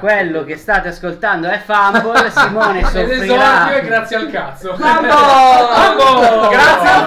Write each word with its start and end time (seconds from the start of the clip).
cazzo. 0.00 0.06
Quello 0.06 0.44
che 0.44 0.56
state 0.56 0.88
ascoltando 0.88 1.48
è 1.48 1.58
Fumble, 1.58 2.30
Simone 2.32 2.78
Ed 2.80 2.84
esordio 2.84 3.12
e 3.12 3.26
soffrirà. 3.26 3.80
grazie 3.80 4.16
al 4.16 4.30
cazzo. 4.30 4.76
Fumble! 4.76 5.10
Fumble! 5.72 6.48
Grazie 6.50 6.88
al 6.88 7.04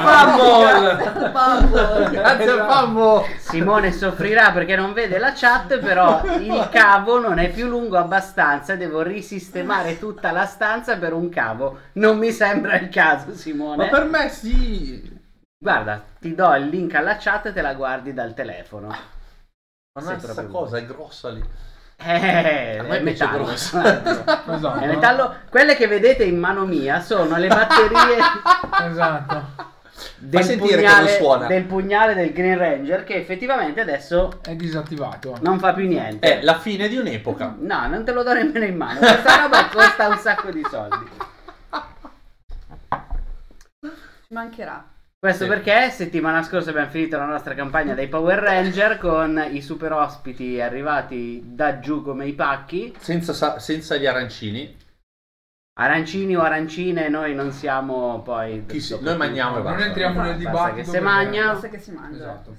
Fumble! 1.33 2.09
Grazie 2.11 2.49
al 2.49 2.65
Fumble! 2.69 3.37
Simone 3.37 3.91
soffrirà 3.91 4.51
perché 4.51 4.75
non 4.75 4.93
vede 4.93 5.17
la 5.17 5.33
chat, 5.35 5.79
però 5.79 6.21
il 6.39 6.69
cavo 6.71 7.19
non 7.19 7.39
è 7.39 7.49
più 7.49 7.67
lungo 7.67 7.97
abbastanza, 7.97 8.75
devo 8.75 9.01
risistemare 9.01 9.97
tutta 9.99 10.31
la 10.31 10.45
stanza 10.45 10.97
per 10.97 11.13
un 11.13 11.29
cavo. 11.29 11.79
Non 11.93 12.17
mi 12.17 12.31
sembra 12.31 12.77
il 12.79 12.89
caso, 12.89 13.33
Simone. 13.33 13.85
Ma 13.85 13.89
per 13.89 14.05
me 14.05 14.29
sì! 14.29 15.17
Guarda, 15.61 16.01
ti 16.19 16.33
do 16.35 16.53
il 16.55 16.67
link 16.67 16.95
alla 16.95 17.17
chat 17.17 17.47
e 17.47 17.53
te 17.53 17.61
la 17.61 17.73
guardi 17.73 18.13
dal 18.13 18.33
telefono. 18.33 18.87
Ma 18.87 20.13
è 20.13 20.15
proprio- 20.15 20.47
cosa, 20.47 20.77
è 20.77 20.85
grossa 20.85 21.29
lì. 21.29 21.43
Eh, 22.01 22.77
è 22.77 22.81
piace 22.85 23.01
metallo. 23.01 23.43
grossa. 23.43 23.81
Esatto. 24.55 24.79
È 24.79 24.87
metallo. 24.87 25.35
Quelle 25.49 25.75
che 25.75 25.87
vedete 25.87 26.23
in 26.23 26.39
mano 26.39 26.65
mia 26.65 26.99
sono 27.01 27.37
le 27.37 27.47
batterie 27.47 28.17
Esatto. 28.89 29.67
del 30.17 30.43
sentire 30.43 30.75
pugnale, 30.77 31.47
del 31.47 31.63
pugnale 31.65 32.13
del 32.13 32.31
Green 32.31 32.57
Ranger 32.57 33.03
che 33.03 33.15
effettivamente 33.15 33.81
adesso 33.81 34.39
È 34.41 34.55
disattivato. 34.55 35.37
non 35.41 35.59
fa 35.59 35.73
più 35.73 35.87
niente. 35.87 36.25
È 36.25 36.41
la 36.43 36.57
fine 36.57 36.87
di 36.87 36.95
un'epoca. 36.97 37.55
No, 37.59 37.87
non 37.87 38.05
te 38.05 38.11
lo 38.13 38.23
do 38.23 38.33
nemmeno 38.33 38.65
in 38.65 38.75
mano. 38.77 38.99
Questa 38.99 39.41
roba 39.41 39.67
costa 39.71 40.07
un 40.07 40.17
sacco 40.17 40.51
di 40.51 40.65
soldi. 40.69 41.09
Ci 43.81 44.33
mancherà. 44.33 44.85
Questo 45.19 45.43
Sì. 45.43 45.49
perché 45.49 45.89
settimana 45.89 46.41
scorsa 46.43 46.69
abbiamo 46.69 46.89
finito 46.89 47.17
la 47.17 47.25
nostra 47.25 47.53
campagna 47.53 47.93
dei 47.93 48.07
Power 48.07 48.39
Ranger 48.39 48.97
con 48.97 49.45
i 49.51 49.61
super 49.61 49.91
ospiti 49.91 50.61
arrivati 50.61 51.41
da 51.45 51.79
giù 51.79 52.01
come 52.01 52.25
i 52.25 52.33
pacchi. 52.33 52.95
Senza, 52.97 53.59
senza 53.59 53.97
gli 53.97 54.05
arancini. 54.05 54.77
Arancini 55.77 56.37
o 56.37 56.41
arancine, 56.41 57.09
noi 57.09 57.35
non 57.35 57.51
siamo 57.51 58.21
poi. 58.21 58.65
Chi 58.65 58.79
si- 58.79 58.97
noi 59.01 59.17
mangiamo 59.17 59.57
e 59.57 59.61
Non 59.61 59.71
basta. 59.71 59.85
entriamo 59.87 60.21
nel 60.21 60.35
Basta 60.35 60.49
dibattito. 60.49 60.75
che 60.75 60.83
se 60.85 60.91
perché- 60.91 61.05
magna. 61.05 61.51
Basta 61.51 61.67
che 61.67 61.79
si 61.79 61.91
mangia. 61.91 62.15
Esatto. 62.17 62.55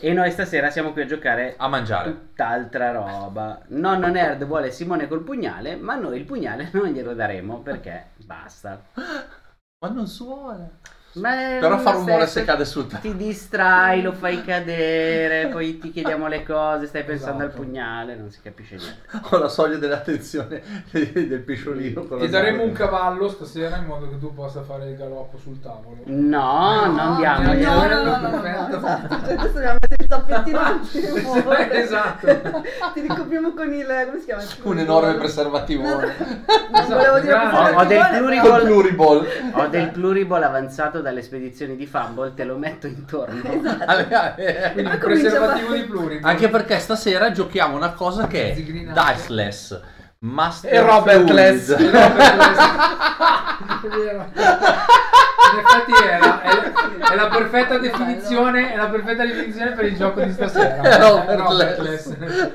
E 0.00 0.12
noi 0.14 0.30
stasera 0.30 0.70
siamo 0.70 0.92
qui 0.92 1.02
a 1.02 1.06
giocare 1.06 1.54
A 1.58 1.68
mangiare. 1.68 2.10
tutt'altra 2.10 2.90
roba. 2.92 3.60
Nonno 3.68 4.08
Nerd 4.08 4.44
vuole 4.46 4.70
Simone 4.70 5.08
col 5.08 5.22
pugnale, 5.22 5.76
ma 5.76 5.94
noi 5.94 6.16
il 6.18 6.24
pugnale 6.24 6.70
non 6.72 6.86
glielo 6.88 7.12
daremo 7.14 7.60
perché 7.60 8.12
basta. 8.24 8.82
Ma 8.94 9.88
non 9.90 10.06
suona. 10.06 10.68
Ma 11.12 11.30
Però 11.58 11.76
fa 11.78 11.90
rumore 11.90 12.26
se 12.28 12.44
cade 12.44 12.64
sul 12.64 12.86
tavolo. 12.86 13.10
Ti 13.10 13.16
distrai, 13.16 14.00
lo 14.00 14.12
fai 14.12 14.44
cadere, 14.44 15.48
poi 15.48 15.78
ti 15.78 15.90
chiediamo 15.90 16.28
le 16.28 16.44
cose, 16.44 16.86
stai 16.86 17.02
pensando 17.02 17.42
Esatto. 17.44 17.60
al 17.60 17.64
pugnale, 17.66 18.14
non 18.14 18.30
si 18.30 18.40
capisce 18.40 18.76
niente. 18.76 19.08
Ho 19.30 19.38
la 19.38 19.48
soglia 19.48 19.76
dell'attenzione 19.76 20.62
del 20.92 21.44
la 21.44 22.16
Ti 22.16 22.28
daremo 22.28 22.62
un 22.62 22.72
cavallo 22.72 23.28
stasera 23.28 23.76
in 23.78 23.86
modo 23.86 24.08
che 24.08 24.18
tu 24.18 24.32
possa 24.32 24.62
fare 24.62 24.88
il 24.88 24.96
galoppo 24.96 25.36
sul 25.36 25.60
tavolo. 25.60 26.02
No, 26.04 26.92
non 26.94 27.16
diamo. 27.16 27.52
No, 27.54 27.54
no, 27.54 27.86
no, 27.88 28.04
no, 28.04 28.28
no, 28.28 28.40
no, 28.40 28.76
esatto. 28.76 29.08
Cioè, 29.26 29.32
adesso 29.32 29.52
dobbiamo 29.54 29.78
mettere 29.80 30.02
il 30.02 30.06
tappettino. 30.06 30.58
Esatto. 31.80 32.62
Ti 32.94 33.00
ricopriamo 33.00 33.52
con 33.52 33.72
il. 33.72 33.86
come 34.06 34.18
si 34.18 34.24
chiama? 34.26 34.42
Un 34.62 34.78
enorme 34.78 35.14
preservativo. 35.14 35.82
No, 35.82 35.98
non 35.98 36.86
volevo 36.88 37.18
dire 37.20 37.34
Esatto. 37.34 37.78
Ho, 37.80 37.84
del 37.84 38.06
pluriball. 38.62 39.26
ho 39.52 39.66
del 39.68 39.90
pluriball 39.90 40.42
avanzato 40.42 40.99
dalle 41.00 41.22
spedizioni 41.22 41.76
di 41.76 41.86
Fumble, 41.86 42.32
te 42.34 42.44
lo 42.44 42.56
metto 42.56 42.86
intorno. 42.86 43.42
Ale- 43.86 44.70
Quindi 44.72 44.90
poi 44.90 44.94
un 44.94 44.98
comincia 44.98 44.98
a 44.98 44.98
preservativo 44.98 45.66
fare- 45.68 45.80
di 45.80 45.84
pluri. 45.86 46.18
Anche 46.22 46.48
perché 46.48 46.78
stasera 46.78 47.30
giochiamo 47.32 47.76
una 47.76 47.92
cosa 47.92 48.26
che 48.26 48.52
è 48.52 48.54
diceless. 48.54 49.80
Master 50.22 50.72
E 50.74 50.80
Robertless. 50.80 51.74
Fluid. 53.80 54.26
In 55.52 55.58
effetti 55.58 55.92
è 56.04 56.18
la, 56.18 56.42
è 56.42 56.48
la- 56.54 57.08
è 57.10 57.14
la 57.16 57.28
perfetta 57.28 57.78
definizione, 57.78 58.72
è 58.72 58.76
la 58.76 58.88
perfetta 58.88 59.24
definizione 59.24 59.72
per 59.72 59.84
il 59.86 59.96
gioco 59.96 60.20
di 60.20 60.32
stasera. 60.32 60.80
È 60.82 60.98
Robertless. 60.98 62.06
Robertless. 62.06 62.50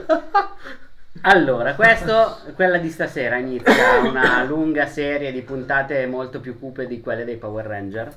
Allora, 1.21 1.73
questo, 1.73 2.37
quella 2.53 2.77
di 2.77 2.89
stasera 2.89 3.37
inizia 3.37 3.97
una 4.03 4.43
lunga 4.43 4.85
serie 4.85 5.31
di 5.31 5.41
puntate 5.41 6.05
molto 6.05 6.39
più 6.39 6.59
cupe 6.59 6.85
di 6.87 7.01
quelle 7.01 7.25
dei 7.25 7.37
Power 7.37 7.65
Ranger. 7.65 8.13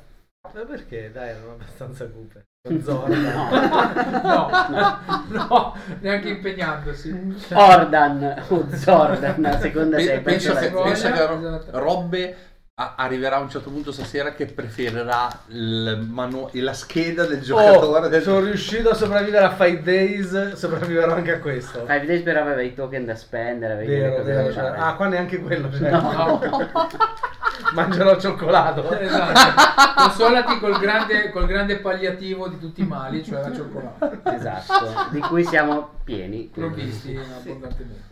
Ma 0.55 0.65
perché? 0.65 1.11
Dai, 1.13 1.29
erano 1.31 1.53
abbastanza 1.53 2.07
cupe. 2.09 2.45
Con 2.69 2.83
Zorda. 2.83 4.21
No, 4.23 4.51
no, 4.69 4.99
no, 5.29 5.75
neanche 6.01 6.29
impegnandosi. 6.29 7.37
Ordan 7.53 8.45
o 8.49 8.67
Zordan, 8.75 9.45
a 9.45 9.59
seconda 9.59 9.99
se 9.99 10.11
Pe- 10.11 10.21
Penso 10.21 10.53
perso 10.55 10.67
che, 10.77 10.83
penso 10.83 11.13
che 11.13 11.27
Ro- 11.27 11.39
Esatto. 11.39 11.79
Robbe 11.79 12.37
arriverà 12.79 13.37
a 13.37 13.41
un 13.41 13.51
certo 13.51 13.71
punto 13.71 13.91
stasera 13.91 14.33
che 14.35 14.47
preferirà 14.47 15.29
il 15.49 16.07
manu- 16.09 16.49
la 16.55 16.73
scheda 16.73 17.25
del 17.27 17.41
giocatore. 17.41 18.07
Oh, 18.07 18.09
del- 18.09 18.23
sono 18.23 18.41
riuscito 18.41 18.91
a 18.91 18.95
sopravvivere 18.95 19.45
a 19.45 19.51
Five 19.51 19.83
Days, 19.83 20.53
sopravviverò 20.53 21.15
anche 21.15 21.33
a 21.33 21.39
questo. 21.41 21.81
Five 21.87 22.07
Days 22.07 22.23
però 22.23 22.43
aveva 22.43 22.63
i 22.63 22.75
token 22.75 23.05
da 23.05 23.17
spendere, 23.17 23.73
avevi 23.73 23.97
Vero, 23.99 24.17
cose 24.17 24.33
vero, 24.33 24.53
da. 24.53 24.75
Ah, 24.87 24.95
qua 24.95 25.09
neanche 25.09 25.41
quello. 25.41 25.73
Cioè. 25.73 25.91
No. 25.91 26.41
Mangerò 27.75 28.19
cioccolato. 28.19 28.99
Esatto. 28.99 29.93
Consolati 29.97 30.59
col 30.61 30.79
grande, 30.79 31.31
col 31.31 31.47
grande 31.47 31.79
palliativo 31.79 32.49
di 32.49 32.59
tutti 32.61 32.83
i 32.83 32.87
mali, 32.87 33.25
cioè 33.25 33.41
la 33.43 33.55
cioccolata. 33.55 34.21
Esatto, 34.35 35.09
di 35.11 35.19
cui 35.21 35.45
siamo 35.45 35.95
pieni. 36.05 36.49
Provvisti 36.55 37.17
abbondantemente. 37.17 38.07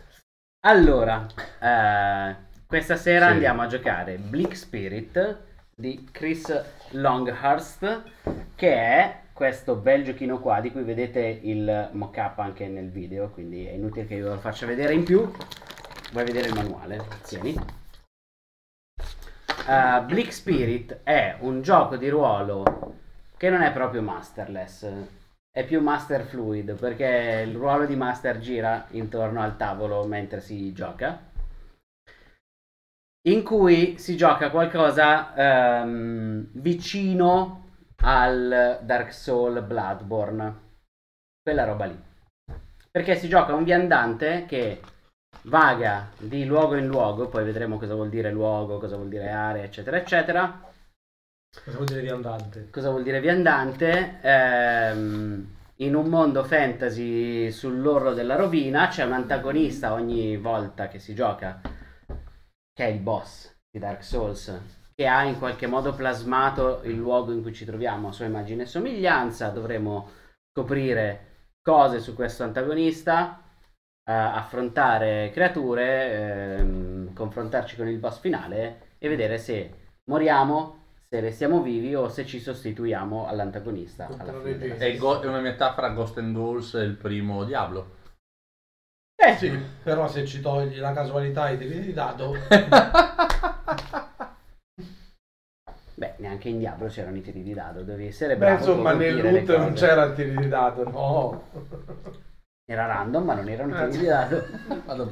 Allora, 0.65 1.25
eh, 1.61 2.35
questa 2.67 2.97
sera 2.97 3.27
Sì. 3.27 3.31
andiamo 3.31 3.61
a 3.61 3.67
giocare 3.67 4.17
Bleak 4.17 4.55
Spirit 4.55 5.37
di 5.73 6.07
Chris 6.11 6.63
Longhurst, 6.91 8.03
che 8.55 8.73
è 8.73 9.19
questo 9.31 9.75
bel 9.75 10.03
giochino 10.03 10.39
qua 10.39 10.59
di 10.59 10.71
cui 10.71 10.83
vedete 10.83 11.39
il 11.43 11.89
mock-up 11.93 12.39
anche 12.39 12.67
nel 12.67 12.89
video, 12.89 13.29
quindi 13.29 13.65
è 13.65 13.71
inutile 13.71 14.05
che 14.05 14.15
io 14.15 14.25
ve 14.25 14.29
lo 14.31 14.39
faccia 14.39 14.65
vedere 14.65 14.93
in 14.93 15.03
più. 15.03 15.31
Vuoi 16.11 16.25
vedere 16.25 16.47
il 16.47 16.55
manuale? 16.55 17.05
Tieni. 17.23 17.55
Uh, 19.67 20.05
Bleak 20.05 20.31
Spirit 20.31 20.99
è 21.03 21.35
un 21.39 21.61
gioco 21.61 21.97
di 21.97 22.09
ruolo 22.09 22.95
che 23.37 23.49
non 23.49 23.61
è 23.61 23.71
proprio 23.71 24.01
masterless, 24.01 24.89
è 25.51 25.65
più 25.65 25.81
master 25.81 26.23
fluid 26.23 26.73
perché 26.73 27.43
il 27.45 27.53
ruolo 27.55 27.85
di 27.85 27.95
master 27.95 28.39
gira 28.39 28.87
intorno 28.91 29.41
al 29.41 29.55
tavolo 29.57 30.05
mentre 30.05 30.41
si 30.41 30.73
gioca. 30.73 31.19
In 33.27 33.43
cui 33.43 33.97
si 33.97 34.15
gioca 34.15 34.49
qualcosa 34.49 35.33
ehm, 35.35 36.47
vicino 36.53 37.71
al 37.97 38.79
Dark 38.83 39.13
Soul 39.13 39.61
Bloodborne. 39.63 40.65
Quella 41.43 41.65
roba 41.65 41.85
lì. 41.85 42.01
Perché 42.89 43.15
si 43.15 43.27
gioca 43.27 43.53
un 43.53 43.65
viandante 43.65 44.45
che 44.47 44.79
vaga 45.43 46.09
di 46.17 46.45
luogo 46.45 46.75
in 46.75 46.87
luogo, 46.87 47.27
poi 47.27 47.43
vedremo 47.43 47.77
cosa 47.77 47.95
vuol 47.95 48.09
dire 48.09 48.31
luogo, 48.31 48.77
cosa 48.77 48.95
vuol 48.95 49.09
dire 49.09 49.29
area, 49.29 49.63
eccetera, 49.63 49.97
eccetera. 49.97 50.63
Cosa 51.65 51.75
vuol 51.75 51.87
dire 51.87 52.01
viandante? 52.01 52.69
Cosa 52.69 52.89
vuol 52.91 53.03
dire 53.03 53.19
viandante? 53.19 54.19
Ehm, 54.21 55.55
in 55.77 55.95
un 55.95 56.07
mondo 56.07 56.45
fantasy 56.45 57.51
sull'orlo 57.51 58.13
della 58.13 58.35
rovina 58.35 58.87
c'è 58.87 59.03
un 59.03 59.11
antagonista 59.11 59.91
ogni 59.91 60.37
volta 60.37 60.87
che 60.87 60.99
si 60.99 61.13
gioca, 61.13 61.59
che 62.77 62.85
è 62.85 62.89
il 62.89 62.99
boss 62.99 63.51
di 63.71 63.79
Dark 63.79 64.03
Souls, 64.03 64.55
che 64.93 65.07
ha 65.07 65.23
in 65.23 65.39
qualche 65.39 65.65
modo 65.65 65.95
plasmato 65.95 66.81
il 66.83 66.93
luogo 66.93 67.31
in 67.31 67.41
cui 67.41 67.51
ci 67.51 67.65
troviamo 67.65 68.09
a 68.09 68.11
sua 68.11 68.25
immagine 68.25 68.63
e 68.63 68.65
somiglianza. 68.67 69.49
Dovremo 69.49 70.11
scoprire 70.51 71.55
cose 71.59 71.99
su 71.99 72.13
questo 72.13 72.43
antagonista, 72.43 73.41
eh, 74.07 74.13
affrontare 74.13 75.31
creature, 75.33 76.57
ehm, 76.59 77.13
confrontarci 77.15 77.75
con 77.75 77.87
il 77.87 77.97
boss 77.97 78.19
finale 78.19 78.93
e 78.99 79.09
vedere 79.09 79.39
se 79.39 79.73
moriamo, 80.11 80.83
se 81.09 81.19
restiamo 81.19 81.63
vivi 81.63 81.95
o 81.95 82.09
se 82.09 82.27
ci 82.27 82.39
sostituiamo 82.39 83.25
all'antagonista. 83.25 84.05
alla. 84.05 84.43
È, 84.43 84.97
go- 84.97 85.21
è 85.21 85.25
una 85.25 85.39
metafora 85.39 85.89
Ghost 85.89 86.19
and 86.19 86.35
Ghouls 86.35 86.75
e 86.75 86.83
il 86.83 86.93
primo 86.95 87.43
Diablo. 87.43 87.95
Eh, 89.29 89.35
Sì, 89.37 89.51
però 89.83 90.07
se 90.07 90.25
ci 90.25 90.39
togli 90.41 90.77
la 90.79 90.93
casualità 90.93 91.49
e 91.49 91.53
i 91.53 91.57
tiri 91.57 91.79
di 91.81 91.93
dado, 91.93 92.33
Beh, 95.95 96.13
neanche 96.17 96.49
in 96.49 96.59
Diablo 96.59 96.87
c'erano 96.87 97.17
i 97.17 97.21
tiri 97.21 97.41
di 97.41 97.53
dado, 97.53 97.81
devi 97.81 98.05
essere 98.07 98.33
beh, 98.35 98.45
bravo. 98.45 98.57
insomma, 98.59 98.93
nel 98.93 99.19
loot 99.19 99.57
non 99.57 99.73
c'era 99.73 100.03
il 100.03 100.13
tiri 100.13 100.35
di 100.35 100.47
dado, 100.47 100.83
no. 100.89 101.49
Era 102.69 102.85
random, 102.85 103.23
ma 103.23 103.33
non 103.33 103.47
erano 103.47 103.81
Eh. 103.81 103.87
tiri 103.87 103.99
di 104.03 104.05
dado. 104.07 104.45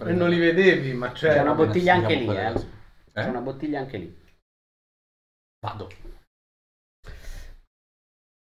E 0.05 0.11
non 0.11 0.29
li 0.29 0.37
vedevi, 0.37 0.93
ma 0.93 1.11
c'era. 1.13 1.35
C'è 1.35 1.39
una 1.41 1.53
bottiglia 1.53 1.93
anche 1.93 2.13
lì, 2.15 2.23
eh. 2.23 2.27
vedere. 2.27 2.53
C'è 3.13 3.23
Eh? 3.25 3.29
una 3.29 3.39
bottiglia 3.39 3.79
anche 3.79 3.97
lì. 3.97 4.23
Vado. 5.65 5.89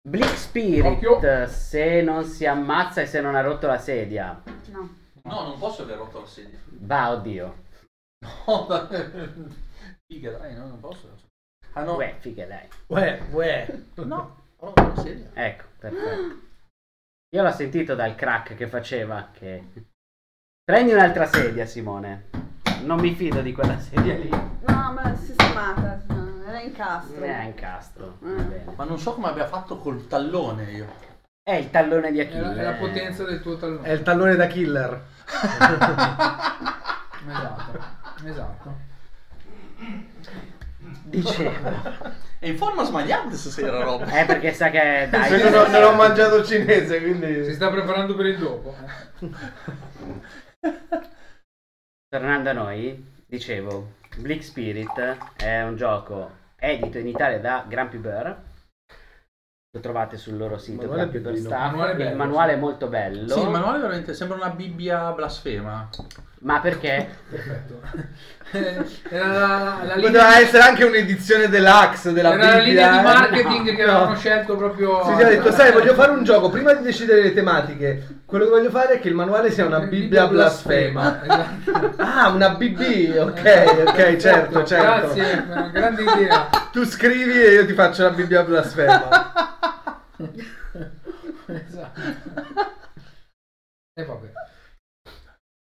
Blick 0.09 0.37
Spirit, 0.37 0.85
Occhio. 1.05 1.47
se 1.49 2.01
non 2.01 2.25
si 2.25 2.47
ammazza 2.47 3.03
e 3.03 3.07
se 3.07 3.21
non 3.21 3.35
ha 3.35 3.43
rotto 3.43 3.67
la 3.67 3.79
sedia. 3.79 4.43
No. 4.73 4.89
No, 5.27 5.43
non 5.49 5.59
posso 5.59 5.83
aver 5.83 5.97
rotto 5.97 6.21
la 6.21 6.27
sedia. 6.27 6.59
Va, 6.81 7.11
oddio. 7.13 7.63
No, 8.47 8.65
dai. 8.69 9.53
Figa, 10.07 10.31
dai, 10.39 10.55
no, 10.55 10.67
non 10.67 10.81
posso. 10.81 11.09
Ah 11.73 11.83
no. 11.83 11.97
Uè, 11.97 12.17
figa, 12.21 12.47
dai. 12.47 12.67
Uè, 12.87 13.21
uè. 13.33 13.79
No, 13.97 14.37
ho 14.57 14.67
rotto 14.67 14.93
la 14.95 14.97
sedia. 15.03 15.31
Ecco, 15.35 15.65
perfetto. 15.79 16.39
Io 17.35 17.43
l'ho 17.43 17.51
sentito 17.53 17.95
dal 17.95 18.15
crack 18.15 18.55
che 18.55 18.67
faceva 18.69 19.29
che... 19.33 19.65
Prendi 20.63 20.93
un'altra 20.93 21.27
sedia, 21.27 21.67
Simone. 21.67 22.29
Non 22.85 22.99
mi 23.01 23.15
fido 23.15 23.41
di 23.43 23.53
quella 23.53 23.79
sedia 23.79 24.15
lì. 24.17 24.29
No, 24.31 24.93
ma 24.93 25.13
è 25.13 25.17
sistemata. 25.17 26.01
Era 26.47 26.61
in 26.63 26.73
castro. 26.73 27.23
È 27.23 27.43
incastro. 27.45 28.17
Va 28.21 28.29
Mm. 28.29 28.49
bene. 28.49 28.73
Ma 28.77 28.85
non 28.85 28.99
so 28.99 29.15
come 29.15 29.29
abbia 29.29 29.47
fatto 29.49 29.79
col 29.79 30.07
tallone 30.07 30.71
io. 30.71 30.87
È 31.43 31.55
il 31.55 31.71
tallone 31.71 32.11
di 32.13 32.21
È 32.21 32.27
Achille. 32.27 32.55
la, 32.55 32.61
è 32.61 32.65
la 32.65 32.73
potenza 32.75 33.25
del 33.25 33.41
tuo 33.43 33.57
È 33.57 33.59
tallone. 33.59 33.93
il 33.93 34.03
tallone 34.03 34.37
da 34.37 34.47
killer. 34.47 35.13
Esatto. 37.27 37.79
Esatto. 38.25 38.77
Dicevo. 41.05 41.53
È 42.39 42.47
in 42.49 42.57
forma 42.59 42.85
sbagliata 42.85 43.35
stasera 43.35 43.83
roba. 43.83 44.07
Eh, 44.21 44.25
perché 44.27 44.53
sa 44.53 44.69
che... 44.71 45.09
Dai, 45.11 45.29
Se 45.29 45.43
non, 45.51 45.55
ho- 45.55 45.69
non 45.69 45.83
ho 45.83 45.93
mangiato 45.95 46.45
cinese, 46.45 47.01
quindi... 47.01 47.45
Si 47.45 47.55
sta 47.55 47.71
preparando 47.71 48.15
per 48.15 48.27
il 48.27 48.39
dopo. 48.39 48.75
eh. 49.21 50.71
Tornando 52.09 52.51
a 52.51 52.53
noi, 52.53 53.13
dicevo, 53.27 53.95
Bleak 54.19 54.43
Spirit 54.45 55.17
è 55.37 55.63
un 55.63 55.77
gioco 55.77 56.31
edito 56.57 56.99
in 56.99 57.09
Italia 57.09 57.41
da 57.41 57.65
Grumpy 57.67 57.97
Bear. 57.97 58.43
Lo 59.75 59.81
trovate 59.81 60.17
sul 60.17 60.37
loro 60.37 60.57
sito 60.57 60.87
Manuale. 60.87 61.37
Staff. 61.37 61.61
Manuale 61.73 61.91
il 61.91 61.97
bello, 61.99 62.17
manuale 62.17 62.53
sì. 62.53 62.57
è 62.57 62.61
molto 62.61 62.87
bello. 62.87 63.29
Sì, 63.29 63.41
il 63.41 63.49
manuale 63.49 63.79
veramente 63.79 64.15
sembra 64.15 64.37
una 64.37 64.51
Bibbia 64.51 65.11
blasfema. 65.11 65.89
Ma 66.45 66.61
perché? 66.61 67.09
Perfetto. 67.31 67.81
Era 69.09 69.27
la, 69.27 69.79
la 69.83 69.95
linea, 69.97 70.11
Poteva 70.11 70.39
essere 70.39 70.63
anche 70.63 70.85
un'edizione 70.85 71.49
deluxe 71.49 72.13
della 72.13 72.35
era 72.35 72.57
la 72.57 72.59
linea 72.59 72.91
di 72.91 72.97
Bibbia, 72.97 73.01
eh. 73.01 73.03
marketing 73.03 73.69
No. 73.71 73.75
che 73.75 73.83
avevano 73.83 74.17
scelto 74.17 74.57
proprio. 74.57 75.05
Sì, 75.05 75.15
sì, 75.17 75.23
ha 75.23 75.27
detto, 75.27 75.51
sai, 75.51 75.73
voglio 75.73 75.95
fare 75.95 76.13
un 76.13 76.23
gioco, 76.23 76.51
prima 76.51 76.73
di 76.75 76.85
decidere 76.85 77.23
le 77.23 77.33
tematiche, 77.33 78.21
quello 78.27 78.45
che 78.45 78.51
voglio 78.51 78.71
fare 78.71 78.95
è 78.95 79.01
che 79.01 79.09
il 79.09 79.15
manuale 79.15 79.51
sia 79.51 79.65
una 79.65 79.81
Bibbia 79.81 80.29
blasfema. 80.29 81.23
Esatto. 81.25 81.95
Ah, 82.05 82.29
una 82.29 82.51
BB, 82.51 83.17
ok, 83.19 83.85
ok, 83.87 84.17
certo, 84.17 84.63
certo. 84.65 85.15
Grazie, 85.15 85.33
è 85.33 85.43
una 85.51 85.69
grande 85.73 86.03
idea. 86.03 86.49
Tu 86.71 86.85
scrivi 86.85 87.43
e 87.43 87.53
io 87.55 87.67
ti 87.67 87.73
faccio 87.73 88.03
la 88.03 88.11
Bibbia 88.11 88.45
blasfema. 88.45 89.33
Esatto. 91.47 92.01
E 93.95 94.05
vabbè. 94.05 94.33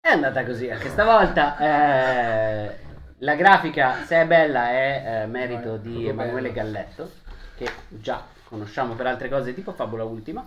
È 0.05 0.09
andata 0.09 0.44
così 0.44 0.69
anche 0.69 0.89
stavolta. 0.89 1.57
eh, 1.57 2.77
la 3.19 3.35
grafica, 3.35 4.03
se 4.03 4.17
è 4.21 4.27
bella, 4.27 4.69
è 4.69 5.21
eh, 5.23 5.25
merito 5.27 5.69
No, 5.69 5.75
è 5.75 5.79
di 5.79 6.07
Emanuele. 6.09 6.51
Galletto, 6.51 7.09
che 7.55 7.69
già 7.88 8.21
conosciamo 8.44 8.95
per 8.95 9.07
altre 9.07 9.29
cose, 9.29 9.53
tipo 9.53 9.71
Fabula 9.71 10.03
Ultima. 10.03 10.45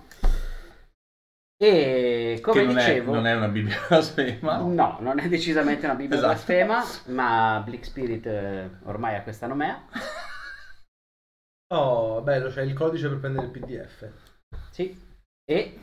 E 1.58 2.38
come 2.42 2.60
che 2.60 2.66
non, 2.66 2.74
dicevo, 2.74 3.12
è, 3.12 3.14
non 3.14 3.26
è 3.26 3.34
una 3.34 3.48
Bibbia 3.48 3.76
blasfema. 3.88 4.58
no, 4.58 4.98
non 5.00 5.18
è 5.20 5.26
decisamente 5.28 5.86
una 5.86 5.94
Bibbia 5.94 6.16
Esatto. 6.18 6.32
blasfema, 6.34 6.84
ma 7.06 7.62
Bleak 7.64 7.84
Spirit 7.86 8.26
eh, 8.26 8.70
ormai 8.84 9.14
ha 9.16 9.22
questa 9.22 9.46
nomea. 9.46 9.82
Oh, 11.68 12.20
bello, 12.20 12.50
c'è 12.50 12.60
il 12.60 12.74
codice 12.74 13.08
per 13.08 13.20
prendere 13.20 13.46
il 13.46 13.52
PDF. 13.52 14.06
Sì. 14.70 15.02
E 15.50 15.78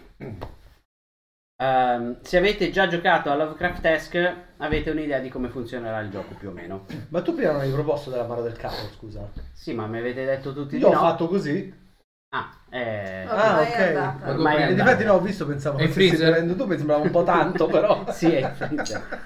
ehm, 1.63 2.17
se 2.21 2.37
avete 2.37 2.69
già 2.71 2.87
giocato 2.87 3.31
a 3.31 3.35
Lovecraft 3.35 3.85
Esque, 3.85 4.45
avete 4.57 4.89
un'idea 4.91 5.19
di 5.19 5.29
come 5.29 5.49
funzionerà 5.49 5.99
il 5.99 6.09
gioco 6.09 6.35
più 6.37 6.49
o 6.49 6.51
meno. 6.51 6.85
Ma 7.09 7.21
tu 7.21 7.33
prima 7.33 7.51
non 7.51 7.61
hai 7.61 7.71
proposto 7.71 8.09
della 8.09 8.25
mano 8.25 8.41
del 8.41 8.55
capo, 8.57 8.75
scusa. 8.95 9.27
Sì, 9.53 9.73
ma 9.73 9.85
mi 9.87 9.99
avete 9.99 10.25
detto 10.25 10.53
tutti 10.53 10.77
Io 10.77 10.87
di 10.87 10.93
ho 10.93 10.95
no. 10.95 10.99
fatto 10.99 11.27
così. 11.27 11.81
Ah, 12.29 12.49
eh, 12.69 13.25
Ah, 13.27 13.61
Ormai 13.61 13.69
è 13.69 13.73
ok. 13.73 13.79
andata. 13.79 14.29
Ormai 14.31 14.61
è 14.63 14.73
difatti 14.73 15.03
no, 15.03 15.13
ho 15.13 15.19
visto, 15.21 15.45
pensavo 15.45 15.77
E 15.77 15.85
che 15.85 15.91
stessi 15.91 16.07
freezer? 16.09 16.31
bevendo 16.31 16.55
tu, 16.55 16.65
mi 16.65 16.77
sembrava 16.77 17.03
un 17.03 17.11
po' 17.11 17.23
tanto, 17.23 17.67
però. 17.67 18.05
Sì, 18.11 18.31
è 18.31 18.51
freezer. 18.51 19.21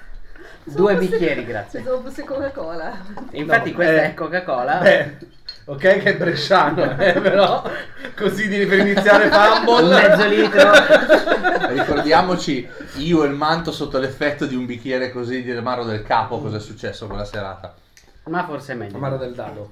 Due 0.64 0.96
bicchieri, 0.96 1.44
grazie. 1.46 1.80
Pensavo 1.80 2.02
fosse 2.02 2.24
Coca-Cola. 2.24 2.92
Infatti 3.32 3.70
No, 3.70 3.74
questa 3.76 3.94
eh, 3.94 4.04
è 4.04 4.14
Coca-Cola. 4.14 4.78
Beh, 4.78 5.18
ok 5.70 5.78
che 5.80 6.02
è 6.02 6.16
bresciano, 6.16 6.96
eh, 6.98 7.12
però 7.20 7.62
così 8.16 8.48
di- 8.48 8.64
per 8.64 8.78
iniziare 8.78 9.26
un 9.28 9.64
Fumble. 9.66 10.08
mezzo 10.08 10.26
litro. 10.26 10.70
Ricordiamoci, 11.68 12.66
io 12.96 13.24
e 13.24 13.26
il 13.28 13.34
manto 13.34 13.70
sotto 13.70 13.98
l'effetto 13.98 14.46
di 14.46 14.54
un 14.56 14.64
bicchiere 14.64 15.10
così 15.12 15.42
di 15.42 15.50
amaro 15.52 15.84
del 15.84 16.02
capo, 16.02 16.40
cosa 16.40 16.56
è 16.56 16.60
successo 16.60 17.06
quella 17.06 17.24
serata? 17.24 17.74
ma 18.28 18.44
forse 18.44 18.72
è 18.72 18.76
meglio. 18.76 18.96
Amaro 18.96 19.16
del 19.16 19.32
dado. 19.34 19.70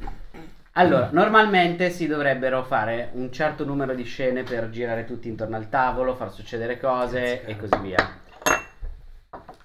Allora, 0.72 1.08
normalmente 1.12 1.90
si 1.90 2.06
dovrebbero 2.06 2.62
fare 2.64 3.10
un 3.12 3.30
certo 3.32 3.64
numero 3.64 3.94
di 3.94 4.04
scene 4.04 4.42
per 4.44 4.70
girare 4.70 5.04
tutti 5.04 5.28
intorno 5.28 5.56
al 5.56 5.68
tavolo, 5.68 6.14
far 6.14 6.32
succedere 6.32 6.78
cose 6.80 7.44
e 7.44 7.56
così 7.56 7.78
via. 7.82 7.96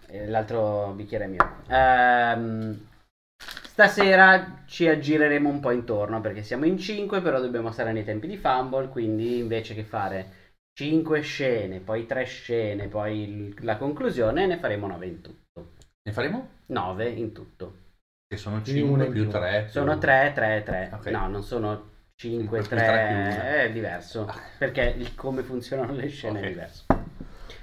E 0.07 0.27
L'altro 0.27 0.91
bicchiere 0.95 1.23
è 1.23 1.27
mio. 1.27 1.51
Ehm, 1.69 2.79
stasera 3.71 4.63
ci 4.65 4.85
aggireremo 4.87 5.47
un 5.47 5.61
po' 5.61 5.71
intorno 5.71 6.19
perché 6.19 6.43
siamo 6.43 6.65
in 6.65 6.77
5, 6.77 7.21
però 7.21 7.39
dobbiamo 7.39 7.71
stare 7.71 7.93
nei 7.93 8.03
tempi 8.03 8.27
di 8.27 8.35
Fumble, 8.35 8.89
quindi 8.89 9.37
invece 9.37 9.73
che 9.73 9.83
fare 9.85 10.39
5 10.73 11.21
scene, 11.21 11.79
poi 11.79 12.05
3 12.05 12.25
scene, 12.25 12.87
poi 12.87 13.21
il- 13.21 13.55
la 13.61 13.77
conclusione, 13.77 14.45
ne 14.45 14.57
faremo 14.57 14.87
9 14.87 15.05
in 15.05 15.21
tutto. 15.21 15.71
Ne 16.03 16.11
faremo? 16.11 16.49
9 16.67 17.07
in 17.09 17.31
tutto. 17.31 17.77
Che 18.27 18.37
sono 18.37 18.59
Quindi 18.61 18.81
una 18.81 19.03
5 19.03 19.05
in 19.05 19.11
più 19.13 19.21
più. 19.23 19.31
3. 19.39 19.67
Sono 19.69 19.97
3, 19.97 20.31
3, 20.35 20.63
3. 20.65 20.89
Ok. 20.93 21.05
No, 21.07 21.27
non 21.29 21.43
sono 21.43 21.89
5, 22.15 22.39
Cinque 22.39 22.59
più 22.59 22.67
tre 22.67 22.77
più 22.77 22.85
3. 22.87 23.13
una. 23.13 23.61
È 23.61 23.71
diverso. 23.71 24.33
Perché 24.57 24.93
il 24.97 25.15
come 25.15 25.43
funzionano 25.43 25.93
le 25.93 26.07
scene 26.09 26.39
Ok. 26.39 26.45
è 26.45 26.49
diverso. 26.49 26.85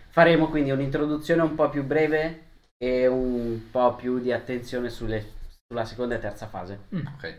Faremo 0.08 0.48
quindi 0.48 0.70
un'introduzione 0.70 1.42
un 1.42 1.54
po' 1.54 1.68
più 1.68 1.84
breve 1.84 2.42
e 2.78 3.06
un 3.06 3.70
po' 3.70 3.94
più 3.94 4.18
di 4.20 4.32
attenzione 4.32 4.88
sulle- 4.88 5.36
sulla 5.68 5.84
seconda 5.84 6.14
e 6.14 6.18
terza 6.18 6.46
fase. 6.46 6.80
Ok. 6.92 7.38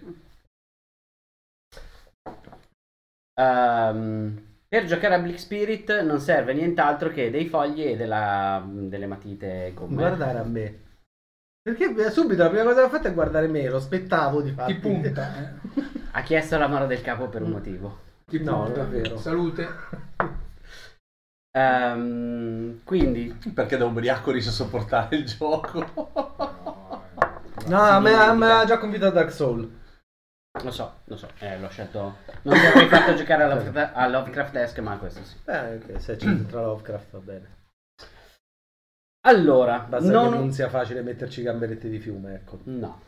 Ehm, 3.33 4.45
per 4.67 4.86
giocare 4.86 5.15
a 5.15 5.19
Bleak 5.19 5.39
Spirit 5.39 6.01
non 6.01 6.19
serve 6.19 6.53
nient'altro 6.53 7.09
che 7.09 7.31
dei 7.31 7.48
fogli 7.48 7.81
e 7.83 7.95
della- 7.98 8.63
delle 8.65 9.07
matite 9.07 9.71
gomme. 9.74 9.95
Guardare 9.95 10.38
a 10.39 10.43
me. 10.43 10.79
Perché 11.62 12.12
subito 12.12 12.43
la 12.43 12.50
prima 12.50 12.63
cosa 12.63 12.81
che 12.81 12.86
ho 12.86 12.89
fatto 12.89 13.07
è 13.07 13.13
guardare 13.13 13.48
me, 13.48 13.67
lo 13.67 13.77
aspettavo 13.77 14.41
di 14.41 14.50
Ti 14.50 14.55
fatti. 14.55 14.74
punta. 14.75 15.36
eh. 15.75 15.83
Ha 16.12 16.21
chiesto 16.21 16.57
la 16.57 16.67
mano 16.67 16.86
del 16.86 17.01
capo 17.01 17.27
per 17.29 17.41
un 17.41 17.51
motivo. 17.51 18.07
Che 18.25 18.38
No, 18.39 18.63
punta. 18.65 18.83
non 18.83 18.88
è 18.88 18.89
vero. 19.01 19.17
Salute. 19.17 19.67
Ehm, 21.51 22.83
quindi, 22.83 23.36
Perché 23.53 23.75
da 23.77 23.86
ubriaco 23.86 24.29
riesce 24.31 24.50
a 24.50 24.53
sopportare 24.53 25.15
il 25.15 25.25
gioco. 25.25 26.78
No, 27.67 27.79
a 27.81 27.99
me, 27.99 28.13
a 28.13 28.33
me 28.33 28.51
ha 28.51 28.65
già 28.65 28.77
convinto 28.77 29.09
Dark 29.09 29.31
Soul. 29.31 29.77
lo 30.63 30.71
so, 30.71 30.93
lo 31.05 31.15
so, 31.17 31.29
eh, 31.39 31.57
l'ho 31.59 31.69
scelto. 31.69 32.17
Non 32.43 32.57
ti 32.59 32.65
avrei 32.65 32.87
fatto 32.87 33.13
giocare 33.13 33.43
a, 33.43 33.47
Lovecraft, 33.53 33.91
a 33.95 34.07
Lovecraft 34.07 34.79
ma 34.79 34.97
questo 34.97 35.23
sì. 35.23 35.35
Eh, 35.45 35.75
ok, 35.75 36.01
se 36.01 36.15
c'è 36.15 36.45
tra 36.47 36.61
Lovecraft 36.61 37.11
va 37.11 37.19
bene. 37.19 37.57
Allora, 39.27 39.79
Basta 39.87 40.09
non... 40.11 40.31
che 40.31 40.37
non 40.37 40.51
sia 40.53 40.69
facile 40.69 41.01
metterci 41.01 41.41
i 41.41 41.43
gamberetti 41.43 41.89
di 41.89 41.99
fiume, 41.99 42.35
ecco. 42.35 42.59
No. 42.63 43.01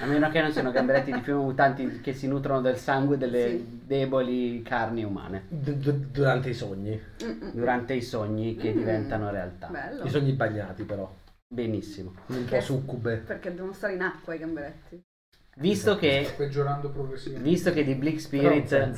A 0.00 0.06
meno 0.06 0.28
che 0.30 0.40
non 0.40 0.52
siano 0.52 0.70
gamberetti 0.72 1.12
di 1.12 1.20
fiume 1.20 1.42
mutanti 1.44 2.00
che 2.00 2.12
si 2.12 2.26
nutrono 2.28 2.60
del 2.60 2.76
sangue 2.76 3.16
delle 3.18 3.48
Sì. 3.48 3.80
deboli 3.84 4.62
carni 4.62 5.04
umane 5.04 5.44
D- 5.48 5.92
durante 6.10 6.48
i 6.50 6.54
sogni. 6.54 7.00
Mm-mm. 7.24 7.50
durante 7.52 7.94
i 7.94 8.02
sogni 8.02 8.56
che 8.56 8.72
Mm. 8.72 8.76
diventano 8.78 9.30
realtà. 9.30 9.68
Bello. 9.68 10.04
I 10.04 10.10
sogni 10.10 10.32
bagnati 10.32 10.82
però. 10.84 11.12
Benissimo. 11.48 12.14
Un 12.26 12.44
po' 12.44 12.60
succube. 12.60 13.16
Perché 13.16 13.54
devono 13.54 13.72
stare 13.72 13.94
in 13.94 14.02
acqua 14.02 14.34
i 14.34 14.38
gamberetti. 14.38 15.00
Visto 15.56 15.92
Sta 15.92 16.00
che, 16.00 16.34
peggiorando 16.36 16.90
progressivamente. 16.90 17.48
visto 17.48 17.72
che 17.72 17.82
di 17.82 17.94
Bleak 17.94 18.20
Spirit 18.20 18.92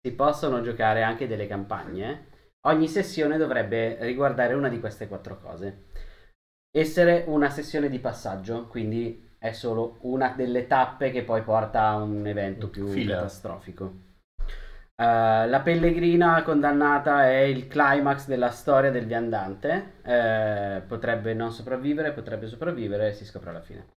si 0.00 0.12
possono 0.12 0.62
giocare 0.62 1.02
anche 1.02 1.26
delle 1.26 1.46
campagne, 1.46 2.28
ogni 2.66 2.88
sessione 2.88 3.36
dovrebbe 3.36 3.98
riguardare 4.00 4.54
una 4.54 4.68
di 4.68 4.80
queste 4.80 5.08
quattro 5.08 5.38
cose. 5.38 5.88
Essere 6.70 7.24
una 7.26 7.50
sessione 7.50 7.90
di 7.90 7.98
passaggio, 7.98 8.66
quindi 8.68 9.36
è 9.38 9.52
solo 9.52 9.98
una 10.02 10.32
delle 10.34 10.66
tappe 10.66 11.10
che 11.10 11.22
poi 11.22 11.42
porta 11.42 11.88
a 11.88 11.96
un 11.96 12.26
evento 12.26 12.70
più 12.70 12.86
Filler. 12.86 13.16
catastrofico. 13.16 13.92
Eh, 14.96 15.48
la 15.48 15.60
pellegrina 15.60 16.42
condannata 16.42 17.28
è 17.28 17.40
il 17.40 17.66
climax 17.66 18.26
della 18.26 18.50
storia 18.50 18.90
del 18.90 19.06
viandante. 19.06 19.94
Eh, 20.02 20.82
potrebbe 20.86 21.34
non 21.34 21.52
sopravvivere, 21.52 22.12
potrebbe 22.12 22.46
sopravvivere, 22.46 23.12
si 23.12 23.24
scopre 23.24 23.50
alla 23.50 23.62
fine. 23.62 23.92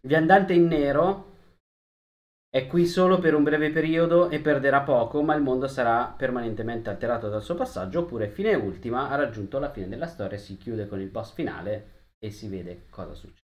Il 0.00 0.08
viandante 0.08 0.52
in 0.52 0.66
nero 0.66 1.30
è 2.50 2.66
qui 2.66 2.86
solo 2.86 3.18
per 3.18 3.34
un 3.34 3.44
breve 3.44 3.70
periodo 3.70 4.28
e 4.28 4.40
perderà 4.40 4.82
poco, 4.82 5.22
ma 5.22 5.34
il 5.34 5.42
mondo 5.42 5.68
sarà 5.68 6.12
permanentemente 6.14 6.90
alterato 6.90 7.30
dal 7.30 7.42
suo 7.42 7.54
passaggio, 7.54 8.00
oppure 8.00 8.28
fine 8.28 8.54
ultima 8.54 9.08
ha 9.08 9.14
raggiunto 9.14 9.58
la 9.58 9.70
fine 9.70 9.88
della 9.88 10.06
storia, 10.06 10.36
si 10.36 10.58
chiude 10.58 10.86
con 10.86 11.00
il 11.00 11.08
boss 11.08 11.32
finale 11.32 12.10
e 12.18 12.30
si 12.30 12.48
vede 12.48 12.88
cosa 12.90 13.14
succede. 13.14 13.40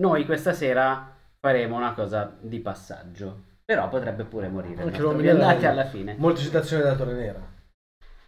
Noi 0.00 0.24
questa 0.24 0.54
sera 0.54 1.14
faremo 1.38 1.76
una 1.76 1.92
cosa 1.92 2.38
di 2.40 2.58
passaggio, 2.60 3.49
però 3.70 3.88
potrebbe 3.88 4.24
pure 4.24 4.48
morire. 4.48 4.82
Anche 4.82 5.00
l'uomo 5.00 5.20
nero. 5.20 5.44
alla 5.44 5.86
fine. 5.86 6.16
Molte 6.18 6.40
citazioni 6.40 6.82
della 6.82 6.96
Torre 6.96 7.12
Nera. 7.12 7.40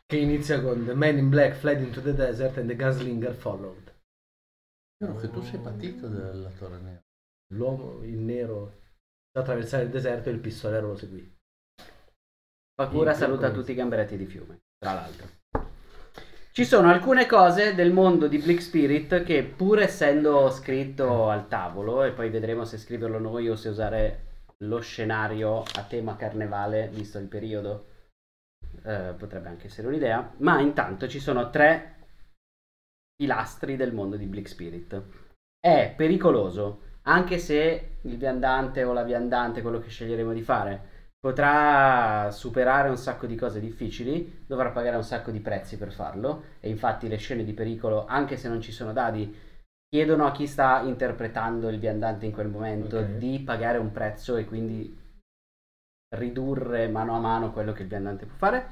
Che 0.07 0.17
inizia 0.17 0.63
con 0.63 0.85
The 0.85 0.95
man 0.95 1.19
in 1.19 1.29
black 1.31 1.55
fled 1.55 1.81
into 1.81 2.01
the 2.01 2.15
desert 2.15 2.59
and 2.59 2.69
the 2.69 2.77
gunslinger 2.77 3.35
followed. 3.35 3.93
Vero 4.99 5.17
che 5.17 5.29
tu 5.31 5.43
sei 5.43 5.59
patito 5.59 6.07
della 6.07 6.49
Torre 6.51 6.79
Nera. 6.79 7.01
L'uomo 7.55 8.05
in 8.05 8.25
nero 8.25 8.83
da 9.33 9.41
attraversare 9.41 9.83
il 9.83 9.89
deserto 9.89 10.29
e 10.29 10.33
il 10.33 10.39
pistolero 10.39 10.87
lo 10.87 10.97
seguì. 10.97 11.37
Pakura 12.73 13.13
Sì, 13.13 13.19
saluta 13.19 13.51
tutti 13.51 13.73
i 13.73 13.75
gamberetti 13.75 14.17
di 14.17 14.27
fiume, 14.27 14.61
tra 14.79 14.93
l'altro. 14.93 15.27
Ci 16.53 16.65
sono 16.65 16.89
alcune 16.89 17.27
cose 17.27 17.75
del 17.75 17.93
mondo 17.93 18.29
di 18.29 18.39
Bleak 18.39 18.63
Spirit 18.63 19.25
che 19.25 19.43
pur 19.43 19.81
essendo 19.81 20.49
scritto 20.51 21.29
al 21.29 21.49
tavolo, 21.49 22.05
e 22.05 22.13
poi 22.13 22.31
vedremo 22.31 22.65
se 22.65 22.79
scriverlo 22.79 23.19
noi 23.19 23.49
o 23.49 23.57
se 23.57 23.69
usare 23.69 24.31
lo 24.62 24.81
scenario 24.81 25.62
a 25.62 25.83
tema 25.88 26.16
carnevale, 26.16 26.88
visto 26.88 27.19
il 27.19 27.26
periodo, 27.26 27.87
eh, 28.85 29.14
potrebbe 29.16 29.49
anche 29.49 29.66
essere 29.66 29.88
un'idea, 29.88 30.33
ma 30.38 30.61
intanto 30.61 31.09
ci 31.09 31.21
sono 31.21 31.50
tre 31.50 31.97
pilastri 33.14 33.76
del 33.76 33.92
mondo 33.92 34.16
di 34.16 34.26
Bleak 34.26 34.49
Spirit. 34.49 35.02
È 35.59 35.92
pericoloso, 35.97 36.83
anche 37.02 37.38
se 37.38 37.97
il 38.00 38.16
viandante 38.16 38.85
o 38.85 38.92
la 38.92 39.04
viandante, 39.04 39.62
quello 39.62 39.78
che 39.78 39.88
sceglieremo 39.88 40.33
di 40.33 40.42
fare, 40.42 40.90
potrà 41.19 42.31
superare 42.33 42.88
un 42.88 42.97
sacco 42.97 43.26
di 43.26 43.37
cose 43.37 43.61
difficili, 43.61 44.45
dovrà 44.45 44.71
pagare 44.71 44.97
un 44.97 45.04
sacco 45.04 45.31
di 45.31 45.38
prezzi 45.38 45.76
per 45.76 45.92
farlo 45.92 46.45
e 46.59 46.69
infatti 46.69 47.07
le 47.07 47.16
scene 47.16 47.45
di 47.45 47.52
pericolo, 47.52 48.07
anche 48.07 48.37
se 48.37 48.49
non 48.49 48.61
ci 48.61 48.73
sono 48.73 48.92
dadi, 48.92 49.33
chiedono 49.93 50.25
a 50.25 50.33
chi 50.33 50.47
sta 50.47 50.81
interpretando 50.81 51.69
il 51.69 51.79
viandante 51.79 52.25
in 52.25 52.33
quel 52.33 52.49
momento 52.49 52.97
Ok. 52.97 53.19
di 53.19 53.41
pagare 53.41 53.77
un 53.77 53.93
prezzo 53.93 54.37
e 54.37 54.47
quindi 54.47 54.99
ridurre 56.17 56.89
mano 56.89 57.15
a 57.15 57.21
mano 57.21 57.53
quello 57.53 57.73
che 57.73 57.83
il 57.83 57.89
viandante 57.89 58.25
può 58.25 58.35
fare. 58.37 58.69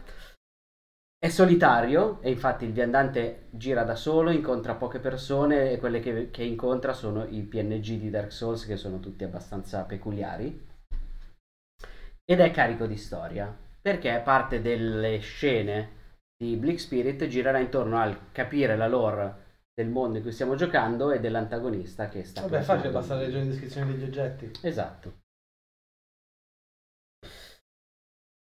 È 1.19 1.29
solitario 1.29 2.23
e 2.23 2.31
infatti 2.31 2.65
il 2.65 2.73
viandante 2.73 3.49
gira 3.50 3.85
da 3.85 3.97
solo, 3.97 4.31
incontra 4.31 4.77
poche 4.77 4.99
persone 4.99 5.73
e 5.73 5.77
quelle 5.77 6.00
che, 6.00 6.31
che 6.31 6.43
incontra 6.43 6.95
sono 6.95 7.27
i 7.27 7.43
PNG 7.43 7.99
di 7.99 8.09
Dark 8.09 8.33
Souls 8.33 8.65
che 8.65 8.79
sono 8.79 8.99
tutti 8.99 9.23
abbastanza 9.23 9.83
peculiari. 9.83 10.69
Ed 12.25 12.41
è 12.41 12.50
carico 12.50 12.87
di 12.87 12.97
storia 12.97 13.55
perché 13.79 14.19
parte 14.25 14.62
delle 14.62 15.19
scene 15.19 15.99
di 16.35 16.57
Bleak 16.57 16.81
Spirit 16.81 17.27
girerà 17.27 17.59
intorno 17.59 17.99
al 17.99 18.33
capire 18.33 18.75
la 18.75 18.89
lore 18.89 19.49
del 19.75 19.89
mondo 19.89 20.19
in 20.19 20.23
cui 20.23 20.33
stiamo 20.33 20.55
giocando 20.55 21.12
e 21.12 21.21
dell'antagonista 21.21 22.09
che 22.09 22.25
sta 22.25 22.43
Vabbè, 22.43 22.59
è 22.59 22.62
facile, 22.62 22.89
il 22.89 23.19
leggere 23.19 23.45
le 23.45 23.50
descrizioni 23.50 23.93
degli 23.93 24.05
oggetti. 24.05 24.50
Esatto. 24.62 25.19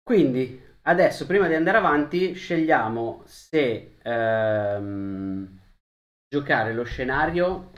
Quindi 0.03 0.63
adesso, 0.83 1.27
prima 1.27 1.49
di 1.49 1.55
andare 1.55 1.77
avanti, 1.77 2.33
scegliamo 2.33 3.23
se 3.27 3.99
ehm, 4.03 5.61
giocare 6.27 6.73
lo 6.73 6.85
scenario 6.85 7.73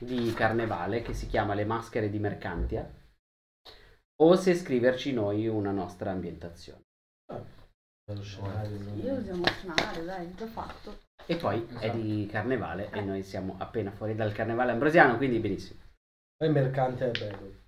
di 0.00 0.32
Carnevale 0.32 1.02
che 1.02 1.14
si 1.14 1.28
chiama 1.28 1.54
Le 1.54 1.64
maschere 1.64 2.10
di 2.10 2.18
Mercantia 2.18 2.90
o 4.20 4.36
se 4.36 4.54
scriverci 4.54 5.12
noi 5.12 5.46
una 5.46 5.70
nostra 5.70 6.10
ambientazione. 6.10 6.82
Dello 8.04 8.22
scenario. 8.22 8.76
Io 8.96 9.14
usiamo 9.14 9.42
il 9.42 9.50
scenario, 9.50 10.04
dai, 10.04 10.34
già 10.34 10.46
fatto. 10.46 11.10
E 11.26 11.36
poi 11.36 11.66
è 11.78 11.84
Esatto. 11.84 11.96
di 11.98 12.28
Carnevale 12.30 12.90
e 12.90 13.00
noi 13.00 13.22
siamo 13.22 13.56
appena 13.58 13.90
fuori 13.90 14.14
dal 14.14 14.32
Carnevale 14.32 14.72
ambrosiano, 14.72 15.16
quindi 15.16 15.38
benissimo. 15.38 15.80
Poi 16.36 16.50
mercante 16.50 17.10
è 17.10 17.18
bello. 17.18 17.60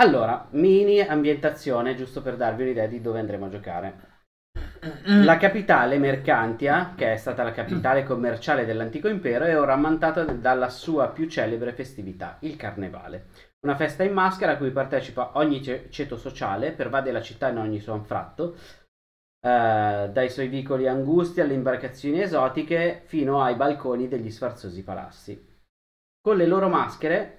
Allora, 0.00 0.46
mini 0.50 1.00
ambientazione, 1.00 1.96
giusto 1.96 2.22
per 2.22 2.36
darvi 2.36 2.62
un'idea 2.62 2.86
di 2.86 3.00
dove 3.00 3.18
andremo 3.18 3.46
a 3.46 3.48
giocare. 3.48 4.06
La 5.24 5.36
capitale 5.38 5.98
Mercantia, 5.98 6.94
che 6.96 7.12
è 7.12 7.16
stata 7.16 7.42
la 7.42 7.50
capitale 7.50 8.04
commerciale 8.04 8.64
dell'antico 8.64 9.08
impero, 9.08 9.44
è 9.44 9.58
ora 9.58 9.72
ammantata 9.72 10.24
dalla 10.24 10.68
sua 10.68 11.08
più 11.08 11.28
celebre 11.28 11.72
festività, 11.72 12.36
il 12.40 12.54
Carnevale. 12.56 13.26
Una 13.60 13.74
festa 13.74 14.04
in 14.04 14.12
maschera 14.12 14.52
a 14.52 14.56
cui 14.56 14.70
partecipa 14.70 15.32
ogni 15.34 15.62
ce- 15.62 15.88
ceto 15.90 16.16
sociale, 16.16 16.70
pervade 16.70 17.10
la 17.10 17.20
città 17.20 17.48
in 17.48 17.58
ogni 17.58 17.80
suo 17.80 17.92
anfratto, 17.92 18.56
eh, 19.40 20.10
dai 20.12 20.30
suoi 20.30 20.48
vicoli 20.48 20.88
angusti 20.88 21.40
alle 21.40 21.54
imbarcazioni 21.54 22.20
esotiche 22.20 23.02
fino 23.04 23.40
ai 23.42 23.54
balconi 23.54 24.08
degli 24.08 24.30
sfarzosi 24.30 24.82
palazzi. 24.82 25.46
Con 26.20 26.36
le 26.36 26.46
loro 26.46 26.68
maschere, 26.68 27.34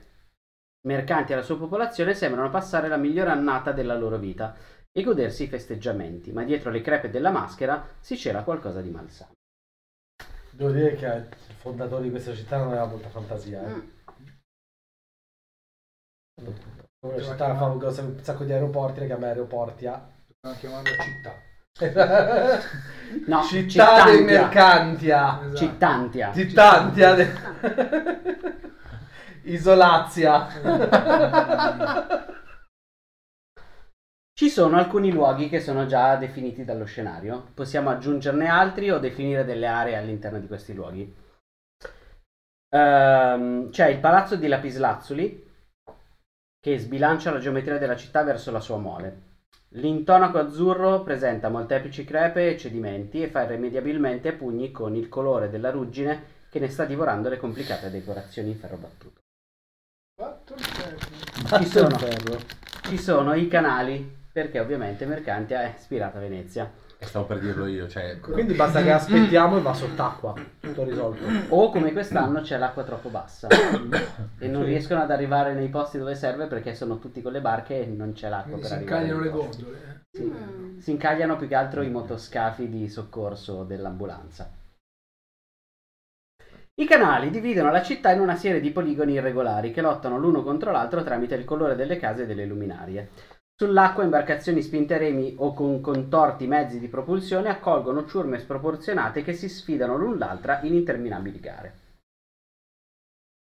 mercanti 0.87 1.33
e 1.33 1.35
la 1.35 1.41
sua 1.41 1.57
popolazione 1.57 2.13
sembrano 2.13 2.49
passare 2.49 2.87
la 2.87 2.97
migliore 2.97 3.31
annata 3.31 3.71
della 3.71 3.97
loro 3.97 4.17
vita 4.17 4.55
e 4.91 5.03
godersi 5.03 5.43
i 5.43 5.47
festeggiamenti, 5.47 6.31
ma 6.31 6.43
dietro 6.43 6.71
le 6.71 6.81
crepe 6.81 7.09
della 7.09 7.31
maschera 7.31 7.85
si 7.99 8.17
cela 8.17 8.43
qualcosa 8.43 8.81
di 8.81 8.89
malsano. 8.89 9.33
Devo 10.51 10.71
dire 10.71 10.95
che 10.95 11.05
il 11.05 11.55
fondatore 11.55 12.03
di 12.03 12.09
questa 12.09 12.33
città 12.33 12.57
non 12.57 12.69
aveva 12.69 12.85
molta 12.85 13.09
fantasia. 13.09 13.67
Eh. 13.67 13.73
Mm. 16.41 16.49
Come 16.99 17.17
la 17.17 17.23
città 17.23 17.55
fa 17.55 17.65
un 17.65 18.19
sacco 18.21 18.43
di 18.45 18.51
aeroporti, 18.51 19.01
le 19.01 19.05
chiama 19.05 19.27
aeroportia. 19.27 20.09
Dobbiamo 20.25 20.59
chiamarla 20.59 21.03
città. 21.03 21.48
No, 23.27 23.41
città 23.43 24.03
dei 24.05 24.17
Cittantia. 24.17 24.23
mercantia. 24.23 25.39
Esatto. 25.41 25.55
Cittantia. 25.55 26.33
Cittantia. 26.33 27.13
de- 27.13 27.33
Isolazia. 29.43 30.47
Ci 34.33 34.49
sono 34.49 34.77
alcuni 34.77 35.11
luoghi 35.11 35.49
che 35.49 35.59
sono 35.59 35.85
già 35.85 36.15
definiti 36.15 36.63
dallo 36.63 36.85
scenario. 36.85 37.49
Possiamo 37.53 37.89
aggiungerne 37.89 38.47
altri 38.47 38.89
o 38.89 38.99
definire 38.99 39.43
delle 39.43 39.67
aree 39.67 39.97
all'interno 39.97 40.39
di 40.39 40.47
questi 40.47 40.73
luoghi. 40.73 41.13
Ehm, 42.71 43.69
c'è 43.71 43.88
il 43.88 43.99
palazzo 43.99 44.35
di 44.35 44.47
Lapislazzuli 44.47 45.47
che 46.59 46.77
sbilancia 46.77 47.31
la 47.31 47.39
geometria 47.39 47.77
della 47.79 47.95
città 47.95 48.23
verso 48.23 48.51
la 48.51 48.59
sua 48.59 48.77
mole. 48.77 49.27
L'intonaco 49.73 50.39
azzurro 50.39 51.03
presenta 51.03 51.49
molteplici 51.49 52.03
crepe 52.03 52.49
e 52.49 52.57
cedimenti 52.57 53.21
e 53.21 53.27
fa 53.27 53.43
irrimediabilmente 53.43 54.33
pugni 54.33 54.71
con 54.71 54.95
il 54.95 55.09
colore 55.09 55.49
della 55.49 55.69
ruggine 55.69 56.38
che 56.49 56.57
ne 56.57 56.69
sta 56.69 56.85
divorando 56.85 57.29
le 57.29 57.38
complicate 57.38 57.91
decorazioni 57.91 58.49
in 58.49 58.57
ferro 58.57 58.77
battuto. 58.77 59.21
Ci 61.59 61.65
sono, 61.67 61.97
ci 62.81 62.97
sono 62.97 63.33
i 63.35 63.47
canali 63.47 64.17
perché 64.31 64.59
ovviamente 64.59 65.05
Mercantia 65.05 65.61
è 65.61 65.75
ispirata 65.77 66.17
a 66.17 66.21
Venezia. 66.21 66.71
E 67.01 67.05
stavo 67.05 67.25
per 67.25 67.39
dirlo 67.39 67.65
io, 67.65 67.87
cioè... 67.87 68.19
Quindi 68.19 68.53
basta 68.55 68.81
che 68.83 68.91
aspettiamo 68.91 69.57
e 69.57 69.61
va 69.61 69.73
sott'acqua. 69.73 70.33
Tutto 70.59 70.83
risolto. 70.83 71.23
O 71.49 71.69
come 71.71 71.93
quest'anno 71.93 72.41
c'è 72.41 72.57
l'acqua 72.57 72.83
troppo 72.83 73.07
bassa 73.09 73.47
e 74.37 74.47
non 74.49 74.63
Sì. 74.63 74.67
riescono 74.67 75.01
ad 75.01 75.09
arrivare 75.09 75.53
nei 75.53 75.69
posti 75.69 75.97
dove 75.97 76.13
serve 76.15 76.47
perché 76.47 76.75
sono 76.75 76.99
tutti 76.99 77.21
con 77.21 77.31
le 77.31 77.39
barche 77.39 77.81
e 77.83 77.85
non 77.85 78.11
c'è 78.11 78.27
l'acqua 78.27 78.57
Quindi 78.57 78.61
per 78.61 78.69
si 78.69 78.75
arrivare. 78.75 79.01
incagliano 79.05 79.23
le 79.23 79.29
posti. 79.29 79.63
gondole. 79.63 79.77
eh. 80.11 80.17
Sì. 80.17 80.23
Mm. 80.23 80.77
Si 80.79 80.91
incagliano 80.91 81.37
più 81.37 81.47
che 81.47 81.55
altro 81.55 81.81
i 81.83 81.89
motoscafi 81.89 82.67
di 82.67 82.89
soccorso 82.89 83.63
dell'ambulanza. 83.63 84.51
I 86.75 86.85
canali 86.85 87.29
dividono 87.29 87.71
la 87.71 87.81
città 87.81 88.11
in 88.11 88.21
una 88.21 88.35
serie 88.35 88.61
di 88.61 88.71
poligoni 88.71 89.13
irregolari 89.13 89.71
che 89.71 89.81
lottano 89.81 90.17
l'uno 90.17 90.43
contro 90.43 90.71
l'altro 90.71 91.03
tramite 91.03 91.35
il 91.35 91.43
colore 91.43 91.75
delle 91.75 91.97
case 91.97 92.23
e 92.23 92.25
delle 92.25 92.45
luminarie. 92.45 93.09
Sull'acqua 93.61 94.05
imbarcazioni 94.05 94.61
spinte 94.61 94.93
a 94.93 94.97
remi 94.97 95.35
o 95.37 95.53
con 95.53 95.81
contorti 95.81 96.47
mezzi 96.47 96.79
di 96.79 96.87
propulsione 96.87 97.49
accolgono 97.49 98.05
ciurme 98.05 98.39
sproporzionate 98.39 99.21
che 99.21 99.33
si 99.33 99.49
sfidano 99.49 99.97
l'un 99.97 100.17
l'altra 100.17 100.61
in 100.61 100.75
interminabili 100.75 101.41
gare. 101.41 101.73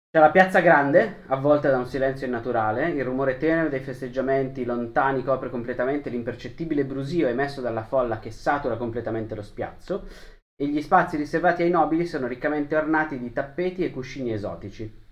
C'è 0.09 0.19
la 0.19 0.31
piazza 0.31 0.61
grande, 0.61 1.17
avvolta 1.27 1.69
da 1.69 1.77
un 1.77 1.85
silenzio 1.85 2.25
innaturale, 2.25 2.89
il 2.89 3.05
rumore 3.05 3.37
tenue 3.37 3.69
dei 3.69 3.81
festeggiamenti 3.81 4.65
lontani 4.65 5.23
copre 5.23 5.51
completamente 5.51 6.09
l'impercettibile 6.09 6.85
brusio 6.85 7.27
emesso 7.27 7.61
dalla 7.61 7.83
folla 7.83 8.17
che 8.17 8.31
satura 8.31 8.77
completamente 8.77 9.35
lo 9.35 9.43
spiazzo, 9.43 10.07
e 10.55 10.67
gli 10.69 10.81
spazi 10.81 11.17
riservati 11.17 11.61
ai 11.61 11.69
nobili 11.69 12.07
sono 12.07 12.25
riccamente 12.25 12.75
ornati 12.75 13.19
di 13.19 13.31
tappeti 13.31 13.83
e 13.83 13.91
cuscini 13.91 14.33
esotici. 14.33 15.08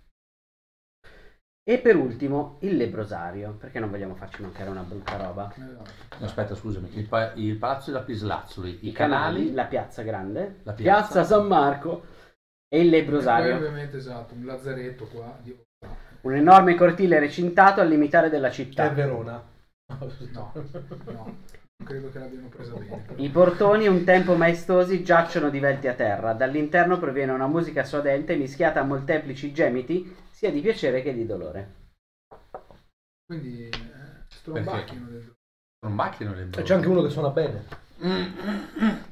E 1.69 1.79
per 1.79 1.97
ultimo 1.97 2.59
il 2.61 2.77
lebrosario, 2.77 3.51
perché 3.59 3.79
non 3.81 3.89
vogliamo 3.89 4.15
farci 4.15 4.41
mancare 4.41 4.69
una 4.69 4.83
brutta 4.83 5.17
roba. 5.17 5.53
No, 5.57 6.25
aspetta, 6.25 6.55
scusami. 6.55 6.89
Il, 6.93 7.07
pa- 7.09 7.33
il 7.33 7.57
palazzo 7.57 7.91
della 7.91 8.03
Pislazzoli, 8.05 8.79
i, 8.83 8.87
I 8.87 8.91
canali, 8.93 9.35
canali... 9.39 9.53
la 9.53 9.65
piazza 9.65 10.01
grande, 10.01 10.59
La 10.63 10.71
piazza. 10.71 11.11
piazza. 11.11 11.23
San 11.25 11.45
Marco 11.45 12.03
e 12.69 12.79
il 12.79 12.87
E 12.87 12.89
poi 12.89 12.99
lebrosario. 13.01 13.55
ovviamente 13.57 13.97
esatto, 13.97 14.33
un 14.33 14.45
lazzaretto 14.45 15.07
qua. 15.07 15.37
Dio. 15.41 15.63
Un 16.21 16.35
enorme 16.35 16.73
cortile 16.75 17.19
recintato 17.19 17.81
al 17.81 17.89
limitare 17.89 18.29
della 18.29 18.47
È 18.47 18.51
città. 18.51 18.87
Verona. 18.87 19.43
No, 20.33 20.51
no, 20.53 20.53
non 20.55 21.37
credo 21.83 22.09
che 22.11 22.19
l'abbiano 22.19 22.47
presa 22.47 22.73
bene. 22.75 23.03
però. 23.07 23.21
I 23.21 23.29
portoni, 23.29 23.87
un 23.87 24.05
tempo 24.05 24.35
maestosi, 24.35 25.03
giacciono 25.03 25.49
divelti 25.49 25.87
a 25.89 25.93
terra. 25.93 26.31
Dall'interno 26.31 26.97
proviene 26.97 27.33
una 27.33 27.47
musica 27.47 27.83
suadente 27.83 28.35
mischiata 28.37 28.79
a 28.79 28.83
molteplici 28.83 29.51
gemiti, 29.51 30.15
sia 30.37 30.51
di 30.51 30.61
piacere 30.61 31.01
che 31.01 31.15
di 31.15 31.25
dolore. 31.25 31.73
Quindi 33.25 33.67
eh, 33.69 33.71
strombacchiano 34.29 35.07
dentro. 35.07 35.33
Un 35.87 35.93
macchino 35.93 36.33
le 36.35 36.47
E 36.55 36.61
c'è 36.61 36.75
anche 36.75 36.87
uno 36.87 37.01
che 37.01 37.09
suona 37.09 37.29
bene. 37.29 37.63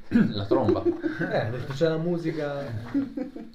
La 0.08 0.44
tromba. 0.46 0.84
Eh, 0.84 1.64
c'è 1.74 1.88
la 1.88 1.96
musica. 1.96 2.62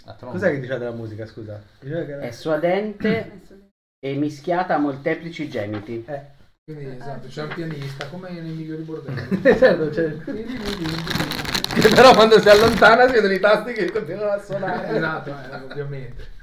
La 0.05 0.13
tromba. 0.15 0.31
Cos'è 0.37 0.51
che 0.51 0.59
diceva 0.59 0.79
della 0.79 0.91
musica, 0.91 1.25
scusa? 1.25 1.61
Diceva 1.79 2.03
che 2.03 2.11
era- 2.11 2.21
È 2.23 2.31
suadente 2.31 3.19
Adesso- 3.21 3.69
e 3.99 4.15
mischiata 4.15 4.75
a 4.75 4.79
molteplici 4.79 5.47
gemiti. 5.49 6.03
Eh. 6.05 6.21
Quindi 6.65 6.95
esatto, 6.97 7.27
c'è 7.29 7.43
un 7.43 7.53
pianista, 7.53 8.07
come 8.07 8.31
nei 8.31 8.51
migliori 8.51 8.81
bordelli. 8.83 9.41
certo, 9.57 9.87
c'è- 9.95 10.17
Che 10.17 11.89
però 11.95 12.13
quando 12.13 12.37
si 12.39 12.49
allontana 12.49 13.07
si 13.07 13.13
vedono 13.13 13.33
i 13.33 13.39
tasti 13.39 13.71
che 13.73 13.89
continuano 13.91 14.31
a 14.31 14.39
suonare. 14.41 14.95
esatto, 14.97 15.29
eh, 15.29 15.55
ovviamente. 15.71 16.39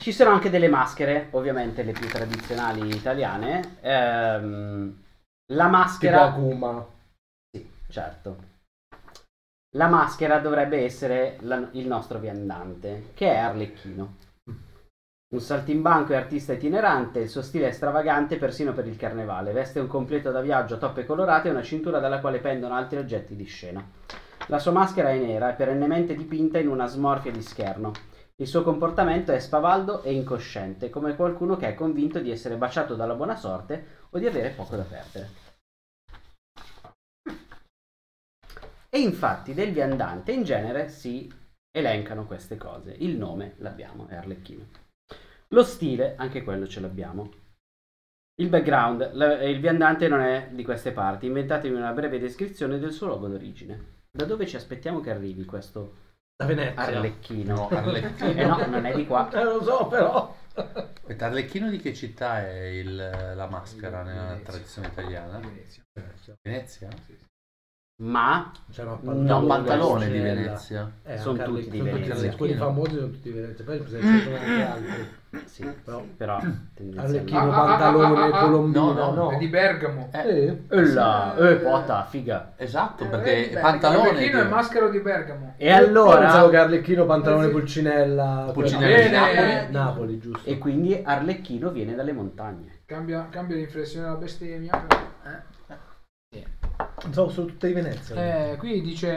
Ci 0.00 0.12
sono 0.12 0.30
anche 0.30 0.48
delle 0.48 0.68
maschere, 0.68 1.28
ovviamente 1.32 1.82
le 1.82 1.92
più 1.92 2.08
tradizionali 2.08 2.88
italiane. 2.88 3.76
Ehm, 3.82 4.96
la 5.52 5.64
Tipo 5.64 5.76
maschera... 5.76 6.22
Akuma. 6.22 6.86
Sì, 7.54 7.70
certo. 7.90 8.36
La 9.76 9.88
maschera 9.88 10.38
dovrebbe 10.38 10.82
essere 10.84 11.36
la- 11.40 11.68
il 11.72 11.86
nostro 11.86 12.18
viandante, 12.18 13.10
che 13.12 13.30
è 13.30 13.36
Arlecchino. 13.36 14.16
Un 15.34 15.40
saltimbanco 15.40 16.14
e 16.14 16.16
artista 16.16 16.54
itinerante, 16.54 17.20
il 17.20 17.28
suo 17.28 17.42
stile 17.42 17.68
è 17.68 17.72
stravagante 17.72 18.38
persino 18.38 18.72
per 18.72 18.86
il 18.86 18.96
carnevale. 18.96 19.52
Veste 19.52 19.80
un 19.80 19.86
completo 19.86 20.30
da 20.30 20.40
viaggio 20.40 20.78
toppe 20.78 21.04
colorate 21.04 21.48
e 21.48 21.50
una 21.50 21.62
cintura 21.62 21.98
dalla 21.98 22.20
quale 22.20 22.38
pendono 22.38 22.74
altri 22.74 22.96
oggetti 22.96 23.36
di 23.36 23.44
scena. 23.44 23.86
La 24.46 24.58
sua 24.58 24.72
maschera 24.72 25.10
è 25.10 25.18
nera 25.18 25.50
e 25.50 25.56
perennemente 25.56 26.14
dipinta 26.14 26.58
in 26.58 26.68
una 26.68 26.86
smorfia 26.86 27.30
di 27.30 27.42
scherno. 27.42 27.92
Il 28.40 28.46
suo 28.46 28.62
comportamento 28.62 29.32
è 29.32 29.38
spavaldo 29.38 30.02
e 30.02 30.14
incosciente, 30.14 30.88
come 30.88 31.14
qualcuno 31.14 31.56
che 31.56 31.68
è 31.68 31.74
convinto 31.74 32.20
di 32.20 32.30
essere 32.30 32.56
baciato 32.56 32.94
dalla 32.94 33.14
buona 33.14 33.36
sorte 33.36 34.06
o 34.08 34.18
di 34.18 34.26
avere 34.26 34.48
poco 34.48 34.76
da 34.76 34.82
perdere. 34.82 35.28
E 38.88 38.98
infatti 38.98 39.52
del 39.52 39.72
viandante 39.72 40.32
in 40.32 40.42
genere 40.42 40.88
si 40.88 41.30
elencano 41.70 42.24
queste 42.24 42.56
cose. 42.56 42.92
Il 42.92 43.18
nome 43.18 43.56
l'abbiamo, 43.58 44.08
è 44.08 44.14
Arlecchino. 44.14 44.68
Lo 45.48 45.62
stile, 45.62 46.14
anche 46.16 46.42
quello 46.42 46.66
ce 46.66 46.80
l'abbiamo. 46.80 47.30
Il 48.40 48.48
background, 48.48 49.10
il 49.42 49.60
viandante 49.60 50.08
non 50.08 50.22
è 50.22 50.48
di 50.50 50.64
queste 50.64 50.92
parti. 50.92 51.26
Inventatevi 51.26 51.74
una 51.74 51.92
breve 51.92 52.18
descrizione 52.18 52.78
del 52.78 52.92
suo 52.92 53.08
luogo 53.08 53.28
d'origine. 53.28 53.98
Da 54.10 54.24
dove 54.24 54.46
ci 54.46 54.56
aspettiamo 54.56 55.00
che 55.00 55.10
arrivi 55.10 55.44
questo 55.44 56.08
Da 56.40 56.46
Venezia. 56.46 56.80
Arlecchino? 56.80 57.54
No, 57.54 57.68
Arlecchino. 57.76 58.30
Eh 58.30 58.46
no, 58.46 58.66
non 58.66 58.86
è 58.86 58.94
di 58.94 59.06
qua. 59.06 59.28
Eh, 59.30 59.44
lo 59.44 59.62
so, 59.62 59.86
però. 59.88 60.34
Aspetta, 60.54 61.26
Arlecchino 61.26 61.68
di 61.68 61.76
che 61.76 61.92
città 61.92 62.40
è 62.46 62.62
il- 62.64 62.96
la 63.34 63.46
maschera 63.46 64.02
nella 64.02 64.22
Venezia. 64.28 64.44
tradizione 64.46 64.88
italiana? 64.88 65.38
Venezia. 65.38 65.82
Venezia? 66.42 66.88
Ma 68.02 68.50
C'è 68.72 68.82
un 68.84 69.00
pantalone 69.46 70.06
di 70.08 70.18
Marcella. 70.18 70.34
Venezia. 70.34 70.92
Eh, 71.04 71.18
Sono 71.18 71.42
tutti 71.44 71.68
di 71.68 71.80
Venezia. 71.82 72.34
Quelli 72.34 72.54
famosi 72.54 72.94
sono 72.94 73.10
tutti 73.10 73.30
di 73.32 73.38
Venezia. 73.38 73.64
Poi 73.66 73.84
se 73.86 74.00
ci 74.00 74.20
sono 74.22 74.36
anche 74.36 74.62
altri. 74.62 75.18
Sì, 75.44 75.64
Però- 75.84 76.02
però 76.16 76.36
Arlecchino, 76.36 76.70
tendenzialmente. 76.74 77.34
Ah, 77.36 77.42
ah, 77.42 77.66
pantalone, 77.66 78.18
ah, 78.18 78.22
ah, 78.24 78.26
ah. 78.38 78.44
colombino. 78.44 78.92
No, 78.92 79.12
no, 79.12 79.30
È 79.30 79.36
di 79.36 79.46
Bergamo. 79.48 80.08
Eh, 80.12 80.28
Eh, 80.28 80.64
E 80.68 80.84
là, 80.92 81.36
eh, 81.36 81.54
pota, 81.56 82.04
figa. 82.04 82.52
Esatto, 82.56 83.04
Eh, 83.04 83.06
perché 83.08 83.58
pantalone 83.60 84.08
Arlecchino 84.08 84.40
di- 84.40 84.46
è 84.46 84.48
maschero 84.50 84.88
di 84.90 84.98
Bergamo. 85.00 85.54
E 85.56 85.68
Io 85.68 85.76
pensavo 85.88 86.10
allora 86.12 86.48
che 86.50 86.56
Arlecchino, 86.56 87.04
pantalone 87.06 87.44
Eh, 87.44 87.48
sì. 87.48 87.52
Pulcinella. 87.52 88.50
Pulcinella 88.52 88.96
di 89.02 89.10
Napoli. 89.10 89.36
Napoli. 89.36 89.72
Napoli, 89.72 90.18
giusto. 90.18 90.48
e 90.48 90.58
quindi 90.58 91.00
Arlecchino 91.04 91.70
viene 91.70 91.94
dalle 91.94 92.12
montagne. 92.12 92.78
Cambia, 92.86 93.28
cambia 93.30 93.56
l'inflessione 93.56 94.06
della 94.06 94.16
bestemmia. 94.18 94.84
però, 94.86 95.00
eh. 95.26 95.48
Sono, 97.12 97.28
sono 97.30 97.46
tutte 97.46 97.66
di 97.68 97.72
Venezia. 97.72 98.14
Eh, 98.52 98.56
qui 98.56 98.80
dice 98.82 99.08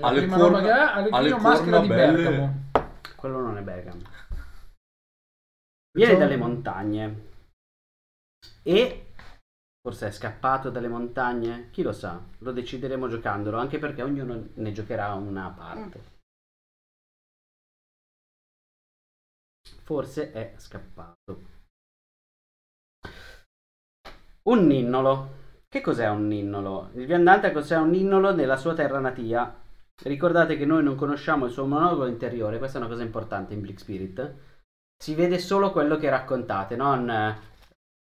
la 0.00 0.06
Alle 0.08 0.20
prima 0.20 0.36
corna- 0.36 0.58
roba 0.58 0.66
che 0.66 0.70
ha, 0.72 0.92
Arlecchino 0.94 1.38
maschera 1.38 1.78
di 1.80 1.86
belle. 1.88 2.22
Bergamo. 2.22 2.54
Quello 3.16 3.40
non 3.40 3.56
è 3.58 3.60
Bergamo. 3.62 3.98
Viene 5.92 6.16
dalle 6.16 6.36
montagne. 6.36 7.28
E 8.62 9.14
forse 9.80 10.08
è 10.08 10.10
scappato 10.12 10.70
dalle 10.70 10.88
montagne? 10.88 11.70
Chi 11.70 11.82
lo 11.82 11.92
sa? 11.92 12.22
Lo 12.38 12.52
decideremo 12.52 13.08
giocandolo, 13.08 13.58
anche 13.58 13.78
perché 13.78 14.02
ognuno 14.02 14.50
ne 14.54 14.72
giocherà 14.72 15.14
una 15.14 15.50
parte. 15.50 16.18
Forse 19.82 20.30
è 20.32 20.54
scappato. 20.58 21.58
Un 24.42 24.66
ninnolo. 24.66 25.38
Che 25.68 25.80
cos'è 25.80 26.08
un 26.08 26.26
ninnolo? 26.26 26.90
Il 26.94 27.06
viandante 27.06 27.52
cos'è 27.52 27.76
un 27.76 27.90
ninnolo 27.90 28.34
nella 28.34 28.56
sua 28.56 28.74
terra 28.74 29.00
natia. 29.00 29.60
Ricordate 30.02 30.56
che 30.56 30.64
noi 30.64 30.82
non 30.82 30.96
conosciamo 30.96 31.46
il 31.46 31.52
suo 31.52 31.66
monologo 31.66 32.06
interiore, 32.06 32.58
questa 32.58 32.78
è 32.78 32.80
una 32.80 32.90
cosa 32.90 33.02
importante 33.02 33.54
in 33.54 33.60
Bleak 33.60 33.78
Spirit. 33.78 34.49
Si 35.02 35.14
vede 35.14 35.38
solo 35.38 35.72
quello 35.72 35.96
che 35.96 36.10
raccontate, 36.10 36.76
non 36.76 37.38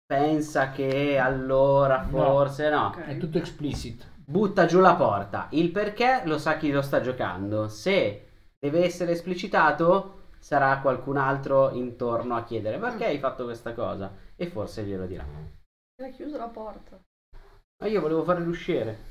pensa 0.04 0.70
che 0.72 1.16
allora 1.16 2.02
No. 2.02 2.08
forse 2.10 2.68
no. 2.68 2.88
Ok. 2.88 2.98
È 2.98 3.16
tutto 3.16 3.38
explicit. 3.38 4.06
Butta 4.26 4.66
giù 4.66 4.78
la 4.80 4.94
porta. 4.94 5.46
Il 5.52 5.70
perché 5.70 6.20
lo 6.26 6.36
sa 6.36 6.58
chi 6.58 6.70
lo 6.70 6.82
sta 6.82 7.00
giocando. 7.00 7.68
Se 7.68 8.28
deve 8.58 8.84
essere 8.84 9.12
esplicitato, 9.12 10.28
sarà 10.38 10.80
qualcun 10.80 11.16
altro 11.16 11.70
intorno 11.70 12.36
a 12.36 12.44
chiedere 12.44 12.78
perché 12.78 13.06
hai 13.06 13.18
fatto 13.18 13.44
questa 13.44 13.72
cosa. 13.72 14.12
E 14.36 14.46
forse 14.48 14.84
glielo 14.84 15.06
dirà. 15.06 15.24
Era 15.96 16.10
chiusa 16.10 16.36
la 16.36 16.48
porta. 16.48 17.00
Ma 17.82 17.88
io 17.88 18.02
volevo 18.02 18.22
fare 18.22 18.40
l'usciere. 18.40 19.10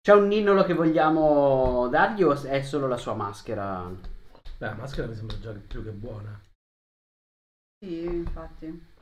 C'è 0.00 0.12
un 0.12 0.26
ninnolo 0.26 0.64
che 0.64 0.74
vogliamo 0.74 1.86
dargli 1.88 2.24
o 2.24 2.32
è 2.32 2.62
solo 2.62 2.88
la 2.88 2.96
sua 2.96 3.14
maschera? 3.14 4.14
Beh, 4.58 4.66
la 4.66 4.74
maschera 4.74 5.06
mi 5.06 5.14
sembra 5.14 5.38
già 5.38 5.52
più 5.52 5.82
che 5.84 5.90
buona. 5.90 6.40
Sì, 7.78 8.04
infatti. 8.04 8.94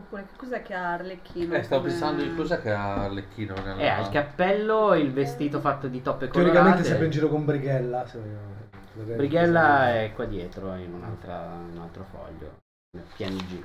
Oppure 0.00 0.26
che 0.26 0.36
cos'è 0.36 0.62
che 0.62 0.74
ha 0.74 0.94
Arlecchino? 0.94 1.54
Eh, 1.54 1.62
stavo 1.62 1.82
come- 1.82 1.92
pensando 1.92 2.22
di 2.22 2.34
cos'è 2.34 2.60
che 2.62 2.72
ha 2.72 3.04
Arlecchino 3.04 3.54
nella... 3.56 3.76
Eh, 3.80 3.88
ha 3.88 4.00
il 4.00 4.08
cappello, 4.08 4.94
il 4.94 5.12
vestito 5.12 5.60
fatto 5.60 5.88
di 5.88 6.00
toppe 6.00 6.28
colorate. 6.28 6.52
Teoricamente 6.52 6.88
sempre 6.88 7.04
in 7.06 7.10
giro 7.10 7.28
con 7.28 7.44
Brighella. 7.44 8.06
se- 8.06 8.40
Brighella 8.94 9.90
è 10.00 10.12
qua 10.14 10.24
dietro 10.24 10.74
in 10.74 10.92
un'altra, 10.94 11.40
un 11.52 11.78
altro 11.78 12.04
foglio. 12.04 12.60
PNG. 13.16 13.64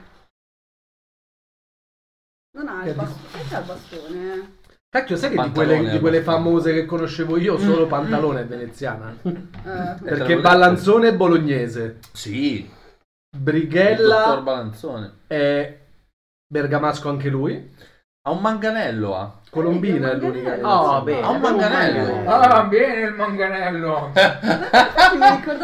Non 2.58 2.68
ha 2.68 2.84
Che 2.84 2.90
il 2.90 2.96
bastone. 2.96 3.32
Perché 3.32 3.56
ha 3.56 3.60
il 3.60 3.66
bastone? 3.66 4.57
Cacchio, 4.98 5.16
sai 5.16 5.30
che 5.30 5.44
di 5.44 5.52
quelle, 5.52 5.90
di 5.90 6.00
quelle 6.00 6.22
famose 6.22 6.74
che 6.74 6.86
conoscevo 6.86 7.38
io 7.38 7.60
solo 7.60 7.86
Pantalone 7.86 8.42
è 8.42 8.46
veneziana? 8.46 9.16
Eh, 9.22 9.32
Perché 9.64 10.18
l'avevo 10.18 10.42
Ballanzone 10.42 11.08
è 11.10 11.14
bolognese. 11.14 12.00
Sì, 12.14 12.68
Brighella 13.38 14.42
Balanzone. 14.42 15.12
è 15.28 15.78
bergamasco 16.52 17.10
anche 17.10 17.30
lui. 17.30 17.76
Ha 18.28 18.32
un 18.32 18.40
manganello, 18.42 19.16
ha. 19.16 19.40
Colombina 19.52 20.12
è 20.12 20.16
l'unica. 20.16 20.58
Oh, 20.62 21.02
bene. 21.04 21.22
Ha 21.22 21.30
un 21.30 21.40
manganello. 21.40 22.30
Ah, 22.30 22.64
bene 22.64 23.02
il 23.08 23.14
manganello. 23.14 24.12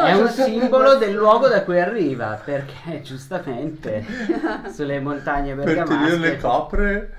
È 0.06 0.14
un 0.14 0.30
simbolo 0.30 0.96
del 0.96 1.14
luogo 1.14 1.48
da 1.50 1.64
cui 1.64 1.80
arriva, 1.80 2.40
perché 2.42 3.02
giustamente 3.02 4.06
sulle 4.72 5.00
montagne 5.00 5.56
bergamasche, 5.56 6.38
capre. 6.38 7.12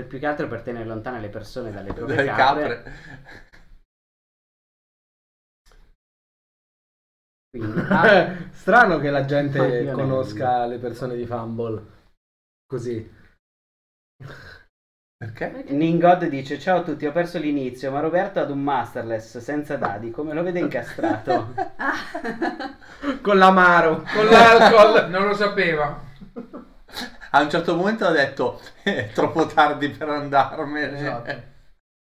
Per 0.00 0.06
più 0.06 0.18
che 0.18 0.26
altro 0.26 0.48
per 0.48 0.62
tenere 0.62 0.86
lontane 0.86 1.20
le 1.20 1.28
persone 1.28 1.70
dalle 1.70 1.92
proprie 1.92 2.16
Le 2.16 2.24
capre, 2.24 2.82
capre. 2.82 2.92
quindi 7.50 7.80
ah, 7.90 8.48
Strano 8.50 8.98
che 8.98 9.10
la 9.10 9.24
gente 9.24 9.90
conosca 9.92 10.66
le 10.66 10.78
persone 10.78 11.16
di 11.16 11.26
Fumble 11.26 11.98
così. 12.66 13.18
Perché? 15.20 15.64
Ningod 15.68 16.26
dice 16.28 16.58
ciao 16.58 16.78
a 16.78 16.82
tutti, 16.82 17.04
ho 17.04 17.12
perso 17.12 17.38
l'inizio, 17.38 17.90
ma 17.90 18.00
Roberto 18.00 18.40
ad 18.40 18.50
un 18.50 18.62
masterless 18.62 19.36
senza 19.36 19.76
dadi, 19.76 20.10
come 20.10 20.32
lo 20.32 20.42
vede 20.42 20.60
incastrato? 20.60 21.52
Con 23.20 23.36
l'amaro, 23.36 24.02
con 24.14 24.26
l'alcol. 24.26 25.10
Non 25.10 25.26
lo 25.26 25.34
sapeva. 25.34 26.00
A 27.32 27.40
un 27.42 27.50
certo 27.50 27.76
momento 27.76 28.04
ha 28.04 28.10
detto 28.10 28.60
è 28.82 29.10
troppo 29.12 29.46
tardi 29.46 29.88
per 29.90 30.08
andarmene. 30.08 30.98
Esatto. 30.98 31.48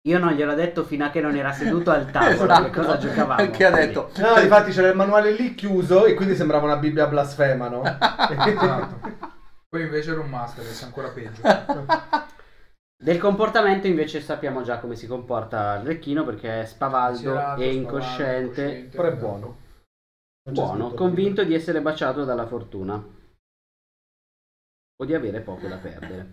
Io 0.05 0.19
non 0.19 0.33
gliel'ho 0.33 0.53
detto 0.53 0.83
fino 0.83 1.05
a 1.05 1.09
che 1.09 1.21
non 1.21 1.33
era 1.37 1.53
seduto 1.53 1.89
al 1.89 2.11
tavolo, 2.11 2.43
Esatto. 2.43 2.63
che 2.63 2.69
cosa 2.71 2.97
giocavamo. 2.97 3.35
Perché 3.37 3.65
ha 3.65 3.71
detto 3.71 4.11
No, 4.17 4.37
infatti 4.37 4.71
c'era 4.71 4.89
il 4.89 4.97
manuale 4.97 5.31
lì 5.31 5.55
chiuso 5.55 6.05
e 6.05 6.13
quindi 6.13 6.35
sembrava 6.35 6.65
una 6.65 6.75
Bibbia 6.75 7.07
blasfema, 7.07 7.69
no? 7.69 7.83
Esatto. 7.83 8.99
Poi 9.69 9.81
invece 9.81 10.11
era 10.11 10.19
un 10.19 10.29
master, 10.29 10.65
è 10.65 10.83
ancora 10.83 11.07
peggio. 11.07 11.41
Del 13.01 13.17
comportamento 13.17 13.87
invece 13.87 14.19
sappiamo 14.19 14.61
già 14.61 14.79
come 14.79 14.95
si 14.95 15.07
comporta 15.07 15.71
Arlecchino 15.71 16.25
perché 16.25 16.61
è 16.61 16.65
spavaldo 16.65 17.55
e 17.55 17.73
incosciente. 17.73 18.89
Però 18.91 19.07
è 19.07 19.13
buono. 19.13 19.57
Non 20.45 20.53
buono, 20.53 20.91
convinto 20.91 21.45
di 21.45 21.53
essere 21.53 21.79
baciato 21.81 22.25
dalla 22.25 22.45
fortuna 22.45 23.01
o 25.01 25.05
di 25.05 25.13
avere 25.13 25.41
poco 25.41 25.67
da 25.67 25.77
perdere. 25.77 26.31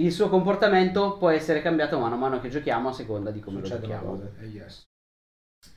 Il 0.00 0.10
suo 0.12 0.28
comportamento 0.28 1.16
può 1.16 1.30
essere 1.30 1.62
cambiato 1.62 1.98
mano 1.98 2.14
a 2.14 2.18
mano 2.18 2.40
che 2.40 2.48
giochiamo 2.48 2.88
a 2.88 2.92
seconda 2.92 3.30
di 3.30 3.40
come 3.40 3.60
lo 3.60 3.66
Succedono 3.66 3.92
giochiamo. 3.92 4.30
Eh, 4.40 4.46
yes. 4.46 4.82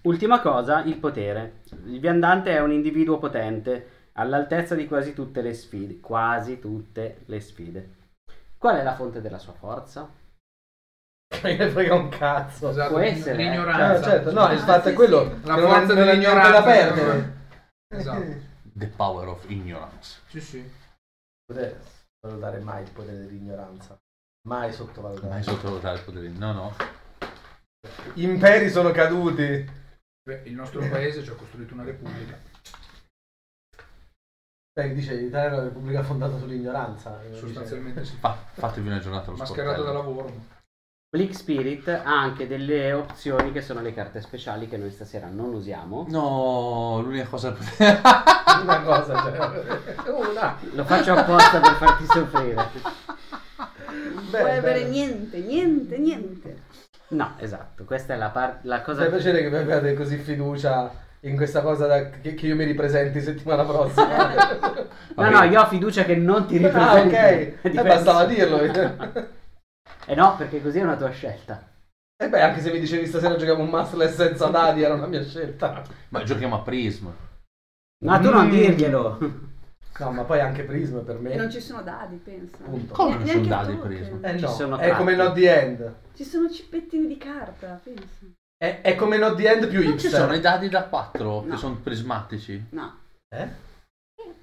Ultima 0.03 0.41
cosa, 0.41 0.83
il 0.83 0.97
potere. 0.97 1.61
Il 1.85 1.99
viandante 1.99 2.51
è 2.51 2.59
un 2.59 2.71
individuo 2.71 3.19
potente, 3.19 4.09
all'altezza 4.13 4.75
di 4.75 4.87
quasi 4.87 5.13
tutte 5.13 5.41
le 5.41 5.53
sfide. 5.53 5.99
Quasi 5.99 6.59
tutte 6.59 7.21
le 7.25 7.39
sfide. 7.39 7.95
Qual 8.57 8.75
è 8.75 8.83
la 8.83 8.95
fonte 8.95 9.21
della 9.21 9.37
sua 9.37 9.53
forza? 9.53 10.09
Ne 11.43 11.69
frega 11.69 11.93
un 11.93 12.09
cazzo. 12.09 12.69
Esatto, 12.69 12.89
Può 12.93 12.99
essere, 12.99 13.31
eh. 13.37 13.45
Eh, 13.45 13.49
l'ignoranza. 13.49 14.09
certo, 14.09 14.31
no, 14.31 14.51
il 14.51 14.57
Ah, 14.59 14.63
fatto 14.63 14.87
sì, 14.87 14.89
è 14.89 14.93
quello 14.93 15.23
La 15.43 15.55
non, 15.55 15.67
forza 15.69 15.93
non 15.93 15.95
da 15.95 16.03
dell'ignoranza. 16.05 16.63
perdere. 16.63 17.35
Esatto. 17.89 18.46
The 18.77 18.87
power 18.87 19.27
of 19.27 19.43
ignorance. 19.49 20.21
Sì, 20.27 20.39
sì. 20.39 20.71
Potete 21.45 21.79
valutare 22.21 22.59
mai 22.59 22.83
il 22.83 22.91
potere 22.91 23.17
dell'ignoranza. 23.17 23.97
Mai 24.47 24.71
sottovalutare. 24.71 25.29
Mai 25.29 25.43
sottovalutare 25.43 25.97
il 25.97 26.03
potere. 26.03 26.27
No, 26.29 26.51
no. 26.51 26.75
Gli 28.13 28.23
imperi 28.23 28.69
sono 28.69 28.91
caduti. 28.91 29.65
Beh, 30.23 30.41
il 30.45 30.53
nostro 30.53 30.87
paese 30.89 31.23
ci 31.23 31.29
ha 31.29 31.33
costruito 31.33 31.73
una 31.73 31.83
repubblica. 31.85 32.37
Beh, 34.73 34.93
dice 34.93 35.15
l'Italia 35.15 35.49
è 35.49 35.53
una 35.53 35.63
repubblica 35.63 36.03
fondata 36.03 36.37
sull'ignoranza. 36.37 37.19
Sostanzialmente 37.33 38.05
sì. 38.05 38.15
Fa- 38.17 38.35
fatevi 38.35 38.87
una 38.87 38.99
giornata 38.99 39.29
allo 39.29 39.37
Mascherato 39.37 39.81
da 39.81 39.89
sportello. 39.89 40.21
lavoro. 40.21 40.55
Blick 41.09 41.33
Spirit 41.33 41.87
ha 41.87 42.01
anche 42.19 42.47
delle 42.47 42.91
opzioni 42.91 43.53
che 43.53 43.61
sono 43.61 43.79
le 43.81 43.93
carte 43.93 44.19
speciali 44.19 44.67
che 44.67 44.75
noi 44.75 44.91
stasera 44.91 45.27
non 45.31 45.53
usiamo. 45.53 46.05
No, 46.09 46.99
l'unica 47.01 47.25
cosa 47.27 47.55
Una 48.61 48.81
cosa, 48.81 49.13
cioè. 49.23 50.09
Una. 50.11 50.57
Lo 50.73 50.83
faccio 50.83 51.13
apposta 51.13 51.61
per 51.61 51.71
farti 51.75 52.05
soffrire. 52.07 52.55
Non 53.55 54.27
Beh, 54.31 54.37
puoi 54.39 54.57
avere 54.57 54.83
niente, 54.89 55.37
niente, 55.39 55.97
niente. 55.97 56.61
No, 57.09 57.35
esatto, 57.37 57.85
questa 57.85 58.13
è 58.13 58.17
la, 58.17 58.27
par- 58.29 58.59
la 58.63 58.77
Mi 58.77 58.83
cosa 58.83 59.03
fa 59.03 59.09
piacere 59.09 59.41
che 59.43 59.49
mi 59.49 59.57
abbiate 59.59 59.93
così 59.93 60.17
fiducia 60.17 60.91
in 61.21 61.37
questa 61.37 61.61
cosa 61.61 61.87
da- 61.87 62.09
che, 62.09 62.33
che 62.33 62.47
io 62.47 62.55
mi 62.55 62.65
ripresenti 62.65 63.21
settimana 63.21 63.63
prossima. 63.63 64.85
No, 65.15 65.29
no, 65.31 65.41
io 65.43 65.61
ho 65.61 65.65
fiducia 65.67 66.03
che 66.03 66.15
non 66.17 66.45
ti 66.45 66.57
ah, 66.63 66.67
ripresenti. 67.01 67.15
ok. 67.15 67.61
È 67.73 67.79
Eh, 67.79 67.83
bastava 67.83 68.25
dirlo. 68.25 68.59
Eh 70.09 70.15
no, 70.15 70.35
perché 70.37 70.61
così 70.61 70.79
è 70.79 70.83
una 70.83 70.95
tua 70.95 71.09
scelta. 71.09 71.69
E 72.19 72.29
beh, 72.29 72.41
anche 72.41 72.61
se 72.61 72.71
mi 72.71 72.79
dicevi 72.79 73.05
stasera 73.05 73.35
giochiamo 73.35 73.61
un 73.61 73.69
Mastless 73.69 74.15
senza 74.15 74.47
dadi, 74.47 74.81
era 74.81 74.93
una 74.93 75.05
mia 75.07 75.23
scelta. 75.23 75.83
Ma 76.09 76.23
giochiamo 76.23 76.55
a 76.55 76.61
Prism. 76.61 77.07
Ma 78.05 78.19
tu 78.19 78.29
non 78.31 78.47
Mm. 78.47 78.49
dirglielo. 78.49 79.17
No, 79.99 80.11
ma 80.11 80.23
poi 80.23 80.39
anche 80.39 80.63
Prism 80.63 80.99
per 80.99 81.17
me. 81.19 81.31
E 81.31 81.35
non 81.35 81.51
ci 81.51 81.59
sono 81.59 81.81
dadi, 81.81 82.15
pensa. 82.17 82.57
Punto. 82.63 82.93
Come 82.93 83.15
non 83.15 83.23
Neanche 83.23 83.43
sono 83.43 83.55
a 83.55 83.63
dadi 83.63 83.77
Tolkien. 83.77 83.97
Prism? 84.19 84.25
Eh 84.25 84.37
Ci 84.37 84.43
no, 84.45 84.49
sono 84.51 84.77
è 84.77 84.91
come. 84.95 85.15
Not 85.15 85.33
the 85.33 85.59
End. 85.61 85.93
Ci 86.15 86.23
sono 86.23 86.49
cippettini 86.51 87.07
di 87.07 87.17
carta, 87.17 87.79
pensa. 87.83 88.25
È, 88.55 88.81
è 88.81 88.95
come 88.95 89.17
Not 89.17 89.35
the 89.35 89.51
End 89.51 89.67
più 89.67 89.83
Non 89.83 89.99
ci 89.99 90.07
sono 90.07 90.33
i 90.33 90.39
dadi 90.39 90.69
da 90.69 90.85
4 90.85 91.41
che 91.41 91.47
No. 91.47 91.57
sono 91.57 91.75
prismatici. 91.75 92.65
No. 92.71 92.99
Eh? 93.29 93.47
Eh, 94.15 94.33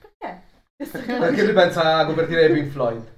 perché? 0.86 1.18
Perché 1.18 1.44
lui 1.44 1.52
pensa 1.52 1.82
alla 1.82 2.06
copertina 2.06 2.40
di 2.46 2.52
Pink 2.52 2.70
Floyd. 2.70 3.12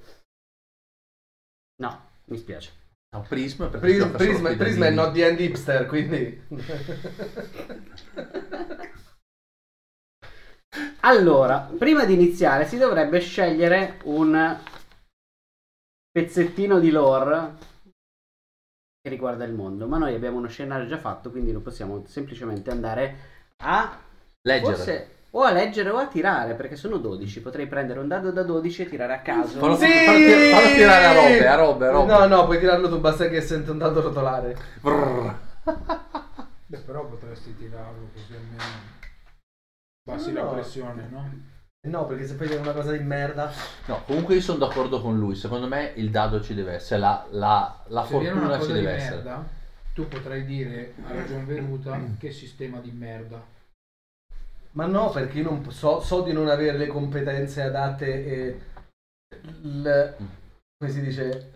No, 1.83 2.06
mi 2.31 2.37
spiace. 2.37 2.85
No, 3.15 3.23
Prism 3.23 3.69
Prism, 3.69 4.11
Prism, 4.11 4.57
Prism 4.57 4.83
è. 4.83 4.91
Not 4.91 5.13
the 5.13 5.27
End 5.27 5.41
hipster, 5.41 5.87
quindi... 5.87 6.43
Allora, 11.01 11.71
prima 11.79 12.05
di 12.05 12.15
iniziare 12.15 12.67
si 12.67 12.77
dovrebbe 12.77 13.21
scegliere 13.21 14.01
un 14.05 14.59
pezzettino 16.11 16.81
di 16.81 16.91
lore 16.91 17.57
che 19.01 19.09
riguarda 19.09 19.45
il 19.45 19.55
mondo, 19.55 19.87
ma 19.87 19.99
noi 19.99 20.15
abbiamo 20.15 20.39
uno 20.39 20.49
scenario 20.49 20.87
già 20.87 20.99
fatto, 20.99 21.31
quindi 21.31 21.53
lo 21.53 21.61
possiamo 21.61 22.05
semplicemente 22.07 22.71
andare 22.71 23.17
a 23.59 24.03
Leggere. 24.43 24.75
forse 24.75 25.16
o 25.37 25.43
a 25.43 25.53
leggere 25.53 25.91
o 25.91 25.99
a 25.99 26.07
tirare, 26.07 26.55
perché 26.55 26.77
sono 26.77 26.97
12, 26.97 27.43
potrei 27.43 27.67
prendere 27.67 28.01
un 28.01 28.09
dado 28.09 28.31
da 28.31 28.43
12 28.43 28.83
e 28.83 28.89
tirare 28.89 29.13
a 29.13 29.21
caso. 29.21 29.59
Fallo, 29.59 29.77
Sì! 29.77 29.87
fallo 29.87 30.19
tir- 30.19 30.51
fallo 30.51 30.75
tirare 30.75 31.05
a 31.05 31.13
robe, 31.13 31.47
a 31.47 31.55
robe, 31.57 31.87
a 31.87 31.91
robe. 31.91 32.13
No, 32.13 32.27
no, 32.27 32.45
puoi 32.47 32.59
tirarlo 32.59 32.89
tu, 32.89 32.99
basta 33.01 33.29
che 33.29 33.41
sento 33.43 33.73
un 33.73 33.79
dato 33.79 34.01
rotolare. 34.01 34.57
Beh, 36.69 36.79
però 36.79 37.07
potresti 37.07 37.55
tirarlo 37.57 38.09
così 38.15 38.35
almeno 38.35 38.63
passi 40.05 40.33
No, 40.33 40.45
la 40.45 40.51
pressione, 40.53 41.09
no? 41.11 41.31
No, 41.87 42.07
perché 42.07 42.27
se 42.27 42.35
poi 42.35 42.49
tieni 42.49 42.63
una 42.63 42.73
cosa 42.73 42.93
di 42.93 42.99
merda... 43.05 43.53
No, 43.87 44.03
comunque 44.07 44.35
io 44.35 44.41
sono 44.41 44.59
d'accordo 44.59 45.01
con 45.01 45.17
lui. 45.19 45.37
Secondo 45.37 45.69
me 45.69 45.93
il 45.97 46.11
dado 46.11 46.41
ci 46.43 46.55
deve 46.55 46.73
essere, 46.75 46.99
la, 47.01 47.25
la, 47.31 47.85
la 47.89 48.05
Se 48.05 48.19
viene 48.19 48.31
fortuna 48.41 48.55
una 48.57 48.65
ci 48.65 48.73
deve 48.73 48.91
essere. 48.91 49.15
merda, 49.17 49.45
tu 49.95 50.09
potrai 50.09 50.45
dire 50.45 50.95
a 51.07 51.13
ragion 51.13 51.47
veduta 51.47 52.01
che 52.19 52.33
sistema 52.33 52.79
di 52.79 52.91
merda. 52.91 53.55
Ma 54.77 54.87
no, 54.87 55.11
perché 55.11 55.39
io 55.39 55.45
non 55.45 55.71
so, 55.71 56.01
so 56.01 56.21
di 56.23 56.33
non 56.33 56.49
avere 56.49 56.77
le 56.77 56.87
competenze 56.87 57.63
adatte 57.63 58.07
e... 58.27 58.61
il- 59.63 60.17
come 60.79 60.91
si 60.91 61.01
dice? 61.01 61.53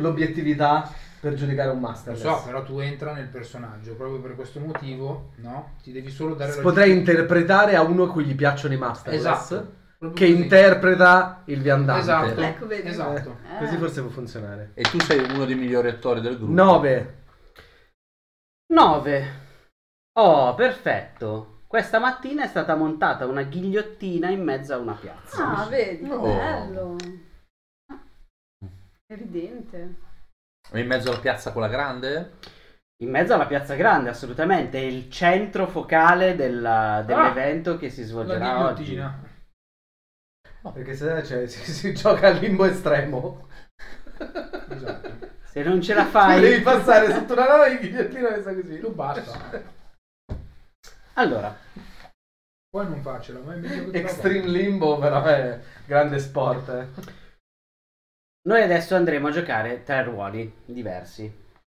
L'obiettività 0.00 0.90
per 1.20 1.34
giudicare 1.34 1.68
un 1.70 1.80
Lo 1.80 1.86
masterless. 1.88 2.22
so, 2.22 2.42
però 2.44 2.62
tu 2.64 2.78
entra 2.80 3.12
nel 3.12 3.26
personaggio, 3.28 3.94
proprio 3.94 4.20
per 4.20 4.34
questo 4.34 4.58
motivo, 4.60 5.32
no? 5.36 5.74
Ti 5.82 5.92
devi 5.92 6.10
solo 6.10 6.34
dare 6.34 6.54
la 6.56 6.62
Potrei 6.62 6.94
giusta- 6.94 7.10
interpretare 7.12 7.76
a 7.76 7.82
uno 7.82 8.04
a 8.04 8.10
cui 8.10 8.24
gli 8.24 8.34
piacciono 8.34 8.74
i 8.74 8.78
masterless. 8.78 9.20
Esatto. 9.20 9.78
Che 10.00 10.08
così. 10.08 10.30
interpreta 10.34 11.42
il 11.46 11.60
viandante. 11.60 12.00
Esatto. 12.00 12.40
Ecco, 12.40 12.66
vedi. 12.66 12.88
Esatto. 12.88 13.36
Eh. 13.54 13.58
Così 13.58 13.76
forse 13.76 14.00
può 14.00 14.10
funzionare. 14.10 14.70
E 14.74 14.82
tu 14.82 14.98
sei 15.00 15.18
uno 15.30 15.44
dei 15.44 15.54
migliori 15.56 15.88
attori 15.88 16.20
del 16.22 16.36
gruppo. 16.38 16.52
9. 16.54 17.14
9. 18.72 19.24
Oh, 20.18 20.54
perfetto. 20.54 21.59
Questa 21.70 22.00
mattina 22.00 22.42
è 22.42 22.48
stata 22.48 22.74
montata 22.74 23.26
una 23.26 23.44
ghigliottina 23.44 24.28
in 24.28 24.42
mezzo 24.42 24.74
a 24.74 24.78
una 24.78 24.94
piazza. 24.94 25.56
Ah, 25.58 25.66
vedi, 25.66 26.04
che 26.04 26.12
Oh. 26.12 26.22
bello. 26.34 26.96
Ah, 27.92 28.02
Evidente. 29.06 29.94
In 30.72 30.86
mezzo 30.88 31.10
alla 31.10 31.20
piazza 31.20 31.52
quella 31.52 31.68
grande? 31.68 32.32
In 33.04 33.10
mezzo 33.10 33.34
alla 33.34 33.46
piazza 33.46 33.76
grande, 33.76 34.08
assolutamente, 34.10 34.78
è 34.78 34.82
il 34.82 35.08
centro 35.10 35.68
focale 35.68 36.34
della- 36.34 37.04
dell'evento 37.06 37.76
che 37.78 37.88
si 37.88 38.00
La 38.00 38.06
svolgerà 38.08 38.64
oggi. 38.64 38.82
ghigliottina. 38.82 39.28
No, 40.62 40.72
perché 40.72 40.94
se 40.96 41.24
cioè, 41.24 41.46
si, 41.46 41.70
si 41.72 41.94
gioca 41.94 42.26
al 42.28 42.36
limbo 42.38 42.64
estremo. 42.64 43.46
Esatto. 44.68 45.28
Se 45.44 45.62
non 45.62 45.80
ce 45.80 45.94
la 45.94 46.04
fai... 46.04 46.40
devi 46.40 46.62
passare 46.62 47.12
sotto 47.12 47.32
una 47.32 47.46
nave 47.46 47.78
di 47.78 47.88
ghigliottina 47.88 48.30
messa 48.30 48.52
così. 48.54 48.80
Tu 48.80 48.92
basta. 48.92 49.78
Allora, 51.20 51.54
Puoi 52.70 52.88
non 52.88 53.02
farcela, 53.02 53.40
ma 53.40 53.52
è 53.52 53.56
meglio 53.56 53.90
che 53.90 53.98
Extreme 53.98 54.46
limbo 54.46 54.98
però 54.98 55.22
è 55.24 55.60
grande 55.84 56.18
sport. 56.18 56.68
eh. 56.68 56.88
noi 58.48 58.62
adesso 58.62 58.94
andremo 58.94 59.28
a 59.28 59.30
giocare 59.30 59.82
tre 59.82 60.02
ruoli 60.04 60.50
diversi. 60.64 61.30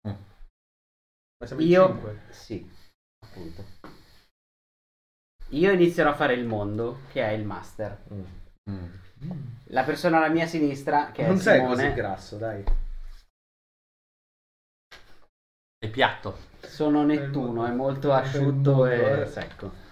Ma 0.02 1.46
siamo 1.46 1.62
in 1.62 1.68
Io... 1.68 1.86
cinque. 1.86 2.20
Sì, 2.28 2.70
appunto. 3.24 3.64
Io 5.52 5.72
inizierò 5.72 6.10
a 6.10 6.16
fare 6.16 6.34
il 6.34 6.44
mondo, 6.44 7.00
che 7.10 7.22
è 7.22 7.30
il 7.30 7.46
master. 7.46 8.04
Mm. 8.68 8.84
La 9.68 9.84
persona 9.84 10.18
alla 10.18 10.28
mia 10.28 10.46
sinistra, 10.46 11.12
che 11.12 11.22
non 11.26 11.36
è 11.36 11.40
sei 11.40 11.60
Simone, 11.60 11.82
così 11.84 11.94
grasso, 11.94 12.36
dai. 12.36 12.64
È 15.78 15.88
piatto. 15.88 16.49
Sono 16.62 17.04
Nettuno, 17.04 17.66
è 17.66 17.70
molto 17.72 18.12
asciutto 18.12 18.86
e 18.86 19.22
eh. 19.22 19.26
secco. 19.26 19.88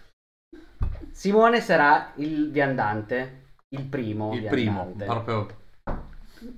Simone 1.11 1.61
sarà 1.61 2.13
il 2.17 2.51
viandante, 2.51 3.55
il 3.71 3.85
primo 3.85 4.33
Il 4.35 4.47
primo, 4.47 4.93
viandante. 4.95 5.05
proprio. 5.05 5.57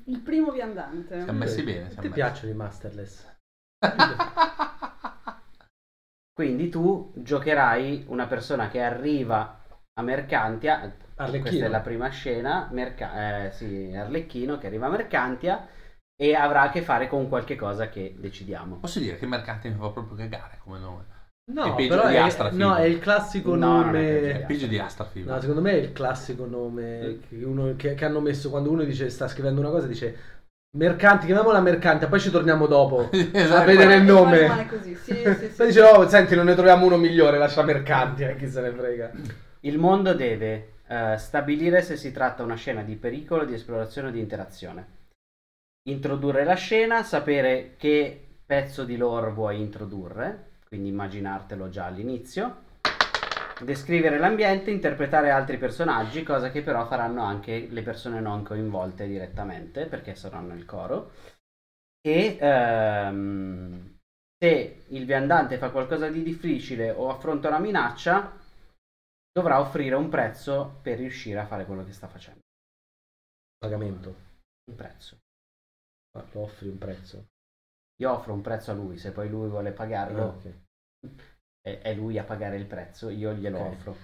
Il 0.05 0.21
primo 0.21 0.51
viandante. 0.51 1.23
Siamo 1.23 1.39
messi 1.39 1.63
bene. 1.63 1.89
Ti 1.89 1.97
messi. 1.97 2.11
piacciono 2.11 2.53
i 2.53 2.55
masterless? 2.55 3.37
Quindi 6.33 6.69
tu 6.69 7.13
giocherai 7.17 8.05
una 8.09 8.27
persona 8.27 8.69
che 8.69 8.83
arriva 8.83 9.63
a 9.95 10.03
Mercantia. 10.03 10.95
Arlecchino. 11.17 11.43
Questa 11.43 11.65
è 11.65 11.69
la 11.69 11.81
prima 11.81 12.09
scena. 12.09 12.69
Merca- 12.71 13.47
eh, 13.47 13.51
sì, 13.53 13.93
Arlecchino 13.95 14.59
che 14.59 14.67
arriva 14.67 14.87
a 14.87 14.91
Mercantia 14.91 15.67
e 16.21 16.35
avrà 16.35 16.63
a 16.63 16.71
che 16.71 16.83
fare 16.83 17.09
con 17.09 17.29
qualche 17.31 17.57
cosa 17.57 17.89
che 17.89 18.15
decidiamo. 18.19 18.77
Posso 18.77 18.99
dire 18.99 19.17
che 19.17 19.27
Mercante 19.27 19.71
mi 19.71 19.77
fa 19.79 19.89
proprio 19.89 20.19
cagare 20.19 20.59
come 20.63 20.79
nome. 20.79 21.05
No, 21.51 21.65
È 21.65 21.75
peggio 21.75 21.97
però 21.97 22.09
di 22.09 22.15
è, 22.15 22.51
no, 22.53 22.75
è 22.77 22.83
il 22.85 22.99
classico 22.99 23.55
No, 23.57 23.81
è 23.81 23.85
nome. 23.85 24.01
peggio 24.03 24.27
È 24.39 24.45
peggio 24.47 24.67
di 24.67 24.79
Astrafil. 24.79 25.25
No, 25.25 25.41
secondo 25.41 25.63
me 25.63 25.71
è 25.73 25.77
il 25.77 25.93
classico 25.93 26.45
nome 26.45 27.21
che, 27.27 27.43
uno- 27.43 27.75
che- 27.75 27.95
che 27.95 28.05
hanno 28.05 28.21
messo 28.21 28.51
quando 28.51 28.71
uno 28.71 28.85
dice 28.85 29.09
sta 29.09 29.29
scrivendo 29.29 29.61
una 29.63 29.71
cosa 29.71 29.87
dice 29.87 30.15
mercanti, 30.77 31.25
chiamiamola 31.25 31.59
mercante, 31.61 32.07
poi 32.07 32.21
ci 32.21 32.31
torniamo 32.31 32.67
dopo 32.67 33.09
Esatto. 33.33 33.63
a 33.63 33.65
vedere 33.65 33.95
il 33.95 34.03
nome. 34.03 34.67
Così, 34.69 34.95
sì, 34.95 35.15
sì, 35.15 35.35
sì. 35.49 35.55
Poi 35.57 35.67
dice 35.69 35.81
oh 35.81 36.07
senti 36.07 36.37
non 36.37 36.45
ne 36.45 36.55
troviamo 36.55 36.85
uno 36.85 36.99
migliore, 36.99 37.39
lascia 37.39 37.63
mercanti, 37.63 38.25
eh, 38.25 38.37
chi 38.37 38.47
se 38.47 38.61
ne 38.61 38.71
frega. 38.73 39.11
Il 39.61 39.79
mondo 39.79 40.13
deve 40.15 40.75
eh, 40.87 41.15
stabilire 41.17 41.81
se 41.81 41.97
si 41.97 42.13
tratta 42.13 42.43
una 42.43 42.57
scena 42.57 42.83
di 42.83 42.95
pericolo, 42.97 43.47
di 43.47 43.55
esplorazione 43.55 44.09
o 44.09 44.11
di 44.11 44.21
interazione. 44.21 44.99
Introdurre 45.89 46.45
la 46.45 46.55
scena, 46.55 47.03
sapere 47.03 47.77
che 47.77 48.39
pezzo 48.45 48.85
di 48.85 48.97
lore 48.97 49.31
vuoi 49.31 49.61
introdurre, 49.61 50.59
quindi 50.67 50.89
immaginartelo 50.89 51.69
già 51.69 51.87
all'inizio. 51.87 52.69
Descrivere 53.63 54.19
l'ambiente, 54.19 54.71
interpretare 54.71 55.31
altri 55.31 55.59
personaggi, 55.59 56.23
cosa 56.23 56.51
che 56.51 56.63
però 56.63 56.87
faranno 56.87 57.23
anche 57.23 57.67
le 57.69 57.83
persone 57.83 58.21
non 58.21 58.43
coinvolte 58.43 59.07
direttamente, 59.07 59.87
perché 59.87 60.15
saranno 60.15 60.55
il 60.55 60.65
coro. 60.65 61.13
E 62.01 62.39
ehm, 62.41 63.99
se 64.39 64.85
il 64.89 65.05
viandante 65.05 65.59
fa 65.59 65.71
qualcosa 65.71 66.09
di 66.09 66.23
difficile 66.23 66.91
o 66.91 67.11
affronta 67.11 67.49
una 67.49 67.59
minaccia, 67.59 68.37
dovrà 69.33 69.61
offrire 69.61 69.95
un 69.95 70.09
prezzo 70.09 70.79
per 70.83 70.99
riuscire 70.99 71.39
a 71.39 71.47
fare 71.47 71.67
quello 71.67 71.85
che 71.85 71.93
sta 71.93 72.09
facendo. 72.09 72.41
Pagamento. 73.59 74.15
Un 74.71 74.77
prezzo. 74.77 75.19
Ma 76.13 76.25
lo 76.33 76.41
offri 76.43 76.69
un 76.69 76.79
prezzo. 76.79 77.27
Io 77.97 78.11
offro 78.13 78.33
un 78.33 78.41
prezzo 78.41 78.71
a 78.71 78.75
lui, 78.75 78.97
se 78.99 79.13
poi 79.13 79.29
lui 79.29 79.49
vuole 79.49 79.73
pagarlo, 79.73 80.23
Ah, 80.23 80.27
ok. 80.29 80.53
è, 81.63 81.79
è 81.79 81.95
lui 81.95 82.19
a 82.19 82.25
pagare 82.25 82.57
il 82.57 82.67
prezzo, 82.67 83.09
io 83.09 83.33
glielo 83.33 83.59
Ok. 83.61 83.67
offro. 83.69 83.97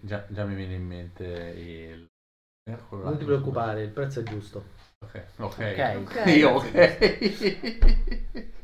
Già, 0.00 0.26
già 0.30 0.44
mi 0.44 0.54
viene 0.54 0.74
in 0.74 0.84
mente 0.86 1.24
il. 1.24 2.08
là, 2.64 2.78
Non 3.02 3.18
ti 3.18 3.24
preoccupare, 3.24 3.82
il 3.82 3.90
prezzo 3.90 4.20
è 4.20 4.22
giusto. 4.22 4.64
Ok, 5.00 5.24
ok. 5.38 5.58
Ok. 5.58 5.94
Ok. 5.96 6.26
Io 6.36 6.50
ok. 6.50 6.72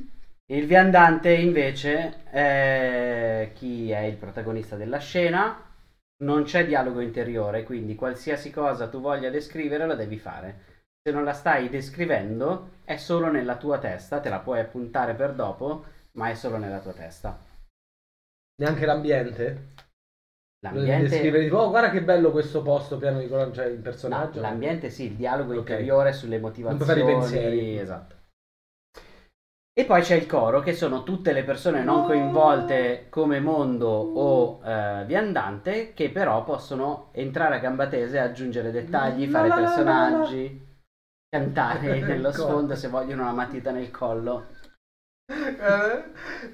Il 0.50 0.66
viandante 0.66 1.30
invece 1.32 2.24
è 2.24 3.50
chi 3.54 3.90
è 3.90 4.00
il 4.00 4.16
protagonista 4.16 4.76
della 4.76 4.98
scena. 4.98 5.64
Non 6.24 6.42
c'è 6.44 6.66
dialogo 6.66 7.00
interiore, 7.00 7.62
quindi 7.62 7.94
qualsiasi 7.94 8.50
cosa 8.50 8.88
tu 8.88 9.00
voglia 9.00 9.30
descrivere 9.30 9.86
la 9.86 9.94
devi 9.94 10.18
fare. 10.18 10.77
Se 11.08 11.14
non 11.14 11.24
la 11.24 11.32
stai 11.32 11.70
descrivendo, 11.70 12.80
è 12.84 12.98
solo 12.98 13.30
nella 13.30 13.56
tua 13.56 13.78
testa, 13.78 14.20
te 14.20 14.28
la 14.28 14.40
puoi 14.40 14.60
appuntare 14.60 15.14
per 15.14 15.32
dopo, 15.32 15.84
ma 16.12 16.28
è 16.28 16.34
solo 16.34 16.58
nella 16.58 16.80
tua 16.80 16.92
testa. 16.92 17.38
Neanche 18.56 18.84
l'ambiente? 18.84 19.72
L'ambiente, 20.60 21.08
descrivere 21.08 21.44
tipo, 21.44 21.56
oh 21.60 21.70
guarda 21.70 21.88
che 21.88 22.02
bello 22.02 22.30
questo 22.30 22.60
posto 22.60 22.98
piano 22.98 23.20
di 23.20 23.28
cioè 23.54 23.66
il 23.68 23.76
no, 23.76 23.80
personaggio. 23.80 24.40
l'ambiente 24.42 24.90
sì, 24.90 25.04
il 25.04 25.14
dialogo 25.14 25.52
Ok. 25.52 25.70
interiore 25.70 26.12
sulle 26.12 26.36
Non 26.36 26.50
motivazioni. 26.50 27.00
i 27.00 27.04
pensieri. 27.04 27.78
Esatto. 27.78 28.16
E 29.72 29.84
poi 29.84 30.02
c'è 30.02 30.16
il 30.16 30.26
coro, 30.26 30.60
che 30.60 30.74
sono 30.74 31.04
tutte 31.04 31.32
le 31.32 31.44
persone 31.44 31.84
non 31.84 32.04
coinvolte 32.04 33.06
come 33.08 33.40
mondo 33.40 33.88
o 33.88 34.60
eh, 34.62 35.04
viandante, 35.06 35.94
che 35.94 36.10
però 36.10 36.44
possono 36.44 37.08
entrare 37.12 37.54
a 37.54 37.58
gamba 37.60 37.86
tesa 37.86 38.16
e 38.16 38.18
aggiungere 38.18 38.72
dettagli, 38.72 39.26
fare 39.28 39.48
personaggi, 39.48 40.67
cantare 41.28 42.00
nello 42.06 42.30
Coro. 42.30 42.42
sfondo 42.48 42.74
se 42.74 42.88
vogliono 42.88 43.22
una 43.22 43.32
matita 43.32 43.70
nel 43.70 43.90
collo. 43.90 44.46
Eh, 45.30 46.04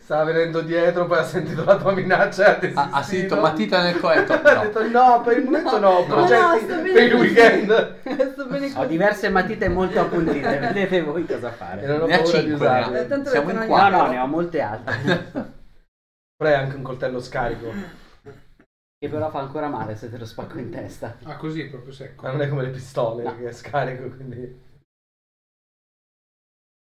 Stava 0.00 0.24
venendo 0.24 0.60
dietro, 0.60 1.06
poi 1.06 1.18
ha 1.18 1.22
sentito 1.24 1.62
la 1.64 1.76
tua 1.76 1.92
minaccia 1.92 2.58
e 2.58 2.72
ha. 2.74 2.88
Ha, 2.90 3.02
sentito 3.04 3.38
matita 3.40 3.80
nel 3.82 4.00
collo. 4.00 4.24
ha 4.32 4.64
detto 4.64 4.82
no, 4.90 5.20
per 5.22 5.38
il 5.38 5.44
momento 5.44 5.78
no, 5.78 5.98
No, 6.00 6.04
progetti 6.04 6.66
no, 6.66 6.82
per 6.82 7.02
il 7.04 7.14
weekend. 7.14 7.94
Ho 8.76 8.84
diverse 8.86 9.28
matite 9.28 9.68
molto 9.68 10.00
appuntite, 10.00 10.58
vedete 10.58 11.02
voi 11.02 11.24
cosa 11.24 11.48
E 11.48 11.52
fare. 11.52 11.86
non 11.86 12.00
ho 12.02 12.06
Ne 12.06 12.14
ha 12.14 12.16
paura 12.18 12.38
di 12.40 12.48
cinque, 12.48 12.66
usarle. 12.66 13.00
Eh, 13.00 13.06
tanto 13.06 13.30
Siamo 13.30 13.50
in 13.50 13.56
non 13.56 13.66
No, 13.66 13.72
quattro. 13.72 13.96
no, 14.02 14.08
ne 14.08 14.18
ho 14.18 14.26
molte 14.26 14.60
altre, 14.60 15.30
Però 16.36 16.50
è 16.50 16.54
anche 16.54 16.74
un 16.76 16.82
coltello 16.82 17.20
scarico. 17.20 18.02
Che 19.04 19.10
però 19.10 19.30
fa 19.30 19.40
ancora 19.40 19.68
male 19.68 19.96
se 19.96 20.10
te 20.10 20.18
lo 20.18 20.24
spacco 20.24 20.58
in 20.58 20.70
testa. 20.70 21.18
Ah, 21.24 21.36
così, 21.36 21.68
proprio 21.68 21.92
secco. 21.92 22.22
Ma 22.22 22.32
non 22.32 22.42
è 22.42 22.48
come 22.48 22.62
le 22.62 22.70
pistole 22.70 23.22
No. 23.22 23.36
che 23.36 23.48
è 23.48 23.52
scarico, 23.52 24.08
quindi... 24.08 24.62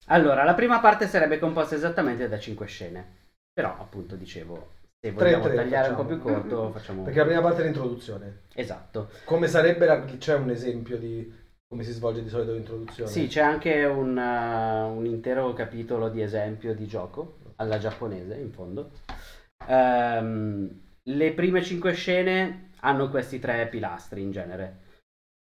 Allora, 0.08 0.44
la 0.44 0.54
prima 0.54 0.80
parte 0.80 1.08
sarebbe 1.08 1.40
composta 1.40 1.76
esattamente 1.76 2.28
da 2.28 2.38
5 2.38 2.66
scene. 2.66 3.16
Però, 3.54 3.76
appunto, 3.78 4.16
dicevo, 4.16 4.74
se 5.00 5.12
vogliamo 5.12 5.44
tre, 5.44 5.56
tagliare 5.56 5.90
un 5.90 5.96
po' 5.96 6.04
facciamo. 6.04 6.22
più 6.22 6.32
corto, 6.32 6.72
facciamo... 6.72 7.04
Perché 7.04 7.20
la 7.20 7.26
prima 7.26 7.42
parte 7.42 7.62
è 7.62 7.64
l'introduzione. 7.66 8.42
Esatto. 8.54 9.10
Come 9.26 9.48
sarebbe 9.48 9.86
la... 9.86 10.04
c'è 10.04 10.36
un 10.36 10.50
esempio 10.50 10.98
di 10.98 11.40
come 11.72 11.84
si 11.84 11.94
svolge 11.94 12.22
di 12.22 12.28
solito 12.28 12.52
l'introduzione? 12.52 13.10
Sì, 13.10 13.28
c'è 13.28 13.40
anche 13.40 13.86
un, 13.86 14.18
uh, 14.18 14.94
un 14.94 15.06
intero 15.06 15.54
capitolo 15.54 16.10
di 16.10 16.22
esempio 16.22 16.76
di 16.76 16.86
gioco, 16.86 17.38
alla 17.56 17.78
giapponese, 17.78 18.36
in 18.36 18.52
fondo. 18.52 18.92
Ehm, 19.68 20.82
le 21.16 21.34
prime 21.34 21.64
5 21.64 21.94
scene 21.94 22.70
hanno 22.82 23.10
questi 23.10 23.40
tre 23.40 23.68
pilastri, 23.68 24.22
in 24.22 24.32
genere. 24.32 24.80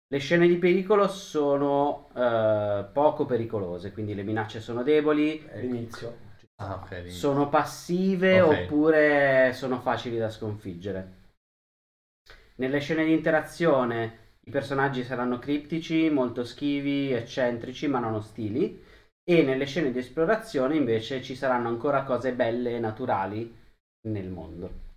Le 0.08 0.18
scene 0.18 0.48
di 0.48 0.58
pericolo 0.58 1.08
sono 1.08 2.10
eh, 2.16 2.86
poco 2.92 3.26
pericolose, 3.26 3.92
quindi 3.92 4.16
le 4.16 4.24
minacce 4.24 4.60
sono 4.60 4.84
deboli, 4.84 5.48
l'inizio. 5.56 6.28
Ah, 6.62 6.76
ok. 6.76 7.02
lì. 7.04 7.12
sono 7.12 7.48
passive 7.48 8.42
Ok. 8.42 8.64
oppure 8.64 9.54
sono 9.54 9.80
facili 9.80 10.18
da 10.18 10.30
sconfiggere. 10.30 11.18
Nelle 12.56 12.80
scene 12.80 13.06
di 13.06 13.14
interazione 13.14 14.28
i 14.42 14.52
personaggi 14.52 15.04
saranno 15.04 15.38
criptici, 15.38 16.10
molto 16.10 16.44
schivi, 16.44 17.14
eccentrici, 17.14 17.88
ma 17.88 18.00
non 18.00 18.16
ostili. 18.16 18.84
E 19.24 19.44
nelle 19.44 19.66
scene 19.66 19.92
di 19.92 20.00
esplorazione 20.00 20.76
invece 20.76 21.22
ci 21.22 21.36
saranno 21.36 21.68
ancora 21.70 22.04
cose 22.04 22.34
belle 22.34 22.76
e 22.76 22.80
naturali 22.80 23.56
nel 24.08 24.28
mondo. 24.28 24.88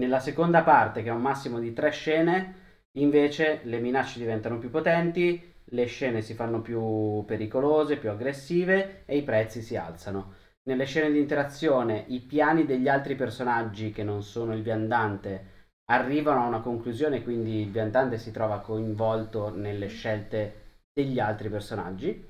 Nella 0.00 0.18
seconda 0.18 0.62
parte, 0.62 1.02
che 1.02 1.10
è 1.10 1.12
un 1.12 1.20
massimo 1.20 1.58
di 1.58 1.74
tre 1.74 1.90
scene, 1.90 2.54
invece 2.92 3.60
le 3.64 3.80
minacce 3.80 4.18
diventano 4.18 4.56
più 4.56 4.70
potenti, 4.70 5.38
le 5.62 5.84
scene 5.84 6.22
si 6.22 6.32
fanno 6.32 6.62
più 6.62 7.22
pericolose, 7.26 7.98
più 7.98 8.08
aggressive 8.08 9.02
e 9.04 9.18
i 9.18 9.22
prezzi 9.22 9.60
si 9.60 9.76
alzano. 9.76 10.32
Nelle 10.62 10.86
scene 10.86 11.10
di 11.10 11.18
interazione 11.18 12.04
i 12.06 12.20
piani 12.20 12.64
degli 12.64 12.88
altri 12.88 13.14
personaggi 13.14 13.90
che 13.90 14.02
non 14.02 14.22
sono 14.22 14.54
il 14.54 14.62
viandante 14.62 15.68
arrivano 15.90 16.44
a 16.44 16.46
una 16.46 16.60
conclusione, 16.60 17.22
quindi 17.22 17.60
il 17.60 17.70
viandante 17.70 18.16
si 18.16 18.30
trova 18.30 18.60
coinvolto 18.60 19.54
nelle 19.54 19.88
scelte 19.88 20.78
degli 20.94 21.18
altri 21.18 21.50
personaggi. 21.50 22.29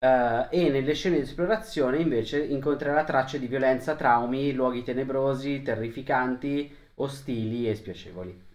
Eh, 0.00 0.46
e 0.50 0.70
nelle 0.70 0.94
scene 0.94 1.16
di 1.16 1.22
esplorazione 1.22 1.98
invece 1.98 2.44
incontrerà 2.44 3.04
tracce 3.04 3.38
di 3.38 3.46
violenza, 3.46 3.96
traumi, 3.96 4.52
luoghi 4.52 4.82
tenebrosi, 4.82 5.62
terrificanti, 5.62 6.74
ostili 6.96 7.68
e 7.68 7.74
spiacevoli. 7.74 8.46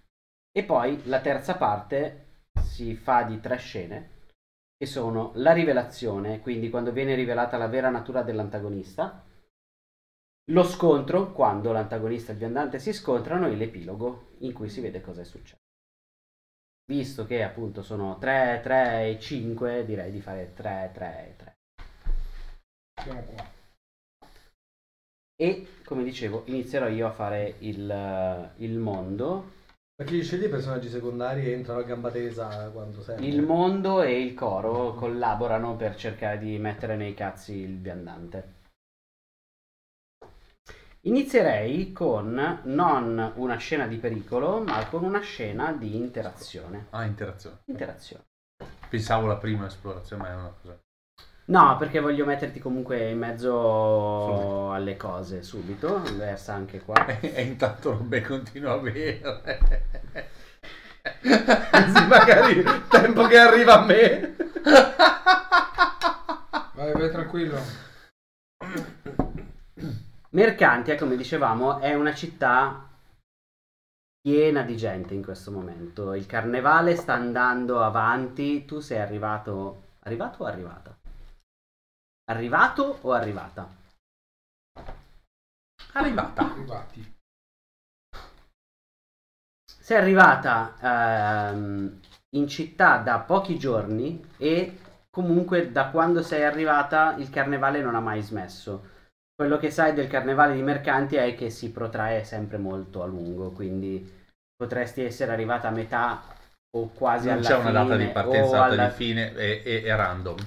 E 0.52 0.64
poi 0.64 1.02
la 1.06 1.20
terza 1.20 1.56
parte 1.56 2.48
si 2.62 2.96
fa 2.96 3.24
di 3.24 3.40
tre 3.40 3.58
scene 3.58 4.10
che 4.78 4.86
sono 4.86 5.32
la 5.36 5.54
rivelazione, 5.54 6.42
quindi 6.42 6.70
quando 6.70 6.92
viene 6.92 7.16
rivelata 7.16 7.58
la 7.58 7.68
vera 7.68 7.90
natura 7.90 8.22
dell'antagonista, 8.22 9.24
lo 10.52 10.64
scontro, 10.64 11.32
quando 11.32 11.72
l'antagonista 11.72 12.32
e 12.32 12.34
il 12.34 12.40
viandante 12.40 12.80
si 12.80 12.92
scontrano, 12.92 13.48
e 13.48 13.56
l'epilogo, 13.56 14.32
in 14.40 14.52
cui 14.52 14.68
si 14.68 14.82
vede 14.82 15.00
cosa 15.00 15.22
è 15.22 15.24
successo. 15.24 15.63
Visto 16.86 17.26
che 17.26 17.44
appunto 17.44 17.82
sono 17.82 18.18
3, 18.18 18.60
3 18.62 19.10
e 19.10 19.20
5, 19.20 19.86
direi 19.86 20.12
di 20.12 20.20
fare 20.20 20.52
3, 20.54 20.92
3 20.94 21.28
e 21.30 21.36
3. 21.38 21.56
Siamo 23.02 23.22
qua. 23.22 23.52
E 25.36 25.68
come 25.86 26.04
dicevo, 26.04 26.44
inizierò 26.46 26.88
io 26.88 27.08
a 27.08 27.12
fare 27.12 27.56
il, 27.60 28.52
il 28.58 28.78
mondo. 28.78 29.52
Perché 29.96 30.16
gli 30.16 30.24
scegli 30.24 30.46
i 30.46 30.50
personaggi 30.50 30.90
secondari 30.90 31.46
e 31.46 31.52
entrano 31.52 31.80
a 31.80 31.84
gamba 31.84 32.12
tesa 32.12 32.70
quando 32.70 33.02
serve. 33.02 33.26
Il 33.26 33.42
mondo 33.42 34.02
e 34.02 34.22
il 34.22 34.34
coro 34.34 34.94
collaborano 34.94 35.76
per 35.76 35.96
cercare 35.96 36.38
di 36.40 36.58
mettere 36.58 36.96
nei 36.96 37.14
cazzi 37.14 37.54
il 37.54 37.80
viandante. 37.80 38.62
Inizierei 41.06 41.92
con 41.92 42.62
non 42.64 43.34
una 43.36 43.58
scena 43.58 43.88
di 43.88 43.98
pericolo, 43.98 44.62
ma 44.62 44.88
con 44.88 45.04
una 45.04 45.20
scena 45.20 45.74
di 45.74 45.98
interazione. 45.98 46.88
Ah, 46.92 47.04
interazione. 47.04 47.58
Interazione. 47.66 48.24
Pensavo 48.88 49.28
la 49.28 49.36
prima 49.36 49.66
esplorazione, 49.66 50.22
ma 50.22 50.30
è 50.30 50.36
una 50.36 50.54
cosa. 50.62 50.80
No, 51.46 51.76
perché 51.78 52.00
voglio 52.00 52.24
metterti 52.24 52.60
comunque 52.60 53.10
in 53.10 53.18
mezzo 53.18 54.72
alle 54.72 54.96
cose 54.96 55.44
subito. 55.44 56.02
Versa 56.16 56.54
anche 56.54 56.80
qua. 56.80 57.06
E 57.20 57.42
intanto 57.42 57.98
Robè 57.98 58.22
continua 58.22 58.74
a 58.74 58.78
bere. 58.78 60.32
Sì, 61.04 62.08
magari 62.08 62.64
tempo 62.88 63.28
che 63.28 63.38
arriva 63.38 63.82
a 63.82 63.86
me. 63.86 64.36
Vai, 66.76 66.92
vai 66.94 67.12
tranquillo. 67.12 67.60
Mercantia, 70.34 70.98
come 70.98 71.16
dicevamo, 71.16 71.78
è 71.78 71.94
una 71.94 72.16
città 72.16 72.90
piena 74.20 74.64
di 74.64 74.76
gente 74.76 75.14
in 75.14 75.24
questo 75.24 75.52
momento. 75.52 76.16
Il 76.16 76.26
carnevale 76.26 76.96
sta 76.96 77.14
andando 77.14 77.84
avanti. 77.84 78.66
Tu 78.66 78.80
sei 78.80 79.00
arrivato. 79.00 79.92
Arrivato 80.00 80.42
o 80.44 80.46
arrivata? 80.48 80.98
Arrivato 82.32 82.98
o 83.02 83.12
arrivata? 83.12 83.70
Arrivata. 85.92 86.42
Arrivati. 86.42 87.14
Sei 89.66 89.98
arrivata 89.98 91.52
ehm, 91.52 92.00
in 92.30 92.48
città 92.48 92.98
da 92.98 93.20
pochi 93.20 93.60
giorni 93.60 94.34
e 94.38 94.80
comunque 95.12 95.72
da 95.72 95.92
quando 95.92 96.24
sei 96.24 96.44
arrivata 96.44 97.18
il 97.18 97.30
carnevale 97.30 97.82
non 97.84 97.94
ha 97.94 98.00
mai 98.00 98.22
smesso. 98.24 98.90
Quello 99.44 99.58
che 99.58 99.72
sai 99.72 99.94
del 99.94 100.08
carnevale 100.08 100.54
di 100.54 100.62
mercanti 100.62 101.18
è 101.18 101.36
che 101.36 101.50
si 101.50 101.70
protrae 101.74 102.24
sempre 102.24 102.58
molto 102.58 103.04
a 103.04 103.06
lungo, 103.06 103.52
quindi 103.52 104.02
potresti 104.56 105.04
essere 105.04 105.34
arrivata 105.34 105.68
a 105.68 105.72
metà 105.72 106.24
o 106.78 106.88
quasi 106.94 107.28
Non 107.28 107.40
alla 107.40 107.48
c'è 107.50 107.56
una 107.58 107.72
data 107.72 107.92
fine, 107.92 108.06
di 108.06 108.12
partenza, 108.14 108.52
data 108.52 108.64
alla- 108.64 108.88
di 108.88 108.94
fine, 108.94 109.34
è, 109.34 109.62
è- 109.64 109.84
è 109.84 109.94
random. 109.98 110.38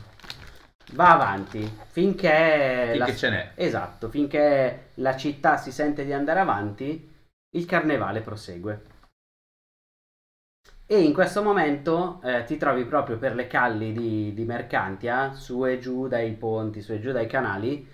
Va 0.94 1.12
avanti 1.12 1.60
finché, 1.88 2.88
Finché 2.92 2.96
la... 2.96 3.14
ce 3.14 3.28
n'è. 3.28 3.52
Esatto, 3.54 4.08
finché 4.08 4.86
la 4.94 5.14
città 5.14 5.58
si 5.58 5.70
sente 5.72 6.02
di 6.06 6.14
andare 6.14 6.40
avanti, 6.40 7.14
il 7.50 7.66
carnevale 7.66 8.22
prosegue. 8.22 8.80
E 10.86 11.02
in 11.02 11.12
questo 11.12 11.42
momento 11.42 12.20
eh, 12.22 12.44
ti 12.44 12.56
trovi 12.56 12.86
proprio 12.86 13.18
per 13.18 13.34
le 13.34 13.46
calli 13.46 13.92
di, 13.92 14.32
di 14.32 14.44
Mercantia, 14.44 15.34
su 15.34 15.66
e 15.66 15.78
giù 15.78 16.08
dai 16.08 16.32
ponti, 16.32 16.80
su 16.80 16.92
e 16.92 17.00
giù 17.00 17.12
dai 17.12 17.26
canali, 17.26 17.86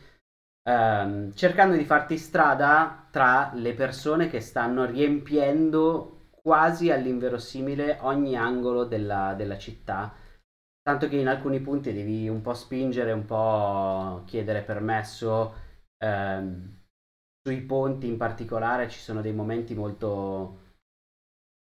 ehm, 0.63 1.33
cercando 1.35 1.77
di 1.77 1.85
farti 1.85 2.17
strada 2.17 3.07
tra 3.11 3.51
le 3.55 3.75
persone 3.75 4.29
che 4.29 4.41
stanno 4.41 4.85
riempiendo 4.85 6.29
quasi 6.31 6.91
all'inverosimile 6.91 7.99
ogni 8.01 8.37
angolo 8.37 8.85
della, 8.85 9.35
della 9.35 9.57
città. 9.59 10.13
Tanto 10.83 11.07
che 11.09 11.17
in 11.17 11.29
alcuni 11.29 11.61
punti 11.61 11.93
devi 11.93 12.29
un 12.29 12.41
po' 12.41 12.55
spingere, 12.55 13.13
un 13.13 13.25
po' 13.25 14.23
chiedere 14.27 14.63
permesso. 14.63 15.55
ehm, 15.99 16.81
sui 17.45 17.61
ponti 17.63 18.07
in 18.07 18.17
particolare 18.17 18.89
ci 18.89 18.99
sono 19.01 19.21
dei 19.21 19.33
momenti 19.33 19.75
molto, 19.75 20.59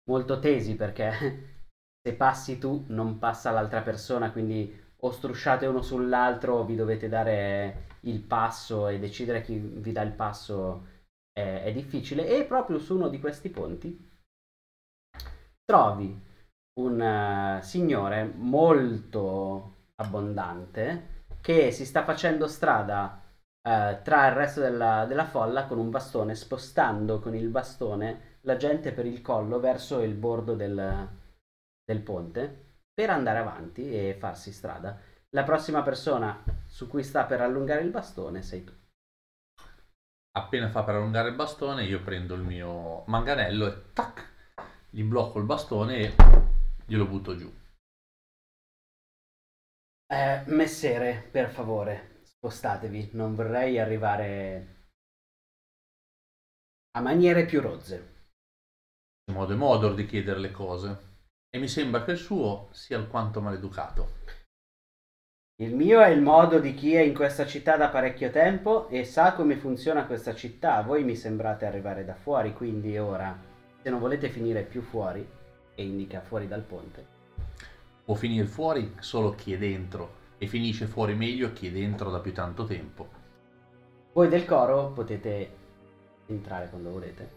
molto 0.09 0.39
tesi 0.39 0.75
perché 0.75 1.11
se 2.01 2.13
passi 2.13 2.57
tu 2.57 2.85
non 2.89 3.17
passa 3.19 3.51
l'altra 3.51 3.81
persona, 3.81 4.31
quindi 4.31 4.87
o 5.01 5.11
strusciate 5.11 5.65
uno 5.65 5.81
sull'altro 5.81 6.55
o 6.55 6.65
vi 6.65 6.75
dovete 6.75 7.07
dare 7.07 7.87
il 8.01 8.21
passo 8.21 8.87
e 8.87 8.99
decidere 8.99 9.41
chi 9.41 9.57
vi 9.57 9.91
dà 9.91 10.01
il 10.01 10.11
passo 10.11 10.85
è, 11.31 11.63
è 11.63 11.71
difficile. 11.71 12.27
E 12.27 12.45
proprio 12.45 12.79
su 12.79 12.95
uno 12.95 13.09
di 13.09 13.19
questi 13.19 13.49
ponti 13.49 14.07
trovi 15.65 16.27
un 16.79 17.01
eh, 17.01 17.61
signore 17.61 18.23
molto 18.35 19.75
abbondante 19.95 21.23
che 21.41 21.71
si 21.71 21.85
sta 21.85 22.03
facendo 22.03 22.47
strada 22.47 23.21
eh, 23.61 23.99
tra 24.03 24.27
il 24.27 24.33
resto 24.33 24.61
della, 24.61 25.05
della 25.05 25.25
folla 25.25 25.65
con 25.65 25.77
un 25.77 25.89
bastone, 25.89 26.35
spostando 26.35 27.19
con 27.19 27.35
il 27.35 27.49
bastone 27.49 28.37
la 28.41 28.55
gente 28.55 28.93
per 28.93 29.05
il 29.05 29.21
collo 29.21 29.59
verso 29.59 30.01
il 30.01 30.15
bordo 30.15 30.55
del, 30.55 31.09
del 31.83 32.01
ponte 32.01 32.67
per 32.93 33.09
andare 33.09 33.39
avanti 33.39 33.91
e 33.91 34.15
farsi 34.17 34.51
strada. 34.51 34.97
La 35.31 35.43
prossima 35.43 35.83
persona 35.83 36.43
su 36.65 36.87
cui 36.87 37.03
sta 37.03 37.25
per 37.25 37.41
allungare 37.41 37.81
il 37.81 37.91
bastone 37.91 38.41
sei 38.41 38.63
tu. 38.63 38.73
Appena 40.31 40.69
fa 40.69 40.83
per 40.83 40.95
allungare 40.95 41.29
il 41.29 41.35
bastone, 41.35 41.83
io 41.83 42.01
prendo 42.01 42.33
il 42.33 42.41
mio 42.41 43.03
manganello 43.05 43.67
e 43.67 43.93
tac, 43.93 44.27
gli 44.89 45.03
blocco 45.03 45.37
il 45.37 45.45
bastone 45.45 45.97
e 45.97 46.15
glielo 46.85 47.07
butto 47.07 47.35
giù. 47.35 47.51
Eh, 50.11 50.43
messere, 50.47 51.27
per 51.31 51.51
favore, 51.51 52.21
spostatevi. 52.23 53.11
Non 53.13 53.35
vorrei 53.35 53.77
arrivare 53.77 54.87
a 56.91 57.01
maniere 57.01 57.45
più 57.45 57.61
rozze. 57.61 58.31
Modo 59.31 59.53
e 59.53 59.55
Modor 59.55 59.93
di 59.93 60.07
chiedere 60.07 60.39
le 60.39 60.51
cose. 60.51 61.07
E 61.49 61.59
mi 61.59 61.67
sembra 61.67 62.03
che 62.03 62.11
il 62.11 62.17
suo 62.17 62.69
sia 62.71 62.97
alquanto 62.97 63.41
maleducato. 63.41 64.18
Il 65.61 65.75
mio 65.75 65.99
è 65.99 66.07
il 66.07 66.21
modo 66.21 66.57
di 66.57 66.73
chi 66.73 66.95
è 66.95 67.01
in 67.01 67.13
questa 67.13 67.45
città 67.45 67.75
da 67.75 67.89
parecchio 67.89 68.29
tempo 68.29 68.87
e 68.87 69.03
sa 69.03 69.33
come 69.33 69.57
funziona 69.57 70.05
questa 70.05 70.33
città. 70.33 70.81
Voi 70.83 71.03
mi 71.03 71.17
sembrate 71.17 71.65
arrivare 71.65 72.05
da 72.05 72.13
fuori, 72.13 72.53
quindi 72.53 72.97
ora, 72.97 73.37
se 73.81 73.89
non 73.89 73.99
volete 73.99 74.29
finire 74.29 74.61
più 74.61 74.81
fuori, 74.81 75.27
e 75.75 75.83
indica 75.83 76.21
fuori 76.21 76.47
dal 76.47 76.61
ponte, 76.61 77.05
Può 78.05 78.15
finire 78.15 78.45
fuori 78.45 78.95
solo 78.99 79.35
chi 79.35 79.51
è 79.51 79.57
dentro 79.57 80.15
e 80.37 80.47
finisce 80.47 80.85
fuori 80.85 81.13
meglio 81.13 81.51
chi 81.51 81.67
è 81.67 81.71
dentro 81.71 82.09
da 82.09 82.19
più 82.19 82.31
tanto 82.31 82.63
tempo. 82.63 83.09
voi 84.13 84.29
del 84.29 84.45
coro 84.45 84.91
potete 84.93 85.51
entrare 86.27 86.69
quando 86.69 86.89
volete. 86.89 87.31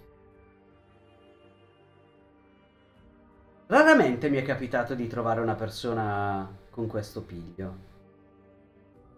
Raramente 3.67 4.31
mi 4.31 4.37
è 4.37 4.43
capitato 4.45 4.95
di 4.95 5.09
trovare 5.09 5.41
una 5.41 5.57
persona 5.57 6.49
con 6.71 6.87
questo 6.87 7.23
piglio. 7.23 7.91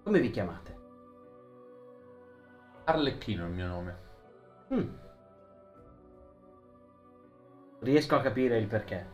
Come 0.04 0.20
vi 0.20 0.28
chiamate? 0.28 0.76
Arlecchino 2.84 3.46
è 3.46 3.48
il 3.48 3.54
mio 3.54 3.66
nome. 3.66 3.98
Hmm. 4.68 4.94
Riesco 7.78 8.14
a 8.14 8.20
capire 8.20 8.58
il 8.58 8.66
perché. 8.66 9.06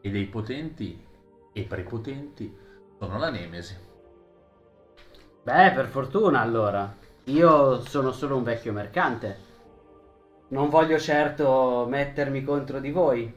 E 0.00 0.10
dei 0.10 0.26
potenti 0.26 1.06
e 1.52 1.62
prepotenti 1.62 2.52
sono 2.98 3.16
la 3.16 3.30
Nemesi. 3.30 3.76
Beh, 5.44 5.70
per 5.72 5.86
fortuna 5.86 6.40
allora. 6.40 6.92
Io 7.24 7.80
sono 7.82 8.10
solo 8.10 8.36
un 8.36 8.42
vecchio 8.42 8.72
mercante. 8.72 9.48
Non 10.48 10.68
voglio 10.68 10.98
certo 10.98 11.86
mettermi 11.88 12.42
contro 12.42 12.80
di 12.80 12.90
voi. 12.90 13.32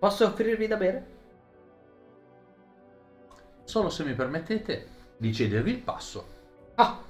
Posso 0.00 0.26
offrirvi 0.26 0.66
da 0.66 0.76
bere? 0.76 1.15
Solo 3.66 3.90
se 3.90 4.04
mi 4.04 4.14
permettete 4.14 4.86
di 5.16 5.34
cedervi 5.34 5.72
il 5.72 5.78
passo. 5.78 6.28
Ah, 6.76 7.00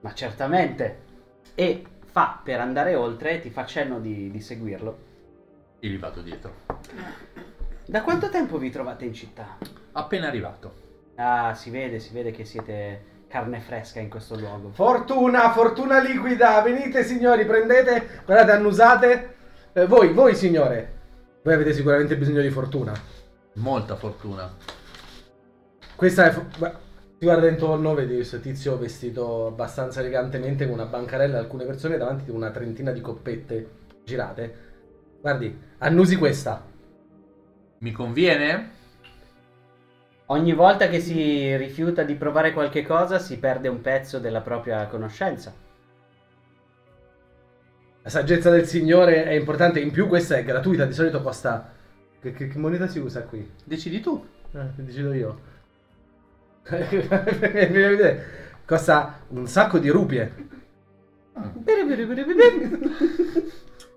ma 0.00 0.12
certamente. 0.12 1.06
E 1.54 1.82
fa 2.04 2.40
per 2.44 2.60
andare 2.60 2.94
oltre, 2.94 3.40
ti 3.40 3.48
fa 3.48 3.64
cenno 3.64 3.98
di, 3.98 4.30
di 4.30 4.40
seguirlo. 4.42 4.98
E 5.80 5.88
gli 5.88 5.98
vado 5.98 6.20
dietro. 6.20 6.52
Da 7.86 8.02
quanto 8.02 8.28
tempo 8.28 8.58
vi 8.58 8.70
trovate 8.70 9.06
in 9.06 9.14
città? 9.14 9.56
Appena 9.92 10.26
arrivato. 10.26 10.74
Ah, 11.14 11.54
si 11.54 11.70
vede, 11.70 12.00
si 12.00 12.12
vede 12.12 12.32
che 12.32 12.44
siete 12.44 13.24
carne 13.26 13.60
fresca 13.60 13.98
in 13.98 14.10
questo 14.10 14.36
luogo. 14.36 14.68
Fortuna, 14.72 15.52
fortuna 15.52 16.00
liquida. 16.00 16.60
Venite 16.60 17.02
signori, 17.02 17.46
prendete, 17.46 18.22
guardate, 18.26 18.52
annusate. 18.52 19.36
Eh, 19.72 19.86
voi, 19.86 20.12
voi 20.12 20.34
signore. 20.34 20.96
Voi 21.42 21.54
avete 21.54 21.72
sicuramente 21.72 22.14
bisogno 22.18 22.42
di 22.42 22.50
fortuna. 22.50 22.92
Molta 23.54 23.96
fortuna. 23.96 24.54
Questa 25.98 26.30
è... 26.30 26.40
Beh, 26.58 26.72
ti 27.18 27.24
guarda 27.24 27.48
intorno, 27.48 27.92
vedi 27.92 28.14
questo 28.14 28.38
tizio 28.38 28.78
vestito 28.78 29.48
abbastanza 29.48 29.98
elegantemente 29.98 30.64
con 30.64 30.74
una 30.74 30.84
bancarella 30.84 31.34
e 31.34 31.40
alcune 31.40 31.64
persone 31.64 31.96
davanti 31.96 32.22
di 32.26 32.30
una 32.30 32.52
trentina 32.52 32.92
di 32.92 33.00
coppette 33.00 33.70
girate. 34.04 34.54
Guardi, 35.20 35.58
annusi 35.78 36.14
questa. 36.14 36.64
Mi 37.78 37.90
conviene? 37.90 38.70
Ogni 40.26 40.52
volta 40.52 40.86
che 40.86 41.00
si 41.00 41.56
rifiuta 41.56 42.04
di 42.04 42.14
provare 42.14 42.52
qualche 42.52 42.84
cosa 42.84 43.18
si 43.18 43.36
perde 43.40 43.66
un 43.66 43.80
pezzo 43.80 44.20
della 44.20 44.40
propria 44.40 44.86
conoscenza. 44.86 45.52
La 48.02 48.08
saggezza 48.08 48.50
del 48.50 48.66
signore 48.66 49.24
è 49.24 49.32
importante, 49.32 49.80
in 49.80 49.90
più 49.90 50.06
questa 50.06 50.36
è 50.36 50.44
gratuita, 50.44 50.84
di 50.84 50.92
solito 50.94 51.20
costa... 51.22 51.72
Che, 52.20 52.30
che- 52.30 52.46
che 52.46 52.58
moneta 52.58 52.86
si 52.86 53.00
usa 53.00 53.24
qui? 53.24 53.50
Decidi 53.64 53.98
tu. 54.00 54.24
Eh, 54.52 54.68
decido 54.76 55.12
io. 55.12 55.56
Costa 58.64 59.20
un 59.28 59.46
sacco 59.46 59.78
di 59.78 59.88
rupie. 59.88 60.34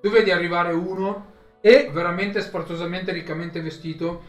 Tu 0.01 0.09
vedi 0.09 0.31
arrivare 0.31 0.73
uno 0.73 1.29
E 1.61 1.89
veramente 1.93 2.41
sforzosamente 2.41 3.11
riccamente 3.11 3.61
vestito 3.61 4.23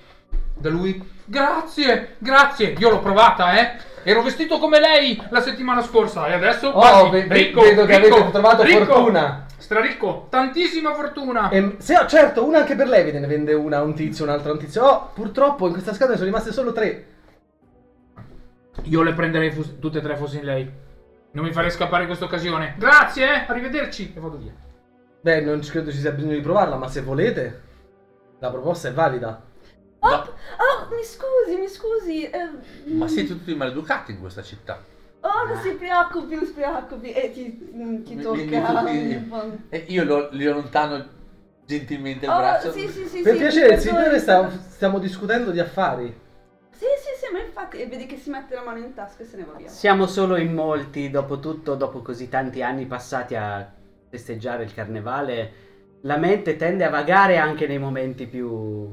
da 0.54 0.68
lui. 0.68 1.02
Grazie, 1.24 2.16
grazie. 2.18 2.74
Io 2.78 2.90
l'ho 2.90 3.00
provata, 3.00 3.58
eh. 3.58 3.76
Ero 4.02 4.22
vestito 4.22 4.58
come 4.58 4.80
lei 4.80 5.20
la 5.30 5.40
settimana 5.40 5.80
scorsa 5.80 6.26
e 6.26 6.32
adesso 6.32 6.68
Oh, 6.68 6.72
quasi 6.72 7.10
ve- 7.10 7.26
ricco, 7.28 7.60
vedo 7.62 7.86
che 7.86 7.98
ricco, 7.98 8.16
avete 8.16 8.30
trovato 8.32 8.62
ricco, 8.64 8.84
fortuna. 8.84 9.46
Straricco, 9.56 10.26
tantissima 10.28 10.92
fortuna. 10.92 11.48
Ehm, 11.50 11.78
se, 11.78 11.94
certo, 12.08 12.44
una 12.44 12.58
anche 12.58 12.74
per 12.74 12.88
lei 12.88 13.04
ve 13.04 13.18
ne 13.18 13.26
vende 13.26 13.54
una 13.54 13.80
un 13.80 13.94
tizio, 13.94 14.24
un'altra 14.24 14.50
a 14.50 14.54
un 14.54 14.58
tizio. 14.58 14.84
Oh, 14.84 15.10
purtroppo 15.14 15.66
in 15.66 15.72
questa 15.72 15.94
scatola 15.94 16.16
sono 16.16 16.26
rimaste 16.28 16.52
solo 16.52 16.72
tre. 16.72 17.06
Io 18.84 19.02
le 19.02 19.12
prenderei 19.12 19.50
fos- 19.52 19.78
tutte 19.78 19.98
e 19.98 20.02
tre 20.02 20.16
fossi 20.16 20.38
in 20.38 20.44
lei. 20.44 20.70
Non 21.32 21.44
mi 21.44 21.52
farei 21.52 21.70
scappare 21.70 22.06
questa 22.06 22.24
occasione. 22.24 22.74
Grazie, 22.78 23.24
eh. 23.26 23.44
Arrivederci. 23.46 24.12
E 24.14 24.20
vado 24.20 24.36
via. 24.38 24.52
Beh, 25.20 25.40
non 25.40 25.60
credo 25.60 25.90
ci 25.90 25.98
sia 25.98 26.10
bisogno 26.10 26.34
di 26.34 26.40
provarla, 26.40 26.76
ma 26.76 26.88
se 26.88 27.00
volete, 27.02 27.62
la 28.40 28.50
proposta 28.50 28.88
è 28.88 28.92
valida. 28.92 29.42
Oh, 30.00 30.08
Da- 30.08 30.26
oh, 30.26 30.88
mi 30.94 31.02
scusi, 31.04 31.58
mi 31.58 31.68
scusi. 31.68 32.28
eh, 32.28 32.48
Ma 32.92 33.06
siete 33.06 33.28
tutti 33.28 33.54
maleducati 33.54 34.12
in 34.12 34.20
questa 34.20 34.42
città. 34.42 34.82
Oh, 35.20 35.46
non 35.46 35.56
si 35.58 35.70
preoccupi, 35.74 36.34
non 36.34 36.44
si 36.44 36.52
preoccupi. 36.52 37.12
E 37.12 37.30
ti, 37.30 37.70
mm, 37.72 38.02
ti 38.02 38.14
Mi- 38.16 38.22
tocca 38.22 38.36
mi- 38.40 38.46
mi 38.48 38.62
tocchi- 38.62 39.14
un 39.14 39.28
po'. 39.28 39.56
E 39.68 39.84
io 39.88 40.04
lo, 40.04 40.28
li 40.32 40.44
allontano 40.46 41.06
gentilmente 41.64 42.24
il 42.26 42.32
Oh, 42.32 42.36
braccio. 42.38 42.72
sì, 42.72 42.88
sì, 42.88 43.06
sì. 43.06 43.22
per 43.22 43.34
sì, 43.34 43.38
piacere, 43.38 43.74
mi 43.76 43.80
signore, 43.80 44.18
stiamo, 44.18 44.50
stiamo 44.50 44.98
discutendo 44.98 45.52
di 45.52 45.60
affari. 45.60 46.20
Sì, 47.22 47.32
ma 47.32 47.40
infatti, 47.40 47.76
e 47.76 47.86
vedi 47.86 48.06
che 48.06 48.16
si 48.16 48.30
mette 48.30 48.56
la 48.56 48.64
mano 48.64 48.78
in 48.78 48.94
tasca 48.94 49.22
e 49.22 49.26
se 49.26 49.36
ne 49.36 49.44
va 49.44 49.56
via. 49.56 49.68
Siamo 49.68 50.08
solo 50.08 50.34
in 50.36 50.52
molti, 50.52 51.08
dopo 51.08 51.38
tutto, 51.38 51.76
dopo 51.76 52.02
così 52.02 52.28
tanti 52.28 52.64
anni 52.64 52.86
passati 52.86 53.36
a 53.36 53.64
festeggiare 54.10 54.64
il 54.64 54.74
carnevale, 54.74 55.52
la 56.00 56.16
mente 56.16 56.56
tende 56.56 56.84
a 56.84 56.90
vagare 56.90 57.36
anche 57.36 57.68
nei 57.68 57.78
momenti 57.78 58.26
più 58.26 58.92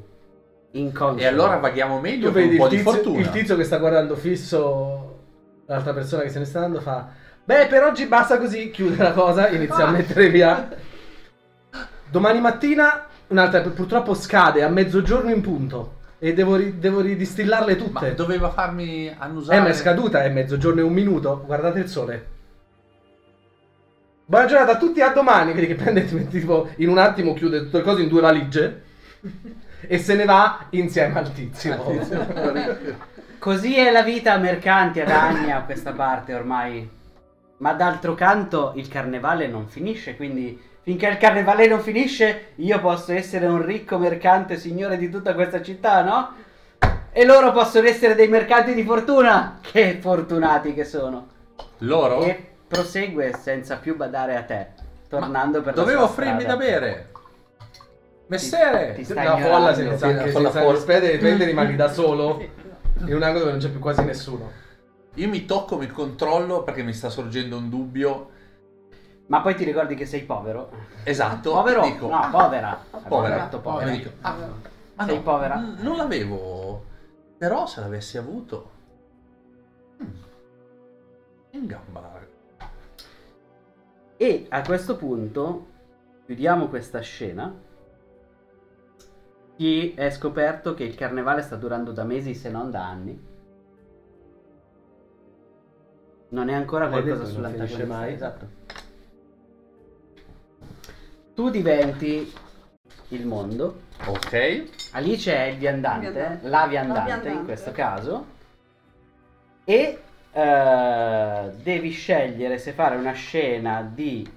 inconsci. 0.70 1.24
E 1.24 1.26
allora 1.26 1.58
vaghiamo 1.58 2.00
meglio 2.00 2.28
Tu 2.28 2.34
vedi 2.36 2.52
un 2.52 2.58
po' 2.58 2.66
il 2.66 2.70
di 2.70 2.76
tizio, 2.76 2.92
fortuna. 2.92 3.20
il 3.20 3.30
tizio 3.32 3.56
che 3.56 3.64
sta 3.64 3.78
guardando 3.78 4.16
fisso 4.16 5.20
l'altra 5.66 5.94
persona 5.94 6.22
che 6.22 6.30
se 6.30 6.38
ne 6.38 6.46
sta 6.46 6.60
andando 6.60 6.82
fa 6.82 7.10
Beh, 7.44 7.66
per 7.66 7.82
oggi 7.82 8.06
basta 8.06 8.38
così, 8.38 8.70
chiude 8.70 9.02
la 9.02 9.14
cosa, 9.14 9.50
inizia 9.50 9.88
a 9.88 9.90
mettere 9.90 10.30
via. 10.30 10.70
Domani 12.12 12.40
mattina 12.40 13.08
un'altra 13.30 13.62
purtroppo 13.62 14.14
scade 14.14 14.62
a 14.62 14.70
mezzogiorno 14.70 15.32
in 15.32 15.42
punto 15.42 15.98
e 16.20 16.34
devo, 16.34 16.58
ri- 16.58 16.78
devo 16.78 17.00
ridistillarle 17.00 17.76
Ma 17.76 17.84
tutte. 17.84 18.14
doveva 18.14 18.50
farmi 18.50 19.14
annusare. 19.18 19.58
Eh, 19.58 19.62
ma 19.62 19.70
è 19.70 19.74
scaduta, 19.74 20.24
è 20.24 20.30
mezzogiorno 20.30 20.82
e 20.82 20.84
un 20.84 20.94
minuto. 20.94 21.44
Guardate 21.46 21.80
il 21.80 21.88
sole. 21.88 22.28
Buona 24.26 24.46
giornata 24.46 24.74
a 24.74 24.78
tutti, 24.78 25.02
a 25.02 25.10
domani. 25.10 25.54
Vedi 25.54 25.68
che 25.68 25.76
prende, 25.76 26.06
tipo 26.30 26.70
in 26.78 26.90
un 26.90 26.98
attimo, 26.98 27.34
chiude 27.34 27.60
tutte 27.64 27.78
le 27.78 27.84
cose 27.84 28.02
in 28.02 28.10
due 28.10 28.22
valigie 28.22 28.84
e 29.82 29.98
se 29.98 30.16
ne 30.16 30.26
va 30.26 30.66
insieme 30.72 31.18
al 31.18 31.32
tizio. 31.32 31.78
Così 33.40 33.78
è 33.78 33.90
la 33.90 34.04
vita 34.04 34.34
a 34.34 34.38
mercanti 34.38 35.00
ad 35.00 35.10
anni 35.10 35.52
a 35.52 35.62
questa 35.62 35.94
parte 35.94 36.34
ormai. 36.34 36.98
Ma 37.58 37.74
d'altro 37.74 38.14
canto 38.14 38.74
il 38.76 38.90
carnevale 38.90 39.48
non 39.48 39.68
finisce, 39.68 40.16
quindi 40.16 40.62
finché 40.90 41.06
il 41.08 41.18
carnevale 41.18 41.68
non 41.68 41.82
finisce 41.82 42.54
io 42.56 42.80
posso 42.80 43.12
essere 43.12 43.46
un 43.46 43.64
ricco 43.64 44.00
mercante 44.00 44.58
signore 44.58 44.98
di 44.98 45.08
tutta 45.08 45.36
questa 45.36 45.62
città, 45.62 46.02
no? 46.02 46.34
E 47.12 47.26
loro 47.26 47.52
possono 47.52 47.88
essere 47.88 48.16
dei 48.16 48.28
mercanti 48.28 48.74
di 48.74 48.84
fortuna. 48.84 49.60
Che 49.62 50.00
fortunati 50.02 50.74
che 50.74 50.86
sono. 50.86 51.28
Loro? 51.80 52.24
E 52.24 52.44
prosegue 52.68 53.34
senza 53.40 53.76
più 53.76 53.96
badare 53.96 54.36
a 54.36 54.42
te, 54.42 54.68
tornando 55.08 55.62
per 55.62 55.76
la 55.76 55.82
Dovevo 55.84 56.06
offrirmi 56.06 56.42
strada. 56.42 56.56
da 56.58 56.66
bere. 56.66 57.12
Messere! 58.26 58.94
Ti- 58.96 59.04
ti 59.04 59.04
stai 59.12 59.26
La 59.26 59.32
folla 59.38 59.46
ignorando. 59.46 59.74
senza 59.76 59.98
Sì, 59.98 60.06
anche 60.06 60.26
la 60.26 60.32
folla 60.32 60.50
senza 60.50 60.60
folla. 60.66 60.74
rispetto 60.74 61.18
prende 61.20 61.46
rimani 61.46 61.76
da 61.78 61.88
solo 61.94 62.44
in 63.06 63.14
un 63.14 63.22
angolo 63.22 63.40
dove 63.46 63.52
non 63.52 63.60
c'è 63.60 63.70
più 63.70 63.80
quasi 63.80 64.04
nessuno. 64.04 64.52
Io 65.16 65.28
mi 65.28 65.46
tocco, 65.46 65.78
mi 65.78 65.86
controllo 65.88 66.64
perché 66.64 66.82
mi 66.82 66.94
sta 66.94 67.10
sorgendo 67.10 67.58
un 67.58 67.70
dubbio. 67.70 68.30
Ma 69.30 69.42
poi 69.42 69.54
ti 69.56 69.64
ricordi 69.64 69.94
che 69.94 70.06
sei 70.08 70.24
povero? 70.24 70.72
Esatto. 71.04 71.52
Povero? 71.52 71.84
Dico, 71.84 72.08
no, 72.08 72.16
ah, 72.20 72.30
povera. 72.30 72.80
povera. 73.08 73.36
Hai 73.36 73.42
detto 73.42 73.60
povera. 73.60 73.92
E 73.92 73.98
dico, 73.98 74.10
ah, 74.22 74.36
Sei 75.06 75.16
no, 75.18 75.22
povera? 75.22 75.56
n- 75.56 75.78
Non 75.82 75.98
l'avevo. 75.98 76.84
Però 77.38 77.68
se 77.68 77.80
l'avessi 77.80 78.18
avuto. 78.18 78.70
mm, 80.02 80.08
In 81.52 81.66
gamba. 81.68 82.26
E 84.18 84.46
a 84.50 84.62
questo 84.64 84.96
punto 84.98 85.68
chiudiamo 86.26 86.68
questa 86.68 87.00
scena. 87.02 87.54
Chi 89.56 89.94
è 89.94 90.10
scoperto 90.10 90.74
che 90.74 90.84
il 90.86 90.96
carnevale 90.96 91.44
sta 91.44 91.56
durando 91.56 91.92
da 91.92 92.04
mesi 92.04 92.34
se 92.34 92.50
non 92.50 92.72
da 92.72 92.84
anni. 92.88 93.28
Non 96.30 96.50
è 96.50 96.54
ancora 96.54 96.88
qualcosa 96.90 97.12
che 97.14 97.18
non 97.24 97.28
sull'antagonista. 97.28 97.76
finisce 97.78 97.86
mai. 97.92 98.14
Esatto. 98.14 98.58
Tu 101.40 101.50
diventi 101.50 102.30
il 103.12 103.26
mondo. 103.26 103.84
Ok. 104.08 104.66
Alice 104.92 105.34
è 105.34 105.44
il 105.44 105.58
viandante, 105.58 106.12
Viandante. 106.12 106.48
la 106.50 106.68
viandante, 106.68 107.00
La 107.00 107.06
viandante. 107.06 107.30
in 107.40 107.46
questo 107.46 107.72
caso. 107.72 108.26
E 109.64 110.02
eh, 110.34 111.52
devi 111.64 111.92
scegliere 111.92 112.58
se 112.58 112.74
fare 112.74 112.98
una 112.98 113.14
scena 113.14 113.82
di 113.90 114.30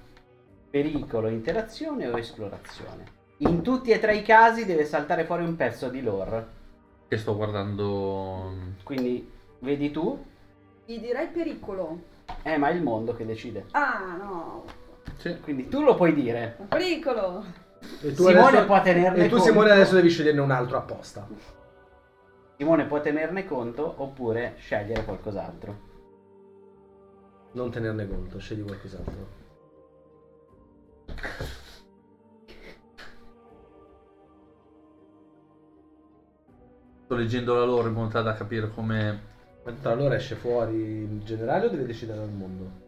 pericolo, 0.70 1.26
interazione 1.26 2.07
o 2.07 2.16
esplorazione. 2.16 3.05
In 3.38 3.62
tutti 3.62 3.90
e 3.90 3.98
tre 3.98 4.14
i 4.18 4.22
casi 4.22 4.64
deve 4.64 4.84
saltare 4.84 5.24
fuori 5.24 5.42
un 5.42 5.57
pezzo 5.57 5.88
di 5.88 6.03
lore. 6.03 6.46
Che 7.09 7.16
sto 7.16 7.34
guardando. 7.34 8.53
Quindi 8.84 9.28
vedi 9.59 9.90
tu, 9.90 10.24
Gli 10.86 11.00
direi 11.00 11.26
pericolo. 11.26 11.98
eh, 12.44 12.57
ma 12.59 12.68
è 12.68 12.72
il 12.74 12.82
mondo 12.84 13.12
che 13.16 13.26
decide. 13.26 13.64
Ah, 13.72 14.14
no. 14.16 14.80
Sì. 15.16 15.38
Quindi 15.40 15.68
tu 15.68 15.82
lo 15.82 15.94
puoi 15.94 16.14
dire. 16.14 16.56
Pericolo. 16.68 17.44
E 18.00 18.14
Simone 18.14 18.64
può 18.64 18.80
tenerne 18.80 19.24
E 19.24 19.28
tu 19.28 19.36
conto. 19.36 19.44
Simone 19.44 19.70
adesso 19.70 19.94
devi 19.94 20.08
sceglierne 20.08 20.40
un 20.40 20.50
altro 20.50 20.76
apposta. 20.76 21.26
Simone 22.56 22.84
può 22.86 23.00
tenerne 23.00 23.44
conto 23.44 23.94
oppure 23.96 24.54
scegliere 24.58 25.04
qualcos'altro. 25.04 25.90
Non 27.52 27.70
tenerne 27.70 28.08
conto, 28.08 28.38
scegli 28.38 28.62
qualcos'altro. 28.62 29.40
Sto 37.04 37.14
leggendo 37.14 37.54
la 37.54 37.64
loro 37.64 37.88
in 37.88 37.94
modo 37.94 38.22
da 38.22 38.34
capire 38.34 38.70
come. 38.70 39.20
Ma 39.64 39.72
tra 39.72 39.94
loro 39.94 40.14
esce 40.14 40.34
fuori 40.34 40.74
in 40.74 41.20
generale 41.24 41.66
o 41.66 41.68
deve 41.68 41.84
decidere 41.84 42.20
al 42.20 42.30
mondo? 42.30 42.82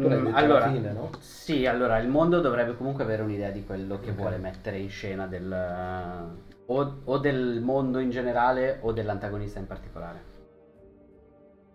Tu 0.00 0.06
l'hai 0.06 0.18
Mm, 0.20 0.24
detto 0.26 0.36
allora, 0.36 0.64
alla 0.64 0.72
fine, 0.72 0.92
no? 0.92 1.10
Sì, 1.18 1.66
allora 1.66 1.98
il 1.98 2.08
mondo 2.08 2.40
dovrebbe 2.40 2.76
comunque 2.76 3.02
avere 3.02 3.22
un'idea 3.22 3.50
di 3.50 3.64
quello 3.64 3.98
che 3.98 4.10
Ok. 4.10 4.16
vuole 4.16 4.36
mettere 4.38 4.78
in 4.78 4.88
scena 4.88 5.26
del, 5.26 5.52
o, 6.66 7.00
o 7.04 7.18
del 7.18 7.60
mondo 7.60 7.98
in 7.98 8.10
generale 8.10 8.78
o 8.82 8.92
dell'antagonista 8.92 9.58
in 9.58 9.66
particolare. 9.66 10.36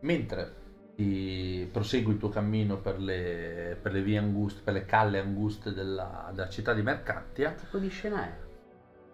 Mentre 0.02 0.62
ti 0.96 1.68
prosegui 1.72 2.14
il 2.14 2.18
tuo 2.20 2.30
cammino 2.30 2.78
per 2.78 3.00
le, 3.00 3.78
per 3.82 3.92
le 3.92 4.02
vie 4.02 4.18
anguste, 4.18 4.62
per 4.64 4.74
le 4.74 4.86
calle 4.86 5.20
anguste 5.20 5.74
della, 5.74 6.30
della 6.34 6.50
città 6.50 6.74
di 6.74 6.82
Mercantia, 6.82 7.50
Che 7.54 7.60
tipo 7.66 7.78
di 7.78 7.90
scena 7.90 8.24
è? 8.24 8.32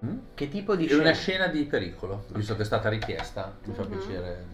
Mm? 0.06 0.18
Che 0.34 0.48
tipo 0.50 0.76
di 0.76 0.86
È 0.86 0.94
una 0.94 1.14
scena? 1.14 1.14
scena 1.14 1.48
di 1.48 1.66
pericolo, 1.66 2.26
visto 2.34 2.56
che 2.56 2.62
è 2.62 2.66
stata 2.66 2.90
richiesta, 2.90 3.52
mi 3.66 3.74
fa 3.74 3.84
Mhm. 3.84 3.90
piacere 3.90 4.46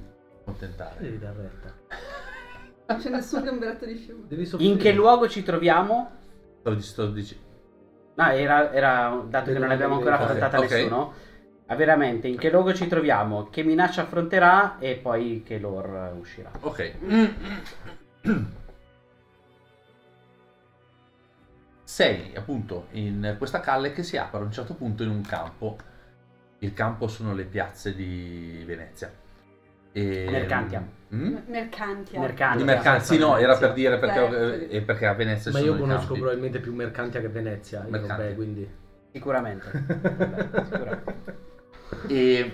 accontentare. 0.41 1.01
Devi 1.01 1.19
dar 1.19 1.35
retta. 1.35 1.73
Non 2.87 2.97
c'è 2.99 3.09
nessun 3.09 3.43
gamberetto 3.43 3.85
di 3.85 3.95
fiume. 3.95 4.23
Devi 4.27 4.45
soffrire. 4.45 4.71
In 4.71 4.77
che 4.77 4.91
luogo 4.91 5.27
ci 5.27 5.41
troviamo? 5.43 6.11
Sto, 6.59 6.79
sto 6.81 7.07
dic- 7.07 7.37
No, 8.15 8.29
era, 8.29 8.71
era- 8.71 9.23
dato 9.27 9.51
che 9.51 9.59
non 9.59 9.71
abbiamo 9.71 9.95
ancora 9.95 10.15
Ok, 10.15 10.21
affrontata 10.21 10.59
ok. 10.59 10.69
nessuno. 10.71 11.13
ah, 11.65 11.75
veramente, 11.75 12.27
in 12.27 12.37
che 12.37 12.49
luogo 12.51 12.73
ci 12.73 12.87
troviamo? 12.87 13.49
Che 13.49 13.63
minaccia 13.63 14.03
affronterà 14.03 14.77
e 14.79 14.95
poi 14.97 15.41
che 15.43 15.57
lore 15.57 16.13
uscirà. 16.17 16.51
Ok. 16.61 16.93
Sei 21.83 22.35
appunto 22.35 22.87
in 22.91 23.35
questa 23.37 23.59
calle 23.59 23.91
che 23.93 24.03
si 24.03 24.17
apre 24.17 24.39
a 24.39 24.43
un 24.43 24.51
certo 24.51 24.73
punto 24.75 25.03
in 25.03 25.09
un 25.09 25.21
campo. 25.21 25.77
Il 26.59 26.73
campo 26.73 27.07
sono 27.07 27.33
le 27.33 27.43
piazze 27.45 27.93
di 27.95 28.63
Venezia. 28.65 29.11
E... 29.95 30.27
Mercantia. 30.29 30.85
Mm? 31.13 31.37
Mercanti. 31.47 32.17
Mercanti. 32.17 32.57
Di 32.57 32.63
mercanti, 32.65 33.05
sì, 33.05 33.17
no, 33.17 33.37
era 33.37 33.55
per 33.55 33.71
dire 33.71 33.97
perché, 33.97 34.67
eh, 34.67 34.81
perché 34.81 35.05
a 35.05 35.13
Venezia 35.13 35.51
Ma 35.51 35.59
io 35.59 35.77
conosco 35.77 36.07
campi. 36.07 36.19
probabilmente 36.19 36.59
più 36.59 36.73
Mercantia 36.73 37.21
che 37.21 37.29
Venezia. 37.29 37.85
Vabbè, 37.87 38.35
quindi. 38.35 38.69
Sicuramente. 39.11 39.71
Vabbè, 39.71 40.49
sicuramente. 40.65 41.37
E 42.07 42.51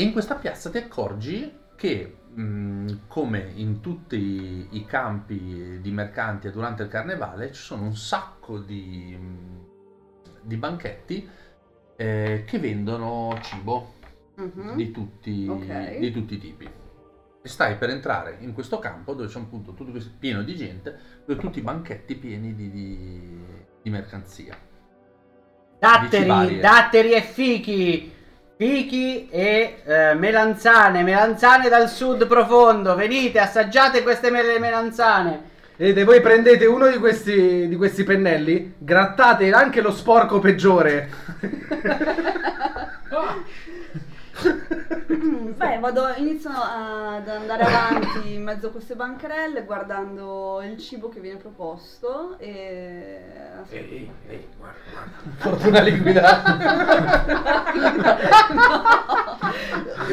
e 0.00 0.04
in 0.04 0.12
questa 0.12 0.36
piazza 0.36 0.70
ti 0.70 0.78
accorgi 0.78 1.52
che, 1.74 2.18
mh, 2.32 3.08
come 3.08 3.50
in 3.56 3.80
tutti 3.80 4.68
i 4.70 4.84
campi 4.86 5.80
di 5.80 5.90
mercanti 5.90 6.52
durante 6.52 6.84
il 6.84 6.88
carnevale, 6.88 7.50
ci 7.52 7.60
sono 7.60 7.82
un 7.82 7.96
sacco 7.96 8.60
di, 8.60 9.18
mh, 9.20 9.66
di 10.42 10.56
banchetti 10.56 11.28
eh, 11.96 12.44
che 12.46 12.58
vendono 12.60 13.36
cibo 13.42 13.94
Mhm. 14.38 14.76
di 14.76 14.90
tutti, 14.92 15.46
Ok. 15.48 15.98
di 15.98 16.10
tutti 16.12 16.34
i 16.34 16.38
tipi. 16.38 16.64
E 17.42 17.48
stai 17.48 17.74
per 17.76 17.90
entrare 17.90 18.36
in 18.40 18.52
questo 18.52 18.78
campo 18.78 19.14
dove 19.14 19.28
c'è 19.28 19.38
appunto 19.38 19.74
tutto 19.74 19.90
questo 19.90 20.10
pieno 20.18 20.42
di 20.42 20.54
gente, 20.54 20.96
dove 21.26 21.40
tutti 21.40 21.58
i 21.58 21.62
banchetti 21.62 22.14
pieni 22.14 22.54
di, 22.54 22.70
di- 22.70 23.44
di 23.82 23.90
mercanzia. 23.90 24.56
Datteri, 25.80 26.26
varie. 26.26 26.60
datteri 26.60 27.12
e 27.12 27.22
fichi. 27.22 28.12
Fichi 28.56 29.28
e 29.28 29.82
eh, 29.84 30.14
melanzane, 30.14 31.02
melanzane 31.04 31.68
dal 31.68 31.88
sud 31.88 32.26
profondo. 32.26 32.94
Venite, 32.96 33.38
assaggiate 33.38 34.02
queste 34.02 34.30
mele- 34.30 34.58
melanzane. 34.58 35.56
Vedete, 35.76 36.02
voi 36.04 36.20
prendete 36.20 36.66
uno 36.66 36.88
di 36.88 36.98
questi, 36.98 37.68
di 37.68 37.76
questi 37.76 38.02
pennelli, 38.02 38.74
grattate 38.78 39.52
anche 39.52 39.80
lo 39.80 39.92
sporco 39.92 40.40
peggiore. 40.40 41.08
Beh, 45.58 45.78
vado, 45.80 46.12
inizio 46.16 46.50
ad 46.50 47.28
andare 47.28 47.62
avanti 47.64 48.34
in 48.34 48.42
mezzo 48.44 48.68
a 48.68 48.70
queste 48.70 48.94
bancarelle 48.94 49.64
guardando 49.64 50.62
il 50.62 50.78
cibo 50.78 51.08
che 51.08 51.18
viene 51.20 51.38
proposto 51.38 52.36
e... 52.38 53.20
Ehi, 53.70 54.10
ehi, 54.28 54.46
guarda, 54.56 54.78
guarda. 54.92 55.10
Fortuna 55.38 55.80
liquida. 55.82 56.42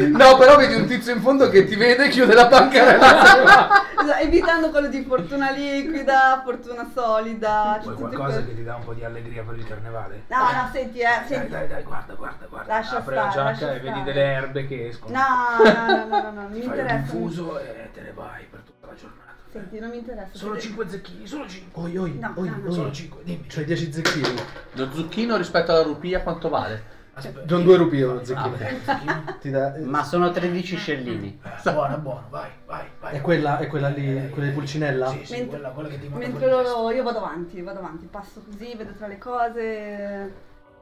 no, 0.10 0.38
però 0.38 0.56
vedi 0.58 0.74
un 0.76 0.88
tizio 0.88 1.14
in 1.14 1.22
fondo 1.22 1.50
che 1.50 1.66
ti 1.66 1.76
vede 1.76 2.06
e 2.06 2.10
chiude 2.10 2.34
la 2.34 2.48
bancarella. 2.48 3.84
Evitando 4.20 4.70
quello 4.70 4.88
di 4.88 5.04
fortuna 5.04 5.50
liquida, 5.52 6.42
fortuna 6.44 6.88
solida. 6.94 7.80
Vuoi 7.84 7.96
qualcosa 7.96 8.24
quelle- 8.34 8.46
che 8.48 8.56
ti 8.56 8.64
dà 8.64 8.76
un 8.76 8.84
po' 8.84 8.94
di 8.94 9.04
allegria 9.04 9.44
per 9.44 9.56
il 9.58 9.68
carnevale? 9.68 10.24
No, 10.28 10.38
no, 10.38 10.70
senti, 10.72 11.00
eh, 11.00 11.04
Dai, 11.04 11.28
senti. 11.28 11.50
dai, 11.52 11.68
dai, 11.68 11.84
guarda, 11.84 12.14
guarda, 12.14 12.46
guarda. 12.48 12.74
Lascia 12.74 12.98
Apri 12.98 13.16
la 13.16 13.30
stare, 13.32 13.34
giacca 13.34 13.66
lascia 13.66 13.74
e 13.76 13.80
vedi 13.80 14.02
stare. 14.02 14.14
Delle 14.16 14.32
erbe 14.32 14.66
che 14.68 14.88
escono. 14.88 15.18
No, 15.18 15.64
no, 15.64 15.86
no, 15.86 15.96
no, 15.96 16.08
no, 16.08 16.22
no, 16.22 16.32
non 16.42 16.52
mi 16.52 16.60
Fai 16.62 16.68
un 16.68 16.74
interessa. 16.80 16.96
infuso 16.96 17.60
e 17.60 17.90
te 17.94 18.02
ne 18.02 18.12
vai 18.14 18.46
per 18.50 18.62
tutta 18.62 18.88
la 18.88 18.94
giornata. 18.96 19.24
Senti, 19.52 19.80
non 19.80 19.90
mi 19.90 19.98
interessa. 19.98 20.30
Solo 20.38 20.54
Senti- 20.54 20.68
5 20.68 20.90
zecchini, 20.90 21.28
solo 21.28 21.48
5. 21.48 21.82
Oi, 21.84 21.98
oi, 21.98 22.18
No, 22.20 22.34
oi, 22.36 22.50
no, 22.50 22.58
no. 22.58 22.68
oi. 22.68 22.74
Solo 22.74 22.92
5, 22.92 23.24
dimmi. 23.24 23.46
C'hai 23.48 23.66
10 23.66 23.92
zecchini. 23.92 24.28
Lo 24.74 24.92
zucchino 24.92 25.38
rispetto 25.38 25.72
alla 25.72 25.84
rupia 25.84 26.22
quanto 26.22 26.50
vale? 26.50 26.94
Aspetta. 27.18 27.48
Sono 27.48 27.64
due 27.64 27.78
rupie 27.78 28.04
lo 28.04 28.20
Ah, 28.20 28.26
zecchino. 28.26 29.38
Ti 29.40 29.50
dà- 29.50 29.76
Ma 29.84 30.04
sono 30.04 30.32
13 30.32 30.76
scellini. 30.76 31.40
Eh, 31.42 31.72
buono, 31.72 31.98
buono, 32.00 32.26
vai, 32.30 32.50
vai, 32.66 32.84
vai. 33.00 33.16
È 33.16 33.22
quella, 33.22 33.58
è 33.60 33.68
quella 33.68 33.88
lì, 33.88 34.30
quella 34.32 34.50
di 34.50 34.54
Pulcinella? 34.54 35.08
Sì, 35.08 35.24
sì, 35.26 35.32
Mentre- 35.32 35.48
quella, 35.48 35.70
quella 35.70 35.88
che 35.88 36.00
ti 36.00 36.10
manda 36.10 36.28
Mentre 36.28 36.50
loro, 36.50 36.92
io 36.92 37.04
vado 37.04 37.20
avanti, 37.20 37.62
vado 37.62 37.80
avanti, 37.80 38.08
passo 38.08 38.44
così, 38.44 38.76
vedo 38.76 38.92
tra 38.98 39.08
le 39.08 39.18
cose. 39.18 40.34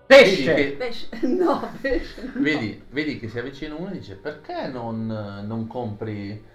Pesce! 0.06 0.54
Vedi 0.54 0.70
che, 0.70 0.76
Pesce, 0.78 1.08
no, 1.28 1.70
pesce. 1.82 2.22
no. 2.34 2.42
vedi, 2.42 2.84
vedi 2.90 3.20
che 3.20 3.30
si 3.30 3.40
avvicina 3.40 3.76
uno 3.76 3.90
e 3.90 3.94
dice 3.94 4.16
perché 4.16 4.68
non, 4.68 5.06
non 5.46 5.68
compri 5.68 6.52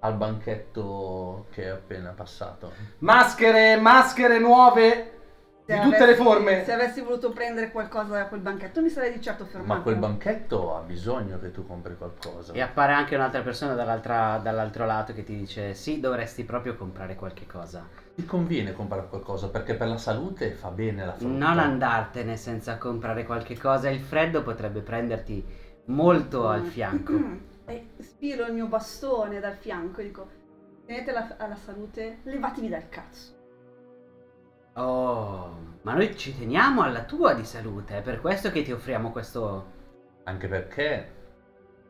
al 0.00 0.14
banchetto 0.16 1.46
che 1.50 1.64
è 1.64 1.68
appena 1.68 2.10
passato? 2.10 2.72
Maschere, 2.98 3.76
maschere 3.76 4.38
nuove 4.38 5.20
di 5.64 5.80
tutte 5.80 5.98
le 5.98 6.02
avessi- 6.04 6.22
forme. 6.22 6.64
Se 6.64 6.72
avessi 6.72 7.00
voluto 7.00 7.30
prendere 7.30 7.70
qualcosa 7.70 8.14
da 8.14 8.26
quel 8.26 8.40
banchetto 8.40 8.80
mi 8.82 8.88
sarei 8.88 9.12
di 9.12 9.20
certo 9.20 9.44
fermato. 9.44 9.72
Ma 9.72 9.80
quel 9.80 9.96
banchetto 9.96 10.76
ha 10.76 10.80
bisogno 10.80 11.38
che 11.38 11.50
tu 11.50 11.66
compri 11.66 11.96
qualcosa. 11.96 12.52
E 12.52 12.60
appare 12.60 12.92
anche 12.92 13.14
un'altra 13.14 13.42
persona 13.42 13.74
dall'altra- 13.74 14.38
dall'altro 14.42 14.84
lato 14.86 15.12
che 15.12 15.22
ti 15.24 15.36
dice: 15.36 15.74
Sì, 15.74 16.00
dovresti 16.00 16.44
proprio 16.44 16.74
comprare 16.76 17.14
qualche 17.14 17.46
cosa. 17.46 17.86
Ti 18.14 18.24
conviene 18.26 18.72
comprare 18.72 19.06
qualcosa 19.08 19.48
perché 19.48 19.74
per 19.74 19.88
la 19.88 19.96
salute 19.96 20.50
fa 20.50 20.68
bene 20.70 21.06
la 21.06 21.12
frutta. 21.14 21.32
Non 21.32 21.58
andartene 21.58 22.36
senza 22.36 22.76
comprare 22.76 23.24
qualche 23.24 23.56
cosa. 23.56 23.88
Il 23.88 24.00
freddo 24.00 24.42
potrebbe 24.42 24.80
prenderti 24.80 25.44
molto 25.86 26.48
al 26.48 26.62
fianco. 26.62 27.12
E 27.64 27.90
spiro 28.00 28.44
il 28.46 28.52
mio 28.52 28.66
bastone 28.66 29.38
dal 29.40 29.54
fianco 29.54 30.00
e 30.00 30.04
dico: 30.04 30.28
Tenete 30.84 31.12
la- 31.12 31.36
alla 31.38 31.54
salute, 31.56 32.18
levatevi 32.24 32.68
dal 32.68 32.88
cazzo. 32.88 33.31
Oh, 34.74 35.54
ma 35.82 35.94
noi 35.94 36.16
ci 36.16 36.36
teniamo 36.36 36.82
alla 36.82 37.04
tua 37.04 37.34
di 37.34 37.44
salute. 37.44 37.98
È 37.98 38.02
per 38.02 38.20
questo 38.20 38.50
che 38.50 38.62
ti 38.62 38.72
offriamo 38.72 39.10
questo. 39.12 39.80
Anche 40.24 40.48
perché 40.48 41.14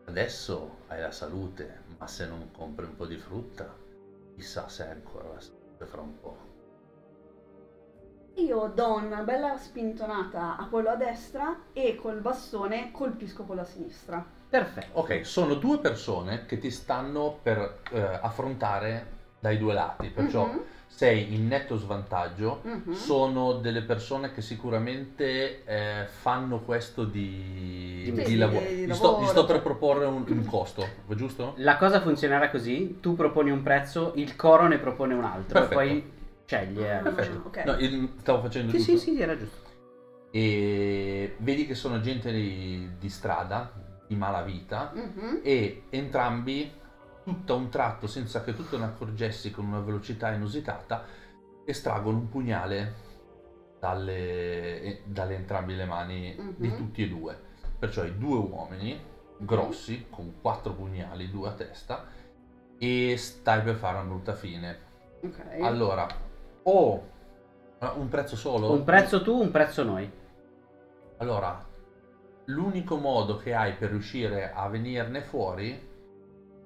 adesso 0.06 0.78
hai 0.88 1.00
la 1.00 1.12
salute, 1.12 1.82
ma 1.98 2.06
se 2.06 2.26
non 2.26 2.50
compri 2.50 2.86
un 2.86 2.96
po' 2.96 3.06
di 3.06 3.18
frutta, 3.18 3.72
chissà 4.34 4.68
se 4.68 4.84
hai 4.84 4.90
ancora 4.92 5.28
la 5.34 5.40
salute 5.40 5.86
fra 5.86 6.00
un 6.00 6.18
po'. 6.20 6.50
Io 8.36 8.72
do 8.74 8.94
una 8.94 9.20
bella 9.22 9.58
spintonata 9.58 10.56
a 10.56 10.66
quello 10.68 10.88
a 10.88 10.96
destra 10.96 11.64
e 11.74 11.94
col 11.96 12.20
bastone 12.20 12.90
colpisco 12.90 13.44
quello 13.44 13.60
a 13.60 13.64
sinistra. 13.66 14.24
Perfetto. 14.48 14.98
Ok, 15.00 15.24
sono 15.26 15.54
due 15.54 15.78
persone 15.78 16.46
che 16.46 16.58
ti 16.58 16.70
stanno 16.70 17.38
per 17.42 17.80
eh, 17.90 18.00
affrontare 18.00 19.20
dai 19.38 19.58
due 19.58 19.74
lati, 19.74 20.08
perciò 20.08 20.46
Mhm, 20.46 20.62
sei 20.94 21.34
in 21.34 21.46
netto 21.48 21.76
svantaggio. 21.76 22.60
mhm. 22.62 22.92
Sono 22.92 23.54
delle 23.54 23.82
persone 23.82 24.30
che 24.32 24.42
sicuramente 24.42 25.64
eh, 25.64 26.06
fanno 26.06 26.60
questo 26.60 27.04
di, 27.04 28.10
Di 28.12 28.22
di 28.22 28.36
lavoro. 28.36 28.64
di 28.66 28.86
Gli 28.86 28.92
sto, 28.94 29.04
lavoro. 29.06 29.22
gli 29.24 29.28
sto 29.28 29.44
per 29.46 29.62
proporre 29.62 30.04
un, 30.04 30.24
un 30.28 30.44
costo, 30.44 30.86
giusto? 31.08 31.54
La 31.56 31.76
cosa 31.78 32.00
funzionerà 32.00 32.50
così: 32.50 32.98
tu 33.00 33.14
proponi 33.16 33.50
un 33.50 33.62
prezzo, 33.62 34.12
il 34.16 34.36
coro 34.36 34.66
ne 34.68 34.78
propone 34.78 35.14
un 35.14 35.24
altro, 35.24 35.58
Perfetto. 35.60 35.80
e 35.80 35.84
poi 35.86 36.12
scegli. 36.44 36.78
eh. 36.80 37.00
Perfetto. 37.02 37.42
ok. 37.48 37.64
No, 37.64 38.08
stavo 38.20 38.42
facendo 38.42 38.70
Sì, 38.72 38.76
giusto. 38.78 38.96
sì, 38.98 38.98
sì, 38.98 39.20
era 39.20 39.36
giusto. 39.36 39.70
E 40.30 41.34
vedi 41.38 41.66
che 41.66 41.74
sono 41.74 42.00
gente 42.00 42.30
di, 42.32 42.88
di 42.98 43.08
strada, 43.08 43.72
di 44.06 44.14
malavita, 44.14 44.92
Mhm. 44.94 45.40
e 45.42 45.82
entrambi, 45.90 46.70
tutto 47.22 47.54
a 47.54 47.56
un 47.56 47.68
tratto, 47.68 48.06
senza 48.06 48.42
che 48.42 48.54
tu 48.54 48.68
te 48.68 48.78
ne 48.78 48.84
accorgessi 48.84 49.50
con 49.50 49.66
una 49.66 49.80
velocità 49.80 50.32
inusitata, 50.32 51.04
estraggono 51.64 52.18
un 52.18 52.28
pugnale 52.28 52.94
dalle, 53.78 54.80
eh, 54.80 55.02
dalle 55.04 55.34
entrambe 55.34 55.74
le 55.74 55.84
mani 55.84 56.54
di 56.56 56.68
Mhm. 56.68 56.76
tutti 56.76 57.02
e 57.02 57.08
due. 57.08 57.38
Perciò 57.78 58.02
hai 58.02 58.16
due 58.16 58.36
uomini 58.38 59.00
grossi, 59.38 60.06
con 60.08 60.40
quattro 60.40 60.72
pugnali, 60.72 61.30
due 61.30 61.48
a 61.48 61.52
testa, 61.52 62.04
e 62.78 63.16
stai 63.16 63.62
per 63.62 63.74
fare 63.74 63.98
una 63.98 64.06
brutta 64.06 64.34
fine. 64.34 64.78
Ok. 65.22 65.60
Allora, 65.60 66.06
o 66.64 67.02
ah, 67.78 67.92
un 67.92 68.08
prezzo 68.08 68.36
solo? 68.36 68.72
Un 68.72 68.84
prezzo 68.84 69.22
tu, 69.22 69.40
un 69.40 69.50
prezzo 69.50 69.82
noi. 69.82 70.10
Allora, 71.18 71.64
l'unico 72.46 72.96
modo 72.96 73.36
che 73.36 73.54
hai 73.54 73.74
per 73.74 73.90
riuscire 73.90 74.52
a 74.52 74.68
venirne 74.68 75.22
fuori 75.22 75.90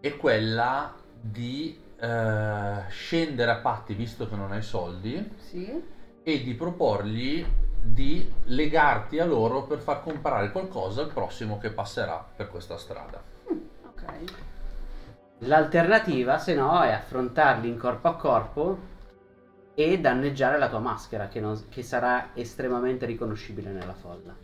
è 0.07 0.17
quella 0.17 0.95
di 1.21 1.77
eh, 1.99 2.83
scendere 2.89 3.51
a 3.51 3.57
patti 3.57 3.95
visto 3.95 4.29
che 4.29 4.37
non 4.37 4.53
hai 4.53 4.63
soldi 4.63 5.33
Sì. 5.37 5.83
e 6.23 6.43
di 6.43 6.55
proporgli 6.55 7.45
di 7.83 8.29
legarti 8.45 9.19
a 9.19 9.25
loro 9.25 9.65
per 9.65 9.79
far 9.79 10.03
comprare 10.03 10.51
qualcosa 10.51 11.03
al 11.03 11.13
prossimo 11.13 11.59
che 11.59 11.71
passerà 11.71 12.25
per 12.35 12.49
questa 12.49 12.77
strada. 12.77 13.23
Mm, 13.53 13.59
ok. 13.87 14.05
L'alternativa, 15.41 16.39
se 16.39 16.55
no, 16.55 16.83
è 16.83 16.91
affrontarli 16.91 17.69
in 17.69 17.79
corpo 17.79 18.09
a 18.09 18.17
corpo 18.17 18.79
e 19.75 20.01
danneggiare 20.01 20.59
la 20.59 20.69
tua 20.69 20.79
maschera, 20.81 21.29
che, 21.29 21.39
non- 21.39 21.69
che 21.69 21.83
sarà 21.83 22.31
estremamente 22.35 23.05
riconoscibile 23.07 23.71
nella 23.71 23.95
folla. 23.95 24.35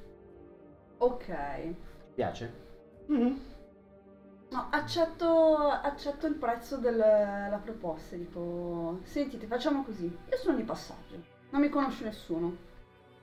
Ok. 0.98 1.26
Ti 1.26 1.74
piace? 2.14 2.52
No, 4.53 4.66
accetto, 4.68 5.57
accetto 5.57 6.26
il 6.26 6.34
prezzo 6.34 6.76
della 6.76 7.59
proposta. 7.64 8.16
Dico, 8.16 9.00
sentite, 9.05 9.46
facciamo 9.46 9.82
così. 9.82 10.05
Io 10.05 10.36
sono 10.36 10.57
di 10.57 10.62
passaggio, 10.62 11.22
non 11.48 11.62
mi 11.62 11.70
conosce 11.70 12.05
nessuno. 12.05 12.55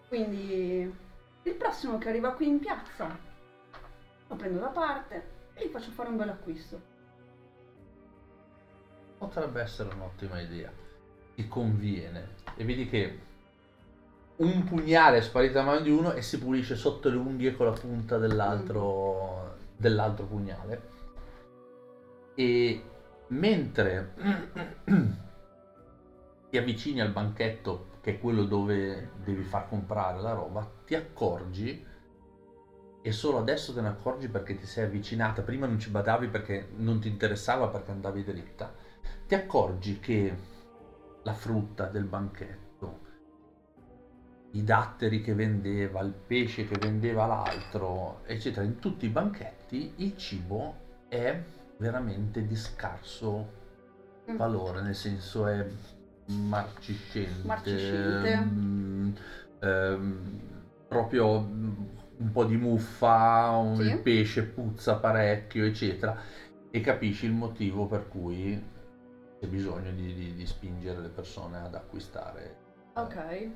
Quindi 0.07 0.91
il 1.43 1.53
prossimo 1.53 1.99
che 1.99 2.09
arriva 2.09 2.33
qui 2.33 2.47
in 2.47 2.57
piazza 2.57 3.15
lo 4.27 4.35
prendo 4.35 4.59
da 4.59 4.69
parte 4.69 5.23
e 5.53 5.67
gli 5.67 5.69
faccio 5.69 5.91
fare 5.91 6.09
un 6.09 6.17
bel 6.17 6.29
acquisto. 6.29 6.81
Potrebbe 9.19 9.61
essere 9.61 9.93
un'ottima 9.93 10.39
idea. 10.41 10.71
Ti 11.35 11.47
conviene. 11.47 12.37
E 12.55 12.65
vedi 12.65 12.89
che 12.89 13.19
un 14.37 14.63
pugnale 14.63 15.17
è 15.17 15.21
sparito 15.21 15.53
da 15.53 15.63
mano 15.63 15.81
di 15.81 15.91
uno 15.91 16.13
e 16.13 16.23
si 16.23 16.39
pulisce 16.39 16.75
sotto 16.75 17.09
le 17.09 17.17
unghie 17.17 17.55
con 17.55 17.67
la 17.67 17.73
punta 17.73 18.17
dell'altro, 18.17 19.57
dell'altro 19.77 20.25
pugnale. 20.25 20.97
E 22.39 22.81
mentre 23.27 24.13
ti 26.49 26.57
avvicini 26.57 27.01
al 27.01 27.11
banchetto, 27.11 27.87
che 27.99 28.11
è 28.11 28.17
quello 28.17 28.45
dove 28.45 29.09
devi 29.25 29.43
far 29.43 29.67
comprare 29.67 30.21
la 30.21 30.31
roba, 30.31 30.65
ti 30.85 30.95
accorgi 30.95 31.85
e 33.01 33.11
solo 33.11 33.39
adesso 33.39 33.73
te 33.73 33.81
ne 33.81 33.89
accorgi 33.89 34.29
perché 34.29 34.55
ti 34.55 34.65
sei 34.65 34.85
avvicinata. 34.85 35.41
Prima 35.41 35.67
non 35.67 35.79
ci 35.79 35.89
badavi 35.89 36.29
perché 36.29 36.69
non 36.77 37.01
ti 37.01 37.09
interessava 37.09 37.67
perché 37.67 37.91
andavi 37.91 38.23
dritta. 38.23 38.73
Ti 39.27 39.35
accorgi 39.35 39.99
che 39.99 40.33
la 41.23 41.33
frutta 41.33 41.87
del 41.87 42.05
banchetto, 42.05 42.99
i 44.51 44.63
datteri 44.63 45.19
che 45.19 45.33
vendeva, 45.33 45.99
il 45.99 46.13
pesce 46.13 46.65
che 46.65 46.77
vendeva 46.77 47.25
l'altro, 47.25 48.21
eccetera, 48.25 48.65
in 48.65 48.79
tutti 48.79 49.07
i 49.07 49.09
banchetti 49.09 49.91
il 49.97 50.15
cibo 50.15 50.87
è 51.09 51.57
veramente 51.79 52.45
di 52.45 52.55
scarso 52.55 53.57
Mm. 54.29 54.35
valore, 54.35 54.81
nel 54.81 54.95
senso 54.95 55.47
è 55.47 55.65
marciscente, 56.27 57.47
Marciscente. 57.47 58.35
mm, 58.37 59.09
ehm, 59.59 60.39
proprio 60.87 61.39
mm, 61.41 61.71
un 62.17 62.31
po' 62.31 62.43
di 62.43 62.55
muffa, 62.57 63.49
un- 63.55 63.75
Sì. 63.77 63.83
il 63.83 63.99
pesce 63.99 64.43
puzza 64.43 64.97
parecchio, 64.97 65.65
eccetera, 65.65 66.15
e 66.69 66.81
capisci 66.81 67.25
il 67.25 67.31
motivo 67.31 67.87
per 67.87 68.07
cui 68.07 68.61
c'è 69.39 69.47
bisogno 69.47 69.91
di, 69.91 70.13
di- 70.13 70.35
di 70.35 70.45
spingere 70.45 70.99
le 70.99 71.07
persone 71.09 71.57
ad 71.57 71.73
acquistare. 71.73 72.57
Ok. 72.95 73.49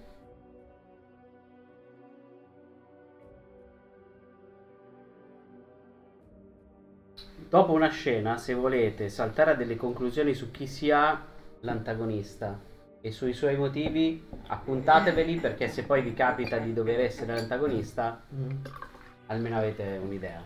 Dopo 7.54 7.72
una 7.74 7.90
scena, 7.90 8.40
se 8.40 8.56
volete 8.56 9.10
saltare 9.10 9.52
a 9.52 9.54
delle 9.54 9.76
conclusioni 9.76 10.34
su 10.34 10.50
chi 10.50 10.66
sia 10.66 11.24
l'antagonista 11.60 12.60
e 13.00 13.12
sui 13.12 13.34
suoi 13.34 13.56
motivi, 13.56 14.28
appuntateveli 14.48 15.36
perché 15.36 15.68
se 15.68 15.84
poi 15.84 16.02
vi 16.02 16.16
capita 16.16 16.58
di 16.58 16.74
dover 16.74 17.02
essere 17.02 17.36
l'antagonista, 17.36 18.24
almeno 19.28 19.56
avete 19.56 20.00
un'idea. 20.02 20.44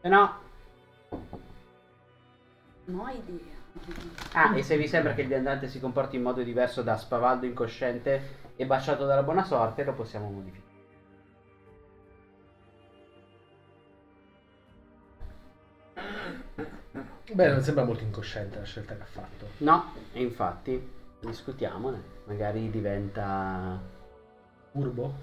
Se 0.00 0.08
no, 0.08 0.34
Non 2.84 3.00
ho 3.00 3.08
idea. 3.08 3.56
ah, 4.34 4.56
e 4.56 4.62
se 4.62 4.76
vi 4.76 4.86
sembra 4.86 5.14
che 5.14 5.22
il 5.22 5.26
viandante 5.26 5.66
si 5.66 5.80
comporti 5.80 6.14
in 6.14 6.22
modo 6.22 6.40
diverso 6.42 6.82
da 6.82 6.96
spavaldo 6.96 7.46
incosciente 7.46 8.52
e 8.54 8.64
baciato 8.64 9.06
dalla 9.06 9.24
buona 9.24 9.42
sorte, 9.42 9.82
lo 9.82 9.94
possiamo 9.94 10.30
modificare. 10.30 10.69
Beh, 17.32 17.48
non 17.48 17.62
sembra 17.62 17.84
molto 17.84 18.02
incosciente 18.02 18.58
la 18.58 18.64
scelta 18.64 18.96
che 18.96 19.02
ha 19.02 19.06
fatto. 19.06 19.46
No, 19.58 19.92
e 20.12 20.20
infatti, 20.22 20.90
discutiamone. 21.20 22.18
Magari 22.24 22.70
diventa 22.70 23.80
Furbo? 24.72 25.14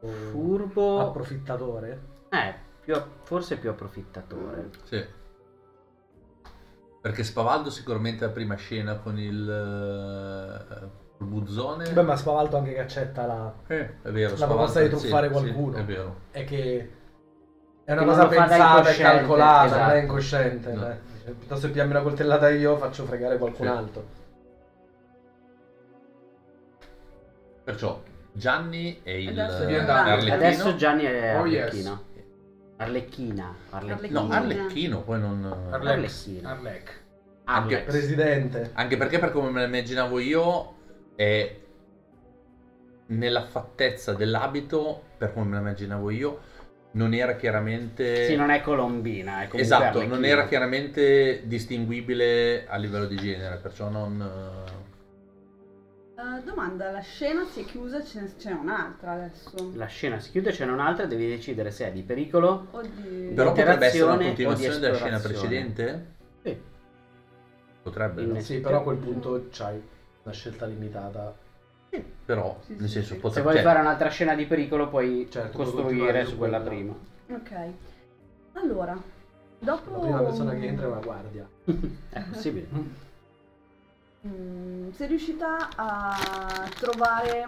O 0.00 0.08
furbo. 0.08 1.00
Approfittatore? 1.00 2.00
Eh, 2.28 2.54
più, 2.80 2.94
forse 3.22 3.56
più 3.58 3.70
approfittatore. 3.70 4.70
Sì. 4.84 5.04
Perché 7.00 7.22
Spavaldo 7.22 7.70
sicuramente 7.70 8.24
la 8.24 8.32
prima 8.32 8.56
scena 8.56 8.96
con 8.96 9.18
il, 9.18 10.90
col 11.16 11.26
buzzone. 11.26 11.92
Beh, 11.92 12.02
ma 12.02 12.16
spavaldo 12.16 12.56
anche 12.56 12.72
che 12.72 12.80
accetta 12.80 13.26
la... 13.26 13.54
Eh, 13.68 14.02
è 14.02 14.10
vero. 14.10 14.36
la 14.36 14.46
proposta 14.46 14.80
di 14.80 14.86
sì, 14.86 14.90
truffare 14.96 15.26
sì, 15.28 15.32
qualcuno. 15.32 15.76
è 15.76 15.84
vero. 15.84 16.20
È 16.30 16.44
che 16.44 16.90
è 17.86 17.92
una 17.92 18.04
cosa 18.04 18.22
non 18.22 18.30
lo 18.30 18.36
pensata 18.36 18.90
e 18.90 18.96
calcolata, 18.96 19.58
non 19.60 19.66
esatto. 19.66 19.92
è 19.92 20.00
incosciente. 20.00 20.72
No. 20.72 20.80
dai. 20.80 20.96
Piuttosto 21.24 21.66
che 21.66 21.72
pigliarmi 21.72 21.92
una 21.92 22.02
coltellata 22.02 22.48
io, 22.50 22.76
faccio 22.76 23.04
fregare 23.04 23.38
qualcun 23.38 23.66
Sì. 23.66 23.72
altro. 23.72 24.06
Perciò 27.62 28.02
Gianni 28.32 29.00
è 29.04 29.10
il 29.10 29.28
Adesso 29.28 29.68
eh. 29.68 29.78
Arlecchino. 29.78 30.34
Adesso 30.34 30.76
Gianni 30.76 31.04
è 31.04 31.38
Oh, 31.38 31.46
yes. 31.46 31.62
Arlecchino. 31.62 32.02
Arlecchina. 32.76 33.54
Arlecchina. 33.70 34.20
No. 34.20 34.32
Arlecchino, 34.32 35.02
poi 35.02 35.20
non... 35.20 35.68
Arlec. 35.70 35.92
Arlecchino. 35.92 36.48
Arlec. 36.48 37.00
Anche-. 37.44 37.78
Presidente. 37.82 38.70
Anche 38.74 38.96
perché 38.96 39.20
per 39.20 39.30
come 39.30 39.50
me 39.50 39.60
la 39.60 39.66
immaginavo 39.66 40.18
io 40.18 40.74
è 41.14 41.56
nella 43.06 43.44
fattezza 43.44 44.12
dell'abito, 44.12 45.02
per 45.16 45.32
come 45.32 45.46
me 45.46 45.54
la 45.54 45.60
immaginavo 45.60 46.10
io, 46.10 46.40
non 46.96 47.12
era 47.12 47.36
chiaramente... 47.36 48.26
Sì, 48.26 48.36
non 48.36 48.50
è 48.50 48.62
colombina, 48.62 49.42
è 49.42 49.48
Esatto, 49.52 50.04
non 50.06 50.24
era 50.24 50.46
chiaramente 50.46 51.42
distinguibile 51.44 52.66
a 52.66 52.76
livello 52.76 53.06
di 53.06 53.16
genere, 53.16 53.56
perciò 53.56 53.88
non... 53.88 54.64
Eh, 56.18 56.42
domanda, 56.42 56.90
la 56.90 57.00
scena 57.00 57.44
si 57.44 57.60
è 57.60 57.64
chiusa, 57.64 58.02
ce 58.02 58.20
n'è, 58.20 58.28
ce 58.38 58.48
n'è 58.48 58.58
un'altra 58.58 59.12
adesso. 59.12 59.72
La 59.74 59.84
scena 59.84 60.18
si 60.18 60.30
chiude, 60.30 60.50
c'è 60.50 60.64
un'altra, 60.64 61.04
devi 61.04 61.28
decidere 61.28 61.70
se 61.70 61.88
è 61.88 61.92
di 61.92 62.02
pericolo. 62.02 62.68
Oddio. 62.70 63.34
Però 63.34 63.52
potrebbe 63.52 63.86
essere 63.86 64.02
una 64.02 64.14
o 64.14 64.16
di 64.16 64.24
continuazione 64.24 64.78
della 64.78 64.96
scena 64.96 65.18
precedente? 65.18 66.06
Sì. 66.42 66.58
Potrebbe? 67.82 68.40
Sì, 68.40 68.60
però 68.60 68.78
a 68.78 68.82
quel 68.82 68.96
punto 68.96 69.48
c'hai 69.50 69.78
una 70.22 70.34
scelta 70.34 70.64
limitata. 70.64 71.44
Però, 72.24 72.58
Sì, 72.64 72.76
nel 72.76 72.88
sì, 72.88 72.94
senso, 72.94 73.14
sì. 73.14 73.14
Se 73.14 73.20
potrebbe... 73.20 73.42
vuoi 73.42 73.54
cioè, 73.54 73.64
fare 73.64 73.80
un'altra 73.80 74.08
scena 74.08 74.34
di 74.34 74.46
pericolo, 74.46 74.88
puoi 74.88 75.28
Certo, 75.30 75.56
costruire 75.56 76.24
su 76.24 76.36
quella 76.36 76.60
quella. 76.60 76.70
prima. 76.70 76.94
Ok. 77.30 77.72
Allora, 78.54 79.00
dopo... 79.58 79.90
La 79.92 79.98
prima 79.98 80.22
persona 80.22 80.54
che 80.54 80.66
entra 80.66 80.86
è 80.86 80.88
una 80.90 81.00
guardia. 81.00 81.48
È 82.10 82.22
possibile. 82.30 82.68
Mm, 84.26 84.90
sei 84.92 85.06
riuscita 85.06 85.68
a 85.76 86.68
trovare 86.78 87.46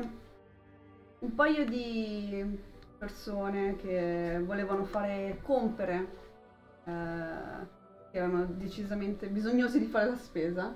un 1.21 1.35
paio 1.35 1.65
di 1.65 2.59
persone 2.99 3.77
che 3.77 4.41
volevano 4.45 4.85
fare 4.85 5.39
compere, 5.43 6.07
eh, 6.85 7.77
che 8.11 8.19
erano 8.19 8.45
decisamente 8.47 9.29
bisognosi 9.29 9.79
di 9.79 9.87
fare 9.87 10.09
la 10.11 10.17
spesa 10.17 10.75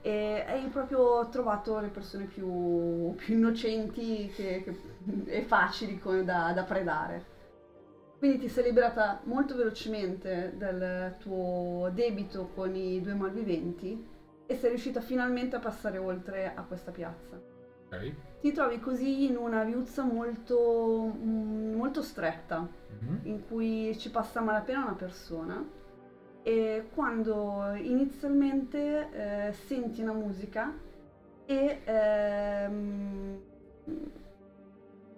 e 0.00 0.44
hai 0.46 0.68
proprio 0.68 1.28
trovato 1.28 1.78
le 1.80 1.88
persone 1.88 2.24
più, 2.24 3.14
più 3.16 3.34
innocenti 3.36 4.30
che- 4.34 4.62
che- 4.64 4.76
e 5.26 5.42
facili 5.42 5.98
co- 5.98 6.22
da, 6.22 6.52
da 6.52 6.62
predare. 6.64 7.30
Quindi 8.18 8.38
ti 8.38 8.48
sei 8.48 8.64
liberata 8.64 9.20
molto 9.24 9.56
velocemente 9.56 10.54
del 10.56 11.16
tuo 11.18 11.90
debito 11.92 12.50
con 12.54 12.74
i 12.76 13.00
due 13.00 13.14
malviventi 13.14 14.06
e 14.46 14.54
sei 14.56 14.70
riuscita 14.70 15.00
finalmente 15.00 15.56
a 15.56 15.60
passare 15.60 15.98
oltre 15.98 16.52
a 16.54 16.62
questa 16.62 16.92
piazza. 16.92 17.36
Ok. 17.86 18.12
Ti 18.40 18.52
trovi 18.52 18.78
così 18.80 19.26
in 19.26 19.36
una 19.36 19.64
viuzza 19.64 20.04
molto, 20.04 21.12
mm, 21.16 21.74
molto 21.74 22.00
stretta 22.02 22.58
Mhm. 23.00 23.20
in 23.24 23.46
cui 23.46 23.96
ci 23.98 24.10
passa 24.10 24.38
a 24.38 24.42
malapena 24.42 24.82
una 24.84 24.94
persona 24.94 25.64
e 26.42 26.88
quando 26.94 27.72
inizialmente 27.74 29.48
eh, 29.48 29.52
senti 29.52 30.02
una 30.02 30.12
musica 30.12 30.72
e, 31.46 31.80
ehm, 31.84 33.38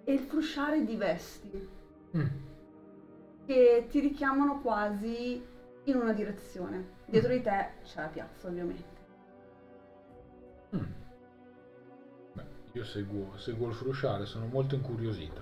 e 0.03 0.13
il 0.13 0.19
frusciare 0.19 0.83
di 0.83 0.95
vesti 0.95 1.73
Mm. 2.15 2.25
che 3.45 3.87
ti 3.89 3.99
richiamano 3.99 4.61
quasi 4.61 5.43
in 5.83 5.95
una 5.97 6.13
direzione. 6.13 6.93
Dietro 7.05 7.33
di 7.33 7.41
te 7.41 7.71
c'è 7.83 7.99
la 7.99 8.07
piazza 8.07 8.47
ovviamente. 8.47 9.01
Mm. 10.75 10.83
Beh, 12.33 12.43
io 12.71 12.83
seguo, 12.85 13.37
seguo 13.37 13.67
il 13.67 13.73
frusciare, 13.73 14.25
sono 14.25 14.45
molto 14.45 14.75
incuriosita. 14.75 15.41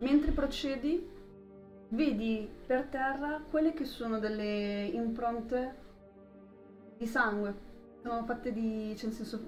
Mentre 0.00 0.30
procedi, 0.32 1.08
vedi 1.90 2.48
per 2.66 2.84
terra 2.84 3.40
quelle 3.48 3.72
che 3.72 3.84
sono 3.84 4.18
delle 4.18 4.84
impronte 4.84 5.74
di 6.96 7.06
sangue. 7.06 7.66
Sono 8.02 8.24
fatte 8.24 8.52
di. 8.52 8.94
cioè 8.96 9.06
nel 9.06 9.14
senso, 9.14 9.40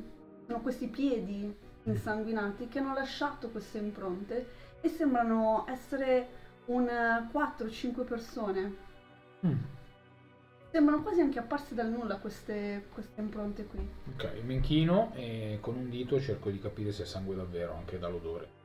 sono 0.46 0.60
questi 0.60 0.88
piedi 0.88 1.54
insanguinati 1.84 2.68
che 2.68 2.78
hanno 2.78 2.92
lasciato 2.92 3.48
queste 3.50 3.78
impronte 3.78 4.58
e 4.80 4.88
sembrano 4.88 5.64
essere 5.68 6.28
un 6.66 6.84
4-5 6.84 8.04
persone. 8.04 8.76
Mm. 9.46 9.58
Sembrano 10.70 11.02
quasi 11.02 11.20
anche 11.20 11.40
apparse 11.40 11.74
dal 11.74 11.90
nulla 11.90 12.18
queste, 12.18 12.86
queste 12.92 13.20
impronte 13.20 13.64
qui. 13.66 13.88
Ok, 14.12 14.42
mi 14.44 14.54
inchino 14.54 15.12
e 15.14 15.58
con 15.60 15.74
un 15.74 15.90
dito 15.90 16.20
cerco 16.20 16.50
di 16.50 16.60
capire 16.60 16.92
se 16.92 17.02
è 17.02 17.06
sangue 17.06 17.34
davvero, 17.34 17.74
anche 17.74 17.98
dall'odore. 17.98 18.58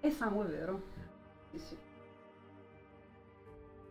E 0.00 0.10
sangue 0.10 0.46
vero. 0.46 0.82
Sì, 1.52 1.58
sì. 1.58 1.76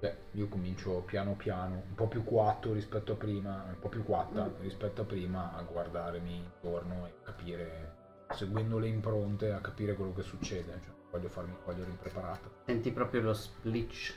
Beh, 0.04 0.16
io 0.32 0.50
comincio 0.50 1.02
piano 1.06 1.32
piano, 1.34 1.82
un 1.88 1.96
po' 1.96 2.08
più 2.08 2.26
quatto 2.26 2.74
rispetto 2.74 3.14
a 3.14 3.16
prima, 3.16 3.64
un 3.70 3.80
po' 3.80 3.88
più 3.88 4.04
quatta 4.04 4.44
Mm. 4.44 4.60
rispetto 4.62 5.04
a 5.04 5.06
prima, 5.06 5.56
a 5.56 5.62
guardarmi 5.62 6.36
intorno 6.36 7.06
e 7.08 7.14
capire, 7.24 8.26
seguendo 8.32 8.80
le 8.80 8.90
impronte, 8.90 9.54
a 9.54 9.62
capire 9.62 9.94
quello 9.94 10.14
che 10.14 10.24
succede. 10.24 10.78
Cioè, 10.84 10.94
voglio 11.10 11.30
farmi 11.30 11.56
cogliere 11.64 11.90
impreparata. 11.90 12.50
Senti 12.66 12.92
proprio 12.92 13.22
lo 13.22 13.34
splitch, 13.34 14.14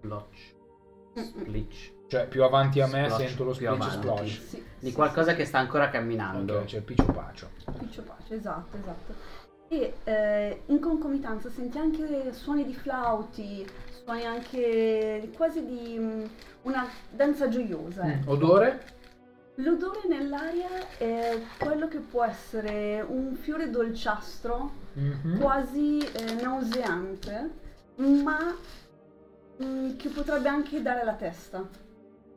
splotch, 0.00 0.54
splitch. 1.14 1.92
Cioè, 2.08 2.26
più 2.26 2.42
avanti 2.42 2.80
a 2.80 2.88
me 2.88 3.04
Splotch, 3.04 3.28
sento 3.28 3.44
lo 3.44 3.52
splash 3.52 3.74
avanti. 3.80 3.96
splash. 4.08 4.40
Sì, 4.48 4.64
Di 4.80 4.88
sì, 4.88 4.92
qualcosa 4.92 5.34
che 5.36 5.44
sta 5.44 5.58
ancora 5.58 5.88
camminando. 5.88 6.58
Ok, 6.58 6.64
c'è 6.64 6.76
il 6.78 6.82
piccio 6.82 7.12
pacio. 7.12 7.50
Piccio 7.78 8.02
pace, 8.02 8.34
esatto, 8.34 8.76
esatto. 8.76 9.14
E 9.70 9.98
eh, 10.02 10.62
in 10.66 10.80
concomitanza 10.80 11.48
senti 11.50 11.78
anche 11.78 12.32
suoni 12.32 12.64
di 12.64 12.72
flauti, 12.74 13.64
suoni 14.08 14.24
anche 14.24 15.30
quasi 15.36 15.66
di 15.66 15.96
mm, 15.98 16.24
una 16.62 16.88
danza 17.10 17.48
gioiosa. 17.48 18.04
Mm, 18.04 18.08
ecco. 18.10 18.30
Odore? 18.30 18.96
L'odore 19.56 20.00
nell'aria 20.08 20.68
è 20.96 21.38
quello 21.58 21.88
che 21.88 21.98
può 21.98 22.24
essere 22.24 23.04
un 23.06 23.34
fiore 23.34 23.68
dolciastro, 23.70 24.86
Mhm. 24.94 25.38
quasi 25.40 25.98
eh, 25.98 26.32
nauseante, 26.40 27.50
ma 27.96 28.54
mm, 29.62 29.96
che 29.96 30.08
potrebbe 30.08 30.48
anche 30.48 30.80
dare 30.80 31.04
la 31.04 31.14
testa. 31.14 31.68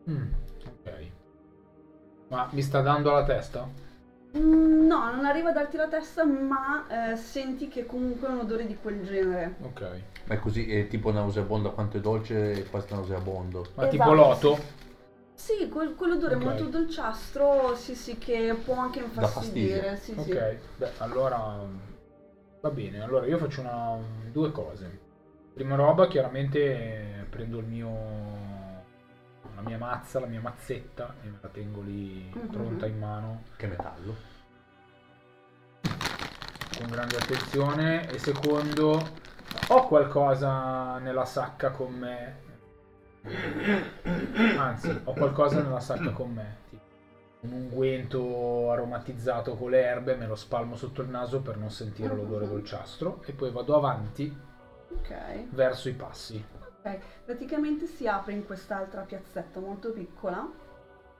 Mm, 0.09 0.31
ok. 0.65 0.93
Ma 2.29 2.49
mi 2.51 2.61
sta 2.61 2.81
dando 2.81 3.11
la 3.11 3.23
testa? 3.23 3.67
Mm, 4.37 4.87
no, 4.87 5.11
non 5.13 5.25
arriva 5.25 5.49
a 5.49 5.53
darti 5.53 5.75
la 5.75 5.87
testa, 5.87 6.23
ma 6.23 7.11
eh, 7.11 7.15
senti 7.17 7.67
che 7.67 7.85
comunque 7.85 8.27
è 8.27 8.31
un 8.31 8.39
odore 8.39 8.65
di 8.65 8.77
quel 8.81 9.03
genere. 9.03 9.55
Ok. 9.61 9.81
Ma 10.25 10.35
è 10.35 10.39
così, 10.39 10.71
è 10.73 10.87
tipo 10.87 11.11
nauseabondo 11.11 11.71
quanto 11.73 11.97
è 11.97 11.99
dolce 11.99 12.51
e 12.53 12.65
questo 12.65 12.95
nauseabondo. 12.95 13.59
Ma 13.75 13.87
Esatto. 13.87 13.89
tipo 13.89 14.13
loto? 14.13 14.59
Sì, 15.33 15.67
quel, 15.69 15.95
quell'odore 15.95 16.35
Ok. 16.35 16.43
molto 16.43 16.65
dolciastro, 16.65 17.75
sì 17.75 17.95
sì, 17.95 18.17
che 18.17 18.55
può 18.63 18.75
anche 18.75 18.99
infastidire. 18.99 19.97
Sì, 19.97 20.13
sì. 20.17 20.31
Ok, 20.31 20.55
beh, 20.77 20.91
allora 20.99 21.59
va 22.61 22.69
bene. 22.69 23.01
Allora 23.01 23.25
io 23.25 23.37
faccio 23.37 23.61
una, 23.61 23.97
due 24.31 24.51
cose. 24.51 24.99
Prima 25.53 25.75
roba, 25.75 26.07
chiaramente 26.07 27.25
prendo 27.29 27.57
il 27.57 27.65
mio 27.65 27.89
la 29.61 29.67
mia 29.69 29.77
mazza, 29.77 30.19
la 30.19 30.25
mia 30.25 30.41
mazzetta 30.41 31.13
e 31.23 31.27
me 31.29 31.37
la 31.41 31.47
tengo 31.49 31.81
lì 31.81 32.29
Mhm. 32.33 32.47
pronta 32.47 32.85
in 32.87 32.97
mano 32.97 33.43
Che 33.55 33.67
metallo. 33.67 34.15
con 36.77 36.89
grande 36.89 37.17
attenzione. 37.17 38.09
E 38.09 38.17
secondo, 38.17 38.99
ho 39.67 39.87
qualcosa 39.87 40.97
nella 40.97 41.25
sacca 41.25 41.69
con 41.71 41.93
me. 41.93 42.39
Anzi, 44.57 44.99
ho 45.03 45.13
qualcosa 45.13 45.61
nella 45.61 45.79
sacca 45.79 46.09
con 46.11 46.31
me. 46.33 46.57
tipo 46.69 46.81
Un 47.41 47.51
unguento 47.53 48.71
aromatizzato 48.71 49.55
con 49.55 49.69
le 49.71 49.81
erbe, 49.83 50.15
me 50.15 50.25
lo 50.27 50.35
spalmo 50.35 50.75
sotto 50.75 51.01
il 51.01 51.09
naso 51.09 51.41
per 51.41 51.57
non 51.57 51.69
sentire 51.71 52.15
l'odore 52.15 52.47
dolciastro 52.47 53.21
e 53.25 53.33
poi 53.33 53.51
vado 53.51 53.75
avanti 53.75 54.35
Ok. 54.89 55.45
verso 55.51 55.89
i 55.89 55.93
passi. 55.93 56.43
Ok, 56.83 56.97
praticamente 57.25 57.85
si 57.85 58.07
apre 58.07 58.33
in 58.33 58.43
quest'altra 58.43 59.03
piazzetta 59.03 59.59
molto 59.59 59.91
piccola 59.91 60.49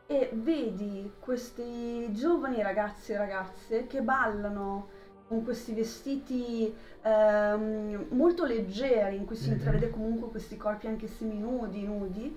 e 0.08 0.32
vedi 0.34 1.12
questi 1.20 2.12
giovani 2.14 2.64
ragazzi 2.64 3.12
e 3.12 3.18
ragazze 3.18 3.86
che 3.86 4.02
ballano 4.02 4.88
con 5.28 5.44
questi 5.44 5.74
vestiti 5.74 6.74
ehm, 7.04 8.08
molto 8.10 8.44
leggeri 8.44 9.16
in 9.18 9.26
cui 9.26 9.36
si 9.36 9.50
Mhm. 9.50 9.54
intravede 9.54 9.90
comunque 9.92 10.30
questi 10.30 10.58
corpi 10.58 10.88
anche 10.88 11.06
seminudi, 11.06 11.86
nudi, 11.86 12.36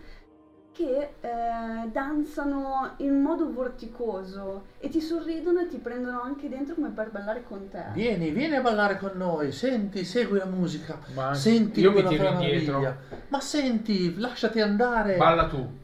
che 0.75 1.15
eh, 1.21 1.89
danzano 1.93 2.95
in 2.97 3.23
modo 3.23 3.53
vorticoso 3.53 4.65
e 4.81 4.89
ti 4.89 5.01
sorridono 5.01 5.61
e 5.61 5.69
ti 5.69 5.77
prendono 5.79 6.21
anche 6.21 6.49
dentro 6.49 6.75
come 6.75 6.89
per 6.91 7.11
ballare 7.13 7.45
con 7.45 7.69
te. 7.71 7.85
Vieni, 7.93 8.31
vieni 8.31 8.57
a 8.57 8.61
ballare 8.61 8.99
con 8.99 9.13
noi, 9.15 9.53
senti, 9.53 10.05
segui 10.05 10.39
la 10.39 10.47
musica. 10.47 10.99
Ma 11.15 11.33
Senti 11.33 11.79
io 11.81 11.91
mi 11.91 11.95
quella 11.95 12.09
tiro 12.09 12.23
meraviglia. 12.25 12.55
indietro. 12.57 12.97
Ma 13.29 13.41
senti, 13.41 14.19
lasciati 14.19 14.61
andare. 14.61 15.17
Balla 15.17 15.47
tu. 15.47 15.83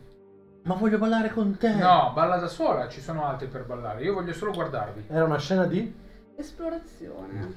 Ma 0.64 0.74
voglio 0.74 0.98
ballare 0.98 1.30
con 1.30 1.56
te. 1.56 1.72
No, 1.72 2.10
balla 2.12 2.36
da 2.38 2.48
sola, 2.48 2.88
ci 2.88 3.00
sono 3.00 3.24
altri 3.24 3.46
per 3.46 3.64
ballare. 3.64 4.02
Io 4.02 4.12
voglio 4.12 4.32
solo 4.32 4.50
guardarvi. 4.52 5.04
Era 5.08 5.24
una 5.24 5.38
scena 5.38 5.66
di... 5.66 5.94
Esplorazione. 6.36 7.54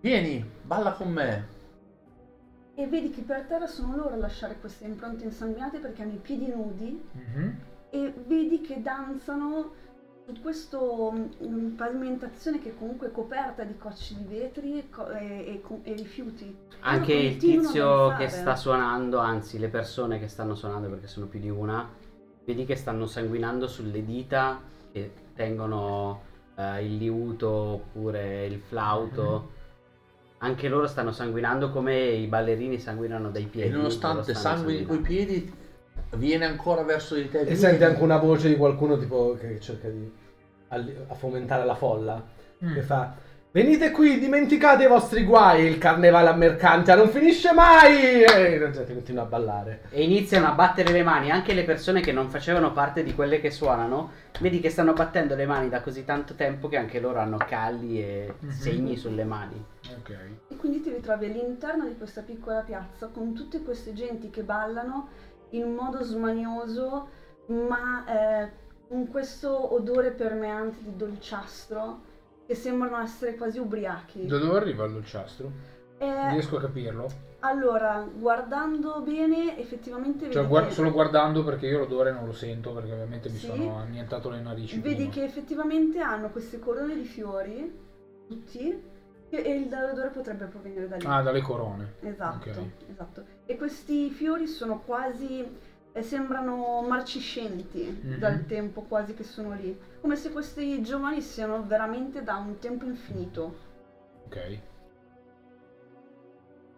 Vieni, 0.00 0.44
balla 0.62 0.92
con 0.92 1.10
me. 1.10 1.54
E 2.78 2.86
vedi 2.86 3.10
che 3.10 3.22
per 3.22 3.44
terra 3.46 3.66
sono 3.66 3.96
loro 3.96 4.10
a 4.14 4.16
lasciare 4.16 4.58
queste 4.60 4.84
impronte 4.84 5.24
insanguinate 5.24 5.78
perché 5.78 6.02
hanno 6.02 6.12
i 6.12 6.18
piedi 6.18 6.48
nudi 6.48 7.02
Mhm. 7.12 7.56
e 7.90 8.12
vedi 8.26 8.60
che 8.60 8.82
danzano 8.82 9.72
su 10.26 10.40
questa 10.42 10.78
pavimentazione 11.76 12.60
che 12.60 12.74
comunque 12.76 13.06
è 13.08 13.12
coperta 13.12 13.64
di 13.64 13.78
cocci 13.78 14.16
di 14.16 14.24
vetri 14.24 14.78
e, 14.78 14.90
co- 14.90 15.08
e- 15.08 15.60
e 15.64 15.80
e 15.84 15.94
rifiuti. 15.94 16.54
Anche 16.80 17.12
il 17.14 17.36
tizio 17.38 18.14
che 18.16 18.28
sta 18.28 18.54
suonando, 18.56 19.18
anzi 19.18 19.58
le 19.58 19.68
persone 19.68 20.18
che 20.18 20.28
stanno 20.28 20.54
suonando 20.54 20.88
perché 20.90 21.06
sono 21.06 21.26
più 21.26 21.40
di 21.40 21.48
una, 21.48 21.88
vedi 22.44 22.64
che 22.66 22.76
stanno 22.76 23.06
sanguinando 23.06 23.66
sulle 23.66 24.04
dita 24.04 24.60
che 24.92 25.12
tengono 25.34 26.20
eh, 26.56 26.84
il 26.84 26.96
liuto 26.96 27.48
oppure 27.48 28.46
il 28.46 28.58
flauto. 28.58 29.54
Anche 30.38 30.68
loro 30.68 30.86
stanno 30.86 31.12
sanguinando 31.12 31.70
come 31.70 31.96
i 31.96 32.26
ballerini 32.26 32.78
sanguinano 32.78 33.30
dai 33.30 33.44
piedi. 33.44 33.68
E 33.68 33.72
nonostante 33.72 34.34
sanguini 34.34 34.84
coi 34.84 34.98
piedi, 34.98 35.52
viene 36.16 36.44
ancora 36.44 36.82
verso 36.82 37.14
di 37.14 37.28
te. 37.28 37.40
E 37.40 37.44
Vieni. 37.44 37.58
senti 37.58 37.84
anche 37.84 38.02
una 38.02 38.18
voce 38.18 38.48
di 38.48 38.56
qualcuno 38.56 38.98
tipo 38.98 39.36
che 39.40 39.58
cerca 39.60 39.88
di 39.88 40.24
a 40.68 41.14
fomentare 41.14 41.64
la 41.64 41.74
folla. 41.74 42.22
Mm. 42.64 42.74
Che 42.74 42.82
fa... 42.82 43.14
Venite 43.56 43.90
qui, 43.90 44.18
dimenticate 44.18 44.84
i 44.84 44.86
vostri 44.86 45.24
guai, 45.24 45.64
il 45.64 45.78
carnevale 45.78 46.28
a 46.28 46.34
Mercantia 46.34 46.94
non 46.94 47.08
finisce 47.08 47.54
mai! 47.54 48.22
E 48.22 48.58
la 48.58 48.68
gente 48.68 48.92
continua 48.92 49.22
a 49.22 49.24
ballare. 49.24 49.84
E 49.88 50.02
iniziano 50.04 50.46
a 50.48 50.50
battere 50.50 50.92
le 50.92 51.02
mani, 51.02 51.30
anche 51.30 51.54
le 51.54 51.64
persone 51.64 52.02
che 52.02 52.12
non 52.12 52.28
facevano 52.28 52.72
parte 52.72 53.02
di 53.02 53.14
quelle 53.14 53.40
che 53.40 53.50
suonano, 53.50 54.10
vedi 54.40 54.60
che 54.60 54.68
stanno 54.68 54.92
battendo 54.92 55.34
le 55.34 55.46
mani 55.46 55.70
da 55.70 55.80
così 55.80 56.04
tanto 56.04 56.34
tempo 56.34 56.68
che 56.68 56.76
anche 56.76 57.00
loro 57.00 57.18
hanno 57.18 57.38
calli 57.38 57.98
e 57.98 58.34
Mhm. 58.38 58.50
segni 58.50 58.96
sulle 58.98 59.24
mani. 59.24 59.64
Ok. 60.00 60.18
E 60.48 60.56
quindi 60.56 60.82
ti 60.82 60.90
ritrovi 60.90 61.24
all'interno 61.24 61.86
di 61.86 61.96
questa 61.96 62.20
piccola 62.20 62.60
piazza 62.60 63.06
con 63.06 63.32
tutte 63.32 63.62
queste 63.62 63.94
genti 63.94 64.28
che 64.28 64.42
ballano 64.42 65.08
in 65.52 65.72
modo 65.72 66.02
smanioso, 66.02 67.08
ma 67.46 68.04
eh, 68.06 68.50
con 68.86 69.08
questo 69.08 69.72
odore 69.72 70.10
permeante 70.10 70.76
di 70.82 70.94
dolciastro 70.94 72.05
che 72.46 72.54
sembrano 72.54 72.98
essere 73.00 73.34
quasi 73.34 73.58
ubriachi. 73.58 74.26
Da 74.26 74.38
dove 74.38 74.56
arriva 74.56 74.84
il 74.84 74.92
dolciastro? 74.92 75.50
Eh, 75.98 76.30
Riesco 76.30 76.56
a 76.56 76.60
capirlo? 76.60 77.24
allora, 77.40 78.04
guardando 78.12 79.00
bene, 79.02 79.56
effettivamente 79.58 80.24
Cioè, 80.26 80.34
vedi, 80.34 80.46
guard- 80.48 80.68
che, 80.68 80.74
solo 80.74 80.90
guardando 80.90 81.44
perché 81.44 81.66
io 81.66 81.78
l'odore 81.78 82.10
non 82.10 82.24
lo 82.24 82.32
sento 82.32 82.72
perché 82.72 82.92
ovviamente 82.92 83.28
mi 83.28 83.36
Sì. 83.36 83.46
sono 83.46 83.76
annientato 83.76 84.28
le 84.30 84.40
narici. 84.40 84.78
vedi 84.78 84.94
prima. 84.96 85.10
che 85.10 85.24
effettivamente 85.24 86.00
hanno 86.00 86.30
queste 86.30 86.58
corone 86.58 86.96
di 86.96 87.04
fiori, 87.04 87.72
tutti, 88.26 88.82
e 89.28 89.38
il 89.38 89.72
odore 89.72 90.08
potrebbe 90.10 90.46
provenire 90.46 90.88
da 90.88 90.96
lì. 90.96 91.04
Ah, 91.06 91.22
dalle 91.22 91.40
corone. 91.40 91.94
Esatto, 92.00 92.48
Ok. 92.50 92.58
esatto. 92.90 93.24
E 93.44 93.56
questi 93.56 94.10
fiori 94.10 94.46
sono 94.46 94.80
quasi, 94.84 95.44
eh, 95.96 96.02
sembrano 96.02 96.82
marciscenti 96.86 98.00
Mhm. 98.02 98.18
dal 98.18 98.44
tempo 98.46 98.82
quasi 98.82 99.14
che 99.14 99.24
sono 99.24 99.54
lì. 99.54 99.78
Come 100.00 100.14
se 100.16 100.30
questi 100.30 100.82
giovani 100.82 101.22
siano 101.22 101.62
veramente 101.64 102.22
da 102.22 102.36
un 102.36 102.58
tempo 102.58 102.84
infinito. 102.84 103.56
Ok. 104.26 104.58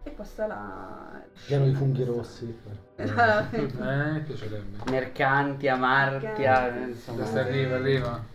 E 0.03 0.15
questa 0.15 0.45
è 0.45 0.47
la... 0.47 1.21
Pieno 1.45 1.65
di 1.65 1.73
funghi 1.73 2.03
rossi. 2.05 2.57
rossi. 2.63 2.77
Eh, 2.97 4.19
piacerebbe. 4.21 4.89
Mercanti, 4.89 5.67
Amartia, 5.67 6.29
Mercanti. 6.29 6.89
insomma. 6.91 7.17
Questa 7.17 7.39
arriva, 7.41 7.75
arriva. 7.75 8.28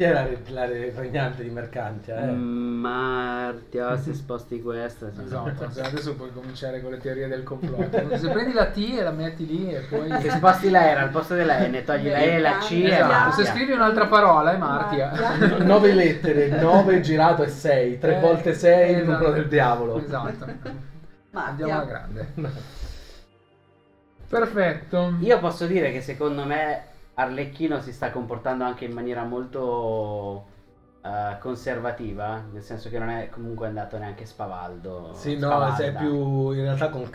Chi 0.00 0.06
era 0.06 0.26
la 0.46 0.64
regnante 0.64 1.42
di 1.42 1.50
Mercantia? 1.50 2.22
Eh? 2.22 2.30
Mm, 2.32 2.80
Martia, 2.80 3.98
se 3.98 4.14
sposti 4.14 4.62
questa. 4.62 5.10
sì. 5.12 5.20
Esatto, 5.24 5.68
se 5.70 5.82
adesso 5.82 6.14
puoi 6.14 6.32
cominciare 6.32 6.80
con 6.80 6.92
le 6.92 6.96
teorie 6.96 7.28
del 7.28 7.42
complotto. 7.42 8.08
Se 8.16 8.30
prendi 8.30 8.54
la 8.54 8.70
T 8.70 8.78
e 8.78 9.02
la 9.02 9.10
metti 9.10 9.46
lì 9.46 9.70
e 9.70 9.80
poi... 9.80 10.10
Se 10.22 10.30
sposti 10.30 10.70
la 10.70 10.94
R 10.94 10.96
al 10.96 11.10
posto 11.10 11.34
della 11.34 11.58
N, 11.58 11.82
togli 11.84 12.08
la 12.08 12.16
E 12.16 12.38
la 12.38 12.56
C 12.56 12.70
e 12.70 12.86
Esatto, 12.86 13.42
se 13.42 13.44
scrivi 13.44 13.72
un'altra 13.72 14.06
parola 14.06 14.54
è 14.54 14.56
Martia. 14.56 15.12
Martia. 15.14 15.64
9 15.64 15.92
lettere, 15.92 16.48
9 16.48 17.00
girato 17.02 17.42
e 17.42 17.48
6, 17.48 17.98
3 17.98 18.16
Eh, 18.16 18.20
volte 18.20 18.54
6 18.54 18.90
il 18.92 18.96
esatto. 19.00 19.10
numero 19.10 19.30
del 19.32 19.48
diavolo. 19.48 19.98
Esatto. 20.02 20.46
Martia. 20.46 20.74
Andiamo 21.32 21.72
alla 21.74 21.84
grande. 21.84 22.26
Perfetto. 24.26 25.16
Io 25.20 25.38
posso 25.40 25.66
dire 25.66 25.92
che 25.92 26.00
secondo 26.00 26.44
me 26.44 26.84
Arlecchino 27.20 27.80
si 27.80 27.92
sta 27.92 28.10
comportando 28.10 28.64
anche 28.64 28.84
in 28.84 28.92
maniera 28.92 29.24
molto 29.24 30.46
eh, 31.02 31.36
conservativa, 31.38 32.42
nel 32.52 32.62
senso 32.62 32.88
che 32.88 32.98
non 32.98 33.08
è 33.08 33.28
comunque 33.30 33.66
andato 33.66 33.98
neanche 33.98 34.24
spavaldo. 34.24 35.10
Sì, 35.14 35.32
no, 35.34 35.46
spavalda. 35.48 35.74
sei 35.76 35.92
più 35.92 36.50
in 36.52 36.62
realtà 36.62 36.88
con 36.88 37.08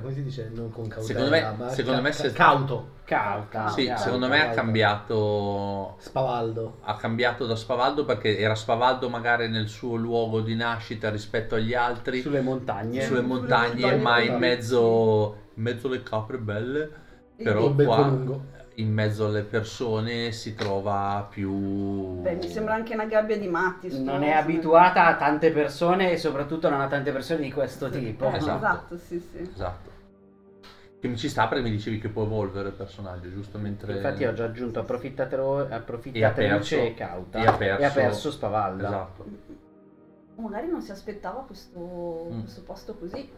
come 0.00 0.12
si 0.12 0.22
dice? 0.22 0.50
Non 0.54 0.70
con 0.70 0.86
cautela, 0.86 1.18
Secondo 1.18 1.30
me- 1.30 1.54
ma 1.58 1.68
secondo 1.70 1.96
ca- 1.98 2.02
me 2.06 2.12
se- 2.12 2.32
cauto, 2.32 2.88
cauta. 3.04 3.68
Sì, 3.68 3.86
cauta. 3.86 4.02
secondo 4.02 4.28
me 4.28 4.40
ha 4.40 4.50
cambiato 4.50 5.96
spavaldo. 5.98 6.78
ha 6.82 6.96
cambiato 6.96 7.46
da 7.46 7.56
spavaldo 7.56 8.04
perché 8.04 8.38
era 8.38 8.54
spavaldo 8.54 9.08
magari 9.08 9.48
nel 9.48 9.68
suo 9.68 9.96
luogo 9.96 10.40
di 10.40 10.54
nascita 10.54 11.10
rispetto 11.10 11.56
agli 11.56 11.74
altri 11.74 12.20
sulle 12.20 12.40
montagne. 12.40 13.02
sulle 13.02 13.20
montagne, 13.22 13.80
montagne, 13.96 14.02
ma 14.02 14.20
in 14.20 14.38
mezzo 14.38 15.36
in 15.54 15.62
mezzo 15.62 15.88
alle 15.88 16.02
capre 16.02 16.38
belle 16.38 16.90
però 17.36 17.74
qua 17.74 18.06
lungo. 18.06 18.44
In 18.76 18.92
mezzo 18.92 19.26
alle 19.26 19.42
persone 19.42 20.32
si 20.32 20.54
trova 20.54 21.26
più 21.28 22.20
Beh, 22.20 22.34
mi 22.36 22.48
sembra 22.48 22.74
anche 22.74 22.94
una 22.94 23.04
gabbia 23.04 23.36
di 23.38 23.48
matti. 23.48 24.02
Non 24.02 24.22
è 24.22 24.30
abituata 24.30 25.06
a 25.06 25.16
tante 25.16 25.50
persone 25.52 26.12
e 26.12 26.16
soprattutto 26.16 26.68
non 26.70 26.80
a 26.80 26.86
tante 26.88 27.12
persone 27.12 27.40
di 27.40 27.52
questo 27.52 27.90
tipo. 27.90 28.30
Eh, 28.30 28.36
Esatto. 28.36 28.56
esatto. 28.56 28.96
sì, 28.98 29.18
sì. 29.20 29.50
esatto 29.52 29.90
che 31.02 31.08
mi 31.08 31.16
ci 31.16 31.28
sta 31.28 31.48
perché 31.48 31.64
mi 31.64 31.70
dicevi 31.72 31.98
che 31.98 32.08
può 32.08 32.22
evolvere 32.22 32.68
il 32.68 32.74
personaggio 32.74 33.28
giusto 33.28 33.58
mentre 33.58 33.96
Infatti 33.96 34.24
ho 34.24 34.32
già 34.34 34.44
aggiunto 34.44 34.78
E 34.78 34.82
ha 34.82 35.76
approfittatrice 35.76 36.32
perso- 36.48 36.76
e 36.76 36.94
cauta. 36.94 37.38
e 37.40 37.44
ha 37.46 37.56
perso- 37.56 37.92
perso 37.92 38.30
spavalda. 38.30 38.86
esatto 38.86 39.24
Magari 40.36 40.68
non 40.68 40.80
si 40.80 40.92
aspettava 40.92 41.40
questo, 41.40 42.28
Mm. 42.32 42.40
questo 42.42 42.62
posto 42.62 42.94
così. 42.94 43.28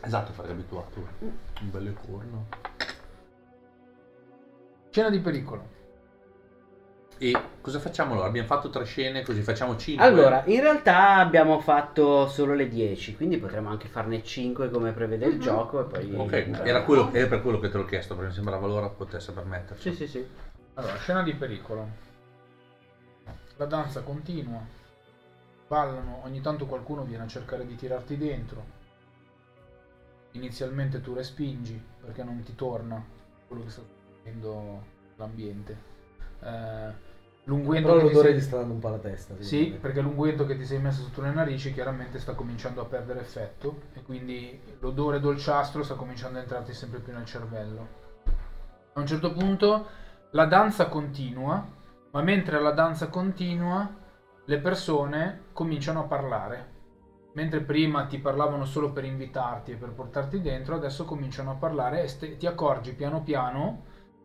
esatto 0.00 0.32
fare 0.32 0.52
abituato 0.52 1.00
Mm. 1.24 1.28
un 1.62 1.70
bel 1.72 1.94
corno 2.06 2.46
Scena 4.94 5.10
di 5.10 5.18
pericolo. 5.18 5.72
e 7.18 7.34
cosa 7.60 7.80
facciamo 7.80 8.12
allora 8.12 8.28
abbiamo 8.28 8.46
fatto 8.46 8.70
tre 8.70 8.84
scene 8.84 9.22
così 9.24 9.42
facciamo 9.42 9.76
cinque 9.76 10.06
Allora, 10.06 10.44
in 10.46 10.60
realtà 10.60 11.16
abbiamo 11.16 11.58
fatto 11.58 12.28
solo 12.28 12.54
le 12.54 12.68
10, 12.68 13.16
quindi 13.16 13.36
potremmo 13.38 13.70
anche 13.70 13.88
farne 13.88 14.22
5 14.22 14.70
come 14.70 14.92
prevede 14.92 15.26
il 15.26 15.34
Mhm. 15.34 15.40
gioco 15.40 15.80
e 15.80 15.84
poi... 15.84 16.14
ok 16.14 16.60
era, 16.62 16.82
quello, 16.84 17.12
era 17.12 17.26
per 17.26 17.42
quello 17.42 17.58
che 17.58 17.70
te 17.70 17.76
l'ho 17.76 17.84
chiesto 17.84 18.14
perché 18.14 18.28
mi 18.28 18.34
sembrava 18.36 18.68
l'ora 18.68 18.88
potesse 18.88 19.32
permetterci 19.32 19.90
Sì, 19.90 19.96
sì, 19.96 20.06
sì. 20.06 20.24
Allora, 20.74 20.94
scena 20.94 21.24
di 21.24 21.34
pericolo. 21.34 21.88
La 23.56 23.64
danza 23.64 24.02
continua. 24.02 24.60
Ballano, 25.66 26.20
ogni 26.22 26.40
tanto 26.40 26.66
qualcuno 26.66 27.02
viene 27.02 27.24
a 27.24 27.26
cercare 27.26 27.66
di 27.66 27.74
tirarti 27.74 28.16
dentro. 28.16 28.64
Inizialmente 30.32 31.00
tu 31.00 31.14
respingi 31.14 31.82
perché 32.00 32.22
non 32.22 32.40
ti 32.44 32.54
torna 32.54 33.02
quello 33.48 33.64
che 33.64 33.70
sta 33.70 33.80
succedendo 33.80 33.93
l'ambiente. 35.16 35.76
Eh, 36.40 37.12
l'unguento 37.44 37.88
Però 37.88 38.02
l'odore 38.02 38.28
sei- 38.28 38.36
gli 38.36 38.40
sta 38.40 38.56
dando 38.58 38.74
un 38.74 38.80
po' 38.80 38.88
la 38.88 38.98
testa. 38.98 39.34
Sì, 39.38 39.76
perché 39.80 40.00
l'unguento 40.00 40.46
che 40.46 40.56
ti 40.56 40.64
sei 40.64 40.78
messo 40.78 41.02
sotto 41.02 41.22
le 41.22 41.32
narici 41.32 41.72
chiaramente 41.72 42.18
sta 42.18 42.34
cominciando 42.34 42.80
a 42.80 42.84
perdere 42.86 43.20
effetto 43.20 43.82
e 43.94 44.02
quindi 44.02 44.60
l'odore 44.80 45.20
dolciastro 45.20 45.82
sta 45.82 45.94
cominciando 45.94 46.38
a 46.38 46.42
entrarti 46.42 46.72
sempre 46.72 47.00
più 47.00 47.12
nel 47.12 47.24
cervello. 47.24 48.02
A 48.92 49.00
un 49.00 49.06
certo 49.06 49.32
punto 49.32 49.86
la 50.30 50.46
danza 50.46 50.86
continua, 50.88 51.66
ma 52.10 52.22
mentre 52.22 52.60
la 52.60 52.70
danza 52.70 53.08
continua 53.08 54.02
le 54.46 54.58
persone 54.58 55.44
cominciano 55.52 56.00
a 56.00 56.04
parlare. 56.04 56.72
Mentre 57.32 57.60
prima 57.60 58.06
ti 58.06 58.18
parlavano 58.18 58.64
solo 58.64 58.92
per 58.92 59.04
invitarti 59.04 59.72
e 59.72 59.76
per 59.76 59.90
portarti 59.90 60.40
dentro, 60.40 60.76
adesso 60.76 61.04
cominciano 61.04 61.50
a 61.50 61.54
parlare 61.54 62.04
e 62.04 62.08
ste- 62.08 62.36
ti 62.36 62.46
accorgi 62.46 62.92
piano 62.92 63.22
piano, 63.22 63.82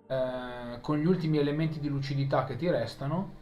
eh, 0.10 0.80
con 0.82 0.98
gli 0.98 1.06
ultimi 1.06 1.38
elementi 1.38 1.80
di 1.80 1.88
lucidità 1.88 2.44
che 2.44 2.56
ti 2.56 2.68
restano, 2.70 3.38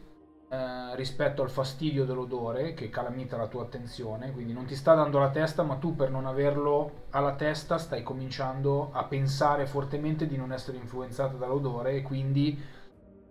eh, 0.50 0.96
rispetto 0.96 1.42
al 1.42 1.50
fastidio 1.50 2.04
dell'odore 2.04 2.74
che 2.74 2.90
calamita 2.90 3.38
la 3.38 3.46
tua 3.46 3.62
attenzione, 3.62 4.32
quindi 4.32 4.52
non 4.52 4.66
ti 4.66 4.74
sta 4.74 4.94
dando 4.94 5.18
la 5.18 5.30
testa, 5.30 5.62
ma 5.62 5.76
tu 5.76 5.96
per 5.96 6.10
non 6.10 6.26
averlo 6.26 7.06
alla 7.10 7.34
testa 7.34 7.78
stai 7.78 8.02
cominciando 8.02 8.90
a 8.92 9.04
pensare 9.04 9.66
fortemente 9.66 10.26
di 10.26 10.36
non 10.36 10.52
essere 10.52 10.76
influenzato 10.76 11.38
dall'odore 11.38 11.92
e 11.96 12.02
quindi 12.02 12.58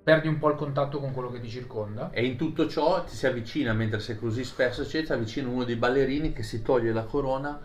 perdi 0.03 0.27
un 0.27 0.39
po' 0.39 0.49
il 0.49 0.55
contatto 0.55 0.99
con 0.99 1.11
quello 1.11 1.29
che 1.29 1.39
ti 1.39 1.49
circonda. 1.49 2.09
E 2.11 2.25
in 2.25 2.38
tutto 2.38 2.67
ciò 2.67 3.03
ti 3.03 3.13
si 3.13 3.27
avvicina, 3.27 3.73
mentre 3.73 3.99
sei 3.99 4.17
così 4.17 4.43
spesso, 4.43 4.85
ti 4.88 4.97
avvicina 5.11 5.47
uno 5.47 5.63
dei 5.63 5.75
ballerini 5.75 6.33
che 6.33 6.43
si 6.43 6.63
toglie 6.63 6.91
la 6.91 7.03
corona 7.03 7.59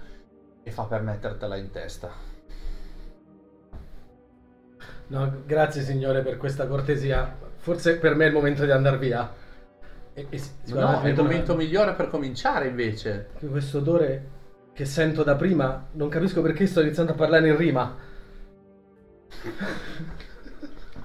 e 0.62 0.70
fa 0.70 0.84
per 0.84 1.02
mettertela 1.02 1.56
in 1.56 1.70
testa. 1.70 2.31
No, 5.12 5.42
grazie 5.44 5.82
signore 5.82 6.22
per 6.22 6.38
questa 6.38 6.66
cortesia. 6.66 7.36
Forse 7.58 7.98
per 7.98 8.14
me 8.14 8.24
è 8.24 8.28
il 8.28 8.32
momento 8.32 8.64
di 8.64 8.70
andare 8.70 8.96
via. 8.96 9.30
E, 10.14 10.26
e 10.30 10.40
No, 10.68 11.02
è 11.02 11.08
il 11.08 11.14
momento 11.14 11.54
migliore 11.54 11.92
per 11.92 12.08
cominciare 12.08 12.68
invece. 12.68 13.28
Questo 13.38 13.78
odore 13.78 14.40
che 14.72 14.86
sento 14.86 15.22
da 15.22 15.36
prima, 15.36 15.86
non 15.92 16.08
capisco 16.08 16.40
perché 16.40 16.66
sto 16.66 16.80
iniziando 16.80 17.12
a 17.12 17.14
parlare 17.14 17.46
in 17.46 17.56
rima. 17.58 17.94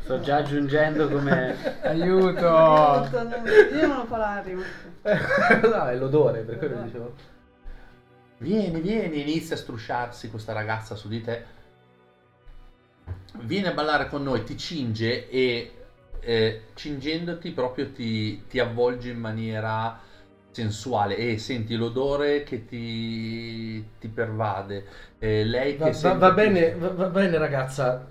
Sto 0.03 0.21
già 0.21 0.37
aggiungendo 0.37 1.09
come... 1.09 1.57
Aiuto! 1.83 2.47
Aiuto, 2.47 3.23
non- 3.23 3.43
Io 3.77 3.87
non 3.87 4.07
lo 4.09 4.15
la 4.15 4.41
rima. 4.41 4.63
no, 5.67 5.85
è 5.85 5.95
l'odore, 5.97 6.43
per 6.43 6.57
quello 6.57 6.81
dicevo. 6.83 7.13
Vieni, 8.37 8.79
vieni, 8.79 9.19
inizia 9.19 9.57
a 9.57 9.59
strusciarsi 9.59 10.29
questa 10.29 10.53
ragazza 10.53 10.95
su 10.95 11.09
di 11.09 11.21
te. 11.21 11.55
Vieni 13.41 13.67
a 13.67 13.73
ballare 13.73 14.07
con 14.07 14.23
noi, 14.23 14.43
ti 14.43 14.57
cinge 14.57 15.29
e 15.29 15.71
eh, 16.19 16.61
cingendoti 16.73 17.51
proprio 17.51 17.91
ti, 17.91 18.45
ti 18.47 18.59
avvolge 18.59 19.09
in 19.09 19.19
maniera 19.19 19.99
sensuale 20.51 21.15
e 21.17 21.37
senti 21.37 21.75
l'odore 21.75 22.43
che 22.43 22.65
ti, 22.65 23.85
ti 23.99 24.07
pervade. 24.07 24.85
Eh, 25.19 25.43
lei 25.43 25.77
che 25.77 25.91
Va, 25.91 26.09
va- 26.09 26.13
va 26.15 26.31
bene, 26.31 26.75
va, 26.75 26.89
va 26.89 27.07
bene 27.09 27.37
ragazza. 27.37 28.05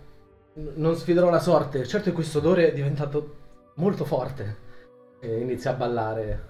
Non 0.55 0.95
sfiderò 0.97 1.29
la 1.29 1.41
sorte. 1.41 1.85
Certo 1.87 2.11
che 2.11 2.14
questo 2.14 2.39
odore 2.39 2.70
è 2.70 2.72
diventato 2.72 3.37
molto 3.74 4.05
forte. 4.05 4.64
E 5.20 5.41
inizia 5.41 5.72
a 5.72 5.74
ballare. 5.74 6.45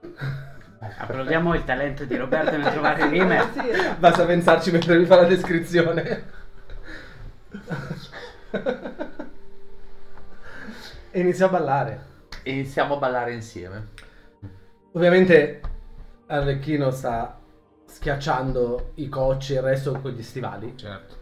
Applaudiamo 0.98 1.54
il 1.54 1.62
talento 1.62 2.04
di 2.04 2.16
Roberto 2.16 2.56
nel 2.56 2.72
trovare 2.72 3.06
rime. 3.10 3.50
Basta 3.98 4.24
pensarci 4.24 4.72
mentre 4.72 4.98
mi 4.98 5.04
fa 5.04 5.16
la 5.16 5.28
descrizione. 5.28 6.40
E 11.10 11.20
inizia 11.20 11.46
a 11.46 11.48
ballare. 11.48 12.10
E 12.42 12.52
iniziamo 12.52 12.94
a 12.94 12.98
ballare 12.98 13.32
insieme. 13.32 13.88
Ovviamente 14.92 15.60
Arlecchino 16.26 16.90
sta 16.90 17.38
schiacciando 17.84 18.92
i 18.94 19.08
cocci 19.08 19.54
e 19.54 19.56
il 19.56 19.62
resto 19.62 19.92
con 20.00 20.10
gli 20.12 20.22
stivali. 20.22 20.76
Certo. 20.76 21.20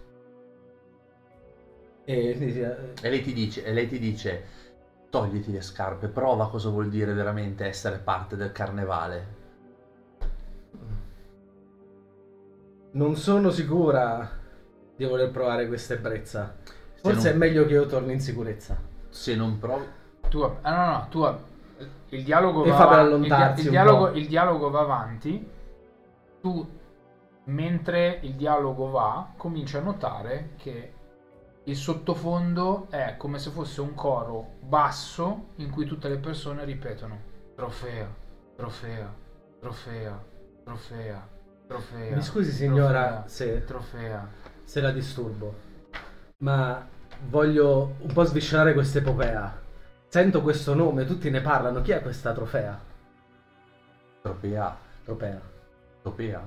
E 2.04 2.94
E 3.00 3.08
lei 3.08 3.22
ti 3.22 3.32
dice, 3.32 3.64
e 3.64 3.72
lei 3.72 3.86
ti 3.86 3.98
dice 3.98 4.58
togliti 5.10 5.50
le 5.52 5.60
scarpe, 5.60 6.08
prova 6.08 6.48
cosa 6.48 6.68
vuol 6.68 6.88
dire 6.88 7.12
veramente 7.12 7.64
essere 7.66 7.98
parte 7.98 8.36
del 8.36 8.52
carnevale. 8.52 9.38
non 12.92 13.14
sono 13.16 13.50
sicura 13.50 14.38
di 15.00 15.06
voler 15.06 15.30
provare 15.30 15.66
questa 15.66 15.94
ebbrezza. 15.94 16.56
Forse 17.00 17.32
non- 17.32 17.32
è 17.32 17.38
meglio 17.38 17.64
che 17.64 17.72
io 17.72 17.86
torni 17.86 18.12
in 18.12 18.20
sicurezza. 18.20 18.78
Se 19.08 19.34
non 19.34 19.58
provi... 19.58 19.86
Tu, 20.28 20.42
ah 20.42 20.74
no, 20.74 20.92
no, 20.92 21.06
tu, 21.08 21.38
il 22.10 22.22
dialogo 22.22 22.62
va 22.64 22.76
fa 22.76 22.86
per 22.86 22.98
avanti, 22.98 23.60
il, 23.60 23.64
il 23.64 23.70
dialogo, 23.70 24.10
il 24.10 24.28
dialogo 24.28 24.68
va 24.68 24.80
avanti, 24.80 25.50
tu, 26.42 26.78
mentre 27.44 28.18
il 28.24 28.34
dialogo 28.34 28.90
va, 28.90 29.32
cominci 29.38 29.78
a 29.78 29.80
notare 29.80 30.50
che 30.56 30.92
il 31.64 31.76
sottofondo 31.76 32.88
è 32.90 33.14
come 33.16 33.38
se 33.38 33.48
fosse 33.50 33.80
un 33.80 33.94
coro 33.94 34.56
basso 34.60 35.46
in 35.56 35.70
cui 35.70 35.86
tutte 35.86 36.10
le 36.10 36.18
persone 36.18 36.64
ripetono 36.64 37.18
trofea, 37.54 38.06
trofea, 38.54 39.14
trofea, 39.60 40.22
trofea, 40.62 41.28
trofea. 41.66 42.16
Mi 42.16 42.22
scusi 42.22 42.52
signora 42.52 43.22
trofea, 43.24 43.28
se, 43.28 43.64
Trofea. 43.64 44.28
Se 44.64 44.80
la 44.80 44.90
disturbo, 44.90 45.54
ma 46.38 46.86
voglio 47.28 47.96
un 48.00 48.12
po' 48.12 48.24
sviscerare 48.24 48.72
questa 48.72 48.98
epopea. 48.98 49.58
Sento 50.08 50.42
questo 50.42 50.74
nome, 50.74 51.04
tutti 51.04 51.30
ne 51.30 51.40
parlano. 51.40 51.82
Chi 51.82 51.92
è 51.92 52.02
questa 52.02 52.32
trofea? 52.32 52.78
Tropea. 54.22 54.76
Tropea. 55.04 55.40
Tropea. 56.02 56.42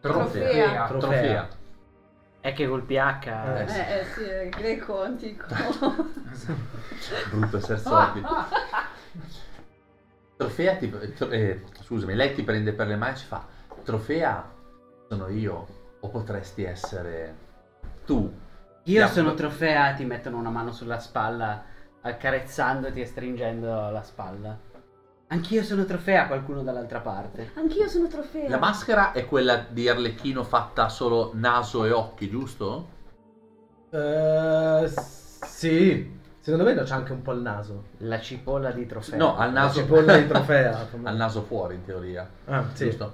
Trofea. 0.00 0.86
Trofea. 0.86 1.48
È 2.40 2.52
che 2.54 2.66
col 2.66 2.82
PH... 2.82 3.26
Eh, 3.26 3.66
Eh, 3.68 3.98
eh 4.00 4.04
sì, 4.04 4.24
è 4.24 4.48
greco 4.48 5.02
antico. 5.02 5.46
Brutto 7.30 7.56
essere 7.56 7.78
sordi. 7.78 8.22
Trofea 10.36 10.76
ti... 10.76 10.90
tro- 11.14 11.30
eh, 11.30 11.62
scusami, 11.82 12.14
lei 12.14 12.34
ti 12.34 12.42
prende 12.42 12.72
per 12.72 12.88
le 12.88 12.96
mani 12.96 13.14
e 13.14 13.16
ci 13.18 13.26
fa 13.26 13.46
Trofea 13.84 14.50
sono 15.08 15.28
io 15.28 15.66
o 16.00 16.08
potresti 16.08 16.64
essere 16.64 17.41
tu? 18.04 18.32
Io 18.84 19.06
sono 19.08 19.34
trofea, 19.34 19.92
ti 19.94 20.04
mettono 20.04 20.38
una 20.38 20.50
mano 20.50 20.72
sulla 20.72 20.98
spalla, 20.98 21.62
accarezzandoti 22.00 23.00
e 23.00 23.06
stringendo 23.06 23.90
la 23.90 24.02
spalla. 24.02 24.58
Anch'io 25.28 25.62
sono 25.62 25.84
trofea, 25.84 26.26
qualcuno 26.26 26.62
dall'altra 26.62 27.00
parte. 27.00 27.52
Anch'io 27.54 27.88
sono 27.88 28.06
trofea. 28.06 28.48
La 28.50 28.58
maschera 28.58 29.12
è 29.12 29.24
quella 29.26 29.64
di 29.68 29.88
Arlecchino 29.88 30.42
fatta 30.44 30.88
solo 30.90 31.30
naso 31.34 31.84
e 31.86 31.90
occhi, 31.90 32.28
giusto? 32.28 32.88
Eh, 33.90 34.90
sì. 35.46 36.20
Secondo 36.40 36.64
me 36.64 36.74
c'è 36.74 36.92
anche 36.94 37.12
un 37.12 37.22
po' 37.22 37.32
il 37.32 37.40
naso. 37.40 37.84
La 37.98 38.20
cipolla 38.20 38.72
di 38.72 38.84
trofea. 38.84 39.16
No, 39.16 39.36
al 39.36 39.52
La 39.52 39.60
naso 39.62 39.80
cipolla 39.80 40.16
di 40.18 40.26
trofea. 40.28 40.88
al 41.04 41.16
naso 41.16 41.42
fuori 41.42 41.76
in 41.76 41.84
teoria. 41.84 42.28
Ah, 42.46 42.64
sì. 42.72 42.86
Giusto? 42.86 43.12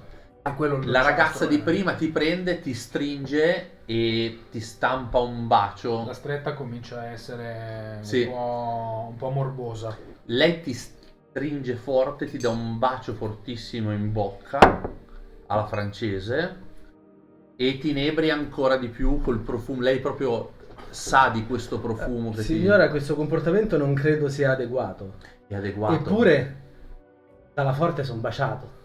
Quello 0.55 0.79
La 0.85 1.01
ragazza 1.01 1.45
di 1.45 1.59
prima 1.59 1.93
ti 1.93 2.09
prende, 2.09 2.59
ti 2.59 2.73
stringe 2.73 3.77
e 3.85 4.39
ti 4.51 4.59
stampa 4.59 5.19
un 5.19 5.47
bacio. 5.47 6.05
La 6.05 6.13
stretta 6.13 6.53
comincia 6.53 6.99
a 6.99 7.05
essere 7.05 7.95
un, 7.97 8.03
Sì. 8.03 8.25
po', 8.25 9.07
un 9.09 9.15
po' 9.15 9.29
morbosa. 9.29 9.95
Lei 10.25 10.61
ti 10.61 10.73
stringe 10.73 11.75
forte, 11.75 12.25
ti 12.27 12.37
dà 12.37 12.49
un 12.49 12.77
bacio 12.77 13.13
fortissimo 13.13 13.91
in 13.91 14.11
bocca 14.11 14.81
alla 15.47 15.65
francese 15.65 16.67
e 17.55 17.77
ti 17.77 17.89
inebri 17.89 18.29
ancora 18.29 18.77
di 18.77 18.87
più 18.89 19.21
col 19.21 19.39
profumo. 19.39 19.81
Lei 19.81 19.99
proprio 19.99 20.51
sa 20.89 21.29
di 21.29 21.45
questo 21.45 21.79
profumo 21.79 22.31
che 22.31 22.41
Signora, 22.41 22.89
questo 22.89 23.15
comportamento 23.15 23.77
non 23.77 23.93
credo 23.93 24.27
sia 24.29 24.51
adeguato. 24.51 25.15
ti 25.47 25.53
è 25.53 25.57
adeguato. 25.57 25.93
Eppure, 25.95 26.61
dalla 27.53 27.73
forte 27.73 28.03
sono 28.03 28.21
baciato. 28.21 28.77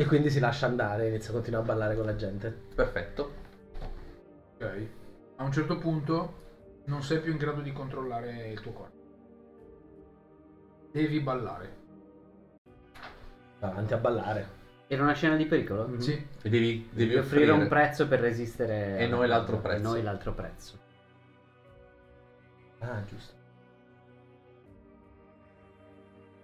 E 0.00 0.06
quindi 0.06 0.30
si 0.30 0.38
lascia 0.38 0.66
andare 0.66 1.06
e 1.06 1.08
inizia 1.08 1.30
a 1.30 1.32
continuare 1.32 1.64
a 1.64 1.66
ballare 1.66 1.96
con 1.96 2.04
la 2.04 2.14
gente. 2.14 2.56
Perfetto. 2.72 3.32
Ok. 4.54 4.86
A 5.38 5.42
un 5.42 5.50
certo 5.50 5.76
punto 5.78 6.34
non 6.84 7.02
sei 7.02 7.18
più 7.18 7.32
in 7.32 7.36
grado 7.36 7.62
di 7.62 7.72
controllare 7.72 8.46
il 8.46 8.60
tuo 8.60 8.70
corpo. 8.70 8.96
Devi 10.92 11.18
ballare. 11.18 11.76
Va 13.58 13.70
avanti 13.70 13.92
a 13.92 13.96
ballare. 13.96 14.48
Era 14.86 15.02
una 15.02 15.14
scena 15.14 15.34
di 15.34 15.46
pericolo? 15.46 15.88
Mhm. 15.88 15.98
Sì. 15.98 16.12
E 16.12 16.48
devi, 16.48 16.88
devi 16.92 17.08
Devi 17.08 17.16
offrire 17.16 17.50
un 17.50 17.62
offrire 17.62 17.68
prezzo 17.68 18.06
per 18.06 18.20
resistere. 18.20 18.98
E 18.98 19.08
noi 19.08 19.26
l'altro 19.26 19.58
prezzo. 19.58 19.78
E 19.78 19.82
noi 19.82 20.02
l'altro 20.02 20.32
prezzo. 20.32 20.78
Ah, 22.78 23.02
giusto. 23.04 23.34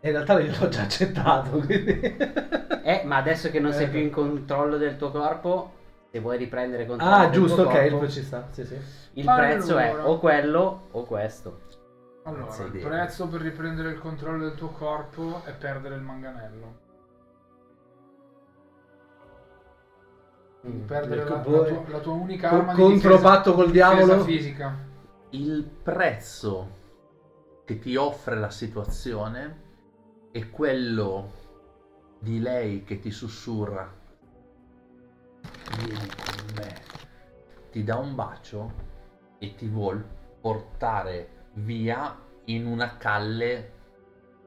In 0.08 0.12
realtà 0.12 0.38
io 0.40 0.52
l'ho 0.58 0.68
già 0.68 0.82
accettato, 0.82 1.50
quindi... 1.64 2.00
Eh, 2.82 3.02
ma 3.04 3.16
adesso 3.16 3.50
che 3.50 3.58
non 3.58 3.72
sei 3.72 3.86
Eh. 3.86 3.88
più 3.88 4.00
in 4.00 4.10
controllo 4.10 4.76
del 4.76 4.96
tuo 4.96 5.10
corpo, 5.10 5.72
se 6.10 6.20
vuoi 6.20 6.36
riprendere 6.36 6.86
controllo 6.86 7.14
ah, 7.14 7.22
del 7.24 7.30
giusto, 7.32 7.62
tuo 7.62 7.70
ok, 7.72 7.88
corpo, 7.88 8.04
il 8.04 8.10
ci 8.10 8.22
sta. 8.22 8.46
Sì, 8.50 8.64
sì. 8.64 8.78
il 9.14 9.28
Allora. 9.28 9.46
prezzo 9.46 9.78
è 9.78 9.96
o 10.04 10.18
quello 10.18 10.88
o 10.90 11.04
questo. 11.04 11.60
Allora, 12.24 12.54
il 12.56 12.66
idea. 12.74 12.88
prezzo 12.88 13.28
per 13.28 13.40
riprendere 13.40 13.90
il 13.90 13.98
controllo 13.98 14.44
del 14.44 14.54
tuo 14.54 14.68
corpo 14.68 15.42
è 15.44 15.52
perdere 15.52 15.94
il 15.94 16.02
manganello. 16.02 16.82
Mm. 20.66 20.80
Perdere 20.86 21.24
la, 21.24 21.30
la 21.30 21.36
Boh, 21.36 21.64
tua, 21.64 21.82
la 21.88 21.98
tua 21.98 22.12
unica 22.12 22.48
co- 22.48 22.54
arma 22.56 22.74
di 22.74 22.80
contropatto 22.80 23.50
difesa, 23.50 23.54
col 23.54 23.70
diavolo. 23.70 24.24
fisica. 24.24 24.74
il 25.30 25.64
prezzo 25.82 26.68
che 27.64 27.78
ti 27.78 27.96
offre 27.96 28.36
la 28.36 28.50
situazione 28.50 29.62
è 30.34 30.50
quello 30.50 31.30
di 32.18 32.40
lei 32.40 32.82
che 32.82 32.98
ti 32.98 33.12
sussurra. 33.12 33.88
Vieni 35.78 35.94
con 35.94 36.54
me. 36.56 36.80
Ti 37.70 37.84
dà 37.84 37.98
un 37.98 38.16
bacio 38.16 38.72
e 39.38 39.54
ti 39.54 39.68
vuol 39.68 40.04
portare 40.40 41.28
via 41.52 42.18
in 42.46 42.66
una 42.66 42.96
calle 42.96 43.70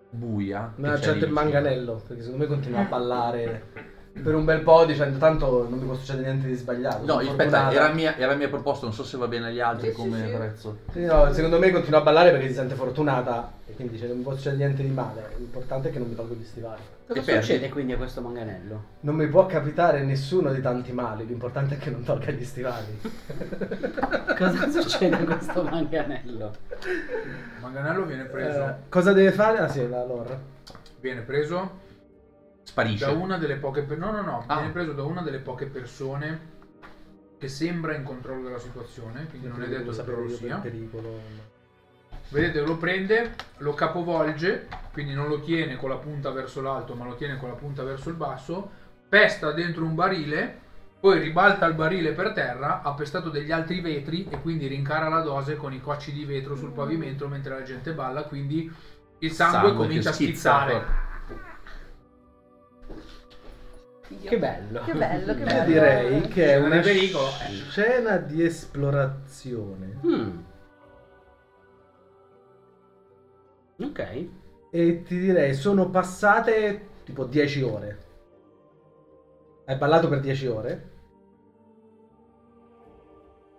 buia. 0.10 0.74
Accettato 0.78 1.20
lì 1.20 1.24
il 1.24 1.32
manganello, 1.32 2.04
perché 2.06 2.22
secondo 2.22 2.44
me 2.44 2.50
continua 2.50 2.82
a 2.82 2.90
ballare 2.90 3.96
per 4.22 4.36
un 4.36 4.46
bel 4.46 4.62
po', 4.62 4.86
dicendo 4.86 5.18
tanto 5.18 5.68
non 5.70 5.80
mi 5.80 5.86
può 5.86 5.96
succedere 5.96 6.28
niente 6.28 6.48
di 6.48 6.56
sbagliato. 6.56 7.06
No, 7.06 7.18
aspetta, 7.18 7.72
era 7.72 7.90
mia, 7.90 8.16
era 8.18 8.36
mia 8.36 8.50
proposta, 8.50 8.86
non 8.86 8.94
so 8.94 9.04
se 9.04 9.18
va 9.18 9.28
bene 9.28 9.48
agli 9.48 9.60
altri 9.60 9.90
Sì, 9.90 9.96
come 9.96 10.26
sì. 10.26 10.32
prezzo. 10.32 10.78
Sì, 10.92 11.04
no, 11.06 11.32
secondo 11.34 11.58
me 11.60 11.72
continua 11.72 12.00
a 12.00 12.04
ballare 12.04 12.32
perché 12.32 12.48
si 12.48 12.54
sente 12.56 12.76
fortunata 12.76 13.52
e 13.66 13.74
quindi 13.74 13.94
dice 13.94 14.08
non 14.08 14.18
mi 14.18 14.24
può 14.24 14.34
succedere 14.34 14.64
niente 14.66 14.84
di 14.84 14.90
male. 14.92 15.30
L'importante 15.38 15.90
è 15.90 15.92
che 15.92 16.00
non 16.00 16.08
mi 16.10 16.16
tolgo 16.16 16.34
gli 16.34 16.44
stivali. 16.46 16.82
Cosa 17.08 17.20
E 17.20 17.24
perdi. 17.24 17.42
succede 17.46 17.70
quindi 17.70 17.94
a 17.94 17.98
questo 17.98 18.20
manganello? 18.22 18.84
Non 19.02 19.16
mi 19.16 19.28
può 19.28 19.46
capitare 19.46 20.02
nessuno 20.04 20.52
di 20.52 20.60
tanti 20.62 20.92
mali, 20.92 21.26
l'importante 21.26 21.76
è 21.76 21.78
che 21.78 21.90
non 21.90 22.04
tolga 22.04 22.32
gli 22.32 22.44
stivali. 22.44 23.00
Cosa 24.38 24.70
succede 24.70 25.16
a 25.16 25.24
questo 25.24 25.64
manganello? 25.64 26.52
Il 26.84 27.62
manganello 27.62 28.04
viene 28.06 28.24
preso, 28.26 28.60
Eh, 28.62 28.74
cosa 28.90 29.14
deve 29.14 29.32
fare? 29.32 29.58
Ah 29.60 29.68
sì, 29.68 29.88
la 29.88 30.04
lore. 30.06 30.40
viene 31.00 31.22
preso 31.22 31.86
Sparisce. 32.68 33.06
da 33.06 33.12
una 33.12 33.38
delle 33.38 33.56
poche 33.56 33.82
per- 33.84 33.98
no 33.98 34.12
no 34.12 34.22
no 34.22 34.44
Ah. 34.48 34.56
viene 34.58 34.72
preso 34.72 34.92
da 34.92 35.04
una 35.04 35.22
delle 35.22 35.40
poche 35.40 35.66
persone 35.68 36.56
che 37.40 37.48
sembra 37.48 37.96
in 37.96 38.04
controllo 38.04 38.44
della 38.44 38.60
situazione 38.60 39.26
quindi 39.30 39.48
non 39.48 39.62
è 39.64 39.68
detto 39.68 39.92
che 39.92 40.12
lo 40.12 40.28
sia 40.30 40.58
pericolo. 40.58 41.20
vedete 42.30 42.62
lo 42.62 42.76
prende 42.78 43.36
lo 43.58 43.74
capovolge 43.74 44.68
quindi 44.92 45.14
non 45.14 45.28
lo 45.30 45.40
tiene 45.40 45.78
con 45.78 45.90
la 45.90 45.96
punta 45.96 46.30
verso 46.32 46.62
l'alto 46.62 46.94
ma 46.94 47.06
lo 47.06 47.16
tiene 47.16 47.38
con 47.38 47.48
la 47.50 47.56
punta 47.56 47.84
verso 47.84 48.10
il 48.10 48.16
basso 48.16 48.70
pesta 49.08 49.52
dentro 49.54 49.86
un 49.86 49.96
barile 49.96 50.66
poi 51.00 51.20
ribalta 51.20 51.66
il 51.68 51.74
barile 51.76 52.12
per 52.12 52.34
terra 52.34 52.82
ha 52.82 52.92
pestato 52.94 53.30
degli 53.30 53.52
altri 53.52 53.80
vetri 53.80 54.28
e 54.30 54.42
quindi 54.42 54.68
rincara 54.68 55.08
la 55.08 55.22
dose 55.22 55.56
con 55.56 55.72
i 55.72 55.80
cocci 55.80 56.12
di 56.12 56.26
vetro 56.26 56.56
sul 56.56 56.72
pavimento 56.72 57.28
mentre 57.30 57.54
la 57.54 57.64
gente 57.64 57.94
balla 57.94 58.24
quindi 58.24 58.70
il 59.20 59.32
sangue, 59.32 59.70
Sangue 59.70 59.76
comincia 59.86 60.10
a 60.10 60.14
schizzare 60.14 60.84
fuori. 64.16 64.28
Che 64.28 64.38
bello. 64.40 64.84
Che 64.84 64.94
bello, 64.94 65.34
che 65.34 65.40
Io 65.42 65.46
bello. 65.46 65.66
direi 65.66 66.22
che 66.28 66.54
è 66.54 66.58
una 66.58 66.80
pericolo. 66.80 67.28
scena 67.70 68.18
di 68.18 68.44
esplorazione. 68.44 70.00
Mm. 70.06 70.38
Ok. 73.80 74.28
E 74.72 75.02
ti 75.04 75.20
direi, 75.20 75.54
sono 75.54 75.90
passate 75.90 76.88
tipo 77.04 77.26
10 77.26 77.62
ore. 77.62 78.06
Hai 79.66 79.76
ballato 79.78 80.08
per 80.10 80.20
10 80.20 80.48
ore. 80.48 80.90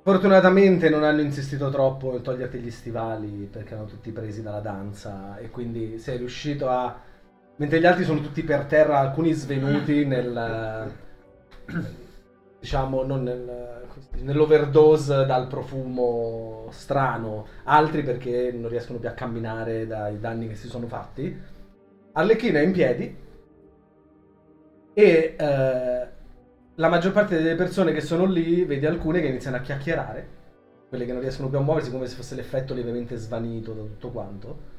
Fortunatamente 0.03 0.89
non 0.89 1.05
hanno 1.05 1.21
insistito 1.21 1.69
troppo 1.69 2.13
nel 2.13 2.23
toglierti 2.23 2.59
gli 2.61 2.71
stivali 2.71 3.47
perché 3.51 3.75
erano 3.75 3.89
tutti 3.89 4.11
presi 4.11 4.41
dalla 4.43 4.61
danza 4.61 5.37
e 5.37 5.51
quindi 5.51 5.99
sei 5.99 6.17
riuscito 6.17 6.69
a... 6.69 6.99
Mentre 7.59 7.81
gli 7.81 7.87
altri 7.87 8.05
sono 8.05 8.21
tutti 8.21 8.43
per 8.43 8.65
terra, 8.65 8.99
alcuni 8.99 9.33
svenuti 9.33 10.05
nel... 10.05 10.93
diciamo, 12.61 13.03
non 13.03 13.23
nel, 13.23 13.85
nell'overdose 14.21 15.27
dal 15.27 15.49
profumo 15.49 16.69
strano, 16.71 17.47
altri 17.65 18.03
perché 18.03 18.53
non 18.53 18.69
riescono 18.69 18.99
più 18.99 19.09
a 19.09 19.13
camminare 19.13 19.87
dai 19.87 20.21
danni 20.21 20.49
che 20.49 20.55
si 20.55 20.69
sono 20.69 20.87
fatti. 20.87 21.37
Arlecchino 22.13 22.59
è 22.59 22.63
in 22.63 22.73
piedi 22.73 23.17
e 24.93 25.35
eh, 25.37 26.09
la 26.75 26.89
maggior 26.89 27.13
parte 27.13 27.37
delle 27.37 27.55
persone 27.57 27.93
che 27.93 28.01
sono 28.01 28.25
lì, 28.25 28.65
vedi 28.65 28.87
alcune 28.87 29.21
che 29.21 29.29
iniziano 29.29 29.57
a 29.57 29.61
chiacchierare, 29.61 30.29
quelle 30.89 31.05
che 31.05 31.13
non 31.13 31.21
riescono 31.21 31.49
più 31.49 31.59
a 31.59 31.63
muoversi 31.63 31.91
come 31.91 32.07
se 32.07 32.15
fosse 32.15 32.35
l'effetto 32.35 32.73
lievemente 32.73 33.17
svanito 33.17 33.73
da 33.73 33.83
tutto 33.83 34.11
quanto. 34.11 34.77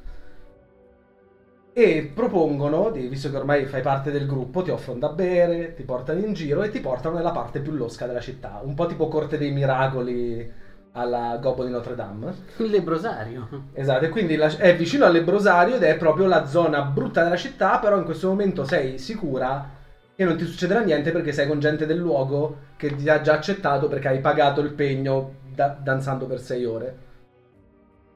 E 1.72 2.10
propongono, 2.12 2.90
di- 2.90 3.06
visto 3.06 3.30
che 3.30 3.36
ormai 3.36 3.64
fai 3.64 3.80
parte 3.80 4.10
del 4.10 4.26
gruppo, 4.26 4.62
ti 4.62 4.70
offrono 4.70 4.98
da 4.98 5.08
bere, 5.10 5.72
ti 5.74 5.84
portano 5.84 6.18
in 6.18 6.32
giro 6.32 6.62
e 6.62 6.68
ti 6.68 6.80
portano 6.80 7.16
nella 7.16 7.30
parte 7.30 7.60
più 7.60 7.72
losca 7.72 8.06
della 8.06 8.20
città, 8.20 8.60
un 8.62 8.74
po' 8.74 8.86
tipo 8.86 9.06
Corte 9.08 9.38
dei 9.38 9.52
Miracoli 9.52 10.50
alla 10.92 11.36
Gobbo 11.40 11.64
di 11.64 11.70
Notre 11.70 11.94
Dame. 11.94 12.34
Il 12.58 12.70
lebrosario. 12.70 13.48
Esatto, 13.72 14.04
e 14.04 14.08
quindi 14.08 14.34
la- 14.34 14.56
è 14.56 14.74
vicino 14.74 15.04
al 15.04 15.12
Lebrosario 15.12 15.76
ed 15.76 15.82
è 15.84 15.96
proprio 15.96 16.26
la 16.26 16.44
zona 16.44 16.82
brutta 16.82 17.22
della 17.22 17.36
città, 17.36 17.78
però 17.78 17.96
in 17.96 18.04
questo 18.04 18.28
momento 18.28 18.64
sei 18.64 18.98
sicura 18.98 19.70
che 20.16 20.24
non 20.24 20.36
ti 20.36 20.44
succederà 20.44 20.80
niente 20.80 21.12
perché 21.12 21.32
sei 21.32 21.46
con 21.46 21.60
gente 21.60 21.86
del 21.86 21.96
luogo 21.98 22.56
che 22.76 22.94
ti 22.96 23.08
ha 23.08 23.20
già 23.20 23.34
accettato 23.34 23.86
perché 23.88 24.08
hai 24.08 24.20
pagato 24.20 24.60
il 24.60 24.72
pegno 24.72 25.34
da- 25.54 25.76
danzando 25.80 26.26
per 26.26 26.40
sei 26.40 26.64
ore. 26.64 27.08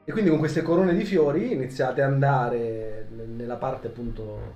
E 0.07 0.11
quindi 0.11 0.29
con 0.29 0.39
queste 0.39 0.61
corone 0.61 0.93
di 0.93 1.03
fiori 1.03 1.51
iniziate 1.53 2.01
ad 2.03 2.11
andare 2.13 3.07
ne- 3.09 3.25
nella 3.25 3.55
parte 3.55 3.87
appunto 3.87 4.55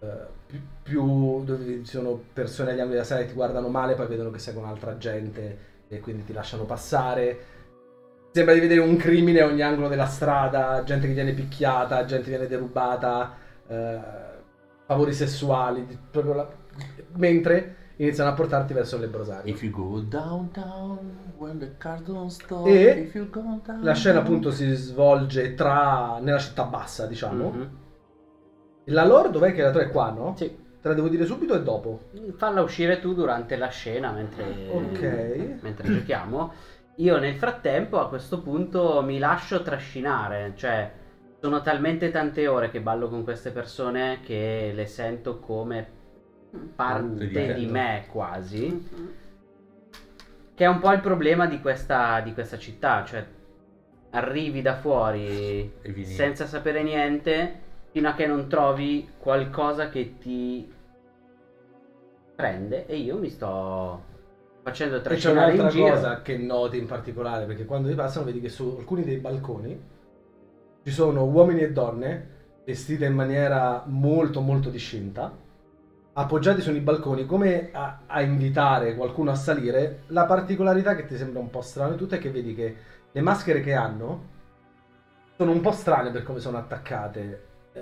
eh, 0.00 0.06
più, 0.46 0.60
più- 0.82 1.44
dove 1.44 1.64
ci 1.84 1.84
sono 1.84 2.20
persone 2.32 2.70
agli 2.70 2.78
angoli 2.78 2.94
della 2.94 3.04
strada 3.04 3.22
che 3.22 3.28
ti 3.28 3.34
guardano 3.34 3.68
male, 3.68 3.94
poi 3.94 4.06
vedono 4.08 4.30
che 4.30 4.38
sei 4.38 4.54
con 4.54 4.64
altra 4.64 4.96
gente 4.98 5.58
e 5.88 6.00
quindi 6.00 6.24
ti 6.24 6.32
lasciano 6.32 6.64
passare. 6.64 7.38
Sembra 8.32 8.54
di 8.54 8.60
vedere 8.60 8.80
un 8.80 8.96
crimine 8.96 9.40
a 9.40 9.46
ogni 9.46 9.62
angolo 9.62 9.88
della 9.88 10.06
strada, 10.06 10.82
gente 10.84 11.06
che 11.06 11.14
viene 11.14 11.32
picchiata, 11.32 12.04
gente 12.04 12.24
che 12.24 12.30
viene 12.30 12.46
derubata, 12.46 13.34
eh, 13.66 13.98
favori 14.86 15.12
sessuali, 15.12 15.86
la- 16.12 16.48
mentre 17.14 17.76
iniziano 17.96 18.30
a 18.30 18.34
portarti 18.34 18.72
verso 18.74 18.98
le 18.98 19.08
brosari. 19.08 19.50
If 19.50 19.62
you 19.62 19.70
go 19.72 20.00
downtown, 20.00 21.27
E. 22.66 23.10
La 23.80 23.94
scena 23.94 24.18
appunto 24.20 24.50
si 24.50 24.72
svolge 24.74 25.54
tra 25.54 26.18
nella 26.20 26.38
città 26.38 26.64
bassa, 26.64 27.06
diciamo. 27.06 27.50
Mhm. 27.50 27.70
La 28.86 29.04
lore 29.04 29.30
dov'è 29.30 29.52
che 29.52 29.62
la 29.62 29.70
tua 29.70 29.82
è 29.82 29.90
qua, 29.90 30.10
no? 30.10 30.34
Sì. 30.36 30.66
Te 30.80 30.88
la 30.88 30.94
devo 30.94 31.08
dire 31.08 31.24
subito 31.24 31.54
e 31.54 31.62
dopo. 31.62 32.10
Falla 32.36 32.62
uscire 32.62 33.00
tu 33.00 33.12
durante 33.12 33.56
la 33.56 33.68
scena 33.68 34.12
mentre, 34.12 34.44
Ok. 34.70 35.58
mentre 35.60 35.92
giochiamo. 35.92 36.52
Io 36.96 37.18
nel 37.18 37.34
frattempo 37.34 37.98
a 38.00 38.08
questo 38.08 38.40
punto 38.40 39.02
mi 39.02 39.18
lascio 39.18 39.62
trascinare, 39.62 40.52
cioè 40.56 40.90
sono 41.40 41.60
talmente 41.60 42.10
tante 42.10 42.46
ore 42.48 42.70
che 42.70 42.80
ballo 42.80 43.08
con 43.08 43.22
queste 43.22 43.50
persone 43.50 44.20
che 44.22 44.72
le 44.74 44.86
sento 44.86 45.38
come 45.38 45.86
parte 46.74 47.26
Parte 47.28 47.54
di 47.54 47.66
me 47.66 48.06
quasi. 48.10 48.68
Mhm. 48.68 49.12
Che 50.58 50.64
è 50.64 50.68
un 50.68 50.80
po' 50.80 50.90
il 50.90 50.98
problema 50.98 51.46
di 51.46 51.60
questa, 51.60 52.20
di 52.20 52.34
questa 52.34 52.58
città, 52.58 53.04
cioè 53.04 53.24
arrivi 54.10 54.60
da 54.60 54.74
fuori 54.74 55.72
senza 56.02 56.46
sapere 56.46 56.82
niente 56.82 57.60
fino 57.92 58.08
a 58.08 58.14
che 58.14 58.26
non 58.26 58.48
trovi 58.48 59.08
qualcosa 59.18 59.88
che 59.88 60.18
ti 60.18 60.68
prende 62.34 62.86
e 62.86 62.96
io 62.96 63.18
mi 63.18 63.28
sto 63.28 64.02
facendo 64.64 64.96
E 64.96 64.98
c'è 64.98 65.04
trascinare 65.04 65.52
in 65.52 65.60
un'altra 65.60 65.80
giro. 65.80 65.94
cosa 65.94 66.22
che 66.22 66.36
noti 66.36 66.76
in 66.76 66.86
particolare, 66.86 67.44
perché 67.44 67.64
quando 67.64 67.86
vi 67.86 67.94
passano 67.94 68.24
vedi 68.24 68.40
che 68.40 68.48
su 68.48 68.74
alcuni 68.80 69.04
dei 69.04 69.18
balconi 69.18 69.80
ci 70.82 70.90
sono 70.90 71.24
uomini 71.24 71.60
e 71.60 71.70
donne 71.70 72.28
vestite 72.64 73.04
in 73.04 73.14
maniera 73.14 73.84
molto 73.86 74.40
molto 74.40 74.70
discinta, 74.70 75.32
appoggiati 76.18 76.60
sui 76.60 76.80
balconi 76.80 77.26
come 77.26 77.70
a, 77.72 78.00
a 78.06 78.22
invitare 78.22 78.96
qualcuno 78.96 79.30
a 79.30 79.36
salire. 79.36 80.02
La 80.08 80.24
particolarità 80.24 80.96
che 80.96 81.06
ti 81.06 81.16
sembra 81.16 81.40
un 81.40 81.48
po' 81.48 81.60
strano 81.60 81.92
di 81.92 81.96
tutto 81.96 82.16
è 82.16 82.18
che 82.18 82.30
vedi 82.30 82.54
che 82.54 82.76
le 83.12 83.20
maschere 83.20 83.60
che 83.60 83.72
hanno 83.72 84.36
sono 85.36 85.52
un 85.52 85.60
po' 85.60 85.70
strane 85.70 86.10
per 86.10 86.24
come 86.24 86.40
sono 86.40 86.58
attaccate. 86.58 87.46
Eh, 87.72 87.80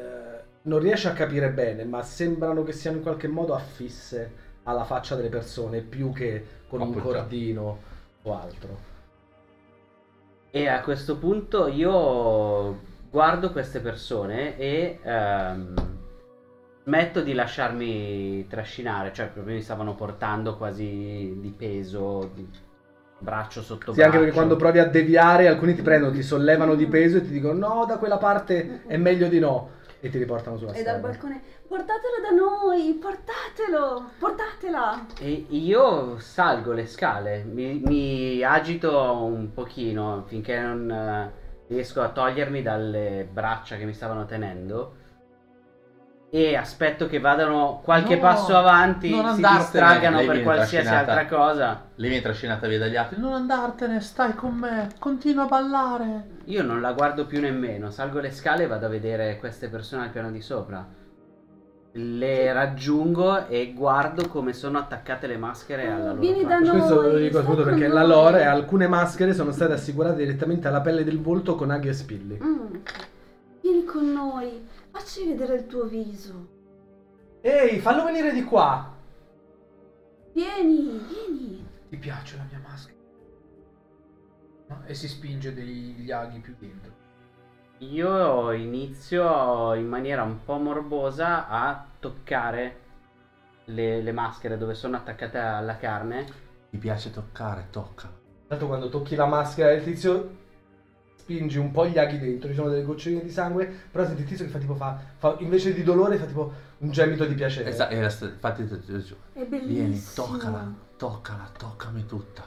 non 0.62 0.78
riesci 0.80 1.06
a 1.06 1.12
capire 1.12 1.50
bene, 1.50 1.84
ma 1.84 2.02
sembrano 2.02 2.62
che 2.62 2.72
siano 2.72 2.98
in 2.98 3.02
qualche 3.02 3.26
modo 3.26 3.54
affisse 3.54 4.44
alla 4.64 4.84
faccia 4.84 5.14
delle 5.14 5.30
persone 5.30 5.80
più 5.80 6.12
che 6.12 6.44
con 6.68 6.82
un 6.82 7.00
cordino 7.00 7.78
o 8.20 8.38
altro. 8.38 8.94
E 10.50 10.68
a 10.68 10.82
questo 10.82 11.16
punto 11.16 11.68
io 11.68 12.80
guardo 13.08 13.50
queste 13.50 13.80
persone 13.80 14.58
e 14.58 14.98
ehm, 15.02 15.95
smetto 16.86 17.20
di 17.20 17.34
lasciarmi 17.34 18.46
trascinare, 18.46 19.12
cioè 19.12 19.26
proprio 19.26 19.56
mi 19.56 19.60
stavano 19.62 19.96
portando 19.96 20.56
quasi 20.56 21.34
di 21.40 21.50
peso, 21.50 22.30
di 22.32 22.48
braccio 23.18 23.60
sotto 23.60 23.92
Sì, 23.92 23.98
anche 24.02 24.18
braccio. 24.18 24.18
perché 24.18 24.32
quando 24.32 24.54
provi 24.56 24.78
a 24.78 24.86
deviare, 24.86 25.48
alcuni 25.48 25.74
ti 25.74 25.82
prendono, 25.82 26.12
ti 26.12 26.22
sollevano 26.22 26.76
di 26.76 26.86
peso 26.86 27.16
e 27.16 27.22
ti 27.22 27.30
dicono 27.30 27.54
no, 27.54 27.84
da 27.86 27.98
quella 27.98 28.18
parte 28.18 28.82
è 28.86 28.96
meglio 28.96 29.26
di 29.26 29.40
no. 29.40 29.70
E 29.98 30.10
ti 30.10 30.18
riportano 30.18 30.56
sulla 30.58 30.70
E 30.72 30.82
dal 30.84 30.98
strada. 30.98 31.08
balcone, 31.08 31.40
portatelo 31.66 32.20
da 32.22 32.30
noi, 32.30 32.94
portatelo, 33.00 34.10
portatela. 34.20 35.06
E 35.18 35.46
io 35.48 36.18
salgo 36.18 36.70
le 36.70 36.86
scale, 36.86 37.42
mi, 37.42 37.80
mi 37.84 38.42
agito 38.44 39.24
un 39.24 39.52
pochino 39.52 40.22
finché 40.28 40.60
non 40.60 40.88
eh, 40.88 41.32
riesco 41.66 42.00
a 42.00 42.10
togliermi 42.10 42.62
dalle 42.62 43.26
braccia 43.28 43.76
che 43.76 43.84
mi 43.86 43.92
stavano 43.94 44.24
tenendo 44.26 44.98
e 46.36 46.54
aspetto 46.54 47.06
che 47.06 47.18
vadano 47.18 47.80
qualche 47.82 48.16
No, 48.16 48.20
passo 48.20 48.54
avanti, 48.54 49.08
non 49.08 49.36
si 49.36 49.40
distraggano 49.40 50.22
per 50.22 50.42
qualsiasi 50.42 50.86
altra 50.86 51.24
cosa. 51.24 51.86
Lei 51.94 52.10
viene 52.10 52.22
trascinata 52.22 52.68
via 52.68 52.78
dagli 52.78 52.94
altri. 52.94 53.18
Non 53.18 53.32
andartene, 53.32 54.00
stai 54.00 54.34
con 54.34 54.52
me, 54.52 54.90
continua 54.98 55.44
a 55.44 55.46
ballare. 55.46 56.24
Io 56.44 56.62
non 56.62 56.82
la 56.82 56.92
guardo 56.92 57.24
più 57.24 57.40
nemmeno, 57.40 57.90
salgo 57.90 58.20
le 58.20 58.30
scale 58.30 58.64
e 58.64 58.66
vado 58.66 58.84
a 58.84 58.90
vedere 58.90 59.38
queste 59.38 59.68
persone 59.68 60.02
al 60.02 60.10
piano 60.10 60.30
di 60.30 60.42
sopra. 60.42 60.86
Le 61.92 62.52
raggiungo 62.52 63.46
e 63.46 63.72
guardo 63.74 64.28
come 64.28 64.52
sono 64.52 64.76
attaccate 64.76 65.26
le 65.26 65.38
maschere 65.38 65.90
alla 65.90 66.08
loro 66.08 66.20
Vieni 66.20 66.44
da 66.44 66.58
noi. 66.58 66.68
Questo 66.68 67.00
lo 67.00 67.16
dico 67.16 67.38
appunto 67.38 67.62
perché 67.62 67.88
la 67.88 68.04
lore 68.04 68.40
è 68.40 68.44
alcune 68.44 68.86
maschere 68.86 69.32
sono 69.32 69.52
state 69.52 69.72
assicurate 69.72 70.16
direttamente 70.16 70.68
alla 70.68 70.82
pelle 70.82 71.02
del 71.02 71.18
volto 71.18 71.54
con 71.54 71.70
aghi 71.70 71.88
e 71.88 71.94
spilli. 71.94 72.38
Mm. 72.44 72.74
Vieni 73.62 73.84
con 73.84 74.12
noi, 74.12 74.64
facci 74.96 75.26
vedere 75.26 75.56
il 75.56 75.66
tuo 75.66 75.84
viso. 75.84 76.54
Ehi, 77.42 77.78
fallo 77.80 78.04
venire 78.04 78.32
di 78.32 78.42
qua! 78.44 78.94
Vieni, 80.32 80.98
vieni. 81.06 81.68
Ti 81.90 81.96
piace 81.98 82.36
la 82.36 82.46
mia 82.48 82.60
maschera? 82.66 82.96
No? 84.68 84.82
E 84.86 84.94
si 84.94 85.06
spinge 85.06 85.52
degli 85.52 86.10
aghi 86.10 86.40
più 86.40 86.56
dentro. 86.58 87.04
Io 87.78 88.52
inizio 88.52 89.74
in 89.74 89.86
maniera 89.86 90.22
un 90.22 90.42
po' 90.42 90.56
morbosa 90.56 91.46
a 91.46 91.86
toccare 92.00 92.80
le, 93.64 94.00
le 94.00 94.12
maschere 94.12 94.56
dove 94.56 94.72
sono 94.72 94.96
attaccate 94.96 95.38
alla 95.38 95.76
carne. 95.76 96.24
Ti 96.70 96.78
piace 96.78 97.10
toccare, 97.10 97.68
tocca. 97.70 98.10
Tanto 98.48 98.66
quando 98.66 98.88
tocchi 98.88 99.14
la 99.14 99.26
maschera 99.26 99.70
del 99.70 99.84
tizio 99.84 100.44
spingi 101.26 101.58
un 101.58 101.72
po' 101.72 101.86
gli 101.88 101.98
aghi 101.98 102.20
dentro, 102.20 102.48
ci 102.48 102.54
sono 102.54 102.68
delle 102.68 102.84
goccioline 102.84 103.24
di 103.24 103.32
sangue, 103.32 103.66
però 103.90 104.06
senti 104.06 104.22
il 104.22 104.28
tizio 104.28 104.44
che 104.44 104.50
fa 104.52 104.58
tipo 104.58 104.76
fa, 104.76 104.96
fa- 105.16 105.34
invece 105.40 105.74
di 105.74 105.82
dolore 105.82 106.18
fa 106.18 106.24
tipo 106.24 106.52
un 106.78 106.90
gemito 106.92 107.24
di 107.24 107.34
piacere. 107.34 107.68
Esatto, 107.70 107.92
e 107.92 108.00
la 108.00 108.12
infatti 108.20 108.64
ti- 108.68 108.78
ti- 108.80 109.02
ti- 109.02 109.16
È 109.32 109.44
vieni, 109.44 109.66
bellissimo. 109.66 110.26
toccala, 110.28 110.72
toccala, 110.96 111.50
toccami 111.58 112.06
tutta. 112.06 112.44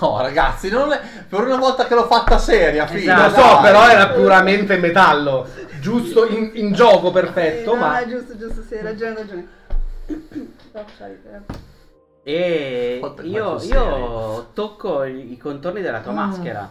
No, 0.00 0.20
ragazzi, 0.20 0.68
non 0.70 0.92
è... 0.92 1.00
per 1.28 1.40
una 1.40 1.56
volta 1.56 1.86
che 1.86 1.94
l'ho 1.94 2.06
fatta 2.06 2.38
seria, 2.38 2.86
figa. 2.86 3.16
Lo 3.16 3.26
Esatto. 3.26 3.40
so, 3.40 3.54
dai. 3.54 3.62
però 3.62 3.88
era 3.88 4.08
puramente 4.10 4.76
metallo. 4.76 5.48
Giusto 5.80 6.28
in, 6.28 6.52
in 6.54 6.72
gioco 6.74 7.10
perfetto, 7.10 7.74
Eh, 7.74 7.76
ma 7.78 7.96
ah, 7.96 8.06
giusto, 8.06 8.36
giusto, 8.36 8.62
sì, 8.62 8.74
hai 8.74 8.82
ragione, 8.82 9.10
hai 9.10 9.16
ragione. 9.16 9.48
E 12.28 12.96
Quanto 12.98 13.22
io, 13.22 13.62
io 13.62 14.50
tocco 14.52 15.04
i, 15.04 15.36
contorni 15.36 15.80
della 15.80 16.00
tua 16.00 16.10
Ah. 16.10 16.14
maschera. 16.14 16.68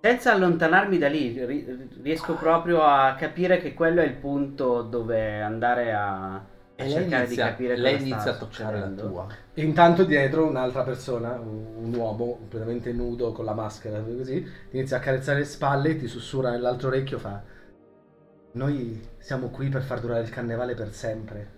Senza 0.00 0.32
allontanarmi 0.32 0.98
da 0.98 1.08
lì, 1.08 1.44
ri- 1.44 1.88
riesco 2.02 2.34
proprio 2.34 2.82
a 2.82 3.16
capire 3.18 3.58
che 3.58 3.74
quello 3.74 4.00
è 4.00 4.04
il 4.04 4.14
punto 4.14 4.82
dove 4.82 5.40
andare 5.42 5.92
a, 5.92 6.34
a 6.36 6.44
E 6.76 6.88
cercare 6.88 7.24
inizia, 7.24 7.26
di 7.26 7.50
capire 7.50 7.76
lei 7.76 7.94
cosa 7.94 8.04
sta 8.04 8.14
inizia 8.14 8.30
a 8.30 8.36
toccare 8.36 8.78
la 8.78 8.88
tua. 8.90 9.26
intanto 9.54 10.04
dietro 10.04 10.46
un'altra 10.46 10.84
persona, 10.84 11.32
un, 11.40 11.92
uomo 11.92 12.36
completamente 12.36 12.92
nudo 12.92 13.32
con 13.32 13.44
la 13.44 13.54
maschera 13.54 14.00
così, 14.00 14.42
ti 14.70 14.76
inizia 14.76 14.98
a 14.98 15.00
carezzare 15.00 15.40
le 15.40 15.44
spalle 15.44 15.90
e 15.90 15.96
ti 15.96 16.06
sussurra 16.06 16.50
nell'altro 16.50 16.88
orecchio 16.88 17.18
fa 17.18 17.42
Noi 18.52 19.00
siamo 19.18 19.48
qui 19.50 19.68
per 19.68 19.82
far 19.82 20.00
durare 20.00 20.22
il 20.22 20.30
carnevale 20.30 20.74
per 20.74 20.92
sempre. 20.92 21.56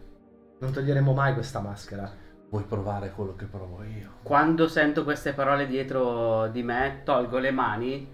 Non 0.60 0.72
toglieremo 0.72 1.12
mai 1.12 1.34
questa 1.34 1.60
maschera. 1.60 2.10
Vuoi 2.50 2.64
provare 2.64 3.12
quello 3.14 3.36
che 3.36 3.44
provo 3.44 3.84
io? 3.84 4.10
Quando 4.24 4.66
sento 4.66 5.04
queste 5.04 5.32
parole 5.32 5.68
dietro 5.68 6.48
di 6.48 6.64
me, 6.64 7.02
tolgo 7.04 7.38
le 7.38 7.52
mani, 7.52 8.12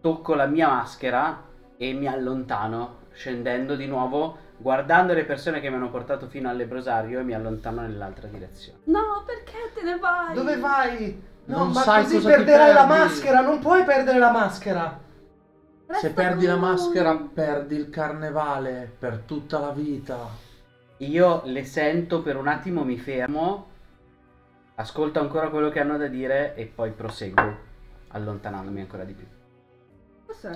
tocco 0.00 0.34
la 0.34 0.46
mia 0.46 0.68
maschera 0.68 1.44
e 1.76 1.92
mi 1.92 2.06
allontano, 2.06 3.00
scendendo 3.12 3.76
di 3.76 3.86
nuovo, 3.86 4.38
guardando 4.56 5.12
le 5.12 5.24
persone 5.26 5.60
che 5.60 5.68
mi 5.68 5.76
hanno 5.76 5.90
portato 5.90 6.28
fino 6.28 6.48
al 6.48 6.56
lebrosario 6.56 7.20
e 7.20 7.22
mi 7.24 7.34
allontano 7.34 7.82
nell'altra 7.82 8.26
direzione. 8.28 8.78
No, 8.84 9.22
perché 9.26 9.70
te 9.74 9.82
ne 9.82 9.98
vai? 9.98 10.34
Dove 10.34 10.56
vai? 10.56 11.22
No, 11.44 11.58
Non 11.58 11.72
ma 11.72 11.80
sai 11.82 12.04
così 12.04 12.20
perderai 12.20 12.72
la 12.72 12.86
maschera, 12.86 13.42
non 13.42 13.58
puoi 13.58 13.84
perdere 13.84 14.18
la 14.18 14.30
maschera. 14.30 14.98
Resta 15.88 16.06
Se 16.06 16.14
perdi 16.14 16.46
la 16.46 16.56
maschera, 16.56 17.14
perdi 17.16 17.76
il 17.76 17.90
carnevale 17.90 18.90
per 18.98 19.24
tutta 19.26 19.58
la 19.58 19.72
vita. 19.72 20.50
Io 21.02 21.42
le 21.46 21.64
sento 21.64 22.22
per 22.22 22.36
un 22.36 22.46
attimo, 22.46 22.84
mi 22.84 22.96
fermo, 22.96 23.70
ascolto 24.76 25.18
ancora 25.18 25.48
quello 25.48 25.68
che 25.68 25.80
hanno 25.80 25.98
da 25.98 26.06
dire 26.06 26.54
e 26.54 26.66
poi 26.66 26.92
proseguo, 26.92 27.58
allontanandomi 28.08 28.80
ancora 28.82 29.02
di 29.02 29.12
più. 29.12 29.26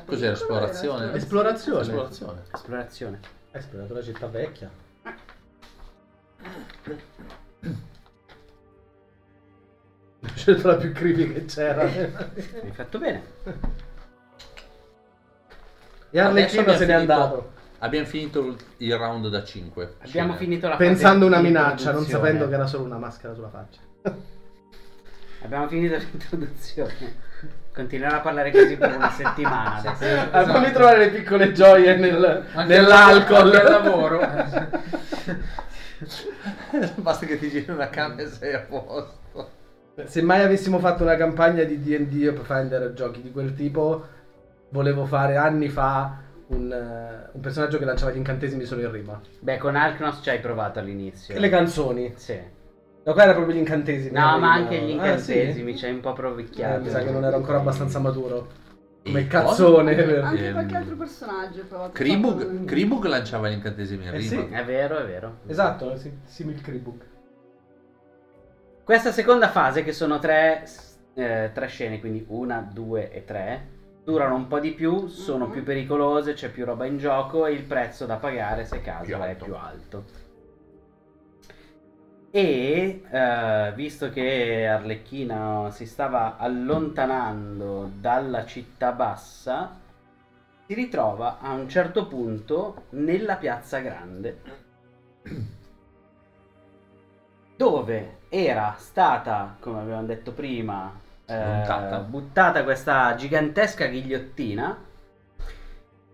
Quello 0.05 0.23
era 0.23 0.33
esplorazione? 0.33 1.13
Esplorazione. 1.15 1.81
Esplorazione. 1.81 2.43
Esplorazione. 2.53 3.21
Hai 3.51 3.61
esplorato 3.61 3.95
la 3.95 4.03
città 4.03 4.27
vecchia. 4.29 4.71
scelto 10.35 10.69
la 10.69 10.77
più 10.77 10.93
creepy 10.93 11.33
che 11.33 11.45
c'era. 11.47 11.83
Hai 11.83 12.71
fatto 12.71 12.99
bene. 12.99 13.23
e 16.11 16.21
Arlecchino 16.21 16.73
se 16.73 16.87
n'è 16.87 16.93
andato. 16.93 17.55
Abbiamo 17.87 18.07
finito 18.07 18.57
il- 18.79 18.95
round 18.95 19.29
da 19.29 19.43
5. 19.43 19.95
Abbiamo 20.05 20.35
finito 20.35 20.69
la 20.69 20.77
Pensando 20.77 21.27
una 21.27 21.41
minaccia, 21.41 21.93
non 21.93 22.05
sapendo 22.05 22.49
che 22.49 22.55
era 22.55 22.67
solo 22.67 22.85
una 22.85 22.99
maschera 22.99 23.35
sulla 23.35 23.49
faccia. 23.49 23.81
Abbiamo 25.43 25.69
finito 25.69 25.97
l'introduzione. 25.97 27.25
Continuerò 27.73 28.17
a 28.17 28.21
parlare 28.21 28.51
così 28.51 28.77
per 28.77 28.95
una 28.97 29.11
settimana 29.11 29.77
adesso. 29.85 30.29
Ah, 30.31 30.45
fammi 30.45 30.73
trovare 30.73 30.99
le 30.99 31.11
piccole 31.11 31.53
gioie 31.53 31.97
nel- 31.97 32.45
nell'alcol. 32.67 33.55
al 33.55 33.71
lavoro. 33.71 34.21
Basta 36.97 37.27
che 37.27 37.39
ti 37.39 37.49
giri 37.49 37.71
una 37.71 37.89
canna 37.89 38.23
e 38.23 38.27
sei 38.29 38.55
a 38.55 38.61
posto. 38.61 39.25
Se 40.05 40.21
mai 40.23 40.43
avessimo 40.43 40.79
fatto 40.79 41.03
una 41.05 41.17
campagna 41.17 41.63
di 41.65 41.81
D&D 41.81 42.29
o 42.29 42.33
Pathfinder 42.35 42.93
giochi 42.93 43.23
di 43.23 43.31
quel 43.31 43.55
tipo, 43.55 44.07
volevo 44.71 45.07
fare 45.07 45.37
anni 45.37 45.69
fa 45.69 46.19
un, 46.49 46.73
eh, 46.73 47.31
un 47.33 47.41
personaggio 47.41 47.79
che 47.79 47.85
lanciava 47.85 48.13
gli 48.13 48.17
incantesimi 48.17 48.65
solo 48.65 48.83
in 48.83 48.91
rima. 48.93 49.21
Beh, 49.41 49.59
con 49.59 49.77
Alknos 49.77 50.21
ci 50.23 50.31
hai 50.31 50.41
provato 50.41 50.79
all'inizio. 50.79 51.35
E 51.35 51.39
le 51.39 51.49
canzoni. 51.49 52.13
Sì. 52.17 52.39
No, 53.05 53.13
qua 53.13 53.23
era 53.23 53.35
proprio 53.35 53.55
gli 53.55 53.59
incantesimi. 53.59 54.13
No, 54.19 54.39
ma 54.39 54.53
anche 54.53 54.79
gli 54.81 54.91
Ah, 54.99 55.17
sì? 55.17 55.33
incantesimi 55.33 55.77
ci 55.77 55.85
hai 55.87 55.93
un 55.93 56.01
po' 56.01 56.11
Eh, 56.11 56.15
provicchiato. 56.15 56.81
mi 56.83 56.91
sa 56.91 57.01
che 57.01 57.11
non 57.11 57.25
ero 57.25 57.37
ancora 57.37 57.59
abbastanza 57.59 57.99
maturo. 57.99 58.49
Come 59.05 59.21
E 59.21 59.27
cazzone. 59.29 59.95
per- 59.95 60.25
Anche 60.25 60.47
Ehm, 60.47 60.53
qualche 60.53 60.77
altro 60.77 60.97
personaggio 60.97 61.61
hai 61.61 61.67
provato 61.67 61.91
a 61.91 61.93
Kribug. 61.95 62.65
Kribug 62.65 63.05
lanciava 63.05 63.49
gli 63.49 63.53
incantesimi 63.53 64.05
in 64.05 64.15
Eh 64.15 64.19
rima. 64.19 64.43
sì. 64.43 64.49
È 64.53 64.65
vero, 64.65 64.99
è 64.99 65.07
vero. 65.07 65.39
Esatto, 65.47 65.97
sì, 65.97 66.13
simil 66.25 66.61
Kribook. 66.61 67.05
Questa 68.83 69.13
seconda 69.13 69.49
fase, 69.49 69.83
che 69.85 69.93
sono 69.93 70.19
tre, 70.19 70.65
eh, 71.15 71.51
tre 71.53 71.67
scene, 71.69 72.01
quindi 72.01 72.25
una, 72.29 72.61
due 72.61 73.11
e 73.13 73.25
tre, 73.25 73.69
durano 74.07 74.37
un 74.37 74.47
po' 74.47 74.61
di 74.61 74.71
più, 74.71 75.09
sono 75.09 75.47
Mhm. 75.47 75.53
più 75.53 75.63
pericolose, 75.65 76.35
c'è 76.35 76.49
più 76.49 76.65
roba 76.65 76.85
in 76.85 76.97
gioco 76.97 77.45
e 77.45 77.53
il 77.53 77.65
prezzo 77.65 78.07
da 78.07 78.15
pagare, 78.15 78.65
se 78.65 78.81
caso, 78.81 79.21
è 79.21 79.35
più 79.35 79.53
alto. 79.57 80.05
E 82.31 83.03
eh, 83.11 83.73
visto 83.75 84.11
che 84.11 84.65
Arlecchino 84.69 85.71
si 85.73 85.87
stava 85.87 86.37
allontanando 86.37 87.91
dalla 87.99 88.47
città 88.47 88.93
bassa, 88.93 89.77
si 90.67 90.75
ritrova 90.75 91.39
a 91.41 91.53
un 91.55 91.69
certo 91.69 92.07
punto 92.07 92.85
nella 92.91 93.35
piazza 93.35 93.81
grande 93.81 94.41
dove 97.57 98.19
era 98.29 98.75
stata, 98.79 99.57
come 99.59 99.81
abbiamo 99.81 100.05
detto 100.05 100.33
prima, 100.33 100.93
eh, 101.27 101.37
Montata. 101.37 101.99
buttata 101.99 102.65
questa 102.65 103.15
gigantesca 103.15 103.87
ghigliottina 103.87 104.85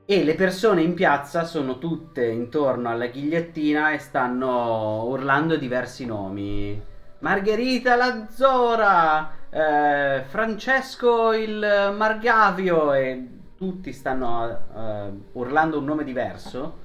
e 0.04 0.24
le 0.24 0.34
persone 0.34 0.82
in 0.82 0.94
piazza 0.94 1.44
sono 1.44 1.78
tutte 1.78 2.26
intorno 2.26 2.88
alla 2.88 3.06
ghigliottina 3.06 3.92
e 3.92 3.98
stanno 3.98 5.04
urlando 5.04 5.56
diversi 5.56 6.04
nomi. 6.06 6.90
Margherita 7.20 7.94
Lazzora, 7.94 9.30
eh, 9.48 10.24
Francesco 10.26 11.32
il 11.32 11.94
Margavio 11.96 12.92
e 12.94 13.28
tutti 13.56 13.92
stanno 13.92 14.58
eh, 14.74 15.12
urlando 15.32 15.78
un 15.78 15.84
nome 15.84 16.02
diverso 16.02 16.80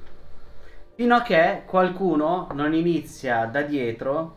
fino 0.93 1.15
a 1.15 1.21
che 1.21 1.63
qualcuno 1.65 2.47
non 2.53 2.73
inizia 2.73 3.45
da 3.45 3.61
dietro 3.61 4.35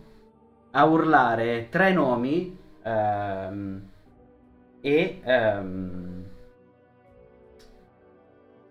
a 0.72 0.84
urlare 0.84 1.68
tre 1.70 1.92
nomi 1.92 2.58
ehm, 2.82 3.90
e 4.80 5.20
ehm, 5.22 6.24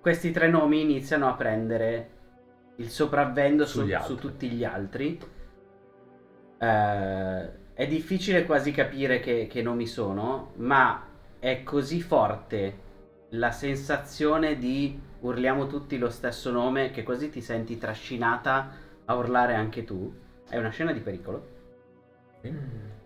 questi 0.02 0.31
tre 0.31 0.48
nomi 0.48 0.81
iniziano 0.81 1.27
a 1.27 1.34
prendere 1.34 2.10
il 2.77 2.90
sopravvento 2.90 3.65
su, 3.65 3.86
su 4.02 4.15
tutti 4.15 4.49
gli 4.49 4.64
altri. 4.64 5.19
Eh, 6.57 7.73
è 7.73 7.88
difficile 7.88 8.45
quasi 8.45 8.72
capire 8.72 9.19
che, 9.19 9.48
che 9.49 9.61
nomi 9.61 9.86
sono, 9.86 10.52
ma 10.56 11.06
è 11.40 11.64
così 11.64 12.02
forte 12.02 12.88
la 13.30 13.52
sensazione 13.52 14.57
di 14.57 14.99
urliamo 15.19 15.68
tutti 15.68 15.98
lo 15.98 16.10
stesso 16.10 16.52
nome 16.52 16.91
che 16.91 17.03
così 17.03 17.30
ti 17.30 17.41
senti 17.41 17.77
trascinata 17.77 18.69
a 19.06 19.15
urlare 19.15 19.53
anche 19.53 19.84
tu. 19.84 20.14
È 20.48 20.57
una 20.57 20.69
scena 20.69 20.91
di 20.91 20.99
pericolo. 20.99 21.48
Sì. 22.41 22.98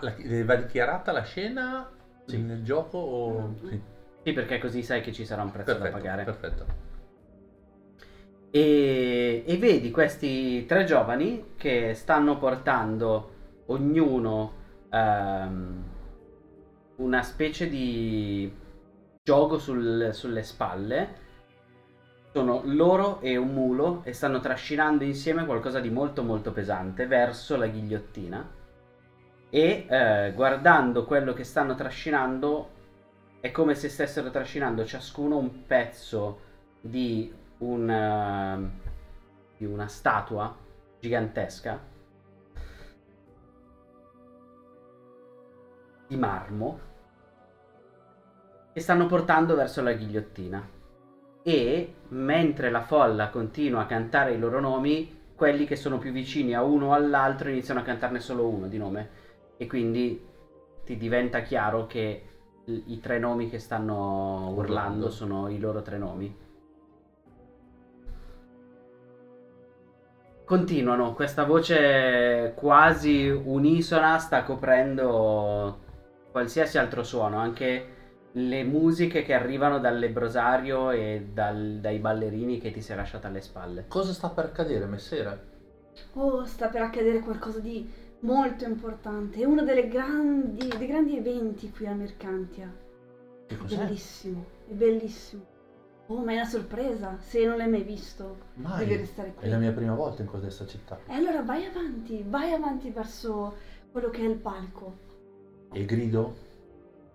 Ma 0.00 0.10
la- 0.10 0.44
va 0.44 0.54
dichiarata 0.56 1.12
la 1.12 1.22
scena 1.22 1.88
Sì. 2.26 2.38
nel 2.38 2.62
gioco 2.62 2.98
o... 2.98 3.54
Sì. 3.68 3.80
Sì, 4.24 4.32
perché 4.32 4.58
così 4.58 4.82
sai 4.82 5.00
che 5.00 5.12
ci 5.12 5.24
sarà 5.24 5.42
un 5.42 5.50
prezzo 5.50 5.72
Perfetto, 5.76 5.90
da 5.90 5.98
pagare. 5.98 6.24
perfetto. 6.24 6.66
E, 8.50 9.42
e 9.46 9.56
vedi 9.56 9.90
questi 9.90 10.64
tre 10.66 10.84
giovani 10.84 11.54
che 11.56 11.94
stanno 11.94 12.36
portando 12.38 13.30
ognuno 13.66 14.52
ehm, 14.90 15.82
una 16.96 17.22
specie 17.22 17.68
di 17.68 18.52
gioco 19.22 19.58
sul- 19.58 20.10
sulle 20.12 20.42
spalle. 20.42 21.20
Sono 22.32 22.62
loro 22.64 23.20
e 23.20 23.36
un 23.36 23.52
mulo 23.52 24.02
e 24.04 24.12
stanno 24.12 24.40
trascinando 24.40 25.04
insieme 25.04 25.44
qualcosa 25.44 25.80
di 25.80 25.90
molto 25.90 26.22
molto 26.22 26.52
pesante 26.52 27.06
verso 27.06 27.56
la 27.56 27.66
ghigliottina. 27.66 28.60
E 29.54 29.84
eh, 29.86 30.32
guardando 30.34 31.04
quello 31.04 31.34
che 31.34 31.44
stanno 31.44 31.74
trascinando 31.74 32.70
è 33.38 33.50
come 33.50 33.74
se 33.74 33.90
stessero 33.90 34.30
trascinando 34.30 34.86
ciascuno 34.86 35.36
un 35.36 35.66
pezzo 35.66 36.40
di, 36.80 37.30
un, 37.58 37.90
eh, 37.90 38.70
di 39.58 39.66
una 39.66 39.88
statua 39.88 40.56
gigantesca 40.98 41.78
di 46.06 46.16
marmo 46.16 46.80
che 48.72 48.80
stanno 48.80 49.04
portando 49.04 49.54
verso 49.54 49.82
la 49.82 49.92
ghigliottina. 49.92 50.66
E 51.42 51.94
mentre 52.08 52.70
la 52.70 52.84
folla 52.84 53.28
continua 53.28 53.82
a 53.82 53.86
cantare 53.86 54.32
i 54.32 54.38
loro 54.38 54.60
nomi, 54.60 55.20
quelli 55.34 55.66
che 55.66 55.76
sono 55.76 55.98
più 55.98 56.10
vicini 56.10 56.54
a 56.54 56.62
uno 56.62 56.86
o 56.86 56.92
all'altro 56.94 57.50
iniziano 57.50 57.80
a 57.80 57.82
cantarne 57.82 58.18
solo 58.18 58.48
uno 58.48 58.66
di 58.66 58.78
nome. 58.78 59.21
E 59.62 59.68
quindi 59.68 60.20
ti 60.84 60.96
diventa 60.96 61.42
chiaro 61.42 61.86
che 61.86 62.24
i 62.64 62.98
tre 62.98 63.20
nomi 63.20 63.48
che 63.48 63.60
stanno 63.60 64.50
urlando 64.56 65.06
Urlando. 65.06 65.10
sono 65.10 65.48
i 65.48 65.60
loro 65.60 65.82
tre 65.82 65.98
nomi. 65.98 66.36
Continuano, 70.44 71.12
questa 71.14 71.44
voce 71.44 72.54
quasi 72.56 73.28
unisona 73.28 74.18
sta 74.18 74.42
coprendo 74.42 75.78
qualsiasi 76.32 76.76
altro 76.78 77.04
suono, 77.04 77.36
anche 77.38 77.86
le 78.32 78.64
musiche 78.64 79.22
che 79.22 79.32
arrivano 79.32 79.78
dal 79.78 79.96
lebrosario 79.96 80.90
e 80.90 81.28
dal- 81.32 81.78
dai 81.80 82.00
ballerini 82.00 82.58
che 82.58 82.72
ti 82.72 82.80
sei 82.80 82.96
lasciata 82.96 83.28
alle 83.28 83.40
spalle. 83.40 83.84
Cosa 83.86 84.12
sta 84.12 84.28
per 84.28 84.46
accadere, 84.46 84.86
messere? 84.86 85.50
Oh, 86.14 86.44
sta 86.46 86.66
per 86.68 86.82
accadere 86.82 87.20
qualcosa 87.20 87.60
di 87.60 87.88
molto 88.22 88.64
importante. 88.64 89.40
È 89.40 89.44
uno 89.44 89.62
delle 89.62 89.88
grandi, 89.88 90.68
dei 90.76 90.86
grandi 90.86 91.16
eventi 91.16 91.70
qui 91.70 91.86
a 91.86 91.94
Mercantia. 91.94 92.72
Che 93.46 93.56
cos'è? 93.56 93.76
bellissimo, 93.76 94.44
è 94.68 94.72
bellissimo. 94.72 95.50
Oh, 96.06 96.24
ma 96.24 96.32
è 96.32 96.34
una 96.36 96.44
sorpresa. 96.44 97.16
Se 97.20 97.44
non 97.44 97.56
l'hai 97.56 97.68
mai 97.68 97.82
visto, 97.82 98.36
Mai. 98.54 98.78
devi 98.80 98.96
restare 98.96 99.32
qui. 99.34 99.46
È 99.46 99.48
la 99.48 99.58
mia 99.58 99.72
prima 99.72 99.94
volta 99.94 100.22
in 100.22 100.28
questa 100.28 100.66
città. 100.66 100.98
E 101.06 101.14
allora 101.14 101.42
vai 101.42 101.64
avanti, 101.64 102.24
vai 102.26 102.52
avanti 102.52 102.90
verso 102.90 103.54
quello 103.90 104.10
che 104.10 104.20
è 104.22 104.28
il 104.28 104.36
palco. 104.36 104.96
E 105.72 105.84
grido? 105.84 106.34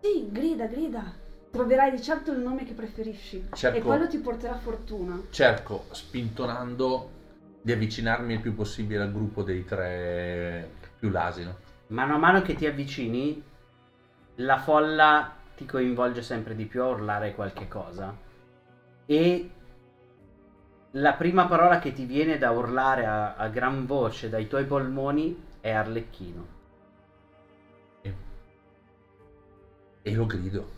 Sì, 0.01 0.29
grida, 0.31 0.65
grida. 0.67 1.13
Troverai 1.51 1.91
di 1.91 2.01
certo 2.01 2.31
il 2.31 2.39
nome 2.39 2.65
che 2.65 2.73
preferisci. 2.73 3.49
Cerco- 3.53 3.77
E 3.77 3.81
quello 3.81 4.07
ti 4.07 4.17
porterà 4.19 4.55
fortuna. 4.55 5.21
Cerco, 5.29 5.85
spintonando, 5.91 7.09
di 7.61 7.71
avvicinarmi 7.71 8.33
il 8.33 8.39
più 8.39 8.55
possibile 8.55 9.03
al 9.03 9.11
gruppo 9.11 9.43
dei 9.43 9.65
tre 9.65 10.69
più 10.99 11.09
l'asino. 11.09 11.55
Mano 11.87 12.15
a 12.15 12.17
mano 12.17 12.41
che 12.41 12.55
ti 12.55 12.65
avvicini, 12.65 13.43
la 14.35 14.57
folla 14.57 15.33
ti 15.55 15.65
coinvolge 15.65 16.21
sempre 16.21 16.55
di 16.55 16.65
più 16.65 16.81
a 16.81 16.87
urlare 16.87 17.33
qualche 17.33 17.67
cosa. 17.67 18.15
E 19.05 19.49
la 20.91 21.13
prima 21.13 21.47
parola 21.47 21.79
che 21.79 21.93
ti 21.93 22.05
viene 22.05 22.37
da 22.37 22.51
urlare 22.51 23.05
a, 23.05 23.35
a 23.35 23.47
gran 23.47 23.85
voce 23.85 24.29
dai 24.29 24.47
tuoi 24.47 24.65
polmoni 24.65 25.43
è 25.61 25.71
Arlecchino. 25.71 26.47
E, 28.01 28.15
e 30.01 30.13
lo 30.13 30.25
grido. 30.25 30.75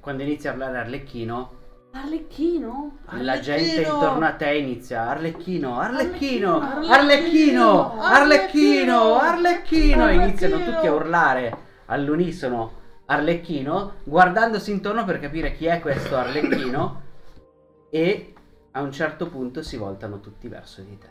Quando 0.00 0.22
inizi 0.22 0.48
a 0.48 0.52
urlare 0.52 0.78
Arlecchino, 0.78 1.58
Arlecchino? 1.92 2.98
La 3.18 3.40
gente 3.40 3.82
intorno 3.82 4.24
a 4.24 4.32
te 4.34 4.54
inizia 4.54 5.08
Arlecchino, 5.08 5.80
Arlecchino, 5.80 6.60
Arlecchino, 6.60 8.00
Arlecchino, 8.00 8.00
Arlecchino, 8.00 9.14
Arlecchino 9.18 10.08
e 10.08 10.14
iniziano 10.14 10.54
Arlecchino. 10.54 10.76
tutti 10.76 10.86
a 10.86 10.92
urlare 10.92 11.58
all'unisono 11.86 12.72
Arlecchino, 13.06 13.94
guardandosi 14.04 14.70
intorno 14.70 15.04
per 15.04 15.18
capire 15.18 15.52
chi 15.56 15.66
è 15.66 15.80
questo 15.80 16.16
Arlecchino 16.16 17.02
e 17.90 18.34
a 18.70 18.82
un 18.82 18.92
certo 18.92 19.26
punto 19.26 19.62
si 19.62 19.76
voltano 19.76 20.20
tutti 20.20 20.46
verso 20.46 20.82
di 20.82 20.96
te 20.96 21.08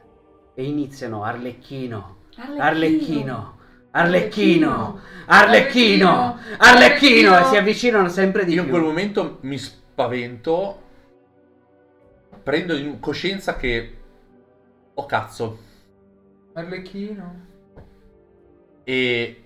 e 0.54 0.64
iniziano 0.64 1.24
Arlecchino, 1.24 2.20
Arlecchino, 2.58 3.58
Arlecchino, 3.92 5.00
Arlecchino, 5.26 6.38
Arlecchino 6.58 7.38
e 7.38 7.44
si 7.44 7.58
avvicinano 7.58 8.08
sempre 8.08 8.46
di 8.46 8.54
Io 8.54 8.62
in 8.62 8.70
più. 8.70 8.78
quel 8.78 8.86
momento 8.88 9.40
mi 9.42 9.58
spavento, 10.00 10.82
prendo 12.42 12.74
in 12.78 13.02
coscienza 13.02 13.58
che 13.58 13.98
oh 14.94 15.06
cazzo 15.06 15.60
Arlecchino. 16.54 17.46
e 18.86 19.44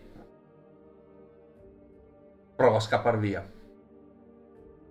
provo 2.55 2.75
a 2.75 2.79
scappare 2.79 3.17
via. 3.17 3.51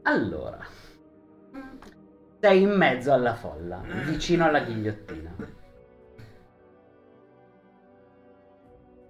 Allora, 0.02 0.58
sei 2.40 2.62
in 2.62 2.70
mezzo 2.70 3.12
alla 3.12 3.34
folla, 3.34 3.82
vicino 4.04 4.44
alla 4.44 4.64
ghigliottina. 4.64 5.36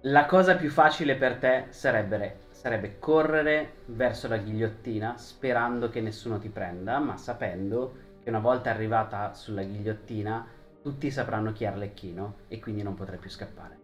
La 0.01 0.25
cosa 0.27 0.55
più 0.55 0.69
facile 0.69 1.15
per 1.15 1.37
te 1.37 1.65
sarebbe, 1.69 2.37
sarebbe 2.63 2.97
correre 2.97 3.79
verso 3.87 4.29
la 4.29 4.37
ghigliottina 4.37 5.17
sperando 5.17 5.89
che 5.89 5.99
nessuno 5.99 6.39
ti 6.39 6.47
prenda, 6.47 6.97
ma 6.97 7.17
sapendo 7.17 7.97
che 8.23 8.29
una 8.29 8.39
volta 8.39 8.69
arrivata 8.69 9.33
sulla 9.33 9.63
ghigliottina 9.63 10.47
tutti 10.81 11.11
sapranno 11.11 11.51
chi 11.51 11.65
è 11.65 11.67
Arlecchino 11.67 12.35
e 12.47 12.61
quindi 12.61 12.81
non 12.81 12.93
potrai 12.93 13.17
più 13.17 13.29
scappare. 13.29 13.81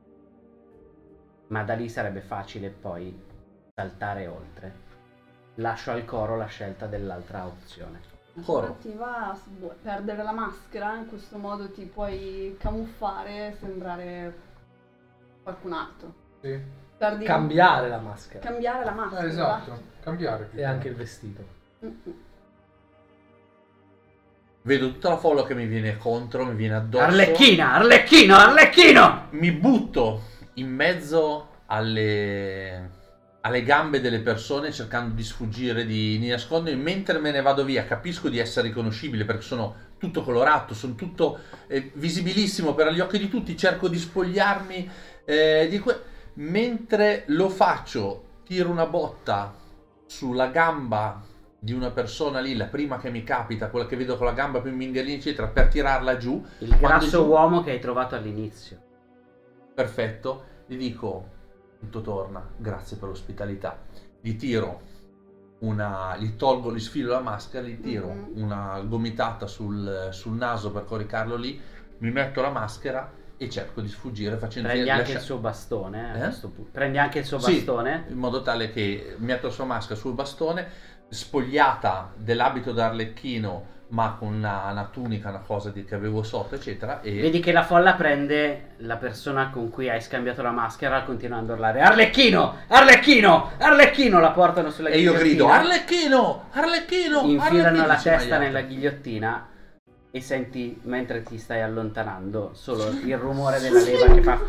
Ma 1.47 1.61
da 1.63 1.73
lì 1.73 1.89
sarebbe 1.89 2.21
facile 2.21 2.69
poi 2.69 3.21
saltare 3.75 4.27
oltre. 4.27 4.87
Lascio 5.55 5.91
al 5.91 6.05
coro 6.05 6.37
la 6.37 6.45
scelta 6.45 6.87
dell'altra 6.87 7.45
opzione. 7.47 7.99
Coro. 8.45 8.77
Ti 8.79 8.93
va 8.93 9.31
a 9.31 9.35
s- 9.35 9.49
perdere 9.81 10.23
la 10.23 10.31
maschera, 10.31 10.95
in 10.95 11.07
questo 11.07 11.37
modo 11.37 11.69
ti 11.69 11.83
puoi 11.83 12.55
camuffare 12.57 13.47
e 13.47 13.51
sembrare 13.59 14.33
qualcun 15.43 15.73
altro. 15.73 16.13
Sì. 16.39 16.87
Perdi- 16.99 17.23
Cambiare 17.23 17.87
la 17.87 17.97
maschera. 17.99 18.45
cambiare 18.45 18.83
la 18.83 18.91
maschera. 18.91 19.21
Eh, 19.23 19.27
esatto. 19.27 19.81
Cambiare. 20.03 20.49
E 20.51 20.57
che 20.57 20.63
anche 20.65 20.89
il 20.89 20.95
vestito. 20.95 21.43
Mm-mm. 21.85 22.13
Vedo 24.63 24.91
tutta 24.91 25.07
la 25.09 25.17
folla 25.17 25.45
che 25.45 25.55
mi 25.55 25.65
viene 25.65 25.95
contro, 25.95 26.45
mi 26.45 26.55
viene 26.55 26.75
addosso. 26.75 27.05
Arlecchina, 27.05 27.75
Arlecchino, 27.75 28.35
Arlecchino! 28.35 29.27
Mi 29.31 29.51
butto 29.53 30.23
in 30.55 30.67
mezzo 30.69 31.47
alle, 31.67 32.89
alle 33.39 33.63
gambe 33.63 34.01
delle 34.01 34.19
persone 34.19 34.73
cercando 34.73 35.15
di 35.15 35.23
sfuggire, 35.23 35.85
di, 35.85 36.19
di 36.19 36.27
nascondermi. 36.27 36.81
Mentre 36.81 37.17
me 37.19 37.31
ne 37.31 37.41
vado 37.41 37.63
via 37.63 37.85
capisco 37.85 38.27
di 38.27 38.39
essere 38.39 38.67
riconoscibile 38.67 39.23
perché 39.23 39.41
sono 39.41 39.87
tutto 39.97 40.21
colorato, 40.23 40.73
sono 40.73 40.95
tutto 40.95 41.39
eh, 41.67 41.91
visibilissimo 41.93 42.73
per 42.73 42.91
gli 42.91 42.99
occhi 42.99 43.17
di 43.17 43.29
tutti. 43.29 43.55
Cerco 43.55 43.87
di 43.87 43.97
spogliarmi 43.97 44.89
eh, 45.23 45.67
di 45.69 45.79
que- 45.79 46.17
Mentre 46.39 47.23
lo 47.27 47.49
faccio, 47.49 48.23
tiro 48.45 48.69
una 48.69 48.85
botta 48.85 49.53
sulla 50.05 50.47
gamba 50.47 51.21
di 51.59 51.73
una 51.73 51.91
persona 51.91 52.39
lì, 52.39 52.55
la 52.55 52.67
prima 52.67 52.97
che 52.97 53.09
mi 53.11 53.23
capita, 53.23 53.69
quella 53.69 53.85
che 53.85 53.97
vedo 53.97 54.15
con 54.15 54.25
la 54.25 54.31
gamba 54.31 54.61
più 54.61 54.73
mingherlina, 54.73 55.17
eccetera, 55.17 55.47
per 55.47 55.67
tirarla 55.67 56.15
giù. 56.15 56.41
Il 56.59 56.77
grasso 56.77 57.23
giù- 57.23 57.27
uomo 57.29 57.61
che 57.61 57.71
hai 57.71 57.79
trovato 57.79 58.15
all'inizio. 58.15 58.77
Perfetto, 59.75 60.43
gli 60.65 60.77
dico, 60.77 61.27
tutto 61.77 61.99
torna, 61.99 62.47
grazie 62.55 62.95
per 62.95 63.09
l'ospitalità. 63.09 63.77
Gli 64.21 64.37
tiro 64.37 64.79
una, 65.59 66.15
gli 66.17 66.37
tolgo, 66.37 66.73
gli 66.73 66.79
sfilo 66.79 67.11
la 67.11 67.19
maschera, 67.19 67.67
gli 67.67 67.81
tiro 67.81 68.07
Mhm. 68.07 68.41
una 68.41 68.79
gomitata 68.85 69.45
sul, 69.45 70.07
sul 70.11 70.35
naso 70.37 70.71
per 70.71 70.85
coricarlo 70.85 71.35
lì, 71.35 71.59
mi 71.97 72.11
metto 72.11 72.39
la 72.39 72.49
maschera 72.49 73.11
e 73.41 73.49
cerco 73.49 73.79
di 73.79 73.87
sfuggire 73.87 74.35
facendo 74.35 74.67
Prendi 74.67 74.89
anche 74.89 75.01
lascia- 75.03 75.17
il 75.19 75.23
suo 75.23 75.37
bastone. 75.37 76.11
eh, 76.13 76.17
a 76.17 76.17
Eh? 76.17 76.27
questo 76.27 76.49
punto. 76.49 76.71
Prendi 76.73 76.97
anche 76.97 77.19
il 77.19 77.25
suo 77.25 77.39
Sì, 77.39 77.53
bastone. 77.55 78.03
in 78.09 78.17
modo 78.17 78.41
tale 78.41 78.69
che 78.69 79.15
metto 79.19 79.47
la 79.47 79.53
sua 79.53 79.63
maschera 79.65 79.97
sul 79.97 80.13
bastone, 80.13 80.67
spogliata 81.07 82.11
dell'abito 82.15 82.71
d'arlecchino, 82.73 83.77
ma 83.91 84.15
con 84.19 84.33
una, 84.33 84.67
una 84.69 84.87
tunica, 84.91 85.29
una 85.29 85.39
cosa 85.39 85.69
di- 85.71 85.83
che 85.85 85.95
avevo 85.95 86.21
sotto, 86.21 86.55
eccetera. 86.55 87.01
E 87.01 87.21
Vedi 87.21 87.39
che 87.39 87.51
la 87.51 87.63
folla 87.63 87.93
prende 87.93 88.71
la 88.79 88.97
persona 88.97 89.49
con 89.49 89.69
cui 89.69 89.89
hai 89.89 90.01
scambiato 90.01 90.41
la 90.43 90.51
maschera 90.51 91.01
continuando 91.03 91.53
a 91.53 91.55
urlare 91.55 91.81
Arlecchino! 91.81 92.55
Arlecchino! 92.67 93.51
Arlecchino! 93.57 94.19
La 94.19 94.31
portano 94.31 94.69
sulla 94.69 94.89
e 94.89 94.99
io 94.99 95.13
grido: 95.13 95.45
ghigliottina. 95.47 95.53
Arlecchino! 95.59 96.43
Arlecchino! 96.51 97.21
infilano 97.21 97.57
Arlecchino!" 97.67 97.87
la 97.87 97.95
testa 97.95 98.37
nella 98.37 98.61
ghigliottina 98.61 99.47
e 100.11 100.21
senti 100.21 100.79
mentre 100.83 101.21
ti 101.21 101.37
stai 101.37 101.61
allontanando 101.61 102.51
solo 102.53 102.89
il 103.05 103.17
rumore 103.17 103.59
della 103.59 103.81
leva 103.81 104.13
che 104.13 104.21
fa 104.21 104.39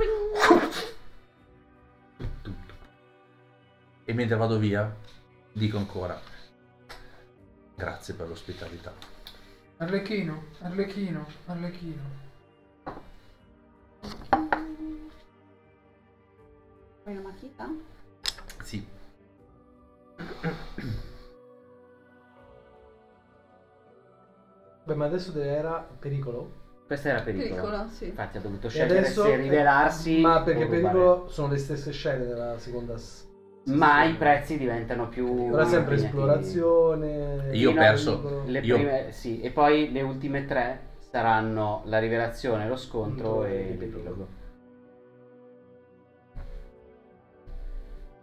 E 4.04 4.12
mentre 4.12 4.36
vado 4.36 4.58
via, 4.58 4.92
dico 5.52 5.76
ancora: 5.76 6.20
Grazie 7.76 8.14
per 8.14 8.26
l'ospitalità. 8.26 8.92
Arlecchino, 9.76 10.46
Arlecchino, 10.62 11.26
Arlecchino. 11.46 12.02
Fai 17.04 17.12
una 17.16 17.20
matita? 17.20 17.72
Sì. 18.64 18.84
Beh, 24.84 24.94
ma 24.94 25.04
adesso 25.06 25.38
era 25.40 25.86
pericolo? 25.98 26.58
questo 26.86 27.06
era 27.06 27.20
pericolo. 27.22 27.54
Piccolo, 27.54 27.86
sì. 27.86 28.06
infatti 28.06 28.36
ha 28.38 28.40
dovuto 28.40 28.68
scegliere 28.68 28.98
adesso 28.98 29.22
se 29.22 29.36
rivelarsi 29.36 30.20
Ma 30.20 30.42
perché 30.42 30.66
pericolo 30.66 31.28
sono 31.28 31.52
le 31.52 31.58
stesse 31.58 31.92
scene 31.92 32.26
della 32.26 32.58
seconda 32.58 32.96
s- 32.96 33.28
ma 33.66 34.02
i 34.04 34.14
prezzi 34.16 34.58
diventano 34.58 35.08
più 35.08 35.52
Ora 35.52 35.64
sempre 35.66 35.94
esplorazione. 35.94 37.50
Io 37.52 37.70
ho 37.70 37.74
perso. 37.74 38.42
Le 38.44 38.58
Io- 38.58 38.74
prime, 38.74 39.12
sì, 39.12 39.40
e 39.40 39.50
poi 39.52 39.92
le 39.92 40.02
ultime 40.02 40.44
tre 40.46 40.80
saranno 40.98 41.82
la 41.84 41.98
rivelazione, 42.00 42.66
lo 42.66 42.74
scontro 42.76 43.44
e 43.44 43.76
l'epilogo. 43.78 44.26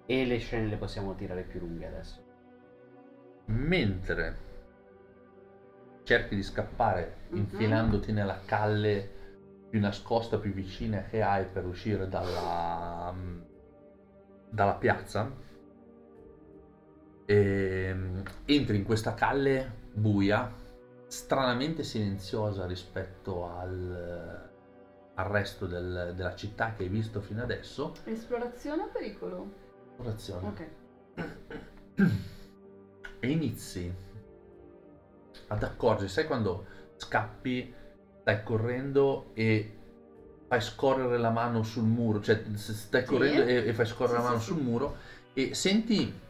E 0.05 0.25
le 0.25 0.37
scene 0.39 0.67
le 0.67 0.75
possiamo 0.77 1.15
tirare 1.15 1.43
più 1.43 1.59
lunghe 1.59 1.85
adesso. 1.87 2.19
Mentre 3.45 4.35
cerchi 6.07 6.35
di 6.35 6.41
scappare 6.43 7.15
Mhm. 7.31 7.37
infilandoti 7.37 8.13
nella 8.13 8.39
calle 8.45 9.09
più 9.69 9.81
nascosta, 9.81 10.37
più 10.37 10.53
vicina 10.53 11.03
che 11.03 11.21
hai 11.21 11.43
per 11.45 11.65
uscire 11.65 12.07
dalla, 12.07 13.13
dalla 14.49 14.73
piazza, 14.75 15.29
ehm, 17.25 18.23
entri 18.45 18.77
in 18.77 18.85
questa 18.85 19.13
calle 19.15 19.69
buia, 19.91 20.49
stranamente 21.07 21.83
silenziosa 21.83 22.65
rispetto 22.65 23.45
al, 23.49 24.49
al 25.15 25.25
resto 25.25 25.65
del- 25.65 26.13
della 26.15 26.35
città 26.35 26.71
che 26.73 26.83
hai 26.83 26.89
visto 26.89 27.19
fino 27.19 27.43
adesso. 27.43 27.93
Esplorazione 28.05 28.83
o 28.83 28.87
pericolo? 28.87 29.51
Orazione. 29.97 30.47
Ok. 30.47 30.67
e 33.19 33.29
inizi 33.31 33.91
ad 35.47 35.63
accorgere, 35.63 36.07
sai 36.09 36.25
quando 36.25 36.65
scappi, 36.95 37.73
stai 38.21 38.43
correndo 38.43 39.31
e 39.33 39.73
fai 40.47 40.61
scorrere 40.61 41.17
la 41.17 41.29
mano 41.29 41.63
sul 41.63 41.83
muro, 41.83 42.21
cioè 42.21 42.41
stai 42.55 43.03
Sì. 43.03 43.07
correndo 43.07 43.43
e, 43.43 43.67
e 43.67 43.73
fai 43.73 43.85
scorrere 43.85 44.17
Sì, 44.17 44.23
la 44.23 44.29
mano 44.29 44.39
sul 44.39 44.57
muro 44.61 44.95
e 45.33 45.53
senti 45.53 46.25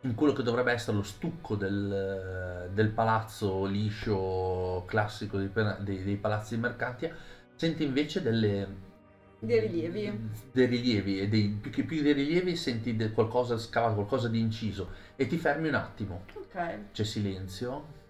in 0.00 0.14
quello 0.14 0.32
che 0.32 0.42
dovrebbe 0.42 0.72
essere 0.72 0.96
lo 0.96 1.02
stucco 1.02 1.54
del, 1.56 2.70
del 2.72 2.88
palazzo 2.90 3.64
liscio 3.64 4.84
classico 4.86 5.38
dei, 5.38 5.50
dei- 5.80 6.02
dei 6.04 6.16
palazzi 6.16 6.54
di 6.56 6.60
mercanti, 6.60 7.10
senti 7.54 7.84
invece 7.84 8.20
delle 8.22 8.92
Dei 9.38 9.60
rilievi. 9.60 10.18
dei 10.52 10.66
rilievi 10.66 11.20
e 11.20 11.28
dei, 11.28 11.48
più 11.48 11.70
che 11.70 11.84
più 11.84 12.02
dei 12.02 12.12
rilievi 12.12 12.56
senti 12.56 12.96
qualcosa 13.12 13.56
scavato, 13.58 13.94
qualcosa 13.94 14.28
di 14.28 14.40
inciso 14.40 14.90
e 15.16 15.26
ti 15.26 15.36
fermi 15.38 15.68
un 15.68 15.74
attimo. 15.74 16.24
Ok. 16.36 16.90
C'è 16.92 17.04
silenzio, 17.04 18.02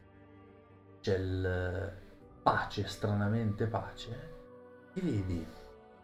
il 1.12 1.92
pace, 2.42 2.86
stranamente 2.86 3.66
pace, 3.66 4.32
e 4.94 5.00
vedi 5.00 5.46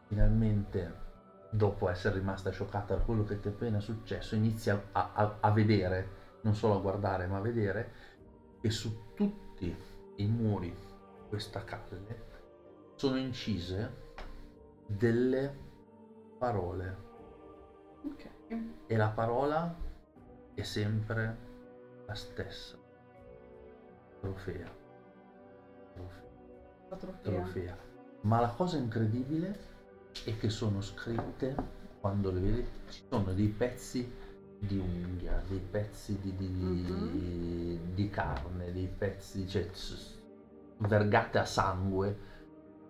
finalmente, 0.07 1.09
dopo 1.51 1.89
essere 1.89 2.17
rimasta 2.17 2.51
scioccata 2.51 2.97
da 2.97 3.03
quello 3.03 3.25
che 3.25 3.41
ti 3.41 3.49
è 3.49 3.51
appena 3.51 3.81
successo, 3.81 4.35
inizi 4.35 4.71
a, 4.71 4.83
a- 4.93 5.37
a 5.41 5.51
vedere, 5.51 6.19
non 6.43 6.55
solo 6.55 6.77
a 6.77 6.81
guardare, 6.81 7.27
ma 7.27 7.39
a 7.39 7.41
vedere 7.41 7.93
che 8.61 8.71
su 8.71 9.15
tutti 9.15 9.75
i 10.17 10.27
muri 10.27 10.71
di 10.71 11.29
questa 11.29 11.63
calle 11.65 12.29
sono 12.97 13.17
incise 13.17 14.09
delle 14.87 15.57
parole 16.39 16.97
Ok. 18.05 18.29
e 18.87 18.97
la 18.97 19.09
parola 19.11 19.75
è 20.55 20.63
sempre 20.63 21.39
la 22.07 22.15
stessa. 22.15 22.77
Trofea. 24.21 24.80
Trofea. 26.89 27.21
Trofea. 27.23 27.77
Ma 28.23 28.41
la 28.41 28.49
cosa 28.49 28.77
incredibile 28.77 29.59
è 30.25 30.37
che 30.37 30.51
sono 30.51 30.81
scritte, 30.81 31.55
quando 32.01 32.31
le 32.31 32.41
vedi, 32.41 32.67
ci 32.89 33.03
sono 33.09 33.33
dei 33.33 33.49
pezzi 33.49 34.11
di 34.59 34.79
unghia, 34.79 35.43
dei 35.49 35.59
pezzi 35.59 36.19
di, 36.21 36.37
di- 36.37 36.47
Mhm. 36.47 37.95
di 37.95 38.11
carne, 38.11 38.73
dei 38.73 38.89
pezzi, 38.89 39.49
cioè, 39.49 39.69
vergate 40.79 41.39
a 41.39 41.45
sangue 41.45 42.29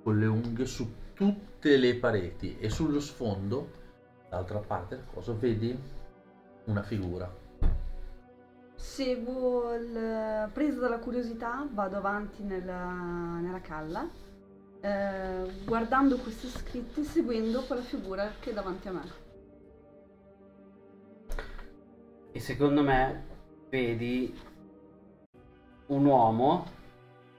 con 0.03 0.19
le 0.19 0.27
unghie 0.27 0.65
su 0.67 0.93
tutte 1.15 1.77
le 1.77 1.95
pareti 1.97 2.59
e 2.59 2.71
sullo 2.71 3.01
sfondo, 3.01 3.71
dall'altra 4.29 4.59
parte 4.59 4.97
del 4.97 5.05
coso, 5.13 5.37
vedi 5.39 5.79
una 6.65 6.83
figura. 6.83 7.40
Seguo 8.81 9.75
il... 9.75 10.49
presa 10.55 10.81
dalla 10.81 10.99
curiosità, 10.99 11.67
vado 11.71 11.99
avanti 11.99 12.43
nella, 12.43 13.39
nella 13.39 13.61
calla, 13.61 14.09
eh, 14.81 15.45
guardando 15.67 16.17
questi 16.17 16.49
scritti, 16.49 17.05
seguendo 17.05 17.63
quella 17.65 17.83
figura 17.83 18.33
che 18.41 18.51
è 18.51 18.55
davanti 18.55 18.89
a 18.89 18.93
me. 18.93 19.03
E 22.33 22.41
secondo 22.41 22.83
me 22.83 23.25
vedi 23.69 24.35
un 25.89 26.05
uomo, 26.07 26.65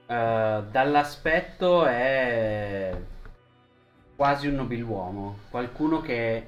eh, 0.06 0.64
dall'aspetto 0.70 1.84
è 1.86 2.96
quasi 4.14 4.46
un 4.46 4.54
nobiluomo, 4.54 5.38
qualcuno 5.50 6.00
che 6.00 6.46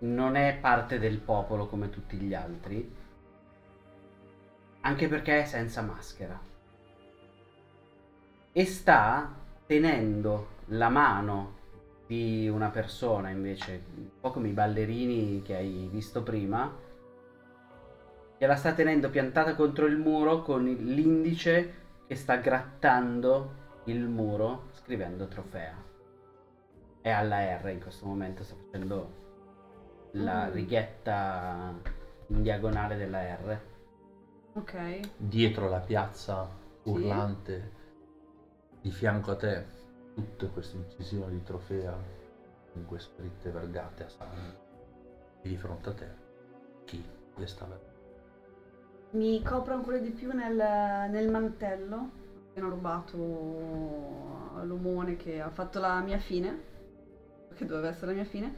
non 0.00 0.34
è 0.34 0.58
parte 0.60 0.98
del 0.98 1.18
popolo 1.18 1.66
come 1.68 1.88
tutti 1.88 2.16
gli 2.16 2.34
altri, 2.34 2.97
anche 4.80 5.08
perché 5.08 5.42
è 5.42 5.44
senza 5.44 5.82
maschera. 5.82 6.40
E 8.52 8.64
sta 8.64 9.34
tenendo 9.66 10.48
la 10.66 10.88
mano 10.88 11.56
di 12.06 12.48
una 12.48 12.70
persona 12.70 13.30
invece, 13.30 13.82
un 13.96 14.08
po' 14.20 14.30
come 14.30 14.48
i 14.48 14.52
ballerini 14.52 15.42
che 15.42 15.56
hai 15.56 15.88
visto 15.90 16.22
prima, 16.22 16.74
gliela 18.38 18.56
sta 18.56 18.72
tenendo 18.72 19.10
piantata 19.10 19.54
contro 19.54 19.86
il 19.86 19.96
muro 19.96 20.42
con 20.42 20.64
l'indice 20.64 21.74
che 22.06 22.14
sta 22.14 22.36
grattando 22.36 23.66
il 23.84 24.06
muro 24.06 24.68
scrivendo 24.72 25.26
trofea. 25.28 25.74
È 27.00 27.10
alla 27.10 27.56
R 27.58 27.68
in 27.70 27.80
questo 27.80 28.06
momento, 28.06 28.42
sta 28.44 28.54
facendo 28.54 29.26
la 30.12 30.46
Mm. 30.46 30.52
righetta 30.52 31.74
in 32.28 32.42
diagonale 32.42 32.96
della 32.96 33.20
R. 33.22 33.60
Ok. 34.58 35.00
dietro 35.16 35.68
la 35.68 35.78
piazza 35.78 36.48
urlante, 36.82 37.70
di 38.80 38.90
fianco 38.90 39.30
a 39.30 39.36
te, 39.36 39.64
tutte 40.14 40.48
queste 40.48 40.76
incisioni 40.76 41.34
di 41.34 41.42
trofea, 41.44 41.96
comunque 42.72 42.98
scritte 42.98 43.50
vergate 43.50 44.04
a 44.04 44.08
sangue, 44.08 44.56
e 45.42 45.48
di 45.48 45.56
fronte 45.56 45.88
a 45.88 45.92
te, 45.92 46.08
chi 46.84 47.04
le 47.36 47.46
sta 47.46 47.66
vedendo? 47.66 47.86
Mi 49.10 49.40
copro 49.42 49.74
ancora 49.74 49.98
di 49.98 50.10
più 50.10 50.32
nel, 50.32 50.56
nel 50.56 51.30
mantello, 51.30 52.10
appena 52.48 52.68
rubato 52.68 53.16
all'omone 54.56 55.16
che 55.16 55.40
ha 55.40 55.50
fatto 55.50 55.78
la 55.78 56.00
mia 56.00 56.18
fine, 56.18 56.62
che 57.54 57.64
doveva 57.64 57.88
essere 57.88 58.06
la 58.06 58.12
mia 58.14 58.24
fine, 58.24 58.52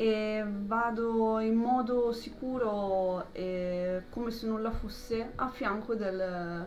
e 0.00 0.42
vado 0.46 1.40
in 1.40 1.56
modo 1.56 2.10
sicuro 2.12 3.26
e 3.34 4.04
come 4.08 4.30
se 4.30 4.46
nulla 4.46 4.70
fosse 4.70 5.32
a 5.34 5.50
fianco 5.50 5.94
del 5.94 6.66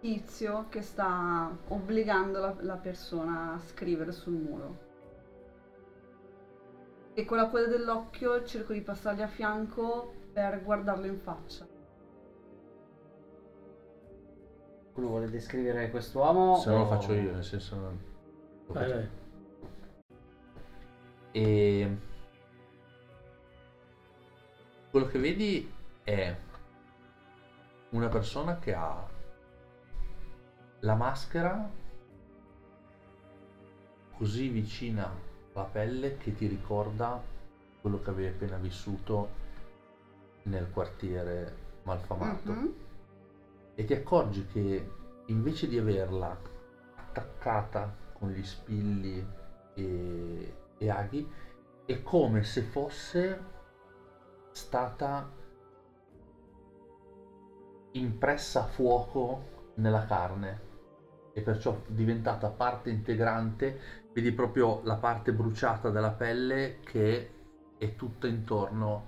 tizio 0.00 0.64
che 0.70 0.80
sta 0.80 1.54
obbligando 1.68 2.38
la, 2.40 2.56
la 2.60 2.76
persona 2.76 3.52
a 3.52 3.58
scrivere 3.58 4.12
sul 4.12 4.32
muro. 4.32 4.78
E 7.12 7.24
con 7.26 7.36
la 7.36 7.50
coda 7.50 7.66
dell'occhio 7.66 8.42
cerco 8.44 8.72
di 8.72 8.80
passargli 8.80 9.20
a 9.20 9.26
fianco 9.26 10.14
per 10.32 10.62
guardarlo 10.64 11.04
in 11.04 11.18
faccia. 11.18 11.66
Qualcuno 14.84 15.08
vuole 15.08 15.28
descrivere 15.30 15.90
quest'uomo? 15.90 16.56
Se 16.56 16.70
no 16.70 16.76
lo 16.78 16.82
o- 16.84 16.86
faccio 16.86 17.12
io, 17.12 17.32
nel 17.32 17.44
senso... 17.44 17.76
non- 17.76 17.98
lo 18.68 18.72
Vai, 18.72 18.88
vai. 18.88 19.08
E 21.32 21.98
quello 24.90 25.06
che 25.06 25.18
vedi 25.18 25.72
è 26.02 26.36
una 27.90 28.08
persona 28.08 28.58
che 28.58 28.74
ha 28.74 29.06
la 30.80 30.94
maschera 30.94 31.70
così 34.16 34.48
vicina 34.48 35.10
alla 35.52 35.64
pelle 35.64 36.16
che 36.18 36.34
ti 36.34 36.46
ricorda 36.46 37.20
quello 37.80 38.00
che 38.02 38.10
avevi 38.10 38.28
appena 38.34 38.56
vissuto 38.56 39.46
nel 40.44 40.70
quartiere 40.70 41.66
malfamato 41.82 42.52
Mhm. 42.52 42.74
e 43.74 43.84
ti 43.84 43.92
accorgi 43.94 44.46
che 44.46 44.90
invece 45.26 45.68
di 45.68 45.78
averla 45.78 46.36
attaccata 46.96 47.94
con 48.12 48.30
gli 48.30 48.42
spilli 48.42 49.24
e, 49.74 50.54
e 50.78 50.90
aghi 50.90 51.30
è 51.84 52.02
come 52.02 52.42
se 52.42 52.62
fosse 52.62 53.56
stata 54.58 55.30
impressa 57.92 58.62
a 58.62 58.66
fuoco 58.66 59.72
nella 59.74 60.04
carne 60.04 60.66
e 61.32 61.40
perciò 61.42 61.80
diventata 61.86 62.48
parte 62.50 62.90
integrante 62.90 64.06
vedi 64.12 64.32
proprio 64.32 64.80
la 64.82 64.96
parte 64.96 65.32
bruciata 65.32 65.90
della 65.90 66.10
pelle 66.10 66.80
che 66.80 67.30
è 67.78 67.94
tutta 67.94 68.26
intorno 68.26 69.06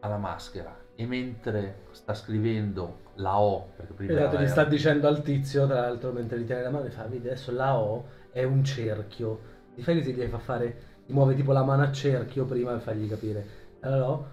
alla 0.00 0.16
maschera 0.16 0.74
e 0.94 1.06
mentre 1.06 1.82
sta 1.90 2.14
scrivendo 2.14 3.06
la 3.16 3.38
O 3.38 3.72
perché 3.76 3.92
prima 3.92 4.12
Esatto, 4.12 4.34
era 4.36 4.42
gli 4.42 4.48
sta 4.48 4.64
dicendo 4.64 5.06
al 5.06 5.22
tizio, 5.22 5.66
tra 5.66 5.80
l'altro, 5.80 6.10
mentre 6.12 6.40
gli 6.40 6.46
tiene 6.46 6.62
la 6.62 6.70
mano, 6.70 6.86
e 6.86 6.90
fa, 6.90 7.04
vedi, 7.04 7.28
adesso 7.28 7.52
la 7.52 7.78
O 7.78 8.04
è 8.32 8.42
un 8.42 8.64
cerchio. 8.64 9.40
Di 9.74 9.82
fai 9.82 9.96
così, 9.98 10.12
gli 10.12 10.26
fa 10.26 10.38
fare, 10.38 10.76
gli 11.06 11.12
muove 11.12 11.34
tipo 11.34 11.52
la 11.52 11.62
mano 11.62 11.82
a 11.82 11.92
cerchio 11.92 12.44
prima 12.46 12.72
per 12.72 12.80
fargli 12.80 13.08
capire. 13.08 13.46
Allora, 13.80 14.26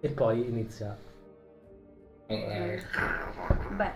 e 0.00 0.08
poi 0.08 0.48
inizia. 0.48 0.96
Eh, 2.26 2.82
Beh, 3.76 3.92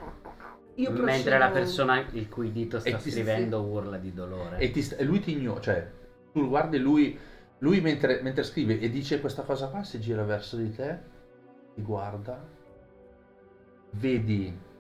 io 0.75 0.89
procedo... 0.91 1.05
Mentre 1.05 1.39
la 1.39 1.51
persona 1.51 2.05
il 2.13 2.29
cui 2.29 2.53
dito 2.53 2.79
sta 2.81 2.97
ti- 2.97 3.11
scrivendo 3.11 3.63
urla 3.63 3.97
di 3.97 4.13
dolore. 4.13 4.59
e, 4.59 4.71
ti 4.71 5.05
lui 5.05 5.21
ti 5.21 5.33
ignora, 5.33 5.61
cioè 5.61 5.91
tu 6.33 6.49
guardi 6.49 6.79
lui, 6.79 7.19
lui 7.59 7.81
mentre, 7.81 8.21
mentre 8.23 8.43
scrive 8.43 8.81
e 8.81 8.91
dice 8.91 9.21
questa 9.21 9.43
cosa 9.43 9.69
qua, 9.69 9.85
si 9.85 10.01
gira 10.01 10.25
verso 10.25 10.57
di 10.57 10.75
te, 10.75 10.99
ti 11.75 11.83
guarda, 11.83 12.45
vedi 13.91 14.73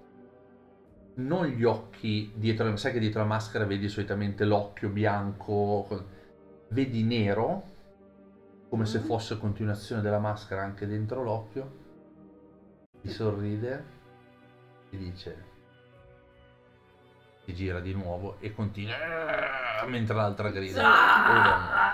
non 1.16 1.46
gli 1.46 1.62
occhi 1.62 2.32
dietro, 2.34 2.76
sai 2.76 2.92
che 2.92 2.98
dietro 2.98 3.20
la 3.20 3.26
maschera 3.26 3.64
vedi 3.64 3.88
solitamente 3.88 4.44
l'occhio 4.44 4.88
bianco, 4.88 5.86
vedi 6.68 7.04
nero, 7.04 7.62
come 8.74 8.86
se 8.86 8.98
fosse 8.98 9.38
continuazione 9.38 10.02
della 10.02 10.18
maschera 10.18 10.62
anche 10.62 10.84
dentro 10.88 11.22
l'occhio, 11.22 11.70
ti 13.02 13.08
sorride, 13.08 13.84
ti 14.90 14.96
dice, 14.98 15.44
si 17.44 17.54
gira 17.54 17.78
di 17.78 17.94
nuovo 17.94 18.34
e 18.40 18.52
continua 18.52 18.96
"Ah", 19.80 19.86
mentre 19.86 20.16
l'altra 20.16 20.50
grida. 20.50 20.82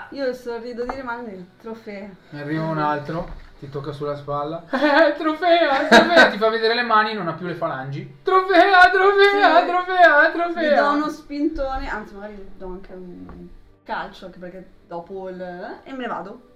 "Oh, 0.09 0.15
Io 0.15 0.32
sorrido 0.32 0.86
di 0.86 0.94
rimane 0.94 1.32
il 1.32 1.47
trofeo. 1.61 2.09
Ne 2.31 2.40
arriva 2.40 2.65
un 2.65 2.78
altro, 2.78 3.28
ti 3.59 3.69
tocca 3.69 3.93
sulla 3.93 4.16
spalla. 4.16 4.65
Eh, 4.70 5.12
trofea, 5.19 5.86
trofea, 5.86 6.31
ti 6.31 6.39
fa 6.39 6.48
vedere 6.48 6.73
le 6.74 6.82
mani, 6.82 7.12
non 7.12 7.28
ha 7.28 7.35
più 7.35 7.44
le 7.44 7.57
falangi. 7.57 8.20
Trofea, 8.23 8.89
trofea, 8.90 9.61
Sì. 9.61 9.66
trofea, 9.66 10.28
Gli 10.31 10.32
do 10.32 10.39
trofea. 10.44 10.90
uno 10.93 11.09
spintone, 11.11 11.90
anzi 11.90 12.15
magari 12.15 12.52
do 12.57 12.66
anche 12.69 12.93
un 12.94 13.48
calcio, 13.85 14.24
anche 14.27 14.39
perché 14.39 14.66
dopo 14.86 15.28
il... 15.28 15.40
e 15.85 15.93
me 15.93 15.98
ne 15.98 16.07
vado. 16.07 16.48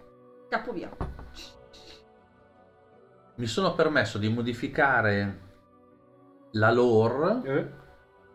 Scappo 0.48 0.72
via. 0.72 0.90
Mi 3.36 3.46
sono 3.46 3.74
permesso 3.74 4.18
di 4.18 4.28
modificare 4.28 5.40
la 6.52 6.70
lore 6.70 7.40
Eh? 7.44 7.70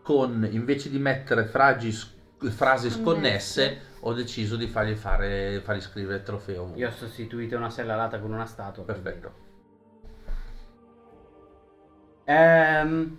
con 0.01 0.45
invece 0.51 0.89
di 0.89 0.99
mettere 0.99 1.45
fragi 1.45 1.91
frasi 1.91 2.89
Sconnesse. 2.89 2.91
sconnesse, 2.91 3.81
ho 4.01 4.13
deciso 4.13 4.55
di 4.55 4.67
fargli 4.67 4.95
fare 4.95 5.61
fargli 5.61 5.81
scrivere 5.81 6.23
trofeo. 6.23 6.71
Io 6.75 6.87
ho 6.87 6.91
sostituito 6.91 7.55
una 7.55 7.69
sellalata 7.69 8.19
con 8.19 8.31
una 8.31 8.45
statua. 8.45 8.83
Perfetto. 8.83 9.47
Ehm, 12.25 13.17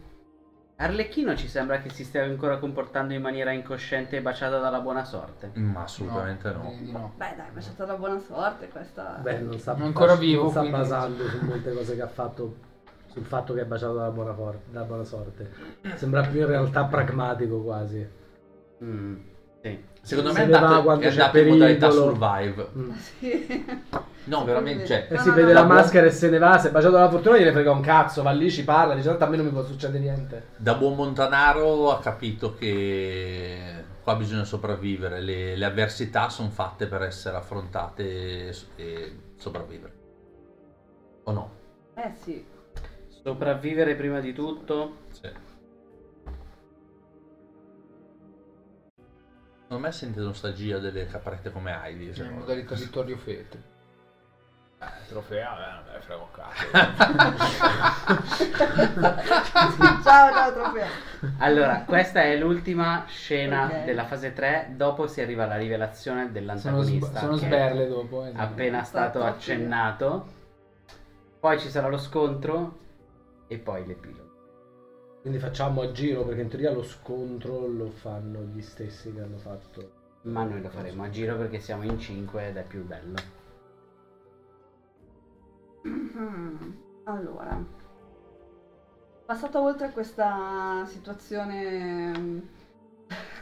Arlecchino 0.82 1.36
ci 1.36 1.46
sembra 1.46 1.78
che 1.78 1.90
si 1.90 2.04
stia 2.04 2.24
ancora 2.24 2.56
comportando 2.56 3.12
in 3.12 3.20
maniera 3.20 3.50
incosciente 3.52 4.16
e 4.16 4.22
baciata 4.22 4.58
dalla 4.58 4.80
buona 4.80 5.04
sorte. 5.04 5.50
Ma 5.54 5.82
assolutamente 5.82 6.50
no. 6.52 6.74
di 6.80 6.90
no. 6.90 7.12
Beh 7.16 7.34
dai, 7.36 7.48
ma 7.52 7.60
c'è 7.60 7.68
stata 7.68 7.92
la 7.92 7.98
buona 7.98 8.18
sorte 8.18 8.68
questa. 8.68 9.18
Beh, 9.20 9.40
non 9.40 9.58
sta, 9.58 9.74
ancora 9.74 10.12
non 10.12 10.20
vivo, 10.20 10.48
sta 10.48 10.60
quindi- 10.60 10.78
basando 10.78 11.28
su 11.28 11.44
molte 11.44 11.72
cose 11.74 11.94
che 11.94 12.00
ha 12.00 12.06
fatto, 12.06 12.56
sul 13.08 13.24
fatto 13.24 13.52
che 13.52 13.60
è 13.60 13.64
baciato 13.66 13.92
dalla 13.92 14.10
buona, 14.10 14.32
for- 14.32 14.58
dalla 14.70 14.86
buona 14.86 15.04
sorte. 15.04 15.50
Sembra 15.96 16.22
più 16.22 16.40
in 16.40 16.46
realtà 16.46 16.84
pragmatico 16.84 17.60
quasi. 17.60 18.08
Mm, 18.82 19.16
sì. 19.62 19.88
Secondo 20.02 20.32
me 20.32 20.40
è 20.40 20.42
andato, 20.44 21.00
è 21.00 21.06
andato 21.08 21.38
in 21.38 21.48
modalità 21.48 21.90
survive. 21.90 22.68
Mm. 22.76 22.90
Sì. 22.92 23.66
No, 24.24 24.44
veramente, 24.44 24.86
cioè, 24.86 25.06
Eh 25.08 25.14
No, 25.14 25.20
si 25.22 25.28
no, 25.28 25.34
vede 25.34 25.52
no, 25.52 25.52
la 25.54 25.62
no. 25.62 25.74
maschera 25.74 26.06
e 26.06 26.10
se 26.10 26.28
ne 26.28 26.38
va, 26.38 26.58
se 26.58 26.68
è 26.68 26.70
baciato 26.70 26.92
dalla 26.92 27.08
fortuna 27.08 27.38
gliene 27.38 27.52
frega 27.52 27.72
un 27.72 27.80
cazzo, 27.80 28.22
va 28.22 28.30
lì, 28.30 28.50
ci 28.50 28.64
parla, 28.64 28.94
dice 28.94 29.08
tanto 29.08 29.24
a 29.24 29.28
me 29.28 29.36
non 29.36 29.46
mi 29.46 29.50
può 29.50 29.64
succedere 29.64 29.98
niente. 29.98 30.48
da 30.56 30.74
buon 30.74 30.94
montanaro 30.94 31.90
ha 31.90 31.98
capito 32.00 32.54
che 32.54 33.84
qua 34.02 34.14
bisogna 34.16 34.44
sopravvivere, 34.44 35.20
le, 35.20 35.56
le 35.56 35.64
avversità 35.64 36.28
sono 36.28 36.50
fatte 36.50 36.86
per 36.86 37.02
essere 37.02 37.36
affrontate 37.38 38.48
e, 38.48 38.56
e 38.76 39.16
sopravvivere. 39.36 39.92
O 41.24 41.32
no? 41.32 41.50
Eh 41.94 42.12
sì. 42.22 42.44
Sopravvivere 43.22 43.94
prima 43.96 44.20
di 44.20 44.32
tutto. 44.32 44.98
Sì. 45.10 45.28
Secondo 49.70 49.86
me 49.86 49.94
sente 49.94 50.18
nostalgia 50.18 50.78
delle 50.80 51.06
caprette 51.06 51.52
come 51.52 51.70
Heidi. 51.72 52.12
Secondo 52.12 52.22
in 52.24 52.34
me. 52.34 52.40
modalità 52.40 52.74
Vittorio 52.74 53.16
Fete. 53.16 53.62
Eh, 54.80 54.86
trofea, 55.08 55.54
eh, 55.54 55.74
non 55.74 55.84
me 55.84 55.92
ne 55.92 56.00
frega 56.00 56.22
un 56.22 56.30
cazzo. 56.32 56.70
ciao, 60.02 60.32
ciao 60.32 60.52
trofeo. 60.54 60.86
Allora, 61.38 61.84
questa 61.86 62.22
è 62.22 62.36
l'ultima 62.36 63.04
scena 63.06 63.66
Ok. 63.66 63.84
della 63.84 64.06
fase 64.06 64.32
3. 64.32 64.72
Dopo 64.74 65.06
si 65.06 65.20
arriva 65.20 65.44
alla 65.44 65.56
rivelazione 65.56 66.22
sono, 66.22 66.32
dell'antagonista. 66.32 67.06
sb- 67.06 67.18
sono 67.18 67.36
che 67.36 67.44
è 67.44 67.46
sberle 67.46 67.86
dopo. 67.86 68.24
esatto. 68.24 68.42
Appena 68.42 68.82
stato 68.82 69.18
Stato 69.20 69.24
accennato. 69.24 70.26
Poi 71.38 71.60
ci 71.60 71.68
sarà 71.70 71.86
lo 71.86 71.98
scontro. 71.98 72.78
E 73.46 73.56
poi 73.58 73.86
l'epilogo. 73.86 74.19
Quindi 75.20 75.38
facciamo 75.38 75.82
a 75.82 75.92
giro 75.92 76.24
perché 76.24 76.40
in 76.40 76.48
teoria 76.48 76.72
lo 76.72 76.82
scontro 76.82 77.66
lo 77.66 77.90
fanno 77.90 78.40
gli 78.40 78.62
stessi 78.62 79.12
che 79.12 79.20
hanno 79.20 79.36
fatto. 79.36 79.98
Ma 80.22 80.44
noi 80.44 80.62
lo 80.62 80.68
faremo 80.70 81.04
a 81.04 81.10
giro 81.10 81.36
perché 81.36 81.60
siamo 81.60 81.82
in 81.82 81.98
5 81.98 82.48
ed 82.48 82.56
è 82.56 82.64
più 82.64 82.84
bello. 82.84 83.16
Mhm. 85.82 86.76
Allora, 87.04 87.62
passata 89.24 89.60
oltre 89.60 89.90
questa 89.90 90.84
situazione 90.86 92.18
mm, 92.18 92.38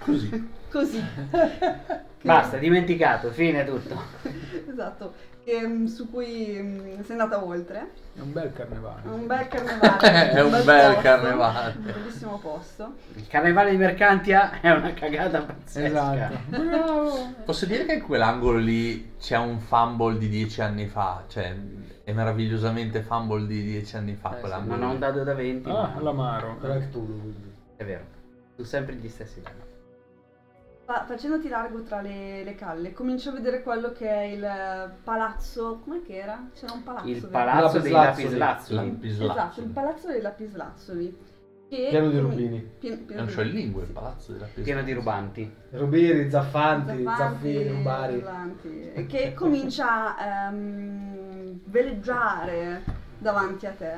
Così. 0.01 0.49
così, 0.71 1.03
Basta, 2.23 2.57
dimenticato, 2.57 3.31
fine 3.31 3.65
tutto. 3.65 3.97
esatto, 4.69 5.13
che, 5.49 5.67
mm, 5.67 5.87
su 5.87 6.11
cui 6.11 6.59
mm, 6.61 7.01
sei 7.03 7.19
andata 7.19 7.43
oltre, 7.43 7.91
È 8.15 8.21
un 8.21 8.33
bel 8.33 8.53
carnevale. 8.53 9.03
è 9.05 9.09
un 9.09 9.27
bel 9.27 9.49
carnevale, 9.49 10.31
È 10.33 10.43
un 10.43 10.51
bel 10.51 10.65
posto, 10.65 11.01
carnevale. 11.01 11.75
un 11.79 11.85
bellissimo 11.85 12.39
posto. 12.39 12.95
Il 13.15 13.27
carnevale 13.27 13.71
di 13.71 13.77
Mercantia 13.79 14.61
è 14.61 14.71
una 14.71 14.93
cagata 14.93 15.41
pazzesca. 15.41 15.87
Esatto. 15.87 16.39
Bravo. 16.63 17.35
Posso 17.45 17.65
dire 17.67 17.87
che 17.87 17.95
in 17.95 18.03
quell'angolo 18.03 18.59
lì 18.59 19.15
c'è 19.19 19.39
un 19.39 19.59
fumble 19.59 20.19
di 20.19 20.29
dieci 20.29 20.61
anni 20.61 20.87
fa, 20.87 21.25
cioè 21.29 21.57
è 22.05 22.13
meravigliosamente 22.13 23.01
fumble 23.03 23.47
di 23.47 23.63
dieci 23.65 23.97
anni 23.97 24.15
fa 24.15 24.31
Eh 24.33 24.35
sì, 24.35 24.41
quell'angolo. 24.41 24.77
Non 24.77 24.83
ho 24.85 24.89
un 24.89 24.95
lì. 24.95 24.99
dado 25.01 25.23
da 25.25 25.35
20. 25.35 25.71
Ah, 25.71 25.73
ma- 25.95 26.01
l'amaro. 26.01 26.57
Però 26.61 26.75
è 26.75 26.79
Cthulhu, 26.81 27.21
quindi. 27.21 27.53
È 27.77 27.85
vero. 27.85 28.05
Tu 28.57 28.65
sempre 28.65 28.95
gli 28.97 29.09
stessi 29.09 29.41
dadi. 29.41 29.68
Fa- 30.89 31.05
facendoti 31.05 31.51
largo 31.51 31.83
tra 31.83 32.01
le, 32.01 32.43
le 32.45 32.55
calle, 32.55 32.95
cominci 32.95 33.29
a 33.29 33.33
vedere 33.33 33.63
quello 33.63 33.93
che 33.93 34.09
è 34.09 34.23
il 34.23 34.95
palazzo, 35.05 35.81
com'è 35.85 36.01
che 36.01 36.17
era? 36.17 36.49
C'era 36.55 36.73
un 36.73 36.83
palazzo. 36.83 37.07
Il 37.09 37.27
palazzo 37.27 37.79
dei 37.79 37.93
Lapislazzoli. 37.93 38.39
lapislazzoli. 38.39 38.87
Lapislazzoli. 38.89 39.31
Esatto, 39.39 39.61
il 39.61 39.67
palazzo 39.69 40.07
dei 40.09 40.21
lapislazzoli. 40.23 41.19
Che 41.69 41.87
Pieno 41.91 42.09
di 42.09 42.19
rubini. 42.19 42.71
Pien- 42.79 43.05
pieno 43.05 43.23
Non 43.25 43.35
c'ho 43.35 43.43
il 43.43 43.49
lingue, 43.51 43.83
il 43.83 43.91
palazzo 43.91 44.33
della 44.33 44.47
pista. 44.47 44.63
Pieno 44.63 44.83
di 44.83 44.93
rubanti. 44.95 45.55
Rubiri, 45.73 46.31
zaffanti, 46.31 47.03
Zaffanti, 47.03 47.53
zaffini, 47.53 47.69
rubari. 47.69 48.15
urlanti, 48.17 48.91
e 48.95 49.05
che 49.05 49.35
comincia 49.35 50.17
a 50.17 50.47
ehm, 50.49 51.61
veleggiare 51.67 52.83
davanti 53.19 53.67
a 53.67 53.73
te 53.73 53.95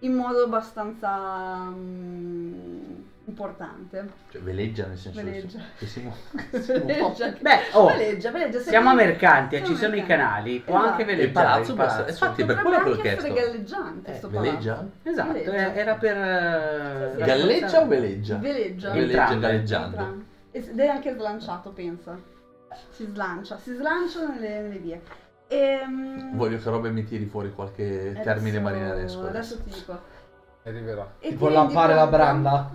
in 0.00 0.12
modo 0.12 0.42
abbastanza 0.44 1.70
mm, 1.70 2.97
importante. 3.28 4.08
Cioè 4.30 4.40
veleggia 4.40 4.86
nel 4.86 4.96
senso 4.98 5.22
Veleggia. 5.22 5.58
che 5.78 5.86
si 5.86 6.00
muove. 6.00 6.16
che 6.50 6.60
si 6.62 6.72
muove. 6.72 6.84
Veleggia, 6.84 7.34
Beh, 7.40 7.58
oh, 7.72 7.86
veleggia, 7.86 8.30
veleggia, 8.30 8.58
Siamo 8.60 8.90
a 8.90 8.94
Mercantia, 8.94 9.58
siamo 9.58 9.74
ci 9.74 9.80
sono 9.80 9.94
i 9.96 10.04
canali, 10.06 10.60
può 10.60 10.74
Esatto. 10.76 10.90
anche 10.90 11.02
Il 11.02 11.06
veleggiare 11.08 11.32
palazzo 11.46 11.70
il 11.70 11.76
basta- 11.76 11.92
palazzo. 12.02 12.10
infatti, 12.24 12.44
per 12.44 12.56
Potrebbe 12.56 12.82
quello 12.82 12.96
che 12.96 13.08
ho 13.08 13.10
anche 13.10 13.16
essere 13.16 13.32
chiesto. 13.32 13.50
galleggiante 13.50 14.10
Eh, 14.10 14.18
palazzo. 14.18 14.40
veleggia? 14.40 14.88
Esatto, 15.02 15.32
Veleggia. 15.32 15.72
eh, 15.74 15.78
era 15.78 15.94
per... 15.94 16.16
eh, 16.16 17.10
Sì, 17.10 17.18
sì. 17.18 17.24
Galleggia 17.26 17.80
o 17.80 17.86
veleggia? 17.86 18.36
Veleggia. 18.38 18.92
Veleggia 18.92 19.34
galleggiando. 19.34 19.96
Entrambi. 19.96 20.26
Ed 20.50 20.78
è 20.80 20.86
anche 20.88 21.12
slanciato, 21.14 21.70
pensa. 21.70 22.18
Si 22.90 23.04
slancia, 23.06 23.58
si 23.58 23.74
slancia 23.74 24.26
nelle, 24.26 24.60
nelle 24.62 24.78
vie. 24.78 25.00
Ehm, 25.50 26.36
Voglio 26.36 26.58
che 26.58 26.68
Robe 26.68 26.90
mi 26.90 27.04
tiri 27.04 27.24
fuori 27.26 27.52
qualche 27.52 28.08
adesso- 28.10 28.22
termine 28.22 28.60
marinaresco. 28.60 29.26
Adesso 29.26 29.62
ti 29.62 29.70
dico. 29.70 30.16
Arriverà. 30.68 31.14
E 31.18 31.30
Tipo 31.30 31.48
lampare 31.48 31.94
la 31.94 32.06
branda? 32.06 32.70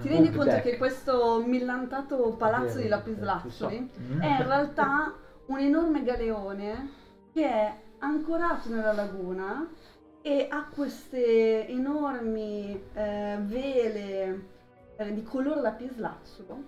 Ti 0.00 0.08
rendi 0.08 0.30
conto 0.30 0.44
deck. 0.44 0.62
che 0.62 0.76
questo 0.76 1.42
millantato 1.44 2.34
palazzo 2.38 2.76
di 2.78 2.84
Vero, 2.84 2.96
lapislazzoli 2.96 3.90
Mm. 4.00 4.20
è 4.20 4.26
in 4.26 4.46
realtà 4.46 5.12
un 5.46 5.58
enorme 5.58 6.02
galeone 6.04 6.90
che 7.32 7.46
è 7.48 7.74
ancorato 7.98 8.68
nella 8.68 8.92
laguna 8.92 9.66
e 10.22 10.46
ha 10.50 10.66
queste 10.72 11.66
enormi 11.68 12.80
eh, 12.94 13.38
vele 13.40 14.46
eh, 14.96 15.12
di 15.14 15.22
colore 15.22 15.60
lapislazzolo 15.60 16.62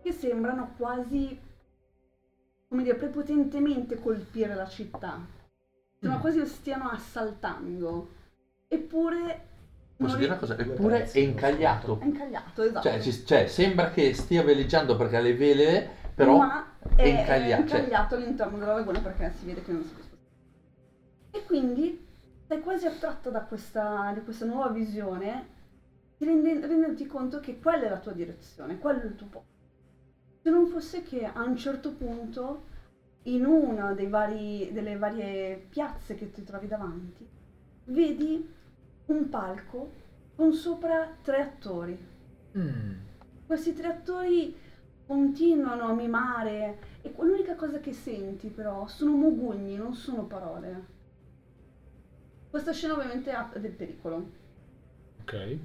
che 0.00 0.12
sembrano 0.12 0.74
quasi, 0.76 1.38
come 2.68 2.82
dire, 2.84 2.94
prepotentemente 2.94 3.98
colpire 4.00 4.54
la 4.54 4.66
città. 4.66 5.18
Sembra 5.98 6.18
Mm. 6.18 6.20
quasi 6.20 6.46
stiano 6.46 6.88
assaltando. 6.90 8.10
Eppure... 8.68 9.46
Posso 9.96 10.16
dire 10.16 10.28
una 10.28 10.36
cosa? 10.38 10.56
Eppure 10.56 11.10
è 11.10 11.18
incagliato. 11.18 11.98
È 11.98 12.04
incagliato, 12.04 12.62
esatto. 12.62 12.88
Cioè, 12.88 13.00
ci- 13.00 13.24
cioè, 13.26 13.46
sembra 13.48 13.90
che 13.90 14.14
stia 14.14 14.44
veleggiando 14.44 14.94
perché 14.96 15.16
ha 15.16 15.20
le 15.20 15.34
vele, 15.34 15.88
però 16.14 16.36
Ma 16.36 16.76
è 16.94 17.02
è, 17.02 17.06
incagliato, 17.20 17.62
è 17.62 17.66
cioè- 17.66 17.78
incagliato 17.78 18.14
all'interno 18.14 18.58
della 18.58 18.74
laguna 18.74 19.00
perché 19.00 19.32
si 19.36 19.46
vede 19.46 19.62
che 19.62 19.72
non 19.72 19.82
si 19.82 19.92
può 19.94 20.02
spostare. 20.02 20.26
E 21.32 21.44
quindi 21.44 22.06
sei 22.46 22.60
quasi 22.60 22.86
attratto 22.86 23.30
da 23.30 23.42
questa, 23.42 24.12
di 24.14 24.22
questa 24.22 24.44
nuova 24.44 24.68
visione, 24.68 25.56
ti 26.16 26.24
rende- 26.24 26.60
rendendoti 26.64 27.06
conto 27.06 27.40
che 27.40 27.58
quella 27.58 27.86
è 27.86 27.88
la 27.88 27.98
tua 27.98 28.12
direzione, 28.12 28.78
quello 28.78 29.00
è 29.02 29.06
il 29.06 29.16
tuo 29.16 29.26
posto. 29.26 29.48
Se 30.42 30.50
non 30.50 30.66
fosse 30.68 31.02
che 31.02 31.24
a 31.24 31.42
un 31.42 31.56
certo 31.56 31.92
punto, 31.94 32.66
in 33.24 33.44
una 33.44 33.94
dei 33.94 34.06
vari- 34.06 34.70
delle 34.72 34.96
varie 34.96 35.56
piazze 35.68 36.14
che 36.14 36.30
ti 36.30 36.44
trovi 36.44 36.68
davanti, 36.68 37.26
vedi 37.86 38.54
un 39.08 39.28
palco 39.28 39.90
con 40.34 40.52
sopra 40.52 41.16
tre 41.22 41.40
attori. 41.42 41.98
Mm. 42.56 42.92
Questi 43.46 43.72
tre 43.74 43.88
attori 43.88 44.56
continuano 45.06 45.84
a 45.84 45.92
mimare 45.94 46.78
e 47.02 47.14
l'unica 47.18 47.54
cosa 47.54 47.80
che 47.80 47.92
senti 47.92 48.48
però 48.48 48.86
sono 48.86 49.12
mogugni, 49.16 49.76
non 49.76 49.94
sono 49.94 50.24
parole. 50.24 50.96
Questa 52.50 52.72
scena 52.72 52.94
ovviamente 52.94 53.30
ha 53.32 53.48
del 53.58 53.72
pericolo. 53.72 54.30
Ok. 55.22 55.58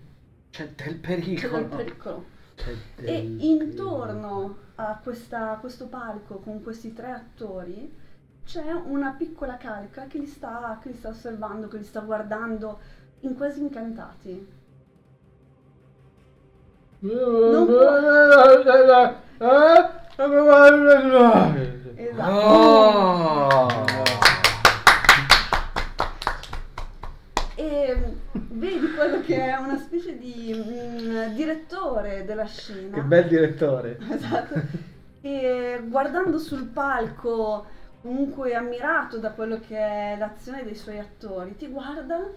C'è 0.50 0.66
del 0.66 0.76
C'è 0.76 0.86
del 0.86 1.00
pericolo. 1.00 1.66
pericolo. 1.68 2.26
C'è 2.56 2.72
E 2.72 3.04
del- 3.04 3.42
intorno 3.44 4.58
a 4.76 5.00
questa- 5.02 5.58
questo 5.60 5.88
palco 5.88 6.38
con 6.40 6.62
questi 6.64 6.94
tre 6.94 7.12
attori 7.12 8.02
c'è 8.46 8.72
una 8.72 9.12
piccola 9.14 9.58
calca 9.58 10.06
che 10.08 10.20
li 10.20 10.28
sta, 10.28 10.78
che 10.82 10.90
li 10.90 10.96
sta 10.96 11.10
osservando, 11.10 11.68
che 11.68 11.78
li 11.78 11.84
sta 11.84 12.02
guardando 12.02 12.80
in 13.24 13.36
quasi 13.36 13.62
incantati. 13.62 14.48
Non 17.00 17.68
Esatto. 21.96 22.32
Oh! 22.32 23.68
E 27.56 27.98
vedi 28.34 28.94
quello 28.94 29.22
che 29.22 29.36
è 29.36 29.56
una 29.56 29.78
specie 29.78 30.18
di 30.18 30.54
mm, 30.54 31.34
direttore 31.34 32.26
della 32.26 32.46
scena. 32.46 32.96
Che 32.96 33.02
bel 33.02 33.28
direttore. 33.28 33.98
Esatto. 34.10 34.62
E 35.22 35.82
guardando 35.88 36.38
sul 36.38 36.66
palco, 36.66 37.66
comunque 38.02 38.54
ammirato 38.54 39.18
da 39.18 39.32
quello 39.32 39.60
che 39.66 39.78
è 39.78 40.16
l'azione 40.18 40.64
dei 40.64 40.76
suoi 40.76 41.00
attori, 41.00 41.56
ti 41.56 41.68
guarda, 41.68 42.30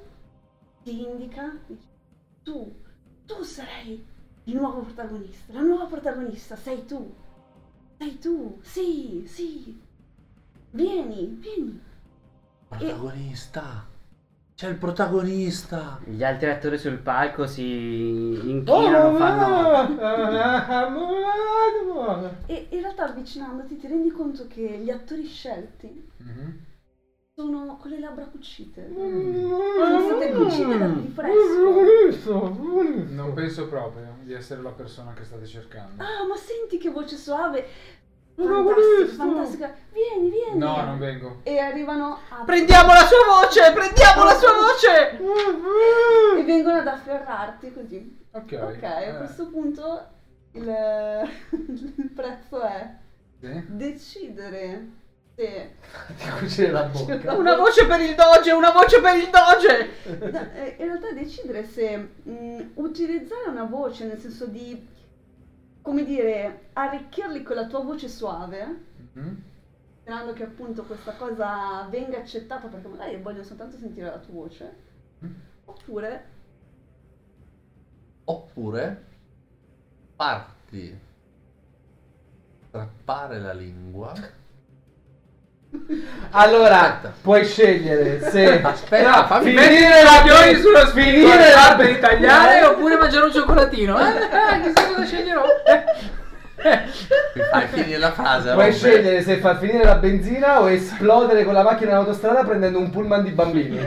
ti 0.86 1.02
indica, 1.02 1.52
dice, 1.66 1.88
tu 2.44 2.72
tu 3.26 3.42
sarai 3.42 4.06
il 4.44 4.54
nuovo 4.54 4.82
protagonista, 4.82 5.52
la 5.52 5.62
nuova 5.62 5.86
protagonista, 5.86 6.54
sei 6.54 6.86
tu. 6.86 7.12
Sei 7.98 8.18
tu, 8.20 8.60
sì, 8.62 9.24
sì. 9.26 9.82
Vieni, 10.70 11.36
vieni. 11.40 11.80
Protagonista. 12.68 13.84
C'è 14.54 14.68
il 14.68 14.76
protagonista. 14.76 15.98
Gli 16.04 16.22
altri 16.22 16.50
attori 16.50 16.78
sul 16.78 16.98
palco 16.98 17.48
si 17.48 18.38
Oh, 18.40 18.46
inchinano, 18.46 19.16
fanno... 19.16 20.84
E 22.46 22.68
in 22.70 22.80
realtà 22.80 23.08
avvicinandoti 23.08 23.76
ti 23.76 23.88
rendi 23.88 24.10
conto 24.10 24.46
che 24.46 24.78
gli 24.84 24.90
attori 24.90 25.26
scelti 25.26 26.10
Mhm. 26.18 26.64
Sono 27.38 27.76
con 27.76 27.90
le 27.90 28.00
labbra 28.00 28.24
cucite. 28.24 28.88
Mm. 28.88 29.50
Sono 29.50 30.00
state 30.00 30.32
cucite 30.32 30.78
da- 30.78 30.86
di 30.86 31.08
fresco. 31.08 32.48
Non 32.48 33.32
penso 33.34 33.68
proprio 33.68 34.16
di 34.22 34.32
essere 34.32 34.62
la 34.62 34.70
persona 34.70 35.12
che 35.12 35.22
state 35.22 35.44
cercando. 35.44 36.02
Ah, 36.02 36.26
ma 36.26 36.34
senti 36.34 36.78
che 36.78 36.88
voce 36.88 37.16
suave. 37.16 37.66
Protagonista. 38.34 39.16
Fantastica, 39.16 39.66
fantastica. 39.66 39.74
Vieni, 39.92 40.30
vieni. 40.30 40.58
No, 40.58 40.82
non 40.82 40.98
vengo. 40.98 41.40
E 41.42 41.58
arrivano 41.58 42.18
a... 42.30 42.42
Prendiamo 42.44 42.94
la 42.94 43.04
sua 43.04 43.42
voce! 43.42 43.72
Prendiamo 43.72 44.24
la 44.24 44.34
sua 44.34 44.52
voce! 44.52 45.18
E 46.38 46.42
vengono 46.42 46.78
ad 46.78 46.86
afferrarti 46.86 47.72
così. 47.74 48.18
Ok. 48.30 48.52
Ok, 48.62 48.82
a 48.82 49.00
eh, 49.00 49.16
questo 49.18 49.48
punto 49.48 50.06
il, 50.52 50.66
il 51.96 52.10
prezzo 52.14 52.62
è 52.62 52.94
sì. 53.40 53.64
decidere 53.68 55.04
Una 57.36 57.56
voce 57.56 57.86
per 57.86 58.00
il 58.00 58.14
doge, 58.14 58.52
una 58.52 58.70
voce 58.72 59.00
per 59.00 59.16
il 59.16 59.28
doge! 59.30 60.30
No, 60.30 60.52
eh, 60.54 60.76
in 60.78 60.86
realtà 60.86 61.12
decidere 61.12 61.64
se 61.64 61.96
mh, 61.96 62.70
utilizzare 62.74 63.48
una 63.50 63.64
voce 63.64 64.06
nel 64.06 64.18
senso 64.18 64.46
di, 64.46 64.88
come 65.82 66.04
dire, 66.04 66.68
arricchirli 66.72 67.42
con 67.42 67.56
la 67.56 67.66
tua 67.66 67.80
voce 67.80 68.08
suave, 68.08 68.84
Mhm. 69.12 69.42
sperando 70.00 70.32
che 70.32 70.44
appunto 70.44 70.84
questa 70.84 71.12
cosa 71.12 71.86
venga 71.90 72.18
accettata 72.18 72.68
perché 72.68 72.88
magari 72.88 73.16
vogliono 73.20 73.44
soltanto 73.44 73.76
sentire 73.76 74.06
la 74.06 74.18
tua 74.18 74.34
voce, 74.34 74.76
oppure 75.66 76.34
Oppure 78.28 79.04
farti 80.16 80.98
strappare 82.68 83.38
la 83.38 83.52
lingua. 83.52 84.12
Allora, 86.30 86.80
Aspetta. 86.80 87.14
puoi 87.22 87.44
scegliere 87.44 88.20
se 88.30 88.60
Aspetta, 88.60 89.26
fammi 89.26 89.56
finire 89.56 90.02
la 90.02 90.22
Coglioni 90.22 90.60
sullo 90.60 90.86
finire 90.88 91.52
la 91.54 91.74
per 91.76 91.98
tagliare 91.98 92.64
oppure 92.64 92.96
mangiare 92.96 93.24
un 93.26 93.32
cioccolatino. 93.32 93.98
Eh, 93.98 94.10
eh, 94.10 94.60
chissà 94.62 94.86
cosa 94.86 95.04
sceglierò. 95.04 95.44
Mi 97.34 97.42
fai 97.50 97.66
finire 97.68 97.98
la 97.98 98.12
frase. 98.12 98.52
Puoi 98.52 98.64
Robert. 98.64 98.74
scegliere 98.76 99.22
se 99.22 99.36
far 99.38 99.58
finire 99.58 99.84
la 99.84 99.96
benzina 99.96 100.60
o 100.60 100.70
esplodere 100.70 101.44
con 101.44 101.54
la 101.54 101.62
macchina 101.62 101.92
in 101.92 101.96
autostrada 101.96 102.44
prendendo 102.44 102.78
un 102.78 102.90
pullman 102.90 103.22
di 103.22 103.30
bambini. 103.30 103.78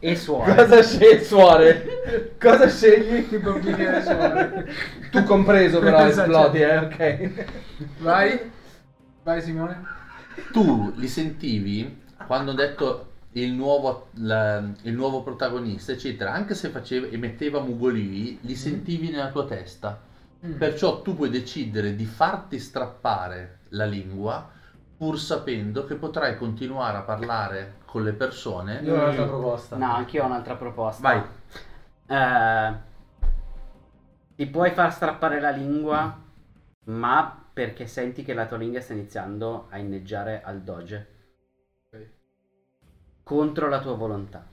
E 0.00 0.14
suona. 0.14 0.54
Cosa 0.54 0.82
scegli, 0.82 1.24
suore? 1.24 2.34
Cosa 2.40 2.68
scegli? 2.68 3.26
I 3.30 3.38
bambini 3.38 3.84
e 3.84 3.90
le 3.90 4.02
suore. 4.02 4.66
Tu 5.10 5.24
compreso 5.24 5.80
però 5.80 6.06
esplodi, 6.06 6.60
eh, 6.60 6.76
ok. 6.78 7.30
Vai. 7.98 8.56
Vai 9.28 9.42
Simone. 9.42 9.84
Tu 10.52 10.90
li 10.96 11.06
sentivi 11.06 12.02
quando 12.26 12.52
ho 12.52 12.54
detto 12.54 13.12
il 13.32 13.52
nuovo, 13.52 14.06
la- 14.14 14.56
il 14.84 14.94
nuovo 14.94 15.22
protagonista, 15.22 15.92
eccetera, 15.92 16.32
anche 16.32 16.54
se 16.54 16.70
faceva, 16.70 17.08
emetteva 17.08 17.60
mugolii, 17.60 18.38
li 18.40 18.54
sentivi 18.54 19.10
nella 19.10 19.28
tua 19.30 19.44
testa. 19.44 20.00
Perciò 20.56 21.02
tu 21.02 21.14
puoi 21.14 21.28
decidere 21.28 21.94
di 21.94 22.06
farti 22.06 22.58
strappare 22.58 23.58
la 23.70 23.84
lingua 23.84 24.48
pur 24.96 25.18
sapendo 25.18 25.84
che 25.84 25.96
potrai 25.96 26.38
continuare 26.38 26.96
a 26.96 27.02
parlare 27.02 27.80
con 27.84 28.04
le 28.04 28.14
persone. 28.14 28.80
Io 28.82 28.94
ho 28.94 28.96
un'altra 28.96 29.26
proposta. 29.26 29.76
No, 29.76 29.92
anch'io 29.92 30.22
ho 30.22 30.26
un'altra 30.26 30.56
proposta. 30.56 31.02
Vai. 31.02 31.22
Eh, 32.06 32.76
ti 34.36 34.46
puoi 34.46 34.70
far 34.70 34.90
strappare 34.90 35.38
la 35.38 35.50
lingua, 35.50 36.18
ma 36.84 37.42
perché 37.58 37.88
senti 37.88 38.22
che 38.22 38.34
la 38.34 38.46
tua 38.46 38.56
lingua 38.56 38.80
sta 38.80 38.92
iniziando 38.92 39.66
a 39.70 39.78
inneggiare 39.78 40.42
al 40.44 40.60
doge. 40.60 41.06
Ok. 41.90 42.06
Contro 43.24 43.68
la 43.68 43.80
tua 43.80 43.94
volontà. 43.94 44.46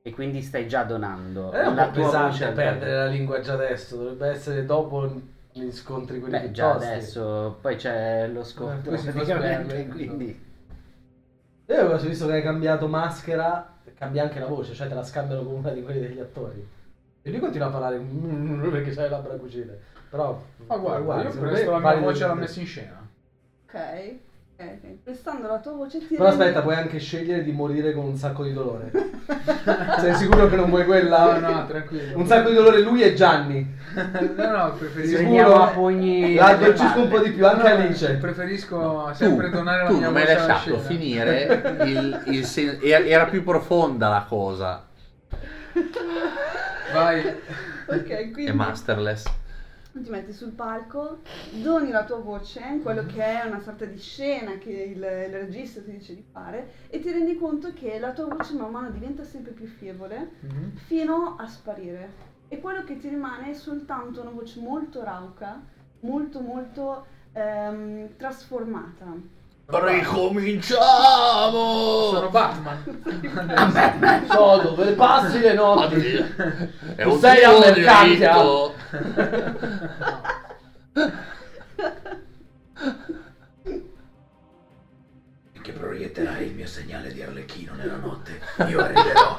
E 0.00 0.12
quindi 0.12 0.40
stai 0.42 0.68
già 0.68 0.84
donando 0.84 1.50
È 1.50 1.66
un 1.66 1.74
la 1.74 1.86
po' 1.86 1.94
tua 1.94 2.04
pesante 2.04 2.52
perdere 2.52 2.94
la 2.98 3.06
lingua 3.06 3.40
già 3.40 3.54
adesso, 3.54 3.96
dovrebbe 3.96 4.28
essere 4.28 4.64
dopo 4.64 5.10
gli 5.50 5.72
scontri 5.72 6.20
quelli 6.20 6.36
Beh, 6.36 6.44
più 6.44 6.50
già 6.52 6.74
tosti. 6.74 6.86
adesso, 6.86 7.58
poi 7.60 7.74
c'è 7.74 8.28
lo 8.28 8.44
scontro. 8.44 8.90
poi 8.90 8.98
si 9.00 9.06
fa 9.06 9.12
praticamente, 9.12 9.88
quindi... 9.88 10.44
Io 11.66 11.74
avevo 11.80 11.98
visto 11.98 12.26
che 12.28 12.32
hai 12.34 12.42
cambiato 12.42 12.86
maschera, 12.86 13.74
cambia 13.96 14.22
anche 14.22 14.38
la 14.38 14.46
voce, 14.46 14.72
cioè 14.72 14.86
te 14.86 14.94
la 14.94 15.02
scambiano 15.02 15.42
con 15.42 15.54
una 15.54 15.70
di 15.70 15.82
quelli 15.82 15.98
degli 15.98 16.20
attori. 16.20 16.64
E 17.22 17.28
lui 17.28 17.40
continua 17.40 17.66
a 17.66 17.70
parlare 17.70 17.98
perché 18.70 18.92
c'hai 18.92 19.02
le 19.02 19.08
labbra 19.08 19.34
cucite. 19.34 19.94
Però, 20.10 20.40
Ma 20.66 20.76
guarda, 20.76 21.00
guarda, 21.00 21.22
io 21.28 21.38
presto 21.38 21.70
la 21.72 21.78
mia 21.78 21.94
voce 21.96 22.26
l'ha 22.26 22.34
messa 22.34 22.60
in 22.60 22.66
scena. 22.66 23.08
ok, 23.66 24.14
ok, 24.58 24.96
prestando 25.02 25.48
la 25.48 25.58
tua 25.58 25.72
voce 25.72 25.98
ti 26.06 26.14
Però 26.14 26.28
aspetta, 26.28 26.62
puoi 26.62 26.76
anche 26.76 26.98
scegliere 26.98 27.42
di 27.42 27.52
morire 27.52 27.92
con 27.92 28.04
un 28.04 28.16
sacco 28.16 28.44
di 28.44 28.52
dolore. 28.52 28.90
Sei 29.98 30.14
sicuro 30.14 30.48
che 30.48 30.56
non 30.56 30.70
vuoi 30.70 30.84
quella? 30.84 31.38
No, 31.38 31.50
no, 31.52 31.66
tranquillo. 31.66 32.16
Un 32.18 32.26
sacco 32.26 32.48
di 32.48 32.54
dolore 32.54 32.80
lui 32.80 33.02
e 33.02 33.14
Gianni. 33.14 33.74
no, 34.36 34.50
no, 34.56 34.72
preferisco... 34.74 35.16
Sicuro? 35.18 35.34
Prendiamo 35.34 35.62
a 35.62 35.66
pugni... 35.68 36.34
La 36.34 36.46
nelle 36.52 36.64
addolcisco 36.64 37.00
un 37.02 37.08
po' 37.08 37.18
di 37.18 37.30
più, 37.32 37.46
anche 37.46 37.68
No, 37.68 37.74
Alice. 37.74 38.14
Preferisco 38.14 39.04
Tu, 39.08 39.14
sempre 39.14 39.50
donare 39.50 39.82
la 39.82 39.88
tu 39.88 39.96
mia 39.96 40.04
non 40.04 40.12
mi 40.14 40.20
hai 40.20 40.26
voce 40.26 40.38
alla 40.38 40.46
lasciato 40.46 40.76
scena. 40.76 40.88
finire 40.88 41.76
il, 41.84 42.22
il 42.26 42.44
sen- 42.44 42.78
era, 42.82 43.04
era 43.04 43.24
più 43.26 43.42
profonda 43.42 44.08
la 44.08 44.24
cosa. 44.28 44.84
Vai. 46.92 47.34
Ok, 47.88 48.32
quindi 48.32 48.46
È 48.46 48.52
masterless. 48.52 49.22
Ti 50.02 50.10
metti 50.10 50.32
sul 50.32 50.52
palco, 50.52 51.18
doni 51.62 51.90
la 51.90 52.04
tua 52.04 52.18
voce 52.18 52.78
quello 52.82 53.04
che 53.06 53.22
è 53.22 53.44
una 53.44 53.60
sorta 53.60 53.84
di 53.84 53.98
scena 53.98 54.58
che 54.58 54.70
il, 54.70 54.96
il 54.98 55.02
regista 55.32 55.80
ti 55.82 55.90
dice 55.92 56.14
di 56.14 56.24
fare 56.30 56.70
e 56.88 56.98
ti 57.00 57.10
rendi 57.10 57.36
conto 57.36 57.72
che 57.72 57.98
la 57.98 58.12
tua 58.12 58.26
voce 58.26 58.54
man 58.54 58.70
mano 58.70 58.90
diventa 58.90 59.24
sempre 59.24 59.52
più 59.52 59.66
fievole 59.66 60.32
Mhm. 60.40 60.76
fino 60.76 61.36
a 61.38 61.46
sparire. 61.46 62.34
E 62.48 62.60
quello 62.60 62.84
che 62.84 62.96
ti 62.96 63.08
rimane 63.08 63.50
è 63.50 63.54
soltanto 63.54 64.20
una 64.20 64.30
voce 64.30 64.60
molto 64.60 65.02
rauca, 65.02 65.60
molto 66.00 66.40
molto 66.40 67.04
ehm, 67.32 68.16
trasformata. 68.16 69.34
Ricominciamo! 69.68 72.10
Sono 72.12 72.30
Batman. 72.30 72.84
So 74.30 74.60
dove 74.62 74.92
passi 74.92 75.40
le 75.40 75.54
notti. 75.54 75.96
È 76.94 77.02
Tu 77.02 77.10
un 77.10 77.18
sei 77.18 77.42
tuo 77.42 77.56
a 77.56 77.58
Mercantia? 77.58 78.32
diritto. 78.32 78.74
che 85.62 85.72
proietterai 85.72 86.46
il 86.46 86.54
mio 86.54 86.66
segnale 86.66 87.12
di 87.12 87.22
arlecchino 87.22 87.74
nella 87.74 87.96
notte. 87.96 88.40
Io 88.68 88.80
arriverò. 88.80 89.36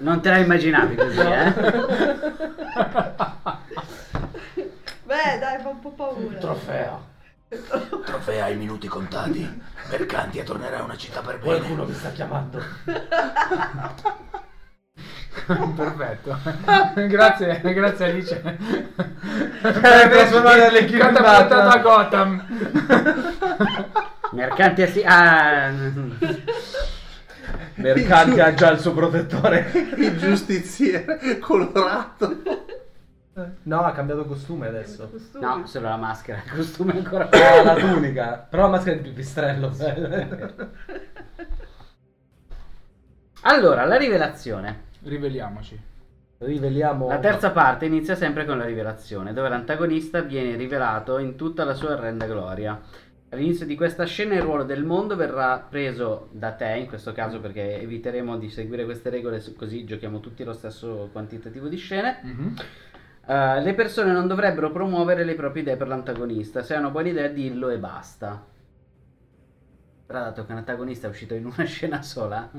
Non 0.00 0.20
te 0.22 0.30
la 0.30 0.38
immaginavi 0.38 0.94
così, 0.96 1.20
eh? 1.20 1.52
Beh, 5.04 5.38
dai, 5.38 5.60
fa 5.60 5.68
un 5.68 5.80
po' 5.80 5.90
paura. 5.90 6.38
Trofeo. 6.38 7.08
Trofea 8.04 8.44
ai 8.44 8.56
minuti 8.56 8.88
contati. 8.88 9.60
Mercantia 9.90 10.42
tornerà 10.42 10.78
a 10.78 10.84
una 10.84 10.96
città 10.96 11.20
per 11.20 11.38
bene. 11.38 11.58
Qualcuno 11.58 11.84
mi 11.84 11.92
sta 11.92 12.10
chiamando. 12.12 12.62
Perfetto. 15.46 16.38
grazie, 17.06 17.60
grazie 17.60 18.04
Alice. 18.06 18.40
Per 19.60 19.72
trasformare 19.72 20.64
Arlecchino 20.66 21.08
in 21.08 21.14
Catapultato 21.14 21.68
a. 21.68 21.78
Gotham. 21.78 22.46
Mercanti 24.32 24.82
assi... 24.82 25.02
Ah... 25.04 25.70
Mercanti 27.76 28.40
ha 28.40 28.54
già 28.54 28.70
il 28.70 28.78
suo 28.78 28.92
protettore. 28.92 29.70
Il 29.96 30.18
giustiziere 30.18 31.38
colorato. 31.38 32.42
No, 33.62 33.80
ha 33.80 33.92
cambiato 33.92 34.24
costume 34.24 34.66
adesso. 34.66 35.08
Costume. 35.08 35.46
No, 35.46 35.66
solo 35.66 35.88
la 35.88 35.96
maschera, 35.96 36.42
il 36.44 36.52
costume 36.52 36.92
ancora 36.92 37.28
Ah, 37.30 37.62
la 37.62 37.74
tunica. 37.74 38.46
Però 38.50 38.64
la 38.64 38.68
maschera 38.68 38.96
è 38.96 39.00
di 39.00 39.08
pipistrello. 39.08 39.72
Allora, 43.42 43.86
la 43.86 43.96
rivelazione. 43.96 44.88
Riveliamoci. 45.02 45.80
Riveliamo. 46.38 47.08
La 47.08 47.18
terza 47.18 47.50
parte 47.50 47.86
inizia 47.86 48.14
sempre 48.14 48.44
con 48.44 48.58
la 48.58 48.64
rivelazione, 48.64 49.32
dove 49.32 49.48
l'antagonista 49.48 50.20
viene 50.20 50.56
rivelato 50.56 51.18
in 51.18 51.36
tutta 51.36 51.64
la 51.64 51.74
sua 51.74 51.92
orrenda 51.92 52.26
gloria. 52.26 52.80
All'inizio 53.32 53.64
di 53.64 53.76
questa 53.76 54.04
scena 54.06 54.34
il 54.34 54.42
ruolo 54.42 54.64
del 54.64 54.84
mondo 54.84 55.14
verrà 55.14 55.58
preso 55.58 56.28
da 56.32 56.52
te, 56.52 56.76
in 56.78 56.88
questo 56.88 57.12
caso 57.12 57.40
perché 57.40 57.80
eviteremo 57.80 58.36
di 58.36 58.48
seguire 58.50 58.84
queste 58.84 59.08
regole, 59.08 59.40
così 59.56 59.84
giochiamo 59.84 60.18
tutti 60.18 60.42
lo 60.42 60.52
stesso 60.52 61.08
quantitativo 61.12 61.68
di 61.68 61.76
scene. 61.76 62.18
Mhm. 62.24 62.54
Uh, 63.26 63.62
le 63.62 63.74
persone 63.74 64.10
non 64.12 64.26
dovrebbero 64.26 64.72
promuovere 64.72 65.22
le 65.24 65.36
proprie 65.36 65.62
idee 65.62 65.76
per 65.76 65.86
l'antagonista. 65.86 66.62
Se 66.62 66.74
hai 66.74 66.80
una 66.80 66.90
buona 66.90 67.08
idea, 67.08 67.28
dillo 67.28 67.68
e 67.68 67.78
basta. 67.78 68.44
Però, 70.06 70.18
dato 70.18 70.44
che 70.44 70.52
un 70.52 70.58
antagonista 70.58 71.06
è 71.06 71.10
uscito 71.10 71.34
in 71.34 71.46
una 71.46 71.62
scena 71.64 72.02
sola, 72.02 72.50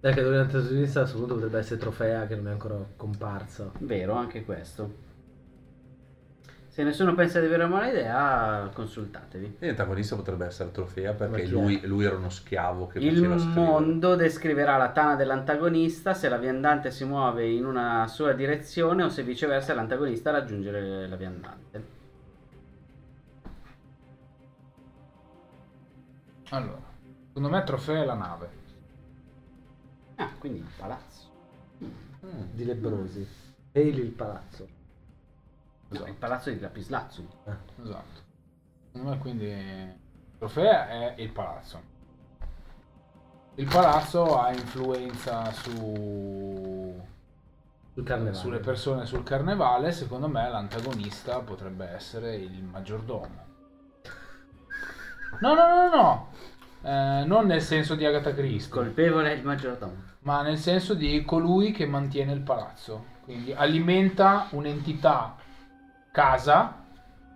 Perché 0.00 0.22
durante 0.22 0.56
la 0.56 0.64
sinistra 0.64 1.00
a 1.00 1.02
questo 1.02 1.18
punto 1.18 1.34
potrebbe 1.34 1.58
essere 1.58 1.78
trofea 1.78 2.26
che 2.26 2.34
non 2.36 2.48
è 2.48 2.50
ancora 2.52 2.76
comparsa. 2.96 3.70
vero 3.80 4.14
anche 4.14 4.44
questo. 4.44 5.09
Se 6.70 6.84
nessuno 6.84 7.16
pensa 7.16 7.40
di 7.40 7.46
avere 7.46 7.64
una 7.64 7.72
buona 7.72 7.90
idea, 7.90 8.70
consultatevi. 8.72 9.56
E 9.58 9.66
L'antagonista 9.66 10.14
potrebbe 10.14 10.46
essere 10.46 10.70
Trofea 10.70 11.14
perché 11.14 11.46
lui, 11.46 11.84
lui 11.84 12.04
era 12.04 12.14
uno 12.14 12.30
schiavo 12.30 12.86
che 12.86 13.00
Il 13.00 13.26
mondo 13.26 14.14
descriverà 14.14 14.76
la 14.76 14.92
tana 14.92 15.16
dell'antagonista 15.16 16.14
se 16.14 16.28
la 16.28 16.36
viandante 16.36 16.92
si 16.92 17.04
muove 17.04 17.50
in 17.50 17.66
una 17.66 18.06
sua 18.06 18.34
direzione 18.34 19.02
o 19.02 19.08
se 19.08 19.24
viceversa 19.24 19.74
l'antagonista 19.74 20.30
raggiunge 20.30 21.08
la 21.08 21.16
viandante. 21.16 21.84
Allora, 26.50 26.82
secondo 27.26 27.48
me 27.48 27.64
trofeo 27.64 28.00
è 28.00 28.04
la 28.04 28.14
nave. 28.14 28.48
Ah, 30.14 30.30
quindi 30.38 30.60
il 30.60 30.70
palazzo. 30.76 31.30
Mm. 31.84 32.42
Di 32.52 32.64
lebrosi. 32.64 33.26
Peli 33.72 34.02
il 34.02 34.12
palazzo. 34.12 34.78
No, 35.90 36.06
il 36.06 36.14
palazzo 36.14 36.50
di 36.50 36.60
Lapislazzo. 36.60 37.26
Esatto. 37.82 38.20
Secondo 38.92 39.10
me 39.10 39.18
quindi 39.18 39.98
trofeo 40.38 40.70
è 40.70 41.14
il 41.18 41.30
palazzo. 41.30 41.82
Il 43.56 43.66
palazzo 43.66 44.40
ha 44.40 44.52
influenza 44.52 45.50
su 45.52 46.98
sulle 48.32 48.60
persone 48.60 49.04
sul 49.04 49.22
carnevale, 49.24 49.92
secondo 49.92 50.26
me 50.28 50.48
l'antagonista 50.48 51.40
potrebbe 51.40 51.86
essere 51.88 52.34
il 52.36 52.62
maggiordomo. 52.62 53.48
No, 55.40 55.54
no, 55.54 55.66
no, 55.68 55.88
no, 55.88 55.96
no. 55.96 56.28
Eh, 56.82 57.24
non 57.26 57.46
nel 57.46 57.60
senso 57.60 57.94
di 57.94 58.04
Agatha 58.06 58.32
Christie, 58.32 58.70
Colpevole 58.70 59.32
è 59.32 59.34
il 59.36 59.44
maggiordomo. 59.44 60.08
ma 60.20 60.42
nel 60.42 60.56
senso 60.58 60.94
di 60.94 61.22
colui 61.24 61.72
che 61.72 61.86
mantiene 61.86 62.32
il 62.32 62.40
palazzo. 62.40 63.04
Quindi 63.24 63.52
alimenta 63.52 64.46
un'entità 64.50 65.36
casa 66.10 66.76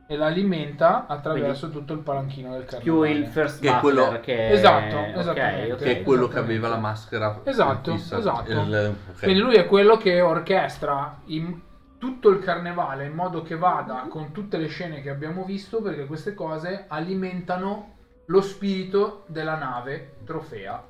e 0.07 0.17
la 0.17 0.27
alimenta 0.27 1.07
attraverso 1.07 1.71
tutto 1.71 1.93
il 1.95 2.01
palanchino 2.01 2.51
del 2.53 2.65
Più 2.65 2.99
carnevale. 3.01 3.11
il 3.11 3.27
first 3.27 3.61
Che 3.61 3.75
è 3.75 3.81
quello- 3.81 4.21
che... 4.21 4.51
Esatto, 4.51 4.97
ok, 4.97 5.17
esattamente. 5.17 5.73
ok. 5.73 5.79
Che 5.83 5.99
è 6.01 6.03
quello 6.03 6.29
che 6.29 6.39
aveva 6.39 6.69
la 6.69 6.77
maschera 6.77 7.41
Esatto, 7.45 7.93
fissa. 7.93 8.19
esatto. 8.19 8.51
Il- 8.51 8.95
ok. 9.11 9.23
Quindi 9.23 9.41
lui 9.41 9.55
è 9.55 9.67
quello 9.67 9.97
che 9.97 10.21
orchestra 10.21 11.21
in 11.27 11.59
tutto 11.99 12.29
il 12.29 12.39
carnevale 12.41 13.07
in 13.07 13.15
modo 13.15 13.41
che 13.43 13.57
vada 13.57 14.05
con 14.11 14.31
tutte 14.33 14.59
le 14.59 14.67
scene 14.67 15.01
che 15.01 15.09
abbiamo 15.09 15.45
visto 15.45 15.81
perché 15.81 16.05
queste 16.05 16.35
cose 16.35 16.85
alimentano 16.89 17.93
lo 18.27 18.41
spirito 18.43 19.25
della 19.29 19.57
nave 19.57 20.17
trofea. 20.27 20.83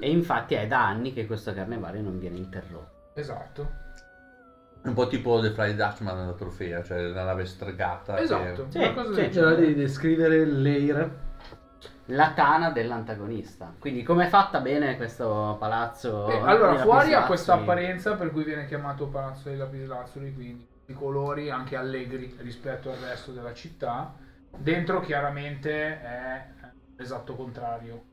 E 0.00 0.10
infatti 0.10 0.54
è 0.54 0.66
da 0.66 0.86
anni 0.86 1.12
che 1.12 1.26
questo 1.26 1.52
carnevale 1.52 2.00
non 2.00 2.18
viene 2.18 2.38
interrotto. 2.38 3.10
Esatto. 3.14 3.82
Un 4.84 4.92
po' 4.92 5.06
tipo 5.06 5.40
The 5.40 5.50
Fly 5.50 5.74
Dutchman 5.74 6.16
nella 6.16 6.34
trofea, 6.34 6.82
cioè 6.82 7.00
la 7.00 7.24
nave 7.24 7.46
stregata. 7.46 8.18
Esatto. 8.18 8.66
Sì, 8.68 8.92
cosa 8.92 9.14
sì. 9.14 9.28
C'era 9.30 9.54
genere. 9.54 9.66
di 9.66 9.74
descrivere 9.74 10.44
l'air. 10.44 11.22
La 12.08 12.32
tana 12.32 12.70
dell'antagonista. 12.70 13.72
Quindi 13.78 14.02
com'è 14.02 14.26
fatta 14.26 14.60
bene 14.60 14.96
questo 14.96 15.56
palazzo? 15.58 16.28
Eh, 16.28 16.38
allora, 16.38 16.76
fuori 16.76 17.14
ha 17.14 17.24
questa 17.24 17.54
apparenza 17.54 18.14
per 18.14 18.30
cui 18.30 18.44
viene 18.44 18.66
chiamato 18.66 19.06
Palazzo 19.06 19.48
dei 19.48 19.56
Lapislazzuli, 19.56 20.34
quindi 20.34 20.68
i 20.86 20.92
colori 20.92 21.48
anche 21.48 21.76
allegri 21.76 22.36
rispetto 22.40 22.90
al 22.90 22.98
resto 22.98 23.32
della 23.32 23.54
città. 23.54 24.14
Dentro 24.54 25.00
chiaramente 25.00 26.02
è 26.02 26.46
l'esatto 26.96 27.34
contrario. 27.34 28.12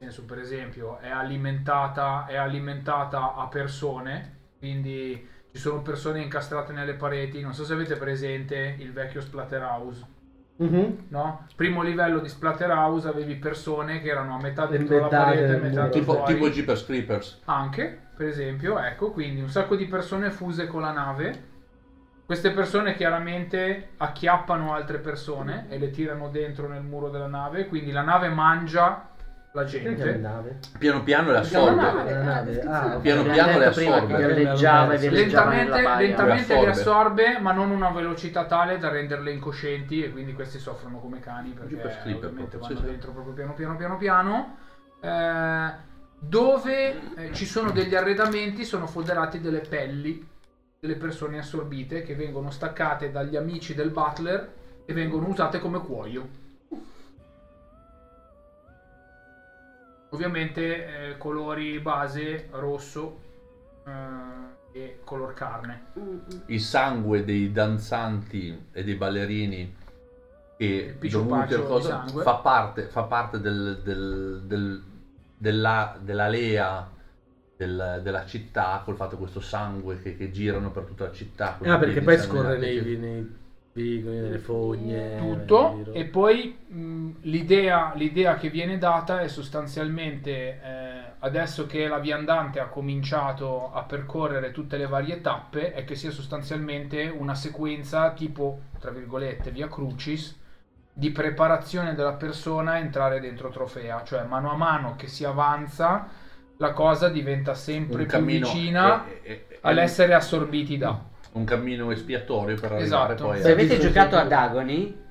Nel 0.00 0.10
senso, 0.10 0.24
per 0.24 0.38
esempio, 0.38 0.98
è 0.98 1.08
alimentata, 1.08 2.26
è 2.26 2.36
alimentata 2.36 3.34
a 3.36 3.46
persone, 3.46 4.36
quindi 4.58 5.36
ci 5.52 5.58
sono 5.58 5.82
persone 5.82 6.20
incastrate 6.20 6.72
nelle 6.72 6.94
pareti. 6.94 7.40
Non 7.40 7.54
so 7.54 7.64
se 7.64 7.72
avete 7.72 7.96
presente 7.96 8.76
il 8.78 8.92
vecchio 8.92 9.20
Splatterhouse. 9.20 10.16
Mhm. 10.56 11.06
No? 11.08 11.46
Primo 11.54 11.82
livello 11.82 12.18
di 12.18 12.28
Splatterhouse 12.28 13.08
avevi 13.08 13.36
persone 13.36 14.00
che 14.00 14.08
erano 14.08 14.34
a 14.34 14.40
metà 14.40 14.66
dentro 14.66 14.96
la 14.96 15.02
Imbettate 15.04 15.24
parete, 15.24 15.44
a 15.44 15.48
nel 15.48 15.60
metà 15.62 15.80
muro. 15.82 15.92
Tipo, 15.92 16.12
fuori. 16.14 16.34
tipo 16.34 16.50
Jeepers 16.50 16.84
Creepers. 16.84 17.40
Anche, 17.44 18.00
per 18.16 18.26
esempio, 18.26 18.78
ecco, 18.78 19.10
quindi 19.12 19.40
un 19.40 19.48
sacco 19.48 19.76
di 19.76 19.86
persone 19.86 20.30
fuse 20.30 20.66
con 20.66 20.80
la 20.80 20.92
nave. 20.92 21.46
Queste 22.26 22.50
persone 22.50 22.94
chiaramente 22.94 23.90
acchiappano 23.96 24.74
altre 24.74 24.98
persone 24.98 25.66
e 25.70 25.78
le 25.78 25.90
tirano 25.90 26.28
dentro 26.28 26.68
nel 26.68 26.82
muro 26.82 27.08
della 27.08 27.26
nave, 27.26 27.66
quindi 27.68 27.90
la 27.90 28.02
nave 28.02 28.28
mangia 28.28 29.07
la 29.52 29.64
gente. 29.64 30.20
Piano 30.78 31.02
piano 31.02 31.30
le 31.30 31.38
assorbe. 31.38 31.82
La 31.82 32.22
nave. 32.22 32.60
Ah. 32.62 32.98
Piano 33.00 33.22
piano 33.24 33.58
le 33.58 33.66
assorbe. 33.66 34.16
galleggiava 34.16 34.92
e 34.94 35.10
Lentamente, 35.10 35.80
lentamente 35.80 36.54
Le 36.54 36.60
le 36.60 36.70
assorbe. 36.70 37.38
ma 37.38 37.52
non 37.52 37.70
a 37.70 37.74
una 37.74 37.90
velocità 37.90 38.44
tale 38.44 38.78
da 38.78 38.88
renderle 38.90 39.32
incoscienti 39.32 40.02
e 40.02 40.10
quindi 40.12 40.34
questi 40.34 40.58
soffrono 40.58 40.98
come 40.98 41.20
cani 41.20 41.50
perché 41.50 41.76
Creepers 41.76 41.96
ovviamente 42.04 42.28
proprio, 42.28 42.58
vanno 42.60 42.74
sì, 42.74 42.80
sì. 42.80 42.90
dentro 42.90 43.12
proprio 43.12 43.32
piano 43.34 43.54
piano 43.54 43.76
piano 43.76 43.96
piano. 43.96 44.56
Eh, 45.00 45.86
dove 46.20 47.14
eh, 47.14 47.32
ci 47.32 47.46
sono 47.46 47.70
degli 47.70 47.94
arredamenti 47.94 48.64
sono 48.64 48.86
foderati 48.86 49.40
delle 49.40 49.60
pelli 49.60 50.26
delle 50.80 50.96
persone 50.96 51.38
assorbite 51.38 52.02
che 52.02 52.14
vengono 52.14 52.50
staccate 52.50 53.10
dagli 53.10 53.36
amici 53.36 53.74
del 53.74 53.90
butler 53.90 54.52
e 54.84 54.92
vengono 54.92 55.28
usate 55.28 55.58
come 55.58 55.80
cuoio. 55.80 56.46
Ovviamente 60.10 61.10
eh, 61.10 61.18
colori 61.18 61.78
base 61.80 62.48
rosso 62.52 63.18
eh, 63.86 63.90
e 64.72 64.98
color 65.04 65.34
carne. 65.34 65.86
Il 66.46 66.60
sangue 66.60 67.24
dei 67.24 67.52
danzanti 67.52 68.68
e 68.72 68.84
dei 68.84 68.94
ballerini 68.94 69.74
che 70.56 70.96
dovuti 71.10 71.54
al 71.54 71.66
cosa, 71.66 72.04
sangue. 72.04 72.22
fa 72.22 72.34
parte, 72.36 72.82
fa 72.84 73.02
parte 73.04 73.40
del, 73.40 73.80
del- 73.84 74.42
del- 74.44 74.82
della, 75.36 75.96
della 76.00 76.26
lea 76.28 76.88
del- 77.56 78.00
della 78.02 78.24
città 78.26 78.82
col 78.84 78.96
fatto 78.96 79.16
questo 79.16 79.40
sangue 79.40 80.00
che, 80.00 80.16
che 80.16 80.30
girano 80.32 80.70
per 80.70 80.84
tutta 80.84 81.04
la 81.04 81.12
città. 81.12 81.58
Ah, 81.62 81.78
perché 81.78 82.00
poi 82.00 82.18
scorre 82.18 82.56
nei, 82.58 82.96
nei 82.96 83.36
vicoli, 83.82 84.16
nelle 84.16 84.38
fogne. 84.38 85.16
tutto. 85.18 85.92
e 85.92 86.04
poi 86.04 86.56
mh, 86.66 87.10
l'idea, 87.22 87.92
l'idea 87.94 88.34
che 88.36 88.50
viene 88.50 88.78
data 88.78 89.20
è 89.20 89.28
sostanzialmente 89.28 90.60
eh, 90.62 91.00
adesso 91.20 91.66
che 91.66 91.86
la 91.88 91.98
viandante 91.98 92.60
ha 92.60 92.66
cominciato 92.66 93.72
a 93.72 93.82
percorrere 93.82 94.52
tutte 94.52 94.76
le 94.76 94.86
varie 94.86 95.20
tappe 95.20 95.72
è 95.72 95.84
che 95.84 95.94
sia 95.94 96.10
sostanzialmente 96.10 97.06
una 97.08 97.34
sequenza 97.34 98.12
tipo 98.12 98.60
tra 98.78 98.90
virgolette 98.90 99.50
via 99.50 99.68
crucis 99.68 100.36
di 100.92 101.10
preparazione 101.10 101.94
della 101.94 102.14
persona 102.14 102.72
a 102.72 102.78
entrare 102.78 103.20
dentro 103.20 103.50
trofea. 103.50 104.02
Cioè 104.04 104.24
mano 104.24 104.50
a 104.50 104.56
mano 104.56 104.94
che 104.96 105.06
si 105.06 105.24
avanza 105.24 106.08
la 106.56 106.72
cosa 106.72 107.08
diventa 107.08 107.54
sempre 107.54 108.02
un 108.02 108.06
più 108.08 108.18
vicina 108.24 109.04
è- 109.06 109.22
è- 109.22 109.46
è- 109.48 109.58
all'essere 109.62 110.14
assorbiti 110.14 110.76
da 110.76 111.00
un 111.38 111.44
cammino 111.44 111.90
espiatorio 111.90 112.54
per 112.56 112.72
arrivare 112.72 113.12
Esatto. 113.14 113.24
poi 113.28 113.40
Se 113.40 113.50
avete 113.52 113.78
giocato 113.78 114.16
a 114.16 114.18
sempre- 114.20 114.36
Dagoni, 114.36 115.06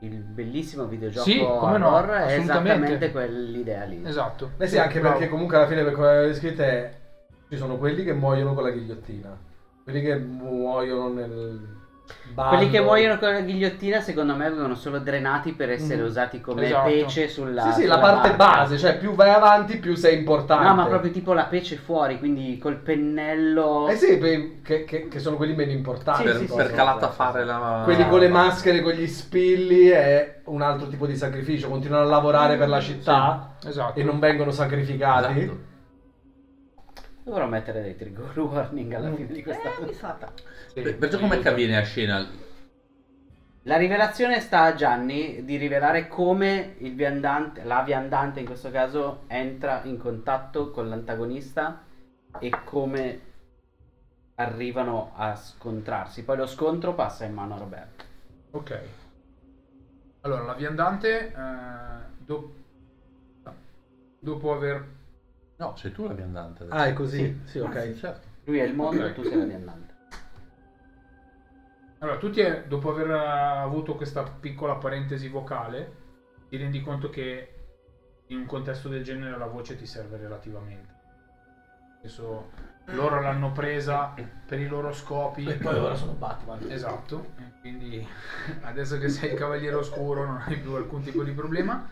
il 0.00 0.16
bellissimo 0.16 0.86
videogioco 0.86 1.28
Sì, 1.28 1.38
come 1.38 1.78
no, 1.78 1.94
horror, 1.94 2.16
è 2.22 2.38
esattamente 2.38 3.10
quell'idea 3.10 3.84
lì. 3.84 4.02
esatto 4.04 4.52
Eh 4.58 4.66
sì, 4.66 4.78
anche 4.78 4.98
Bravo. 4.98 5.14
perché 5.18 5.30
comunque 5.30 5.56
alla 5.56 5.66
fine 5.66 5.82
per 5.84 5.92
come 5.92 6.08
avete 6.08 6.34
scritto 6.34 6.62
è 6.62 6.90
ci 7.48 7.56
sono 7.56 7.76
quelli 7.76 8.02
che 8.02 8.12
muoiono 8.14 8.54
con 8.54 8.62
la 8.62 8.70
ghigliottina, 8.70 9.38
quelli 9.84 10.00
che 10.00 10.16
muoiono 10.16 11.08
nel 11.12 11.60
bando. 12.32 12.56
Quelli 12.56 12.70
che 12.70 12.80
muoiono 12.80 13.18
con 13.18 13.30
la 13.32 13.40
ghigliottina, 13.40 14.00
secondo 14.00 14.34
me, 14.34 14.48
vengono 14.50 14.74
solo 14.74 14.98
drenati 14.98 15.52
per 15.52 15.70
essere 15.70 16.02
Mm. 16.02 16.06
usati 16.06 16.40
come 16.40 16.66
Esatto. 16.66 16.88
pece 16.88 17.28
sulla. 17.28 17.62
Sì, 17.62 17.82
sì, 17.82 17.86
la 17.86 17.94
sulla 17.96 17.98
parte 18.12 18.28
barca. 18.34 18.54
base, 18.60 18.78
cioè 18.78 18.96
più 18.98 19.14
vai 19.14 19.30
avanti 19.30 19.78
più 19.78 19.94
sei 19.94 20.18
importante. 20.18 20.66
No, 20.68 20.74
ma 20.74 20.86
proprio 20.86 21.10
tipo 21.10 21.32
la 21.32 21.44
pece 21.44 21.76
fuori, 21.76 22.18
quindi 22.18 22.58
col 22.58 22.76
pennello. 22.76 23.88
Eh 23.88 23.96
sì, 23.96 24.18
che, 24.18 24.84
che- 24.84 25.08
che 25.08 25.18
sono 25.18 25.36
quelli 25.36 25.54
meno 25.54 25.72
importanti. 25.72 26.22
per, 26.24 26.36
sì, 26.36 26.46
sì, 26.46 26.54
per 26.54 26.68
sì. 26.68 26.72
calata 26.74 27.08
fare 27.10 27.44
la 27.44 27.82
Quelli 27.84 28.08
con 28.08 28.18
le 28.20 28.28
maschere, 28.28 28.80
con 28.82 28.92
gli 28.92 29.06
spilli 29.06 29.86
è 29.88 30.40
un 30.44 30.62
altro 30.62 30.88
tipo 30.88 31.06
di 31.06 31.16
sacrificio, 31.16 31.68
continuano 31.68 32.04
a 32.04 32.08
lavorare 32.08 32.56
per 32.56 32.68
la 32.68 32.80
città 32.80 33.54
esatto 33.64 33.98
e 33.98 34.02
non 34.02 34.18
vengono 34.18 34.50
sacrificati. 34.50 35.38
Esatto. 35.40 35.70
Dovrò 37.24 37.46
mettere 37.46 37.82
dei 37.82 37.96
trigger 37.96 38.38
warning 38.40 38.92
alla 38.94 39.14
fine 39.14 39.32
di 39.32 39.42
questa 39.42 39.74
Eh, 39.76 39.80
mi 39.80 39.86
puntata. 39.86 40.32
Sì, 40.74 40.80
Perciò 40.82 41.18
come 41.18 41.34
aiuto. 41.34 41.48
avviene 41.50 41.76
a 41.76 41.82
scena? 41.82 42.26
La 43.64 43.76
rivelazione 43.76 44.40
sta 44.40 44.62
a 44.62 44.74
Gianni 44.74 45.44
di 45.44 45.56
rivelare 45.56 46.08
come 46.08 46.74
il 46.78 46.94
viandante, 46.94 47.62
la 47.62 47.82
viandante 47.82 48.40
in 48.40 48.46
questo 48.46 48.70
caso, 48.70 49.22
entra 49.28 49.82
in 49.84 49.98
contatto 49.98 50.70
con 50.70 50.88
l'antagonista 50.88 51.80
e 52.40 52.50
come 52.64 53.20
arrivano 54.36 55.12
a 55.14 55.36
scontrarsi. 55.36 56.24
Poi 56.24 56.36
lo 56.36 56.46
scontro 56.46 56.94
passa 56.94 57.24
in 57.24 57.34
mano 57.34 57.54
a 57.54 57.58
Roberto. 57.58 58.04
Ok. 58.50 58.80
Allora, 60.22 60.42
la 60.42 60.54
viandante, 60.54 61.32
eh, 61.32 62.14
do- 62.18 62.54
dopo 64.18 64.52
aver... 64.52 65.00
No, 65.62 65.76
sei 65.76 65.92
tu 65.92 66.04
la 66.08 66.12
viandante. 66.12 66.64
adesso. 66.64 66.76
Ah, 66.76 66.86
è 66.86 66.92
così? 66.92 67.18
Sì. 67.18 67.40
Sì, 67.44 67.58
ok. 67.60 67.94
Certo. 67.94 68.26
Lui 68.44 68.58
è 68.58 68.64
il 68.64 68.74
mondo, 68.74 69.04
Ok. 69.04 69.12
tu 69.12 69.22
sei 69.22 69.36
la 69.38 69.44
viandante. 69.44 69.94
Allora, 71.98 72.18
tu 72.18 72.30
ti 72.30 72.40
è- 72.40 72.64
dopo 72.66 72.90
aver 72.90 73.08
avuto 73.12 73.94
questa 73.94 74.24
piccola 74.24 74.74
parentesi 74.74 75.28
vocale, 75.28 76.00
ti 76.48 76.56
rendi 76.56 76.80
conto 76.80 77.08
che 77.10 77.54
in 78.26 78.38
un 78.38 78.46
contesto 78.46 78.88
del 78.88 79.04
genere 79.04 79.38
la 79.38 79.46
voce 79.46 79.76
ti 79.76 79.86
serve 79.86 80.16
relativamente. 80.16 81.00
Senso, 82.00 82.50
loro 82.86 83.20
l'hanno 83.20 83.52
presa 83.52 84.12
per 84.44 84.58
i 84.58 84.66
loro 84.66 84.92
scopi. 84.92 85.44
E 85.44 85.54
poi 85.54 85.76
ora 85.78 85.94
sono 85.94 86.12
Batman. 86.14 86.58
Esatto, 86.68 87.34
quindi 87.60 88.04
adesso 88.62 88.98
che 88.98 89.08
sei 89.08 89.30
il 89.30 89.38
cavaliere 89.38 89.76
oscuro 89.76 90.24
non 90.24 90.42
hai 90.44 90.58
più 90.58 90.72
alcun 90.72 91.02
tipo 91.02 91.22
di 91.22 91.30
problema. 91.30 91.88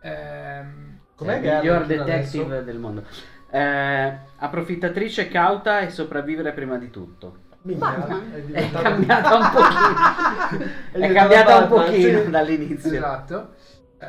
Ehm, 0.00 0.97
Com'è 1.18 1.40
che 1.40 1.48
il 1.48 1.54
miglior 1.56 1.84
detective 1.84 2.44
adesso? 2.44 2.62
del 2.64 2.78
mondo. 2.78 3.02
Eh, 3.50 4.18
approfittatrice 4.36 5.28
cauta 5.28 5.80
e 5.80 5.90
sopravvivere 5.90 6.52
prima 6.52 6.78
di 6.78 6.90
tutto. 6.90 7.46
Minchia, 7.62 8.06
è 8.32 8.52
È 8.52 8.70
cambiata 8.70 9.36
un 9.36 9.50
pochino. 9.52 10.62
È 10.92 10.98
è 10.98 11.12
cambiata 11.12 11.56
un 11.58 11.68
pochino 11.68 12.22
sì. 12.22 12.30
dall'inizio. 12.30 12.92
esatto. 12.92 13.48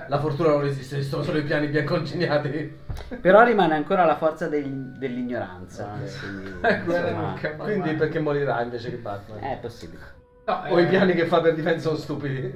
La 0.07 0.19
fortuna 0.19 0.49
non 0.49 0.65
esiste, 0.65 0.97
esistono 0.97 1.23
solo 1.23 1.39
i 1.39 1.43
piani 1.43 1.65
biancongegnati. 1.67 2.77
Però 3.19 3.43
rimane 3.43 3.73
ancora 3.73 4.05
la 4.05 4.17
forza 4.17 4.47
del- 4.47 4.93
dell'ignoranza. 4.99 5.95
quindi, 6.19 6.51
Eh, 6.61 6.81
quella 6.85 7.09
insomma, 7.09 7.63
Quindi 7.63 7.93
perché 7.95 8.19
morirà 8.19 8.61
invece 8.61 8.91
che 8.91 8.97
Batman? 8.97 9.39
è 9.39 9.57
possibile. 9.59 10.03
No, 10.45 10.63
O 10.69 10.79
i 10.79 10.83
eh, 10.83 10.87
piani 10.87 11.13
che 11.13 11.25
fa 11.25 11.41
per 11.41 11.55
difesa 11.55 11.79
sono 11.79 11.95
stupidi. 11.97 12.51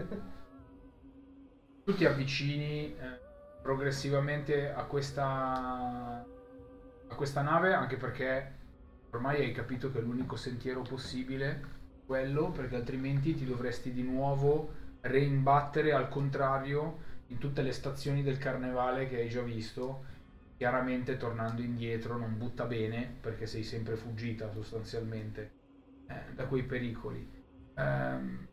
tu 1.84 1.96
ti 1.96 2.06
avvicini 2.06 2.96
eh, 2.96 3.20
progressivamente 3.64 4.72
a 4.72 4.84
questa 4.84 6.24
a 7.08 7.16
questa 7.16 7.42
nave 7.42 7.74
anche 7.74 7.96
perché 7.96 8.52
ormai 9.12 9.42
hai 9.42 9.52
capito 9.52 9.92
che 9.92 10.00
è 10.00 10.02
l'unico 10.02 10.36
sentiero 10.36 10.82
possibile 10.82 11.82
quello 12.06 12.52
perché 12.52 12.76
altrimenti 12.76 13.34
ti 13.34 13.46
dovresti 13.46 13.92
di 13.92 14.04
nuovo 14.04 14.72
reimbattere 15.02 15.94
al 15.94 16.10
contrario 16.10 17.12
in 17.28 17.40
tutte 17.40 17.62
le 17.62 17.72
stazioni 17.72 18.22
del 18.22 18.38
carnevale 18.38 19.08
che 19.08 19.18
hai 19.18 19.30
già 19.30 19.42
visto 19.42 20.06
chiaramente 20.58 21.18
tornando 21.18 21.62
indietro 21.62 22.18
non 22.18 22.38
butta 22.38 22.66
bene 22.66 23.16
perché 23.20 23.48
sei 23.48 23.64
sempre 23.64 23.96
fuggita 23.96 24.52
sostanzialmente 24.52 25.52
eh, 26.08 26.34
da 26.34 26.46
quei 26.46 26.64
pericoli. 26.64 27.28
Ehm, 27.76 28.48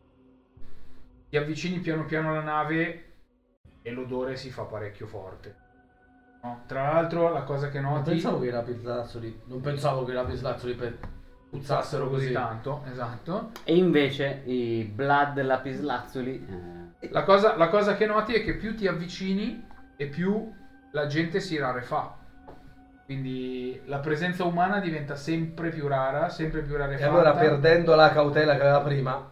ti 1.29 1.37
avvicini 1.37 1.79
piano 1.79 2.05
piano 2.05 2.31
alla 2.31 2.41
nave 2.41 3.10
e 3.81 3.91
l'odore 3.91 4.35
si 4.35 4.49
fa 4.51 4.63
parecchio 4.63 5.07
forte. 5.07 5.55
No? 6.43 6.61
Tra 6.65 6.93
l'altro, 6.93 7.31
la 7.31 7.43
cosa 7.43 7.69
che 7.69 7.79
Non 7.79 7.93
noti 7.93 8.11
pensavo 8.11 8.39
che 8.39 8.47
i 8.47 8.51
lapislazzoli. 8.51 9.41
Non 9.45 9.61
pensavo 9.61 10.03
che 10.03 10.11
i 10.11 10.15
lapislazzoli 10.15 10.73
per... 10.73 10.97
puzzassero 11.49 12.09
così 12.09 12.31
tanto, 12.31 12.83
esatto. 12.89 13.51
E 13.63 13.75
invece 13.75 14.41
i 14.45 14.83
blood 14.83 15.39
lapislazzuli. 15.41 16.47
eh, 16.99 17.09
La 17.11 17.23
cosa, 17.23 17.55
la 17.57 17.67
cosa 17.69 17.95
che 17.95 18.05
noti 18.05 18.33
è 18.33 18.43
che 18.43 18.55
più 18.55 18.75
ti 18.75 18.87
avvicini 18.87 19.63
e 19.95 20.07
più 20.07 20.51
la 20.91 21.05
gente 21.07 21.39
si 21.39 21.57
rarefa. 21.57 22.17
Quindi 23.05 23.81
la 23.85 23.99
presenza 23.99 24.45
umana 24.45 24.79
diventa 24.79 25.15
sempre 25.15 25.69
più 25.69 25.87
rara, 25.87 26.29
sempre 26.29 26.61
più 26.61 26.75
E 26.75 26.77
rarefatta. 26.77 27.09
allora 27.11 27.33
perdendo 27.33 27.93
la 27.93 28.09
cautela 28.11 28.55
che 28.55 28.61
aveva 28.61 28.81
prima, 28.81 29.29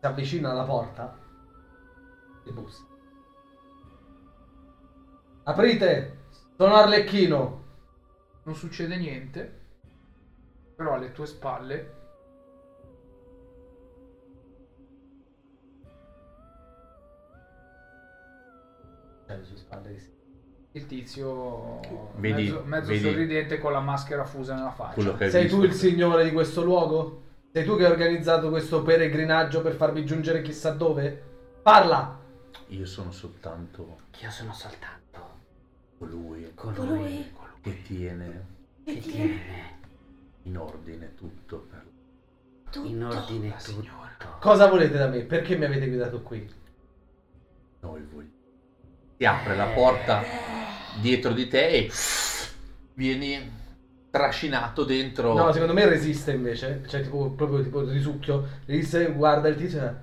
si 0.00 0.04
avvicina 0.06 0.50
alla 0.50 0.64
porta 0.64 1.16
e 2.44 2.50
bussa. 2.50 2.82
Aprite! 5.50 6.18
Sono 6.56 6.74
Arlecchino! 6.74 7.58
non 8.42 8.54
succede 8.54 8.96
niente, 8.96 9.58
però 10.76 10.94
alle 10.94 11.12
tue 11.12 11.26
spalle 11.26 11.94
Cioè, 19.26 19.36
le 19.36 19.44
sue 19.44 19.56
spalle 19.56 19.92
che 19.92 19.98
si- 19.98 20.10
il 20.72 20.86
tizio 20.86 21.80
Vedi- 22.16 22.42
mezzo, 22.44 22.62
mezzo 22.64 22.88
vedi- 22.88 23.08
sorridente 23.08 23.58
con 23.58 23.72
la 23.72 23.80
maschera 23.80 24.24
fusa 24.24 24.54
nella 24.54 24.70
faccia. 24.70 25.16
Sei 25.28 25.42
visto. 25.42 25.56
tu 25.58 25.64
il 25.64 25.72
signore 25.72 26.24
di 26.24 26.32
questo 26.32 26.62
luogo? 26.62 27.22
Sei 27.52 27.64
tu 27.64 27.76
che 27.76 27.84
hai 27.84 27.90
organizzato 27.90 28.48
questo 28.48 28.82
peregrinaggio 28.82 29.60
per 29.62 29.74
farmi 29.74 30.04
giungere 30.04 30.42
chissà 30.42 30.70
dove? 30.70 31.22
Parla! 31.62 32.18
Io 32.68 32.86
sono 32.86 33.10
soltanto 33.10 33.96
Io 34.20 34.30
sono 34.30 34.52
soltanto 34.52 34.99
colui 36.00 36.50
colui 36.54 37.30
che 37.60 37.82
tiene 37.82 38.44
che 38.84 38.98
tiene 39.00 39.78
in 40.44 40.56
ordine 40.56 41.14
tutto 41.14 41.66
per 41.68 41.84
in 42.84 43.04
ordine 43.04 43.54
tutto. 43.62 44.38
Cosa 44.40 44.68
volete 44.68 44.96
da 44.96 45.08
me? 45.08 45.20
Perché 45.24 45.56
mi 45.56 45.66
avete 45.66 45.88
guidato 45.88 46.22
qui? 46.22 46.48
noi 47.80 48.02
voi. 48.12 48.30
Si 49.16 49.24
apre 49.24 49.56
la 49.56 49.66
porta 49.66 50.22
dietro 51.00 51.32
di 51.32 51.48
te 51.48 51.66
e 51.68 51.90
vieni 52.94 53.58
trascinato 54.10 54.84
dentro. 54.84 55.34
No, 55.34 55.52
secondo 55.52 55.72
me 55.74 55.86
resiste 55.86 56.32
invece. 56.32 56.82
Cioè, 56.86 57.02
tipo, 57.02 57.30
proprio 57.30 57.62
tipo 57.62 57.82
risucchio. 57.82 58.46
Resiste, 58.66 59.12
guarda 59.12 59.48
il 59.48 59.56
tizio. 59.56 59.82
e- 59.82 59.94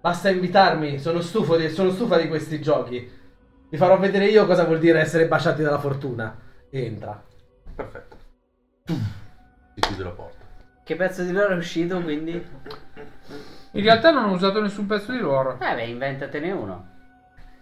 Basta 0.00 0.28
invitarmi, 0.28 0.98
sono 0.98 1.20
stufo 1.20 1.56
di, 1.56 1.70
sono 1.70 1.90
stufa 1.90 2.18
di 2.18 2.28
questi 2.28 2.60
giochi. 2.60 3.13
Vi 3.74 3.80
farò 3.80 3.98
vedere 3.98 4.26
io 4.26 4.46
cosa 4.46 4.62
vuol 4.62 4.78
dire 4.78 5.00
essere 5.00 5.26
baciati 5.26 5.60
dalla 5.60 5.80
fortuna. 5.80 6.32
E 6.70 6.84
entra. 6.84 7.20
Perfetto. 7.74 8.16
Si 8.84 9.80
chiude 9.80 10.04
la 10.04 10.10
porta. 10.10 10.44
Che 10.84 10.94
pezzo 10.94 11.24
di 11.24 11.32
loro 11.32 11.54
è 11.54 11.56
uscito 11.56 12.00
quindi? 12.00 12.34
In 13.72 13.82
realtà 13.82 14.12
non 14.12 14.26
ho 14.26 14.32
usato 14.32 14.60
nessun 14.62 14.86
pezzo 14.86 15.10
di 15.10 15.18
loro. 15.18 15.58
Eh 15.58 15.74
beh, 15.74 15.86
inventatene 15.86 16.52
uno. 16.52 16.86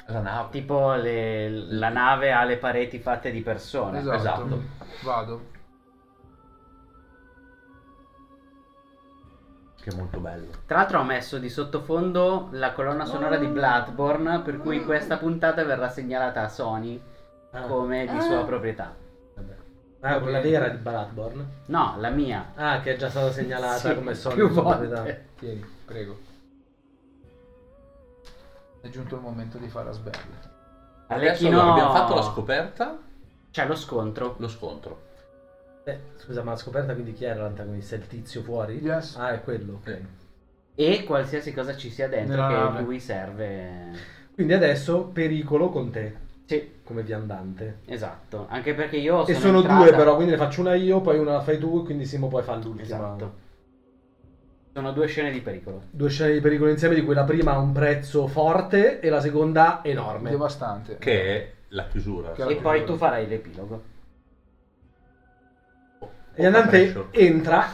La 0.08 0.20
nave. 0.20 0.48
Tipo 0.50 0.92
le- 0.96 1.48
la 1.48 1.88
nave 1.88 2.30
ha 2.30 2.44
le 2.44 2.58
pareti 2.58 2.98
fatte 2.98 3.30
di 3.30 3.40
persone. 3.40 4.00
Esatto. 4.00 4.14
esatto. 4.18 4.62
Vado. 5.04 5.50
Che 9.82 9.90
è 9.90 9.94
molto 9.94 10.20
bello. 10.20 10.46
Tra 10.66 10.76
l'altro 10.78 11.00
ho 11.00 11.04
messo 11.04 11.38
di 11.38 11.48
sottofondo 11.48 12.48
la 12.52 12.72
colonna 12.72 13.04
sonora 13.04 13.36
di 13.36 13.46
Bloodborne, 13.46 14.40
per 14.40 14.58
cui 14.58 14.84
questa 14.84 15.16
puntata 15.16 15.64
verrà 15.64 15.88
segnalata 15.88 16.42
a 16.42 16.48
Sony 16.48 17.02
Ah. 17.54 17.62
come 17.62 18.06
di 18.06 18.20
sua 18.22 18.44
proprietà. 18.44 18.94
Vabbè. 19.34 19.54
Ah, 20.00 20.20
quella 20.20 20.40
vera 20.40 20.68
di 20.68 20.76
Bloodborne. 20.78 21.46
No, 21.66 21.96
la 21.98 22.08
mia. 22.10 22.52
Ah, 22.54 22.80
che 22.80 22.94
è 22.94 22.96
già 22.96 23.10
stata 23.10 23.30
segnalata 23.32 23.88
Sì, 23.90 23.94
come 23.94 24.14
Sony 24.14 24.34
più 24.36 24.46
di 24.46 24.52
sua 24.54 24.62
proprietà. 24.62 25.04
Tieni, 25.38 25.64
prego. 25.84 26.18
È 28.80 28.88
giunto 28.88 29.14
il 29.16 29.20
momento 29.20 29.58
di 29.58 29.68
fare 29.68 29.88
a 29.88 29.92
sberle. 29.92 30.50
Adesso 31.08 31.46
allora, 31.46 31.72
abbiamo 31.72 31.92
fatto 31.92 32.14
la 32.14 32.22
scoperta, 32.22 32.98
C'è 33.50 33.66
lo 33.66 33.74
scontro. 33.74 34.34
lo 34.38 34.48
scontro. 34.48 35.10
Eh, 35.84 35.98
scusa, 36.16 36.42
ma 36.42 36.52
la 36.52 36.56
scoperta 36.56 36.92
quindi 36.92 37.12
chi 37.12 37.24
era 37.24 37.42
l'antagonista? 37.42 37.96
Il 37.96 38.06
tizio 38.06 38.42
fuori? 38.42 38.78
Yes. 38.80 39.16
Ah, 39.16 39.32
è 39.32 39.42
quello. 39.42 39.74
ok. 39.82 40.00
E 40.74 41.04
qualsiasi 41.04 41.52
cosa 41.52 41.76
ci 41.76 41.90
sia 41.90 42.08
dentro 42.08 42.34
Nella 42.36 42.48
che 42.48 42.54
nave. 42.54 42.82
lui 42.82 43.00
serve. 43.00 43.90
Quindi 44.32 44.52
adesso 44.54 45.04
pericolo 45.12 45.68
con 45.68 45.90
te, 45.90 46.14
Sì, 46.46 46.76
come 46.84 47.02
viandante. 47.02 47.80
esatto. 47.86 48.46
Anche 48.48 48.74
perché 48.74 48.96
io 48.96 49.22
E 49.26 49.34
sono 49.34 49.38
sono 49.46 49.58
entrata- 49.58 49.82
due 49.84 49.90
però, 49.96 50.14
quindi 50.14 50.32
ne 50.32 50.38
faccio 50.38 50.60
una 50.60 50.74
io, 50.74 51.00
poi 51.00 51.18
una 51.18 51.32
la 51.32 51.40
fai 51.40 51.58
tu, 51.58 51.84
quindi 51.84 52.06
Simo 52.06 52.28
poi 52.28 52.42
fa 52.42 52.54
l'ultima. 52.54 52.82
Esatto. 52.82 53.40
Sono 54.72 54.92
due 54.92 55.06
scene 55.06 55.30
di 55.30 55.40
pericolo. 55.42 55.82
Due 55.90 56.08
scene 56.08 56.32
di 56.32 56.40
pericolo 56.40 56.70
insieme, 56.70 56.94
di 56.94 57.02
cui 57.04 57.12
la 57.14 57.24
prima 57.24 57.52
ha 57.52 57.58
un 57.58 57.72
prezzo 57.72 58.26
forte 58.26 59.00
e 59.00 59.10
la 59.10 59.20
seconda 59.20 59.80
enorme. 59.84 60.30
Devastante. 60.30 60.96
Che 60.98 61.22
è 61.36 61.52
la 61.68 61.86
chiusura. 61.88 62.32
Che- 62.32 62.44
E 62.46 62.56
poi 62.56 62.84
tu 62.84 62.96
farai 62.96 63.26
l'epilogo. 63.28 63.90
E 66.34 66.40
Viandante 66.40 66.68
Pressure. 66.68 67.08
entra 67.12 67.66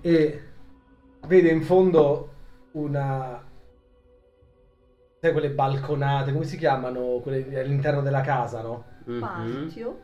e 0.00 0.42
vede 1.26 1.48
in 1.50 1.62
fondo 1.62 2.30
una... 2.72 3.42
Sai 5.20 5.30
quelle 5.32 5.50
balconate, 5.50 6.32
come 6.32 6.44
si 6.44 6.56
chiamano? 6.56 7.20
Quelle 7.22 7.60
all'interno 7.60 8.02
della 8.02 8.22
casa, 8.22 8.60
no? 8.60 8.84
Mhm. 9.04 9.20
Patio. 9.20 10.00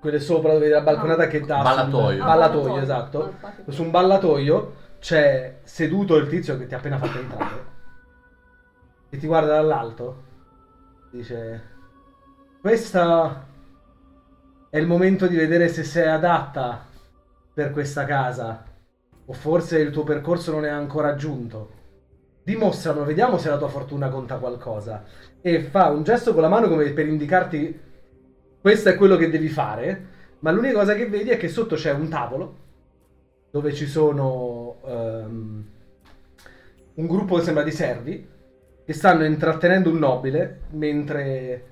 quelle 0.00 0.20
sopra 0.20 0.48
dove 0.52 0.60
vedi 0.66 0.72
la 0.72 0.80
balconata 0.80 1.26
che 1.26 1.40
dà 1.40 1.56
sul- 1.56 1.64
Ballatoio. 1.64 2.22
Ah, 2.22 2.26
ballatoio, 2.26 2.76
esatto. 2.80 3.34
Ah. 3.40 3.52
Su 3.68 3.82
un 3.82 3.90
ballatoio 3.90 4.74
c'è 5.00 5.58
seduto 5.64 6.16
il 6.16 6.28
tizio 6.28 6.56
che 6.56 6.66
ti 6.66 6.74
ha 6.74 6.78
appena 6.78 6.98
fatto 6.98 7.18
entrare. 7.18 7.64
E 9.10 9.16
ti 9.18 9.26
guarda 9.26 9.54
dall'alto. 9.54 10.22
Dice: 11.10 11.62
Questo 12.60 13.44
è 14.72 14.78
il 14.78 14.86
momento 14.86 15.26
di 15.26 15.36
vedere 15.36 15.68
se 15.68 15.84
sei 15.84 16.08
adatta 16.08 16.86
per 17.52 17.72
questa 17.72 18.06
casa. 18.06 18.64
O 19.26 19.32
forse 19.34 19.78
il 19.78 19.90
tuo 19.90 20.02
percorso 20.02 20.50
non 20.50 20.64
è 20.64 20.70
ancora 20.70 21.14
giunto. 21.14 21.72
Dimostrano, 22.42 23.04
vediamo 23.04 23.36
se 23.36 23.50
la 23.50 23.58
tua 23.58 23.68
fortuna 23.68 24.08
conta 24.08 24.38
qualcosa. 24.38 25.04
E 25.42 25.60
fa 25.60 25.90
un 25.90 26.04
gesto 26.04 26.32
con 26.32 26.40
la 26.40 26.48
mano 26.48 26.68
come 26.68 26.90
per 26.92 27.06
indicarti 27.06 27.80
questo 28.62 28.88
è 28.88 28.96
quello 28.96 29.18
che 29.18 29.28
devi 29.28 29.50
fare. 29.50 30.06
Ma 30.38 30.50
l'unica 30.50 30.78
cosa 30.78 30.94
che 30.94 31.06
vedi 31.06 31.28
è 31.28 31.36
che 31.36 31.48
sotto 31.48 31.74
c'è 31.74 31.92
un 31.92 32.08
tavolo 32.08 32.56
dove 33.50 33.74
ci 33.74 33.86
sono 33.86 34.80
ehm, 34.86 35.64
un 36.94 37.06
gruppo 37.06 37.36
che 37.36 37.42
sembra 37.42 37.62
di 37.62 37.72
servi 37.72 38.26
che 38.86 38.92
stanno 38.94 39.26
intrattenendo 39.26 39.90
un 39.90 39.98
nobile 39.98 40.62
mentre 40.70 41.66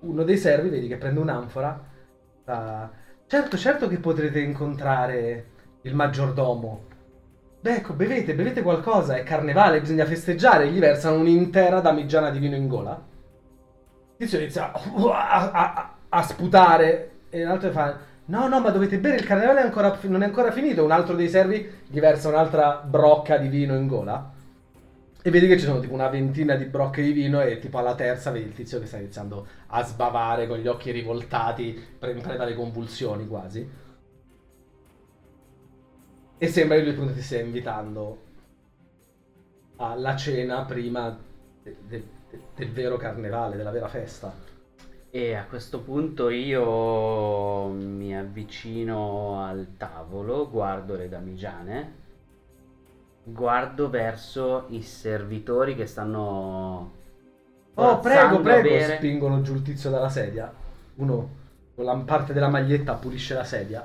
uno 0.00 0.24
dei 0.24 0.36
servi 0.36 0.68
vedi 0.68 0.88
che 0.88 0.96
prende 0.96 1.20
un'anfora 1.20 1.92
fa, 2.44 2.90
certo 3.26 3.56
certo 3.56 3.88
che 3.88 3.98
potrete 3.98 4.40
incontrare 4.40 5.46
il 5.82 5.94
maggiordomo. 5.94 6.92
Beh 7.60 7.76
ecco 7.76 7.94
bevete 7.94 8.34
bevete 8.34 8.62
qualcosa 8.62 9.16
è 9.16 9.22
carnevale 9.22 9.80
bisogna 9.80 10.04
festeggiare 10.04 10.68
gli 10.70 10.78
versano 10.78 11.18
un'intera 11.18 11.80
damigiana 11.80 12.30
di 12.30 12.38
vino 12.38 12.56
in 12.56 12.68
gola. 12.68 12.92
Il 14.16 14.16
tizio 14.16 14.38
inizia 14.38 14.72
a, 14.72 15.50
a- 15.50 15.94
a 16.08 16.22
sputare 16.22 17.10
e 17.30 17.42
l'altro 17.42 17.70
fa 17.70 17.98
no 18.26 18.46
no 18.48 18.60
ma 18.60 18.70
dovete 18.70 18.98
bere 18.98 19.16
il 19.16 19.24
carnevale 19.24 19.60
è 19.60 19.64
ancora- 19.64 19.98
non 20.02 20.22
è 20.22 20.26
ancora 20.26 20.52
finito. 20.52 20.84
Un 20.84 20.90
altro 20.92 21.14
dei 21.16 21.28
servi 21.28 21.68
gli 21.88 22.00
versa 22.00 22.28
un'altra 22.28 22.82
brocca 22.84 23.36
di 23.38 23.48
vino 23.48 23.74
in 23.74 23.86
gola 23.86 24.32
e 25.26 25.30
vedi 25.30 25.46
che 25.46 25.58
ci 25.58 25.64
sono 25.64 25.80
tipo 25.80 25.94
una 25.94 26.08
ventina 26.08 26.54
di 26.54 26.66
brocche 26.66 27.00
di 27.00 27.12
vino 27.12 27.40
e 27.40 27.58
tipo 27.58 27.78
alla 27.78 27.94
terza 27.94 28.30
vedi 28.30 28.44
il 28.48 28.52
tizio 28.54 28.78
che 28.78 28.84
sta 28.84 28.98
iniziando 28.98 29.46
a 29.68 29.82
sbavare 29.82 30.46
con 30.46 30.58
gli 30.58 30.66
occhi 30.66 30.90
rivoltati 30.90 31.68
in 31.68 32.20
preda 32.20 32.42
alle 32.42 32.54
convulsioni 32.54 33.26
quasi 33.26 33.66
e 36.38 36.46
sembra 36.48 36.76
che 36.76 36.82
lui 36.84 36.92
appunto 36.92 37.14
ti 37.14 37.22
stia 37.22 37.40
invitando 37.40 38.18
alla 39.76 40.16
cena 40.16 40.64
prima 40.64 41.16
de- 41.62 41.76
de- 41.86 42.04
de- 42.30 42.40
del 42.54 42.70
vero 42.72 42.96
carnevale, 42.96 43.56
della 43.56 43.70
vera 43.70 43.88
festa. 43.88 44.32
E 45.10 45.34
a 45.34 45.44
questo 45.46 45.80
punto 45.80 46.28
io 46.28 47.68
mi 47.68 48.16
avvicino 48.16 49.44
al 49.44 49.76
tavolo, 49.76 50.50
guardo 50.50 50.96
le 50.96 51.08
damigiane, 51.08 51.92
guardo 53.24 53.88
verso 53.90 54.66
i 54.68 54.82
servitori 54.82 55.74
che 55.74 55.86
stanno... 55.86 56.92
Oh, 57.74 57.98
prego, 57.98 58.40
prego! 58.40 58.68
bere. 58.68 58.96
Spingono 58.96 59.40
giù 59.42 59.54
il 59.54 59.62
tizio 59.62 59.90
dalla 59.90 60.08
sedia. 60.08 60.52
Uno 60.96 61.42
con 61.74 61.84
la 61.84 61.96
parte 61.96 62.32
della 62.32 62.48
maglietta 62.48 62.94
pulisce 62.94 63.34
la 63.34 63.44
sedia. 63.44 63.84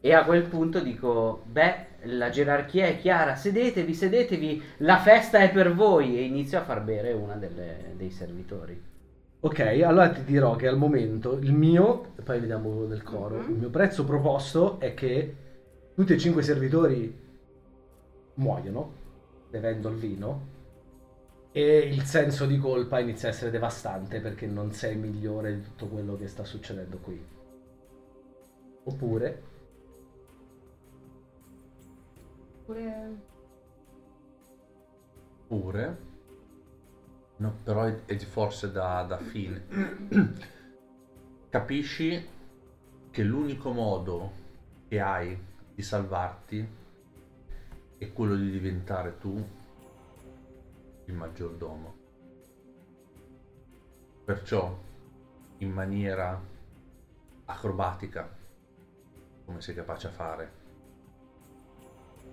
E 0.00 0.12
a 0.12 0.24
quel 0.24 0.42
punto 0.42 0.80
dico, 0.80 1.42
beh, 1.46 1.86
la 2.02 2.28
gerarchia 2.28 2.86
è 2.86 2.98
chiara, 2.98 3.34
sedetevi, 3.34 3.94
sedetevi, 3.94 4.62
la 4.78 4.98
festa 4.98 5.38
è 5.38 5.50
per 5.50 5.72
voi. 5.72 6.18
E 6.18 6.22
inizio 6.24 6.58
a 6.58 6.62
far 6.62 6.82
bere 6.82 7.12
una 7.12 7.34
delle- 7.36 7.94
dei 7.96 8.10
servitori. 8.10 8.80
Ok, 9.40 9.60
allora 9.84 10.10
ti 10.10 10.24
dirò 10.24 10.56
che 10.56 10.66
al 10.68 10.76
momento 10.76 11.38
il 11.38 11.52
mio, 11.52 12.12
e 12.18 12.22
poi 12.22 12.40
vediamo 12.40 12.84
del 12.84 13.02
coro, 13.02 13.36
Mhm. 13.36 13.50
il 13.50 13.56
mio 13.58 13.70
prezzo 13.70 14.04
proposto 14.04 14.78
è 14.80 14.92
che 14.92 15.34
tutti 15.94 16.12
e 16.12 16.18
cinque 16.18 16.42
i 16.42 16.44
servitori 16.44 17.24
muoiono 18.36 19.04
bevendo 19.50 19.88
il 19.88 19.96
vino 19.96 20.54
e 21.52 21.78
il 21.78 22.02
senso 22.02 22.46
di 22.46 22.58
colpa 22.58 23.00
inizia 23.00 23.28
a 23.28 23.30
essere 23.32 23.50
devastante 23.50 24.20
perché 24.20 24.46
non 24.46 24.72
sei 24.72 24.96
migliore 24.96 25.54
di 25.54 25.62
tutto 25.62 25.86
quello 25.86 26.16
che 26.16 26.26
sta 26.26 26.44
succedendo 26.44 26.98
qui. 26.98 27.24
Oppure 28.84 29.54
Oppure... 32.66 33.34
Pure, 35.46 35.98
no, 37.36 37.58
però 37.62 37.84
è, 37.84 38.04
è 38.04 38.18
forse 38.18 38.72
da, 38.72 39.04
da 39.04 39.18
fine. 39.18 39.64
Capisci 41.48 42.28
che 43.12 43.22
l'unico 43.22 43.70
modo 43.70 44.32
che 44.88 45.00
hai 45.00 45.40
di 45.72 45.82
salvarti 45.82 46.68
è 47.98 48.12
quello 48.12 48.34
di 48.34 48.50
diventare 48.50 49.18
tu 49.18 49.42
il 51.06 51.14
maggiordomo. 51.14 51.94
Perciò, 54.24 54.76
in 55.58 55.70
maniera 55.70 56.40
acrobatica, 57.46 58.28
come 59.44 59.60
sei 59.60 59.74
capace 59.74 60.08
a 60.08 60.10
fare, 60.10 60.50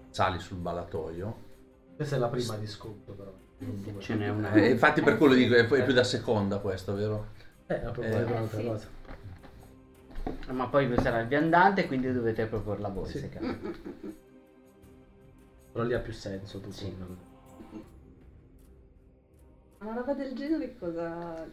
sali 0.10 0.40
sul 0.40 0.58
ballatoio 0.58 1.52
questa 1.96 2.16
è 2.16 2.20
la 2.20 2.28
prima 2.28 2.56
di 2.58 2.68
sconto 2.68 3.14
però. 3.14 3.32
Ce 4.00 4.16
n'è 4.16 4.30
una. 4.30 4.52
Eh, 4.54 4.72
infatti 4.72 5.02
per 5.02 5.18
quello 5.18 5.36
dico, 5.36 5.54
è, 5.54 5.66
è 5.66 5.84
più 5.84 5.94
da 5.94 6.04
seconda 6.04 6.58
questo, 6.58 6.96
vero? 6.96 7.28
Eh, 7.68 7.80
ma 7.84 7.92
proprio 7.92 8.18
Eh, 8.18 8.24
un'altra 8.24 8.60
sì. 8.60 8.66
cosa. 8.66 8.88
Ma 10.52 10.68
poi 10.68 10.94
sarà 11.00 11.20
il 11.20 11.28
viandante, 11.28 11.86
quindi 11.88 12.12
dovete 12.12 12.46
proporre 12.48 12.82
la 12.82 12.90
voi, 12.90 13.08
Sì. 13.08 13.30
Però 15.74 15.84
lì 15.84 15.94
ha 15.94 16.00
più 16.00 16.14
senso 16.14 16.62
tutto. 16.62 16.72
Sì. 16.72 16.96
Una 19.82 19.94
roba 19.94 20.14
del 20.16 20.34
genere 20.34 20.76
cosa... 20.80 21.48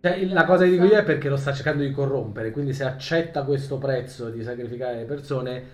Cioè, 0.00 0.24
la 0.26 0.44
cosa 0.44 0.64
che 0.64 0.70
dico 0.70 0.84
io 0.84 0.96
è 0.98 1.04
perché 1.04 1.28
lo 1.28 1.36
sta 1.36 1.52
cercando 1.52 1.82
di 1.84 1.90
corrompere, 1.92 2.50
quindi 2.52 2.72
se 2.72 2.84
accetta 2.84 3.44
questo 3.44 3.78
prezzo 3.78 4.28
di 4.30 4.42
sacrificare 4.42 4.96
le 4.98 5.04
persone, 5.04 5.66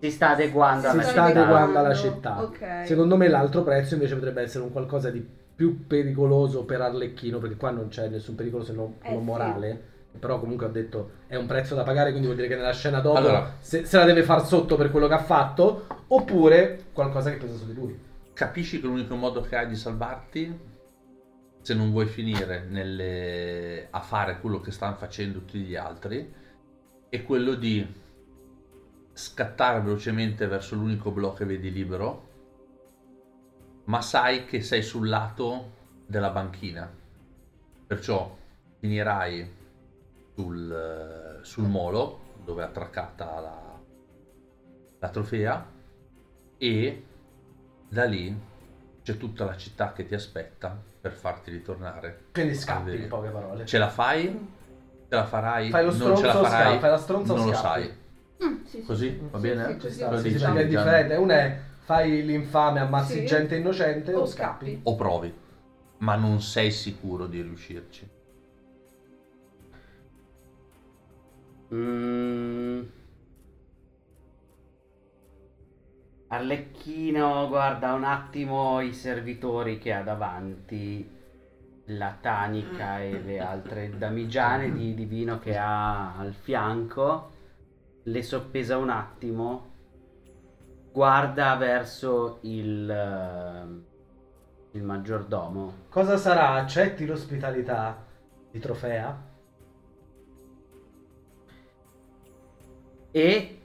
Si 0.00 0.10
sta 0.10 0.30
adeguando 0.30 0.88
si 0.88 0.88
alla 0.88 1.02
sta 1.02 1.24
città. 1.24 1.24
adeguando 1.24 1.78
alla 1.78 1.94
città. 1.94 2.42
Ok. 2.42 2.82
Secondo 2.82 3.16
me 3.16 3.28
l'altro 3.28 3.62
prezzo 3.62 3.94
invece 3.94 4.14
potrebbe 4.14 4.42
essere 4.42 4.64
un 4.64 4.72
qualcosa 4.72 5.10
di 5.10 5.20
più 5.54 5.86
pericoloso 5.86 6.64
per 6.64 6.80
Arlecchino, 6.80 7.38
perché 7.38 7.56
qua 7.56 7.70
non 7.70 7.88
c'è 7.88 8.08
nessun 8.08 8.34
pericolo 8.34 8.64
se 8.64 8.72
non 8.72 8.96
Eh, 9.02 9.08
quello 9.08 9.20
sì. 9.20 9.78
Però 10.18 10.38
comunque 10.38 10.66
ho 10.66 10.70
detto 10.70 11.10
è 11.26 11.36
un 11.36 11.46
prezzo 11.46 11.74
da 11.74 11.82
pagare, 11.82 12.10
quindi 12.10 12.26
vuol 12.26 12.36
dire 12.36 12.48
che 12.48 12.56
nella 12.56 12.72
scena 12.72 13.00
dopo 13.00 13.16
Allora. 13.16 13.56
se, 13.60 13.84
se 13.84 13.96
la 13.96 14.04
deve 14.04 14.22
far 14.22 14.44
sotto 14.44 14.76
per 14.76 14.90
quello 14.90 15.06
che 15.06 15.14
ha 15.14 15.22
fatto, 15.22 15.86
oppure 16.08 16.86
qualcosa 16.92 17.30
che 17.30 17.36
pesa 17.36 17.56
su 17.56 17.66
di 17.66 17.74
lui. 17.74 17.98
Capisci 18.32 18.80
che 18.80 18.86
l'unico 18.86 19.14
modo 19.14 19.40
che 19.40 19.56
hai 19.56 19.66
di 19.68 19.76
salvarti, 19.76 20.58
se 21.62 21.74
non 21.74 21.90
vuoi 21.90 22.06
finire 22.06 22.64
nelle- 22.68 23.86
a 23.90 24.00
fare 24.00 24.40
quello 24.40 24.60
che 24.60 24.70
stanno 24.72 24.96
facendo 24.96 25.38
tutti 25.38 25.58
gli 25.60 25.76
altri, 25.76 26.32
è 27.08 27.22
quello 27.22 27.54
di 27.54 27.86
scattare 29.12 29.80
velocemente 29.80 30.46
verso 30.46 30.74
l'unico 30.74 31.10
blocco 31.10 31.36
che 31.36 31.44
vedi 31.44 31.70
libero, 31.70 32.28
ma 33.84 34.00
sai 34.00 34.44
che 34.44 34.60
sei 34.60 34.82
sul 34.82 35.08
lato 35.08 35.72
della 36.06 36.30
banchina. 36.30 36.90
Perciò 37.86 38.36
finirai 38.78 39.58
sul, 40.40 41.38
sul 41.42 41.64
molo 41.68 42.20
dove 42.42 42.62
è 42.62 42.64
attraccata 42.64 43.40
la, 43.40 43.78
la 44.98 45.08
trofea 45.10 45.66
e 46.56 47.04
da 47.88 48.04
lì 48.04 48.34
c'è 49.02 49.16
tutta 49.16 49.44
la 49.44 49.56
città 49.56 49.92
che 49.92 50.06
ti 50.06 50.14
aspetta 50.14 50.74
per 51.00 51.12
farti 51.12 51.50
ritornare. 51.50 52.24
Quindi 52.32 52.54
scappi 52.54 52.94
in 52.96 53.08
poche 53.08 53.28
parole. 53.28 53.66
Ce 53.66 53.78
la 53.78 53.88
fai? 53.88 54.48
Ce 55.08 55.14
la 55.14 55.24
farai? 55.24 55.70
Fai 55.70 55.84
lo 55.84 55.90
non 55.90 56.16
ce 56.16 56.26
la 56.26 56.32
stronzo 56.32 56.48
farai? 56.48 56.64
scappi? 56.66 56.78
Fai 56.80 56.90
la 56.90 56.98
stronza 56.98 57.34
non 57.34 57.46
lo 57.46 57.52
sai. 57.54 57.98
Mm, 58.42 58.62
sì, 58.64 58.78
sì, 58.80 58.84
Così? 58.84 59.08
sì. 59.08 59.28
Va 59.30 59.38
bene? 59.38 59.80
sì, 59.80 60.00
Lo 60.08 60.16
sì, 60.16 60.22
dici, 60.22 60.38
sì, 60.38 60.44
perché 60.44 60.60
è 60.60 60.66
differente. 60.66 61.68
Fai 61.80 62.24
l'infame, 62.24 62.78
ammazzi 62.80 63.20
Sì. 63.20 63.26
gente 63.26 63.56
innocente 63.56 64.14
o, 64.14 64.20
O 64.20 64.26
scappi. 64.26 64.66
scappi. 64.66 64.80
O 64.84 64.94
provi, 64.94 65.34
ma 65.98 66.14
non 66.14 66.40
sei 66.40 66.70
sicuro 66.70 67.26
di 67.26 67.42
riuscirci. 67.42 68.08
Mm. 71.72 72.82
Arlecchino 76.28 77.48
guarda 77.48 77.92
un 77.92 78.04
attimo 78.04 78.80
i 78.80 78.92
servitori 78.92 79.78
che 79.78 79.92
ha 79.92 80.02
davanti, 80.02 81.18
la 81.86 82.16
tanica 82.20 83.00
e 83.00 83.20
le 83.20 83.40
altre 83.40 83.96
damigiane 83.96 84.72
di, 84.72 84.94
di 84.94 85.04
vino 85.06 85.40
che 85.40 85.56
ha 85.56 86.16
al 86.16 86.32
fianco, 86.32 87.30
le 88.04 88.22
soppesa 88.22 88.76
un 88.76 88.90
attimo, 88.90 89.70
guarda 90.92 91.56
verso 91.56 92.38
il, 92.42 92.88
eh, 92.88 94.76
il 94.76 94.82
maggiordomo. 94.82 95.74
Cosa 95.88 96.16
sarà? 96.16 96.52
Accetti 96.52 97.06
l'ospitalità 97.06 98.04
di 98.50 98.58
trofea? 98.60 99.29
E 103.10 103.58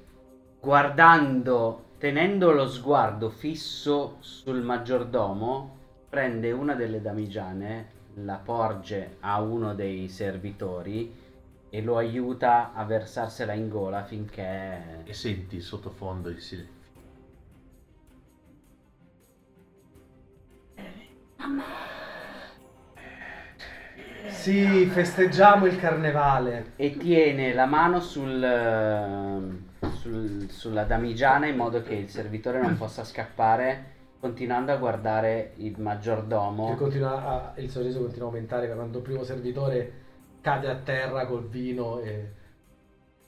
guardando, 0.60 1.84
tenendo 1.98 2.52
lo 2.52 2.68
sguardo 2.68 3.30
fisso 3.30 4.18
sul 4.20 4.62
maggiordomo, 4.62 5.78
prende 6.10 6.52
una 6.52 6.76
delle 6.76 7.02
damigiane, 7.02 7.94
la 8.16 8.38
porge 8.38 9.18
a 9.20 9.42
uno 9.42 9.74
dei 9.74 10.08
servitori 10.08 11.24
e 11.70 11.82
lo 11.82 11.98
aiuta 11.98 12.72
a 12.74 12.84
versarsela 12.86 13.54
in 13.54 13.68
gola 13.70 14.04
finché... 14.04 15.04
E 15.04 15.14
senti 15.14 15.60
sottofondo 15.60 16.30
il 16.30 16.40
silenzio. 16.40 16.74
Sì, 24.28 24.86
festeggiamo 24.88 25.66
il 25.66 25.78
carnevale. 25.80 26.74
e 26.76 26.98
tiene 26.98 27.54
la 27.54 27.66
mano 27.66 28.00
sul, 28.00 28.44
eh, 28.44 29.88
sul- 29.96 30.50
sulla 30.50 30.84
damigiana 30.84 31.48
in 31.48 31.56
modo 31.56 31.82
che 31.82 31.94
il 31.94 32.10
servitore 32.10 32.60
non 32.62 32.78
possa 32.78 33.04
scappare, 33.04 33.94
continuando 34.20 34.72
a 34.72 34.78
guardare 34.78 35.54
il 35.58 35.80
maggiordomo. 35.80 36.76
continua 36.76 37.26
a- 37.26 37.54
il 37.60 37.70
sorriso 37.70 38.00
continua 38.02 38.28
a 38.28 38.32
aumentare 38.32 38.68
quando 38.74 38.98
il 38.98 39.04
primo 39.04 39.24
servitore 39.24 39.92
cade 40.42 40.70
a 40.70 40.76
terra 40.76 41.26
col 41.26 41.48
vino 41.48 42.00
e 42.00 42.32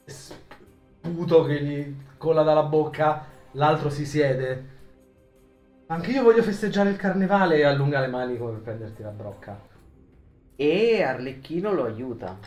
sputo 0.06 1.44
che 1.46 1.62
gli 1.62 1.96
cola 2.18 2.44
dalla 2.44 2.64
bocca, 2.64 3.26
l'altro 3.52 3.90
si 3.90 4.06
siede. 4.06 4.76
Anche 5.88 6.12
io 6.12 6.24
voglio 6.24 6.44
festeggiare 6.44 6.90
il 6.90 6.98
carnevale 6.98 7.58
e 7.58 7.64
allunga 7.64 8.00
le 8.02 8.08
mani 8.08 8.38
come 8.38 8.52
per 8.54 8.62
prenderti 8.62 9.02
la 9.02 9.10
brocca. 9.10 9.76
E 10.60 11.04
Arlecchino 11.04 11.72
lo 11.72 11.84
aiuta. 11.86 12.38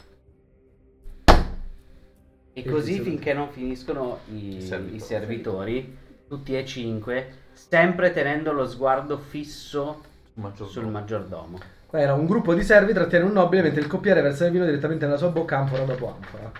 E 2.52 2.60
E 2.60 2.64
così 2.68 2.98
finché 3.00 3.32
non 3.32 3.48
finiscono 3.50 4.18
i, 4.34 4.60
Servitori. 4.60 4.96
i 4.96 5.00
servitori, 5.00 5.98
tutti 6.26 6.56
e 6.56 6.64
cinque, 6.66 7.32
sempre 7.52 8.12
tenendo 8.12 8.50
lo 8.52 8.66
sguardo 8.66 9.16
fisso 9.16 10.02
Maggiordomo. 10.34 10.68
sul 10.70 10.86
maggiordomo. 10.88 11.58
Qua 11.86 12.00
era 12.00 12.14
un 12.14 12.26
gruppo 12.26 12.52
di 12.54 12.64
servi 12.64 12.92
trattiene 12.92 13.24
un 13.24 13.32
nobile 13.32 13.62
mentre 13.62 13.80
il 13.80 13.86
coppiere 13.86 14.20
versa 14.22 14.46
il 14.46 14.52
vino 14.52 14.64
direttamente 14.64 15.06
nella 15.06 15.16
sua 15.16 15.28
bocca 15.30 15.58
ancora 15.58 15.84
dopo 15.84 16.12
ancora. 16.12 16.50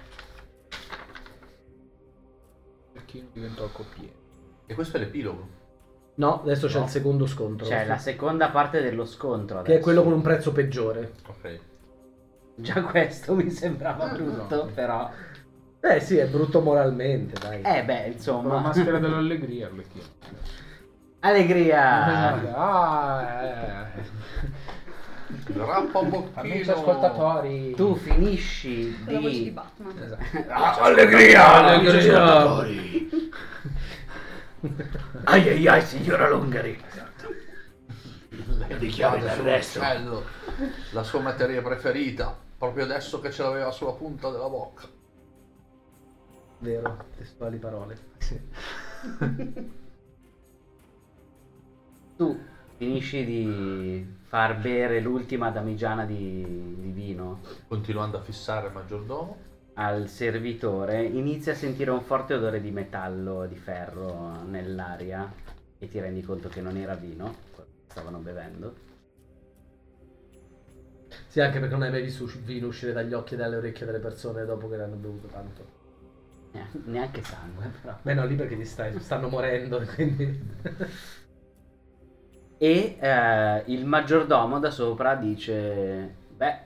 Perché 2.92 3.26
diventò 3.32 3.64
il 3.64 3.72
coppiere. 3.72 4.14
E 4.66 4.74
questo 4.74 4.96
è 4.96 5.00
l'epilogo. 5.00 5.58
No, 6.20 6.42
adesso 6.42 6.66
c'è 6.66 6.78
No. 6.78 6.84
il 6.84 6.90
secondo 6.90 7.26
scontro. 7.26 7.66
Cioè 7.66 7.86
la 7.86 7.96
seconda 7.96 8.50
parte 8.50 8.82
dello 8.82 9.06
scontro. 9.06 9.62
che 9.62 9.62
è 9.62 9.74
adesso. 9.74 9.82
quello 9.82 10.02
con 10.02 10.12
un 10.12 10.20
prezzo 10.20 10.52
peggiore. 10.52 11.12
Ok. 11.26 11.58
Già 12.56 12.82
questo 12.82 13.34
mi 13.34 13.48
sembrava 13.48 14.06
brutto, 14.08 14.70
però... 14.74 15.10
Eh 15.80 16.00
sì, 16.00 16.18
è 16.18 16.26
brutto 16.26 16.60
moralmente, 16.60 17.38
dai. 17.40 17.62
Eh 17.62 17.84
beh, 17.84 17.94
Con 17.94 18.02
la 18.02 18.06
insomma... 18.08 18.58
maschera 18.60 18.98
dell'allegria, 18.98 19.66
Arlecchino. 19.68 20.04
Allegria! 21.20 22.54
Ah, 22.54 23.42
eh. 23.42 23.86
Amici 26.34 26.70
ascoltatori. 26.70 27.74
Tu 27.74 27.94
finisci 27.96 28.94
Con 29.04 29.14
la 29.14 29.20
voce 29.20 29.32
di 29.32 29.42
di... 29.44 29.50
Batman. 29.50 30.02
Esatto. 30.02 30.80
Allegria! 30.82 31.52
Allegria! 31.54 32.24
ascoltatori. 32.24 33.08
Ai 35.24 35.48
ai 35.48 35.66
ai, 35.68 35.82
signora 35.82 36.28
Longari. 36.28 36.78
E 38.68 38.74
uccello, 38.74 40.24
la 40.92 41.02
sua 41.02 41.20
materia 41.20 41.62
preferita, 41.62 42.36
proprio 42.58 42.84
adesso 42.84 43.20
che 43.20 43.30
ce 43.30 43.42
l'aveva 43.42 43.70
sulla 43.70 43.92
punta 43.92 44.30
della 44.30 44.48
bocca. 44.48 44.86
Vero, 46.58 47.06
testuali 47.16 47.56
parole. 47.58 47.98
Sì. 48.18 48.40
Tu 52.16 52.38
finisci 52.76 53.24
di 53.24 54.16
far 54.26 54.58
bere 54.58 55.00
l'ultima 55.00 55.50
damigiana 55.50 56.04
di, 56.04 56.76
di 56.78 56.90
vino 56.90 57.40
Continuando 57.66 58.18
a 58.18 58.20
fissare 58.20 58.66
il 58.66 58.74
maggiordomo. 58.74 59.48
Al 59.80 60.08
servitore, 60.08 61.02
inizi 61.04 61.48
a 61.48 61.54
sentire 61.54 61.90
un 61.90 62.02
forte 62.02 62.34
odore 62.34 62.60
di 62.60 62.70
metallo, 62.70 63.46
di 63.46 63.56
ferro 63.56 64.42
nell'aria 64.44 65.32
e 65.78 65.88
ti 65.88 65.98
rendi 65.98 66.20
conto 66.20 66.50
che 66.50 66.60
non 66.60 66.76
era 66.76 66.94
vino, 66.94 67.34
stavano 67.86 68.18
bevendo. 68.18 68.74
Sì, 71.28 71.40
anche 71.40 71.58
perché 71.58 71.74
non 71.74 71.82
hai 71.82 71.90
mai 71.90 72.02
visto 72.02 72.30
vino 72.44 72.66
uscire 72.66 72.92
dagli 72.92 73.14
occhi 73.14 73.34
e 73.34 73.36
dalle 73.38 73.56
orecchie 73.56 73.86
delle 73.86 73.98
persone 74.00 74.44
dopo 74.44 74.68
che 74.68 74.76
l'hanno 74.76 74.96
bevuto 74.96 75.28
tanto. 75.28 75.64
Eh, 76.52 76.66
Neanche 76.84 77.22
sangue 77.22 77.70
però. 77.80 77.96
Beh 78.02 78.14
no, 78.14 78.26
lì 78.26 78.34
perché 78.34 78.56
ti 78.56 78.64
stai, 78.66 78.98
stanno 79.00 79.28
morendo, 79.28 79.80
quindi... 79.94 80.38
E 82.58 82.96
eh, 83.00 83.64
il 83.72 83.84
maggiordomo 83.86 84.60
da 84.60 84.70
sopra 84.70 85.16
dice: 85.16 86.14
Beh, 86.28 86.58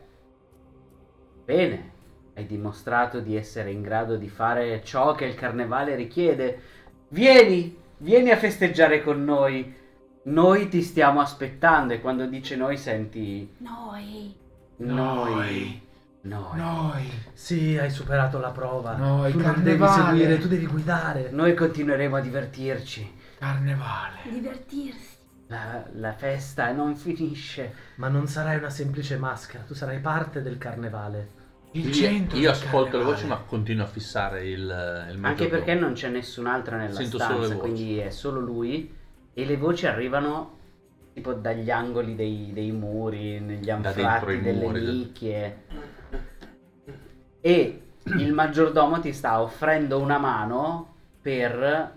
bene, 1.46 1.93
hai 2.34 2.46
dimostrato 2.46 3.20
di 3.20 3.36
essere 3.36 3.70
in 3.70 3.80
grado 3.80 4.16
di 4.16 4.28
fare 4.28 4.82
ciò 4.84 5.14
che 5.14 5.24
il 5.24 5.34
carnevale 5.34 5.94
richiede. 5.94 6.60
Vieni, 7.08 7.76
vieni 7.98 8.30
a 8.30 8.36
festeggiare 8.36 9.02
con 9.02 9.24
noi. 9.24 9.72
Noi 10.24 10.68
ti 10.68 10.82
stiamo 10.82 11.20
aspettando. 11.20 11.92
E 11.92 12.00
quando 12.00 12.26
dice 12.26 12.56
noi, 12.56 12.76
senti 12.76 13.54
Noi. 13.58 14.34
noi. 14.76 15.82
Noi. 16.22 16.56
Noi. 16.56 17.10
Sì, 17.34 17.76
hai 17.78 17.90
superato 17.90 18.38
la 18.38 18.50
prova. 18.50 18.96
No, 18.96 19.26
il 19.26 19.32
tu 19.34 19.40
non 19.40 19.62
devi 19.62 19.78
carnevale. 19.78 20.02
seguire, 20.02 20.38
tu 20.38 20.48
devi 20.48 20.66
guidare. 20.66 21.28
Noi 21.30 21.54
continueremo 21.54 22.16
a 22.16 22.20
divertirci. 22.20 23.12
Carnevale. 23.38 24.20
Divertirsi. 24.30 25.12
La, 25.48 25.84
la 25.92 26.12
festa 26.14 26.72
non 26.72 26.96
finisce. 26.96 27.74
Ma 27.96 28.08
non 28.08 28.26
sarai 28.26 28.56
una 28.56 28.70
semplice 28.70 29.18
maschera, 29.18 29.62
tu 29.64 29.74
sarai 29.74 29.98
parte 30.00 30.40
del 30.40 30.56
carnevale. 30.56 31.42
Il 31.76 31.86
Io, 31.88 31.92
centro. 31.92 32.38
io 32.38 32.50
del 32.50 32.50
ascolto 32.50 32.98
le 32.98 33.04
voci 33.04 33.26
ma 33.26 33.36
continuo 33.38 33.82
a 33.82 33.88
fissare 33.88 34.46
il, 34.48 34.60
il 35.10 35.18
Anche 35.24 35.48
perché 35.48 35.74
non 35.74 35.94
c'è 35.94 36.08
nessun 36.08 36.46
altro 36.46 36.76
nella 36.76 36.94
Sento 36.94 37.18
stanza, 37.18 37.56
quindi 37.56 37.98
è 37.98 38.10
solo 38.10 38.38
lui. 38.38 38.94
E 39.32 39.44
le 39.44 39.56
voci 39.56 39.84
arrivano 39.88 40.58
tipo 41.12 41.32
dagli 41.32 41.72
angoli 41.72 42.14
dei, 42.14 42.52
dei 42.52 42.70
muri, 42.70 43.40
negli 43.40 43.70
anfratti 43.70 44.40
delle 44.40 44.64
muri, 44.64 44.80
del- 44.80 44.94
nicchie. 44.94 45.62
E 47.40 47.82
il 48.04 48.32
maggiordomo 48.32 49.00
ti 49.00 49.12
sta 49.12 49.42
offrendo 49.42 49.98
una 49.98 50.18
mano 50.18 50.94
per 51.20 51.92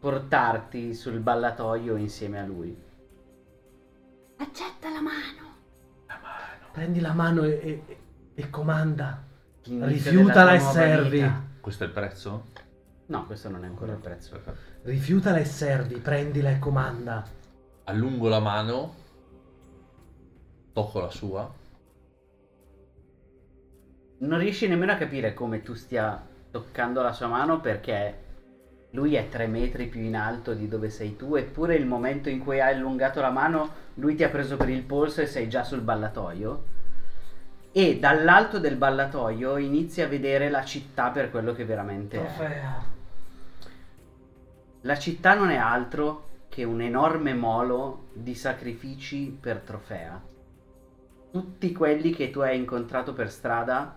portarti 0.00 0.92
sul 0.92 1.20
ballatoio 1.20 1.94
insieme 1.94 2.40
a 2.40 2.44
lui. 2.46 2.76
Accetta 4.38 4.88
la 4.90 5.00
mano. 5.00 5.48
Prendi 6.72 7.00
la 7.00 7.12
mano 7.12 7.42
e, 7.44 7.50
e- 7.86 7.96
e 8.34 8.50
comanda. 8.50 9.22
L'inizio 9.64 10.10
Rifiutala 10.12 10.54
e 10.54 10.60
servi. 10.60 11.10
vita. 11.18 11.42
Questo 11.60 11.84
è 11.84 11.86
il 11.86 11.92
prezzo? 11.92 12.44
No, 13.06 13.26
questo 13.26 13.48
non 13.50 13.64
è 13.64 13.66
ancora 13.66 13.92
il 13.92 13.98
prezzo. 13.98 14.40
Rifiutala 14.82 15.38
e 15.38 15.44
servi, 15.44 15.96
prendila 15.96 16.50
e 16.50 16.58
comanda. 16.58 17.24
Allungo 17.84 18.28
la 18.28 18.38
mano, 18.40 18.94
tocco 20.72 21.00
la 21.00 21.10
sua. 21.10 21.58
non 24.22 24.38
riesci 24.38 24.68
nemmeno 24.68 24.92
a 24.92 24.96
capire 24.96 25.32
come 25.32 25.62
tu 25.62 25.72
stia 25.72 26.22
toccando 26.50 27.00
la 27.00 27.12
sua 27.14 27.26
mano 27.26 27.58
perché 27.60 28.29
lui 28.92 29.14
è 29.14 29.28
tre 29.28 29.46
metri 29.46 29.86
più 29.86 30.00
in 30.00 30.16
alto 30.16 30.52
di 30.52 30.66
dove 30.66 30.90
sei 30.90 31.16
tu, 31.16 31.36
eppure 31.36 31.76
il 31.76 31.86
momento 31.86 32.28
in 32.28 32.40
cui 32.40 32.60
hai 32.60 32.74
allungato 32.74 33.20
la 33.20 33.30
mano, 33.30 33.70
lui 33.94 34.16
ti 34.16 34.24
ha 34.24 34.28
preso 34.28 34.56
per 34.56 34.68
il 34.68 34.82
polso 34.82 35.20
e 35.20 35.26
sei 35.26 35.48
già 35.48 35.62
sul 35.62 35.80
ballatoio. 35.80 36.78
E 37.72 38.00
dall'alto 38.00 38.58
del 38.58 38.74
ballatoio 38.74 39.56
inizi 39.56 40.02
a 40.02 40.08
vedere 40.08 40.50
la 40.50 40.64
città 40.64 41.10
per 41.10 41.30
quello 41.30 41.52
che 41.52 41.64
veramente 41.64 42.16
è. 42.16 42.24
Trofea. 42.24 42.84
La 44.82 44.98
città 44.98 45.34
non 45.34 45.50
è 45.50 45.56
altro 45.56 46.28
che 46.48 46.64
un 46.64 46.80
enorme 46.80 47.32
molo 47.32 48.08
di 48.12 48.34
sacrifici 48.34 49.36
per 49.40 49.58
trofea. 49.58 50.20
Tutti 51.30 51.72
quelli 51.72 52.10
che 52.10 52.30
tu 52.30 52.40
hai 52.40 52.56
incontrato 52.56 53.12
per 53.12 53.30
strada 53.30 53.96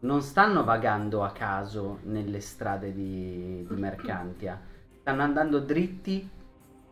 non 0.00 0.22
stanno 0.22 0.64
vagando 0.64 1.24
a 1.24 1.32
caso 1.32 1.98
nelle 2.02 2.40
strade 2.40 2.92
di, 2.92 3.66
di 3.68 3.80
Mercantia, 3.80 4.60
stanno 5.00 5.22
andando 5.22 5.58
dritti 5.58 6.28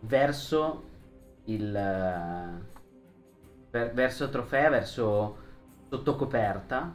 verso 0.00 0.84
il 1.44 1.74
eh, 1.74 2.64
ver- 3.70 3.92
verso 3.92 4.28
trofea, 4.28 4.70
verso 4.70 5.36
sottocoperta 5.88 6.94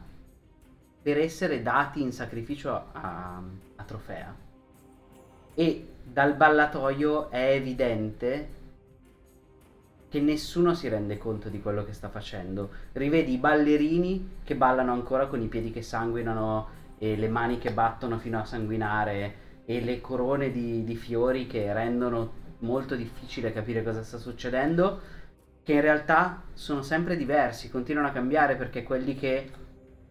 per 1.02 1.18
essere 1.18 1.62
dati 1.62 2.02
in 2.02 2.12
sacrificio 2.12 2.70
a, 2.92 3.42
a 3.76 3.84
trofea. 3.84 4.34
E 5.54 5.88
dal 6.02 6.34
ballatoio 6.34 7.30
è 7.30 7.52
evidente 7.52 8.60
che 10.12 10.20
nessuno 10.20 10.74
si 10.74 10.88
rende 10.88 11.16
conto 11.16 11.48
di 11.48 11.62
quello 11.62 11.86
che 11.86 11.94
sta 11.94 12.10
facendo. 12.10 12.68
Rivedi 12.92 13.32
i 13.32 13.38
ballerini 13.38 14.40
che 14.44 14.54
ballano 14.54 14.92
ancora 14.92 15.26
con 15.26 15.40
i 15.40 15.46
piedi 15.46 15.70
che 15.70 15.80
sanguinano 15.80 16.68
e 16.98 17.16
le 17.16 17.28
mani 17.28 17.56
che 17.56 17.72
battono 17.72 18.18
fino 18.18 18.38
a 18.38 18.44
sanguinare 18.44 19.34
e 19.64 19.80
le 19.80 20.02
corone 20.02 20.52
di, 20.52 20.84
di 20.84 20.96
fiori 20.96 21.46
che 21.46 21.72
rendono 21.72 22.40
molto 22.58 22.94
difficile 22.94 23.54
capire 23.54 23.82
cosa 23.82 24.02
sta 24.02 24.18
succedendo, 24.18 25.00
che 25.62 25.72
in 25.72 25.80
realtà 25.80 26.42
sono 26.52 26.82
sempre 26.82 27.16
diversi, 27.16 27.70
continuano 27.70 28.08
a 28.08 28.12
cambiare 28.12 28.56
perché 28.56 28.82
quelli 28.82 29.14
che 29.14 29.50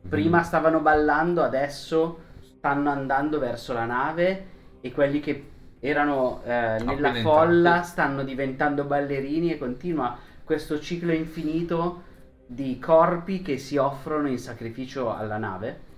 prima 0.10 0.42
stavano 0.42 0.80
ballando 0.80 1.44
adesso 1.44 2.22
stanno 2.58 2.90
andando 2.90 3.38
verso 3.38 3.72
la 3.72 3.86
nave 3.86 4.46
e 4.82 4.92
quelli 4.92 5.20
che 5.20 5.51
erano 5.82 6.42
eh, 6.44 6.78
nella 6.84 7.16
folla 7.16 7.82
stanno 7.82 8.24
diventando 8.24 8.86
ballerini 8.86 9.52
e 9.52 9.58
continua 9.58 10.16
questo 10.44 10.80
ciclo 10.80 11.12
infinito 11.12 12.04
di 12.46 12.78
corpi 12.80 13.42
che 13.42 13.58
si 13.58 13.78
offrono 13.78 14.28
in 14.28 14.38
sacrificio 14.38 15.14
alla 15.14 15.38
nave. 15.38 15.90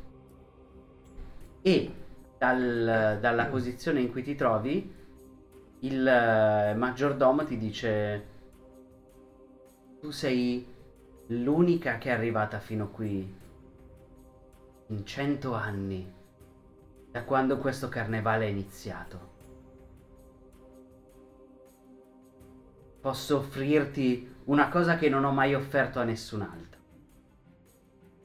E 1.61 1.93
dal- 2.38 3.18
dalla 3.19 3.45
posizione 3.45 3.99
in 3.99 4.11
cui 4.11 4.23
ti 4.23 4.35
trovi 4.35 4.93
il 5.80 6.07
eh, 6.07 6.73
maggiordomo 6.76 7.45
ti 7.45 7.57
dice 7.57 8.26
tu 9.99 10.11
sei 10.11 10.65
l'unica 11.27 11.97
che 11.97 12.10
è 12.10 12.14
arrivata 12.14 12.60
fino 12.60 12.89
qui 12.89 13.35
in 14.88 15.05
cento 15.05 15.53
anni 15.53 16.11
da 17.11 17.23
quando 17.23 17.57
questo 17.57 17.89
carnevale 17.89 18.45
è 18.45 18.49
iniziato 18.49 19.31
posso 23.03 23.38
offrirti 23.38 24.35
una 24.45 24.69
cosa 24.69 24.95
che 24.95 25.09
non 25.09 25.25
ho 25.25 25.31
mai 25.31 25.53
offerto 25.53 25.99
a 25.99 26.03
nessun 26.05 26.41
altro 26.41 26.80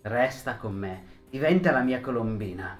resta 0.02 0.56
con 0.56 0.74
me 0.74 1.02
diventa 1.28 1.72
la 1.72 1.82
mia 1.82 2.00
colombina 2.00 2.78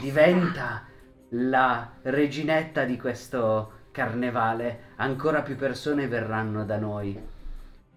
diventa 0.00 0.84
la 1.30 1.90
reginetta 2.02 2.84
di 2.84 2.96
questo 2.96 3.78
carnevale, 3.90 4.92
ancora 4.96 5.42
più 5.42 5.56
persone 5.56 6.08
verranno 6.08 6.64
da 6.64 6.78
noi. 6.78 7.18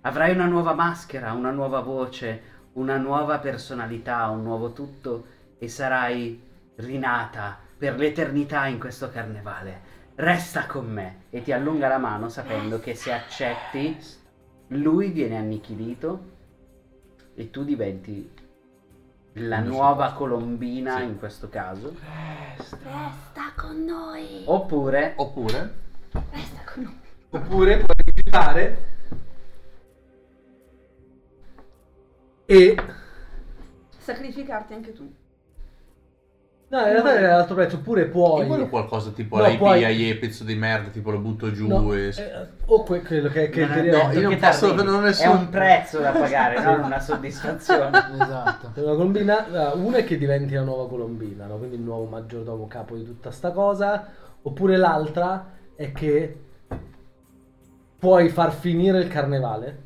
Avrai 0.02 0.34
una 0.34 0.46
nuova 0.46 0.74
maschera, 0.74 1.32
una 1.32 1.52
nuova 1.52 1.80
voce, 1.80 2.52
una 2.74 2.98
nuova 2.98 3.40
personalità, 3.40 4.28
un 4.28 4.44
nuovo 4.44 4.74
tutto 4.74 5.26
e 5.58 5.68
sarai 5.68 6.42
rinata 6.76 7.58
per 7.78 7.98
l'eternità 7.98 8.68
in 8.68 8.80
questo 8.80 9.10
carnevale. 9.10 9.93
Resta 10.16 10.68
con 10.68 10.92
me 10.92 11.24
e 11.32 11.42
ti 11.42 11.52
allunga 11.52 11.88
la 11.88 11.98
mano 11.98 12.30
sapendo 12.30 12.80
che 12.80 12.94
se 12.94 13.12
accetti 13.12 13.98
lui 14.68 15.10
viene 15.10 15.38
annichilito 15.38 16.32
e 17.34 17.50
tu 17.50 17.64
diventi 17.64 18.32
la 19.34 19.60
mio 19.60 19.70
nuova 19.70 20.10
supporto. 20.10 20.36
colombina 20.36 20.98
Sì. 20.98 21.04
in 21.04 21.18
questo 21.18 21.50
caso. 21.50 21.96
Resta 22.56 23.54
con 23.56 23.84
noi. 23.84 24.44
Oppure 24.46 25.14
Oppure 25.16 25.74
Resta 26.12 26.62
con 26.72 26.84
noi. 26.84 27.00
Oppure 27.30 27.78
puoi 27.78 27.96
rifiutare 28.06 28.86
e... 32.46 32.78
Sacrificarti 33.98 34.74
anche 34.74 34.94
tu. 34.94 35.12
No, 36.74 36.80
in 36.80 36.86
realtà 36.86 37.16
è 37.16 37.22
l'altro 37.22 37.54
prezzo, 37.54 37.76
oppure 37.76 38.02
e 38.02 38.06
puoi... 38.08 38.48
quello 38.48 38.68
qualcosa 38.68 39.12
tipo 39.12 39.38
No, 39.38 39.44
lei 39.44 39.58
puoi- 39.58 40.16
pezzo 40.16 40.44
di 40.44 40.56
merda, 40.56 40.90
tipo 40.90 41.12
lo 41.12 41.20
butto 41.20 41.52
giù 41.52 41.68
No, 41.68 41.94
e... 41.94 42.08
eh, 42.08 42.48
o 42.66 42.82
que- 42.82 43.04
quello 43.04 43.30
che, 43.30 43.50
che, 43.50 43.68
che 43.68 43.90
è- 43.90 43.92
no, 43.92 44.12
io 44.12 44.22
non 44.28 44.40
posso- 44.40 44.74
non 44.74 45.06
è 45.06 45.28
un 45.28 45.50
prezzo 45.50 46.00
da 46.00 46.10
pagare, 46.10 46.60
non 46.66 46.80
una 46.86 47.00
soddisfazione. 47.00 47.92
Esatto. 48.24 48.72
Una 48.82 48.96
colombina, 48.96 49.74
una 49.76 49.98
è 49.98 50.04
che 50.04 50.18
diventi 50.18 50.56
la 50.56 50.64
nuova 50.64 50.88
colombina, 50.88 51.46
no? 51.46 51.58
quindi 51.58 51.76
il 51.76 51.82
nuovo 51.82 52.06
maggiordomo 52.06 52.66
capo 52.66 52.96
di 52.96 53.06
tutta 53.06 53.30
sta 53.30 53.52
cosa, 53.52 54.08
oppure 54.42 54.76
l'altra 54.76 55.52
è 55.76 55.92
che 55.92 56.40
puoi 58.00 58.30
far 58.30 58.52
finire 58.52 58.98
il 58.98 59.08
carnevale, 59.10 59.82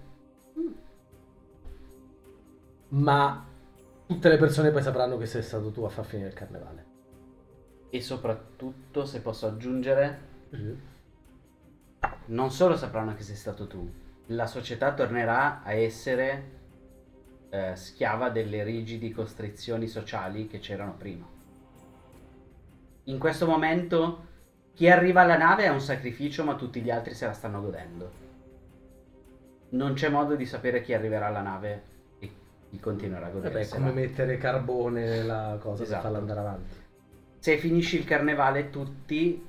ma 2.89 3.47
tutte 4.08 4.30
le 4.30 4.38
persone 4.38 4.72
poi 4.72 4.82
sapranno 4.82 5.18
che 5.18 5.26
sei 5.26 5.44
stato 5.44 5.70
tu 5.70 5.84
a 5.84 5.90
far 5.90 6.06
finire 6.06 6.30
il 6.30 6.34
carnevale. 6.34 6.86
E 7.90 8.02
soprattutto, 8.02 9.06
se 9.06 9.22
posso 9.22 9.48
aggiungere, 9.48 10.20
non 12.28 12.52
solo 12.52 12.78
sapranno 12.78 13.14
che 13.16 13.24
sei 13.24 13.36
stato 13.36 13.68
tu, 13.68 13.90
la 14.28 14.48
società 14.48 14.94
tornerà 14.94 15.62
a 15.62 15.74
essere 15.74 16.56
eh, 17.50 17.76
schiava 17.76 18.30
delle 18.30 18.64
rigidi 18.64 19.12
costrizioni 19.12 19.88
sociali 19.88 20.48
che 20.48 20.60
c'erano 20.60 20.96
prima. 20.96 21.26
In 23.04 23.20
questo 23.20 23.46
momento 23.46 24.26
chi 24.74 24.90
arriva 24.90 25.22
alla 25.22 25.38
nave 25.38 25.64
è 25.64 25.70
un 25.70 25.82
sacrificio, 25.82 26.44
ma 26.44 26.56
tutti 26.56 26.82
gli 26.82 26.92
altri 26.92 27.14
se 27.14 27.26
la 27.26 27.34
stanno 27.34 27.62
godendo. 27.62 28.26
Non 29.70 29.94
c'è 29.94 30.10
modo 30.10 30.36
di 30.36 30.46
sapere 30.46 30.82
chi 30.82 30.94
arriverà 30.94 31.28
alla 31.28 31.42
nave 31.42 31.96
continuerà 32.80 33.27
a 33.27 33.30
Vabbè, 33.30 33.60
è 33.60 33.68
come 33.69 33.91
mettere 33.91 34.38
carbone 34.38 35.06
nella 35.06 35.57
cosa 35.60 35.84
Esatto. 35.84 36.02
per 36.02 36.02
farla 36.02 36.18
andare 36.18 36.39
avanti. 36.39 36.76
Se 37.39 37.57
finisci 37.57 37.98
il 37.98 38.03
carnevale 38.03 38.69
tutti 38.69 39.45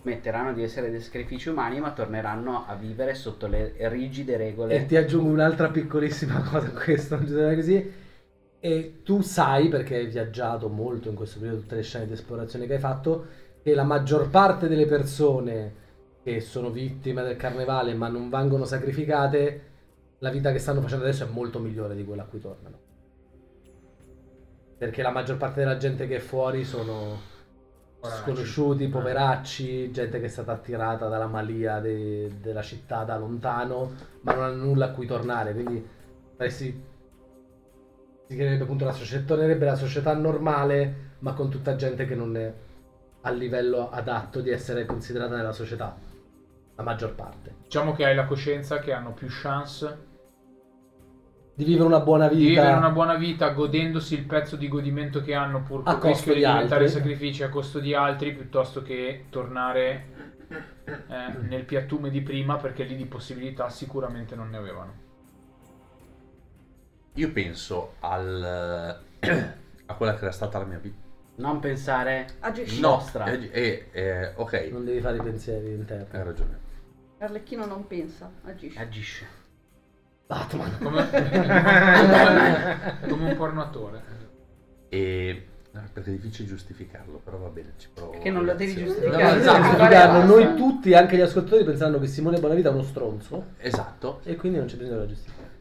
smetteranno 0.00 0.52
di 0.52 0.62
essere 0.62 0.90
dei 0.90 1.00
sacrifici 1.00 1.48
umani 1.48 1.80
ma 1.80 1.92
torneranno 1.92 2.66
a 2.66 2.74
vivere 2.74 3.14
sotto 3.14 3.46
le 3.46 3.74
rigide 3.88 4.36
regole. 4.36 4.74
E 4.74 4.86
ti 4.86 4.96
aggiungo 4.96 5.30
un'altra 5.30 5.70
piccolissima 5.70 6.42
cosa 6.48 6.68
a 6.68 6.70
questo, 6.70 7.16
non 7.16 7.26
generale 7.26 7.54
così. 7.56 7.92
E 8.60 9.00
tu 9.02 9.20
sai, 9.20 9.68
perché 9.68 9.96
hai 9.96 10.06
viaggiato 10.06 10.68
molto 10.68 11.08
in 11.08 11.14
questo 11.14 11.38
periodo, 11.38 11.60
tutte 11.62 11.74
le 11.76 11.82
scene 11.82 12.06
di 12.06 12.12
esplorazione 12.12 12.66
che 12.66 12.74
hai 12.74 12.78
fatto, 12.78 13.26
che 13.62 13.74
la 13.74 13.82
maggior 13.82 14.30
parte 14.30 14.68
delle 14.68 14.86
persone 14.86 15.82
che 16.22 16.40
sono 16.40 16.70
vittime 16.70 17.22
del 17.22 17.36
carnevale 17.36 17.92
ma 17.94 18.08
non 18.08 18.30
vengono 18.30 18.64
sacrificate, 18.64 19.72
la 20.24 20.30
vita 20.30 20.52
che 20.52 20.58
stanno 20.58 20.80
facendo 20.80 21.04
adesso 21.04 21.24
è 21.24 21.28
molto 21.28 21.58
migliore 21.58 21.94
di 21.94 22.02
quella 22.02 22.22
a 22.22 22.24
cui 22.24 22.40
tornano. 22.40 22.78
Perché 24.78 25.02
la 25.02 25.10
maggior 25.10 25.36
parte 25.36 25.60
della 25.60 25.76
gente 25.76 26.06
che 26.06 26.16
è 26.16 26.20
fuori 26.20 26.64
sono 26.64 27.20
sconosciuti, 28.00 28.88
poveracci, 28.88 29.90
gente 29.90 30.20
che 30.20 30.26
è 30.26 30.28
stata 30.30 30.52
attirata 30.52 31.08
dalla 31.08 31.26
malia 31.26 31.78
de- 31.78 32.40
della 32.40 32.62
città 32.62 33.04
da 33.04 33.18
lontano, 33.18 33.92
ma 34.22 34.32
non 34.32 34.44
hanno 34.44 34.64
nulla 34.64 34.86
a 34.86 34.90
cui 34.92 35.06
tornare, 35.06 35.52
quindi 35.52 35.86
faresti 36.36 36.82
si 38.26 38.34
chiamerebbe 38.34 38.64
appunto 38.64 38.86
la 38.86 38.92
società, 38.92 39.24
tornerebbe 39.26 39.66
la 39.66 39.76
società 39.76 40.14
normale, 40.14 41.12
ma 41.18 41.34
con 41.34 41.50
tutta 41.50 41.76
gente 41.76 42.06
che 42.06 42.14
non 42.14 42.34
è 42.34 42.52
a 43.20 43.30
livello 43.30 43.90
adatto 43.90 44.40
di 44.40 44.48
essere 44.48 44.86
considerata 44.86 45.36
nella 45.36 45.52
società, 45.52 45.94
la 46.76 46.82
maggior 46.82 47.14
parte. 47.14 47.56
Diciamo 47.64 47.92
che 47.92 48.06
hai 48.06 48.14
la 48.14 48.24
coscienza 48.24 48.78
che 48.78 48.94
hanno 48.94 49.12
più 49.12 49.26
chance 49.28 50.12
Di 51.56 51.64
vivere 51.64 51.84
una 51.86 52.00
buona 52.00 52.28
di 52.28 52.36
vita. 52.36 52.62
vivere 52.62 52.76
una 52.76 52.90
buona 52.90 53.14
vita 53.16 53.50
godendosi 53.50 54.14
il 54.14 54.24
pezzo 54.26 54.56
di 54.56 54.68
godimento 54.68 55.20
che 55.20 55.34
hanno 55.34 55.62
pur 55.62 55.82
A 55.84 55.98
costo 55.98 56.06
rischio 56.08 56.34
di 56.34 56.40
di 56.40 56.44
diventare 56.44 56.86
altri. 56.86 56.88
sacrifici 56.88 57.42
a 57.42 57.48
costo 57.48 57.78
di 57.80 57.94
altri 57.94 58.34
piuttosto 58.34 58.82
che 58.82 59.26
tornare 59.30 60.06
eh, 61.08 61.38
nel 61.42 61.64
piattume 61.64 62.10
di 62.10 62.22
prima 62.22 62.56
perché 62.56 62.84
lì 62.84 62.96
di 62.96 63.06
possibilità 63.06 63.68
sicuramente 63.70 64.34
non 64.34 64.50
ne 64.50 64.56
avevano. 64.56 64.92
Io 67.16 67.32
penso 67.32 67.94
al, 68.00 68.42
a 69.86 69.94
quella 69.94 70.14
che 70.14 70.20
era 70.22 70.32
stata 70.32 70.58
la 70.58 70.64
mia 70.64 70.78
vita. 70.78 71.02
Non 71.36 71.60
pensare. 71.60 72.26
No, 72.78 72.88
nostra. 72.90 73.24
eh, 73.24 73.50
eh, 73.52 73.88
eh, 73.92 74.32
ok, 74.34 74.68
Non 74.70 74.84
devi 74.84 75.00
fare 75.00 75.16
i 75.18 75.22
pensieri 75.22 75.72
interni. 75.72 76.18
hai 76.18 76.24
ragione. 76.24 76.58
Arlecchino 77.18 77.66
non 77.66 77.86
pensa, 77.88 78.30
agisce. 78.42 78.78
Agisce. 78.78 79.26
Batman. 80.26 80.78
Come, 80.80 81.08
come, 81.12 83.08
come 83.08 83.30
un 83.30 83.36
pornoatore. 83.36 84.02
E... 84.88 85.46
no, 85.72 85.82
perché 85.92 86.10
è 86.10 86.12
difficile 86.14 86.48
giustificarlo, 86.48 87.20
però 87.22 87.38
va 87.38 87.48
bene, 87.48 87.74
ci 87.76 87.88
provo. 87.92 88.12
Perché 88.12 88.30
non 88.30 88.44
lo 88.44 88.54
devi 88.54 88.74
giustificare. 88.74 89.22
No, 89.22 89.28
Esatto, 89.38 89.62
fare 89.62 89.70
giustificarlo. 89.70 90.24
Noi 90.24 90.54
tutti, 90.56 90.94
anche 90.94 91.16
gli 91.16 91.20
ascoltatori, 91.20 91.64
pensano 91.64 91.98
che 91.98 92.06
Simone 92.06 92.40
Bonavita 92.40 92.70
è 92.70 92.72
uno 92.72 92.82
stronzo 92.82 93.46
Esatto. 93.58 94.20
e 94.24 94.36
quindi 94.36 94.58
non 94.58 94.66
c'è 94.66 94.76
bisogno 94.76 94.94
della 94.94 95.08
giustificare. 95.08 95.52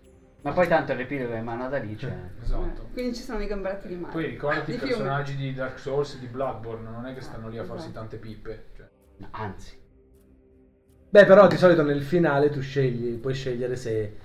Ma 0.43 0.51
poi 0.51 0.67
tanto 0.67 0.93
l'epilogo 0.93 1.33
è 1.33 1.37
in 1.37 1.43
mano 1.45 1.63
ad 1.63 1.73
Alice. 1.73 2.31
Esatto. 2.41 2.89
Quindi 2.91 3.15
ci 3.15 3.23
sono 3.23 3.41
i 3.41 3.47
gamberetti 3.47 3.87
di 3.87 3.95
mare. 3.95 4.11
Poi 4.11 4.25
ricordati 4.25 4.71
Di 4.71 4.77
i 4.77 4.79
personaggi 4.79 5.35
di 5.37 5.53
Dark 5.53 5.79
Souls 5.79 6.15
e 6.15 6.19
di 6.19 6.27
Bloodborne, 6.27 6.89
non 6.89 7.05
è 7.05 7.13
che 7.13 7.21
stanno 7.21 7.47
lì 7.47 7.57
a 7.57 7.63
farsi 7.63 7.87
Esatto. 7.87 7.99
tante 7.99 8.17
pippe. 8.17 8.65
Cioè. 8.75 8.85
No, 9.17 9.27
Anzi, 9.31 9.81
Beh, 11.09 11.25
però 11.25 11.47
di 11.47 11.57
solito 11.57 11.83
nel 11.83 12.01
finale 12.01 12.49
tu 12.49 12.59
scegli, 12.59 13.19
puoi 13.19 13.35
scegliere 13.35 13.75
se 13.75 14.15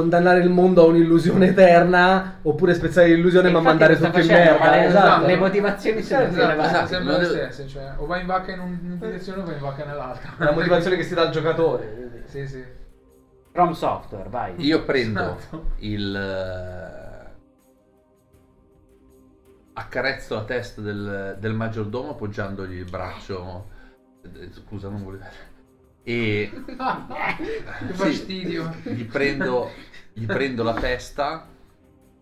condannare 0.00 0.40
il 0.40 0.48
mondo 0.50 0.82
a 0.82 0.86
un'illusione 0.86 1.46
eterna 1.48 2.38
oppure 2.42 2.74
spezzare 2.74 3.08
l'illusione 3.08 3.50
ma 3.50 3.58
Infatti 3.58 3.76
mandare 3.78 3.96
tutto 3.98 4.20
in 4.20 4.26
merda. 4.26 4.58
ma 4.64 4.70
le, 4.70 4.84
esatto. 4.86 5.26
le 5.26 5.36
motivazioni 5.36 6.02
sono 6.02 6.20
Esatto, 6.22 6.36
irrilevanti. 6.40 6.72
esatto. 6.74 6.86
sempre 6.86 7.18
le 7.18 7.24
stesse, 7.24 7.66
cioè, 7.68 7.92
o 7.96 8.06
vai 8.06 8.20
in 8.20 8.26
vacca 8.26 8.52
in 8.52 8.60
un- 8.60 8.78
in 8.82 8.90
una 8.92 9.06
direzione 9.06 9.42
o 9.42 9.44
vai 9.44 9.54
in 9.54 9.60
vacca 9.60 9.84
nell'altra. 9.84 10.32
La 10.38 10.52
motivazione 10.52 10.96
che 10.96 11.02
si 11.02 11.14
dà 11.14 11.22
al 11.22 11.30
giocatore. 11.30 12.22
Sì, 12.26 12.46
sì. 12.46 12.64
From 13.52 13.72
Software, 13.72 14.28
vai. 14.28 14.54
Io 14.58 14.84
prendo 14.84 15.36
Esatto. 15.36 15.64
il... 15.78 16.14
eh, 16.14 17.26
accarezzo 19.74 20.34
la 20.34 20.44
testa 20.44 20.80
del, 20.80 21.36
del 21.38 21.54
maggiordomo 21.54 22.10
appoggiandogli 22.10 22.76
il 22.78 22.88
braccio. 22.90 23.68
eh, 24.22 24.48
Scusa, 24.52 24.88
non 24.88 25.02
volevo. 25.04 25.24
E 26.02 26.50
Che 26.64 27.86
sì, 27.86 27.92
fastidio. 27.92 28.74
gli, 28.82 29.04
prendo, 29.04 29.70
gli 30.18 30.26
prendo 30.26 30.62
la 30.62 30.74
testa, 30.74 31.46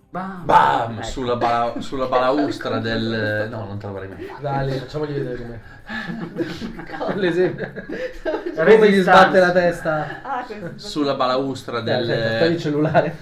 Bam! 0.09 0.45
bam, 0.45 0.93
Ecco. 0.99 1.03
sulla, 1.03 1.37
bala- 1.37 1.81
sulla 1.81 2.07
balaustra 2.07 2.79
del. 2.79 3.49
No, 3.51 3.65
non 3.67 3.79
te 3.79 3.87
l'avrei 3.87 4.09
mai 4.09 4.23
fatto. 4.25 4.41
Dai, 4.43 4.79
facciamogli 4.79 5.13
vedere 5.13 5.37
com'è. 5.37 7.15
L'esempio. 7.17 7.73
Come 8.55 8.91
gli 8.91 9.01
sbatte 9.01 9.39
la 9.41 9.53
testa. 9.53 10.23
Ah. 10.23 10.47
Sulla 10.77 11.15
balaustra 11.15 11.81
del. 11.81 12.09
aspetta, 12.11 12.39
togli 12.39 12.53
il 12.53 12.61
cellulare. 12.61 13.17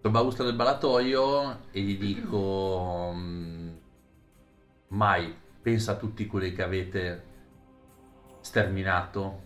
sulla 0.00 0.12
balaustra 0.12 0.44
del 0.44 0.54
balatoio 0.54 1.58
e 1.70 1.80
gli 1.80 1.98
dico. 1.98 3.12
mm, 3.14 3.68
Mai 4.88 5.36
pensa 5.60 5.92
a 5.92 5.96
tutti 5.96 6.26
quelli 6.26 6.52
che 6.54 6.62
avete 6.62 7.22
sterminato 8.40 9.42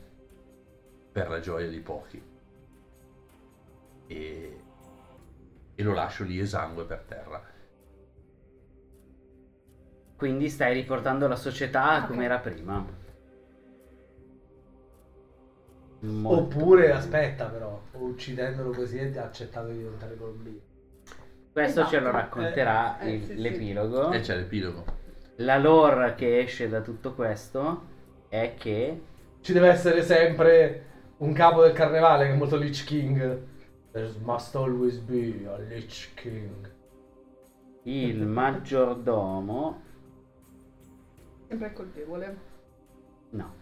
per 1.12 1.28
la 1.28 1.40
gioia 1.40 1.68
di 1.68 1.80
pochi. 1.80 2.22
E, 4.06 4.60
e 5.74 5.82
lo 5.82 5.92
lascio 5.94 6.24
lì 6.24 6.38
esangue 6.38 6.84
per 6.84 7.02
terra. 7.06 7.42
Quindi 10.16 10.48
stai 10.48 10.72
riportando 10.74 11.26
la 11.28 11.36
società 11.36 11.98
Ok. 11.98 12.06
come 12.06 12.24
era 12.24 12.38
prima. 12.38 13.00
Molto 16.00 16.42
Oppure, 16.56 16.82
bene. 16.82 16.92
aspetta 16.94 17.46
però, 17.46 17.80
uccidendolo 17.92 18.70
così 18.70 18.98
e 18.98 19.16
ha 19.18 19.24
accettato 19.24 19.68
di 19.68 19.78
diventare 19.78 20.16
colombino. 20.16 20.58
Questo 21.52 21.86
ce 21.86 22.00
lo 22.00 22.08
Esatto. 22.08 22.16
racconterà 22.16 22.98
Eh, 22.98 23.08
eh, 23.08 23.14
il- 23.14 23.20
sì, 23.24 23.26
sì. 23.34 23.40
l'epilogo. 23.40 24.10
E 24.10 24.20
c'è 24.20 24.36
l'epilogo. 24.36 24.84
La 25.36 25.58
lore 25.58 26.14
che 26.14 26.40
esce 26.40 26.68
da 26.68 26.80
tutto 26.80 27.14
questo 27.14 27.82
è 28.28 28.54
che 28.58 29.02
Ci 29.40 29.52
deve 29.52 29.68
essere 29.68 30.02
sempre 30.02 30.84
un 31.22 31.32
capo 31.32 31.62
del 31.62 31.72
carnevale 31.72 32.26
che 32.26 32.32
è 32.32 32.36
molto 32.36 32.56
Lich 32.56 32.84
King. 32.84 33.40
There 33.92 34.10
must 34.22 34.54
always 34.56 34.96
be 34.98 35.46
a 35.46 35.56
Lich 35.58 36.12
King. 36.14 36.70
il 37.84 38.24
maggiordomo 38.26 39.82
Sempre 41.48 41.66
il 41.68 41.72
colpevole. 41.74 42.38
no. 43.30 43.54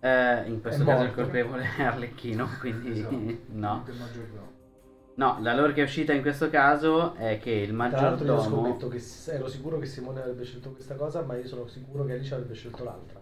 Eh, 0.00 0.48
in 0.48 0.60
questo 0.60 0.82
È 0.82 0.86
caso 0.86 1.02
il 1.02 1.06
morto. 1.08 1.22
colpevole 1.22 1.64
è 1.76 1.82
Arlecchino, 1.82 2.48
quindi 2.60 2.90
Esatto. 3.00 3.16
no. 3.52 3.84
Maggiordomo. 3.86 4.52
No, 5.16 5.38
la 5.40 5.54
lore 5.54 5.72
che 5.72 5.80
è 5.80 5.84
uscita 5.84 6.12
in 6.12 6.22
questo 6.22 6.50
caso 6.50 7.14
è 7.14 7.38
che 7.38 7.50
il 7.50 7.68
Tra 7.68 8.00
l'altro 8.00 8.26
io 8.26 8.32
maggiordomo 8.34 8.40
scommetto 8.42 8.88
che 8.88 9.02
ero 9.30 9.48
sicuro 9.48 9.78
che 9.78 9.86
Simone 9.86 10.20
avrebbe 10.20 10.44
scelto 10.44 10.70
questa 10.72 10.96
cosa, 10.96 11.22
ma 11.22 11.36
io 11.36 11.46
sono 11.46 11.66
sicuro 11.66 12.04
che 12.04 12.14
Alice 12.14 12.34
avrebbe 12.34 12.54
scelto 12.54 12.82
l'altra. 12.84 13.20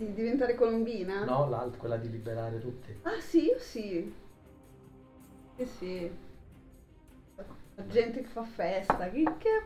Di 0.00 0.14
diventare 0.14 0.54
colombina? 0.54 1.24
No, 1.24 1.46
l'altra, 1.50 1.78
quella 1.78 1.98
di 1.98 2.08
liberare 2.10 2.58
tutti. 2.58 2.98
Ah 3.02 3.20
sì, 3.20 3.44
io 3.44 3.58
sì. 3.58 4.14
Sì, 5.56 5.66
sì. 5.66 6.10
La 7.74 7.86
gente 7.86 8.22
che 8.22 8.26
fa 8.26 8.42
festa, 8.42 9.10
che... 9.10 9.24
che... 9.36 9.62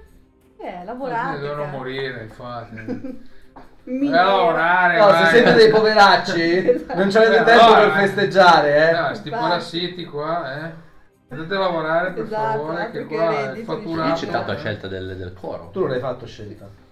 Eh, 0.57 0.85
lavorare. 0.85 1.39
Devono 1.39 1.67
morire, 1.67 2.23
infatti. 2.25 3.23
Lavorare, 4.11 4.99
No, 4.99 5.11
se 5.11 5.27
siete 5.37 5.53
dei 5.53 5.71
poveracci, 5.71 6.69
Esatto. 6.69 6.99
non 6.99 7.09
c'avete 7.11 7.37
Eh, 7.37 7.45
tempo 7.45 7.67
no, 7.67 7.75
per 7.75 7.89
eh. 7.89 7.93
festeggiare, 7.93 8.89
eh. 8.89 8.93
Dai, 8.93 9.15
sti 9.15 9.31
parassiti 9.31 10.05
qua, 10.05 10.67
eh. 10.67 10.73
Andate 11.29 11.55
a 11.55 11.59
lavorare 11.59 12.13
per 12.13 12.25
Esatto, 12.25 12.59
favore, 12.59 12.91
che 12.91 13.05
qua 13.05 13.29
reddito 13.31 13.53
di 13.53 13.59
Lì 13.59 13.65
fatturato... 13.65 14.15
c'è 14.15 14.27
stata 14.27 14.53
la 14.53 14.59
scelta 14.59 14.89
del, 14.89 15.17
del 15.17 15.33
coro. 15.33 15.69
Tu 15.71 15.81
non 15.81 15.91
hai 15.93 16.01
fatto 16.01 16.27
scelta. 16.27 16.83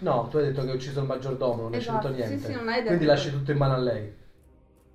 No, 0.00 0.26
tu 0.30 0.38
hai 0.38 0.44
detto 0.46 0.62
che 0.64 0.70
hai 0.70 0.76
ucciso 0.76 1.00
il 1.00 1.06
maggiordomo, 1.06 1.62
non 1.62 1.72
hai 1.72 1.78
Esatto, 1.78 2.08
scelto 2.08 2.22
sì, 2.22 2.28
niente. 2.28 2.46
sì, 2.48 2.54
non 2.54 2.68
hai 2.68 2.74
detto- 2.76 2.86
Quindi 2.88 3.04
lasci 3.04 3.30
tutto 3.30 3.50
in 3.52 3.56
mano 3.56 3.74
a 3.74 3.78
lei. 3.78 4.14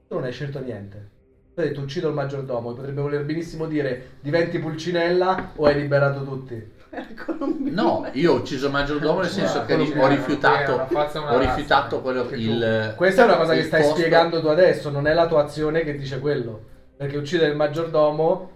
Tu 0.07 0.15
non 0.15 0.23
hai 0.25 0.31
scelto 0.31 0.59
niente. 0.59 1.09
Tu 1.53 1.61
hai 1.61 1.67
detto 1.69 1.81
uccido 1.81 2.07
il 2.09 2.13
maggiordomo, 2.13 2.73
potrebbe 2.73 3.01
voler 3.01 3.23
benissimo 3.23 3.65
dire 3.67 4.17
diventi 4.19 4.59
pulcinella 4.59 5.51
o 5.55 5.65
hai 5.65 5.75
liberato 5.75 6.23
tutti. 6.23 6.77
No, 7.69 8.07
io 8.13 8.33
ho 8.33 8.35
ucciso 8.37 8.65
il 8.65 8.71
maggiordomo 8.71 9.19
nel 9.21 9.29
senso 9.29 9.63
che 9.63 9.75
Quello 9.75 10.03
ho 10.03 10.07
che- 10.07 10.15
rifiutato, 10.15 10.87
ho 11.27 11.37
rifiutato 11.37 12.01
quello 12.01 12.25
che 12.25 12.35
il... 12.35 12.93
Questa 12.97 13.21
è 13.21 13.25
una 13.25 13.37
cosa 13.37 13.53
che 13.53 13.63
stai 13.63 13.81
posto- 13.81 13.95
spiegando 13.97 14.41
tu 14.41 14.47
adesso, 14.47 14.89
non 14.89 15.05
è 15.07 15.13
la 15.13 15.27
tua 15.27 15.43
azione 15.43 15.83
che 15.83 15.95
dice 15.95 16.19
quello. 16.19 16.65
Perché 16.97 17.15
uccidere 17.17 17.51
il 17.51 17.55
maggiordomo, 17.55 18.51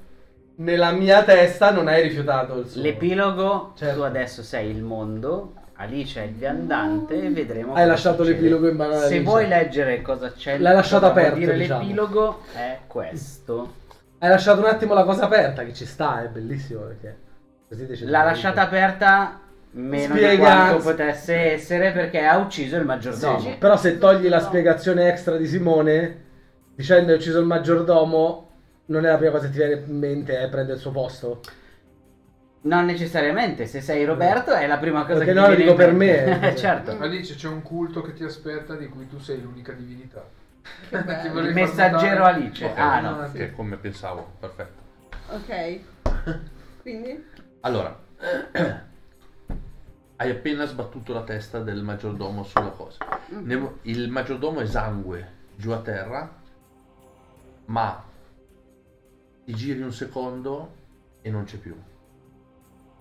nella 0.55 0.91
mia 0.91 1.23
testa 1.23 1.71
non 1.71 1.87
hai 1.87 2.01
rifiutato 2.01 2.57
il 2.57 2.67
suo. 2.67 2.81
L'epilogo, 2.81 3.73
Certo. 3.77 3.99
tu 3.99 4.01
adesso 4.03 4.41
sei 4.43 4.69
il 4.71 4.81
mondo, 4.81 5.53
Alice 5.75 6.21
è 6.21 6.25
il 6.25 6.33
viandante 6.33 7.21
e 7.23 7.29
vedremo 7.29 7.73
Hai 7.73 7.87
lasciato 7.87 8.23
succede. 8.23 8.39
l'epilogo 8.41 8.69
in 8.69 8.75
mano 8.75 8.93
Se 8.97 9.05
Alice. 9.05 9.21
vuoi 9.23 9.47
leggere 9.47 10.01
cosa 10.01 10.31
c'è, 10.31 10.57
L'hai 10.59 10.73
lasciato 10.75 11.05
aperto, 11.07 11.39
dire 11.39 11.55
diciamo. 11.57 11.81
l'epilogo 11.81 12.41
è 12.53 12.79
questo. 12.87 13.73
Hai 14.19 14.29
lasciato 14.29 14.59
un 14.59 14.67
attimo 14.67 14.93
la 14.93 15.03
cosa 15.03 15.25
aperta, 15.25 15.63
che 15.65 15.73
ci 15.73 15.85
sta, 15.85 16.23
è 16.23 16.27
bellissimo 16.27 16.81
perché 16.81 17.17
così 17.67 17.85
decidi 17.87 18.09
L'ha 18.11 18.19
di- 18.19 18.25
lasciata 18.25 18.61
aperta 18.61 19.39
meno 19.71 20.13
di 20.13 20.19
Spiega- 20.19 20.37
quanto 20.43 20.77
potesse 20.83 21.35
essere 21.53 21.91
perché 21.91 22.23
ha 22.23 22.37
ucciso 22.37 22.75
il 22.77 22.85
maggiordomo. 22.85 23.39
Sì, 23.39 23.55
però 23.57 23.75
se 23.75 23.97
togli 23.97 24.29
la 24.29 24.39
spiegazione 24.39 25.07
extra 25.09 25.35
di 25.37 25.47
Simone 25.47 26.21
dicendo 26.75 27.11
hai 27.11 27.17
ucciso 27.17 27.39
il 27.39 27.45
maggiordomo, 27.45 28.49
non 28.85 29.05
è 29.05 29.09
la 29.09 29.17
prima 29.17 29.31
cosa 29.31 29.47
che 29.47 29.51
ti 29.51 29.57
viene 29.57 29.83
in 29.85 29.97
mente 29.97 30.37
è 30.39 30.47
prendere 30.49 30.75
il 30.75 30.81
suo 30.81 30.91
posto. 30.91 31.41
Non 32.65 32.85
necessariamente, 32.85 33.65
se 33.65 33.81
sei 33.81 34.05
Roberto 34.05 34.53
è 34.53 34.65
la 34.67 34.77
prima 34.77 35.01
cosa 35.03 35.17
Perché 35.19 35.33
che 35.33 35.39
no, 35.39 35.47
ti 35.49 35.55
dico 35.57 35.71
in 35.71 35.75
per 35.75 35.91
me. 35.93 36.39
Eh, 36.51 36.55
certo. 36.55 36.97
Alice, 36.97 37.35
c'è 37.35 37.47
un 37.49 37.61
culto 37.61 38.01
che 38.01 38.13
ti 38.13 38.23
aspetta 38.23 38.75
di 38.75 38.87
cui 38.87 39.07
tu 39.07 39.19
sei 39.19 39.41
l'unica 39.41 39.73
divinità. 39.73 40.23
Il 40.93 41.51
messaggero 41.53 42.19
notare- 42.19 42.35
Alice. 42.35 42.65
Ok, 42.65 42.77
Ah 42.77 42.99
no. 43.01 43.31
Che 43.31 43.45
è 43.47 43.51
come 43.51 43.75
pensavo, 43.75 44.35
perfetto. 44.39 44.81
Ok. 45.31 45.79
Quindi? 46.81 47.25
Allora, 47.61 47.99
hai 50.15 50.29
appena 50.29 50.65
sbattuto 50.65 51.11
la 51.13 51.23
testa 51.23 51.59
del 51.59 51.81
maggiordomo 51.83 52.43
sulla 52.43 52.69
cosa. 52.69 52.97
Mm. 53.33 53.45
Ne- 53.45 53.73
Il 53.83 54.09
maggiordomo 54.09 54.61
esangue 54.61 55.31
giù 55.57 55.71
a 55.71 55.79
terra, 55.79 56.33
ma 57.65 58.03
ti 59.43 59.53
giri 59.53 59.81
un 59.81 59.91
secondo 59.91 60.75
e 61.21 61.29
non 61.29 61.43
c'è 61.43 61.57
più. 61.57 61.75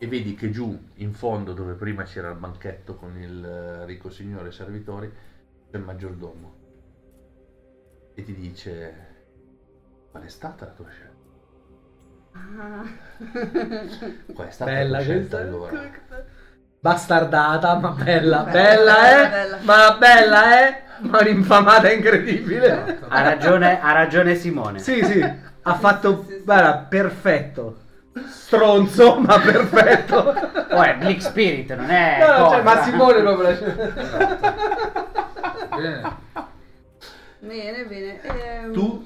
E 0.03 0.09
vedi 0.09 0.35
che 0.35 0.51
giù 0.51 0.77
in 0.95 1.15
fondo, 1.15 1.53
dove 1.53 1.75
prima 1.75 2.03
c'era 2.03 2.29
il 2.31 2.37
banchetto 2.37 2.97
con 2.97 3.17
il 3.17 3.45
eh, 3.45 3.85
ricco 3.87 4.11
signore 4.11 4.47
e 4.47 4.49
i 4.49 4.53
servitori, 4.53 5.09
c'è 5.71 5.77
il 5.77 5.85
maggiordomo. 5.85 6.55
E 8.13 8.25
ti 8.25 8.35
dice: 8.35 8.95
Qual 10.11 10.25
è 10.25 10.29
stata 10.29 10.65
la 10.65 10.73
tua 10.73 10.89
scelta? 10.89 11.13
Ah. 12.33 12.85
Qual 14.35 14.49
è 14.49 14.51
stata 14.51 14.73
Bella 14.73 14.99
la 14.99 15.05
tua 15.05 15.05
scelta 15.05 15.37
questa. 15.39 15.39
allora? 15.39 15.81
Bastardata, 16.81 17.75
ma 17.79 17.91
bella. 17.91 18.43
Bella, 18.43 18.51
Bella, 18.51 19.27
eh? 19.27 19.29
bella. 19.31 19.59
Ma 19.63 19.97
bella, 19.99 20.69
eh? 20.69 20.83
Ma 21.03 21.21
un'infamata 21.21 21.93
incredibile. 21.93 22.99
Ha 23.07 23.23
ragione, 23.23 23.81
ha 23.81 23.93
ragione 23.93 24.35
Simone. 24.35 24.79
Sì, 24.81 25.05
sì, 25.05 25.21
ha 25.63 25.75
fatto, 25.75 26.25
sì, 26.27 26.39
sì. 26.39 26.43
guarda, 26.43 26.79
perfetto. 26.79 27.82
Stronzo, 28.27 29.19
ma 29.21 29.41
perfetto. 29.41 30.17
Oh, 30.17 30.83
è 30.83 30.97
Bleak 30.99 31.23
Spirit, 31.23 31.75
non 31.75 31.89
è. 31.91 32.19
No, 32.21 32.39
no, 32.45 32.49
cioè, 32.51 32.63
ma 32.63 32.83
Simone 32.83 33.21
proprio... 33.23 33.57
Bene. 35.77 36.17
Bene, 37.41 37.85
bene. 37.87 38.21
Ehm, 38.23 38.73
tu 38.73 39.05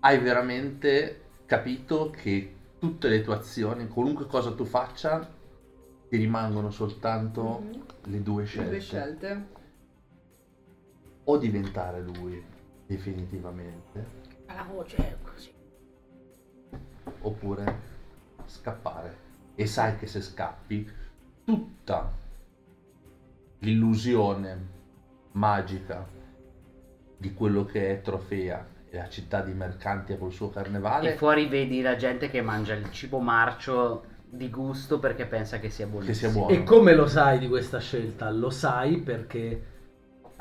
hai 0.00 0.18
veramente 0.18 1.20
capito 1.46 2.10
che 2.10 2.54
tutte 2.78 3.08
le 3.08 3.22
tue 3.22 3.34
azioni, 3.34 3.88
qualunque 3.88 4.26
cosa 4.26 4.52
tu 4.52 4.64
faccia, 4.64 5.28
ti 6.08 6.16
rimangono 6.16 6.70
soltanto 6.70 7.60
Mhm. 7.62 7.84
le 8.04 8.22
due 8.22 8.42
le 8.42 8.48
scelte. 8.48 8.70
due 8.70 8.80
scelte. 8.80 9.46
O 11.24 11.36
diventare 11.36 12.00
lui 12.00 12.42
definitivamente, 12.86 14.06
La 14.46 14.66
voce. 14.70 15.18
Oppure 17.20 17.80
scappare. 18.46 19.16
E 19.54 19.66
sai 19.66 19.96
che 19.96 20.06
se 20.06 20.20
scappi, 20.20 20.90
tutta 21.44 22.10
l'illusione 23.58 24.70
magica 25.32 26.06
di 27.16 27.32
quello 27.32 27.64
che 27.64 27.90
è 27.90 28.00
Trofea 28.00 28.66
e 28.88 28.96
la 28.96 29.08
città 29.08 29.40
di 29.40 29.52
Mercantia 29.52 30.18
col 30.18 30.32
suo 30.32 30.48
E 30.48 30.52
carnevale, 30.52 31.16
fuori 31.16 31.46
vedi 31.48 31.80
la 31.80 31.96
gente 31.96 32.28
che 32.28 32.42
mangia 32.42 32.74
il 32.74 32.90
cibo 32.90 33.20
marcio 33.20 34.04
di 34.28 34.50
gusto 34.50 34.98
perché 34.98 35.26
pensa 35.26 35.58
che 35.58 35.70
sia 35.70 35.86
buonissimo. 35.86 36.12
che 36.12 36.18
sia 36.18 36.30
buono. 36.30 36.54
E 36.54 36.64
come 36.64 36.94
lo 36.94 37.06
sai 37.06 37.38
di 37.38 37.48
questa 37.48 37.78
scelta? 37.78 38.30
Lo 38.30 38.50
sai 38.50 38.98
perché 38.98 39.66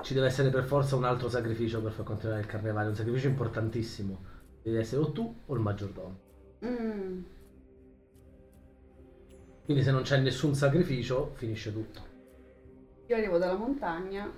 ci 0.02 0.14
deve 0.14 0.28
essere 0.28 0.50
per 0.50 0.64
forza 0.64 0.96
un 0.96 1.04
altro 1.04 1.30
sacrificio 1.30 1.82
per 1.82 1.92
far 1.92 2.06
continuare 2.06 2.42
il 2.42 2.48
carnevale, 2.48 2.90
un 2.90 2.96
sacrificio 2.96 3.28
importantissimo. 3.28 4.20
Devi 4.64 4.78
essere 4.78 5.02
o 5.02 5.12
tu 5.12 5.42
o 5.46 5.54
il 5.54 5.60
maggiordomo. 5.60 6.30
Mm. 6.66 7.22
Quindi 9.66 9.84
se 9.84 9.92
non 9.92 10.02
c'è 10.04 10.18
nessun 10.20 10.54
sacrificio, 10.56 11.32
finisce 11.36 11.72
tutto. 11.72 12.02
Io 13.08 13.16
arrivo 13.16 13.38
dalla 13.38 13.56
montagna 13.56 14.30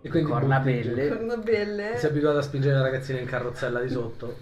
E 0.00 0.08
quindi 0.08 0.30
Corna 0.30 0.58
butti 0.60 0.82
giù. 0.82 0.94
belle. 0.94 1.08
con 1.16 1.24
una 1.24 1.36
belle. 1.36 1.96
Sei 1.96 2.10
abituato 2.10 2.38
a 2.38 2.42
spingere 2.42 2.74
la 2.74 2.82
ragazzina 2.82 3.18
in 3.20 3.26
carrozzella 3.26 3.80
di 3.80 3.88
sotto. 3.88 4.36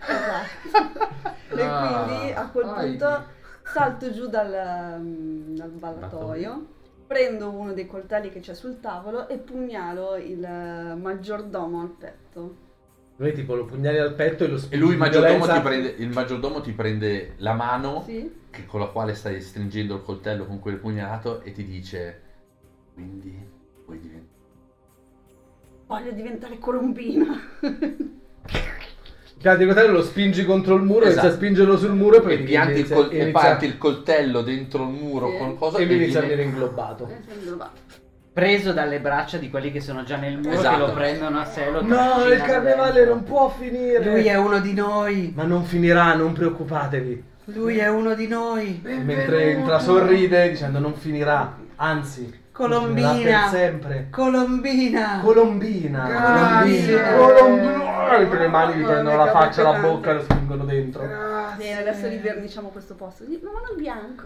Esatto. 0.00 1.56
e 1.56 1.62
Ah, 1.62 2.04
quindi 2.06 2.32
a 2.32 2.48
quel 2.48 2.64
vai. 2.66 2.88
punto 2.90 3.24
salto 3.64 4.12
giù 4.12 4.26
dal, 4.28 5.00
mm, 5.00 5.56
dal 5.56 5.70
ballatoio, 5.70 6.66
prendo 7.06 7.50
uno 7.50 7.72
dei 7.72 7.86
coltelli 7.86 8.30
che 8.30 8.40
c'è 8.40 8.54
sul 8.54 8.78
tavolo 8.80 9.28
e 9.28 9.38
pugnalo 9.38 10.16
il 10.16 10.44
eh, 10.44 10.94
maggiordomo 10.94 11.80
al 11.80 11.90
petto. 11.90 12.68
Noi 13.20 13.34
tipo 13.34 13.54
lo 13.54 13.66
pugnali 13.66 13.98
al 13.98 14.14
petto 14.14 14.44
e 14.44 14.48
lo 14.48 14.54
E 14.54 14.58
spingi 14.60 14.78
lui, 14.82 14.92
il 14.92 14.98
maggiordomo, 14.98 15.46
ti 15.46 15.60
prende, 15.60 15.94
il 15.98 16.08
maggiordomo 16.08 16.60
ti 16.62 16.72
prende 16.72 17.34
la 17.36 17.52
mano 17.52 18.02
Sì? 18.06 18.32
che- 18.48 18.64
con 18.64 18.80
la 18.80 18.86
quale 18.86 19.12
stai 19.14 19.42
stringendo 19.42 19.94
il 19.96 20.02
coltello 20.02 20.46
con 20.46 20.58
quel 20.58 20.76
pugnalato 20.76 21.42
e 21.42 21.52
ti 21.52 21.62
dice: 21.66 22.20
Quindi 22.94 23.38
vuoi 23.84 23.98
diventare. 24.00 24.28
Voglio 25.86 26.12
diventare 26.12 26.58
colombina. 26.58 27.26
Pianti 29.38 29.62
il 29.62 29.68
coltello, 29.68 29.92
lo 29.92 30.02
spingi 30.02 30.44
contro 30.46 30.74
il 30.76 30.82
muro, 30.82 31.00
Esatto. 31.04 31.10
inizia 31.20 31.28
a 31.28 31.32
spingerlo 31.32 31.76
sul 31.76 31.92
muro 31.94 32.16
e 32.16 32.20
poi 32.22 32.32
E 32.34 32.38
pianti 32.38 32.72
il, 32.72 32.78
inizia- 32.78 32.96
col- 32.96 33.10
e 33.10 33.16
inizia- 33.22 33.32
parti 33.32 33.64
il 33.66 33.76
coltello 33.76 34.40
dentro 34.40 34.82
il 34.84 34.90
muro 34.90 35.28
Sì. 35.30 35.36
con 35.36 35.56
cosa 35.58 35.76
e 35.78 35.84
lui 35.84 35.96
inizia 35.96 36.20
a 36.20 36.22
viene- 36.22 36.36
venire 36.36 36.56
inglobato. 36.56 37.06
Sei 37.06 37.36
inglobato. 37.38 37.80
Preso 38.32 38.72
dalle 38.72 39.00
braccia 39.00 39.38
di 39.38 39.50
quelli 39.50 39.72
che 39.72 39.80
sono 39.80 40.04
già 40.04 40.16
nel 40.16 40.36
muro 40.36 40.50
Esatto. 40.52 40.70
che 40.76 40.80
lo 40.86 40.92
prendono 40.92 41.40
a 41.40 41.44
sé 41.44 41.68
lo 41.68 41.82
No, 41.82 42.24
il 42.26 42.40
carnevale 42.42 42.92
dentro. 42.92 43.14
non 43.14 43.24
può 43.24 43.48
finire. 43.48 44.04
Lui 44.04 44.26
è 44.26 44.36
uno 44.36 44.60
di 44.60 44.72
noi. 44.72 45.32
Ma 45.34 45.42
non 45.42 45.64
finirà, 45.64 46.14
non 46.14 46.32
preoccupatevi. 46.32 47.24
Lui 47.46 47.78
è 47.78 47.88
uno 47.88 48.14
di 48.14 48.28
noi. 48.28 48.80
Mentre 48.84 49.50
entra 49.50 49.80
sorride 49.80 50.48
dicendo 50.50 50.78
non 50.78 50.94
finirà, 50.94 51.56
anzi, 51.76 52.38
Colombina. 52.52 53.48
sempre. 53.48 54.06
Colombina. 54.10 55.20
Colombina. 55.24 56.06
Grazie. 56.06 57.16
Colombina. 57.16 58.16
E 58.16 58.28
le 58.38 58.48
mani 58.48 58.74
gli 58.80 58.84
prendono 58.84 59.16
la 59.16 59.30
faccia, 59.32 59.62
la 59.62 59.78
bocca 59.80 60.10
e 60.10 60.14
lo 60.14 60.22
spingono 60.22 60.64
dentro. 60.64 61.02
Bene, 61.56 61.80
adesso 61.80 62.06
riverniciamo 62.06 62.68
questo 62.68 62.94
posto. 62.94 63.24
Ma 63.28 63.50
non 63.66 63.76
bianco. 63.76 64.24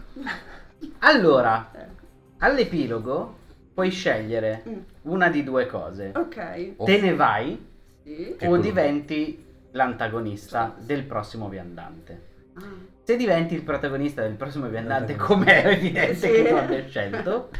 Allora, 1.01 1.69
Ecco. 1.73 2.05
all'epilogo 2.39 3.37
puoi 3.75 3.91
scegliere 3.91 4.63
Mm. 4.69 4.73
una 5.03 5.29
di 5.29 5.43
due 5.43 5.67
cose. 5.67 6.13
Ok. 6.15 6.73
Oh, 6.77 6.85
Te 6.85 7.01
ne 7.01 7.15
vai 7.15 7.73
Sì. 8.05 8.37
O 8.45 8.57
diventi 8.59 9.45
l'antagonista 9.73 10.75
del 10.79 11.05
prossimo 11.05 11.49
viandante. 11.49 12.21
Ah. 12.55 12.63
Se 13.03 13.17
diventi 13.17 13.55
il 13.55 13.63
protagonista 13.63 14.23
del 14.23 14.35
prossimo 14.35 14.69
viandante, 14.69 15.17
come 15.17 15.63
è 15.63 15.67
evidente 15.73 16.15
Sì. 16.15 16.29
che 16.31 16.49
tu 16.49 16.55
abbia 16.55 16.87
scelto, 16.87 17.51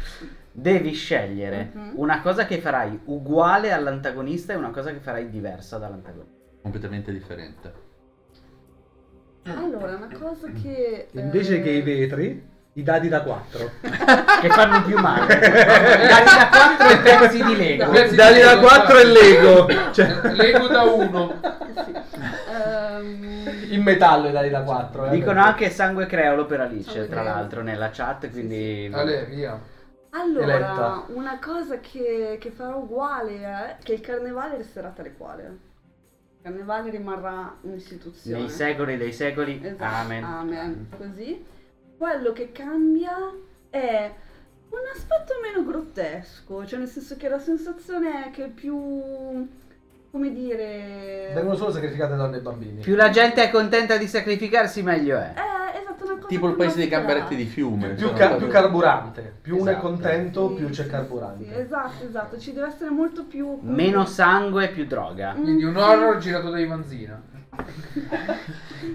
devi 0.51 0.93
scegliere 0.93 1.71
Mhm. 1.73 1.91
una 1.95 2.21
cosa 2.21 2.45
che 2.45 2.59
farai 2.59 3.01
uguale 3.05 3.71
all'antagonista 3.71 4.53
e 4.53 4.55
una 4.55 4.69
cosa 4.71 4.91
che 4.91 4.99
farai 4.99 5.29
diversa 5.29 5.77
dall'antagonista. 5.77 6.33
completamente 6.61 7.11
differente. 7.11 7.73
Allora, 9.43 9.95
una 9.97 10.09
cosa 10.17 10.49
che... 10.51 11.07
Invece 11.11 11.57
eh, 11.57 11.61
che 11.61 11.69
i 11.69 11.81
vetri, 11.81 12.43
i 12.77 12.83
dadi 12.83 13.07
da 13.07 13.21
4. 13.21 13.71
che 14.41 14.49
fanno 14.49 14.83
più 14.83 14.97
male. 14.99 15.27
Dai 15.39 16.23
da 16.25 16.75
4 16.77 16.87
e 16.89 16.97
pezzi 16.99 17.43
di 17.43 17.55
Lego. 17.55 17.89
Pezzi 17.89 18.15
Dadi 18.15 18.33
di 18.35 18.41
da 18.41 18.53
Lego, 18.55 18.67
4 18.67 18.97
e. 18.97 19.03
Lego. 19.05 19.67
Cioè, 19.93 20.21
Lego 20.33 20.67
da 20.67 20.83
1. 20.83 21.39
sì. 21.85 21.93
Ehm, 22.51 23.49
in 23.69 23.81
metallo 23.81 24.27
i 24.27 24.31
dadi 24.33 24.49
da 24.49 24.61
4. 24.61 25.07
Dicono 25.07 25.41
anche 25.41 25.69
sangue 25.69 26.05
creolo 26.05 26.45
per 26.45 26.59
Alice, 26.61 26.89
Sangue 26.91 27.07
tra 27.07 27.21
creolo. 27.21 27.39
l'altro, 27.39 27.61
nella 27.61 27.89
chat, 27.91 28.29
quindi... 28.29 28.89
Ale, 28.93 29.25
via. 29.25 29.57
allora, 30.11 30.43
Eletta. 30.43 31.05
una 31.07 31.39
cosa 31.39 31.79
che, 31.79 32.37
che 32.41 32.51
farò 32.51 32.77
uguale 32.79 33.39
è 33.41 33.75
che 33.81 33.93
il 33.93 34.01
carnevale 34.01 34.57
resterà 34.57 34.89
tale 34.89 35.13
quale. 35.15 35.43
Il 35.43 36.41
carnevale 36.43 36.89
rimarrà 36.89 37.55
un'istituzione. 37.61 38.37
Nei 38.37 38.49
secoli 38.49 38.97
dei 38.97 39.13
secoli, 39.13 39.61
Esatto, 39.63 39.83
amen. 39.95 40.23
amen. 40.25 40.87
Così. 40.97 41.53
Quello 41.97 42.31
che 42.33 42.51
cambia 42.51 43.15
è 43.69 44.11
un 44.69 44.79
aspetto 44.93 45.33
meno 45.41 45.65
grottesco, 45.65 46.65
cioè 46.65 46.79
nel 46.79 46.87
senso 46.87 47.15
che 47.15 47.29
la 47.29 47.39
sensazione 47.39 48.25
è 48.27 48.31
che 48.31 48.47
più... 48.47 48.75
come 50.11 50.33
dire... 50.33 51.31
Vengono 51.33 51.55
solo 51.55 51.71
sacrificate 51.71 52.15
donne 52.15 52.37
e 52.37 52.41
bambini. 52.41 52.81
Più 52.81 52.95
la 52.95 53.09
gente 53.09 53.43
è 53.43 53.49
contenta 53.49 53.95
di 53.97 54.07
sacrificarsi, 54.07 54.81
meglio 54.83 55.17
è. 55.17 55.33
Eh, 55.35 55.79
esatto, 55.79 56.03
una 56.03 56.15
cosa 56.15 56.27
Tipo 56.27 56.47
il 56.49 56.55
paese 56.55 56.77
dei 56.77 56.87
gamberetti 56.89 57.35
di 57.35 57.45
fiume. 57.45 57.89
Più, 57.93 58.07
cioè, 58.07 58.17
ca- 58.17 58.35
più 58.35 58.47
carburante. 58.47 59.33
Più 59.41 59.55
uno 59.57 59.69
è 59.69 59.71
Esatto. 59.71 59.87
contento, 59.87 60.49
Sì, 60.49 60.55
più 60.55 60.69
c'è 60.69 60.83
sì, 60.83 60.89
carburante. 60.89 61.45
sì, 61.45 61.53
esatto, 61.53 62.05
esatto, 62.05 62.37
ci 62.39 62.51
deve 62.53 62.67
essere 62.67 62.89
molto 62.89 63.23
più... 63.23 63.57
Meno 63.61 64.05
sangue, 64.05 64.67
più 64.69 64.85
droga. 64.85 65.33
Mm, 65.33 65.43
Quindi 65.43 65.63
un 65.63 65.77
horror 65.77 66.17
girato 66.17 66.49
da 66.49 66.59
Ivanzina. 66.59 67.21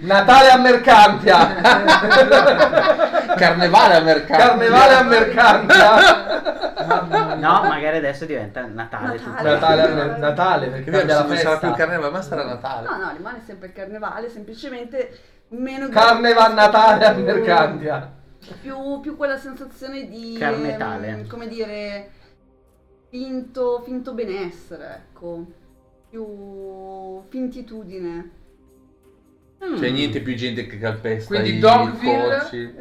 Natale 0.01 0.51
a 0.51 0.57
Mercantia! 0.57 1.55
Carnevale 3.37 3.97
a 3.97 4.01
mercato. 4.01 4.43
Carnevale 4.43 4.95
a 4.95 5.03
Mercantia! 5.03 7.37
No, 7.37 7.63
magari 7.63 7.99
adesso 7.99 8.25
diventa 8.25 8.65
Natale. 8.67 9.15
Natale. 9.15 9.19
tutto. 9.19 9.43
Natale, 9.43 10.19
Natale 10.19 10.67
perché 10.69 10.91
vero, 10.91 11.07
cambia 11.07 11.21
la 11.21 11.27
non 11.27 11.37
sarà 11.37 11.59
più 11.59 11.69
il 11.69 11.75
festa. 11.75 11.87
carnevale, 11.87 12.13
ma 12.13 12.23
sarà 12.23 12.45
Natale. 12.45 12.89
No, 12.89 12.97
no, 12.97 13.13
rimane 13.17 13.43
sempre 13.45 13.69
il 13.69 13.75
carnevale, 13.75 14.29
semplicemente 14.29 15.19
meno... 15.49 15.89
Carne 15.89 16.33
va 16.33 16.47
a 16.47 16.53
Natale 16.53 17.07
a 17.07 17.13
Mercantia. 17.13 18.13
Più, 18.61 19.01
più 19.01 19.17
quella 19.17 19.37
sensazione 19.37 20.09
di... 20.09 20.37
Carnetale. 20.39 21.07
ehm, 21.09 21.27
come 21.27 21.47
dire... 21.47 22.11
Finto, 23.11 23.83
finto 23.85 24.15
benessere, 24.15 25.03
ecco. 25.09 25.45
Più 26.09 27.23
fintitudine. 27.29 28.39
Mm. 29.65 29.75
C'è 29.79 29.91
niente 29.91 30.21
più 30.21 30.35
gente 30.35 30.67
che 30.67 30.79
calpesta 30.79 31.35
Quindi 31.35 31.57
i 31.57 31.59
Dogville? 31.59 32.39
cocci. 32.39 32.75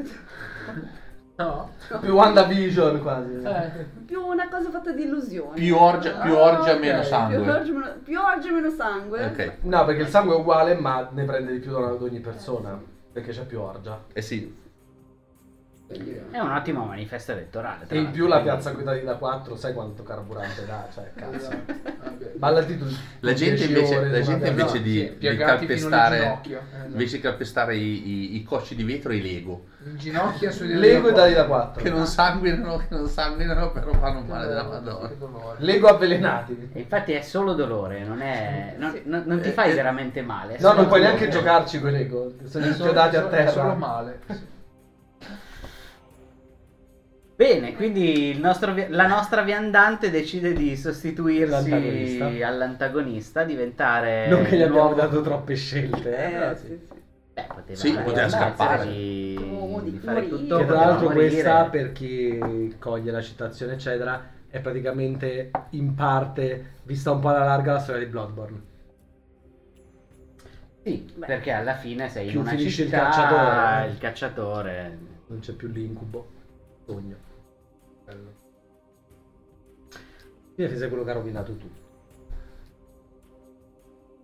No? 1.35 1.71
Più 2.01 2.13
WandaVision 2.13 3.01
quasi. 3.01 3.33
Eh. 3.43 3.85
Più 4.05 4.21
una 4.25 4.49
cosa 4.49 4.69
fatta 4.69 4.91
di 4.91 5.03
illusioni. 5.03 5.59
Più 5.59 5.75
orgia, 5.75 6.11
più 6.19 6.35
Ah, 6.35 6.41
orgia 6.57 6.73
ok, 6.73 6.79
meno 6.79 6.99
Più 6.99 7.07
sangue. 7.07 7.37
orgia, 7.51 7.71
meno, 7.71 7.93
più 8.03 8.19
orgia, 8.19 8.51
meno 8.51 8.69
sangue. 8.69 9.25
Ok. 9.25 9.53
No, 9.61 9.85
perché 9.85 10.01
il 10.01 10.07
sangue 10.09 10.35
è 10.35 10.37
uguale, 10.37 10.75
ma 10.75 11.07
ne 11.13 11.23
prende 11.23 11.53
di 11.53 11.59
più 11.59 11.71
da 11.71 11.87
ad 11.87 12.01
ogni 12.01 12.19
persona. 12.19 12.77
Perché 13.11 13.31
c'è 13.31 13.45
più 13.45 13.61
orgia. 13.61 14.03
Eh 14.11 14.21
sì. 14.21 14.53
È 15.91 16.37
un 16.37 16.51
ottimo 16.51 16.85
manifesto 16.85 17.31
elettorale. 17.31 17.85
E 17.87 17.97
in 17.97 18.11
più 18.11 18.27
la 18.27 18.41
piazza 18.41 18.69
guidati 18.71 19.03
da 19.03 19.15
4, 19.15 19.55
sai 19.55 19.73
quanto 19.73 20.03
carburante 20.03 20.63
dà? 20.63 20.87
Cioè, 20.93 21.11
cazzo. 21.15 21.35
Esatto. 21.35 21.73
Vabbè. 22.03 22.31
Ballati 22.35 22.77
tu. 22.77 22.85
La 23.21 23.33
gente 23.33 23.55
10 23.65 23.67
invece, 23.73 23.97
ore 23.97 24.09
la 24.11 24.21
gente 24.21 24.47
invece 24.49 24.81
di, 24.83 24.99
sì, 24.99 25.17
di 25.17 25.35
calpestare. 25.37 26.17
Eh, 26.17 26.21
esatto. 26.21 26.87
invece 26.89 27.15
di 27.15 27.21
calpestare 27.23 27.75
i, 27.75 28.07
i- 28.07 28.35
i 28.35 28.43
cocci 28.43 28.75
di 28.75 28.83
vetro, 28.83 29.13
i 29.13 29.21
Lego. 29.23 29.65
In 29.85 29.97
ginocchia 29.97 30.51
sui 30.51 30.75
Lego 30.75 31.07
e 31.09 31.11
dadi 31.13 31.33
da 31.33 31.45
4. 31.47 31.81
Che 31.81 31.89
non 31.89 32.05
sanguinano, 32.05 32.77
che 32.77 32.85
non 32.89 33.07
sanguinano, 33.07 33.71
però 33.71 33.91
fanno 33.93 34.21
male 34.21 34.45
della 34.47 34.63
Madonna. 34.63 35.09
Lego 35.57 35.87
avvelenati. 35.87 36.69
E 36.71 36.79
infatti 36.81 37.13
è 37.13 37.21
solo 37.21 37.53
dolore, 37.53 38.03
non 38.05 38.21
è. 38.21 38.75
non, 38.77 38.91
Sì. 38.91 39.01
non- 39.05 39.23
non 39.25 39.41
ti 39.41 39.47
Eh, 39.49 39.53
fai 39.53 39.71
eh, 39.71 39.73
veramente 39.73 40.21
male. 40.21 40.57
No, 40.59 40.73
non 40.73 40.85
puoi 40.85 40.99
dolore. 41.01 41.17
neanche 41.17 41.29
giocarci 41.29 41.79
con 41.79 41.89
i 41.89 41.93
Lego. 41.93 42.33
Sono 42.45 42.65
inchiodati 42.67 43.15
a 43.15 43.23
terra. 43.23 43.49
Solo 43.51 43.73
male. 43.73 44.19
Bene, 47.39 47.73
quindi 47.73 48.27
il 48.31 48.39
nostro 48.41 48.73
vi- 48.73 48.87
la 48.89 49.07
nostra 49.07 49.43
viandante 49.43 50.09
decide 50.11 50.51
di 50.51 50.75
sostituirsi 50.75 51.69
L'antagonista. 51.69 52.25
all'antagonista, 52.45 53.43
diventare. 53.45 54.27
Non 54.27 54.43
che 54.43 54.57
gli 54.57 54.61
abbiamo 54.61 54.79
nuovo- 54.89 54.95
dato 54.95 55.21
troppe 55.21 55.55
scelte. 55.55 56.17
eh, 56.17 56.49
Eh, 56.51 56.55
sì, 56.57 56.65
sì. 56.67 57.01
Beh, 57.33 57.45
poteva, 57.47 57.79
Sì, 57.79 57.93
poteva 57.97 58.27
scappare. 58.27 58.87
Di, 58.87 59.39
di 59.83 59.91
di- 59.91 59.97
fare 59.99 60.27
tutto. 60.27 60.57
Che 60.57 60.65
tra 60.65 60.75
l'altro 60.75 61.07
morire. 61.07 61.29
questa, 61.29 61.63
per 61.69 61.91
chi 61.93 62.75
coglie 62.77 63.11
la 63.11 63.21
citazione 63.21 63.71
eccetera, 63.71 64.21
è 64.49 64.59
praticamente 64.59 65.49
in 65.69 65.95
parte, 65.95 66.71
vista 66.83 67.11
un 67.11 67.21
po' 67.21 67.29
alla 67.29 67.45
larga, 67.45 67.71
la 67.71 67.79
storia 67.79 68.03
di 68.03 68.11
Bloodborne. 68.11 68.61
Sì, 70.83 71.09
Beh. 71.15 71.25
perché 71.25 71.51
alla 71.53 71.75
fine 71.75 72.09
sei 72.09 72.31
in 72.31 72.37
una 72.39 72.49
finisce 72.49 72.81
il 72.81 72.87
città, 72.89 73.03
cacciatore. 73.03 73.91
il 73.91 73.97
cacciatore. 73.97 74.97
Non 75.27 75.39
c'è 75.39 75.53
più 75.53 75.69
l'incubo. 75.69 76.31
Sogno. 76.85 77.27
Quindi 80.59 80.77
sei 80.77 80.89
quello 80.89 81.05
che 81.05 81.11
ha 81.11 81.13
rovinato 81.13 81.55
tutto. 81.55 81.87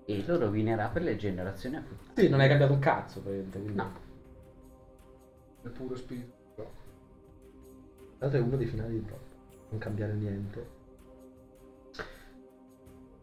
E 0.03 0.23
lo 0.27 0.37
rovinerà 0.37 0.89
per 0.89 1.03
le 1.03 1.15
generazioni 1.15 1.77
a 1.77 1.81
futuro. 1.81 2.11
Sì, 2.13 2.27
non 2.27 2.41
hai 2.41 2.49
cambiato 2.49 2.73
un 2.73 2.79
cazzo, 2.79 3.21
praticamente. 3.21 3.57
Quindi... 3.59 3.77
No. 3.77 3.91
Il 5.61 5.71
puro 5.71 5.95
spirito. 5.95 6.33
L'altro 8.19 8.37
è 8.37 8.41
uno 8.41 8.57
dei 8.57 8.65
finali 8.65 8.95
di 8.95 8.99
Bloodborne. 8.99 9.33
Non 9.69 9.79
cambiare 9.79 10.13
niente. 10.13 10.67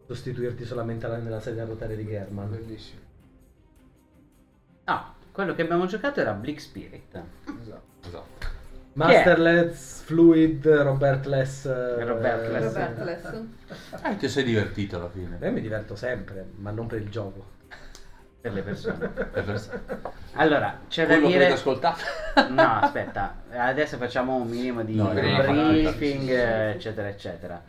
Sostituirti 0.07 0.65
solamente 0.65 1.05
alla- 1.05 1.19
nella 1.19 1.41
sedia 1.41 1.65
a 1.65 1.67
rotare 1.67 1.97
di 1.97 2.07
German. 2.07 2.49
Bellissimo. 2.49 3.01
No, 4.87 5.15
quello 5.33 5.55
che 5.55 5.61
abbiamo 5.61 5.85
giocato 5.85 6.21
era 6.21 6.33
Bleak 6.33 6.59
Spirit. 6.59 7.23
Esatto. 7.61 8.07
Esatto. 8.09 8.61
Masterless, 8.95 10.03
Fluid, 10.03 10.67
Robertless. 10.67 11.65
eh, 11.67 12.05
Robertless. 12.05 12.65
Roberto 12.65 13.05
Lesso. 13.05 13.47
Eh, 14.05 14.17
ti 14.17 14.29
sei 14.29 14.45
divertito 14.45 14.97
alla 14.97 15.09
fine. 15.09 15.39
Io 15.41 15.51
mi 15.53 15.61
diverto 15.61 15.97
sempre, 15.97 16.45
ma 16.57 16.71
non 16.71 16.87
per 16.87 17.01
il 17.01 17.09
gioco. 17.09 17.45
per 18.41 18.53
le 18.53 18.63
persone. 18.63 19.09
Per- 19.09 19.81
Allora, 20.35 20.81
c'è 20.89 21.07
da 21.07 21.15
Quello 21.15 21.29
che 21.29 21.35
avete 21.37 21.45
dire... 21.51 21.59
ascoltato. 21.59 22.01
No, 22.51 22.79
aspetta, 22.81 23.37
adesso 23.53 23.97
facciamo 23.97 24.35
un 24.37 24.49
minimo 24.49 24.83
di 24.83 24.97
No, 24.97 25.09
briefing, 25.09 26.29
eh, 26.29 26.71
eccetera, 26.71 27.09
eccetera. 27.09 27.63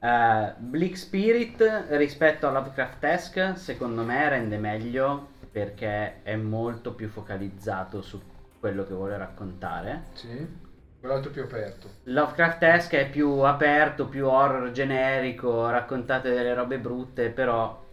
Eh, 0.00 0.52
Bleak 0.58 0.96
Spirit 0.96 1.84
rispetto 1.90 2.46
a 2.46 2.50
Lovecraft-esque, 2.50 3.54
secondo 3.56 4.02
me 4.02 4.28
rende 4.28 4.58
meglio 4.58 5.28
perché 5.50 6.22
è 6.22 6.36
molto 6.36 6.92
più 6.94 7.08
focalizzato 7.08 8.02
su 8.02 8.20
quello 8.58 8.84
che 8.84 8.94
vuole 8.94 9.16
raccontare. 9.16 10.04
Sì. 10.14 10.66
Quell'altro 11.00 11.30
più 11.30 11.42
aperto. 11.42 11.88
Lovecraft-esque 12.04 13.00
è 13.00 13.10
più 13.10 13.28
aperto, 13.40 14.06
più 14.06 14.26
horror 14.26 14.70
generico, 14.72 15.68
raccontate 15.70 16.30
delle 16.30 16.54
robe 16.54 16.78
brutte, 16.78 17.30
però 17.30 17.86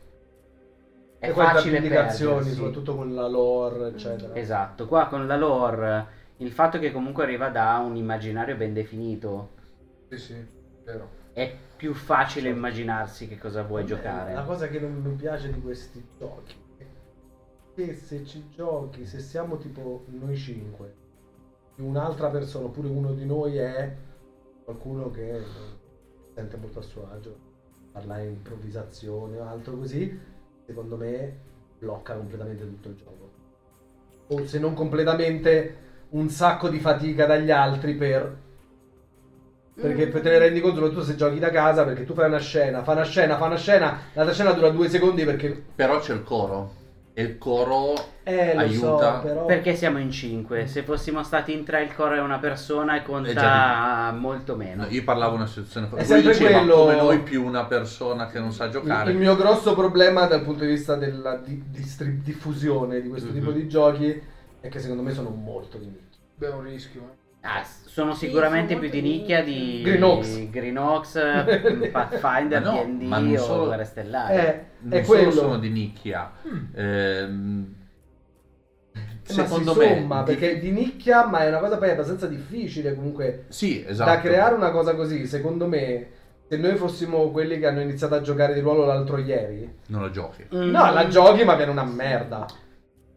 è 1.20 1.30
e 1.30 1.34
facile 1.34 1.78
indicazioni, 1.78 2.52
soprattutto 2.52 2.96
con 2.96 3.14
la 3.14 3.28
lore, 3.28 3.90
eccetera. 3.90 4.36
Esatto, 4.36 4.88
qua 4.88 5.08
con 5.08 5.28
la 5.28 5.38
lore, 5.38 6.08
il 6.38 6.52
fatto 6.52 6.80
che 6.80 6.92
comunque 6.92 7.24
arriva 7.24 7.50
da 7.50 7.78
un 7.78 7.96
immaginario 7.96 8.56
ben 8.56 8.74
definito, 8.74 9.50
Sì, 10.10 10.18
sì, 10.18 10.46
vero. 10.84 11.10
è 11.34 11.56
più 11.76 11.94
facile 11.94 12.50
immaginarsi 12.50 13.28
che 13.28 13.38
cosa 13.38 13.64
vuoi 13.64 13.86
giocare. 13.86 14.34
La 14.34 14.44
cosa 14.44 14.68
che 14.68 14.80
non 14.80 14.94
mi 14.94 15.14
piace 15.14 15.52
di 15.52 15.62
questi 15.62 16.04
giochi 16.18 16.56
che 17.76 17.94
se 17.94 18.26
ci 18.26 18.46
giochi, 18.56 19.06
se 19.06 19.20
siamo 19.20 19.58
tipo 19.58 20.06
noi 20.08 20.36
cinque, 20.38 20.94
un'altra 21.76 22.30
persona, 22.30 22.68
oppure 22.68 22.88
uno 22.88 23.12
di 23.12 23.26
noi 23.26 23.58
è 23.58 23.94
qualcuno 24.64 25.12
che 25.12 25.42
sente 26.34 26.56
molto 26.56 26.80
a 26.80 26.82
suo 26.82 27.10
agio, 27.12 27.36
parla 27.92 28.20
in 28.20 28.30
improvvisazione 28.30 29.38
o 29.38 29.44
altro 29.46 29.76
così, 29.76 30.18
secondo 30.66 30.96
me 30.96 31.38
blocca 31.78 32.16
completamente 32.16 32.64
tutto 32.64 32.88
il 32.88 32.96
gioco. 32.96 33.30
O 34.28 34.46
se 34.46 34.58
non 34.58 34.74
completamente 34.74 35.84
un 36.10 36.30
sacco 36.30 36.70
di 36.70 36.80
fatica 36.80 37.26
dagli 37.26 37.52
altri 37.52 37.94
per 37.96 38.44
perché 39.76 40.08
Mm. 40.08 40.12
te 40.12 40.30
ne 40.30 40.38
rendi 40.38 40.62
conto 40.62 40.78
soprattutto 40.78 41.04
se 41.04 41.16
giochi 41.18 41.38
da 41.38 41.50
casa 41.50 41.84
perché 41.84 42.06
tu 42.06 42.14
fai 42.14 42.28
una 42.28 42.40
scena, 42.40 42.82
fa 42.84 42.94
una 42.94 43.04
scena, 43.04 43.36
fa 43.36 43.46
una 43.48 43.58
scena, 43.58 44.00
l'altra 44.14 44.34
scena 44.34 44.54
dura 44.54 44.70
due 44.70 44.88
secondi 44.88 45.26
perché 45.26 45.64
Però 45.76 46.00
c'è 46.00 46.14
il 46.14 46.24
coro. 46.24 46.84
E 47.18 47.24
il 47.24 47.38
coro 47.38 47.94
eh 48.24 48.54
lo 48.54 48.60
aiuta. 48.60 49.16
so, 49.16 49.22
però 49.28 49.46
Perché 49.46 49.74
siamo 49.74 50.00
in 50.00 50.12
5? 50.12 50.68
Se 50.68 50.84
fossimo 50.84 51.24
stati 51.24 51.54
in 51.54 51.64
3 51.64 51.84
il 51.84 51.96
core 51.96 52.18
è 52.18 52.20
una 52.20 52.40
persona 52.40 52.96
e 52.96 52.98
Eh, 52.98 53.04
conta 53.04 53.32
già 53.34 54.12
molto 54.12 54.58
meno. 54.58 54.84
No, 54.84 54.90
io 54.90 55.02
parlavo 55.06 55.32
di 55.32 55.38
una 55.38 55.48
situazione 55.48 55.88
È 55.88 55.92
Lui 55.96 56.04
sempre 56.06 56.32
diceva 56.34 56.58
quello- 56.60 56.76
come 56.76 56.96
noi 56.98 57.20
più 57.22 57.46
una 57.46 57.64
persona 57.66 58.28
che 58.28 58.40
non 58.40 58.52
sa 58.52 58.68
giocare. 58.68 59.12
il 59.12 59.18
mio 59.18 59.36
grosso 59.38 59.74
problema 59.76 60.26
dal 60.26 60.44
punto 60.44 60.66
di 60.66 60.72
vista 60.72 60.96
della 60.96 61.38
di- 61.38 61.64
distri- 61.70 62.22
diffusione 62.22 63.00
di 63.02 63.08
questo 63.08 63.30
Mhm. 63.30 63.34
tipo 63.36 63.52
di 63.52 63.68
giochi 63.70 64.22
è 64.60 64.68
che 64.68 64.80
secondo 64.80 65.02
me 65.02 65.14
sono 65.14 65.30
molto 65.30 65.78
di 65.78 65.86
nicchia. 65.86 66.20
Beh, 66.36 66.48
è 66.50 66.52
un 66.54 66.64
rischio. 66.64 67.02
eh. 67.02 67.24
Ah, 67.46 67.64
sono 67.64 68.14
sicuramente 68.14 68.74
sono 68.74 68.80
più 68.82 68.90
di 68.90 69.02
nicchia 69.02 69.44
di 69.44 69.82
Green 69.84 70.04
Oaks. 70.04 70.50
Green 70.50 70.78
Oaks, 70.78 71.16
eh, 71.16 71.90
Pathfinder, 71.94 72.62
Ma 72.64 72.72
no, 72.72 72.84
D&D 72.84 73.02
ma 73.04 73.18
non 73.20 73.38
o 73.38 73.66
Guerre 73.66 73.84
Stellari. 73.86 74.36
Eh, 74.36 74.66
non 74.80 75.00
è 75.00 75.04
solo 75.04 75.18
quello. 75.24 75.32
sono 75.32 75.58
di 75.60 75.70
nicchia. 75.70 76.32
Ehm, 76.76 77.74
Eh, 78.94 79.00
ma 79.34 79.44
secondo 79.46 79.74
si 79.74 79.80
me 79.80 79.96
somma, 79.96 80.24
di- 80.24 80.36
perché 80.36 80.60
di 80.60 80.72
nicchia, 80.72 81.26
ma 81.26 81.40
è 81.44 81.48
una 81.50 81.60
cosa 81.60 81.78
poi 81.78 81.90
abbastanza 81.90 82.28
difficile 82.28 82.94
comunque 82.94 83.46
sì, 83.50 83.84
esatto. 83.88 84.10
da 84.10 84.20
creare 84.20 84.56
una 84.56 84.72
cosa 84.72 84.94
così. 84.96 85.26
Secondo 85.26 85.68
me, 85.68 86.08
se 86.48 86.58
noi 86.58 86.76
fossimo 86.76 87.32
quelli 87.32 87.58
che 87.60 87.66
hanno 87.66 87.82
iniziato 87.82 88.16
a 88.16 88.22
giocare 88.22 88.54
di 88.54 88.60
ruolo 88.60 88.86
l'altro 88.86 89.18
ieri, 89.18 89.68
Non 89.88 90.02
lo 90.02 90.10
giochi. 90.12 90.46
Mm. 90.54 90.70
no, 90.70 90.92
la 90.92 91.08
giochi, 91.08 91.44
ma 91.44 91.56
viene 91.56 91.72
una 91.72 91.84
merda. 91.86 92.46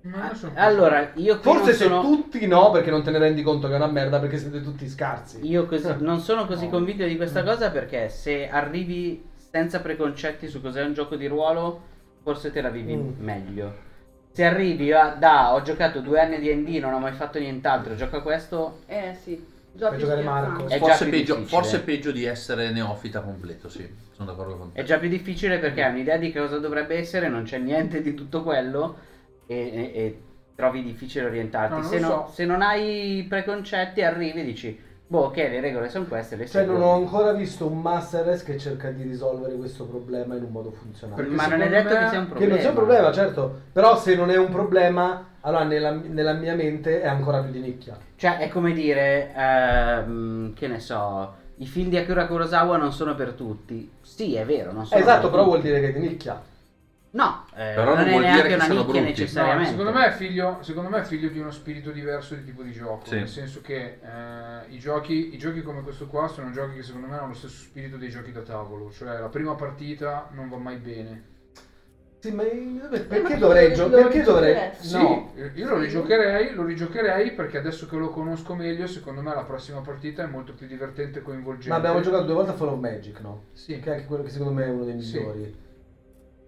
Io 0.02 0.34
sono 0.34 0.52
Allora, 0.54 1.10
io 1.14 1.38
Forse 1.40 1.58
non 1.64 1.66
se 1.66 1.74
sono... 1.74 2.00
tutti 2.02 2.46
no, 2.46 2.70
perché 2.70 2.90
non 2.90 3.02
te 3.02 3.10
ne 3.10 3.18
rendi 3.18 3.42
conto 3.42 3.66
che 3.66 3.74
è 3.74 3.76
una 3.76 3.88
merda, 3.88 4.20
perché 4.20 4.38
siete 4.38 4.62
tutti 4.62 4.88
scarsi. 4.88 5.40
Io 5.46 5.66
così- 5.66 5.94
non 5.98 6.20
sono 6.20 6.46
così 6.46 6.64
No. 6.64 6.70
convinto 6.70 7.04
di 7.04 7.16
questa 7.16 7.42
cosa 7.42 7.70
perché 7.70 8.08
se 8.08 8.48
arrivi 8.48 9.24
senza 9.50 9.80
preconcetti 9.80 10.46
su 10.48 10.60
cos'è 10.60 10.82
un 10.84 10.94
gioco 10.94 11.16
di 11.16 11.26
ruolo, 11.26 11.80
forse 12.22 12.52
te 12.52 12.60
la 12.60 12.68
vivi 12.70 12.94
Mm. 12.94 13.10
meglio. 13.18 13.86
Se 14.30 14.44
arrivi 14.44 14.92
a, 14.92 15.16
da 15.18 15.52
ho 15.54 15.62
giocato 15.62 16.00
due 16.00 16.20
anni 16.20 16.38
di 16.38 16.62
D&D, 16.62 16.80
non 16.80 16.92
ho 16.94 16.98
mai 17.00 17.12
fatto 17.12 17.38
nient'altro, 17.40 17.96
gioco 17.96 18.18
a 18.18 18.22
questo, 18.22 18.80
Eh 18.86 19.16
sì, 19.20 19.44
già 19.72 19.88
più 19.90 19.98
giocare. 19.98 20.22
Marco. 20.22 20.66
È 20.68 20.78
già 20.78 20.86
forse, 20.86 21.04
più 21.08 21.12
peggio, 21.12 21.44
forse 21.44 21.80
peggio 21.80 22.12
di 22.12 22.24
essere 22.24 22.70
neofita 22.70 23.20
completo, 23.20 23.68
sì. 23.68 23.88
Sono 24.12 24.30
d'accordo 24.30 24.56
con 24.56 24.72
te. 24.72 24.80
è 24.80 24.84
già 24.84 24.98
più 24.98 25.08
difficile 25.08 25.58
perché 25.58 25.82
hai 25.82 25.90
un'idea 25.90 26.16
di 26.18 26.32
cosa 26.32 26.58
dovrebbe 26.58 26.96
essere, 26.96 27.28
non 27.28 27.42
c'è 27.42 27.58
niente 27.58 28.00
di 28.00 28.14
tutto 28.14 28.42
quello 28.44 28.96
e, 29.48 29.56
e- 29.56 29.90
e 29.94 30.14
trovi 30.54 30.82
difficile 30.82 31.24
orientarti. 31.26 31.74
No, 31.74 31.80
non 31.80 31.88
se, 31.90 31.98
no- 31.98 32.08
so. 32.08 32.32
se 32.32 32.44
non 32.44 32.62
hai 32.62 33.24
preconcetti 33.28 34.02
arrivi 34.02 34.40
e 34.40 34.44
dici, 34.44 34.78
boh 35.06 35.24
ok 35.26 35.36
le 35.36 35.60
regole 35.60 35.88
sono 35.88 36.04
queste, 36.04 36.36
le 36.36 36.46
Cioè, 36.46 36.64
non 36.64 36.82
ho 36.82 36.92
ancora 36.94 37.32
visto 37.32 37.66
un 37.66 37.80
Master 37.80 38.24
Race 38.26 38.44
che 38.44 38.58
cerca 38.58 38.90
di 38.90 39.02
risolvere 39.02 39.54
questo 39.54 39.84
problema 39.86 40.36
in 40.36 40.42
un 40.42 40.50
modo 40.50 40.70
funzionale. 40.70 41.22
Perché 41.22 41.36
Ma 41.36 41.46
non 41.46 41.62
è 41.62 41.68
detto 41.68 41.88
che 41.96 42.08
sia 42.08 42.18
un 42.18 42.24
Che 42.24 42.28
problema. 42.28 42.52
non 42.52 42.60
sia 42.60 42.68
un 42.70 42.74
problema, 42.74 43.12
certo. 43.12 43.60
Però 43.72 43.96
se 43.96 44.14
non 44.14 44.30
è 44.30 44.36
un 44.36 44.48
problema, 44.50 45.24
allora 45.40 45.64
nella, 45.64 45.90
nella 45.92 46.32
mia 46.34 46.54
mente 46.54 47.00
è 47.00 47.06
ancora 47.06 47.40
più 47.40 47.50
di 47.52 47.60
nicchia. 47.60 47.96
Cioè, 48.16 48.38
è 48.38 48.48
come 48.48 48.72
dire, 48.72 49.32
ehm, 49.34 50.52
che 50.54 50.66
ne 50.66 50.80
so, 50.80 51.34
i 51.56 51.66
film 51.66 51.88
di 51.88 51.96
Akira 51.96 52.26
Kurosawa 52.26 52.76
non 52.76 52.92
sono 52.92 53.14
per 53.14 53.32
tutti. 53.32 53.88
Sì, 54.02 54.34
è 54.34 54.44
vero, 54.44 54.72
non 54.72 54.86
sono 54.86 55.00
esatto, 55.00 55.22
per 55.22 55.30
però 55.30 55.44
vuol 55.44 55.56
tutti. 55.58 55.68
dire 55.68 55.80
che 55.80 55.88
è 55.88 55.92
di 55.92 56.00
nicchia. 56.00 56.42
No, 57.10 57.46
eh, 57.54 57.72
Però 57.74 57.94
non, 57.94 57.94
non 57.96 58.06
è 58.06 58.10
vuol 58.10 58.20
dire 58.22 58.32
neanche 58.32 58.48
che 58.48 58.54
una 58.54 58.64
sono 58.64 58.78
nicchia 58.80 58.92
brutti. 58.92 59.00
No, 59.00 59.08
necessariamente. 59.08 59.70
secondo, 59.70 59.92
me 59.92 60.06
è 60.06 60.10
figlio, 60.10 60.58
secondo 60.60 60.88
me 60.90 60.98
è 61.00 61.04
figlio 61.04 61.28
di 61.30 61.38
uno 61.38 61.50
spirito 61.50 61.90
diverso 61.90 62.34
di 62.34 62.44
tipo 62.44 62.62
di 62.62 62.72
gioco, 62.72 63.06
Sì. 63.06 63.14
nel 63.14 63.28
senso 63.28 63.60
che 63.62 63.98
eh, 64.02 64.66
i, 64.74 64.78
giochi, 64.78 65.34
i 65.34 65.38
giochi 65.38 65.62
come 65.62 65.82
questo 65.82 66.06
qua 66.06 66.28
sono 66.28 66.50
giochi 66.50 66.76
che 66.76 66.82
secondo 66.82 67.06
me 67.06 67.16
hanno 67.16 67.28
lo 67.28 67.34
stesso 67.34 67.62
spirito 67.62 67.96
dei 67.96 68.10
giochi 68.10 68.30
da 68.30 68.42
tavolo, 68.42 68.90
cioè 68.92 69.18
la 69.20 69.28
prima 69.28 69.54
partita 69.54 70.28
non 70.32 70.50
va 70.50 70.58
mai 70.58 70.76
bene. 70.76 71.22
Sì, 72.20 72.32
ma 72.32 72.42
io- 72.42 72.90
Eh, 72.90 73.00
perché 73.00 73.38
dovrei 73.38 73.68
lo- 73.70 73.74
giocare? 73.74 74.02
Perché 74.02 74.22
dovrei... 74.22 74.70
No. 74.92 75.32
io- 75.54 75.68
lo 75.68 75.78
rigiocherei, 75.78 76.52
lo 76.52 76.64
rigiocherei 76.64 77.30
perché 77.32 77.58
adesso 77.58 77.86
che 77.86 77.96
lo 77.96 78.10
conosco 78.10 78.54
meglio, 78.54 78.86
secondo 78.86 79.22
me 79.22 79.32
la 79.34 79.44
prossima 79.44 79.80
partita 79.80 80.24
è 80.24 80.26
molto 80.26 80.52
più 80.52 80.66
divertente 80.66 81.20
e 81.20 81.22
coinvolgente. 81.22 81.68
Ma 81.70 81.76
abbiamo 81.76 82.00
giocato 82.00 82.24
due 82.24 82.34
volte 82.34 82.50
a 82.50 82.54
Fall 82.54 82.68
of 82.68 82.78
Magic, 82.80 83.20
no? 83.20 83.44
Sì. 83.52 83.78
Che 83.78 83.88
è 83.88 83.94
anche 83.94 84.06
quello 84.06 84.24
che 84.24 84.30
secondo 84.30 84.52
me 84.52 84.64
è 84.66 84.68
uno 84.68 84.84
dei 84.84 85.00
Sì. 85.00 85.24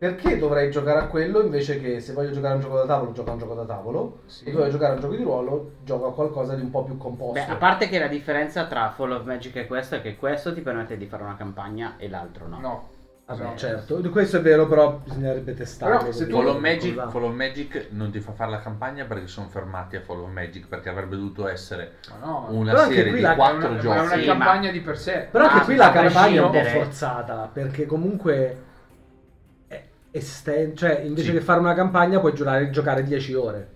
Perché 0.00 0.38
dovrei 0.38 0.70
giocare 0.70 0.98
a 1.00 1.04
quello 1.08 1.42
invece 1.42 1.78
che 1.78 2.00
se 2.00 2.14
voglio 2.14 2.30
giocare 2.30 2.54
a 2.54 2.56
un 2.56 2.62
gioco 2.62 2.76
da 2.76 2.86
tavolo, 2.86 3.12
gioco 3.12 3.28
a 3.28 3.32
un 3.34 3.38
gioco 3.38 3.52
da 3.52 3.64
tavolo? 3.66 4.20
Sì. 4.24 4.44
Se 4.44 4.50
voglio 4.52 4.70
giocare 4.70 4.92
a 4.92 4.94
un 4.94 5.00
gioco 5.02 5.14
di 5.14 5.22
ruolo, 5.22 5.72
gioco 5.84 6.06
a 6.06 6.14
qualcosa 6.14 6.54
di 6.54 6.62
un 6.62 6.70
po' 6.70 6.84
più 6.84 6.96
composto. 6.96 7.34
Beh, 7.34 7.52
a 7.52 7.56
parte 7.56 7.86
che 7.86 7.98
la 7.98 8.06
differenza 8.06 8.64
tra 8.64 8.88
Fall 8.96 9.10
of 9.10 9.24
Magic 9.24 9.56
e 9.56 9.66
questo 9.66 9.96
è 9.96 10.00
che 10.00 10.16
questo 10.16 10.54
ti 10.54 10.62
permette 10.62 10.96
di 10.96 11.04
fare 11.04 11.22
una 11.22 11.36
campagna 11.36 11.96
e 11.98 12.08
l'altro 12.08 12.46
no. 12.48 12.58
No. 12.60 12.88
Vabbè, 13.26 13.42
esatto. 13.42 13.56
certo, 13.58 14.10
questo 14.10 14.38
è 14.38 14.40
vero, 14.40 14.66
però 14.66 15.00
bisognerebbe 15.04 15.52
testarlo. 15.52 15.98
Però 15.98 16.12
se 16.12 16.26
tu- 16.26 16.36
Fall 16.38 16.46
of, 16.48 16.58
Magic, 16.60 17.08
Fall 17.10 17.22
of 17.24 17.34
Magic 17.34 17.86
non 17.90 18.10
ti 18.10 18.20
fa 18.20 18.32
fare 18.32 18.50
la 18.52 18.58
campagna 18.60 19.04
perché 19.04 19.26
sono 19.26 19.48
fermati 19.48 19.96
a 19.96 20.00
Fall 20.00 20.20
of 20.22 20.30
Magic 20.30 20.66
perché 20.66 20.88
avrebbe 20.88 21.14
dovuto 21.16 21.46
essere 21.46 21.96
Ma 22.08 22.26
no, 22.26 22.46
una 22.48 22.70
Però 22.72 22.82
anche 22.84 22.94
serie 22.94 23.12
di 23.12 23.20
la- 23.20 23.32
è 23.34 23.36
quattro 23.36 23.56
una, 23.58 23.68
ma 23.68 23.76
è 23.76 23.80
giochi. 23.80 23.98
una 23.98 24.14
Sì, 24.16 24.24
campagna 24.24 24.66
ma- 24.66 24.70
di 24.72 24.80
per 24.80 24.98
sé. 24.98 25.28
Però 25.30 25.44
anche 25.44 25.60
Ah, 25.60 25.64
qui 25.64 25.76
la 25.76 25.90
campagna 25.92 26.40
è 26.40 26.44
un 26.44 26.50
po' 26.50 26.64
forzata, 26.64 27.50
perché 27.52 27.84
comunque 27.86 28.56
è 30.10 30.16
esten- 30.16 30.76
cioè 30.76 31.00
invece 31.04 31.26
Sì. 31.28 31.32
che 31.32 31.40
fare 31.40 31.60
una 31.60 31.74
campagna 31.74 32.20
puoi 32.20 32.32
giocare, 32.34 32.70
giocare 32.70 33.02
10 33.02 33.34
ore. 33.34 33.68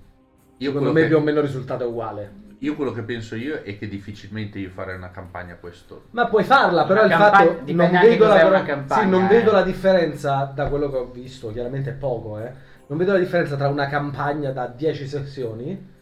Io 0.59 0.69
Secondo 0.71 0.91
quello, 0.91 0.93
me 0.93 1.01
che, 1.03 1.07
più 1.07 1.17
o 1.17 1.21
meno 1.21 1.39
il 1.41 1.47
risultato 1.47 1.85
è 1.85 1.87
uguale. 1.87 2.43
io 2.59 2.77
quello 2.77 2.93
che 2.93 3.03
penso 3.03 3.35
io 3.35 3.61
è 3.63 3.77
che 3.77 3.89
difficilmente 3.89 4.59
io 4.59 4.71
farei 4.71 4.97
una 4.97 5.11
campagna 5.11 5.57
questo. 5.57 6.05
Ma 6.13 6.27
puoi 6.29 6.45
farla, 6.45 6.85
però 6.85 7.05
Una 7.05 7.13
il 7.15 7.21
campagna- 7.21 7.51
fatto 7.51 7.73
non 7.73 7.91
vedo, 8.01 8.27
la, 8.27 8.63
campagna, 8.65 9.03
sì, 9.03 9.09
non 9.09 9.25
eh. 9.25 9.29
vedo 9.29 9.53
la 9.53 9.63
differenza 9.63 10.51
da 10.55 10.69
quello 10.69 10.89
che 10.91 10.97
ho 10.97 11.11
visto, 11.11 11.51
chiaramente 11.53 11.91
è 11.91 11.95
poco, 11.95 12.39
eh. 12.39 12.53
Non 12.87 12.97
vedo 12.99 13.13
la 13.13 13.19
differenza 13.19 13.57
tra 13.57 13.69
una 13.69 13.87
campagna 13.89 14.51
da 14.51 14.67
10 14.67 15.07
sessioni 15.07 15.93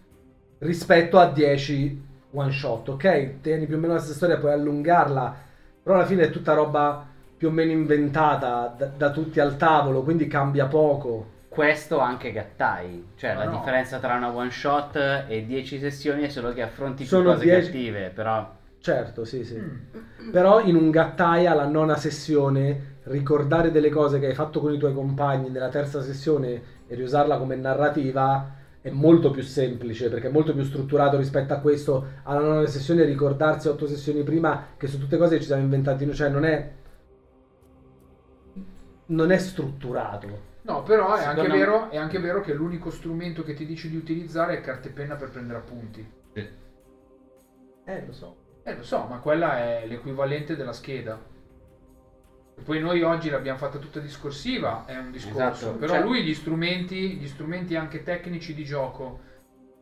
rispetto 0.59 1.19
a 1.19 1.27
10 1.31 2.11
one 2.33 2.53
shot, 2.53 2.89
ok? 2.91 3.41
Tieni 3.41 3.67
più 3.67 3.77
o 3.77 3.79
meno 3.79 3.95
la 3.95 3.99
stessa 3.99 4.15
storia, 4.17 4.39
puoi 4.39 4.53
allungarla, 4.53 5.35
però 5.83 5.97
alla 5.97 6.07
fine 6.07 6.25
è 6.25 6.31
tutta 6.31 6.55
roba 6.55 7.07
più 7.43 7.51
o 7.51 7.55
meno 7.55 7.73
inventata 7.73 8.73
da, 8.79 8.87
da 8.87 9.11
tutti 9.11 9.41
al 9.41 9.57
tavolo, 9.57 10.05
quindi 10.05 10.29
cambia 10.29 10.67
poco. 10.67 11.27
Questo 11.49 11.99
anche 11.99 12.31
Gattai, 12.31 13.09
cioè 13.17 13.35
Ma 13.35 13.43
la 13.43 13.51
no. 13.51 13.57
differenza 13.57 13.99
tra 13.99 14.15
una 14.15 14.33
one 14.33 14.53
shot 14.53 15.25
e 15.27 15.45
10 15.45 15.81
sessioni 15.81 16.23
è 16.23 16.29
solo 16.29 16.53
che 16.53 16.63
affronti 16.63 17.03
più 17.03 17.07
Sono 17.07 17.33
cose 17.33 17.43
10 17.45 17.65
cattive, 17.65 18.13
però 18.15 18.49
Certo, 18.79 19.25
sì, 19.25 19.45
sì. 19.45 19.57
Mm. 19.57 20.31
Però 20.31 20.61
in 20.61 20.77
un 20.77 20.91
gattaia 20.91 21.51
alla 21.51 21.67
nona 21.67 21.97
sessione 21.97 22.99
ricordare 23.05 23.73
delle 23.73 23.91
cose 23.91 24.21
che 24.21 24.27
hai 24.27 24.35
fatto 24.35 24.61
con 24.61 24.73
i 24.73 24.79
tuoi 24.79 24.95
compagni 24.95 25.51
nella 25.51 25.69
terza 25.69 26.01
sessione 26.01 26.63
e 26.87 26.95
riusarla 26.95 27.39
come 27.39 27.57
narrativa 27.57 28.55
è 28.81 28.91
molto 28.91 29.33
più 29.33 29.43
semplice 29.43 30.09
perché 30.09 30.29
è 30.29 30.31
molto 30.31 30.55
più 30.55 30.63
strutturato 30.63 31.17
rispetto 31.17 31.53
a 31.55 31.59
questo 31.59 32.07
alla 32.23 32.41
nona 32.41 32.67
sessione 32.67 33.05
ricordarsi 33.05 33.67
otto 33.67 33.89
sessioni 33.89 34.23
prima 34.23 34.67
che 34.77 34.87
su 34.87 34.99
tutte 35.01 35.17
cose 35.17 35.35
che 35.35 35.41
ci 35.41 35.47
siamo 35.49 35.63
inventati 35.63 36.05
noi, 36.05 36.15
cioè 36.15 36.29
non 36.29 36.45
è 36.45 36.81
non 39.07 39.31
è 39.31 39.39
strutturato 39.39 40.51
No, 40.63 40.83
però 40.85 41.15
è 41.17 41.25
anche, 41.25 41.49
vero, 41.49 41.91
è 41.91 41.97
anche 41.97 42.21
vero 42.21 42.41
che 42.41 42.55
l'unico 42.55 42.91
strumento 42.91 43.43
che 43.43 43.55
ti 43.55 43.67
dice 43.67 43.89
di 43.89 43.97
utilizzare 43.97 44.57
è 44.59 44.61
carta 44.61 44.89
e 44.89 44.93
penna 44.93 45.17
per 45.17 45.31
prendere 45.31 45.59
appunti. 45.59 46.09
eh 47.85 48.05
lo 48.07 48.13
so 48.13 48.37
Eh, 48.63 48.77
lo 48.77 48.85
so, 48.85 49.07
ma 49.09 49.19
quella 49.19 49.59
è 49.59 49.87
l'equivalente 49.89 50.55
della 50.55 50.73
scheda. 50.73 51.21
E 52.55 52.63
poi 52.63 52.79
noi 52.79 53.03
oggi 53.03 53.29
l'abbiamo 53.29 53.59
fatta 53.59 53.79
tutta 53.79 53.99
discorsiva, 53.99 54.85
è 54.87 54.97
un 54.97 55.11
discorso. 55.11 55.41
Esatto, 55.67 55.79
Però 55.79 55.95
cioè- 55.95 56.03
lui 56.05 56.23
gli 56.23 56.33
strumenti, 56.35 57.15
gli 57.17 57.27
strumenti 57.27 57.75
anche 57.75 58.05
tecnici 58.05 58.55
di 58.55 58.65
gioco 58.65 59.31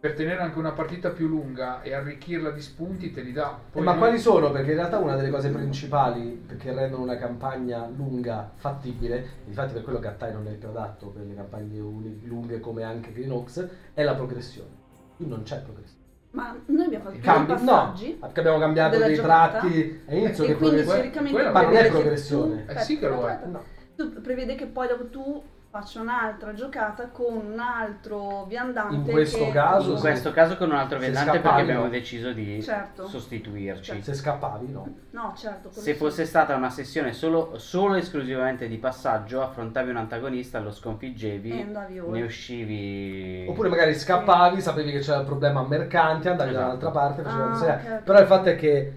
per 0.01 0.15
tenere 0.15 0.41
anche 0.41 0.59
una 0.59 0.73
partita 0.73 1.11
più 1.11 1.29
lunga 1.29 1.83
e 1.83 1.93
arricchirla 1.93 2.51
di 2.53 2.63
spunti 2.63 3.11
te 3.13 3.21
li 3.21 3.33
dà. 3.33 3.59
Poi 3.71 3.83
Eh, 3.83 3.85
ma 3.85 3.91
noi- 3.91 4.01
quali 4.01 4.19
sono? 4.19 4.51
Perché 4.51 4.71
in 4.71 4.77
realtà 4.79 4.97
una 4.99 5.15
delle 5.15 5.29
cose 5.29 5.51
principali 5.51 6.47
che 6.59 6.73
rendono 6.73 7.03
una 7.03 7.19
campagna 7.19 7.87
lunga 7.95 8.51
fattibile, 8.55 9.27
infatti 9.47 9.75
per 9.75 9.83
quello 9.83 9.99
che 9.99 10.07
a 10.09 10.13
Tai 10.13 10.33
non 10.33 10.47
è 10.47 10.53
il 10.53 10.57
più 10.57 10.69
adatto 10.69 11.09
per 11.09 11.25
le 11.27 11.35
campagne 11.35 11.77
lunghe 12.23 12.61
come 12.61 12.83
anche 12.83 13.13
Green 13.13 13.31
Oaks, 13.31 13.69
è 13.93 14.03
la 14.03 14.15
progressione. 14.15 14.71
Qui 15.17 15.27
non 15.29 15.43
c'è 15.43 15.61
progressione. 15.61 15.99
Ma 16.31 16.57
noi 16.67 16.85
abbiamo 16.87 17.05
fatto 17.05 17.17
dei 17.17 17.23
Cambi, 17.25 17.53
no, 17.53 17.59
passaggi. 17.59 18.17
perché 18.19 18.41
abbiamo 18.41 18.59
cambiato 18.59 18.97
dei 18.99 19.15
giocata. 19.17 19.59
tratti 19.59 20.03
all'inizio 20.07 20.45
che 20.47 20.55
quindi 20.57 20.83
teoricamente 20.85 21.33
quella- 21.33 21.51
ma 21.51 21.63
non 21.63 21.77
è 21.77 21.89
progressione. 21.91 22.65
tu- 22.65 22.73
Eh 22.73 22.81
sì 22.81 22.99
che 22.99 23.07
lo 23.09 23.29
è. 23.29 23.39
No. 23.45 23.63
Tu 23.97 24.21
prevede 24.23 24.55
che 24.55 24.65
poi 24.65 24.89
dopo 24.89 25.09
tu 25.09 25.43
faccia 25.71 26.01
un'altra 26.01 26.53
giocata 26.53 27.11
con 27.11 27.33
un 27.53 27.59
altro 27.61 28.45
viandante. 28.47 28.95
In 28.97 29.03
questo 29.05 29.45
che- 29.45 29.53
caso 29.53 29.91
In 29.91 29.97
sì. 29.97 30.01
questo 30.03 30.33
caso 30.33 30.57
con 30.57 30.71
un 30.71 30.77
altro 30.77 30.99
viandante 30.99 31.39
perché 31.39 31.61
abbiamo 31.61 31.85
no. 31.85 31.89
deciso 31.91 32.33
di 32.33 32.61
Certo. 32.61 33.07
sostituirci. 33.07 34.03
Se 34.03 34.15
scappavi, 34.15 34.73
no. 34.73 34.89
No, 35.11 35.33
certo. 35.37 35.71
Se 35.71 35.81
sì. 35.81 35.95
fosse 35.95 36.25
stata 36.25 36.57
una 36.57 36.71
sessione 36.71 37.13
solo, 37.13 37.57
solo 37.59 37.95
e 37.95 37.99
esclusivamente 37.99 38.67
di 38.67 38.79
passaggio, 38.79 39.43
affrontavi 39.43 39.91
un 39.91 39.97
antagonista, 39.99 40.59
lo 40.59 40.73
sconfiggevi, 40.73 41.61
E 41.61 41.65
ne 42.09 42.23
uscivi... 42.23 43.47
Oppure 43.49 43.69
magari 43.69 43.95
scappavi, 43.95 44.61
sapevi 44.61 44.91
che 44.91 44.99
c'era 44.99 45.21
il 45.21 45.27
problema 45.27 45.63
mercante, 45.63 46.29
andavi 46.31 46.51
Esatto. 46.51 46.65
da 46.65 46.69
un'altra 46.73 46.91
parte, 46.91 47.23
facevi 47.23 47.43
Ah, 47.43 47.47
una 47.47 47.55
serie. 47.55 47.75
ok, 47.75 47.93
ok. 47.99 48.03
Però 48.03 48.19
il 48.21 48.27
fatto 48.27 48.49
è 48.49 48.57
che 48.57 48.93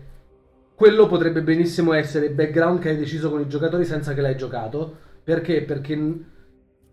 quello 0.74 1.06
potrebbe 1.06 1.44
benissimo 1.44 1.94
essere 1.94 2.26
il 2.26 2.34
background 2.34 2.80
che 2.80 2.90
hai 2.90 2.98
deciso 2.98 3.30
con 3.30 3.42
i 3.42 3.48
giocatori 3.48 3.86
senza 3.86 4.16
che 4.16 4.22
l'hai 4.22 4.36
giocato. 4.36 4.98
Perché? 5.24 5.62
Perché 5.62 5.96
n- 5.96 6.32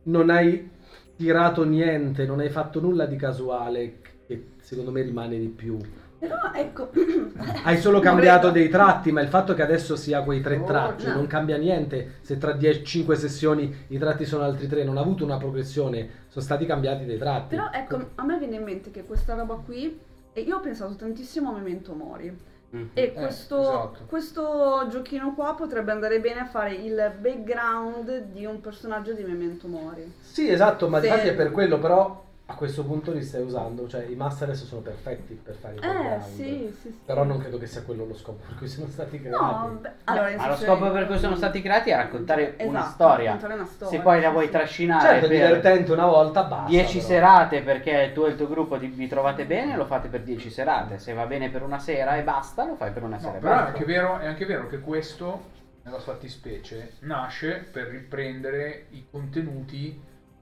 non 0.04 0.30
hai 0.30 0.70
tirato 1.16 1.64
niente, 1.64 2.24
non 2.26 2.40
hai 2.40 2.48
fatto 2.48 2.80
nulla 2.80 3.06
di 3.06 3.16
casuale, 3.16 3.98
che 4.26 4.46
secondo 4.60 4.90
me 4.90 5.02
rimane 5.02 5.38
di 5.38 5.48
più. 5.48 5.78
Però 6.18 6.36
ecco. 6.54 6.90
Hai 7.64 7.78
solo 7.78 7.98
cambiato 8.00 8.48
Vorrei- 8.48 8.64
dei 8.64 8.70
tratti, 8.70 9.10
ma 9.10 9.22
il 9.22 9.28
fatto 9.28 9.54
che 9.54 9.62
adesso 9.62 9.96
sia 9.96 10.22
quei 10.22 10.42
tre 10.42 10.56
Oh, 10.58 10.64
tratti 10.64 11.06
no. 11.06 11.14
non 11.14 11.26
cambia 11.26 11.56
niente. 11.56 12.16
Se 12.20 12.36
tra 12.36 12.58
5 12.58 13.16
sessioni 13.16 13.74
i 13.88 13.96
tratti 13.98 14.26
sono 14.26 14.42
altri 14.44 14.66
tre, 14.66 14.84
non 14.84 14.98
ha 14.98 15.00
avuto 15.00 15.24
una 15.24 15.38
progressione, 15.38 16.08
sono 16.28 16.44
stati 16.44 16.66
cambiati 16.66 17.06
dei 17.06 17.16
tratti. 17.16 17.54
Però 17.56 17.70
ecco, 17.72 18.10
a 18.16 18.24
me 18.24 18.36
viene 18.38 18.56
in 18.56 18.62
mente 18.64 18.90
che 18.90 19.02
questa 19.04 19.34
roba 19.34 19.54
qui. 19.64 19.98
E 20.34 20.40
io 20.42 20.56
ho 20.56 20.60
pensato 20.60 20.94
tantissimo 20.94 21.50
a 21.50 21.54
Memento 21.54 21.94
Mori. 21.94 22.36
Mhm. 22.70 22.90
E 22.94 23.02
Eh, 23.02 23.12
questo, 23.12 23.60
esatto. 23.60 23.98
questo 24.06 24.86
giochino 24.88 25.34
qua 25.34 25.54
potrebbe 25.54 25.90
andare 25.92 26.20
bene 26.20 26.40
a 26.40 26.46
fare 26.46 26.72
il 26.74 27.12
background 27.18 28.26
di 28.32 28.44
un 28.46 28.60
personaggio 28.60 29.12
di 29.12 29.24
Memento 29.24 29.66
Mori. 29.66 30.12
Sì, 30.20 30.48
esatto, 30.48 30.88
ma 30.88 31.00
Se- 31.00 31.06
infatti 31.08 31.28
è 31.28 31.34
per 31.34 31.50
quello, 31.50 31.78
però 31.78 32.24
a 32.50 32.54
questo 32.54 32.84
punto 32.84 33.12
li 33.12 33.22
stai 33.22 33.42
usando, 33.42 33.86
cioè 33.86 34.04
i 34.06 34.16
master 34.16 34.48
adesso 34.48 34.64
sono 34.64 34.80
perfetti 34.80 35.34
per 35.40 35.54
fare 35.54 35.74
il 35.74 35.84
Eh, 35.84 35.86
background. 35.86 36.22
sì, 36.24 36.42
sì, 36.74 36.76
sì. 36.80 36.98
Però 37.04 37.22
non 37.22 37.38
credo 37.38 37.58
che 37.58 37.66
sia 37.66 37.82
quello 37.82 38.04
lo 38.04 38.14
scopo 38.14 38.42
per 38.44 38.56
cui 38.56 38.66
sono 38.66 38.88
stati 38.88 39.20
creati. 39.20 39.42
No, 39.44 39.78
beh, 39.80 39.90
allora, 40.04 40.30
Ma 40.36 40.48
lo 40.48 40.56
scopo 40.56 40.90
per 40.90 41.06
cui 41.06 41.18
sono 41.18 41.36
stati 41.36 41.62
creati 41.62 41.90
è 41.90 41.96
raccontare 41.96 42.56
una 42.60 42.80
Esatto, 42.80 42.92
storia. 42.92 43.24
raccontare 43.32 43.54
una 43.54 43.66
storia, 43.66 43.96
Se 43.98 44.02
poi 44.02 44.20
la 44.20 44.30
vuoi 44.30 44.44
sì. 44.46 44.50
trascinare 44.50 45.08
certo, 45.08 45.24
è 45.26 45.28
per 45.28 45.36
divertente 45.36 45.92
una 45.92 46.06
volta, 46.06 46.42
basta. 46.42 46.66
10 46.68 46.96
però. 46.96 47.08
serate 47.08 47.62
perché 47.62 48.10
tu 48.12 48.24
e 48.24 48.28
il 48.30 48.36
tuo 48.36 48.48
gruppo 48.48 48.78
ti- 48.78 48.88
vi 48.88 49.06
trovate 49.06 49.46
bene, 49.46 49.76
lo 49.76 49.84
fate 49.86 50.08
per 50.08 50.22
10 50.22 50.50
serate. 50.50 50.98
Se 50.98 51.12
va 51.12 51.26
bene 51.26 51.50
per 51.50 51.62
una 51.62 51.78
sera 51.78 52.16
e 52.16 52.22
basta, 52.22 52.64
lo 52.66 52.74
fai 52.74 52.90
per 52.90 53.04
una 53.04 53.16
No, 53.16 53.22
sera 53.22 53.36
e 53.36 53.38
però 53.40 53.52
è 53.52 53.56
basta. 53.58 53.70
anche, 53.72 53.84
vero, 53.84 54.18
è 54.18 54.26
anche 54.26 54.44
vero 54.44 54.66
che 54.66 54.80
questo, 54.80 55.42
nella 55.84 56.00
fattispecie, 56.00 56.94
nasce 57.00 57.64
per 57.70 57.86
riprendere 57.86 58.86
i 58.90 59.06
contenuti 59.08 60.00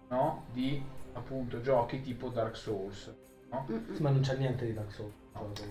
no, 0.08 0.44
di 0.52 0.82
appunto 1.18 1.60
giochi 1.60 2.00
tipo 2.00 2.28
Dark 2.28 2.56
Souls. 2.56 3.14
no? 3.50 3.66
Ma 4.00 4.10
non 4.10 4.20
c'è 4.20 4.36
niente 4.36 4.64
di 4.66 4.74
Dark 4.74 4.90
Souls. 4.92 5.12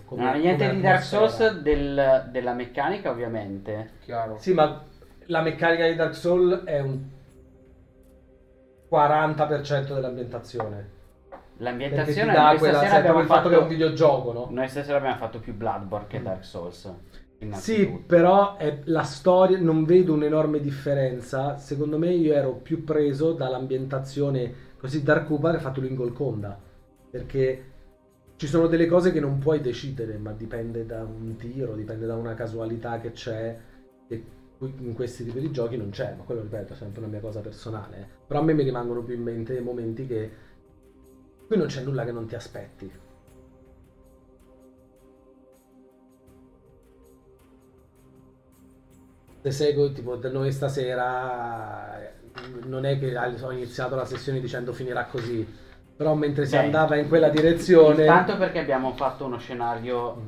come- 0.06 0.22
Non 0.22 0.32
ha 0.32 0.36
niente 0.36 0.70
di 0.70 0.80
Dark. 0.80 1.02
Souls 1.02 1.58
del- 1.60 2.28
della 2.30 2.54
meccanica, 2.54 3.10
ovviamente. 3.10 3.90
Chiaro. 4.00 4.38
Sì, 4.38 4.54
ma 4.54 4.82
la 5.26 5.42
meccanica 5.42 5.86
di 5.86 5.94
Dark 5.94 6.14
Souls 6.14 6.64
è 6.64 6.80
un 6.80 7.02
40% 8.88 9.94
dell'ambientazione. 9.94 10.96
L'ambientazione 11.58 12.32
noi 12.32 12.56
quella, 12.56 12.78
abbiamo 12.78 13.00
proprio 13.02 13.20
il 13.20 13.26
fatto 13.26 13.38
fatto 13.40 13.48
che 13.50 13.54
è 13.56 13.58
un 13.58 13.68
videogioco, 13.68 14.32
no? 14.32 14.46
Noi 14.50 14.68
stasera 14.68 14.96
abbiamo 14.98 15.16
fatto 15.16 15.38
più 15.40 15.54
Bloodborne 15.54 16.06
che 16.06 16.22
Dark 16.22 16.44
Souls. 16.44 16.92
Sì, 17.52 17.86
però 18.04 18.56
è 18.56 18.80
la 18.84 19.02
storia, 19.02 19.58
non 19.58 19.84
vedo 19.84 20.12
un'enorme 20.14 20.60
differenza. 20.60 21.56
Secondo 21.56 21.98
me 21.98 22.10
io 22.10 22.32
ero 22.34 22.54
più 22.54 22.82
preso 22.84 23.32
dall'ambientazione 23.32 24.66
così 24.78 25.02
Darkuba 25.02 25.50
ha 25.50 25.58
fatto 25.58 25.80
lui 25.80 25.90
in 25.90 25.96
Golconda. 25.96 26.58
Perché 27.10 27.64
ci 28.36 28.46
sono 28.46 28.66
delle 28.66 28.86
cose 28.86 29.12
che 29.12 29.20
non 29.20 29.38
puoi 29.38 29.60
decidere, 29.60 30.16
ma 30.18 30.32
dipende 30.32 30.86
da 30.86 31.02
un 31.02 31.36
tiro, 31.36 31.74
dipende 31.74 32.06
da 32.06 32.16
una 32.16 32.34
casualità 32.34 33.00
che 33.00 33.12
c'è. 33.12 33.58
E 34.06 34.24
in 34.60 34.94
questi 34.94 35.24
tipi 35.24 35.40
di 35.40 35.50
giochi 35.50 35.76
non 35.76 35.90
c'è, 35.90 36.14
ma 36.16 36.24
quello 36.24 36.42
ripeto 36.42 36.72
è 36.72 36.76
sempre 36.76 37.00
una 37.00 37.08
mia 37.08 37.20
cosa 37.20 37.40
personale. 37.40 38.06
Però 38.26 38.40
a 38.40 38.42
me 38.42 38.54
mi 38.54 38.62
rimangono 38.62 39.02
più 39.02 39.14
in 39.14 39.22
mente 39.22 39.60
momenti 39.60 40.06
che 40.06 40.30
qui 41.46 41.56
non 41.56 41.66
c'è 41.66 41.82
nulla 41.82 42.04
che 42.04 42.12
non 42.12 42.26
ti 42.26 42.34
aspetti. 42.34 42.92
Se 49.40 49.50
seguo 49.50 49.92
tipo 49.92 50.16
da 50.16 50.30
noi 50.30 50.50
stasera 50.52 52.17
non 52.64 52.84
è 52.84 52.98
che 52.98 53.16
ho 53.16 53.50
iniziato 53.52 53.96
la 53.96 54.04
sessione 54.04 54.40
dicendo 54.40 54.72
finirà 54.72 55.04
così 55.04 55.66
però 55.96 56.14
mentre 56.14 56.46
si 56.46 56.52
Beh, 56.56 56.64
andava 56.64 56.96
in 56.96 57.08
quella 57.08 57.28
direzione 57.28 58.02
Intanto 58.02 58.36
perché 58.36 58.60
abbiamo 58.60 58.92
fatto 58.92 59.24
uno 59.24 59.38
scenario 59.38 60.22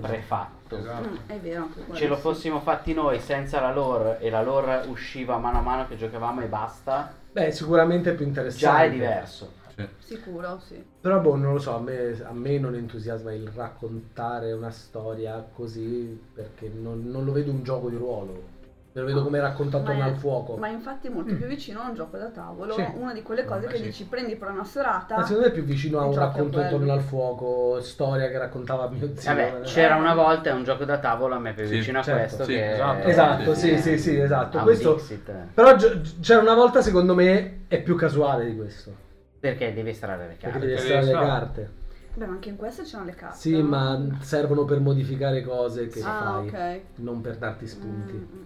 prefatto. 0.00 0.76
Esatto. 0.76 1.08
Mm, 1.08 1.16
è 1.26 1.38
vero. 1.38 1.68
Ce 1.92 2.06
lo 2.06 2.16
sì. 2.16 2.20
fossimo 2.20 2.60
fatti 2.60 2.94
noi 2.94 3.20
senza 3.20 3.60
la 3.60 3.72
lore 3.72 4.18
e 4.20 4.30
la 4.30 4.42
lore 4.42 4.84
usciva 4.88 5.38
mano 5.38 5.58
a 5.58 5.62
mano 5.62 5.86
che 5.86 5.96
giocavamo 5.96 6.42
e 6.42 6.46
basta, 6.46 7.12
beh 7.32 7.52
sicuramente 7.52 8.10
è 8.10 8.14
più 8.14 8.26
interessante 8.26 8.66
già 8.66 8.82
è 8.82 8.90
diverso. 8.90 9.56
Sicuro, 9.98 10.58
sì. 10.58 10.84
però 11.00 11.20
boh 11.20 11.36
non 11.36 11.52
lo 11.52 11.60
so 11.60 11.76
a 11.76 11.80
me, 11.80 12.20
a 12.24 12.32
me 12.32 12.58
non 12.58 12.74
entusiasma 12.74 13.32
il 13.32 13.46
raccontare 13.46 14.50
una 14.50 14.72
storia 14.72 15.46
così 15.54 16.20
perché 16.34 16.68
non, 16.68 17.04
non 17.04 17.24
lo 17.24 17.30
vedo 17.30 17.52
un 17.52 17.62
gioco 17.62 17.88
di 17.88 17.94
ruolo 17.94 18.56
lo 19.00 19.06
vedo 19.06 19.22
come 19.22 19.40
raccontato 19.40 19.90
è- 19.90 20.00
al 20.00 20.16
fuoco 20.16 20.56
Ma 20.56 20.68
infatti 20.68 21.06
è 21.08 21.10
molto 21.10 21.34
più 21.34 21.46
vicino 21.46 21.80
a 21.80 21.88
un 21.88 21.94
gioco 21.94 22.16
da 22.16 22.28
tavolo, 22.28 22.72
Sì. 22.74 22.84
una 22.94 23.12
di 23.12 23.22
quelle 23.22 23.44
cose 23.44 23.66
Eh, 23.66 23.68
che 23.68 23.76
sì. 23.76 23.82
dici 23.84 24.04
prendi 24.06 24.36
per 24.36 24.50
una 24.50 24.64
serata. 24.64 25.16
ma 25.16 25.22
secondo 25.22 25.42
me 25.42 25.48
è 25.48 25.54
più 25.54 25.64
vicino 25.64 25.98
a 25.98 26.04
un 26.06 26.14
racconto 26.14 26.58
attorno 26.60 26.92
al 26.92 27.00
fuoco 27.00 27.80
storia 27.80 28.28
che 28.28 28.38
raccontava 28.38 28.88
mio 28.88 29.10
zio 29.16 29.30
Vabbè, 29.34 29.54
Eh, 29.60 29.60
c'era 29.62 29.96
una 29.96 30.14
volta 30.14 30.54
un 30.54 30.64
gioco 30.64 30.84
da 30.84 30.98
tavolo 30.98 31.34
a 31.34 31.38
me 31.38 31.52
più 31.54 31.64
Sì, 31.66 31.76
vicino 31.78 31.98
a 32.00 32.02
certo, 32.02 32.20
questo 32.36 32.44
sì, 32.44 32.52
che 32.52 32.72
esatto. 32.72 33.08
Esatto, 33.08 33.54
sì, 33.54 33.76
sì, 33.76 33.78
sì, 33.78 33.98
sì, 33.98 34.18
esatto. 34.18 34.58
Questo, 34.60 35.00
però 35.54 35.76
gi- 35.76 36.18
c'era 36.20 36.40
una 36.40 36.54
volta, 36.54 36.80
secondo 36.82 37.14
me, 37.14 37.64
è 37.68 37.80
più 37.82 37.96
casuale 37.96 38.46
di 38.46 38.56
questo. 38.56 39.06
Perché 39.40 39.72
devi 39.72 39.90
estrarre 39.90 40.22
le 40.26 40.36
Perché 40.40 40.44
carte. 40.50 40.58
devi 40.58 40.72
Perché 40.72 40.82
estrarre 40.92 41.04
le 41.04 41.12
devi 41.12 41.24
carte. 41.30 41.70
Beh, 42.14 42.26
ma 42.26 42.32
anche 42.32 42.48
in 42.48 42.56
questo 42.56 42.82
c'erano 42.82 43.04
le 43.04 43.14
carte. 43.14 43.36
Sì, 43.36 43.62
ma 43.62 44.18
servono 44.20 44.64
per 44.64 44.80
modificare 44.80 45.42
cose 45.42 45.86
che 45.86 46.00
Ah, 46.02 46.18
fai, 46.18 46.48
ok. 46.48 46.80
non 46.96 47.20
per 47.20 47.36
darti 47.36 47.66
spunti. 47.68 48.14
Mm, 48.16 48.18
mm. 48.38 48.42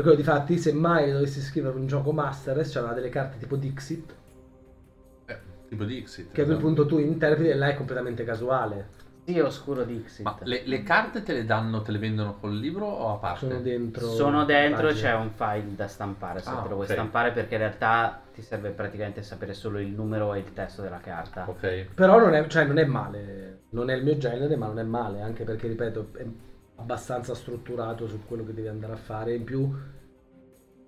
Per 0.00 0.08
quello, 0.08 0.16
difatti, 0.24 0.56
se 0.56 0.72
mai 0.72 1.12
dovessi 1.12 1.42
scrivere 1.42 1.76
un 1.76 1.86
gioco 1.86 2.10
Masters, 2.10 2.72
c'erano 2.72 2.94
delle 2.94 3.10
carte 3.10 3.36
tipo 3.36 3.56
Dixit, 3.56 4.14
Eh, 5.26 5.38
tipo 5.68 5.84
Dixit. 5.84 6.32
che 6.32 6.40
a 6.40 6.44
quel 6.44 6.56
esatto. 6.56 6.66
punto 6.66 6.86
tu 6.86 6.98
interpreti 6.98 7.50
e 7.50 7.54
là 7.54 7.68
è 7.68 7.74
completamente 7.74 8.24
casuale. 8.24 8.88
Sì, 9.26 9.38
oscuro 9.40 9.84
Dixit. 9.84 10.24
Ma 10.24 10.38
le, 10.44 10.62
le 10.64 10.82
carte 10.82 11.22
te 11.22 11.34
le 11.34 11.44
danno, 11.44 11.82
te 11.82 11.92
le 11.92 11.98
vendono 11.98 12.38
col 12.40 12.56
libro 12.56 12.86
o 12.86 13.12
a 13.12 13.16
parte? 13.18 13.46
Sono 13.46 13.60
dentro. 13.60 14.08
Sono 14.08 14.44
dentro, 14.46 14.88
c'è 14.88 15.14
un 15.14 15.32
file 15.32 15.74
da 15.76 15.86
stampare 15.86 16.40
se 16.40 16.48
Ah, 16.48 16.62
te 16.62 16.68
lo 16.68 16.74
vuoi 16.76 16.86
ok. 16.86 16.92
stampare 16.92 17.32
perché 17.32 17.54
in 17.56 17.60
realtà 17.60 18.22
ti 18.32 18.40
serve 18.40 18.70
praticamente 18.70 19.22
sapere 19.22 19.52
solo 19.52 19.78
il 19.80 19.88
numero 19.88 20.32
e 20.32 20.38
il 20.38 20.50
testo 20.54 20.80
della 20.80 21.00
carta. 21.00 21.44
Ok. 21.46 21.88
Però 21.94 22.18
non 22.18 22.32
è, 22.32 22.46
cioè, 22.46 22.64
non 22.64 22.78
è 22.78 22.86
male, 22.86 23.64
non 23.70 23.90
è 23.90 23.94
il 23.94 24.02
mio 24.02 24.16
genere, 24.16 24.56
ma 24.56 24.66
non 24.66 24.78
è 24.78 24.82
male, 24.82 25.20
anche 25.20 25.44
perché, 25.44 25.68
ripeto, 25.68 26.08
è 26.16 26.24
abbastanza 26.80 27.34
strutturato 27.34 28.08
su 28.08 28.20
quello 28.26 28.44
che 28.44 28.54
devi 28.54 28.68
andare 28.68 28.94
a 28.94 28.96
fare. 28.96 29.34
In 29.34 29.44
più, 29.44 29.70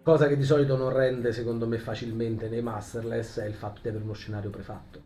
Cosa 0.04 0.26
che 0.26 0.36
di 0.36 0.42
solito 0.42 0.76
non 0.76 0.92
rende, 0.92 1.32
secondo 1.32 1.64
me, 1.68 1.78
facilmente 1.78 2.48
nei 2.48 2.60
masterless 2.60 3.38
è 3.38 3.46
il 3.46 3.54
fatto 3.54 3.82
di 3.82 3.88
avere 3.88 4.02
uno 4.02 4.14
scenario 4.14 4.50
prefatto, 4.50 5.00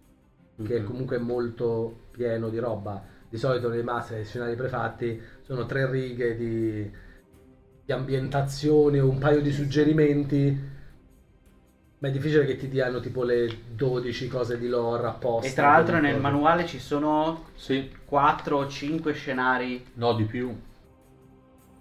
che 0.64 0.76
è 0.76 0.80
Mhm. 0.80 0.86
comunque 0.86 1.18
molto 1.18 2.04
pieno 2.12 2.48
di 2.48 2.56
roba. 2.58 3.04
Di 3.28 3.36
solito 3.36 3.68
nei 3.68 3.82
master, 3.82 4.20
i 4.20 4.24
scenari 4.24 4.54
prefatti 4.56 5.20
sono 5.42 5.66
tre 5.66 5.90
righe 5.90 6.34
di, 6.34 6.90
di 7.84 7.92
ambientazione, 7.92 8.98
un 8.98 9.18
paio 9.18 9.42
di 9.42 9.52
suggerimenti. 9.52 10.74
Ma 11.98 12.08
è 12.08 12.10
difficile 12.10 12.46
che 12.46 12.56
ti 12.56 12.68
diano 12.70 13.00
tipo 13.00 13.22
le 13.22 13.50
12 13.74 14.28
cose 14.28 14.58
di 14.58 14.66
lore 14.68 15.06
apposta. 15.08 15.46
E 15.50 15.52
tra 15.52 15.68
l'altro 15.72 16.00
nel 16.00 16.12
Cose. 16.12 16.22
manuale 16.22 16.64
ci 16.66 16.78
sono 16.78 17.48
Sì, 17.54 17.90
4 18.06 18.56
o 18.58 18.66
5 18.66 19.12
scenari. 19.12 19.84
no 19.94 20.14
di 20.14 20.24
più. 20.24 20.54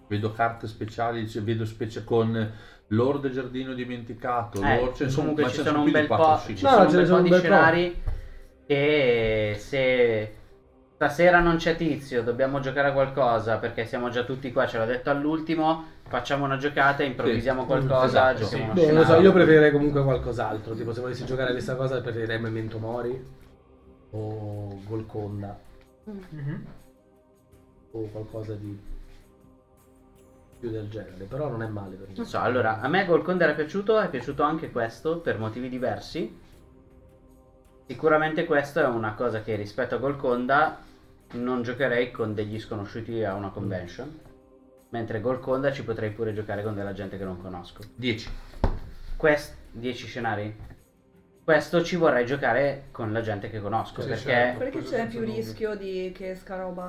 Vedo 0.07 0.31
carte 0.31 0.67
speciali, 0.67 1.27
cioè, 1.27 1.41
vedo 1.41 1.65
specie 1.65 2.03
con 2.03 2.51
Lord 2.89 3.29
Giardino 3.29 3.73
dimenticato. 3.73 4.61
Eh, 4.61 4.91
ne 4.97 5.09
sono, 5.09 5.11
comunque 5.15 5.43
ma 5.43 5.49
ci 5.49 5.61
sono 5.61 5.81
un 5.81 5.91
bel 5.91 6.07
4 6.07 6.25
po', 6.25 6.31
o 6.31 6.39
ci 6.39 6.55
5. 6.55 6.69
No, 6.69 6.75
sono 6.75 6.83
un 6.85 6.95
po' 6.99 7.05
sono 7.05 7.21
di 7.21 7.29
bel 7.29 7.39
po'. 7.39 7.45
scenari 7.45 8.01
che 8.67 9.55
se 9.57 10.35
stasera 10.95 11.39
non 11.39 11.57
c'è 11.57 11.75
tizio, 11.75 12.23
dobbiamo 12.23 12.59
giocare 12.59 12.89
a 12.89 12.93
qualcosa 12.93 13.57
perché 13.57 13.85
siamo 13.85 14.09
già 14.09 14.23
tutti 14.23 14.51
qua, 14.51 14.65
ce 14.67 14.77
l'ha 14.77 14.85
detto 14.85 15.09
all'ultimo, 15.09 15.83
facciamo 16.07 16.45
una 16.45 16.57
giocata, 16.57 17.03
improvvisiamo 17.03 17.61
Sì, 17.61 17.67
qualcosa, 17.67 18.05
esatto, 18.31 18.37
giochiamo 18.49 18.73
sì. 18.75 18.79
uno 18.81 18.91
non 18.91 19.01
lo 19.01 19.05
so, 19.05 19.19
io 19.19 19.33
preferirei 19.33 19.71
comunque 19.71 20.03
qualcos'altro. 20.03 20.73
Tipo, 20.75 20.93
se 20.93 21.01
volessi 21.01 21.25
giocare 21.25 21.49
a 21.49 21.53
questa 21.53 21.75
cosa, 21.75 21.99
preferirei 22.01 22.39
Memento 22.39 22.77
Mori 22.79 23.23
o 24.11 24.79
Golconda 24.87 25.59
Mhm. 26.05 26.65
o 27.91 28.01
qualcosa 28.11 28.53
di 28.53 28.77
più 30.59 30.69
del 30.69 30.89
genere. 30.89 31.25
Però 31.25 31.49
non 31.49 31.61
è 31.61 31.67
male 31.67 31.95
per 31.95 32.07
me. 32.09 32.13
Non 32.15 32.25
so, 32.25 32.39
allora, 32.39 32.79
a 32.79 32.87
me 32.87 33.05
Golconda 33.05 33.45
era 33.45 33.53
piaciuto, 33.53 33.99
è 33.99 34.09
piaciuto 34.09 34.43
anche 34.43 34.71
questo 34.71 35.19
per 35.19 35.37
motivi 35.37 35.69
diversi. 35.69 36.43
Sicuramente 37.87 38.45
questo 38.45 38.79
è 38.79 38.87
una 38.87 39.13
cosa 39.13 39.41
che 39.41 39.55
rispetto 39.55 39.95
a 39.95 39.99
Golconda 39.99 40.79
non 41.33 41.61
giocherei 41.61 42.11
con 42.11 42.33
degli 42.33 42.59
sconosciuti 42.59 43.23
a 43.23 43.35
una 43.35 43.49
convention. 43.49 44.19
Mentre 44.89 45.21
Golconda 45.21 45.71
ci 45.71 45.83
potrei 45.83 46.11
pure 46.11 46.33
giocare 46.33 46.63
con 46.63 46.73
della 46.73 46.93
gente 46.93 47.17
che 47.17 47.23
non 47.23 47.41
conosco. 47.41 47.83
10. 47.95 48.29
Quest 49.17 49.55
10 49.71 50.07
scenari. 50.07 50.55
Questo 51.45 51.83
ci 51.83 51.95
vorrei 51.95 52.25
giocare 52.25 52.85
con 52.89 53.13
la 53.13 53.21
gente 53.21 53.51
che 53.51 53.61
conosco 53.61 54.01
Sì, 54.01 54.07
perché 54.07 54.23
certo. 54.23 54.57
Perché 54.57 54.81
c'è 54.81 55.05
più 55.05 55.19
dubbio. 55.19 55.35
rischio 55.35 55.75
di 55.75 56.11
che 56.11 56.31
esca 56.31 56.55
roba. 56.57 56.85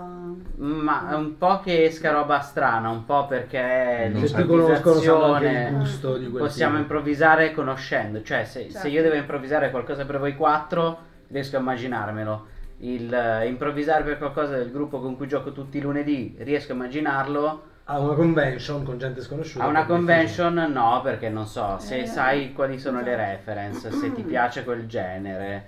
ma 0.57 1.15
un 1.15 1.37
po' 1.37 1.61
che 1.61 1.85
esca 1.85 2.11
roba 2.13 2.41
strana, 2.41 2.89
un 2.89 3.05
po' 3.05 3.27
perché 3.27 4.09
Non 4.11 4.27
Se 4.27 4.35
l'improvvisazione 4.39 5.73
gusto 5.77 6.17
di 6.17 6.31
quel 6.31 6.43
possiamo 6.45 6.71
tipo. 6.71 6.83
improvvisare 6.85 7.53
conoscendo, 7.53 8.23
cioè 8.23 8.45
se, 8.47 8.63
se 8.63 8.71
Certo. 8.71 8.89
io 8.89 9.03
devo 9.03 9.15
improvvisare 9.17 9.71
qualcosa 9.71 10.07
per 10.07 10.19
voi 10.19 10.35
quattro, 10.35 10.99
riesco 11.29 11.57
a 11.59 11.61
immaginarmelo. 11.61 12.47
Il 12.79 13.13
eh, 13.13 13.47
improvvisare 13.49 14.05
per 14.05 14.17
qualcosa 14.17 14.57
del 14.57 14.71
gruppo 14.73 15.01
con 15.01 15.17
cui 15.19 15.29
gioco 15.29 15.53
tutti 15.53 15.77
i 15.77 15.81
lunedì, 15.83 16.35
riesco 16.39 16.73
a 16.73 16.77
immaginarlo. 16.77 17.63
A 17.89 17.99
una 18.01 18.15
convention 18.15 18.85
con 18.85 18.99
gente 18.99 19.23
sconosciuta. 19.23 19.65
A 19.65 19.69
una 19.69 19.81
è 19.81 19.83
difficile. 19.83 19.97
convention 19.99 20.55
no, 20.73 21.01
perché 21.03 21.29
non 21.29 21.47
so, 21.47 21.79
se 21.79 22.01
Eh, 22.03 22.07
sai 22.07 22.53
quali 22.53 22.79
sono 22.79 23.01
le 23.01 23.13
esatto. 23.15 23.31
reference, 23.33 23.91
se 23.93 24.13
ti 24.13 24.23
piace 24.23 24.65
quel 24.65 24.87
genere, 24.87 25.65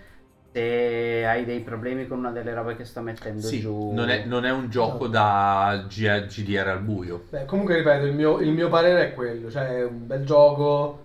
se 0.52 1.24
hai 1.24 1.44
dei 1.44 1.60
problemi 1.60 2.06
con 2.08 2.18
una 2.18 2.30
delle 2.32 2.54
robe 2.54 2.74
che 2.76 2.84
sto 2.84 3.00
mettendo 3.02 3.48
Sì, 3.48 3.60
giù. 3.60 3.92
non 3.92 4.08
è, 4.08 4.24
non 4.24 4.44
è 4.44 4.50
un 4.50 4.68
gioco 4.68 5.06
da 5.06 5.84
G- 5.88 6.26
GDR 6.26 6.68
al 6.68 6.82
buio. 6.82 7.22
Beh, 7.30 7.44
comunque 7.44 7.76
ripeto, 7.76 8.06
il 8.06 8.14
mio, 8.14 8.40
il 8.40 8.50
mio 8.52 8.68
parere 8.68 9.10
è 9.10 9.14
quello, 9.14 9.50
cioè 9.50 9.76
è 9.76 9.84
un 9.84 10.06
bel 10.06 10.24
gioco, 10.24 10.98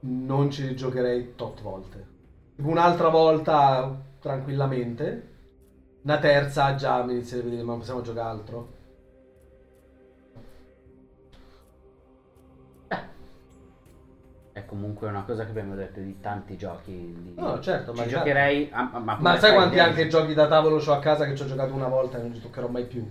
non 0.00 0.50
ci 0.50 0.66
rigiocherei 0.66 1.34
tot 1.34 1.60
volte. 1.62 2.06
Un'altra 2.56 3.08
volta 3.08 3.96
tranquillamente, 4.20 5.28
una 6.02 6.18
terza 6.18 6.74
già 6.74 7.02
mi 7.04 7.12
inizierei 7.14 7.46
a 7.46 7.50
dire 7.50 7.62
ma 7.62 7.76
possiamo 7.76 8.00
giocare 8.02 8.28
altro. 8.28 8.77
È 14.58 14.64
comunque 14.66 15.06
una 15.08 15.22
cosa 15.22 15.44
che 15.44 15.50
abbiamo 15.50 15.76
detto 15.76 16.00
di 16.00 16.18
tanti 16.20 16.56
giochi. 16.56 16.90
Di... 16.92 17.34
No, 17.36 17.60
certo, 17.60 17.92
Ci 17.94 18.00
ma 18.00 18.06
giocherei. 18.06 18.68
a- 18.72 18.90
a- 18.92 18.98
ma 18.98 19.16
Ma 19.20 19.38
sai 19.38 19.54
quanti 19.54 19.78
anche 19.78 20.08
giochi 20.08 20.34
da 20.34 20.48
tavolo 20.48 20.82
ho 20.84 20.92
a 20.92 20.98
casa 20.98 21.26
che 21.26 21.36
ci 21.36 21.42
ho 21.44 21.46
giocato 21.46 21.72
una 21.74 21.86
volta 21.86 22.18
e 22.18 22.22
non 22.22 22.34
ci 22.34 22.40
toccherò 22.40 22.66
mai 22.66 22.84
più? 22.84 23.06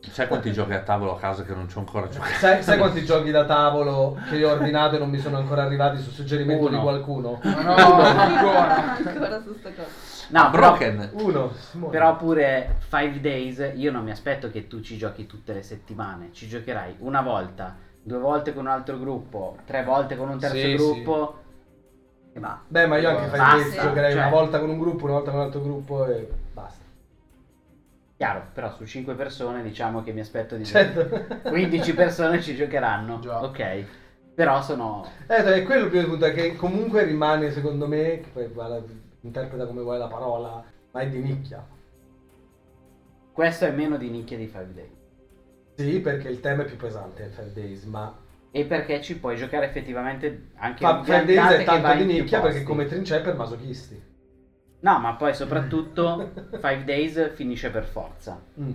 Sai 0.00 0.26
quanti 0.26 0.50
giochi 0.52 0.72
a 0.72 0.80
tavolo 0.80 1.14
a 1.14 1.18
casa 1.18 1.44
che 1.44 1.54
non 1.54 1.68
ci 1.68 1.76
ho 1.76 1.80
ancora 1.80 2.08
giocato? 2.10 2.32
Sai, 2.32 2.60
sai 2.62 2.78
quanti 2.78 3.04
giochi 3.04 3.30
da 3.30 3.44
tavolo 3.44 4.18
che 4.28 4.36
io 4.36 4.48
ho 4.48 4.52
ordinato 4.52 4.96
e 4.96 4.98
non 4.98 5.10
mi 5.10 5.18
sono 5.18 5.36
ancora 5.36 5.62
arrivati 5.62 5.98
su 6.02 6.10
suggerimento 6.10 6.66
Uno. 6.66 6.76
di 6.76 6.82
qualcuno? 6.82 7.38
Ma 7.44 7.62
no, 7.62 7.74
ancora. 8.02 8.96
Ancora 8.96 9.42
su 9.42 9.54
sta 9.58 9.70
cosa. 9.72 9.88
No, 10.30 10.50
però, 10.50 10.68
Broken. 10.76 11.10
Uno. 11.12 11.52
Simone. 11.54 11.92
però 11.92 12.16
pure 12.16 12.76
Five 12.88 13.20
Days. 13.20 13.72
Io 13.76 13.92
non 13.92 14.02
mi 14.02 14.10
aspetto 14.10 14.50
che 14.50 14.66
tu 14.66 14.80
ci 14.80 14.96
giochi 14.96 15.26
tutte 15.26 15.52
le 15.52 15.62
settimane. 15.62 16.30
Ci 16.32 16.48
giocherai 16.48 16.96
una 16.98 17.20
volta, 17.20 17.76
due 18.02 18.18
volte 18.18 18.52
con 18.52 18.64
un 18.66 18.70
altro 18.70 18.98
gruppo, 18.98 19.56
tre 19.64 19.84
volte 19.84 20.16
con 20.16 20.28
un 20.28 20.38
terzo 20.38 20.56
Sì, 20.56 20.74
gruppo. 20.74 21.38
E 22.32 22.38
va. 22.40 22.60
Beh, 22.66 22.86
ma 22.86 22.98
io 22.98 23.08
anche 23.10 23.24
Five 23.24 23.36
Basta, 23.38 23.56
Days 23.56 23.80
giocherei 23.82 24.12
cioè- 24.12 24.20
una 24.20 24.30
volta 24.30 24.60
con 24.60 24.70
un 24.70 24.78
gruppo, 24.78 25.04
una 25.04 25.14
volta 25.14 25.30
con 25.30 25.40
un 25.40 25.46
altro 25.46 25.62
gruppo 25.62 26.06
e 26.06 26.28
basta. 26.52 26.84
Chiaro, 28.16 28.42
però 28.52 28.70
su 28.72 28.84
5 28.84 29.14
persone 29.14 29.62
diciamo 29.62 30.02
che 30.02 30.12
mi 30.12 30.20
aspetto 30.20 30.56
di 30.56 30.64
Certo. 30.64 31.26
15 31.48 31.94
persone 31.94 32.40
ci 32.40 32.54
giocheranno. 32.54 33.18
Già. 33.20 33.42
Ok. 33.42 33.84
Però 34.34 34.62
sono. 34.62 35.04
Eh, 35.26 35.36
è 35.42 35.62
quello 35.64 35.84
il 35.84 35.90
primo 35.90 36.06
punto, 36.06 36.26
è 36.26 36.32
che 36.32 36.54
comunque 36.56 37.02
rimane, 37.04 37.50
secondo 37.50 37.86
me, 37.88 38.20
che 38.20 38.28
poi 38.32 38.46
vale- 38.48 38.84
interpreta 39.22 39.66
come 39.66 39.82
vuoi 39.82 39.98
la 39.98 40.06
parola, 40.06 40.62
ma 40.92 41.00
è 41.00 41.08
di 41.08 41.18
nicchia. 41.18 41.66
Questo 43.32 43.64
è 43.64 43.70
meno 43.70 43.96
di 43.96 44.08
nicchia 44.10 44.36
di 44.36 44.46
Five 44.46 44.72
Days. 44.72 44.99
Sì, 45.80 46.00
perché 46.00 46.28
il 46.28 46.40
tema 46.40 46.62
è 46.62 46.66
più 46.66 46.76
pesante 46.76 47.30
Five 47.34 47.52
Days, 47.54 47.84
ma 47.84 48.14
E 48.50 48.64
perché 48.64 49.00
ci 49.00 49.18
puoi 49.18 49.36
giocare 49.36 49.66
effettivamente 49.66 50.48
anche 50.56 50.84
Fa- 50.84 51.02
Five 51.02 51.24
Days 51.24 51.50
è 51.52 51.64
tanto 51.64 51.94
di 51.94 52.04
nicchia 52.04 52.40
perché 52.40 52.62
come 52.62 52.84
trincea 52.84 53.18
è 53.18 53.22
per 53.22 53.36
masochisti. 53.36 54.08
No, 54.80 54.98
ma 54.98 55.14
poi 55.14 55.34
soprattutto 55.34 56.32
Five 56.60 56.84
Days 56.84 57.32
finisce 57.32 57.70
per 57.70 57.84
forza. 57.84 58.40
Mm. 58.60 58.72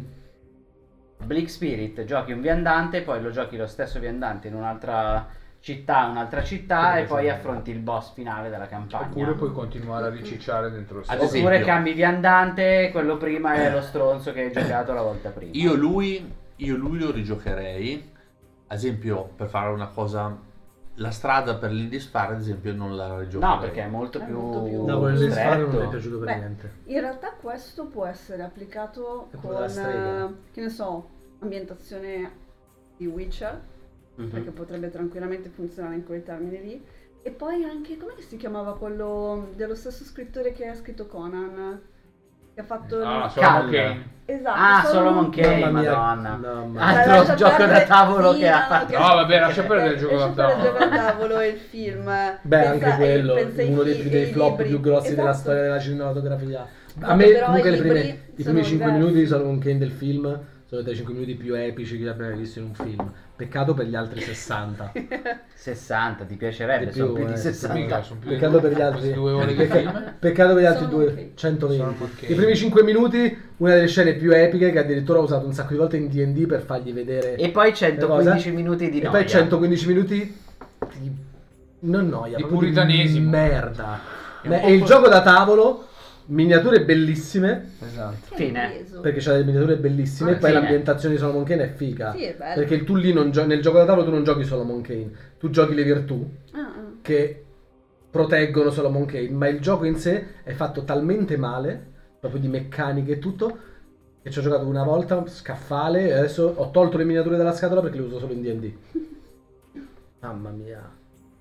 Bleak 1.24 1.50
Spirit 1.50 2.04
giochi 2.06 2.32
un 2.32 2.42
viandante, 2.42 3.02
poi 3.02 3.22
lo 3.22 3.30
giochi 3.30 3.56
lo 3.56 3.68
stesso 3.68 4.00
viandante 4.00 4.48
in 4.48 4.56
un'altra 4.56 5.28
città, 5.60 6.06
un'altra 6.06 6.44
città 6.44 6.96
Sì, 6.96 7.02
e 7.02 7.04
poi 7.06 7.30
affronti 7.30 7.72
il 7.72 7.80
boss 7.80 8.14
finale 8.14 8.50
della 8.50 8.68
campagna. 8.68 9.08
Oppure 9.08 9.34
puoi 9.34 9.52
continuare 9.52 10.08
a 10.08 10.10
ricicciare 10.10 10.72
dentro 10.72 10.98
lo 10.98 11.04
stesso. 11.04 11.24
Oppure 11.24 11.62
cambi 11.62 11.94
viandante, 11.94 12.90
quello 12.92 13.18
prima 13.18 13.56
è 13.56 13.72
lo 13.72 13.82
stronzo 13.82 14.32
che 14.32 14.44
hai 14.44 14.52
giocato 14.52 14.94
la 14.94 15.02
volta 15.02 15.30
prima. 15.30 15.52
Io 15.56 15.74
lui, 15.74 16.44
io 16.58 16.76
lui 16.78 17.00
lo 17.00 17.12
rigiocherei. 17.12 18.12
Ad 18.68 18.78
esempio, 18.78 19.30
per 19.36 19.48
fare 19.48 19.72
una 19.72 19.88
cosa, 19.90 20.36
la 20.96 21.12
strada 21.12 21.56
per 21.56 21.72
l'Indisfare, 21.72 22.34
ad 22.34 22.40
esempio, 22.40 22.74
non 22.74 22.96
la 22.96 23.20
rigiocherei. 23.20 23.54
No, 23.56 23.60
perché 23.62 23.82
è 23.84 23.88
molto 23.88 24.20
È 24.20 24.26
più, 24.26 24.40
molto 24.40 24.64
più- 24.64 24.86
No, 24.86 25.00
quello 25.00 25.20
di 25.20 25.30
Sfare 25.30 25.58
non 25.58 25.60
mi 25.60 25.66
è 25.66 25.72
stretto. 25.74 25.90
piaciuto 25.90 26.18
per 26.20 26.28
Beh, 26.28 26.36
niente. 26.38 26.72
In 26.86 27.00
realtà 27.00 27.32
questo 27.40 27.86
può 27.86 28.06
essere 28.06 28.44
applicato 28.44 29.28
È 29.32 29.36
con, 29.38 29.56
eh, 29.56 30.34
che 30.52 30.62
ne 30.62 30.70
so, 30.70 31.10
ambientazione 31.40 32.32
di 32.98 33.06
Witcher, 33.06 33.62
Mhm. 34.16 34.30
perché 34.30 34.52
potrebbe 34.52 34.90
tranquillamente 34.90 35.50
funzionare 35.50 35.96
in 35.96 36.06
quei 36.06 36.24
termini 36.24 36.62
lì. 36.62 36.86
E 37.22 37.32
poi 37.32 37.64
anche, 37.64 37.98
come 37.98 38.14
si 38.22 38.38
chiamava 38.38 38.78
quello 38.78 39.50
dello 39.56 39.76
stesso 39.76 40.04
scrittore 40.04 40.54
che 40.54 40.68
ha 40.68 40.76
scritto 40.76 41.08
Conan? 41.08 41.82
Che 42.56 42.62
ha 42.62 42.64
fatto... 42.64 43.02
Ah, 43.04 43.26
il- 43.26 43.32
Solomon 43.32 43.62
Cal. 43.62 43.70
Kane. 43.70 44.14
Esatto, 44.28 44.58
Ah, 44.60 44.84
Solomon 44.86 45.30
Kane, 45.30 45.60
Mamma 45.60 45.80
mia, 45.82 45.96
madonna. 45.96 46.36
no, 46.42 46.66
ma- 46.66 46.82
Altro 46.88 47.12
lascia 47.18 47.34
gioco 47.36 47.66
da 47.66 47.82
tavolo 47.84 48.34
sì, 48.34 48.40
che 48.40 48.50
ha 48.50 48.66
fatto. 48.68 48.98
No, 48.98 49.04
vabbè, 49.14 49.40
lascia 49.40 49.64
perdere 49.64 49.94
il 49.94 50.00
gioco 50.00 50.16
da 50.18 50.28
perdere 50.30 50.48
il 50.48 50.56
tavolo. 50.56 50.72
gioco 50.80 50.90
da 50.90 50.98
tavolo 50.98 51.40
e 51.42 51.48
il 51.48 51.58
film. 51.60 52.06
Beh, 52.42 52.58
Pensa- 52.58 52.72
anche 52.72 52.96
quello, 52.96 53.34
uno 53.34 53.84
dei, 53.84 53.96
più- 53.96 54.10
dei 54.10 54.26
flop 54.32 54.50
libri. 54.52 54.68
più 54.68 54.80
grossi 54.80 55.10
della 55.14 55.30
Esatto. 55.30 55.38
storia 55.44 55.62
della 55.62 55.80
cinematografia. 55.80 56.66
A 57.02 57.14
me 57.14 57.40
comunque 57.40 57.70
i 57.70 57.72
le 57.74 57.78
prime- 57.78 58.20
i 58.36 58.44
primi 58.44 58.64
5 58.64 58.78
diversi. 58.78 58.92
minuti 58.94 59.14
di 59.14 59.26
Solomon 59.28 59.60
Kane 59.60 59.78
del 59.78 59.92
film 59.92 60.40
sono 60.68 60.82
tra 60.82 60.92
i 60.92 60.96
5 60.96 61.14
minuti 61.14 61.36
più 61.36 61.54
epici 61.56 61.98
che 62.00 62.08
abbia 62.10 62.26
mai 62.28 62.38
visto 62.38 62.60
in 62.60 62.66
un 62.66 62.74
film. 62.74 63.12
Peccato 63.36 63.74
per 63.74 63.86
gli 63.86 63.96
altri 63.96 64.22
60. 64.22 64.94
60, 65.54 66.24
ti 66.26 66.36
piacerebbe? 66.36 66.86
Di 66.88 66.92
sono 66.94 67.06
più, 67.08 67.16
più 67.18 67.26
di 67.26 67.34
eh, 67.34 67.38
60. 67.38 67.78
Mica, 67.80 68.02
sono 68.02 68.20
più 68.20 68.30
Peccato 68.30 68.60
per 68.60 68.72
gli 68.76 68.82
altri. 68.82 69.12
due 69.14 69.32
ore 69.32 69.48
di 69.48 69.54
Pecca- 69.56 69.78
film. 69.80 70.14
Peccato 70.20 70.54
per 70.54 70.64
gli 70.64 70.66
altri 70.66 70.86
Solomon 70.86 71.06
due 71.06 71.16
Kane. 71.16 71.32
120. 71.36 71.78
Solomon 71.84 72.10
Kane. 72.16 72.32
I 72.32 72.36
primi 72.36 72.56
5 72.56 72.84
minuti, 72.84 73.38
una 73.58 73.74
delle 73.74 73.88
scene 73.88 74.14
più 74.14 74.32
epiche 74.32 74.72
che 74.72 74.80
addirittura 74.80 75.20
ho 75.20 75.24
usato 75.24 75.46
un 75.46 75.54
sacco 75.54 75.72
di 75.74 75.78
volte 75.78 75.98
in 75.98 76.08
D&D 76.10 76.46
per 76.48 76.62
fargli 76.62 76.94
vedere 76.94 77.36
E 77.36 77.50
poi 77.50 77.70
le 77.70 77.76
115 77.76 78.34
cose. 78.36 78.52
minuti 78.52 78.90
di 78.90 79.00
E 79.00 79.04
noia. 79.04 79.12
poi 79.12 79.28
115 79.30 79.88
minuti 79.88 80.38
di 80.98 81.12
non 81.80 82.08
noia, 82.08 82.38
Di 82.38 82.44
puritanesimo. 82.46 83.30
merda. 83.30 84.00
Beh, 84.44 84.60
po' 84.60 84.66
E 84.68 84.74
il 84.74 84.80
co- 84.80 84.86
gioco 84.86 85.10
da 85.10 85.22
tavolo 85.22 85.88
miniature 86.28 86.84
bellissime, 86.84 87.72
Esatto. 87.80 88.36
Fine. 88.36 88.84
perché 89.02 89.20
c'ha 89.20 89.32
delle 89.34 89.44
miniature 89.46 89.78
bellissime, 89.78 90.32
Ah, 90.32 90.34
e 90.34 90.38
poi 90.38 90.50
fine. 90.50 90.62
l'ambientazione 90.62 91.16
di 91.16 91.20
Solomon 91.20 91.44
Kane 91.44 91.64
è 91.64 91.74
figa. 91.74 92.14
Sì, 92.14 92.24
è 92.24 92.36
bello. 92.36 92.56
Perché 92.66 92.84
tu 92.84 92.96
lì 92.96 93.14
non 93.14 93.32
gio- 93.32 93.46
nel 93.46 93.62
gioco 93.62 93.78
da 93.78 93.86
tavolo 93.86 94.06
tu 94.06 94.12
non 94.12 94.24
giochi 94.24 94.44
Solomon 94.44 94.82
Kane, 94.82 95.12
tu 95.40 95.50
giochi 95.50 95.74
le 95.76 95.84
virtù 95.84 96.28
Ah, 96.54 96.60
ah. 96.60 96.92
che 97.02 97.46
proteggono 98.10 98.70
Solomon 98.72 99.06
Kane, 99.06 99.30
ma 99.30 99.48
il 99.48 99.60
gioco 99.60 99.86
in 99.86 99.98
sé 99.98 100.42
è 100.44 100.54
fatto 100.54 100.84
talmente 100.84 101.38
male, 101.38 101.94
proprio 102.20 102.40
di 102.42 102.48
meccaniche 102.48 103.14
e 103.14 103.20
tutto, 103.20 103.58
che 104.24 104.32
ci 104.32 104.40
ho 104.40 104.42
giocato 104.42 104.66
una 104.66 104.84
volta, 104.84 105.24
scaffale, 105.28 106.08
e 106.08 106.14
adesso 106.14 106.52
ho 106.56 106.72
tolto 106.72 106.98
le 106.98 107.04
miniature 107.04 107.38
dalla 107.38 107.54
scatola 107.54 107.82
perché 107.82 107.98
le 107.98 108.04
uso 108.04 108.18
solo 108.20 108.34
in 108.34 108.42
D&D. 108.42 108.72
Mamma 110.22 110.50
mia, 110.50 110.82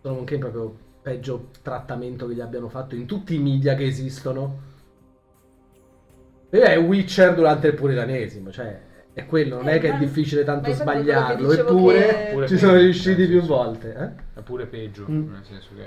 Solomon 0.03 0.25
Kane 0.25 0.41
proprio 0.41 0.77
peggio 1.01 1.49
trattamento 1.63 2.27
che 2.27 2.35
gli 2.35 2.41
abbiano 2.41 2.69
fatto 2.69 2.95
in 2.95 3.07
tutti 3.07 3.35
i 3.35 3.39
media 3.39 3.75
che 3.75 3.87
esistono. 3.87 4.73
E 6.55 6.61
è 6.63 6.79
Witcher 6.79 7.35
durante 7.35 7.67
il 7.67 7.75
puritanesimo, 7.75 8.53
cioè 8.53 8.79
è 9.13 9.27
quello, 9.27 9.57
non 9.57 9.69
Eh, 9.69 9.73
è 9.73 9.81
che 9.81 9.93
è 9.93 9.99
difficile 9.99 10.45
tanto 10.45 10.71
sbagliarlo, 10.73 11.51
eppure 11.53 12.07
che- 12.33 12.47
ci 12.47 12.57
sono 12.59 12.73
peggio, 12.73 12.85
riusciti 12.85 13.27
più 13.27 13.41
volte. 13.43 13.95
Eh? 14.35 14.39
È 14.39 14.43
pure 14.43 14.67
peggio, 14.67 15.05
Mm. 15.11 15.33
nel 15.33 15.43
senso 15.45 15.71
che... 15.75 15.83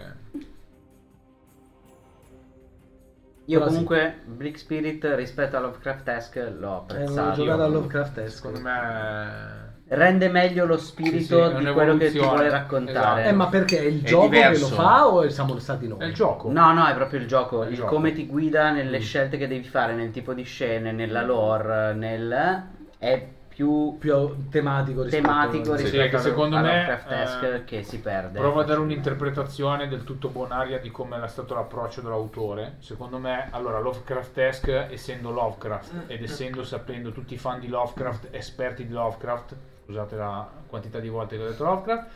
Io 3.46 3.60
Però 3.60 3.70
sì. 3.70 3.76
comunque 3.76 4.16
Bleak 4.26 4.58
Spirit 4.58 5.06
rispetto 5.16 5.56
a 5.56 5.62
Lovecraft-esque 5.62 6.42
l'ho 6.50 6.50
Eh, 6.50 6.58
non 6.58 6.70
ho 6.70 6.78
apprezzato. 6.82 7.42
giocato 7.44 7.62
a 7.64 7.68
Lovecraft 7.68 8.26
Secondo 8.26 8.60
me... 8.60 9.67
Rende 9.90 10.28
meglio 10.30 10.66
lo 10.66 10.78
Sì, 10.78 10.86
spirito 10.86 11.48
sì, 11.48 11.56
è 11.56 11.60
di 11.60 11.72
quello 11.72 11.98
che 11.98 12.12
ti 12.12 12.20
vuole 12.20 12.50
raccontare. 12.50 13.22
Esatto. 13.22 13.30
Eh, 13.30 13.32
ma 13.32 13.48
perché 13.48 13.80
è 13.80 13.84
il 13.84 14.02
È 14.02 14.06
gioco 14.06 14.28
diverso. 14.28 14.66
che 14.66 14.70
lo 14.76 14.82
fa 14.82 15.08
o 15.08 15.30
siamo 15.30 15.58
stati 15.60 15.88
noi? 15.88 16.00
È 16.00 16.06
il 16.06 16.14
gioco. 16.14 16.52
No, 16.52 16.74
no, 16.74 16.86
è 16.88 16.94
proprio 16.94 17.20
il 17.22 17.28
gioco, 17.28 17.62
È 17.64 17.66
il 17.68 17.72
il 17.72 17.78
gioco. 17.78 17.94
come 17.96 18.12
ti 18.12 18.26
guida 18.28 18.72
Mm. 18.72 18.76
nelle 18.76 19.00
scelte 19.00 19.38
che 19.38 19.48
devi 19.48 19.64
fare, 19.68 19.94
nel 19.94 20.12
tipo 20.12 20.34
di 20.34 20.44
scene, 20.44 20.92
nella 20.92 21.24
lore, 21.24 21.94
nel... 21.94 22.64
è 22.98 23.28
più 23.48 23.98
Più 23.98 24.50
tematico 24.50 25.02
rispetto 25.02 25.24
tematico 25.26 25.76
Sì, 25.78 25.84
rispetto 25.84 26.18
che 26.18 26.22
secondo 26.22 26.58
a 26.58 26.62
me, 26.62 26.68
Lovecraft-esque 26.86 27.56
eh, 27.56 27.64
che 27.64 27.82
si 27.84 28.00
perde. 28.00 28.38
Provo 28.40 28.60
a 28.60 28.64
dare 28.64 28.80
un'interpretazione 28.82 29.88
del 29.88 30.04
tutto 30.04 30.28
bonaria 30.30 30.78
di 30.80 30.92
come 30.92 31.16
era 31.16 31.26
stato 31.28 31.56
l'approccio 31.56 32.02
dell'autore. 32.02 32.76
Secondo 32.80 33.18
me, 33.18 33.48
allora, 33.52 33.80
Lovecraft-esque, 33.80 34.92
essendo 34.92 35.32
Lovecraft 35.32 35.92
ed 36.08 36.22
essendo 36.22 36.64
sapendo 36.64 37.12
tutti 37.12 37.34
i 37.34 37.38
fan 37.38 37.60
di 37.60 37.68
Lovecraft, 37.68 38.28
esperti 38.32 38.86
di 38.86 38.94
Lovecraft, 38.94 39.56
scusate 39.88 40.16
la 40.18 40.46
quantità 40.68 41.00
di 41.00 41.08
volte 41.08 41.38
che 41.38 41.44
ho 41.44 41.48
detto 41.48 41.64
Lovecraft, 41.64 42.08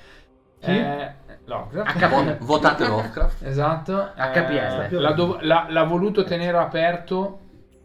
Chi? 0.59 0.71
eh, 0.71 1.11
Lovecraft. 1.45 2.07
Vo- 2.09 2.45
votate 2.45 2.85
Lovecraft. 2.87 3.43
Esatto, 3.47 4.11
HPS. 4.15 4.91
eh, 4.91 4.99
l'ha, 4.99 5.11
dov- 5.13 5.39
l'ha- 5.41 5.67
l'ha 5.69 5.83
voluto 5.83 6.23
tenere 6.25 6.57
aperto 6.57 7.37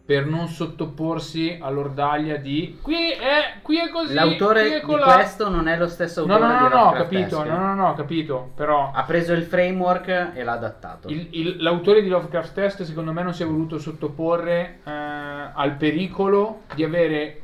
per 0.05 0.25
non 0.27 0.47
sottoporsi 0.49 1.59
all'ordaglia 1.61 2.37
di 2.37 2.79
qui 2.81 3.11
è, 3.11 3.55
qui 3.63 3.79
è 3.81 3.89
così, 3.89 4.07
qui 4.07 4.15
L'autore 4.15 4.71
è 4.77 4.81
di 4.81 4.87
colà". 4.87 5.15
questo 5.15 5.49
non 5.49 5.67
è 5.67 5.77
lo 5.77 5.89
stesso 5.89 6.25
No, 6.27 6.35
autore 6.35 6.53
no, 6.53 6.61
no, 6.61 6.69
di 6.69 6.75
no, 6.75 6.81
ho 6.81 6.85
Lovecraft-esque. 6.85 7.39
capito, 7.39 7.51
no, 7.59 7.59
no, 7.59 7.75
no, 7.75 7.95
capito, 7.95 8.51
però 8.55 8.91
Ha 8.95 9.03
preso 9.05 9.33
il 9.33 9.43
framework 9.43 10.31
e 10.35 10.43
l'ha 10.45 10.53
adattato. 10.53 11.09
il- 11.09 11.29
il- 11.33 11.63
l'autore 11.63 12.03
di 12.03 12.09
Lovecraft 12.09 12.55
Test 12.55 12.83
secondo 12.83 13.13
me 13.13 13.23
non 13.25 13.35
si 13.35 13.43
è 13.43 13.47
voluto 13.47 13.79
sottoporre 13.79 14.79
eh, 14.85 14.91
al 14.93 15.73
pericolo 15.77 16.61
di 16.75 16.85
avere 16.85 17.41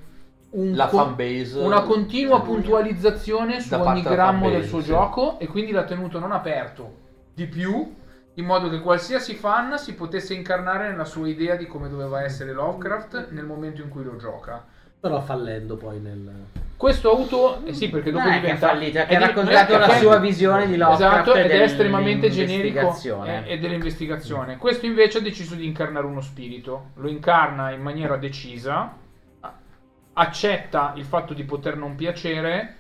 un 0.53 0.75
La 0.75 0.87
co- 0.87 0.99
fanbase. 0.99 1.59
una 1.59 1.83
continua 1.83 2.43
puntualizzazione 2.43 3.61
su 3.61 3.75
ogni 3.75 4.03
grammo 4.03 4.51
del 4.51 4.65
suo 4.65 4.81
sì. 4.81 4.87
gioco 4.87 5.39
e 5.39 5.47
quindi 5.47 5.73
l'ha 5.73 5.85
tenuto 5.85 6.19
non 6.19 6.33
aperto 6.33 7.01
di 7.35 7.47
più 7.47 7.95
in 8.35 8.45
modo 8.45 8.69
che 8.69 8.81
qualsiasi 8.81 9.35
fan 9.35 9.79
si 9.79 9.95
potesse 9.95 10.35
incarnare 10.35 10.89
nella 10.89 11.05
sua 11.05 11.29
idea 11.29 11.55
di 11.55 11.67
come 11.67 11.89
doveva 11.89 12.23
essere 12.23 12.53
Lovecraft 12.53 13.29
nel 13.31 13.45
momento 13.45 13.83
in 13.83 13.89
cui 13.89 14.05
lo 14.05 14.17
gioca. 14.17 14.65
Però 14.99 15.21
fallendo 15.21 15.77
poi 15.77 16.01
nel... 16.01 16.31
Questo 16.77 17.11
ha 17.11 17.15
avuto, 17.15 17.65
eh 17.65 17.75
sì, 17.75 17.91
perché 17.91 18.11
dopo 18.11 18.27
è 18.27 18.31
che 18.31 18.41
diventa. 18.41 18.67
ha 18.67 18.69
fallito, 18.71 18.99
è 18.99 19.07
che 19.07 19.13
è 19.13 19.17
ha 19.17 19.27
raccontato 19.27 19.75
è 19.75 19.79
la 19.79 19.89
sua 19.97 20.17
visione 20.17 20.67
di 20.67 20.77
Lovecraft 20.77 21.29
Esatto, 21.29 21.35
ed 21.35 21.51
è 21.51 21.63
estremamente 21.63 22.31
generico 22.31 22.97
eh, 23.25 23.43
e 23.47 23.59
dell'investigazione. 23.59 24.57
Questo 24.57 24.87
invece 24.87 25.19
ha 25.19 25.21
deciso 25.21 25.55
di 25.55 25.67
incarnare 25.67 26.07
uno 26.07 26.21
spirito. 26.21 26.91
Lo 26.95 27.09
incarna 27.09 27.71
in 27.71 27.83
maniera 27.83 28.17
decisa, 28.17 28.97
accetta 30.15 30.93
il 30.97 31.05
fatto 31.05 31.35
di 31.35 31.45
poter 31.45 31.77
non 31.77 31.95
piacere, 31.95 32.77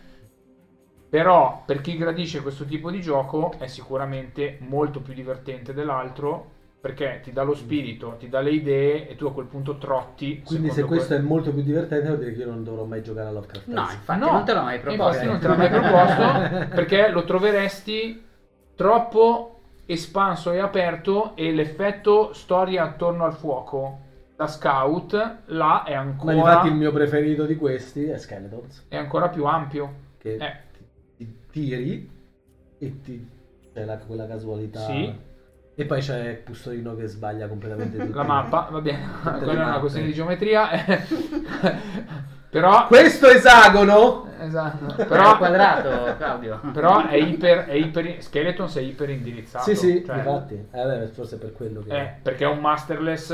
però 1.08 1.62
per 1.66 1.80
chi 1.80 1.96
gradisce 1.96 2.40
questo 2.40 2.64
tipo 2.64 2.90
di 2.90 3.00
gioco 3.00 3.54
è 3.58 3.66
sicuramente 3.66 4.56
molto 4.60 5.00
più 5.00 5.14
divertente 5.14 5.74
dell'altro. 5.74 6.60
Perché 6.82 7.20
ti 7.22 7.32
dà 7.32 7.44
lo 7.44 7.54
spirito, 7.54 8.16
ti 8.18 8.28
dà 8.28 8.40
le 8.40 8.50
idee 8.50 9.08
e 9.08 9.14
tu 9.14 9.26
a 9.26 9.32
quel 9.32 9.46
punto 9.46 9.78
trotti. 9.78 10.42
Quindi 10.44 10.68
se 10.70 10.82
questo 10.82 11.14
que- 11.14 11.18
è 11.18 11.20
molto 11.20 11.52
più 11.52 11.62
divertente 11.62 12.08
vuol 12.08 12.18
dire 12.18 12.32
che 12.32 12.40
io 12.40 12.48
non 12.48 12.64
dovrò 12.64 12.82
mai 12.82 13.04
giocare 13.04 13.28
a 13.28 13.30
Lovecraft. 13.30 13.68
No, 13.68 13.82
infatti 13.82 14.18
No, 14.18 14.32
non 14.32 14.44
te 14.44 14.52
l'ho 14.52 14.62
mai 14.62 14.80
proposto. 14.80 15.22
Infatti 15.22 15.26
non 15.26 15.38
te 15.38 15.46
l'ho 15.46 15.54
mai 15.54 15.68
proposto 15.68 16.66
perché 16.74 17.08
lo 17.10 17.22
troveresti 17.22 18.24
troppo 18.74 19.60
espanso 19.86 20.50
e 20.50 20.58
aperto 20.58 21.36
e 21.36 21.52
l'effetto 21.52 22.32
storia 22.32 22.82
attorno 22.82 23.26
al 23.26 23.34
fuoco 23.34 23.98
da 24.42 24.48
scout 24.48 25.36
là 25.46 25.84
è 25.84 25.94
Ma 25.94 26.00
ancora, 26.00 26.32
infatti 26.34 26.66
il 26.68 26.74
mio 26.74 26.92
preferito 26.92 27.44
di 27.46 27.56
questi 27.56 28.04
è 28.06 28.18
Skeletons. 28.18 28.86
è 28.88 28.96
ancora 28.96 29.28
più 29.28 29.44
ampio. 29.44 29.94
Che 30.18 30.34
Eh. 30.34 30.56
ti, 30.76 30.84
ti 31.16 31.36
tiri 31.50 32.10
e 32.78 33.00
ti... 33.00 33.28
c'è 33.72 33.84
la- 33.84 33.98
quella 33.98 34.26
casualità. 34.26 34.80
Sì. 34.80 35.30
E 35.74 35.84
poi 35.86 36.00
c'è 36.00 36.42
Custodino 36.44 36.94
che 36.94 37.06
sbaglia 37.06 37.46
completamente 37.48 37.96
tutto. 38.04 38.16
La 38.18 38.24
mappa, 38.24 38.68
va 38.70 38.80
bene, 38.80 39.06
quella 39.22 39.52
è 39.52 39.54
una 39.64 39.78
questione 39.80 40.06
di 40.06 40.12
geometria. 40.12 40.68
però 42.50 42.86
Questo 42.86 43.28
esagono 43.28 44.26
esatto, 44.38 44.94
Però 44.96 45.06
però, 45.08 45.36
quadrato, 45.38 46.16
Claudio. 46.18 46.60
però 46.72 47.06
è 47.06 47.14
iper, 47.16 47.64
è 47.66 47.72
iper 47.74 48.16
Skeletons 48.22 48.76
è 48.76 48.80
iper 48.80 49.08
indirizzato. 49.10 49.64
Sì, 49.64 49.74
sì, 49.76 50.04
cioè- 50.04 50.16
infatti. 50.16 50.54
Eh, 50.70 50.84
beh, 50.84 51.06
forse 51.08 51.36
è 51.36 51.38
per 51.38 51.52
quello 51.52 51.80
che... 51.82 51.96
Eh, 51.98 52.14
perché 52.20 52.44
è 52.44 52.48
un 52.48 52.58
masterless, 52.58 53.30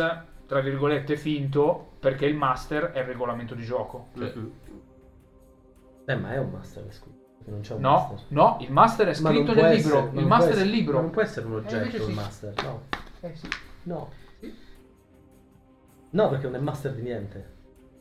tra 0.49 0.61
virgolette, 0.61 1.17
finto, 1.17 1.91
perché 2.01 2.25
il 2.27 2.35
master 2.35 2.91
è 2.93 3.01
il 3.01 3.05
regolamento 3.05 3.55
di 3.55 3.63
gioco. 3.63 4.09
Mhm. 4.15 4.53
Eh, 6.07 6.17
ma 6.17 6.33
è 6.33 6.39
un 6.39 6.51
master, 6.51 6.85
scusa. 6.89 7.15
Non 7.45 7.61
c'è 7.61 7.75
un 7.75 7.81
No, 7.83 7.91
master. 8.11 8.19
no, 8.29 8.57
il 8.61 8.73
master 8.73 9.07
è 9.09 9.15
scritto 9.15 9.55
nel 9.55 9.65
essere- 9.67 9.75
libro. 10.01 10.21
Il 10.21 10.27
master 10.27 10.49
è 10.49 10.53
essere- 10.53 10.65
il 10.67 10.71
libro. 10.75 11.01
Non 11.01 11.11
può 11.11 11.23
essere 11.23 11.47
un 11.47 11.53
Eh, 11.53 11.57
oggetto 11.57 11.77
invece 11.77 11.97
il 11.99 12.03
sì. 12.03 12.13
master, 12.13 12.55
no. 12.63 12.83
Eh 13.21 13.35
sì. 13.37 13.49
No. 13.85 14.11
No, 16.11 16.29
perché 16.31 16.47
non 16.47 16.55
è 16.55 16.59
master 16.59 16.93
di 16.95 17.03
niente. 17.03 17.57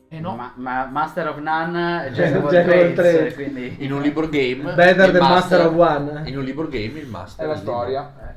Eh 0.08 0.20
no. 0.20 0.34
Ma, 0.36 0.52
ma 0.56 0.86
Master 0.86 1.28
of 1.28 1.36
None 1.38 2.04
è 2.04 2.06
all 2.08 2.14
Trades, 2.48 2.94
trades. 2.94 3.34
quindi... 3.34 3.84
In 3.84 3.92
un 3.92 4.00
libro 4.00 4.26
game. 4.28 4.72
Better 4.74 5.10
than 5.10 5.20
master 5.28 5.66
of 5.66 5.74
one. 5.74 6.22
In 6.28 6.38
un 6.38 6.44
libro 6.44 6.66
game 6.68 6.98
il 6.98 7.06
master. 7.08 7.44
è 7.44 7.48
la 7.48 7.56
storia. 7.56 8.14
Eh. 8.30 8.34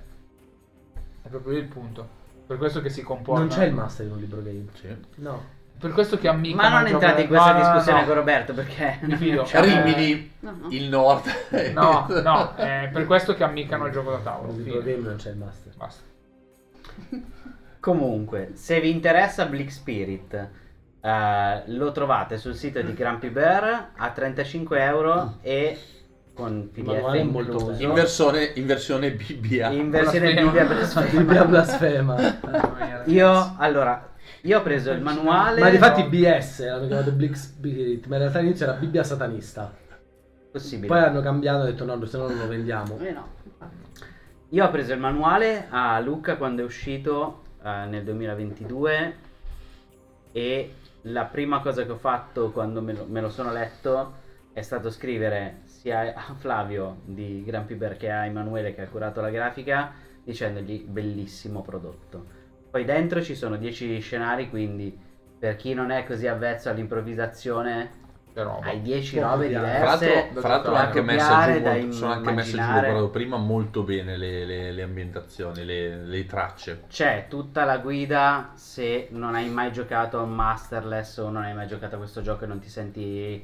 È 1.24 1.28
proprio 1.30 1.58
il 1.58 1.66
punto. 1.68 2.20
Per 2.52 2.60
questo 2.60 2.82
che 2.82 2.90
si 2.90 3.02
comporta. 3.02 3.40
Non 3.40 3.50
c'è 3.50 3.64
il 3.64 3.74
master 3.74 4.08
in 4.08 4.12
un 4.12 4.20
libro 4.20 4.42
game. 4.42 4.66
Sì. 4.74 4.94
No. 5.22 5.42
Per 5.80 5.94
questo 5.94 6.18
che 6.18 6.28
amica. 6.28 6.58
Ma 6.58 6.68
non 6.68 6.88
entrate 6.88 7.22
in 7.22 7.28
questa 7.30 7.54
discussione 7.54 8.04
con 8.04 8.14
Roberto 8.14 8.54
perché... 8.54 8.98
Mi 9.04 9.16
fido. 9.16 9.46
Cioè, 9.48 9.62
Rimini, 9.62 10.34
No, 10.40 10.58
no. 10.60 10.68
il 10.70 10.90
nord. 10.90 11.28
No, 11.72 12.08
no, 12.10 12.56
è 12.56 12.90
per 12.92 13.06
questo 13.06 13.36
che 13.36 13.46
ammicano 13.46 13.86
il 13.86 13.94
gioco 13.94 14.12
da 14.12 14.18
tavolo. 14.18 14.52
Nel 14.52 14.64
libro 14.64 14.82
game 14.82 14.98
non 15.02 15.16
c'è 15.16 15.30
il 15.30 15.38
master. 15.38 15.74
Basta. 15.78 16.04
Comunque, 17.80 18.52
se 18.56 18.82
vi 18.82 18.92
interessa 18.92 19.46
Bleak 19.46 19.72
Spirit, 19.72 20.50
eh, 21.00 21.64
lo 21.68 21.92
trovate 21.94 22.38
sul 22.38 22.56
sito 22.56 22.82
di 22.82 22.94
Grumpy 22.94 23.30
Bear 23.30 23.92
a 23.96 24.10
35 24.10 24.84
euro 24.84 25.38
e 25.42 25.80
con 26.34 26.70
PDF 26.72 27.16
incluso. 27.16 27.60
molto 27.60 27.84
In 27.84 27.94
versione, 27.94 28.52
in 28.56 28.66
versione 28.66 29.12
BBA. 29.12 29.70
In 29.70 29.90
versione. 29.90 30.34
Bibbia 30.42 30.66
blasfema. 30.66 31.10
Bibbia 31.10 31.46
blasfema. 31.46 32.16
Io, 33.06 33.56
allora, 33.58 34.10
io 34.42 34.60
ho 34.60 34.62
preso 34.62 34.92
il 34.92 35.02
manuale... 35.02 35.60
Ma 35.60 35.70
difatti 35.70 36.04
BS 36.04 36.66
l'hanno 36.66 36.88
chiamato 36.88 37.12
Bleak 37.12 37.36
Spirit, 37.36 38.06
ma 38.08 38.16
in 38.16 38.22
realtà 38.22 38.40
all'inizio 38.40 38.66
era 38.66 38.76
Bibbia 38.76 39.04
satanista. 39.04 39.72
Possibile. 40.52 40.88
Poi 40.88 41.00
hanno 41.00 41.22
cambiato 41.22 41.58
e 41.58 41.62
hanno 41.62 41.72
detto 41.72 41.86
no, 41.86 42.06
se 42.06 42.18
no 42.18 42.28
non 42.28 42.38
lo 42.38 42.48
vendiamo. 42.48 42.98
Eh 43.00 43.12
no. 43.12 43.28
Io 44.50 44.66
ho 44.66 44.70
preso 44.70 44.94
il 44.94 45.00
manuale 45.00 45.68
a 45.70 46.00
Lucca 46.00 46.36
quando 46.36 46.62
è 46.62 46.66
uscito 46.66 47.44
eh, 47.64 47.86
nel 47.86 48.04
2022 48.04 49.16
e 50.32 50.74
la 51.04 51.26
prima 51.26 51.62
cosa 51.62 51.86
che 51.86 51.92
ho 51.92 51.98
fatto 51.98 52.52
quando 52.52 52.82
me 52.82 52.94
lo, 52.94 53.06
me 53.08 53.22
lo 53.22 53.30
sono 53.30 53.52
letto 53.52 54.14
è 54.54 54.62
stato 54.62 54.90
scrivere 54.90 55.62
sia 55.82 56.14
a 56.14 56.34
Flavio 56.36 57.02
di 57.06 57.44
Gran 57.44 57.66
Piber 57.66 57.98
che 57.98 58.12
a 58.12 58.26
Emanuele 58.26 58.76
che 58.76 58.82
ha 58.84 58.88
curato 58.88 59.20
la 59.20 59.32
grafica 59.32 59.92
dicendogli 60.24 60.84
bellissimo 60.86 61.62
prodotto. 61.64 62.24
Poi 62.70 62.86
dentro 62.86 63.22
ci 63.24 63.34
sono 63.36 63.58
10 63.58 64.00
scenari, 64.00 64.48
quindi 64.48 64.96
per 65.40 65.56
chi 65.56 65.74
non 65.74 65.90
è 65.90 66.06
così 66.06 66.28
avvezzo 66.28 66.70
all'improvvisazione. 66.70 68.00
Hai 68.64 68.82
10 68.82 69.18
Può 69.18 69.28
robe 69.30 69.48
diverse. 69.48 70.28
fra 70.36 70.48
l'altro 70.50 70.76
anche 70.76 71.00
copiare, 71.02 71.54
giù, 71.58 71.64
da 71.64 71.72
molto- 71.72 71.92
sono 71.92 72.12
anche 72.12 72.32
messe 72.32 72.52
giù, 72.60 72.72
guardato 72.72 73.10
prima, 73.10 73.38
molto 73.38 73.84
bene 73.84 74.18
le, 74.18 74.46
le- 74.46 74.72
le- 74.72 74.82
ambientazioni, 74.84 75.66
le, 75.66 75.96
le 76.06 76.26
tracce. 76.28 76.84
C'è 76.88 77.26
tutta 77.28 77.66
la 77.66 77.80
guida 77.80 78.52
se 78.54 79.08
non 79.12 79.34
hai 79.34 79.50
mai 79.50 79.72
giocato 79.72 80.20
a 80.20 80.26
Masterless 80.26 81.18
o 81.18 81.30
non 81.30 81.44
hai 81.44 81.56
mai 81.56 81.68
giocato 81.68 81.96
a 81.96 81.98
questo 81.98 82.22
gioco 82.22 82.44
e 82.44 82.48
non 82.48 82.60
ti 82.60 82.70
senti 82.70 83.44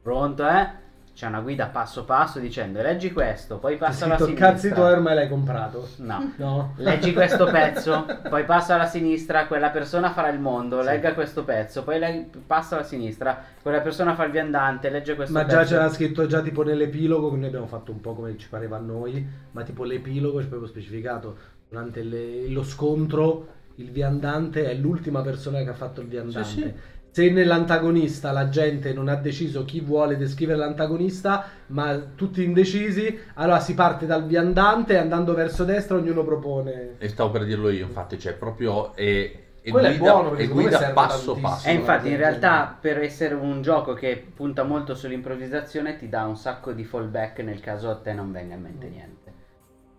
pronto, 0.00 0.48
eh? 0.48 0.90
C'è 1.14 1.26
una 1.26 1.40
guida 1.40 1.66
passo 1.66 2.04
passo 2.04 2.38
dicendo 2.38 2.80
leggi 2.80 3.12
questo, 3.12 3.58
poi 3.58 3.76
passa 3.76 4.06
alla 4.06 4.16
sinistra. 4.16 4.46
cazzi 4.48 4.70
tuoi 4.72 4.92
ormai 4.92 5.14
l'hai 5.14 5.28
comprato. 5.28 5.86
No. 5.98 6.32
No? 6.36 6.72
Leggi 6.78 7.12
questo 7.12 7.44
pezzo, 7.52 8.06
poi 8.30 8.44
passa 8.44 8.76
alla 8.76 8.86
sinistra, 8.86 9.46
quella 9.46 9.68
persona 9.68 10.10
farà 10.10 10.30
il 10.30 10.40
mondo, 10.40 10.80
Sì. 10.80 10.86
legga 10.88 11.12
questo 11.12 11.44
pezzo, 11.44 11.82
poi 11.84 11.98
lei 11.98 12.30
passa 12.46 12.76
alla 12.76 12.84
sinistra, 12.84 13.44
quella 13.60 13.80
persona 13.82 14.14
fa 14.14 14.24
il 14.24 14.30
viandante, 14.30 14.88
legge 14.88 15.14
questo 15.14 15.34
Ma 15.34 15.44
pezzo. 15.44 15.56
già 15.58 15.64
c'era 15.64 15.88
scritto 15.90 16.26
già 16.26 16.40
tipo 16.40 16.62
nell'epilogo, 16.62 17.30
che 17.30 17.36
noi 17.36 17.46
abbiamo 17.48 17.66
fatto 17.66 17.92
un 17.92 18.00
po' 18.00 18.14
come 18.14 18.38
ci 18.38 18.48
pareva 18.48 18.78
a 18.78 18.80
noi, 18.80 19.24
ma 19.50 19.62
tipo 19.64 19.84
l'epilogo 19.84 20.38
c'è 20.38 20.46
proprio 20.46 20.68
specificato 20.68 21.36
durante 21.68 22.02
le- 22.02 22.48
lo 22.48 22.62
scontro 22.64 23.48
il 23.76 23.90
viandante 23.90 24.70
è 24.70 24.74
l'ultima 24.74 25.20
persona 25.22 25.62
che 25.62 25.68
ha 25.68 25.74
fatto 25.74 26.00
il 26.00 26.06
viandante. 26.08 26.48
Sì, 26.48 26.60
sì. 26.60 26.72
Se 27.14 27.28
nell'antagonista 27.28 28.32
la 28.32 28.48
gente 28.48 28.94
non 28.94 29.08
ha 29.08 29.16
deciso 29.16 29.66
chi 29.66 29.80
vuole 29.80 30.16
descrivere 30.16 30.56
l'antagonista, 30.56 31.44
ma 31.66 31.94
tutti 32.14 32.42
indecisi, 32.42 33.18
allora 33.34 33.60
si 33.60 33.74
parte 33.74 34.06
dal 34.06 34.24
viandante 34.24 34.94
e 34.94 34.96
andando 34.96 35.34
verso 35.34 35.64
destra 35.64 35.98
ognuno 35.98 36.24
propone. 36.24 36.94
E 36.96 37.08
stavo 37.10 37.30
per 37.30 37.44
dirlo 37.44 37.68
io, 37.68 37.84
infatti, 37.84 38.18
cioè 38.18 38.32
proprio 38.32 38.96
e, 38.96 39.48
e 39.60 39.70
Quello 39.70 39.88
è 39.88 39.98
guida, 39.98 40.10
buono, 40.10 40.30
perché 40.30 40.44
e 40.44 40.48
guida 40.48 40.90
passo 40.94 41.34
passo. 41.34 41.68
E 41.68 41.74
infatti 41.74 42.08
in 42.08 42.16
realtà 42.16 42.74
per 42.80 43.02
essere 43.02 43.34
un 43.34 43.60
gioco 43.60 43.92
che 43.92 44.16
punta 44.34 44.62
molto 44.62 44.94
sull'improvvisazione 44.94 45.98
ti 45.98 46.08
dà 46.08 46.24
un 46.24 46.38
sacco 46.38 46.72
di 46.72 46.82
fallback 46.82 47.40
nel 47.40 47.60
caso 47.60 47.90
a 47.90 47.96
te 47.96 48.14
non 48.14 48.32
venga 48.32 48.54
in 48.54 48.62
mente 48.62 48.88
niente. 48.88 49.32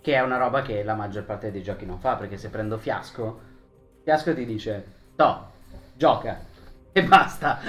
Che 0.01 0.13
è 0.15 0.19
una 0.21 0.37
roba 0.37 0.63
che 0.63 0.81
la 0.81 0.95
maggior 0.95 1.25
parte 1.25 1.51
dei 1.51 1.61
giochi 1.61 1.85
non 1.85 1.99
fa, 1.99 2.15
perché 2.15 2.37
se 2.37 2.49
prendo 2.49 2.79
Fiasco, 2.79 3.39
Fiasco 4.01 4.33
ti 4.33 4.45
dice, 4.45 4.83
to, 5.15 5.51
gioca, 5.95 6.51
e 6.93 7.03
basta. 7.03 7.59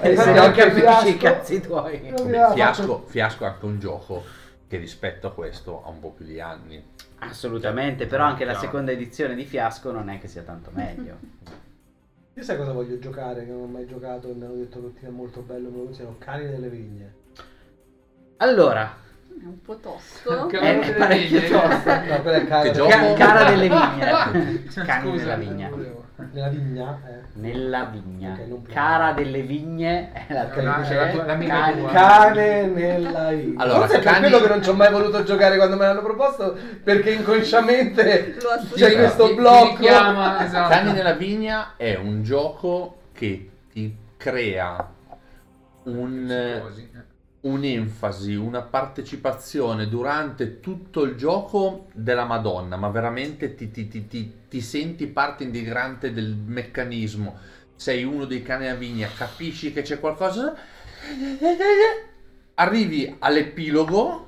e 0.00 0.16
se 0.16 0.24
non 0.26 0.38
anche 0.38 0.60
capisci 0.60 0.80
Fiasco- 0.80 1.08
i 1.08 1.16
cazzi 1.16 1.60
tuoi. 1.60 2.14
Fiasco, 2.54 3.04
fiasco 3.06 3.44
è 3.44 3.46
anche 3.48 3.64
un 3.64 3.80
gioco 3.80 4.24
che 4.68 4.76
rispetto 4.76 5.26
a 5.26 5.32
questo 5.32 5.82
ha 5.84 5.88
un 5.88 5.98
po' 5.98 6.10
più 6.10 6.24
di 6.26 6.40
anni. 6.40 6.82
Assolutamente, 7.20 8.06
però 8.06 8.24
anche 8.24 8.44
la 8.44 8.54
seconda 8.54 8.92
edizione 8.92 9.34
di 9.34 9.44
Fiasco 9.44 9.90
non 9.90 10.08
è 10.08 10.18
che 10.18 10.28
sia 10.28 10.42
tanto 10.42 10.70
meglio. 10.72 11.16
Io 12.34 12.44
sai 12.44 12.56
cosa 12.56 12.70
voglio 12.70 13.00
giocare 13.00 13.44
che 13.44 13.50
non 13.50 13.62
ho 13.62 13.66
mai 13.66 13.84
giocato 13.86 14.30
e 14.30 14.34
mi 14.34 14.44
hanno 14.44 14.54
detto 14.54 14.92
che 15.00 15.06
è 15.08 15.10
molto 15.10 15.40
bello, 15.40 15.70
me 15.70 15.78
lo 15.78 15.84
consigliano, 15.84 16.16
Cani 16.18 16.46
delle 16.46 16.68
Vigne. 16.68 17.14
Allora, 18.36 18.94
È 19.40 19.44
un 19.44 19.60
po' 19.62 19.76
tosto. 19.76 20.46
Che- 20.46 20.58
è 20.58 20.94
parecchio 20.94 21.40
tosto. 21.42 21.90
No, 21.90 22.22
quella 22.22 22.36
è? 22.38 22.70
Vigne. 22.72 22.88
Ca- 22.88 23.12
cara 23.14 23.44
delle 23.50 23.68
vigne. 23.68 24.64
Cani 24.84 25.10
Scusa, 25.10 25.24
nella 25.24 25.36
vigna. 25.36 25.70
Nella 26.32 26.48
vigna? 26.48 27.00
Eh. 27.06 27.20
Nella 27.34 27.84
vigna. 27.84 28.32
Ok, 28.32 28.38
non 28.48 28.62
più. 28.62 28.72
Cara 28.72 29.12
delle 29.12 29.42
vigne 29.42 30.10
è 30.12 30.32
la 30.32 30.50
È 30.52 30.62
voce. 30.62 30.92
è 30.98 31.14
la 31.14 31.72
tua. 31.72 31.90
Cane 31.92 32.66
nella 32.66 33.30
vigna. 33.30 33.62
Allora, 33.62 33.78
Forse 33.80 33.94
è 33.98 34.00
per 34.02 34.12
cani- 34.12 34.20
quello 34.28 34.40
che 34.42 34.48
non 34.48 34.62
ci 34.62 34.68
ho 34.68 34.74
mai 34.74 34.90
voluto 34.90 35.22
giocare 35.22 35.56
quando 35.56 35.76
me 35.76 35.86
l'hanno 35.86 36.02
proposto, 36.02 36.56
perché 36.82 37.10
inconsciamente 37.12 38.36
c'è 38.74 38.92
questo 38.96 39.22
Ti- 39.24 39.28
ti 39.30 39.36
blocco. 39.36 39.76
richiama, 39.76 40.44
esatto. 40.44 40.68
Cani 40.70 40.92
nella 40.92 41.12
vigna 41.12 41.74
è 41.76 41.94
un 41.94 42.22
gioco 42.24 42.96
che 43.12 43.50
ti 43.72 43.96
crea 44.16 44.88
un, 45.84 46.28
eh. 46.30 46.97
Un'enfasi, 47.40 48.34
una 48.34 48.62
partecipazione 48.62 49.88
durante 49.88 50.60
tutto 50.60 51.02
il 51.04 51.14
gioco 51.14 51.86
della 51.92 52.24
Madonna, 52.24 52.76
ma 52.76 52.88
veramente 52.88 53.54
ti, 53.54 53.70
ti- 53.70 53.88
ti- 53.88 54.06
ti- 54.08 54.32
ti 54.48 54.60
senti 54.60 55.06
parte 55.06 55.44
integrante 55.44 56.12
del 56.12 56.34
meccanismo. 56.34 57.38
Sei 57.76 58.02
uno 58.02 58.24
dei 58.24 58.42
cani 58.42 58.68
a 58.68 58.74
vigna, 58.74 59.08
capisci 59.16 59.72
che 59.72 59.82
c'è 59.82 60.00
qualcosa. 60.00 60.54
Arrivi 62.54 63.14
all'epilogo 63.20 64.26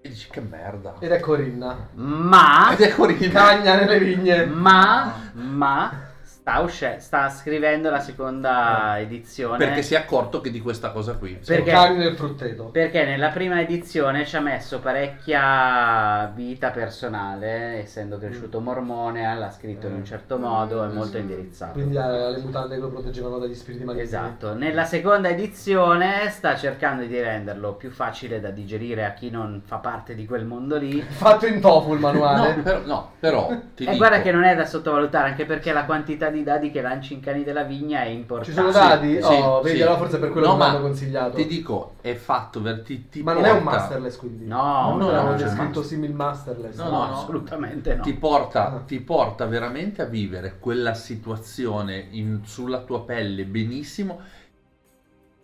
e 0.00 0.08
dici 0.08 0.28
che 0.28 0.40
merda. 0.40 0.96
Ed 0.98 1.12
è 1.12 1.20
Corinna. 1.20 1.88
Ma, 1.94 2.72
Ed 2.72 2.80
è 2.80 2.94
Corinna. 2.94 3.30
Cagna 3.30 3.76
nelle 3.76 3.98
vigne. 4.00 4.44
ma, 4.44 5.30
ma 5.34 6.05
sta, 6.46 6.60
usce- 6.60 7.00
sta 7.00 7.28
scrivendo 7.28 7.90
la 7.90 7.98
seconda 7.98 9.00
edizione. 9.00 9.58
Perché 9.58 9.82
si 9.82 9.94
è 9.94 9.96
accorto 9.96 10.40
che 10.40 10.52
di 10.52 10.60
questa 10.60 10.92
cosa 10.92 11.16
qui. 11.16 11.40
Perché? 11.44 11.72
cani 11.72 11.96
nel 11.96 12.14
frutteto. 12.14 12.66
Perché 12.66 13.04
nella 13.04 13.30
prima 13.30 13.60
edizione 13.60 14.24
ci 14.24 14.36
ha 14.36 14.40
messo 14.40 14.78
parecchia 14.78 16.30
vita 16.32 16.70
personale, 16.70 17.80
essendo 17.80 18.16
cresciuto 18.18 18.60
mormone, 18.60 19.22
l'ha 19.36 19.50
scritto 19.50 19.88
in 19.88 19.94
un 19.94 20.04
certo 20.04 20.38
modo, 20.38 20.84
è 20.84 20.88
molto 20.88 21.16
indirizzato. 21.16 21.72
Quindi 21.72 21.96
eh, 21.96 22.30
le 22.30 22.38
mutande 22.38 22.76
che 22.76 22.80
lo 22.80 22.90
proteggevano 22.90 23.38
dagli 23.38 23.54
spiriti 23.54 23.82
maligni. 23.82 24.04
Esatto, 24.04 24.54
nella 24.54 24.84
seconda 24.84 25.28
edizione 25.28 26.30
sta 26.30 26.54
cercando 26.54 27.04
di 27.06 27.20
renderlo 27.20 27.74
più 27.74 27.90
facile 27.90 28.38
da 28.38 28.50
digerire 28.50 29.04
a 29.04 29.14
chi 29.14 29.30
non 29.30 29.62
fa 29.64 29.78
parte 29.78 30.14
di 30.14 30.24
quel 30.26 30.44
mondo 30.44 30.76
lì. 30.76 31.00
Fatto 31.10 31.46
in 31.46 31.60
tofu 31.60 31.92
il 31.94 31.98
manuale. 31.98 32.54
No, 32.54 32.62
però, 32.62 32.80
no, 32.84 33.10
però 33.18 33.48
ti 33.74 33.82
E 33.82 33.86
dico, 33.86 33.96
guarda 33.96 34.22
che 34.22 34.30
non 34.30 34.44
è 34.44 34.54
da 34.54 34.64
sottovalutare, 34.64 35.30
anche 35.30 35.44
perché 35.44 35.72
la 35.72 35.84
quantità 35.84 36.30
di 36.30 36.35
dadi 36.42 36.70
che 36.70 36.80
lanci 36.80 37.14
in 37.14 37.20
cani 37.20 37.44
della 37.44 37.62
vigna 37.62 38.02
è 38.02 38.06
importante. 38.08 38.50
Ci 38.52 38.56
sono 38.56 38.70
dadi? 38.70 39.14
Sì, 39.20 39.32
oh, 39.32 39.58
sì, 39.58 39.64
vedi, 39.64 39.76
sì. 39.76 39.82
allora 39.82 39.98
forse 39.98 40.18
per 40.18 40.30
quello 40.30 40.46
No, 40.46 40.52
che 40.52 40.58
mi 40.58 40.64
hanno 40.68 40.80
consigliato. 40.80 41.36
Ti 41.36 41.46
dico, 41.46 41.94
è 42.00 42.14
fatto 42.14 42.60
per 42.60 42.80
ti, 42.82 43.08
ti 43.08 43.22
Ma 43.22 43.32
non 43.32 43.44
è 43.44 43.50
un 43.50 43.62
porta- 43.62 43.78
masterless 43.78 44.16
quindi. 44.16 44.46
No, 44.46 44.88
non 44.90 44.98
no, 44.98 45.06
avevano 45.08 45.30
no, 45.30 45.36
già 45.36 45.46
c'è 45.48 45.54
scritto 45.56 45.82
simil 45.82 46.12
masterless. 46.14 46.76
No, 46.76 46.84
No, 46.84 46.90
no, 46.90 46.96
no. 47.06 47.12
assolutamente 47.14 47.94
no. 47.94 48.02
Ti 48.02 48.12
porta, 48.14 48.72
Ah. 48.72 48.78
ti 48.86 49.00
porta 49.00 49.46
veramente 49.46 50.02
a 50.02 50.06
vivere 50.06 50.56
quella 50.58 50.94
situazione 50.94 52.06
in- 52.10 52.40
sulla 52.44 52.80
tua 52.80 53.02
pelle 53.02 53.44
benissimo. 53.44 54.20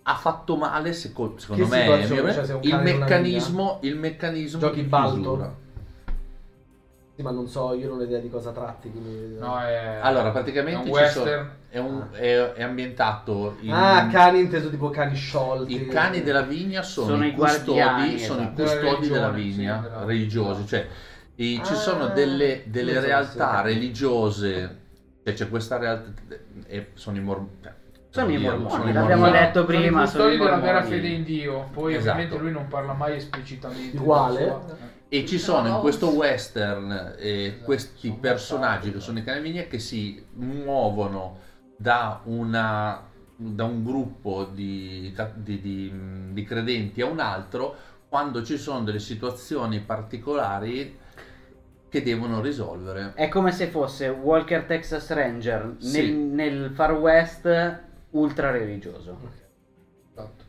Ha 0.04 0.14
fatto 0.16 0.56
male, 0.56 0.92
seco- 0.94 1.34
secondo 1.36 1.62
Che 1.62 1.68
me? 1.70 2.06
Cioè, 2.06 2.58
il, 2.62 2.76
meccanismo, 2.82 3.78
il 3.82 3.96
meccanismo 3.96 4.58
Giochi 4.58 4.82
di 4.82 4.88
Balto? 4.88 5.60
Ma 7.16 7.30
non 7.30 7.46
so, 7.46 7.74
io 7.74 7.88
non 7.90 7.98
ho 7.98 8.02
idea 8.04 8.18
di 8.18 8.30
cosa 8.30 8.52
tratti. 8.52 8.90
Quindi... 8.90 9.36
No, 9.38 9.58
è... 9.60 9.98
Allora, 10.00 10.28
è 10.28 10.32
praticamente 10.32 10.88
un 10.88 10.94
ci 10.96 11.10
sono- 11.10 11.24
western. 11.24 11.50
è, 11.68 11.78
un- 11.78 12.06
è- 12.12 12.52
è 12.54 12.62
ambientato 12.62 13.56
in... 13.60 13.72
Ah, 13.72 14.08
cani 14.10 14.40
inteso 14.40 14.70
tipo 14.70 14.88
cani 14.90 15.14
sciolti. 15.14 15.74
I 15.74 15.86
cani 15.88 16.22
della 16.22 16.40
vigna 16.42 16.82
sono, 16.82 17.08
Sono 17.08 17.26
i 17.26 17.32
custodi, 17.34 17.78
guardiani, 17.78 18.18
sono 18.18 18.40
i 18.40 18.44
esatto. 18.44 18.62
custodi 18.62 19.08
Della 19.08 19.14
della 19.20 19.28
vigna, 19.30 19.76
sì, 19.82 19.88
della- 19.88 20.04
religiosi, 20.06 20.66
cioè 20.66 20.86
i- 21.36 21.60
ci 21.64 21.72
Ah, 21.72 21.76
sono 21.76 22.06
delle, 22.08 22.62
delle 22.66 22.94
so 22.94 23.00
realtà 23.00 23.56
se- 23.58 23.62
religiose, 23.62 24.78
cioè 25.24 25.34
c'è 25.34 25.48
questa 25.50 25.76
realtà, 25.76 26.10
e 26.66 26.88
sono 26.94 27.16
i 27.18 27.20
mormoni. 27.20 27.50
Sono 28.08 28.30
i 28.30 28.36
mormoni, 28.38 28.92
l'abbiamo 28.92 29.30
letto 29.30 29.64
prima, 29.64 30.04
Sono 30.04 30.04
i 30.04 30.08
sono 30.08 30.24
custodi 30.24 30.34
i 30.34 30.38
della 30.38 30.56
vera 30.58 30.82
fede 30.82 31.08
in 31.08 31.24
Dio. 31.24 31.68
Poi 31.72 31.94
Esatto. 31.94 32.10
ovviamente 32.10 32.38
lui 32.42 32.52
non 32.52 32.68
parla 32.68 32.92
mai 32.92 33.16
esplicitamente. 33.16 33.96
Uguale. 33.96 34.54
E 35.14 35.26
ci 35.26 35.38
sono 35.38 35.68
in 35.68 35.80
questo 35.80 36.08
western 36.08 37.16
eh, 37.18 37.44
Esatto, 37.44 37.64
questi 37.64 38.08
sono 38.08 38.18
personaggi 38.18 38.90
che 38.90 39.00
sono 39.00 39.18
i 39.18 39.22
cani 39.22 39.40
che 39.68 39.78
si 39.78 40.24
muovono 40.36 41.38
da, 41.76 42.22
una, 42.24 43.02
da 43.36 43.64
un 43.64 43.84
gruppo 43.84 44.44
di, 44.44 45.14
di- 45.34 45.60
di- 45.60 45.92
di 46.32 46.44
credenti 46.44 47.02
a 47.02 47.06
un 47.08 47.20
altro 47.20 47.76
quando 48.08 48.42
ci 48.42 48.56
sono 48.56 48.84
delle 48.84 49.00
situazioni 49.00 49.80
particolari 49.80 50.98
che 51.90 52.02
devono 52.02 52.40
risolvere. 52.40 53.12
È 53.14 53.28
come 53.28 53.52
se 53.52 53.66
fosse 53.66 54.08
Walker 54.08 54.64
Texas 54.64 55.10
Ranger 55.10 55.66
nel, 55.66 55.76
Sì. 55.78 56.10
nel 56.14 56.70
Far 56.70 56.94
West 56.94 57.80
ultra 58.12 58.50
religioso. 58.50 59.18
Esatto. 60.10 60.44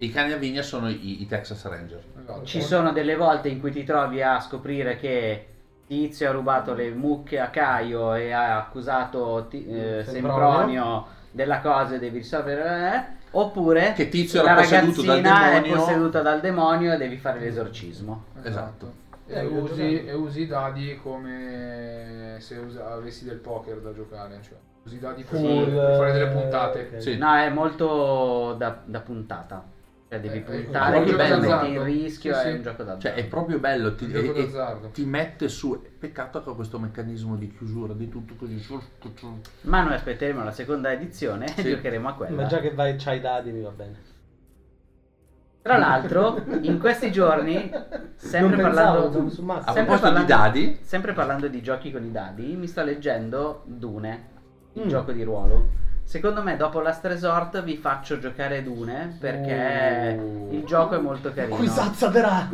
I 0.00 0.10
cani 0.10 0.32
a 0.32 0.36
vigna 0.36 0.62
sono 0.62 0.88
i, 0.88 1.22
i 1.22 1.26
Texas 1.26 1.64
Ranger. 1.66 2.02
Esatto. 2.20 2.44
Ci 2.44 2.62
sono 2.62 2.92
delle 2.92 3.16
volte 3.16 3.48
in 3.48 3.58
cui 3.60 3.72
ti 3.72 3.82
trovi 3.84 4.22
a 4.22 4.38
scoprire 4.40 4.96
che 4.96 5.46
Tizio 5.86 6.28
ha 6.28 6.32
rubato 6.32 6.74
le 6.74 6.90
mucche 6.90 7.40
a 7.40 7.48
Caio 7.48 8.14
e 8.14 8.30
ha 8.30 8.58
accusato 8.58 9.46
Ti- 9.48 9.66
eh, 9.66 10.04
Sempronio. 10.04 10.04
Sempronio 10.04 11.06
della 11.32 11.60
cosa 11.60 11.94
e 11.94 11.98
devi 11.98 12.18
risolvere. 12.18 12.94
eh, 12.94 13.16
Oppure 13.32 13.92
Che 13.94 14.08
Tizio 14.08 14.42
la 14.42 14.52
era 14.52 14.60
posseduto 14.60 15.02
dal 15.02 15.16
ragazzina 15.22 15.50
è 15.50 15.60
demonio. 15.60 15.76
posseduta 15.76 16.20
dal 16.22 16.40
demonio 16.40 16.92
e 16.92 16.96
devi 16.96 17.16
fare 17.16 17.40
l'esorcismo. 17.40 18.24
Esatto. 18.42 18.92
E 19.26 19.34
Eh, 19.40 19.44
usi, 19.46 20.04
e 20.06 20.14
usi 20.14 20.40
i 20.42 20.46
dadi 20.46 20.98
come 21.02 22.36
se 22.38 22.56
usa- 22.56 22.92
avessi 22.92 23.24
del 23.24 23.36
poker 23.38 23.78
da 23.80 23.92
giocare. 23.92 24.38
Cioè, 24.42 24.56
usi 24.84 24.94
i 24.96 24.98
dadi 25.00 25.22
per, 25.24 25.38
Full, 25.38 25.64
per 25.74 25.96
fare 25.96 26.12
delle 26.12 26.28
puntate. 26.28 26.90
ok. 26.94 27.02
Sì. 27.02 27.16
No, 27.18 27.34
è 27.34 27.48
molto 27.50 28.54
da, 28.56 28.78
da 28.84 29.00
puntata. 29.00 29.62
Cioè 30.08 30.20
devi 30.20 30.38
Eh, 30.38 30.40
puntare 30.40 30.96
è 30.96 30.98
un 31.00 31.04
che 31.04 31.16
bello 31.16 31.64
in 31.66 31.84
rischio, 31.84 32.32
Sì, 32.32 32.40
è 32.40 32.42
sì. 32.50 32.56
un 32.56 32.62
gioco 32.62 32.82
d'azzardo. 32.82 33.00
Cioè, 33.02 33.12
è 33.14 33.24
proprio 33.26 33.58
bello. 33.58 33.94
Ti, 33.94 34.10
e- 34.10 34.32
e 34.34 34.90
ti 34.92 35.04
mette 35.04 35.48
su. 35.48 35.82
Peccato 35.98 36.42
che 36.42 36.48
ha 36.48 36.54
questo 36.54 36.78
meccanismo 36.78 37.36
di 37.36 37.54
chiusura 37.54 37.92
di 37.92 38.08
tutto 38.08 38.34
così. 38.38 38.64
Ma 39.62 39.82
noi 39.82 39.92
aspetteremo 39.94 40.42
la 40.42 40.50
seconda 40.50 40.90
edizione 40.92 41.44
e 41.44 41.60
Sì. 41.60 41.68
giocheremo 41.74 42.08
a 42.08 42.14
quella. 42.14 42.36
Ma 42.36 42.46
già 42.46 42.60
che 42.60 42.70
vai, 42.72 42.96
c'hai 42.96 43.18
i 43.18 43.20
dadi, 43.20 43.50
mi 43.52 43.60
va 43.60 43.70
bene. 43.70 44.16
Tra 45.60 45.76
l'altro, 45.76 46.42
in 46.62 46.78
questi 46.78 47.12
giorni, 47.12 47.70
sempre 48.16 48.56
Non 48.56 48.70
pensavo, 48.70 49.08
parlando. 49.10 49.52
A 49.52 49.72
sempre 49.72 49.84
proposito 49.96 50.18
di 50.20 50.24
dadi, 50.24 50.78
sempre 50.80 51.12
parlando 51.12 51.48
di 51.48 51.60
giochi 51.60 51.90
con 51.92 52.02
i 52.04 52.10
dadi, 52.10 52.56
mi 52.56 52.66
sto 52.66 52.82
leggendo 52.82 53.62
Dune, 53.66 54.28
il 54.74 54.84
Mm. 54.86 54.88
gioco 54.88 55.12
di 55.12 55.22
ruolo. 55.22 55.68
Secondo 56.08 56.42
me, 56.42 56.56
dopo 56.56 56.80
Last 56.80 57.04
Resort, 57.04 57.62
vi 57.62 57.76
faccio 57.76 58.18
giocare 58.18 58.62
Dune 58.62 59.14
perché 59.20 60.18
Oh. 60.18 60.48
il 60.54 60.64
gioco 60.64 60.94
è 60.96 60.98
molto 60.98 61.34
carino. 61.34 61.56
Qui 61.56 61.66
mamma 61.66 62.48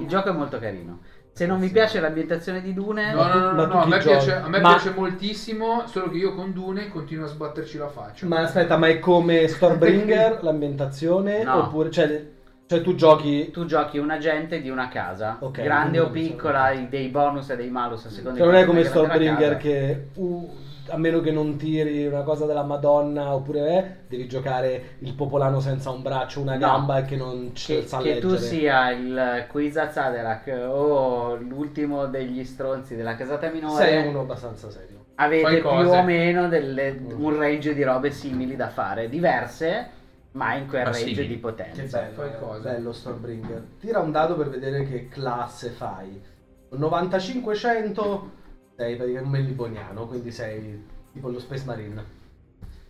Il 0.00 0.06
gioco 0.08 0.30
è 0.30 0.32
molto 0.32 0.58
carino. 0.58 1.00
Se 1.32 1.44
non 1.44 1.60
vi 1.60 1.68
piace 1.68 2.00
l'ambientazione 2.00 2.62
di 2.62 2.72
Dune, 2.72 3.12
No, 3.12 3.26
no, 3.26 3.52
no, 3.52 3.66
no, 3.66 3.82
a 3.82 3.86
me, 3.86 3.98
piace, 3.98 4.32
a 4.32 4.48
me 4.48 4.60
Ma- 4.60 4.70
piace 4.70 4.92
moltissimo, 4.96 5.86
solo 5.88 6.08
che 6.08 6.16
io 6.16 6.34
con 6.34 6.54
Dune 6.54 6.88
continuo 6.88 7.26
a 7.26 7.28
sbatterci 7.28 7.76
la 7.76 7.88
faccia. 7.88 8.24
Ma 8.24 8.40
aspetta, 8.40 8.78
ma 8.78 8.88
è 8.88 8.98
come 8.98 9.46
Stormbringer 9.46 10.38
l'ambientazione? 10.42 11.42
No. 11.42 11.64
Oppure, 11.64 11.90
cioè, 11.90 12.28
cioè 12.66 12.80
tu 12.80 12.94
giochi... 12.94 13.50
tu 13.50 13.66
giochi 13.66 13.98
un 13.98 14.08
agente 14.08 14.62
di 14.62 14.70
una 14.70 14.88
casa, 14.88 15.36
Ok, 15.40 15.60
grande 15.60 15.98
o 16.00 16.04
non 16.04 16.12
piccola, 16.12 16.62
hai 16.62 16.88
dei 16.88 17.08
bonus 17.08 17.50
e 17.50 17.56
dei 17.56 17.68
malus 17.68 18.06
a 18.06 18.08
seconda 18.08 18.38
Cioè 18.38 18.46
non 18.46 18.56
di 18.56 18.62
è 18.62 18.64
come 18.64 18.84
Stormbringer 18.84 19.58
che 19.58 20.08
uh, 20.14 20.64
a 20.88 20.96
meno 20.96 21.20
che 21.20 21.30
non 21.30 21.56
tiri 21.56 22.06
una 22.06 22.22
cosa 22.22 22.46
della 22.46 22.62
Madonna 22.62 23.34
oppure 23.34 23.68
eh, 23.76 23.84
devi 24.08 24.26
giocare 24.28 24.96
il 25.00 25.14
popolano 25.14 25.60
senza 25.60 25.90
un 25.90 26.02
braccio, 26.02 26.40
una 26.40 26.52
No. 26.54 26.58
gamba 26.58 26.98
e 26.98 27.04
che 27.04 27.16
non 27.16 27.50
ci 27.54 27.74
che, 27.80 27.86
sa 27.86 27.98
che 27.98 28.18
tu 28.18 28.36
sia 28.36 28.90
il 28.90 29.46
Quiza 29.50 29.90
Zaderak 29.90 30.66
o 30.68 31.34
l'ultimo 31.36 32.06
degli 32.06 32.44
stronzi 32.44 32.94
della 32.96 33.14
casata 33.16 33.48
minore, 33.50 33.84
Sei 33.84 34.06
uno 34.06 34.20
abbastanza 34.20 34.70
serio. 34.70 35.04
avete 35.16 35.58
più 35.58 35.68
o 35.68 36.02
meno 36.02 36.48
delle- 36.48 36.98
un 37.16 37.36
range 37.36 37.74
di 37.74 37.82
robe 37.82 38.10
simili 38.10 38.54
da 38.56 38.68
fare, 38.68 39.08
diverse, 39.08 39.88
ma 40.32 40.54
in 40.54 40.66
quel 40.68 40.82
Ma 40.84 40.90
range 40.90 41.06
simili. 41.06 41.26
di 41.28 41.34
Che 41.34 41.40
potenza. 41.40 41.98
bello, 42.00 42.12
fai 42.14 42.28
eh, 42.30 42.38
cosa. 42.38 42.60
bello 42.60 42.92
Stormbringer. 42.92 43.64
Tira 43.80 44.00
un 44.00 44.12
dado 44.12 44.36
per 44.36 44.48
vedere 44.50 44.84
che 44.84 45.08
classe 45.08 45.70
fai. 45.70 46.20
9500 46.68 48.30
sei 48.76 48.94
praticamente 48.96 49.36
un 49.36 49.42
meliboniano, 49.42 50.06
quindi 50.06 50.30
sei 50.30 50.84
tipo 51.12 51.30
lo 51.30 51.40
Space 51.40 51.64
Marine. 51.64 52.24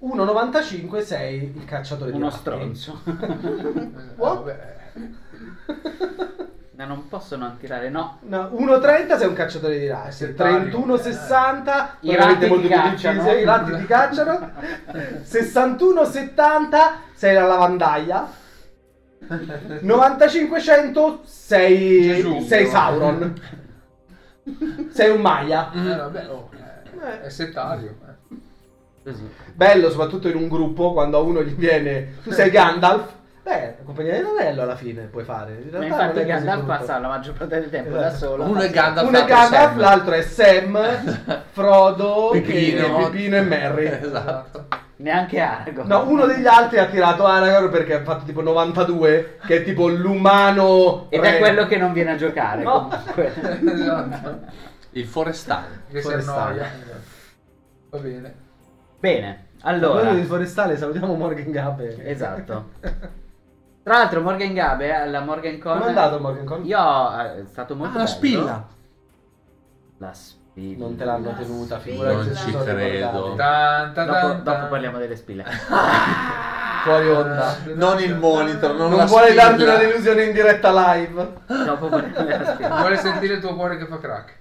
1,95 0.02 1.02
sei 1.02 1.52
il 1.56 1.64
cacciatore 1.64 2.10
di 2.10 2.16
Uno 2.16 2.30
stronzo. 2.30 3.00
Eh, 3.06 4.14
vabbè. 4.16 4.74
Ma 6.76 6.84
non 6.84 7.08
posso 7.08 7.36
non 7.36 7.56
tirare, 7.58 7.88
no. 7.88 8.18
No, 8.22 8.50
1,30 8.54 9.16
sei 9.16 9.28
un 9.28 9.34
cacciatore 9.34 9.78
di 9.78 9.90
settario. 10.10 10.78
31,60 10.78 11.86
I 12.00 12.14
ratti 12.16 12.38
ti 12.38 12.46
molto 12.46 12.66
più 12.66 12.76
cacciano. 12.76 13.32
I 13.32 13.44
ratti 13.44 13.76
ti 13.76 13.86
cacciano. 13.86 14.50
61,70 15.24 16.92
sei 17.14 17.34
la 17.34 17.46
lavandaia. 17.46 18.44
9500 19.80 21.20
sei, 21.24 22.02
Gesù. 22.02 22.40
sei 22.40 22.66
Sauron. 22.66 23.64
sei 24.90 25.10
un 25.10 25.20
Maya. 25.20 25.70
Eh, 25.72 25.96
vabbè, 25.96 26.28
oh, 26.30 26.48
eh, 27.04 27.22
è 27.22 27.28
settario. 27.28 27.94
eh. 28.08 28.34
Così. 29.04 29.28
Bello 29.54 29.90
soprattutto 29.90 30.28
in 30.28 30.36
un 30.36 30.48
gruppo 30.48 30.92
quando 30.92 31.16
a 31.18 31.20
uno 31.20 31.42
gli 31.42 31.54
viene 31.54 32.14
tu 32.22 32.30
sei 32.32 32.50
Gandalf. 32.50 33.14
Beh, 33.44 33.76
compagnia 33.84 34.14
di 34.16 34.22
l'anello 34.22 34.62
alla 34.62 34.74
fine 34.74 35.02
puoi 35.04 35.22
fare. 35.22 35.52
In 35.62 35.68
Ma 35.70 35.78
realtà 35.78 36.04
infatti 36.06 36.24
Gandalf 36.26 36.64
passa 36.64 36.98
la 36.98 37.06
maggior 37.06 37.34
parte 37.34 37.60
del 37.60 37.70
tempo 37.70 37.90
Esatto. 37.90 38.02
da 38.02 38.10
solo. 38.10 38.44
Uno 38.44 38.60
è 38.60 38.70
Gandalf, 38.70 39.06
Uno 39.08 39.16
è 39.16 39.20
l'altro 39.20 39.36
è 39.36 39.38
Gandalf, 39.38 39.70
Sam. 39.70 39.78
l'altro 39.78 40.14
è 40.14 40.22
Sam, 40.22 41.42
Frodo, 41.52 42.28
Pipino. 42.32 42.98
e 42.98 43.04
Pipino 43.04 43.36
e 43.36 43.40
Merry. 43.42 43.86
Esatto. 43.86 44.66
Neanche 44.98 45.38
Aragorn. 45.40 45.86
No, 45.88 46.08
uno 46.08 46.24
degli 46.26 46.46
altri 46.46 46.78
ha 46.78 46.86
tirato 46.86 47.26
Aragorn 47.26 47.70
perché 47.70 47.94
ha 47.94 48.02
fatto 48.02 48.24
tipo 48.24 48.40
92, 48.40 49.38
che 49.46 49.56
è 49.58 49.62
tipo 49.64 49.88
l'umano... 49.88 51.06
Ed 51.10 51.20
re. 51.20 51.36
è 51.36 51.38
quello 51.38 51.66
che 51.66 51.76
non 51.76 51.92
viene 51.92 52.12
a 52.12 52.16
giocare 52.16 52.62
No. 52.62 52.88
comunque. 52.88 53.34
esatto. 53.72 54.40
Il 54.90 55.06
forestale. 55.06 55.82
Che 55.90 56.00
si 56.00 56.08
Forestale. 56.08 56.40
annoia. 56.60 56.70
Va 57.90 57.98
bene. 57.98 58.34
Bene, 58.98 59.46
allora. 59.60 60.12
di 60.14 60.22
forestale 60.24 60.76
salutiamo 60.78 61.14
Morgan 61.14 61.50
Gabe. 61.50 62.08
Esatto. 62.08 62.70
Tra 63.82 63.98
l'altro 63.98 64.20
Morgan 64.22 64.52
Gabe 64.54 64.92
alla 64.94 65.20
Morgan 65.20 65.58
Con 65.58 65.72
Come 65.74 65.84
è 65.84 65.88
andato 65.88 66.18
Morgan 66.18 66.44
Con? 66.46 66.64
Io 66.64 66.78
eh, 67.20 67.40
è 67.42 67.44
stato 67.46 67.76
molto 67.76 67.98
Ah, 67.98 67.98
la 67.98 68.04
bello. 68.04 68.16
spilla. 68.16 68.66
La 69.98 70.12
spilla. 70.14 70.35
Non 70.58 70.96
te 70.96 71.04
l'hanno 71.04 71.30
La 71.32 71.36
tenuta, 71.36 71.78
spilla. 71.78 71.94
figurati 72.08 72.26
Non 72.28 72.36
ci 72.36 72.56
credo. 72.64 73.34
Tan, 73.36 73.92
tan, 73.92 74.06
Dopo, 74.06 74.18
tan, 74.18 74.42
dopo 74.42 74.58
tan. 74.58 74.68
parliamo 74.70 74.98
delle 74.98 75.16
spille. 75.16 75.44
Fuori 76.82 77.08
onda. 77.10 77.56
Non 77.74 78.00
il 78.00 78.16
monitor, 78.16 78.74
non, 78.74 78.90
Non 78.90 79.04
vuole 79.06 79.26
spilla. 79.26 79.42
darti 79.48 79.62
una 79.64 79.76
delusione 79.76 80.22
in 80.24 80.32
diretta 80.32 80.70
live. 80.94 81.32
dopo 81.46 81.88
parliamo 81.88 82.24
delle 82.24 82.44
spille. 82.46 82.68
Vuole 82.78 82.96
sentire 82.96 83.34
il 83.34 83.40
tuo 83.40 83.54
cuore 83.54 83.76
che 83.76 83.86
fa 83.86 83.98
crack. 83.98 84.32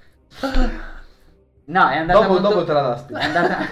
No, 1.68 1.90
è 1.90 1.98
andata 1.98 2.20
Dopo, 2.20 2.32
molto... 2.34 2.48
dopo 2.50 2.64
te 2.64 2.74
la 2.74 2.82
dà 2.82 2.94
È 2.94 2.98
spilla. 2.98 3.20
andata... 3.20 3.56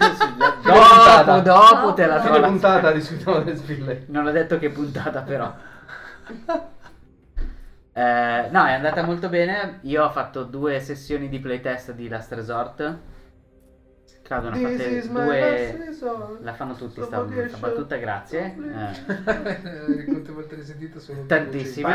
Fine 0.64 0.74
puntata. 0.74 1.40
dopo, 1.40 1.76
dopo 1.76 1.94
te 1.94 2.06
la 2.08 2.20
Fine 2.22 2.32
do 2.34 2.40
la 2.40 2.48
puntata 2.48 2.78
spilla. 2.80 2.92
discutiamo 2.92 3.40
delle 3.40 3.58
spille. 3.58 4.04
Non 4.08 4.26
ho 4.28 4.32
detto 4.32 4.58
che 4.60 4.70
puntata 4.70 5.22
però. 5.22 5.54
Eh, 7.94 8.50
no, 8.50 8.66
è 8.66 8.74
andata 8.74 9.04
molto 9.04 9.30
bene. 9.30 9.80
Io 9.82 10.04
ho 10.04 10.10
fatto 10.10 10.44
due 10.44 10.80
sessioni 10.80 11.30
di 11.30 11.40
playtest 11.40 11.94
di 11.94 12.08
Last 12.08 12.34
Resort. 12.34 13.00
Claudio 14.24 14.50
ne 14.50 14.58
ha 14.58 14.70
fatte 14.70 15.08
due. 15.08 16.40
La 16.42 16.54
fanno 16.54 16.74
tutti 16.74 17.02
sta, 17.04 17.22
battuta, 17.60 17.96
grazie. 17.98 18.56
Eh, 19.64 20.06
Quante 20.06 20.32
volte 20.32 20.56
l'hai 20.56 20.66
sentita 20.66 21.00
Tantissime. 21.28 21.90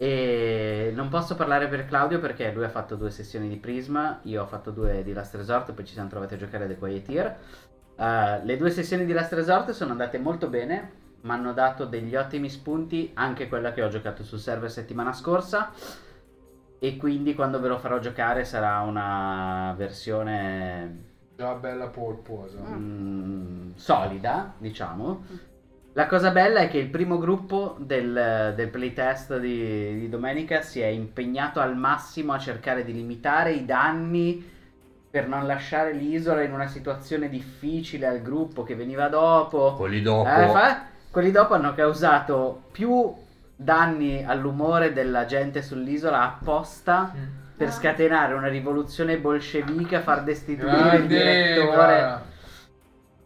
E 0.00 0.92
non 0.94 1.08
posso 1.08 1.34
parlare 1.34 1.66
per 1.68 1.84
Claudio 1.84 2.20
perché 2.20 2.52
lui 2.52 2.64
ha 2.64 2.68
fatto 2.68 2.94
due 2.94 3.10
sessioni 3.10 3.48
di 3.48 3.56
Prisma, 3.56 4.20
io 4.22 4.42
ho 4.42 4.46
fatto 4.46 4.70
due 4.70 5.02
di 5.02 5.12
Last 5.12 5.34
Resort, 5.34 5.72
poi 5.72 5.84
ci 5.84 5.92
siamo 5.92 6.08
trovati 6.08 6.34
a 6.34 6.36
giocare 6.36 6.64
a 6.64 6.66
The 6.68 6.76
Quiet 6.78 7.08
Year. 7.08 7.36
Eh, 7.96 8.40
le 8.44 8.56
due 8.56 8.70
sessioni 8.70 9.04
di 9.04 9.12
Last 9.12 9.32
Resort 9.32 9.70
sono 9.70 9.90
andate 9.90 10.18
molto 10.18 10.48
bene, 10.48 10.90
mi 11.20 11.30
hanno 11.30 11.52
dato 11.52 11.84
degli 11.84 12.14
ottimi 12.16 12.48
spunti, 12.48 13.10
anche 13.14 13.48
quella 13.48 13.72
che 13.72 13.82
ho 13.82 13.88
giocato 13.88 14.22
sul 14.24 14.38
server 14.38 14.70
settimana 14.70 15.12
scorsa. 15.12 15.72
E 16.80 16.96
quindi 16.96 17.34
quando 17.34 17.58
ve 17.60 17.68
lo 17.68 17.78
farò 17.78 17.98
giocare 17.98 18.44
sarà 18.44 18.80
una 18.80 19.74
versione 19.76 21.06
Già 21.36 21.54
bella 21.54 21.88
polposa. 21.88 22.58
mm, 22.60 23.70
solida, 23.74 24.54
diciamo. 24.58 25.24
La 25.94 26.06
cosa 26.06 26.30
bella 26.30 26.60
è 26.60 26.68
che 26.68 26.78
il 26.78 26.88
primo 26.90 27.18
gruppo 27.18 27.76
del, 27.80 28.52
del 28.54 28.68
playtest 28.68 29.38
di, 29.38 29.98
di 29.98 30.08
domenica 30.08 30.60
si 30.62 30.80
è 30.80 30.86
impegnato 30.86 31.58
al 31.58 31.76
massimo 31.76 32.32
a 32.32 32.38
cercare 32.38 32.84
di 32.84 32.92
limitare 32.92 33.52
i 33.52 33.64
danni 33.64 34.56
per 35.10 35.26
non 35.26 35.46
lasciare 35.46 35.92
l'isola 35.94 36.42
in 36.42 36.52
una 36.52 36.68
situazione 36.68 37.28
difficile 37.28 38.06
al 38.06 38.22
gruppo 38.22 38.62
che 38.62 38.76
veniva 38.76 39.08
dopo. 39.08 39.74
Quelli 39.74 40.00
dopo. 40.00 40.28
Eh, 40.28 40.48
fa- 40.50 40.86
quelli 41.18 41.32
dopo 41.32 41.54
hanno 41.54 41.74
causato 41.74 42.62
più 42.70 43.12
danni 43.56 44.24
all'umore 44.24 44.92
della 44.92 45.24
gente 45.24 45.62
sull'isola 45.62 46.22
apposta 46.22 47.12
Mm. 47.12 47.22
per 47.56 47.72
scatenare 47.72 48.34
una 48.34 48.46
rivoluzione 48.46 49.18
bolscevica, 49.18 50.00
far 50.00 50.22
destituire 50.22 50.76
il 50.76 50.80
Grande, 50.80 51.06
direttore. 51.08 51.66
guarda. 51.74 52.22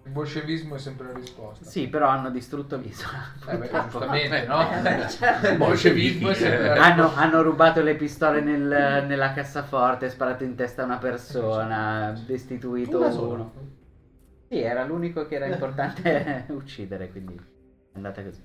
Il 0.05 0.11
bolscevismo 0.11 0.77
è 0.77 0.79
sempre 0.79 1.09
la 1.09 1.13
risposta. 1.19 1.67
Sì, 1.67 1.87
però 1.89 2.09
hanno 2.09 2.31
distrutto 2.31 2.77
l'isola. 2.79 3.19
Eh 3.47 3.57
beh, 3.59 3.69
giustamente, 3.91 4.47
no? 4.47 4.71
Eh, 4.83 5.09
certo. 5.11 5.49
Il 5.51 5.57
bolscevismo 5.59 6.31
è 6.31 6.35
sempre 6.35 6.69
la 6.69 6.83
Hanno, 6.83 7.03
risposta. 7.03 7.21
hanno 7.21 7.43
rubato 7.43 7.83
le 7.83 7.95
pistole 7.95 8.41
nel- 8.41 9.05
nella 9.07 9.33
cassaforte, 9.35 10.09
sparato 10.09 10.45
in 10.45 10.55
testa 10.55 10.81
a 10.81 10.87
una 10.87 10.97
persona, 10.97 12.19
destituito 12.27 12.97
Una 13.01 13.09
uno. 13.09 13.53
Sì, 14.49 14.61
era 14.63 14.83
l'unico 14.85 15.27
che 15.27 15.35
era 15.35 15.45
importante 15.47 16.45
uccidere, 16.49 17.11
quindi 17.11 17.39
è 17.93 17.97
andata 17.97 18.23
così. 18.23 18.43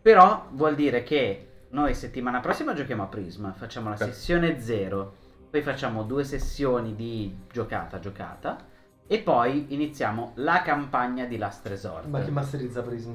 Però 0.00 0.48
vuol 0.52 0.74
dire 0.74 1.02
che 1.02 1.48
noi 1.70 1.94
settimana 1.94 2.40
prossima 2.40 2.72
giochiamo 2.72 3.02
a 3.02 3.06
Prisma, 3.06 3.52
facciamo 3.52 3.88
la 3.88 3.96
sessione 3.96 4.60
0, 4.60 5.14
poi 5.50 5.62
facciamo 5.62 6.02
due 6.02 6.24
sessioni 6.24 6.94
di 6.94 7.36
giocata 7.50 7.98
giocata 7.98 8.58
e 9.06 9.18
poi 9.18 9.72
iniziamo 9.74 10.32
la 10.36 10.62
campagna 10.62 11.24
di 11.24 11.36
Last 11.36 11.66
Resort. 11.66 12.06
Ma 12.06 12.20
chi 12.20 12.30
masterizza 12.30 12.82
Prism? 12.82 13.14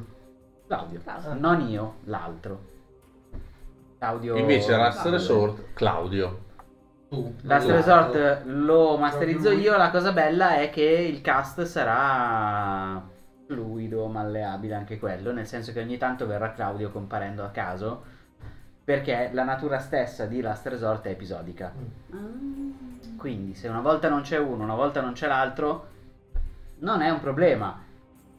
Claudio, 0.68 1.00
Claudio. 1.02 1.34
non 1.34 1.62
io, 1.68 1.96
l'altro. 2.06 2.68
Claudio 3.98 4.36
Invece 4.38 4.76
Last 4.76 5.02
Claudio. 5.02 5.18
Resort, 5.18 5.74
Claudio. 5.74 6.40
Tu. 7.10 7.36
Last. 7.42 7.70
Resort 7.70 8.42
lo 8.46 8.98
masterizzo 8.98 9.52
io, 9.52 9.76
la 9.78 9.90
cosa 9.90 10.12
bella 10.12 10.58
è 10.58 10.70
che 10.70 10.84
il 10.84 11.22
cast 11.22 11.64
sarà 11.64 13.02
fluido, 13.50 14.06
malleabile 14.06 14.76
anche 14.76 15.00
quello, 15.00 15.32
nel 15.32 15.48
senso 15.48 15.74
che 15.74 15.82
ogni 15.82 15.98
tanto 15.98 16.28
verrà 16.28 16.54
Claudio 16.54 16.92
comparendo 16.92 17.44
a 17.44 17.50
caso, 17.50 18.04
perché 18.84 19.32
la 19.34 19.44
natura 19.44 19.80
stessa 19.80 20.26
di 20.28 20.40
Last 20.40 20.68
Resort 20.68 21.08
è 21.08 21.10
episodica. 21.10 21.74
Ah. 22.12 22.18
Quindi 23.18 23.56
se 23.56 23.68
una 23.68 23.82
volta 23.82 24.08
non 24.08 24.22
c'è 24.22 24.38
uno, 24.38 24.64
una 24.64 24.76
volta 24.76 25.02
non 25.02 25.14
c'è 25.14 25.28
l'altro, 25.28 25.88
non 26.80 27.02
è 27.02 27.10
un 27.10 27.20
problema. 27.20 27.88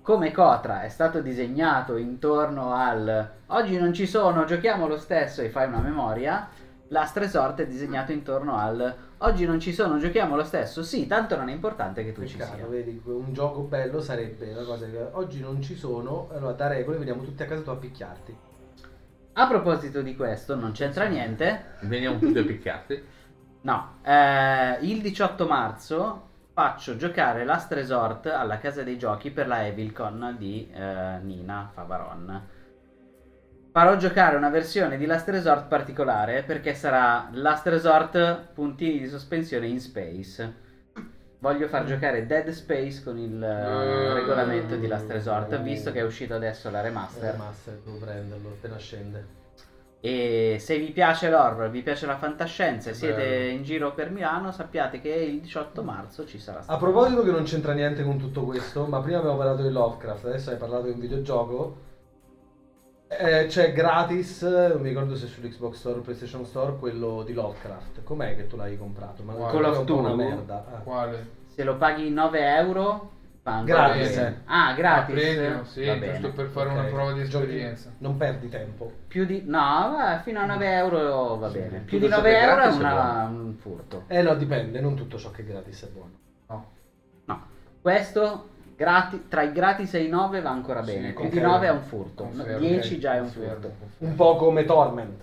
Come 0.00 0.30
Cotra 0.30 0.82
è 0.82 0.88
stato 0.88 1.20
disegnato 1.20 1.96
intorno 1.96 2.72
al 2.72 3.30
oggi 3.46 3.78
non 3.78 3.92
ci 3.92 4.06
sono, 4.06 4.44
giochiamo 4.44 4.86
lo 4.86 4.96
stesso 4.96 5.42
e 5.42 5.50
fai 5.50 5.66
una 5.66 5.80
memoria, 5.80 6.48
Last 6.88 7.16
Resort 7.16 7.60
è 7.60 7.66
disegnato 7.66 8.12
intorno 8.12 8.56
al 8.56 8.94
oggi 9.22 9.44
non 9.46 9.58
ci 9.60 9.72
sono, 9.72 9.98
giochiamo 9.98 10.36
lo 10.36 10.44
stesso, 10.44 10.82
sì, 10.82 11.06
tanto 11.06 11.36
non 11.36 11.48
è 11.48 11.52
importante 11.52 12.04
che 12.04 12.12
tu 12.12 12.24
ci 12.24 12.36
Peccato, 12.36 12.56
sia. 12.56 12.66
vedi, 12.66 13.00
un 13.04 13.32
gioco 13.32 13.62
bello 13.62 14.00
sarebbe 14.00 14.52
la 14.52 14.64
cosa 14.64 14.86
che 14.88 15.08
oggi 15.12 15.40
non 15.40 15.60
ci 15.62 15.74
sono, 15.76 16.28
allora 16.32 16.52
da 16.52 16.68
regole 16.68 16.98
veniamo 16.98 17.22
tutti 17.22 17.42
a 17.42 17.46
casa 17.46 17.62
tu 17.62 17.70
a 17.70 17.76
picchiarti. 17.76 18.36
A 19.32 19.46
proposito 19.46 20.02
di 20.02 20.16
questo, 20.16 20.54
non 20.56 20.72
c'entra 20.72 21.06
niente, 21.06 21.76
Veniamo 21.80 22.18
tutti 22.18 22.38
a 22.38 22.44
picchiarti. 22.44 23.02
No, 23.62 23.96
eh, 24.02 24.78
il 24.80 25.02
18 25.02 25.46
marzo 25.46 26.28
faccio 26.54 26.96
giocare 26.96 27.44
Last 27.44 27.70
Resort 27.72 28.24
alla 28.24 28.56
casa 28.56 28.82
dei 28.82 28.96
giochi 28.96 29.30
per 29.30 29.46
la 29.46 29.66
Evilcon 29.66 30.36
di 30.38 30.66
eh, 30.72 31.18
Nina 31.20 31.70
Favaron. 31.70 32.42
Farò 33.72 33.96
giocare 33.96 34.34
una 34.34 34.48
versione 34.48 34.96
di 34.96 35.06
Last 35.06 35.28
Resort 35.28 35.68
particolare 35.68 36.42
perché 36.42 36.74
sarà 36.74 37.28
Last 37.34 37.68
Resort 37.68 38.48
puntini 38.52 38.98
di 38.98 39.06
sospensione 39.06 39.68
in 39.68 39.78
space. 39.78 40.68
Voglio 41.38 41.68
far 41.68 41.84
giocare 41.84 42.26
Dead 42.26 42.48
Space 42.48 43.00
con 43.04 43.16
il 43.16 43.40
eh, 43.40 44.12
regolamento 44.12 44.74
di 44.74 44.88
Last 44.88 45.08
Resort, 45.08 45.56
visto 45.62 45.92
che 45.92 46.00
è 46.00 46.02
uscito 46.02 46.34
adesso 46.34 46.68
la 46.68 46.80
remaster. 46.80 47.36
Master, 47.36 47.78
devo 47.84 47.96
prenderlo 47.98 48.48
appena 48.48 48.76
scende. 48.76 49.38
E 50.00 50.56
se 50.58 50.76
vi 50.76 50.90
piace 50.90 51.30
l'horror, 51.30 51.70
vi 51.70 51.82
piace 51.82 52.06
la 52.06 52.16
fantascienza 52.16 52.90
e 52.90 52.94
siete 52.94 53.22
Bello. 53.22 53.52
in 53.52 53.62
giro 53.62 53.94
per 53.94 54.10
Milano, 54.10 54.50
sappiate 54.50 55.00
che 55.00 55.10
il 55.10 55.40
18 55.40 55.82
marzo 55.84 56.26
ci 56.26 56.40
sarà 56.40 56.64
A 56.66 56.76
proposito 56.76 57.22
che 57.22 57.30
non 57.30 57.44
c'entra 57.44 57.72
niente 57.72 58.02
con 58.02 58.18
tutto 58.18 58.42
questo, 58.42 58.86
ma 58.86 59.00
prima 59.00 59.18
abbiamo 59.18 59.36
parlato 59.36 59.62
di 59.62 59.70
Lovecraft, 59.70 60.24
adesso 60.24 60.50
hai 60.50 60.56
parlato 60.56 60.86
di 60.86 60.90
un 60.90 60.98
videogioco. 60.98 61.88
Eh, 63.12 63.46
c'è 63.48 63.72
gratis, 63.72 64.42
non 64.42 64.80
mi 64.80 64.90
ricordo 64.90 65.16
se 65.16 65.26
sull'Xbox 65.26 65.74
Store 65.78 65.98
o 65.98 66.00
PlayStation 66.00 66.44
Store, 66.44 66.76
quello 66.78 67.24
di 67.24 67.32
Lovecraft. 67.32 68.04
Com'è 68.04 68.36
che 68.36 68.46
tu 68.46 68.54
l'hai 68.56 68.78
comprato? 68.78 69.24
Ma 69.24 69.34
Call 69.34 69.50
quello 69.50 69.68
of 69.70 69.84
po' 69.84 69.96
una 69.98 70.10
Duty? 70.10 70.22
merda. 70.22 70.64
Ah. 70.72 70.78
Quale? 70.78 71.26
Se 71.46 71.64
lo 71.64 71.76
paghi 71.76 72.08
9 72.10 72.54
euro, 72.56 73.10
ancora 73.42 73.88
Gratis, 73.94 74.16
eh. 74.16 74.34
Ah, 74.44 74.74
gratis. 74.74 75.14
Ah, 75.16 75.18
premium, 75.18 75.64
sì, 75.64 75.84
Va 75.86 75.94
giusto 75.94 76.06
bene. 76.20 76.28
per 76.28 76.46
fare 76.46 76.68
Ok. 76.68 76.74
una 76.76 76.84
prova 76.84 77.12
di 77.12 77.24
Giochi- 77.28 77.44
esperienza. 77.46 77.92
Non 77.98 78.16
perdi 78.16 78.48
tempo. 78.48 78.92
Più 79.08 79.24
di 79.24 79.42
no, 79.44 80.20
fino 80.22 80.38
a 80.38 80.44
9 80.44 80.72
euro 80.72 81.36
va 81.36 81.48
bene. 81.48 81.78
Più 81.80 81.98
di 81.98 82.04
Tutto 82.04 82.16
9 82.16 82.30
ciò 82.30 82.38
che 82.38 82.44
è 82.44 82.48
euro 82.48 82.62
è 82.62 82.68
una- 82.76 83.24
un 83.24 83.54
furto. 83.56 84.04
Eh 84.06 84.22
no, 84.22 84.34
dipende, 84.36 84.80
non 84.80 84.94
tutto 84.94 85.18
ciò 85.18 85.32
che 85.32 85.42
è 85.42 85.44
gratis 85.44 85.82
è 85.82 85.88
buono. 85.88 86.12
No. 86.46 86.66
No, 87.24 87.42
questo 87.82 88.48
grati- 88.80 89.28
tra 89.28 89.42
i 89.42 89.52
gratis 89.52 89.92
e 89.92 90.04
i 90.04 90.08
9 90.08 90.40
va 90.40 90.50
ancora 90.50 90.82
Sì, 90.82 90.92
bene. 90.94 91.12
Più 91.12 91.24
di 91.24 91.28
confermo. 91.28 91.52
9 91.52 91.66
è 91.66 91.70
un 91.70 91.82
furto. 91.82 92.24
Confermo. 92.24 92.58
10 92.58 92.98
già 92.98 93.14
è 93.14 93.18
un 93.18 93.24
Confermo, 93.24 93.52
furto. 93.52 93.72
Un 93.98 94.14
po' 94.14 94.36
come 94.36 94.64
Torment. 94.64 95.20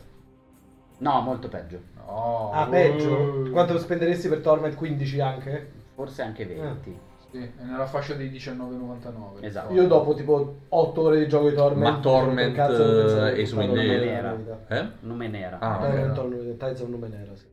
No, 1.00 1.22
molto 1.22 1.48
peggio. 1.48 1.80
No. 1.95 2.52
Ah, 2.53 2.68
peggio? 2.68 3.50
Quanto 3.52 3.74
lo 3.74 3.80
spenderesti 3.80 4.27
per 4.30 4.40
Torment 4.42 4.76
15 4.76 5.19
anche? 5.19 5.72
Forse 5.95 6.22
anche 6.22 6.45
20. 6.45 7.00
Sì, 7.32 7.38
è 7.40 7.64
nella 7.64 7.88
fascia 7.88 8.14
dei 8.14 8.30
19,99. 8.30 9.44
Esatto. 9.44 9.74
Io 9.74 9.88
dopo 9.88 10.14
tipo 10.14 10.60
8 10.69 11.02
ore 11.02 11.18
di 11.18 11.27
gioco 11.27 11.50
di 11.50 11.56
Torment... 11.56 11.95
Ma 11.95 12.00
Torment, 12.00 12.56
cazzo, 12.56 12.86
non 12.86 13.06
penso 13.06 13.26
eh, 13.26 13.42
e 13.42 14.06
Nera. 14.06 14.38
Eh? 14.68 14.88
Nume 15.02 15.27
nera. 15.27 15.60
Ah, 15.60 15.77
ok. 15.77 15.82
Torment, 15.82 16.14
Torment, 16.14 16.58
Tides 16.58 16.82
of 16.82 16.88
Numenera, 16.90 17.36
sì. 17.36 17.45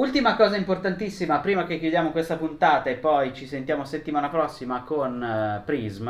Ultima 0.00 0.34
cosa 0.34 0.56
importantissima, 0.56 1.40
prima 1.40 1.64
che 1.64 1.78
chiudiamo 1.78 2.10
questa 2.10 2.36
puntata 2.36 2.88
e 2.88 2.94
poi 2.94 3.34
ci 3.34 3.46
sentiamo 3.46 3.84
settimana 3.84 4.30
prossima 4.30 4.82
con 4.82 5.22
eh, 5.22 5.60
Prism, 5.62 6.08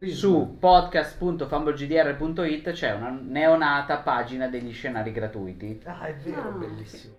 su 0.00 0.56
podcast.fumblegdr.it 0.58 2.70
c'è 2.70 2.92
una 2.92 3.10
neonata 3.22 3.98
pagina 3.98 4.48
degli 4.48 4.72
scenari 4.72 5.12
gratuiti. 5.12 5.82
Ah, 5.84 6.06
è 6.06 6.14
vero, 6.14 6.48
Ah, 6.48 6.52
bellissimo. 6.52 7.14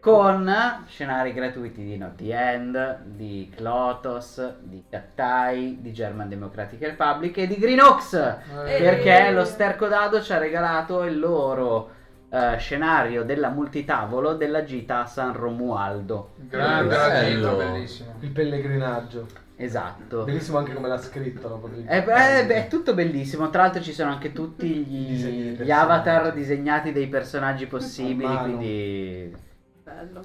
con 0.00 0.50
scenari 0.86 1.34
gratuiti 1.34 1.84
di 1.84 1.98
Not 1.98 2.14
the 2.14 2.34
End, 2.34 3.00
di 3.04 3.52
Clotos, 3.54 4.54
di 4.62 4.82
Cattai, 4.88 5.76
di 5.82 5.92
German 5.92 6.30
Democratic 6.30 6.80
Republic 6.80 7.36
e 7.36 7.46
di 7.46 7.58
Green 7.58 7.80
Ox 7.80 8.14
Eh, 8.14 8.78
perché 8.78 9.30
lo 9.30 9.44
Sterco 9.44 9.88
Dado 9.88 10.22
ci 10.22 10.32
ha 10.32 10.38
regalato 10.38 11.02
il 11.04 11.18
loro 11.18 11.93
eh, 12.34 12.56
scenario 12.58 13.22
della 13.24 13.48
multitavolo 13.50 14.34
della 14.34 14.64
gita 14.64 15.02
a 15.02 15.06
San 15.06 15.32
Romualdo. 15.34 16.32
Grande 16.48 16.96
la 16.96 17.08
Bello. 17.08 17.50
gita, 17.50 17.64
bellissimo. 17.64 18.14
Il 18.20 18.30
pellegrinaggio. 18.30 19.26
Esatto. 19.56 20.24
Bellissimo 20.24 20.58
anche 20.58 20.74
come 20.74 20.88
l'ha 20.88 20.98
scritto. 20.98 21.60
È, 21.86 22.02
è- 22.04 22.46
è 22.46 22.66
tutto 22.68 22.92
bellissimo. 22.92 23.50
Tra 23.50 23.62
l'altro, 23.62 23.80
ci 23.82 23.92
sono 23.92 24.10
anche 24.10 24.32
tutti 24.32 24.84
Disegni 24.84 25.06
gli, 25.06 25.22
dei 25.22 25.42
gli 25.52 25.56
personaggi. 25.56 25.70
avatar 25.70 26.32
disegnati 26.32 26.92
dei 26.92 27.06
personaggi 27.06 27.66
possibili. 27.66 28.24
Mano. 28.26 28.42
Quindi, 28.42 29.36
Bello. 29.84 30.22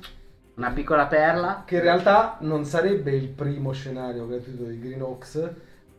una 0.55 0.71
piccola 0.71 1.05
perla. 1.05 1.61
Che 1.63 1.75
in 1.75 1.81
realtà 1.81 2.37
non 2.39 2.65
sarebbe 2.65 3.11
il 3.11 3.27
primo 3.27 3.71
scenario 3.71 4.25
gratuito 4.27 4.63
di 4.63 4.79
Green 4.79 5.03
Ox, 5.03 5.47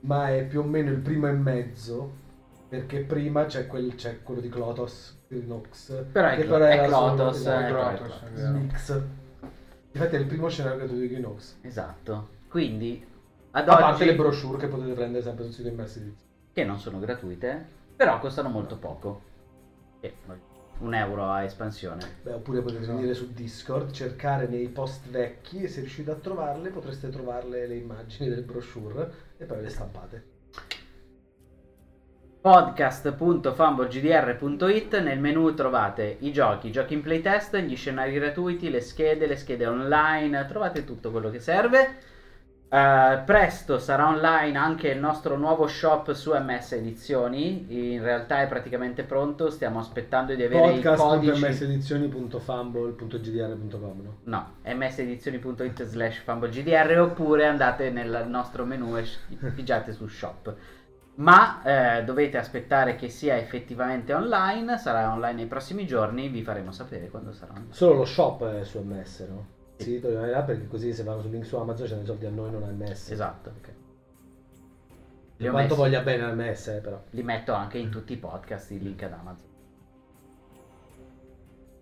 ma 0.01 0.29
è 0.35 0.45
più 0.45 0.61
o 0.61 0.65
meno 0.65 0.91
il 0.91 0.99
primo 0.99 1.29
e 1.29 1.33
mezzo. 1.33 2.13
Perché 2.69 3.01
prima 3.01 3.45
c'è, 3.47 3.69
quel- 3.69 3.95
c'è 3.95 4.23
quello 4.25 4.41
di 4.41 4.49
Clotos, 4.49 5.20
Green 5.31 5.51
Ox. 5.53 6.05
Però 6.11 6.27
è 6.29 6.37
che 6.37 6.45
Clo- 6.45 6.57
è 6.57 6.73
era 6.73 6.89
solo- 6.89 7.15
Clotos, 7.15 7.37
esatto, 7.37 7.65
è 7.65 7.97
Clotos. 7.97 8.23
Mix. 8.51 9.03
Infatti 9.93 10.17
è 10.17 10.19
il 10.19 10.27
primo 10.27 10.49
scenario 10.49 10.79
gratuito 10.79 11.01
di 11.03 11.09
Green 11.09 11.25
Ox. 11.25 11.55
Esatto. 11.61 12.29
Quindi, 12.49 13.07
ad 13.53 13.69
A 13.69 13.77
parte 13.77 14.03
oggi, 14.03 14.05
le 14.07 14.17
brochure 14.17 14.59
che 14.59 14.67
potete 14.67 14.93
prendere 14.93 15.23
sempre 15.23 15.45
sul 15.45 15.53
sito 15.53 15.69
Immersive. 15.69 16.13
che 16.53 16.65
non 16.65 16.81
sono 16.81 16.99
gratuite, 16.99 17.65
però 17.95 18.19
costano 18.19 18.49
molto 18.49 18.77
poco. 18.77 19.23
E 20.01 20.15
un 20.79 20.95
euro 20.95 21.31
a 21.31 21.45
espansione. 21.45 22.01
Beh, 22.23 22.33
oppure 22.33 22.61
potete 22.61 22.87
venire 22.87 23.15
su 23.15 23.33
Discord, 23.33 23.93
cercare 23.93 24.49
nei 24.49 24.67
post 24.67 25.07
vecchi 25.11 25.63
e 25.63 25.69
se 25.69 25.79
riuscite 25.81 26.11
a 26.11 26.15
trovarle 26.15 26.71
potreste 26.71 27.09
trovarle 27.09 27.69
le 27.69 27.77
immagini 27.77 28.29
del 28.29 28.43
brochure 28.43 29.13
e 29.37 29.45
poi 29.45 29.63
le 29.63 29.69
stampate. 29.69 30.25
podcast.fumblegdr.it 32.41 35.01
nel 35.01 35.19
menu 35.19 35.53
trovate 35.53 36.17
i 36.21 36.33
giochi, 36.33 36.69
i 36.69 36.73
giochi 36.73 36.95
in 36.95 37.03
playtest, 37.03 37.59
gli 37.59 37.77
scenari 37.77 38.13
gratuiti, 38.13 38.71
le 38.71 38.81
schede, 38.81 39.27
le 39.27 39.37
schede 39.37 39.67
online, 39.67 40.47
trovate 40.47 40.85
tutto 40.85 41.11
quello 41.11 41.31
che 41.31 41.41
serve. 41.41 42.09
Eh, 42.73 43.23
presto 43.27 43.81
sarà 43.81 44.07
online 44.07 44.57
anche 44.57 44.91
il 44.91 45.01
nostro 45.01 45.37
nuovo 45.37 45.67
shop 45.67 46.13
su 46.13 46.31
MS 46.33 46.71
Edizioni, 46.73 47.95
in 47.95 48.01
realtà 48.01 48.43
è 48.43 48.47
praticamente 48.47 49.03
pronto, 49.03 49.51
stiamo 49.51 49.81
aspettando 49.81 50.37
di 50.37 50.45
avere 50.45 50.75
i 50.75 50.81
codici 50.81 51.33
podcast.msedizioni.fumble.gdr.com 51.33 54.03
no? 54.03 54.19
No, 54.23 54.53
msedizioni.it 54.63 55.83
slash 55.83 56.23
fumblegdr 56.23 57.01
oppure 57.01 57.47
andate 57.47 57.91
nel 57.91 58.27
nostro 58.29 58.65
menu 58.65 58.97
e 58.97 59.05
pigiate 59.53 59.93
su 59.93 60.07
shop. 60.07 60.55
Ma 61.21 61.63
eh, 61.99 62.05
dovete 62.05 62.39
aspettare 62.39 62.97
che 62.97 63.11
sia 63.11 63.37
effettivamente 63.37 64.15
online, 64.15 64.79
sarà 64.79 65.13
online 65.13 65.35
nei 65.35 65.47
prossimi 65.47 65.87
giorni, 65.87 66.29
vi 66.29 66.43
faremo 66.43 66.73
sapere 66.73 67.09
quando 67.11 67.33
sarà 67.33 67.53
online. 67.53 67.73
Solo 67.75 67.95
lo 67.95 68.05
shop 68.07 68.45
è 68.47 68.65
su 68.65 68.79
MS, 68.81 69.27
no? 69.29 69.47
Il 69.77 69.85
sito 69.85 70.09
rimarrà 70.09 70.41
perché 70.43 70.67
così 70.67 70.95
se 70.95 71.03
vanno 71.03 71.21
sul 71.21 71.31
link 71.31 71.45
su 71.45 71.57
Amazon 71.57 71.89
danno 71.89 72.03
i 72.03 72.07
soldi 72.07 72.25
a 72.27 72.31
noi, 72.31 72.51
non 72.51 72.63
a 72.63 72.69
MS. 72.71 73.11
Esatto. 73.11 73.51
Ok. 73.59 73.69
Li, 75.37 75.49
Quanto 75.49 75.75
messi- 75.75 75.75
voglia 75.77 76.01
bene 76.01 76.23
a 76.25 76.33
MS, 76.33 76.67
eh, 76.69 76.81
però. 76.81 77.03
li 77.11 77.23
metto 77.23 77.53
anche 77.53 77.77
in 77.79 77.91
tutti 77.91 78.13
i 78.15 78.17
podcast, 78.17 78.71
il 78.71 78.83
link 78.83 79.03
ad 79.03 79.13
Amazon. 79.13 79.49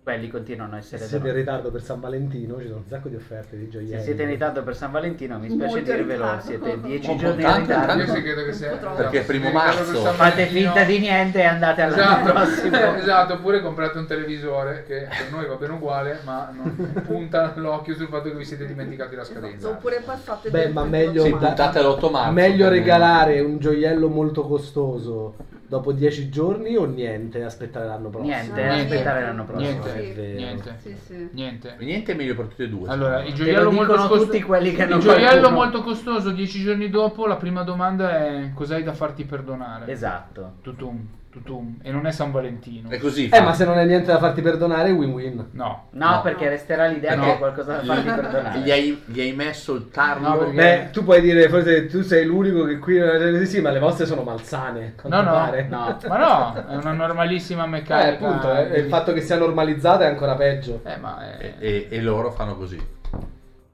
Quelli 0.09 0.27
continuano 0.27 0.75
a 0.75 0.81
Se 0.81 0.95
essere... 0.95 1.07
siete 1.07 1.27
in 1.27 1.35
ritardo 1.35 1.69
per 1.69 1.83
San 1.83 1.99
Valentino 1.99 2.57
ci 2.59 2.65
sono 2.65 2.77
un 2.77 2.87
sacco 2.89 3.09
di 3.09 3.15
offerte 3.15 3.55
di 3.59 3.69
gioielli. 3.69 3.97
Se 3.99 4.03
siete 4.05 4.23
in 4.23 4.29
ritardo 4.29 4.63
per 4.63 4.75
San 4.75 4.91
Valentino, 4.91 5.37
mi 5.37 5.49
spiace 5.51 5.83
dirvelo, 5.83 6.39
siete 6.41 6.81
10 6.81 7.09
Un 7.11 7.15
po' 7.15 7.21
giorni 7.21 7.41
in 7.43 7.47
tanto, 7.47 7.71
ritardo. 7.73 8.03
Io 8.03 8.21
credo 8.23 8.43
che 8.43 8.53
sia. 8.53 8.69
Perché 8.71 9.19
è 9.19 9.23
primo 9.23 9.51
marzo. 9.51 10.01
Fate 10.13 10.47
finta 10.47 10.83
di 10.83 10.97
niente 10.97 11.37
e 11.41 11.43
andate 11.43 11.83
all'anno 11.83 12.01
Esatto, 12.01 12.31
prossimo. 12.33 12.95
esatto, 12.97 13.33
oppure 13.33 13.61
comprate 13.61 13.97
un 13.99 14.07
televisore 14.07 14.83
che 14.87 15.07
per 15.09 15.31
noi 15.31 15.45
va 15.45 15.55
bene 15.55 15.73
uguale, 15.73 16.19
ma 16.23 16.51
non 16.55 17.03
punta 17.05 17.53
l'occhio 17.57 17.93
sul 17.93 18.07
fatto 18.07 18.31
che 18.31 18.35
vi 18.35 18.45
siete 18.45 18.65
dimenticati 18.65 19.15
la 19.15 19.21
Esatto, 19.21 19.39
scadenza. 19.39 19.69
oppure 19.69 20.01
passate 20.03 20.49
Beh, 20.49 20.69
ma 20.69 20.85
meglio- 20.85 21.23
Sì, 21.23 21.29
puntate 21.29 21.81
l'8 21.83 22.09
marzo. 22.09 22.31
Meglio 22.31 22.67
regalare 22.67 23.39
un 23.41 23.59
gioiello 23.59 24.09
molto 24.09 24.41
costoso 24.41 25.35
Dopo 25.69 25.91
dieci 25.91 26.29
giorni 26.29 26.75
o 26.75 26.85
niente? 26.85 27.43
Aspettare 27.43 27.85
l'anno 27.85 28.09
prossimo? 28.09 28.33
Niente, 28.33 28.59
Niente. 28.63 28.81
aspettare 28.95 29.21
l'anno 29.21 29.45
prossimo. 29.45 29.83
Niente. 29.85 30.33
Niente. 30.35 30.75
Sì, 30.79 30.95
sì. 31.05 31.29
Niente. 31.33 31.75
Niente 31.79 32.11
è 32.11 32.15
meglio 32.15 32.33
per 32.35 32.45
tutti 32.47 32.63
e 32.63 32.69
due. 32.69 32.89
Allora, 32.89 33.23
il 33.23 33.33
gioiello 33.35 33.71
molto 33.71 33.93
costoso. 33.93 34.23
tutti 34.25 34.41
quelli 34.41 34.71
che 34.73 34.83
Il 34.83 34.89
non 34.89 34.99
gioiello 34.99 35.27
qualcuno- 35.41 35.55
molto 35.55 35.81
costoso, 35.83 36.31
dieci 36.31 36.61
giorni 36.63 36.89
dopo, 36.89 37.27
la 37.27 37.35
prima 37.35 37.61
domanda 37.61 38.17
è 38.25 38.49
cos'hai 38.55 38.81
da 38.81 38.93
farti 38.93 39.25
perdonare? 39.25 39.91
Esatto. 39.91 40.53
Tutum, 40.63 41.07
tutum. 41.29 41.77
E 41.83 41.91
non 41.91 42.05
è 42.07 42.11
San 42.11 42.31
Valentino. 42.31 42.89
È 42.89 42.97
così. 42.97 43.25
Eh, 43.25 43.37
fa. 43.37 43.41
ma 43.43 43.53
se 43.53 43.65
non 43.65 43.77
hai 43.77 43.85
niente 43.85 44.11
da 44.11 44.17
farti 44.17 44.41
perdonare, 44.41 44.91
win-win. 44.91 45.49
No. 45.51 45.87
No, 45.91 46.09
No. 46.09 46.21
perché 46.21 46.49
resterà 46.49 46.87
l'idea 46.87 47.15
No. 47.15 47.23
che 47.23 47.31
hai 47.31 47.37
qualcosa 47.37 47.73
da 47.77 47.83
farti 47.83 48.07
perdonare. 48.09 48.59
Gli 48.59 48.71
hai, 48.71 49.01
gli 49.05 49.19
hai 49.19 49.33
messo 49.33 49.75
il 49.75 49.89
tarlo. 49.89 50.27
No, 50.29 50.37
perché- 50.37 50.53
Beh, 50.55 50.89
tu 50.91 51.03
puoi 51.03 51.21
dire, 51.21 51.47
forse 51.49 51.85
tu 51.87 52.01
sei 52.01 52.25
l'unico 52.25 52.63
che 52.65 52.79
qui 52.79 52.97
non 52.97 53.09
è 53.09 53.31
così, 53.31 53.45
sì, 53.45 53.61
ma 53.61 53.69
le 53.69 53.79
vostre 53.79 54.05
sono 54.05 54.23
malsane. 54.23 54.95
No, 55.03 55.21
no, 55.21 55.31
pare. 55.31 55.67
No. 55.69 55.97
Ma 56.07 56.17
no, 56.17 56.65
è 56.67 56.75
una 56.75 56.93
normalissima 56.93 57.63
Eh, 57.63 57.67
meccanica. 57.67 58.25
appunto, 58.27 58.53
eh, 58.53 58.73
e 58.73 58.79
il 58.79 58.87
fatto 58.87 59.13
che 59.13 59.21
sia 59.21 59.37
normalizzata 59.37 60.05
è 60.05 60.07
ancora 60.07 60.35
peggio. 60.35 60.81
Eh, 60.83 60.97
ma 60.97 61.37
è... 61.37 61.53
E, 61.59 61.87
e 61.89 62.01
loro 62.01 62.31
fanno 62.31 62.55
così. 62.55 62.97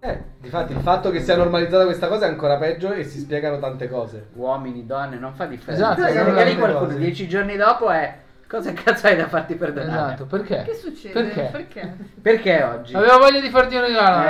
Eh, 0.07 0.21
difatti 0.39 0.73
il 0.73 0.79
fatto 0.81 1.09
che 1.09 1.19
sia 1.21 1.35
normalizzata 1.35 1.85
questa 1.85 2.07
cosa 2.07 2.25
è 2.25 2.29
ancora 2.29 2.57
peggio 2.57 2.91
e 2.91 3.03
si 3.03 3.19
spiegano 3.19 3.57
tante 3.59 3.89
cose. 3.89 4.27
Uomini, 4.33 4.85
donne, 4.85 5.17
non 5.17 5.33
fa 5.33 5.45
differenza. 5.45 5.93
Esatto, 5.93 6.01
Se 6.07 6.13
sono 6.13 6.25
regali 6.25 6.49
tante 6.51 6.59
qualcuno 6.59 6.87
cose. 6.87 6.97
dieci 6.99 7.27
giorni 7.27 7.55
dopo 7.55 7.89
è 7.89 8.17
cosa 8.47 8.71
cazzo 8.73 9.07
hai 9.07 9.15
da 9.15 9.27
farti 9.27 9.55
perdonare? 9.55 10.13
Esatto, 10.13 10.25
perché? 10.25 10.61
Che 10.63 10.73
succede? 10.75 11.13
Perché? 11.23 11.49
Perché? 11.51 11.95
Perché 12.21 12.63
oggi? 12.63 12.93
Avevo 12.93 13.17
voglia 13.17 13.39
di 13.41 13.49
farti 13.49 13.75
un 13.75 13.81
regalo. 13.81 14.27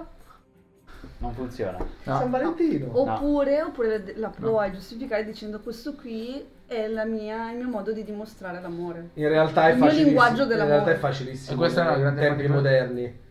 Eh. 0.00 0.02
Non 1.18 1.32
funziona. 1.34 1.76
No. 2.04 2.18
San 2.18 2.30
Valentino. 2.30 2.86
Oppure, 2.92 3.62
oppure 3.62 3.88
la, 3.88 4.12
la 4.16 4.28
puoi 4.28 4.72
giustificare 4.72 5.24
dicendo 5.24 5.60
questo 5.60 5.94
qui 5.94 6.44
è 6.66 6.86
la 6.86 7.04
mia, 7.04 7.50
il 7.50 7.58
mio 7.58 7.68
modo 7.68 7.92
di 7.92 8.04
dimostrare 8.04 8.60
l'amore. 8.60 9.10
In 9.14 9.28
realtà 9.28 9.68
è 9.68 9.70
Il 9.72 9.76
mio 9.76 9.84
facilissimo. 9.84 10.06
linguaggio 10.10 10.42
In 10.42 10.48
dell'amore. 10.48 10.74
realtà 10.74 10.90
è 10.92 10.96
facilissimo. 10.96 11.52
E 11.52 11.56
questa 11.56 11.80
è 11.80 11.84
una 11.86 11.94
in 11.94 12.00
grande 12.00 12.20
tempi 12.20 12.46
moderni. 12.48 13.22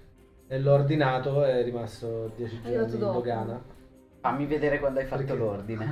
E 0.54 0.60
l'ho 0.60 0.74
ordinato 0.74 1.44
è 1.44 1.64
rimasto 1.64 2.32
10 2.36 2.60
È 2.62 2.68
arrivato 2.68 2.90
giorni 2.90 2.94
in 2.94 3.00
dopo. 3.00 3.14
dogana. 3.14 3.60
Fammi 4.22 4.46
vedere 4.46 4.78
quando 4.78 5.00
hai 5.00 5.08
fatto 5.08 5.24
Perché? 5.24 5.36
l'ordine. 5.40 5.92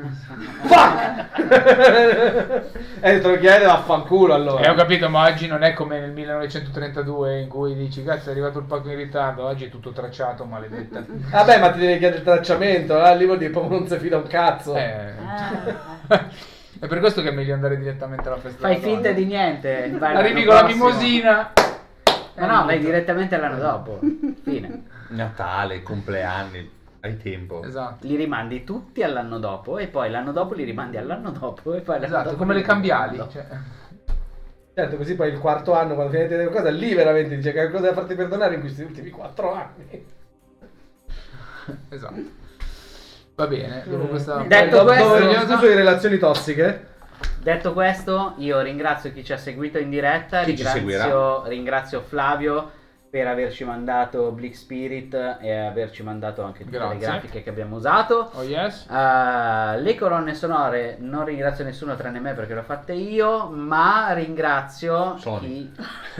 e 3.02 3.20
te 3.20 3.28
lo 3.28 3.40
chiede 3.40 3.66
vaffanculo 3.66 4.36
allora. 4.36 4.62
Eh, 4.62 4.70
ho 4.70 4.76
capito, 4.76 5.10
ma 5.10 5.26
oggi 5.26 5.48
non 5.48 5.64
è 5.64 5.74
come 5.74 6.00
nel 6.00 6.12
1932 6.12 7.40
in 7.40 7.50
cui 7.50 7.74
dici, 7.74 8.04
cazzo, 8.04 8.30
è 8.30 8.34
arrivato 8.34 8.60
il 8.60 8.66
pacco 8.66 8.90
in 8.90 8.98
ritardo, 8.98 9.46
oggi 9.46 9.66
è 9.66 9.70
tutto 9.70 9.94
tracciato, 9.94 10.46
maledetta. 10.46 11.04
Vabbè, 11.10 11.60
ma 11.60 11.72
ti 11.72 11.80
devi 11.80 11.98
chiedere 11.98 12.20
il 12.20 12.24
tracciamento, 12.24 13.04
eh? 13.04 13.18
lì 13.18 13.26
vuol 13.26 13.40
dire 13.40 13.50
proprio 13.50 13.80
non 13.80 13.88
si 13.88 13.98
fida 13.98 14.18
un 14.18 14.28
cazzo. 14.28 14.76
Eh. 14.76 15.12
Ah, 15.26 16.04
è 16.80 16.86
per 16.86 17.00
questo 17.00 17.24
che 17.24 17.30
è 17.30 17.34
meglio 17.34 17.56
andare 17.56 17.80
direttamente 17.80 18.28
alla 18.28 18.38
festa. 18.38 18.60
Fai 18.60 18.80
della 18.80 18.94
finta 18.94 19.08
donna. 19.10 19.20
di 19.20 19.26
niente. 19.26 19.98
Arrivi 20.00 20.44
l'anno 20.44 20.46
con 20.46 20.54
la 20.54 20.60
prossimo. 20.60 20.86
mimosina. 20.86 21.54
Ma 22.38 22.46
no, 22.48 22.66
vai 22.66 22.80
direttamente 22.80 23.38
l'anno 23.38 23.58
dopo. 23.60 24.00
Fine. 24.44 24.84
Natale, 25.10 25.84
compleanni, 25.84 26.70
hai 27.02 27.18
tempo. 27.18 27.64
Esatto. 27.64 28.08
Li 28.08 28.16
rimandi 28.16 28.64
tutti 28.64 29.04
all'anno 29.04 29.38
dopo 29.40 29.78
e 29.78 29.88
poi 29.88 30.10
l'anno 30.10 30.32
dopo 30.32 30.54
li 30.54 30.64
rimandi 30.64 30.98
all'anno 30.98 31.32
dopo 31.32 31.74
e 31.74 31.82
poi 31.82 31.96
l'anno 31.96 32.06
Esatto, 32.08 32.24
dopo 32.30 32.38
come 32.38 32.54
li 32.54 32.60
le 32.62 32.66
rimandi 32.66 32.88
cambiali. 32.88 33.16
all'anno 33.18 33.32
cioè. 33.32 33.46
Certo, 34.74 34.96
così 34.96 35.16
poi 35.16 35.32
il 35.34 35.40
quarto 35.40 35.74
anno, 35.74 35.96
quando 35.96 36.14
finite 36.14 36.38
le 36.38 36.48
cose, 36.50 36.72
lì 36.72 36.94
veramente 36.94 37.36
dice 37.36 37.52
che 37.52 37.60
hai 37.60 37.70
qualcosa 37.70 37.92
da 37.94 38.00
farti 38.00 38.16
perdonare 38.16 38.56
in 38.56 38.62
questi 38.62 38.82
ultimi 38.84 39.10
quattro 39.10 39.54
anni. 39.54 40.06
Esatto. 41.90 42.22
Va 43.36 43.48
bene, 43.48 43.84
dopo 43.86 44.06
questa... 44.08 44.44
Detto 44.44 44.78
Dopo- 44.78 44.86
questo- 44.94 45.18
dopo- 45.20 45.46
tu 45.46 45.58
sulle 45.58 45.76
relazioni 45.76 46.18
tossiche? 46.18 46.88
Detto 47.42 47.74
questo, 47.74 48.36
io 48.38 48.62
ringrazio 48.62 49.12
chi 49.12 49.24
ci 49.24 49.34
ha 49.34 49.38
seguito 49.38 49.80
in 49.80 49.90
diretta, 49.90 50.44
ringrazio, 50.44 51.48
ringrazio 51.48 52.02
Flavio 52.02 52.72
per 53.12 53.28
averci 53.28 53.66
mandato 53.66 54.32
Bleak 54.32 54.56
Spirit 54.56 55.14
e 55.42 55.54
averci 55.54 56.02
mandato 56.02 56.44
anche 56.44 56.64
tutte 56.64 56.78
Grazie. 56.78 56.94
le 56.98 57.00
grafiche 57.06 57.44
che 57.44 57.50
abbiamo 57.50 57.76
usato. 57.76 58.32
Oh 58.36 58.44
yes? 58.44 58.86
Uh, 58.90 59.82
le 59.82 59.96
colonne 60.00 60.34
sonore 60.34 60.96
non 61.02 61.26
ringrazio 61.26 61.66
nessuno 61.66 61.98
tranne 61.98 62.22
me 62.22 62.34
perché 62.34 62.54
le 62.54 62.62
ho 62.62 62.64
fatte 62.64 62.94
io, 62.94 63.48
ma 63.50 64.14
ringrazio 64.14 65.18
Sony. 65.18 65.48
chi- 65.50 65.72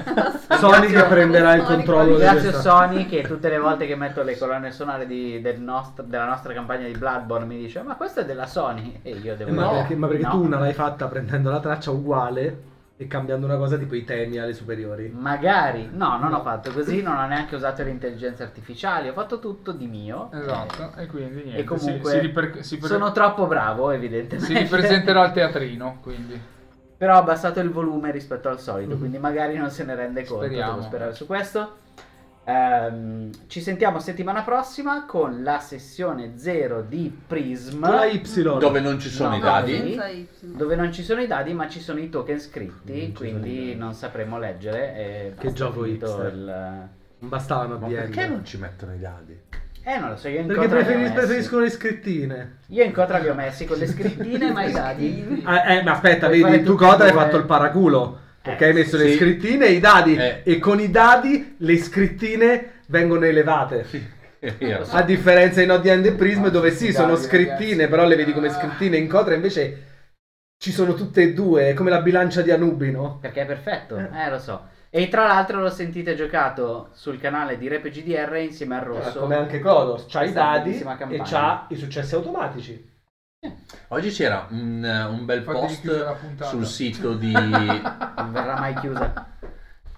Sony 0.60 0.88
che 0.88 1.04
prenderà 1.04 1.54
il 1.56 1.64
controllo 1.64 2.18
Ringrazio. 2.18 2.52
Sony 2.60 3.06
che 3.06 3.22
tutte 3.22 3.48
le 3.48 3.58
volte 3.58 3.88
che 3.88 3.96
metto 3.96 4.22
le 4.22 4.38
colonne 4.38 4.72
sonore 4.72 5.08
di- 5.08 5.40
del 5.40 5.62
nostro- 5.62 6.04
della 6.04 6.26
nostra 6.26 6.52
campagna 6.52 6.88
di 6.88 6.98
Bloodborne 6.98 7.46
mi 7.46 7.58
dice 7.58 7.82
ma 7.84 7.96
questa 7.96 8.20
è 8.22 8.26
della 8.26 8.46
Sony 8.48 9.00
e 9.02 9.12
io 9.12 9.38
devo 9.38 9.50
Eh, 9.50 9.54
ma 9.54 9.64
dire, 9.68 9.78
perché, 9.78 9.96
ma 9.96 10.08
perché 10.08 10.24
no. 10.24 10.30
tu 10.32 10.44
una 10.44 10.60
l'hai 10.60 10.74
fatta 10.74 11.08
prendendo 11.08 11.50
la 11.52 11.62
traccia 11.62 11.92
uguale 11.92 12.64
e 13.02 13.08
cambiando 13.08 13.48
una 13.48 13.58
cosa 13.58 13.78
tipo 13.78 13.96
i 13.96 14.04
temi 14.04 14.38
alle 14.38 14.54
superiori? 14.54 15.10
Magari, 15.10 15.90
no, 15.92 16.20
non 16.20 16.30
No. 16.30 16.38
ho 16.38 16.42
fatto 16.44 16.72
così, 16.72 17.02
non 17.02 17.18
ho 17.18 17.26
neanche 17.26 17.56
usato 17.56 17.82
le 17.82 17.90
intelligenze 17.90 18.44
artificiali, 18.44 19.10
ho 19.10 19.14
fatto 19.14 19.40
tutto 19.40 19.72
di 19.72 19.88
mio. 19.88 20.30
Esatto, 20.32 20.92
e 21.00 21.08
quindi 21.08 21.42
niente. 21.42 21.62
E 21.62 21.64
comunque 21.64 22.12
si, 22.12 22.18
si 22.18 22.22
riper- 22.22 22.60
si 22.60 22.78
per- 22.78 22.90
sono 22.90 23.12
troppo 23.12 23.48
bravo, 23.48 23.90
evidentemente. 23.90 24.46
si 24.46 24.56
ripresenterà 24.56 25.22
al 25.24 25.34
teatrino, 25.34 25.98
quindi. 26.04 26.40
Però 26.96 27.16
ho 27.16 27.20
abbassato 27.20 27.60
il 27.60 27.72
volume 27.72 28.12
rispetto 28.12 28.50
al 28.50 28.60
solito, 28.60 28.96
quindi 28.98 29.18
magari 29.18 29.58
non 29.58 29.72
se 29.72 29.84
ne 29.84 29.96
rende 29.96 30.24
conto. 30.24 30.44
Speriamo. 30.46 30.74
Devo 30.74 30.84
sperare 30.84 31.16
su 31.16 31.26
questo. 31.26 31.78
Ehm, 32.56 33.30
ci 33.48 33.62
sentiamo 33.62 34.00
settimana 34.00 34.42
prossima 34.44 35.06
con 35.06 35.42
la 35.44 35.60
sessione 35.60 36.34
0 36.36 36.82
di 36.88 37.16
Prism. 37.28 37.80
Con 37.82 37.96
la 37.96 38.06
Y. 38.06 38.22
Dove 38.60 38.80
non 38.82 39.00
ci 39.00 39.10
sono 39.10 39.30
No, 39.30 39.36
i 39.36 39.40
no, 39.40 39.46
dadi. 39.46 39.74
Y. 39.96 40.28
Dove 40.42 40.76
non 40.76 40.92
ci 40.92 41.04
sono 41.04 41.22
i 41.22 41.28
dadi, 41.28 41.54
ma 41.54 41.70
ci 41.70 41.80
sono 41.80 42.00
i 42.00 42.10
token 42.10 42.36
Non 42.36 42.44
scritti, 42.44 43.04
i 43.04 43.14
quindi 43.14 43.76
non 43.76 43.94
sapremo 43.94 44.38
leggere. 44.38 45.34
Che 45.38 45.54
gioco 45.54 45.86
hipster. 45.86 46.34
il- 46.34 46.90
Non 47.20 47.30
bastavano 47.30 47.78
Ma 47.78 47.88
perché 47.88 48.28
non 48.28 48.44
ci 48.44 48.58
mettono 48.58 48.94
i 48.94 49.00
dadi? 49.00 49.40
Eh, 49.84 49.98
non 49.98 50.10
lo 50.10 50.16
so, 50.16 50.28
io 50.28 50.42
in 50.42 50.48
Perché 50.48 50.68
preferis- 50.68 51.12
preferiscono 51.12 51.62
le 51.64 51.70
scrittine. 51.72 52.58
Io 52.68 52.84
in 52.84 52.92
contra 52.92 53.18
li 53.18 53.30
ho 53.30 53.34
messi 53.34 53.66
con 53.66 53.78
le 53.78 53.88
scrittine, 53.88 54.52
ma 54.52 54.64
i 54.66 54.72
dadi. 54.72 55.42
Ah, 55.44 55.74
eh, 55.74 55.84
ma 55.84 55.92
aspetta, 55.94 56.28
Puoi 56.28 56.42
vedi, 56.44 56.64
tu 56.64 56.76
Cota 56.76 57.06
hai 57.06 57.12
fatto 57.12 57.38
il 57.38 57.46
paraculo. 57.46 58.20
Perché 58.42 58.66
Eh, 58.66 58.68
hai 58.70 58.74
messo 58.74 58.98
le 58.98 59.10
sì. 59.12 59.18
scrittine 59.18 59.66
e 59.68 59.72
i 59.74 59.80
dadi. 59.80 60.16
Eh. 60.16 60.42
E 60.44 60.58
con 60.60 60.80
i 60.80 60.90
dadi 60.90 61.56
le 61.58 61.78
scrittine 61.78 62.72
vengono 62.88 63.26
elevate. 63.26 63.86
Vero. 64.58 64.84
A 64.90 65.04
differenza 65.04 65.62
in 65.62 65.70
ODN 65.72 66.06
e 66.06 66.12
Prism, 66.14 66.46
Ah, 66.46 66.50
dove 66.50 66.72
sì, 66.72 66.88
sì, 66.88 66.94
sono 66.94 67.14
dadi, 67.14 67.22
scrittine, 67.26 67.72
ragazzi. 67.74 67.90
però 67.90 68.06
le 68.06 68.16
vedi 68.16 68.34
come 68.34 68.48
Ah. 68.48 68.54
scrittine. 68.54 68.98
In 68.98 69.08
Cotra 69.08 69.36
invece 69.36 69.86
ci 70.58 70.72
sono 70.72 70.94
tutte 70.96 71.22
e 71.22 71.34
due, 71.34 71.70
è 71.70 71.74
come 71.74 71.90
la 71.92 72.02
bilancia 72.02 72.42
di 72.42 72.52
Anubi, 72.52 72.92
no? 72.92 73.20
Perché 73.22 73.42
è 73.42 73.46
perfetto, 73.46 73.98
eh, 73.98 74.30
lo 74.30 74.40
so. 74.40 74.68
E 74.90 75.08
tra 75.08 75.26
l'altro 75.26 75.62
lo 75.62 75.70
sentite 75.70 76.16
giocato 76.16 76.90
sul 76.94 77.18
canale 77.20 77.58
di 77.58 77.70
RPGDR 77.70 78.36
insieme 78.38 78.76
al 78.76 78.82
Rosso. 78.82 79.20
Come 79.20 79.36
anche 79.36 79.60
Kodos, 79.60 80.06
c'ha 80.08 80.24
i 80.24 80.34
dadi 80.34 80.84
e 81.10 81.22
c'ha 81.24 81.66
i 81.70 81.76
successi 81.76 82.14
automatici. 82.16 82.90
Oggi 83.88 84.12
c'era 84.12 84.46
un, 84.52 84.84
un 84.84 85.26
bel 85.26 85.44
la 85.44 85.52
post 85.52 86.44
sul 86.44 86.64
sito 86.68 87.16
di, 87.16 87.32
Non 87.32 88.30
verrà 88.32 88.60
mai 88.60 88.76
chiusa. 88.76 89.26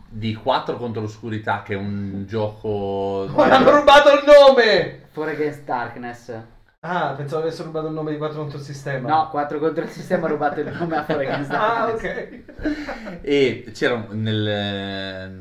di 0.08 0.34
4 0.34 0.78
contro 0.78 1.02
l'oscurità, 1.02 1.62
che 1.62 1.74
è 1.74 1.78
un 1.78 2.24
gioco. 2.26 3.28
Oh, 3.36 3.42
hanno 3.42 3.70
rubato 3.80 4.10
il 4.14 4.24
nome! 4.26 5.02
For 5.12 5.28
Against 5.28 5.64
Darkness. 5.66 6.34
Ah, 6.80 7.14
pensavo 7.18 7.42
avessero 7.42 7.66
rubato 7.66 7.88
il 7.88 7.94
nome 7.94 8.12
di 8.12 8.18
4 8.18 8.38
contro 8.40 8.58
il 8.60 8.64
sistema. 8.64 9.10
No, 9.10 9.30
4 9.30 9.60
contro 9.60 9.84
il 9.84 9.90
sistema 9.90 10.26
ha 10.28 10.30
rubato 10.30 10.62
il 10.62 10.72
nome 10.72 10.96
a 10.96 11.04
For 11.04 11.18
Against 11.20 11.52
Ah, 11.54 11.92
Darkness. 11.92 12.44
ok. 12.58 13.20
E 13.22 13.72
c'era 13.74 14.06
nel, 14.12 15.32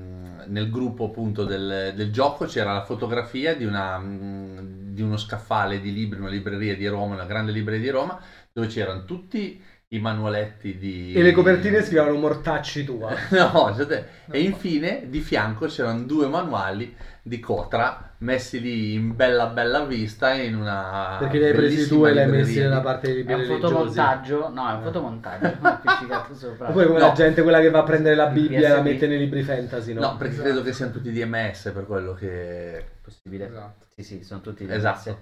nel 0.49 0.71
gruppo 0.71 1.05
appunto 1.05 1.45
del, 1.45 1.93
del 1.95 2.11
gioco 2.13 2.47
c'era 2.47 2.73
la 2.73 2.83
fotografia 2.85 3.55
di, 3.57 3.65
una, 3.65 3.97
mm, 3.99 4.82
di 4.93 5.03
uno 5.03 5.17
scaffale 5.17 5.81
di 5.81 5.93
libri, 5.93 6.21
una 6.21 6.29
libreria 6.29 6.77
di 6.77 6.87
Roma, 6.87 7.15
una 7.15 7.25
grande 7.27 7.53
libreria 7.53 7.83
di 7.83 7.91
Roma, 7.91 8.19
dove 8.53 8.67
c'erano 8.67 9.05
tutti 9.05 9.61
i 9.89 9.99
manualetti 9.99 10.79
di... 10.79 11.13
E 11.13 11.21
le 11.23 11.33
copertine 11.33 11.83
scrivevano 11.83 12.17
Mortacci 12.17 12.83
tua. 12.85 13.15
No, 13.31 13.75
cioè, 13.77 14.07
e 14.31 14.41
infine 14.41 15.03
di 15.09 15.21
fianco 15.21 15.67
c'erano 15.67 16.01
due 16.05 16.27
manuali 16.29 16.95
di 17.23 17.39
Cotra 17.39 18.15
messi 18.19 18.61
lì 18.61 18.95
in 18.95 19.15
bella 19.17 19.47
bella 19.47 19.85
vista 19.85 20.33
in 20.33 20.57
una 20.57 21.17
Perché 21.19 21.39
li 21.39 21.45
hai 21.45 21.53
presi 21.53 21.87
tu 21.89 22.05
e 22.07 22.13
li 22.13 22.21
hai 22.21 22.29
messi 22.29 22.59
nella 22.61 22.79
di- 22.79 22.83
parte 22.85 23.13
dei 23.13 23.25
È 23.25 23.35
un 23.35 23.45
fotomontaggio? 23.45 24.49
No, 24.49 24.69
è 24.69 24.73
un 24.73 24.81
Eh. 24.81 24.85
fotomontaggio 24.85 25.57
appiccicato 25.61 26.35
sopra. 26.35 26.69
Oppure 26.71 26.87
come 26.87 26.99
No. 26.99 27.07
la 27.09 27.13
gente 27.13 27.43
quella 27.43 27.61
che 27.61 27.71
va 27.71 27.81
a 27.81 27.85
prendere 27.85 28.15
la 28.15 28.27
Bibbia 28.29 28.67
e 28.69 28.73
la 28.73 28.81
mette 28.81 29.07
nei 29.07 29.19
libri 29.19 29.43
fantasy, 29.43 29.93
no? 29.93 30.01
No, 30.01 30.17
perché 30.17 30.37
credo 30.37 30.63
che 30.63 30.73
siano 30.73 30.91
tutti 30.93 31.13
DMS 31.13 31.71
per 31.75 31.85
quello 31.87 32.15
che... 32.15 32.85
Possibile. 33.03 33.47
Esatto. 33.47 33.87
Sì, 33.95 34.03
sì, 34.03 34.23
sono 34.23 34.41
tutti 34.41 34.65
Esatto. 34.69 34.77
diversi. 35.11 35.17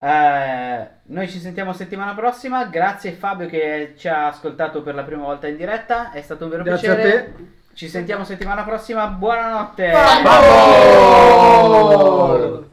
Eh, 0.00 0.88
noi 1.04 1.28
ci 1.28 1.38
sentiamo 1.38 1.72
settimana 1.72 2.14
prossima. 2.14 2.66
Grazie 2.66 3.12
Fabio 3.12 3.46
che 3.46 3.94
ci 3.96 4.08
ha 4.08 4.26
ascoltato 4.26 4.82
per 4.82 4.94
la 4.94 5.02
prima 5.04 5.22
volta 5.24 5.46
in 5.46 5.56
diretta. 5.56 6.10
È 6.12 6.20
stato 6.20 6.44
un 6.44 6.50
vero 6.50 6.62
Grazie 6.62 6.90
a 6.90 6.94
piacere. 6.94 7.34
te. 7.36 7.62
Ci 7.74 7.88
sentiamo 7.88 8.24
settimana 8.24 8.64
prossima. 8.64 9.06
Buonanotte. 9.06 9.90
Vamos! 11.42 12.72